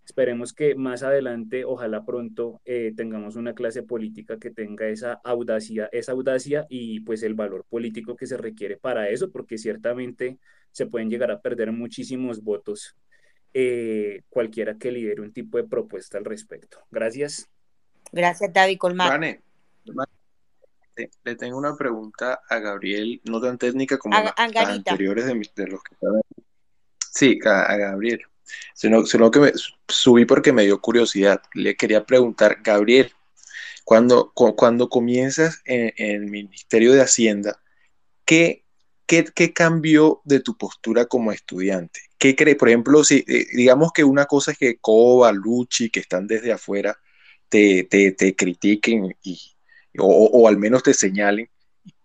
Esperemos 0.08 0.54
que 0.54 0.74
más 0.74 1.04
adelante, 1.04 1.66
ojalá 1.66 2.06
pronto, 2.06 2.62
eh, 2.64 2.94
tengamos 2.96 3.36
una 3.36 3.54
clase 3.54 3.84
política 3.84 4.40
que 4.40 4.52
tenga 4.52 4.88
esa 4.88 5.20
audacia, 5.22 5.90
esa 5.92 6.14
audacia 6.14 6.66
y 6.70 7.02
pues 7.02 7.24
el 7.24 7.34
valor 7.34 7.66
político 7.66 8.16
que 8.16 8.26
se 8.26 8.38
requiere 8.38 8.78
para 8.78 9.10
eso, 9.10 9.30
porque 9.30 9.58
ciertamente 9.58 10.40
se 10.72 10.86
pueden 10.86 11.10
llegar 11.10 11.30
a 11.30 11.42
perder 11.42 11.74
muchísimos 11.74 12.42
votos 12.42 12.96
eh, 13.54 14.22
cualquiera 14.30 14.78
que 14.78 14.94
lidere 14.94 15.22
un 15.22 15.34
tipo 15.34 15.58
de 15.58 15.66
propuesta 15.66 16.18
al 16.18 16.24
respecto. 16.24 16.80
Gracias. 16.90 17.50
Gracias, 18.14 18.54
David 18.54 18.78
Colmar. 18.78 19.20
le 21.26 21.36
tengo 21.36 21.58
una 21.58 21.76
pregunta 21.76 22.40
a 22.48 22.60
Gabriel, 22.60 23.20
no 23.26 23.42
tan 23.42 23.58
técnica 23.58 23.98
como 23.98 24.18
las 24.18 24.34
anteriores 24.70 25.26
de, 25.26 25.34
de 25.34 25.68
los 25.68 25.84
que 25.84 25.96
estaban. 25.96 26.22
Sí, 27.12 27.38
a 27.44 27.76
Gabriel 27.76 28.22
sino, 28.74 29.06
sino 29.06 29.32
que 29.32 29.40
me 29.40 29.52
subí 29.88 30.26
porque 30.26 30.54
me 30.54 30.64
dio 30.64 30.80
curiosidad. 30.82 31.42
Le 31.54 31.76
quería 31.76 32.06
preguntar, 32.06 32.60
Gabriel, 32.64 33.12
cuando, 33.84 34.32
cuando 34.34 34.90
comienzas 34.90 35.62
en, 35.66 35.94
el 35.98 36.26
Ministerio 36.26 36.94
de 36.94 37.02
Hacienda, 37.02 37.62
¿qué, 38.26 38.66
qué, 39.06 39.26
qué 39.34 39.54
cambió 39.54 40.22
de 40.26 40.42
tu 40.42 40.58
postura 40.58 41.06
como 41.06 41.32
estudiante? 41.32 42.02
¿Qué 42.18 42.36
crees? 42.36 42.58
Por 42.58 42.70
ejemplo, 42.70 43.04
si 43.04 43.24
eh, 43.28 43.48
digamos 43.54 43.92
que 43.94 44.04
una 44.04 44.26
cosa 44.26 44.52
es 44.52 44.58
que 44.58 44.78
Coba, 44.80 45.32
Luchi, 45.32 45.90
que 45.90 46.00
están 46.02 46.28
desde 46.28 46.52
afuera, 46.52 46.98
te, 47.50 47.84
te, 47.84 48.12
te 48.12 48.36
critiquen 48.36 49.16
y, 49.24 49.40
o, 49.98 50.06
o, 50.06 50.48
al 50.48 50.58
menos 50.58 50.84
te 50.84 50.94
señalen, 50.94 51.50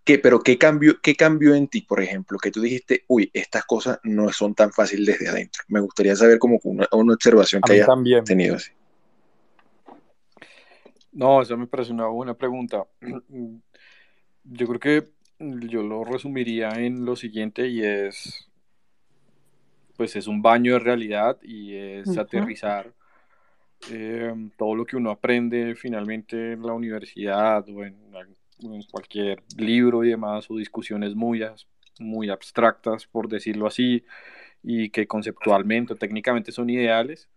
¿Qué, 0.05 0.19
pero 0.19 0.41
¿qué 0.41 0.59
cambió, 0.59 1.01
¿qué 1.01 1.15
cambió 1.15 1.55
en 1.55 1.69
ti, 1.69 1.83
por 1.83 2.03
ejemplo? 2.03 2.39
Que 2.39 2.51
tú 2.51 2.61
dijiste, 2.61 3.05
uy, 3.07 3.31
estas 3.33 3.65
cosas 3.65 4.01
no 4.03 4.31
son 4.31 4.55
tan 4.55 4.73
fáciles 4.73 5.07
desde 5.07 5.29
adentro. 5.29 5.63
Me 5.69 5.81
gustaría 5.81 6.17
saber 6.17 6.41
como 6.41 6.59
una, 6.65 6.89
una 6.91 7.15
observación 7.15 7.63
que 7.63 7.75
hayas 7.75 7.89
tenido 8.25 8.57
así. 8.57 8.73
No, 11.13 11.43
esa 11.43 11.57
me 11.57 11.69
parece 11.69 11.93
una 11.93 12.07
buena 12.07 12.35
pregunta. 12.35 12.85
Yo 14.45 14.67
creo 14.67 14.81
que 14.81 15.13
yo 15.39 15.83
lo 15.83 16.05
resumiría 16.05 16.71
en 16.71 17.05
lo 17.05 17.17
siguiente 17.17 17.69
y 17.69 17.83
es, 17.83 18.49
pues 19.97 20.15
es 20.17 20.27
un 20.27 20.43
baño 20.43 20.75
de 20.75 20.79
realidad 20.79 21.39
y 21.43 21.75
es 21.75 22.17
aterrizar 22.17 22.93
eh, 23.91 24.33
todo 24.57 24.75
lo 24.75 24.85
que 24.85 24.97
uno 24.97 25.11
aprende 25.11 25.75
finalmente 25.75 26.53
en 26.53 26.63
la 26.63 26.73
universidad 26.73 27.69
o 27.69 27.85
en 27.85 27.97
en 28.15 28.37
cualquier 28.91 29.43
libro 29.57 30.05
y 30.05 30.11
demás 30.11 30.51
o 30.51 30.57
discusiones 30.57 31.15
muy 31.15 31.43
muy 32.01 32.31
abstractas, 32.31 33.07
por 33.07 33.29
decirlo 33.29 33.67
así, 33.67 34.05
y 34.63 34.91
que 34.91 35.07
conceptualmente 35.07 35.93
o 35.95 35.97
técnicamente 35.97 36.53
son 36.53 36.71
ideales, 36.71 37.29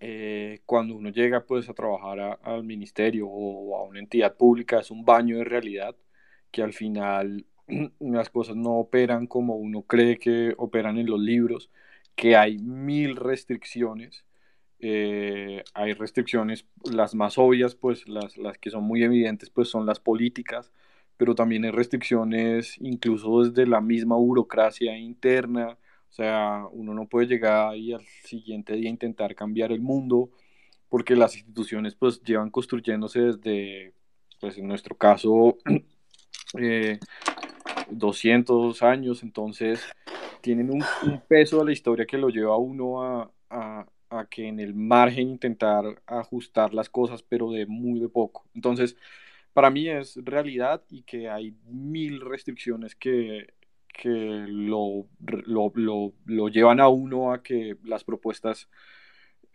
eh, 0.00 0.60
cuando 0.66 0.94
uno 0.94 1.08
llega 1.08 1.46
pues 1.46 1.68
a 1.70 1.74
trabajar 1.74 2.38
al 2.42 2.64
ministerio 2.64 3.28
o 3.28 3.78
a 3.78 3.84
una 3.84 3.98
entidad 3.98 4.36
pública 4.36 4.80
es 4.80 4.90
un 4.90 5.06
baño 5.06 5.38
de 5.38 5.44
realidad 5.44 5.96
que 6.50 6.62
al 6.62 6.74
final 6.74 7.46
las 8.00 8.28
cosas 8.30 8.56
no 8.56 8.74
operan 8.74 9.26
como 9.26 9.56
uno 9.56 9.82
cree 9.82 10.18
que 10.18 10.54
operan 10.58 10.98
en 10.98 11.06
los 11.06 11.20
libros, 11.20 11.70
que 12.14 12.36
hay 12.36 12.58
mil 12.58 13.16
restricciones. 13.16 14.25
Eh, 14.78 15.64
hay 15.74 15.92
restricciones, 15.94 16.66
las 16.84 17.14
más 17.14 17.38
obvias, 17.38 17.74
pues 17.74 18.06
las, 18.08 18.36
las 18.36 18.58
que 18.58 18.70
son 18.70 18.84
muy 18.84 19.02
evidentes, 19.02 19.50
pues 19.50 19.68
son 19.68 19.86
las 19.86 20.00
políticas, 20.00 20.72
pero 21.16 21.34
también 21.34 21.64
hay 21.64 21.70
restricciones 21.70 22.76
incluso 22.80 23.42
desde 23.42 23.66
la 23.66 23.80
misma 23.80 24.16
burocracia 24.16 24.96
interna, 24.96 25.78
o 26.10 26.12
sea, 26.12 26.66
uno 26.72 26.94
no 26.94 27.06
puede 27.08 27.26
llegar 27.26 27.70
ahí 27.70 27.92
al 27.92 28.04
siguiente 28.24 28.74
día 28.74 28.88
a 28.88 28.92
intentar 28.92 29.34
cambiar 29.34 29.72
el 29.72 29.80
mundo, 29.80 30.30
porque 30.88 31.16
las 31.16 31.36
instituciones 31.36 31.94
pues 31.94 32.22
llevan 32.22 32.50
construyéndose 32.50 33.20
desde, 33.20 33.94
pues 34.40 34.58
en 34.58 34.68
nuestro 34.68 34.96
caso, 34.96 35.56
eh, 36.58 36.98
200 37.90 38.82
años, 38.82 39.22
entonces 39.22 39.82
tienen 40.40 40.70
un, 40.70 40.84
peso 41.28 41.58
de 41.58 41.64
la 41.66 41.72
historia 41.72 42.06
que 42.06 42.18
lo 42.18 42.28
lleva 42.28 42.54
a 42.54 42.58
uno 42.58 43.02
a, 43.02 43.30
a, 43.50 43.86
a, 44.10 44.26
que 44.26 44.46
en 44.48 44.60
el 44.60 44.74
margen 44.74 45.30
intentar 45.30 46.02
ajustar 46.06 46.74
las 46.74 46.88
cosas, 46.90 47.22
pero 47.22 47.50
de 47.50 47.66
muy 47.66 48.00
de 48.00 48.08
poco. 48.08 48.46
Entonces, 48.54 48.96
para 49.52 49.70
mí 49.70 49.88
es 49.88 50.16
realidad 50.24 50.82
y 50.90 51.02
que 51.02 51.28
hay 51.28 51.54
mil 51.64 52.20
restricciones 52.20 52.94
que, 52.94 53.54
que 53.88 54.08
lo, 54.48 55.06
lo, 55.46 55.72
lo, 55.74 56.12
lo 56.26 56.48
llevan 56.48 56.80
a 56.80 56.88
uno 56.88 57.32
a 57.32 57.42
que 57.42 57.76
las 57.84 58.04
propuestas 58.04 58.68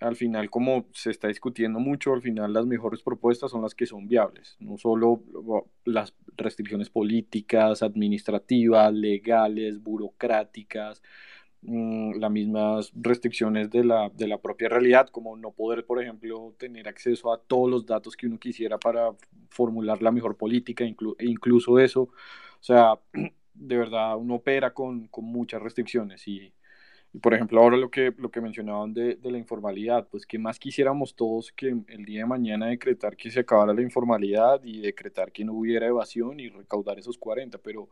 al 0.01 0.15
final, 0.15 0.49
como 0.49 0.87
se 0.93 1.11
está 1.11 1.27
discutiendo 1.27 1.79
mucho, 1.79 2.13
al 2.13 2.21
final 2.21 2.51
las 2.51 2.65
mejores 2.65 3.03
propuestas 3.03 3.51
son 3.51 3.61
las 3.61 3.75
que 3.75 3.85
son 3.85 4.07
viables, 4.07 4.57
no 4.59 4.77
solo 4.77 5.23
las 5.85 6.15
restricciones 6.35 6.89
políticas, 6.89 7.83
administrativas, 7.83 8.91
legales, 8.91 9.81
burocráticas, 9.81 11.03
mm, 11.61 12.19
las 12.19 12.31
mismas 12.31 12.91
restricciones 12.95 13.69
de 13.69 13.83
la, 13.83 14.09
de 14.09 14.27
la 14.27 14.39
propia 14.39 14.69
realidad, 14.69 15.09
como 15.09 15.35
no 15.37 15.51
poder, 15.51 15.85
por 15.85 16.01
ejemplo, 16.01 16.53
tener 16.57 16.87
acceso 16.87 17.33
a 17.33 17.39
todos 17.39 17.69
los 17.69 17.85
datos 17.85 18.15
que 18.15 18.27
uno 18.27 18.39
quisiera 18.39 18.77
para 18.77 19.11
formular 19.49 20.01
la 20.01 20.11
mejor 20.11 20.37
política, 20.37 20.83
e 20.83 20.95
incluso 21.25 21.79
eso. 21.79 22.03
O 22.03 22.63
sea, 22.63 22.99
de 23.53 23.77
verdad, 23.77 24.17
uno 24.17 24.35
opera 24.35 24.73
con, 24.73 25.07
con 25.07 25.25
muchas 25.25 25.61
restricciones 25.61 26.27
y 26.27 26.53
y 27.13 27.19
por 27.19 27.33
ejemplo, 27.33 27.61
ahora 27.61 27.75
lo 27.77 27.91
que, 27.91 28.13
lo 28.17 28.31
que 28.31 28.39
mencionaban 28.39 28.93
de, 28.93 29.15
de, 29.15 29.31
la 29.31 29.37
informalidad, 29.37 30.07
pues 30.09 30.25
que 30.25 30.39
más 30.39 30.57
quisiéramos 30.59 31.13
todos 31.15 31.51
que 31.51 31.75
el 31.87 32.05
día 32.05 32.21
de 32.21 32.25
mañana 32.25 32.67
decretar 32.67 33.17
que 33.17 33.29
se 33.29 33.41
acabara 33.41 33.73
la 33.73 33.81
informalidad 33.81 34.63
y 34.63 34.79
decretar 34.79 35.31
que 35.31 35.43
no 35.43 35.53
hubiera 35.53 35.87
evasión 35.87 36.39
y 36.39 36.47
recaudar 36.47 36.99
esos 36.99 37.17
40, 37.17 37.57
pero, 37.57 37.89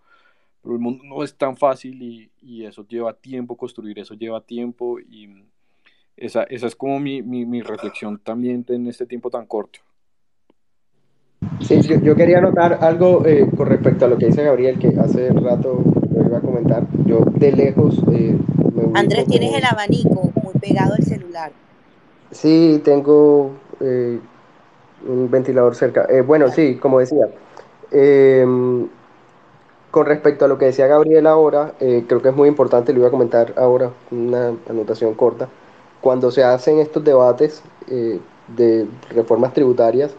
pero 0.62 0.76
el 0.76 0.82
mundo 0.82 1.04
no 1.06 1.24
es 1.24 1.36
tan 1.36 1.58
fácil 1.58 2.02
y, 2.02 2.32
y, 2.42 2.66
eso 2.66 2.86
lleva 2.88 3.14
tiempo, 3.14 3.56
construir 3.56 4.00
eso 4.00 4.14
lleva 4.14 4.42
tiempo 4.42 5.00
y 5.00 5.44
esa, 6.18 6.44
esa 6.44 6.68
es 6.68 6.76
como 6.76 7.00
mi, 7.00 7.22
mi, 7.22 7.46
mi 7.46 7.62
reflexión 7.62 8.20
también 8.20 8.66
en 8.68 8.88
este 8.88 9.06
tiempo 9.06 9.30
tan 9.30 9.46
corto. 9.46 9.80
Sí, 11.62 11.82
yo, 11.82 12.00
yo 12.02 12.16
quería 12.16 12.40
anotar 12.40 12.80
algo 12.82 13.26
eh, 13.26 13.50
con 13.56 13.68
respecto 13.68 14.06
a 14.06 14.08
lo 14.10 14.18
que 14.18 14.28
dice 14.28 14.44
Gabriel, 14.44 14.78
que 14.78 14.90
hace 15.00 15.30
rato 15.30 15.82
lo 16.12 16.26
iba 16.26 16.38
a 16.40 16.42
comentar. 16.42 16.86
Yo 17.06 17.22
de 17.22 17.52
lejos 17.54 18.02
eh, 18.12 18.38
Andrés, 18.94 19.26
tienes 19.28 19.54
el 19.54 19.66
abanico 19.66 20.32
muy 20.44 20.54
pegado 20.60 20.94
al 20.94 21.04
celular. 21.04 21.52
Sí, 22.32 22.82
tengo 22.84 23.52
eh, 23.80 24.20
un 25.08 25.32
ventilador 25.32 25.76
cerca. 25.76 26.06
Eh, 26.10 26.22
bueno, 26.22 26.50
sí, 26.50 26.76
como 26.76 27.00
decía. 27.00 27.28
Em, 27.92 28.88
con 29.92 30.06
respecto 30.06 30.46
a 30.46 30.48
lo 30.48 30.58
que 30.58 30.66
decía 30.66 30.88
Gabriel 30.88 31.28
ahora, 31.28 31.74
eh, 31.80 32.06
creo 32.08 32.22
que 32.22 32.30
es 32.30 32.36
muy 32.36 32.48
importante, 32.48 32.94
lo 32.94 33.00
iba 33.00 33.08
a 33.08 33.12
comentar 33.12 33.54
ahora, 33.58 33.92
una 34.12 34.54
anotación 34.70 35.14
corta. 35.16 35.50
Cuando 36.02 36.32
se 36.32 36.44
hacen 36.44 36.80
estos 36.80 37.04
debates 37.04 37.62
de 37.88 38.88
reformas 39.12 39.54
tributarias, 39.54 40.16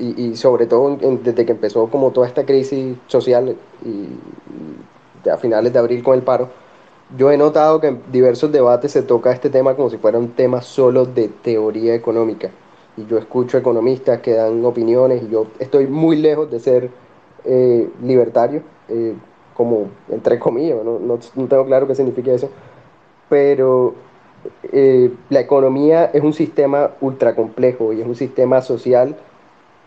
y, 0.00 0.36
sobre 0.36 0.66
todo 0.66 0.96
desde 1.22 1.44
que 1.44 1.52
empezó 1.52 1.88
como 1.88 2.10
toda 2.10 2.26
esta 2.26 2.44
crisis 2.44 2.96
social 3.06 3.56
y 3.84 5.28
a 5.28 5.36
finales 5.36 5.72
de 5.72 5.78
abril 5.78 6.02
con 6.02 6.14
el 6.14 6.22
paro, 6.22 6.48
yo 7.16 7.30
he 7.30 7.36
notado 7.36 7.80
que 7.80 7.88
en 7.88 8.02
diversos 8.10 8.52
debates 8.52 8.92
se 8.92 9.02
toca 9.02 9.32
este 9.32 9.50
tema 9.50 9.74
como 9.74 9.90
si 9.90 9.98
fuera 9.98 10.18
un 10.18 10.30
tema 10.30 10.62
solo 10.62 11.04
de 11.04 11.28
teoría 11.28 11.94
económica. 11.94 12.50
Y 12.96 13.06
yo 13.06 13.18
escucho 13.18 13.58
economistas 13.58 14.20
que 14.20 14.34
dan 14.34 14.64
opiniones 14.64 15.22
y 15.24 15.28
yo 15.28 15.46
estoy 15.58 15.86
muy 15.86 16.16
lejos 16.16 16.50
de 16.50 16.60
ser 16.60 16.90
eh, 17.44 17.88
libertario, 18.02 18.62
eh, 18.88 19.14
como 19.54 19.88
entre 20.08 20.38
comillas, 20.38 20.78
¿no? 20.84 20.98
No, 20.98 21.18
tengo 21.46 21.66
claro 21.66 21.86
qué 21.86 21.94
significa 21.94 22.32
eso, 22.32 22.50
pero 23.28 23.94
eh, 24.72 25.12
la 25.28 25.40
economía 25.40 26.06
es 26.06 26.22
un 26.22 26.32
sistema 26.32 26.92
ultra 27.00 27.34
complejo 27.34 27.92
y 27.92 28.00
es 28.00 28.06
un 28.06 28.16
sistema 28.16 28.62
social 28.62 29.16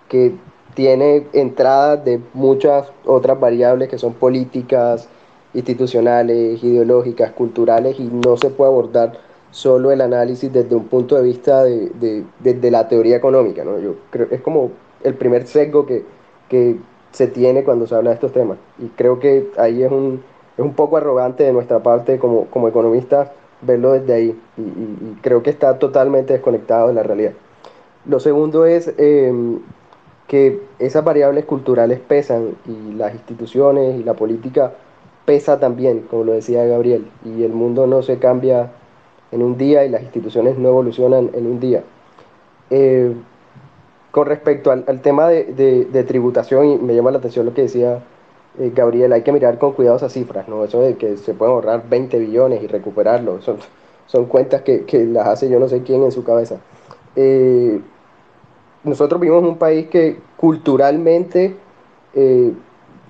que 0.09 0.33
tiene 0.75 1.27
entradas 1.33 2.03
de 2.05 2.19
muchas 2.33 2.91
otras 3.05 3.39
variables 3.39 3.89
que 3.89 3.97
son 3.97 4.13
políticas, 4.13 5.07
institucionales, 5.53 6.63
ideológicas, 6.63 7.31
culturales 7.31 7.99
y 7.99 8.03
no 8.03 8.37
se 8.37 8.49
puede 8.49 8.71
abordar 8.71 9.13
solo 9.51 9.91
el 9.91 10.01
análisis 10.01 10.51
desde 10.51 10.75
un 10.75 10.85
punto 10.85 11.15
de 11.15 11.21
vista 11.21 11.63
de, 11.63 12.25
de, 12.39 12.71
la 12.71 12.87
teoría 12.87 13.15
económica. 13.15 13.63
¿no? 13.63 13.79
Yo 13.79 13.95
creo 14.09 14.27
es 14.31 14.41
como 14.41 14.71
el 15.03 15.13
primer 15.13 15.45
sesgo 15.45 15.85
que, 15.85 16.03
que, 16.49 16.77
se 17.13 17.27
tiene 17.27 17.63
cuando 17.63 17.87
se 17.87 17.95
habla 17.95 18.09
de 18.09 18.15
estos 18.15 18.33
temas 18.33 18.57
y 18.77 18.87
creo 18.89 19.19
que 19.19 19.49
ahí 19.57 19.83
es 19.83 19.91
un, 19.91 20.21
es 20.57 20.65
un 20.65 20.73
poco 20.73 20.97
arrogante 20.97 21.43
de 21.43 21.53
nuestra 21.53 21.81
parte 21.81 22.19
como, 22.19 22.45
como 22.47 22.67
economistas 22.67 23.29
verlo 23.61 23.93
desde 23.93 24.13
ahí 24.13 24.39
y, 24.57 25.21
creo 25.21 25.41
que 25.41 25.49
está 25.49 25.79
totalmente 25.79 26.33
desconectado 26.33 26.89
de 26.89 26.93
la 26.95 27.03
realidad. 27.03 27.31
Lo 28.05 28.19
segundo 28.19 28.65
es 28.65 28.93
em, 28.97 29.59
que 30.27 30.61
esas 30.79 31.03
variables 31.03 31.45
culturales 31.45 31.99
pesan 31.99 32.55
y 32.65 32.93
las 32.93 33.13
instituciones 33.13 33.99
y 33.99 34.03
la 34.03 34.15
política 34.15 34.73
pesa 35.25 35.59
también, 35.59 36.01
como 36.01 36.25
lo 36.25 36.33
decía 36.33 36.65
Gabriel, 36.65 37.07
y 37.23 37.43
el 37.43 37.53
mundo 37.53 37.87
no 37.87 38.01
se 38.01 38.17
cambia 38.19 38.71
en 39.31 39.41
un 39.41 39.57
día 39.57 39.85
y 39.85 39.89
las 39.89 40.03
instituciones 40.03 40.57
no 40.57 40.69
evolucionan 40.69 41.29
en 41.33 41.47
un 41.47 41.59
día. 41.59 41.83
Eh, 42.69 43.15
con 44.13 44.27
respecto 44.27 44.69
al, 44.69 45.01
tema 45.01 45.27
de, 45.27 46.05
tributación, 46.07 46.67
y 46.67 46.77
me 46.77 46.93
llama 46.93 47.09
la 47.09 47.17
atención 47.17 47.47
lo 47.47 47.53
que 47.55 47.63
decía 47.63 48.03
eh, 48.59 48.71
Gabriel, 48.71 49.11
hay 49.11 49.23
que 49.23 49.31
mirar 49.31 49.57
con 49.57 49.73
cuidado 49.73 49.97
esas 49.97 50.13
cifras, 50.13 50.47
¿no? 50.47 50.63
Eso 50.63 50.81
de 50.81 50.97
que 50.97 51.17
se 51.17 51.33
pueden 51.33 51.55
ahorrar 51.55 51.89
20 51.89 52.19
billones 52.19 52.61
y 52.61 52.67
recuperarlo, 52.67 53.41
son, 53.41 53.57
son 54.05 54.25
cuentas 54.25 54.61
que, 54.61 54.85
las 55.11 55.27
hace 55.27 55.49
yo 55.49 55.59
no 55.59 55.67
sé 55.67 55.81
quién 55.81 56.03
en 56.03 56.11
su 56.11 56.23
cabeza. 56.23 56.57
Eh, 57.15 57.81
nosotros 58.83 59.19
vivimos 59.19 59.41
en 59.41 59.49
un 59.49 59.57
país 59.57 59.87
que 59.87 60.19
culturalmente 60.37 61.55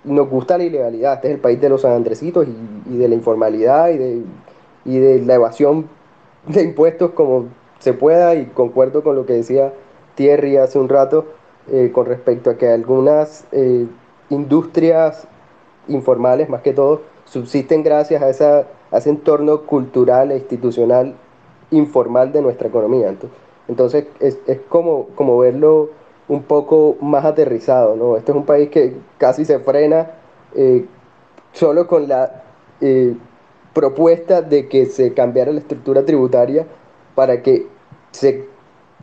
nos 0.06 0.30
gusta 0.30 0.58
la 0.58 0.64
ilegalidad. 0.64 1.16
Este 1.16 1.28
es 1.28 1.34
el 1.34 1.42
país 1.42 1.60
de 1.60 1.68
los 1.68 1.82
sanandresitos 1.82 2.48
y, 2.48 2.94
y 2.94 2.98
de 2.98 3.10
la 3.10 3.16
informalidad 3.16 3.90
y 3.90 3.98
de, 3.98 4.22
y 4.86 5.00
de 5.00 5.20
la 5.20 5.34
evasión 5.34 5.90
de 6.48 6.64
impuestos 6.64 7.12
como 7.12 7.48
se 7.80 7.92
pueda 7.92 8.36
y 8.36 8.46
concuerdo 8.46 9.04
con 9.04 9.18
lo 9.18 9.26
que 9.26 9.34
decía 9.34 9.74
Thierry 10.16 10.58
hace 10.58 10.80
un 10.80 10.90
rato 10.90 11.26
eh, 11.72 11.92
con 11.94 12.06
respecto 12.06 12.50
a 12.50 12.58
que 12.58 12.70
algunas 12.70 13.46
eh, 13.52 13.86
industrias 14.30 15.28
informales 15.88 16.50
más 16.50 16.62
que 16.62 16.74
todo 16.74 17.02
subsisten 17.26 17.84
gracias 17.84 18.22
a, 18.22 18.30
esa, 18.30 18.68
a 18.92 18.98
ese 18.98 19.10
entorno 19.10 19.62
cultural 19.62 20.32
e 20.32 20.38
institucional 20.38 21.16
informal 21.72 22.32
de 22.32 22.42
nuestra 22.42 22.68
economía. 22.68 23.10
Entonces, 23.10 23.38
entonces 23.68 24.06
es, 24.20 24.40
es 24.46 24.60
como, 24.68 25.08
como 25.16 25.38
verlo 25.38 25.90
un 26.28 26.44
poco 26.44 26.98
más 27.02 27.26
aterrizado, 27.26 27.96
¿no? 27.96 28.18
Este 28.18 28.32
es 28.32 28.38
un 28.38 28.46
país 28.46 28.70
que 28.70 28.96
casi 29.18 29.46
se 29.46 29.60
frena 29.60 30.12
eh, 30.56 30.86
solo 31.54 31.88
con 31.88 32.08
la 32.08 32.44
propuesta 33.74 34.42
de 34.42 34.68
que 34.68 34.86
se 34.88 35.14
cambiara 35.14 35.54
la 35.54 35.60
estructura 35.60 36.04
tributaria 36.04 36.68
para 37.16 37.42
que 37.42 37.68
se 38.12 38.48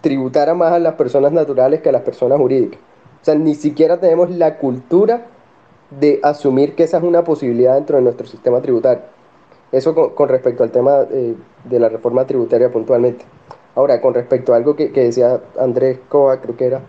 tributara 0.01 0.55
más 0.55 0.73
a 0.73 0.79
las 0.79 0.95
personas 0.95 1.33
naturales 1.33 1.81
que 1.81 1.89
a 1.89 1.93
las 1.93 2.03
personas 2.03 2.39
jurídicas. 2.39 2.81
O 3.23 3.25
sea, 3.25 3.35
ni 3.35 3.55
siquiera 3.55 4.01
tenemos 4.01 4.31
la 4.31 4.59
cultura 4.59 5.27
de 5.91 6.21
asumir 6.23 6.75
que 6.75 6.85
esa 6.85 6.99
es 6.99 7.03
una 7.03 7.25
posibilidad 7.25 7.75
dentro 7.75 7.97
de 7.97 8.03
nuestro 8.03 8.27
sistema 8.27 8.61
tributario. 8.61 9.03
Eso 9.73 9.95
con, 10.15 10.29
respecto 10.29 10.63
al 10.63 10.71
tema 10.71 11.07
eh, 11.11 11.35
de 11.65 11.79
la 11.79 11.89
reforma 11.89 12.27
tributaria 12.27 12.71
puntualmente. 12.71 13.25
Ahora, 13.75 14.01
con 14.01 14.15
respecto 14.15 14.53
a 14.53 14.57
algo 14.57 14.75
que, 14.75 14.89
decía 14.89 15.41
Andrés 15.59 16.01
Coa, 16.09 16.41
creo 16.41 16.57
que 16.57 16.67
era, 16.67 16.81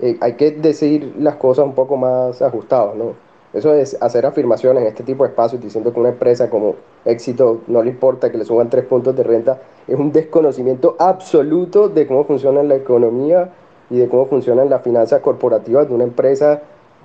eh, 0.00 0.16
hay 0.20 0.34
que 0.34 0.52
decir 0.52 1.14
las 1.18 1.36
cosas 1.36 1.66
un 1.66 1.74
poco 1.74 1.96
más 1.96 2.40
ajustadas, 2.40 2.96
¿no? 2.96 3.14
Eso 3.52 3.74
es 3.74 3.98
hacer 4.00 4.24
afirmaciones 4.24 4.82
en 4.82 4.88
este 4.88 5.02
tipo 5.02 5.24
de 5.24 5.30
espacios 5.30 5.60
diciendo 5.60 5.92
que 5.92 6.00
una 6.00 6.08
empresa 6.08 6.48
como 6.48 6.76
éxito 7.04 7.60
no 7.66 7.82
le 7.82 7.90
importa 7.90 8.30
que 8.30 8.38
le 8.38 8.44
suban 8.44 8.70
tres 8.70 8.86
puntos 8.86 9.14
de 9.14 9.22
renta, 9.22 9.60
es 9.86 9.98
un 9.98 10.10
desconocimiento 10.10 10.96
absoluto 10.98 11.88
de 11.88 12.06
cómo 12.06 12.24
funciona 12.24 12.62
la 12.62 12.76
economía 12.76 13.50
y 13.90 13.98
de 13.98 14.08
cómo 14.08 14.26
funcionan 14.26 14.70
las 14.70 14.82
finanzas 14.82 15.20
corporativas 15.20 15.86
de 15.86 15.94
una 15.94 16.04
empresa 16.04 16.62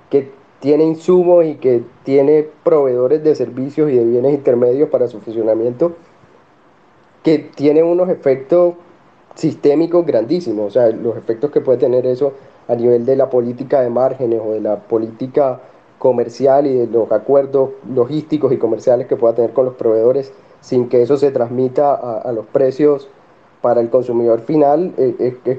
que 0.08 0.30
tiene 0.60 0.84
insumos 0.84 1.44
y 1.44 1.56
que 1.56 1.82
tiene 2.02 2.46
proveedores 2.64 3.22
de 3.22 3.34
servicios 3.34 3.90
y 3.90 3.96
de 3.96 4.04
bienes 4.04 4.32
intermedios 4.32 4.88
para 4.88 5.06
su 5.06 5.20
funcionamiento, 5.20 5.92
que 7.22 7.38
tiene 7.38 7.82
unos 7.82 8.08
efectos 8.08 8.74
sistémicos 9.34 10.04
grandísimos, 10.06 10.68
o 10.68 10.70
sea, 10.70 10.88
los 10.90 11.16
efectos 11.16 11.50
que 11.50 11.60
puede 11.60 11.78
tener 11.78 12.06
eso 12.06 12.32
a 12.66 12.74
nivel 12.74 13.04
de 13.04 13.16
la 13.16 13.30
política 13.30 13.82
de 13.82 13.90
márgenes 13.90 14.40
o 14.44 14.52
de 14.52 14.60
la 14.60 14.76
política 14.76 15.60
comercial 15.98 16.66
y 16.66 16.74
de 16.74 16.86
los 16.86 17.10
acuerdos 17.12 17.70
logísticos 17.92 18.52
y 18.52 18.58
comerciales 18.58 19.06
que 19.06 19.16
pueda 19.16 19.34
tener 19.34 19.52
con 19.52 19.64
los 19.64 19.74
proveedores 19.74 20.32
sin 20.60 20.88
que 20.88 21.02
eso 21.02 21.16
se 21.16 21.30
transmita 21.30 21.94
a, 21.94 22.32
los 22.32 22.46
precios 22.46 23.08
para 23.60 23.80
el 23.80 23.90
consumidor 23.90 24.40
final, 24.40 24.92
eh, 24.96 25.36
es, 25.44 25.58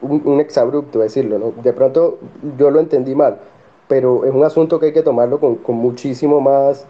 un, 0.00 0.40
exabrupto 0.40 0.98
decirlo, 1.00 1.38
¿no? 1.38 1.52
De 1.62 1.72
pronto 1.72 2.18
yo 2.58 2.70
lo 2.70 2.80
entendí 2.80 3.14
mal, 3.14 3.38
pero 3.88 4.24
es 4.24 4.32
un 4.32 4.44
asunto 4.44 4.78
que 4.78 4.86
hay 4.86 4.92
que 4.92 5.02
tomarlo 5.02 5.40
con, 5.40 5.58
muchísimo 5.68 6.40
más 6.40 6.86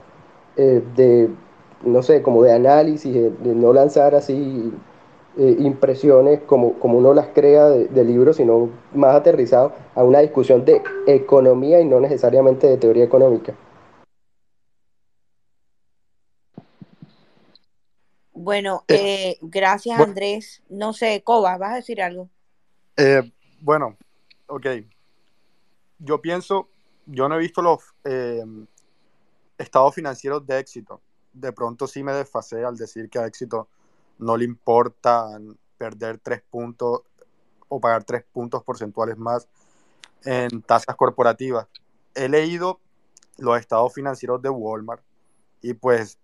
eh, 0.57 0.83
de, 0.97 1.31
no 1.85 2.03
sé, 2.03 2.23
como 2.23 2.43
de 2.43 2.53
análisis, 2.53 3.15
de, 3.15 3.55
no 3.55 3.73
lanzar 3.73 4.15
así 4.15 4.73
eh, 5.36 5.56
impresiones 5.60 6.40
como, 6.42 6.78
como 6.78 6.98
uno 6.98 7.15
las 7.15 7.28
crea 7.28 7.66
de, 7.66 7.89
de, 7.89 8.05
libros, 8.05 8.36
sino 8.36 8.70
más 8.94 9.15
aterrizado 9.15 9.73
a 9.94 10.02
una 10.02 10.20
discusión 10.20 10.65
de 10.65 10.82
economía 11.06 11.81
y 11.81 11.84
no 11.84 12.00
necesariamente 12.00 12.66
de 12.66 12.76
teoría 12.76 13.05
económica. 13.05 13.55
Bueno, 18.32 18.84
eh, 18.89 19.39
gracias 19.40 19.98
Andrés. 19.98 20.62
No 20.68 20.92
sé, 20.92 21.23
Coba, 21.24 21.56
¿vas 21.58 21.73
a 21.73 21.76
decir 21.76 22.00
algo? 22.02 22.28
bueno, 23.60 23.97
ok. 24.47 24.66
Yo 25.98 26.20
pienso 26.20 26.68
yo 27.06 27.28
no 27.28 27.36
he 27.36 27.39
visto 27.39 27.62
los 27.62 27.78
eh, 28.05 28.44
estados 29.56 29.94
financieros 29.94 30.47
de 30.47 30.58
éxito. 30.58 31.00
De 31.32 31.52
pronto 31.52 31.86
sí 31.86 32.02
me 32.02 32.12
desfasé 32.12 32.65
al 32.65 32.76
decir 32.76 33.08
que 33.08 33.18
a 33.18 33.26
éxito 33.26 33.68
no 34.19 34.36
le 34.36 34.45
importa 34.45 35.27
perder 35.78 36.19
tres 36.19 36.43
puntos 36.49 37.03
o 37.69 37.81
pagar 37.81 38.05
tres 38.05 38.25
puntos 38.33 38.62
porcentuales 38.62 39.19
más 39.19 39.49
en 40.25 40.62
tasas 40.62 40.97
corporativas. 40.97 41.67
He 42.15 42.28
leído 42.28 42.81
los 43.39 43.59
estados 43.59 43.93
financieros 43.93 44.41
de 44.41 44.49
Walmart 44.49 45.03
y 45.61 45.75
pues 45.75 46.19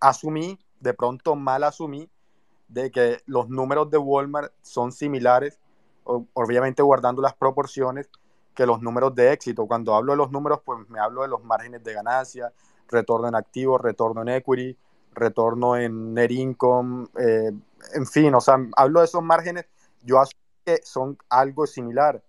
asumí, 0.00 0.58
de 0.80 0.94
pronto 0.94 1.36
mal 1.36 1.64
asumí, 1.64 2.08
de 2.68 2.90
que 2.90 3.22
los 3.26 3.48
números 3.48 3.90
de 3.90 3.98
Walmart 3.98 4.52
son 4.62 4.92
similares, 4.92 5.58
obviamente 6.04 6.82
guardando 6.82 7.22
las 7.22 7.34
proporciones 7.34 8.08
que 8.54 8.66
los 8.66 8.80
números 8.82 9.14
de 9.14 9.32
éxito. 9.32 9.66
Cuando 9.66 9.94
hablo 9.94 10.12
de 10.12 10.16
los 10.18 10.30
números, 10.30 10.60
pues 10.64 10.88
me 10.88 10.98
hablo 10.98 11.22
de 11.22 11.28
los 11.28 11.44
márgenes 11.44 11.84
de 11.84 11.92
ganancia, 11.92 12.52
retorno 12.88 13.28
en 13.28 13.34
activos, 13.34 13.80
retorno 13.80 14.22
en 14.22 14.28
equity, 14.28 14.76
retorno 15.14 15.76
en 15.76 16.14
net 16.14 16.30
income, 16.30 17.06
eh, 17.18 17.52
en 17.94 18.06
fin, 18.06 18.34
o 18.34 18.40
sea, 18.40 18.56
hablo 18.76 19.00
de 19.00 19.06
esos 19.06 19.22
márgenes, 19.22 19.66
yo 20.02 20.20
asumo 20.20 20.40
que 20.64 20.80
son 20.84 21.18
algo 21.28 21.66
similar. 21.66 22.22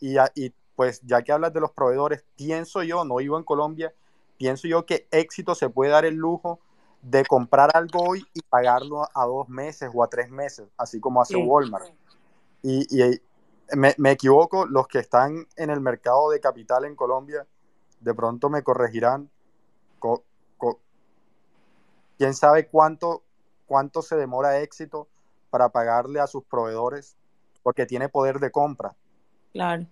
Y, 0.00 0.16
y 0.34 0.52
pues 0.76 1.00
ya 1.02 1.22
que 1.22 1.32
hablas 1.32 1.52
de 1.52 1.60
los 1.60 1.72
proveedores, 1.72 2.24
pienso 2.36 2.82
yo, 2.82 3.04
no 3.04 3.16
vivo 3.16 3.36
en 3.36 3.44
Colombia, 3.44 3.92
pienso 4.38 4.66
yo 4.66 4.86
que 4.86 5.06
éxito 5.10 5.54
se 5.54 5.68
puede 5.68 5.90
dar 5.90 6.04
el 6.04 6.14
lujo 6.14 6.60
de 7.02 7.24
comprar 7.24 7.70
algo 7.74 8.02
hoy 8.02 8.24
y 8.34 8.40
pagarlo 8.42 9.06
a 9.14 9.26
dos 9.26 9.48
meses 9.48 9.90
o 9.92 10.02
a 10.02 10.08
tres 10.08 10.30
meses, 10.30 10.68
así 10.76 11.00
como 11.00 11.20
hace 11.20 11.36
Walmart. 11.36 11.86
Y, 12.62 12.86
y, 12.90 13.20
me, 13.76 13.94
me, 13.98 14.10
equivoco, 14.12 14.66
los 14.66 14.86
que 14.88 14.98
están 14.98 15.46
en 15.56 15.70
el 15.70 15.80
mercado 15.80 16.30
de 16.30 16.40
capital 16.40 16.84
en 16.84 16.96
Colombia, 16.96 17.46
de 18.00 18.14
pronto 18.14 18.50
me 18.50 18.62
corregirán. 18.62 19.30
¿Quién 22.20 22.34
sabe 22.34 22.66
cuánto, 22.66 23.22
cuánto 23.64 24.02
se 24.02 24.14
demora 24.14 24.60
éxito 24.60 25.08
para 25.48 25.70
pagarle 25.70 26.20
a 26.20 26.26
sus 26.26 26.44
proveedores? 26.44 27.16
Porque 27.62 27.86
tiene 27.86 28.10
poder 28.10 28.40
de 28.40 28.50
compra. 28.50 28.94
Claro. 29.54 29.86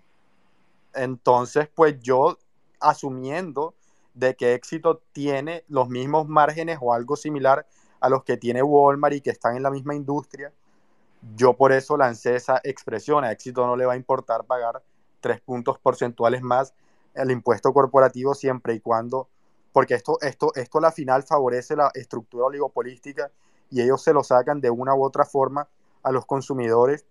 Entonces, 0.93 1.71
pues 1.75 1.99
yo 2.01 2.37
asumiendo 2.81 3.73
de 4.13 4.37
que 4.37 4.53
éxito 4.53 5.01
tiene 5.13 5.65
los 5.69 5.89
mismos 5.89 6.29
márgenes 6.29 6.77
o 6.83 6.93
algo 6.93 7.17
similar 7.17 7.67
a 7.99 8.11
los 8.11 8.25
que 8.25 8.37
tiene 8.37 8.63
Walmart 8.63 9.15
y 9.15 9.21
que 9.23 9.31
están 9.31 9.57
en 9.57 9.63
la 9.63 9.71
misma 9.71 9.95
industria, 9.95 10.53
yo 11.35 11.55
por 11.55 11.73
eso 11.73 11.97
lancé 11.97 12.37
esa 12.37 12.61
expresión, 12.63 13.25
a 13.25 13.33
éxito 13.33 13.67
no 13.67 13.75
le 13.75 13.87
va 13.87 13.95
a 13.95 13.97
importar 13.97 14.45
pagar 14.45 14.83
tres 15.21 15.41
puntos 15.41 15.79
porcentuales 15.79 16.43
más 16.43 16.75
el 17.15 17.31
impuesto 17.31 17.73
corporativo 17.73 18.35
siempre 18.35 18.75
y 18.75 18.81
cuando, 18.81 19.31
porque 19.73 19.95
esto, 19.95 20.19
esto, 20.21 20.53
esto 20.55 20.81
la 20.81 20.93
final 20.93 21.23
favorece 21.23 21.77
la 21.77 21.91
estructura 21.95 22.47
oligopolística 22.47 23.31
y 23.71 23.83
ellos 23.83 24.03
se 24.03 24.13
lo 24.13 24.25
sacan 24.25 24.61
de 24.61 24.71
una 24.71 24.95
u 24.95 25.05
otra 25.05 25.25
forma 25.25 25.69
a 26.03 26.11
los 26.11 26.27
consumidores, 26.27 27.07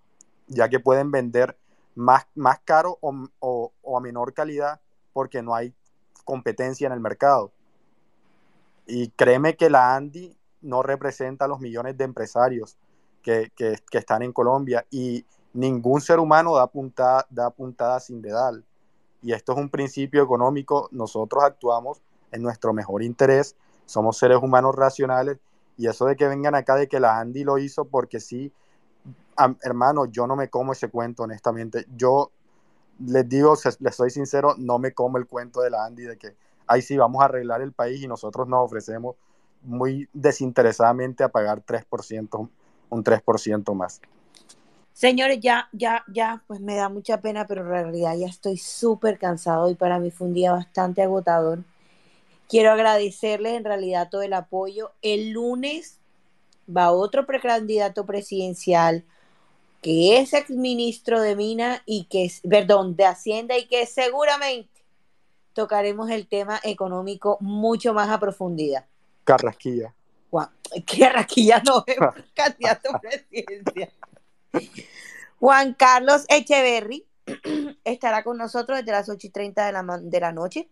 ya 0.47 0.69
que 0.69 0.79
pueden 0.79 1.11
vender 1.11 1.57
más, 1.95 2.27
más 2.35 2.59
caro 2.65 2.97
o, 3.01 3.71
o 3.81 3.97
a 3.97 4.01
menor 4.01 4.33
calidad 4.33 4.81
porque 5.13 5.41
no 5.41 5.55
hay 5.55 5.73
competencia 6.25 6.87
en 6.87 6.93
el 6.93 6.99
mercado. 6.99 7.51
Y 8.85 9.09
créeme 9.09 9.55
que 9.55 9.69
la 9.69 9.95
Andy 9.95 10.37
no 10.61 10.81
representa 10.81 11.45
a 11.45 11.47
los 11.47 11.59
millones 11.59 11.97
de 11.97 12.05
empresarios 12.05 12.77
que, 13.21 13.51
están 13.91 14.21
en 14.21 14.31
Colombia 14.31 14.85
y 14.89 15.25
ningún 15.53 16.01
ser 16.01 16.19
humano 16.19 16.55
da 16.55 16.67
puntada, 16.67 17.25
da 17.29 17.49
puntada 17.49 17.99
sin 17.99 18.21
dedal. 18.21 18.63
Y 19.21 19.33
esto 19.33 19.51
es 19.53 19.57
un 19.57 19.69
principio 19.69 20.23
económico, 20.23 20.87
nosotros 20.91 21.43
actuamos 21.43 22.01
en 22.31 22.41
nuestro 22.41 22.73
mejor 22.73 23.03
interés, 23.03 23.55
somos 23.85 24.17
seres 24.17 24.37
humanos 24.41 24.75
racionales 24.75 25.37
y 25.77 25.87
eso 25.87 26.05
de 26.05 26.15
que 26.15 26.27
vengan 26.27 26.55
acá 26.55 26.75
de 26.75 26.87
que 26.87 26.99
la 26.99 27.19
Andy 27.19 27.43
lo 27.43 27.57
hizo 27.57 27.85
porque 27.85 28.19
sí, 28.19 28.51
hermano, 29.61 30.05
yo 30.05 30.27
no 30.27 30.35
me 30.35 30.49
como 30.49 30.73
ese 30.73 30.89
cuento, 30.89 31.23
honestamente. 31.23 31.85
Yo 31.95 32.31
les 33.05 33.27
digo, 33.29 33.55
les 33.79 33.95
soy 33.95 34.09
sincero, 34.09 34.55
no 34.57 34.79
me 34.79 34.93
como 34.93 35.17
el 35.17 35.27
cuento 35.27 35.61
de 35.61 35.69
la 35.69 35.85
Andy 35.85 36.03
de 36.03 36.17
que, 36.17 36.35
ahí 36.65 36.81
sí, 36.81 36.97
vamos 36.97 37.21
a 37.21 37.25
arreglar 37.25 37.61
el 37.61 37.71
país 37.71 38.01
y 38.01 38.07
nosotros 38.07 38.47
nos 38.47 38.65
ofrecemos 38.65 39.15
muy 39.61 40.09
desinteresadamente 40.13 41.23
a 41.23 41.29
pagar 41.29 41.61
3% 41.61 42.49
un 42.89 43.03
3% 43.03 43.73
más. 43.73 44.01
Señores, 44.93 45.39
ya, 45.41 45.69
ya, 45.73 46.03
ya, 46.07 46.43
pues 46.47 46.59
me 46.59 46.75
da 46.75 46.89
mucha 46.89 47.21
pena, 47.21 47.45
pero 47.45 47.61
en 47.61 47.67
realidad 47.67 48.15
ya 48.17 48.27
estoy 48.27 48.57
súper 48.57 49.19
cansado 49.19 49.69
y 49.69 49.75
para 49.75 49.99
mí 49.99 50.09
fue 50.09 50.27
un 50.27 50.33
día 50.33 50.53
bastante 50.53 51.03
agotador. 51.03 51.59
Quiero 52.47 52.71
agradecerles 52.71 53.53
en 53.53 53.65
realidad 53.65 54.09
todo 54.09 54.21
el 54.21 54.33
apoyo. 54.33 54.91
El 55.01 55.31
lunes 55.31 55.99
va 56.69 56.91
otro 56.91 57.25
precandidato 57.25 58.05
presidencial 58.05 59.03
que 59.81 60.19
es 60.19 60.33
exministro 60.33 61.21
de 61.21 61.35
Mina 61.35 61.83
y 61.85 62.05
que 62.05 62.25
es, 62.25 62.41
perdón, 62.41 62.95
de 62.95 63.05
Hacienda 63.05 63.57
y 63.57 63.67
que 63.67 63.85
seguramente 63.85 64.69
tocaremos 65.53 66.09
el 66.09 66.27
tema 66.27 66.59
económico 66.63 67.37
mucho 67.41 67.93
más 67.93 68.09
a 68.09 68.19
profundidad. 68.19 68.85
Carrasquilla. 69.23 69.93
Juan, 70.29 70.49
que 70.85 71.09
Raquilla 71.09 71.61
no 71.65 71.83
es 71.87 71.97
candidato 72.33 72.89
presidencial. 73.01 73.91
Juan 75.39 75.73
Carlos 75.73 76.25
Echeverry 76.29 77.05
estará 77.83 78.23
con 78.23 78.37
nosotros 78.37 78.79
desde 78.79 78.91
las 78.91 79.09
8 79.09 79.27
y 79.27 79.29
30 79.29 79.65
de 79.65 79.71
la, 79.71 79.99
de 80.01 80.19
la 80.19 80.31
noche. 80.31 80.69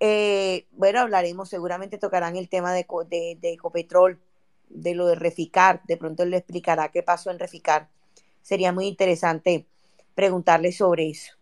Eh, 0.00 0.66
bueno, 0.72 1.00
hablaremos, 1.00 1.50
seguramente 1.50 1.98
tocarán 1.98 2.36
el 2.36 2.48
tema 2.48 2.72
de, 2.72 2.86
de, 3.08 3.38
de, 3.40 3.52
Ecopetrol, 3.52 4.18
de 4.68 4.94
lo 4.94 5.06
de 5.06 5.14
Reficar. 5.14 5.82
De 5.84 5.96
pronto 5.96 6.24
le 6.24 6.38
explicará 6.38 6.90
qué 6.90 7.02
pasó 7.02 7.30
en 7.30 7.38
Reficar. 7.38 7.88
Sería 8.42 8.72
muy 8.72 8.86
interesante 8.86 9.66
preguntarle 10.14 10.72
sobre 10.72 11.10
eso. 11.10 11.34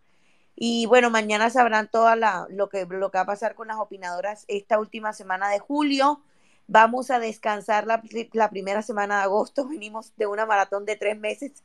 Y 0.61 0.87
bueno, 0.87 1.09
mañana 1.09 1.51
sabrán 1.51 1.89
todo 1.89 2.13
lo, 2.17 2.69
que, 2.69 2.85
lo 2.85 3.11
que 3.13 3.19
va 3.19 3.23
a 3.23 3.27
pasar 3.27 3.55
con 3.55 3.69
las 3.69 3.77
opinadoras 3.77 4.45
esta 4.49 4.81
última 4.81 5.13
semana 5.13 5.49
de 5.51 5.61
julio. 5.61 6.21
Vamos 6.67 7.13
a 7.13 7.21
descansar 7.21 7.87
la, 7.87 8.03
primera 8.51 8.83
semana 8.83 9.19
de 9.19 9.23
agosto. 9.23 9.69
Venimos 9.69 10.13
de 10.17 10.27
una 10.27 10.47
maratón 10.47 10.85
de 10.85 10.97
tres 10.97 11.17
meses, 11.17 11.63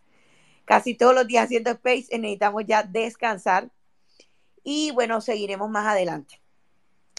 casi 0.66 0.94
todos 0.94 1.16
los 1.16 1.26
días 1.26 1.46
haciendo 1.46 1.72
space. 1.72 2.16
necesitamos 2.20 2.66
ya 2.68 2.84
descansar. 2.84 3.72
Y 4.64 4.92
bueno, 4.92 5.22
seguiremos 5.22 5.72
más 5.72 5.88
adelante. 5.88 6.43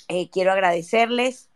Eh, 0.08 0.28
quiero 0.30 0.52
agradecerles 0.52 1.48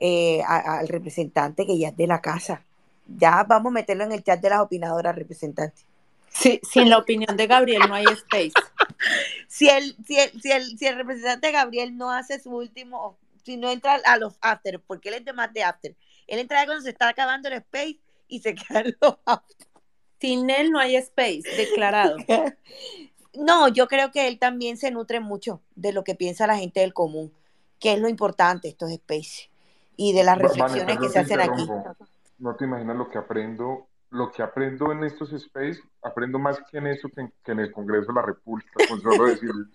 eh, 0.00 0.42
al 0.44 0.88
representante 0.88 1.66
que 1.66 1.78
ya 1.78 1.88
es 1.88 1.96
de 1.96 2.06
la 2.06 2.20
casa. 2.20 2.64
Ya 3.06 3.44
vamos 3.46 3.70
a 3.70 3.74
meterlo 3.74 4.04
en 4.04 4.12
el 4.12 4.24
chat 4.24 4.40
de 4.40 4.50
las 4.50 4.60
opinadoras, 4.60 5.14
representantes. 5.14 5.84
Sí, 6.28 6.60
sin 6.68 6.88
la 6.88 6.98
opinión 6.98 7.36
de 7.36 7.46
Gabriel 7.46 7.82
no 7.88 7.94
hay 7.94 8.04
space. 8.04 8.52
si 9.48 9.68
el, 9.68 9.96
si 10.06 10.18
el, 10.18 10.40
si 10.40 10.50
el, 10.50 10.78
si 10.78 10.86
el 10.86 10.96
representante 10.96 11.52
Gabriel 11.52 11.96
no 11.96 12.10
hace 12.10 12.40
su 12.40 12.50
último, 12.50 13.18
si 13.44 13.56
no 13.56 13.70
entra 13.70 14.00
a 14.04 14.16
los 14.16 14.38
after, 14.40 14.80
porque 14.80 15.10
él 15.10 15.16
es 15.16 15.24
de 15.24 15.32
más 15.32 15.52
de 15.52 15.62
after, 15.62 15.94
él 16.26 16.38
entra 16.38 16.64
cuando 16.64 16.82
se 16.82 16.90
está 16.90 17.08
acabando 17.08 17.48
el 17.48 17.54
space 17.54 17.98
y 18.28 18.40
se 18.40 18.54
quedan 18.56 18.96
los 19.00 19.16
after. 19.26 19.66
Sin 20.20 20.48
él 20.50 20.70
no 20.70 20.78
hay 20.78 20.96
space, 20.96 21.42
declarado. 21.56 22.16
no, 23.34 23.68
yo 23.68 23.88
creo 23.88 24.12
que 24.12 24.28
él 24.28 24.38
también 24.38 24.76
se 24.76 24.90
nutre 24.90 25.20
mucho 25.20 25.60
de 25.74 25.92
lo 25.92 26.04
que 26.04 26.14
piensa 26.14 26.46
la 26.46 26.56
gente 26.56 26.80
del 26.80 26.94
común, 26.94 27.32
que 27.82 27.94
es 27.94 28.00
lo 28.00 28.08
importante 28.08 28.68
estos 28.68 28.92
spaces 28.92 29.50
y 29.96 30.12
de 30.12 30.22
las 30.22 30.38
reflexiones 30.38 30.98
que 30.98 31.08
se 31.08 31.18
hacen 31.18 31.40
aquí. 31.40 31.68
No 32.38 32.54
te 32.56 32.64
imaginas 32.64 32.96
lo 32.96 33.08
que 33.10 33.18
aprendo 33.18 33.88
lo 34.10 34.30
que 34.30 34.42
aprendo 34.42 34.92
en 34.92 35.04
estos 35.04 35.32
space, 35.32 35.80
aprendo 36.02 36.38
más 36.38 36.58
que 36.70 36.76
en 36.76 36.86
eso 36.86 37.08
que 37.08 37.50
en, 37.50 37.58
el 37.58 37.72
Congreso 37.72 38.08
de 38.08 38.12
la 38.12 38.22
República, 38.22 38.70
con 38.86 39.00
solo 39.00 39.24
decirlo. 39.24 39.66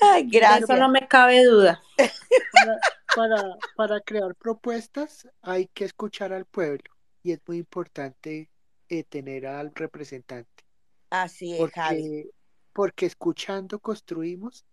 Ay, 0.00 0.28
gracias. 0.30 0.70
Eso 0.70 0.76
no 0.76 0.88
me 0.88 1.08
cabe 1.08 1.44
duda. 1.44 1.82
Para, 3.16 3.56
para, 3.76 4.00
crear 4.00 4.34
propuestas 4.34 5.26
hay 5.40 5.68
que 5.68 5.86
escuchar 5.86 6.34
al 6.34 6.44
pueblo 6.44 6.84
y 7.22 7.32
es 7.32 7.40
muy 7.46 7.56
importante 7.56 8.50
eh, 8.90 9.04
tener 9.04 9.46
al 9.46 9.72
representante. 9.74 10.64
Así 11.08 11.54
es, 11.54 11.58
porque, 11.58 12.28
Porque 12.74 13.06
escuchando 13.06 13.78
construimos 13.78 14.66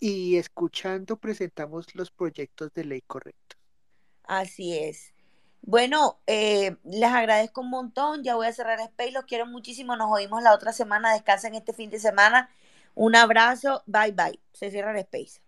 y 0.00 0.36
escuchando 0.36 1.16
presentamos 1.18 1.94
los 1.94 2.10
proyectos 2.10 2.72
de 2.72 2.84
ley 2.84 3.02
correctos. 3.02 3.58
Así 4.24 4.76
es. 4.78 5.12
Bueno, 5.62 6.20
eh, 6.26 6.76
les 6.84 7.10
agradezco 7.10 7.60
un 7.60 7.70
montón. 7.70 8.24
Ya 8.24 8.34
voy 8.34 8.46
a 8.46 8.52
cerrar 8.52 8.80
Space. 8.80 9.12
Los 9.12 9.24
quiero 9.24 9.46
muchísimo. 9.46 9.96
Nos 9.96 10.10
oímos 10.10 10.42
la 10.42 10.54
otra 10.54 10.72
semana. 10.72 11.12
Descansen 11.12 11.54
este 11.54 11.72
fin 11.72 11.90
de 11.90 12.00
semana. 12.00 12.50
Un 12.94 13.14
abrazo. 13.16 13.82
Bye 13.86 14.12
bye. 14.12 14.40
Se 14.52 14.70
cierra 14.70 14.92
el 14.92 14.98
Space. 14.98 15.40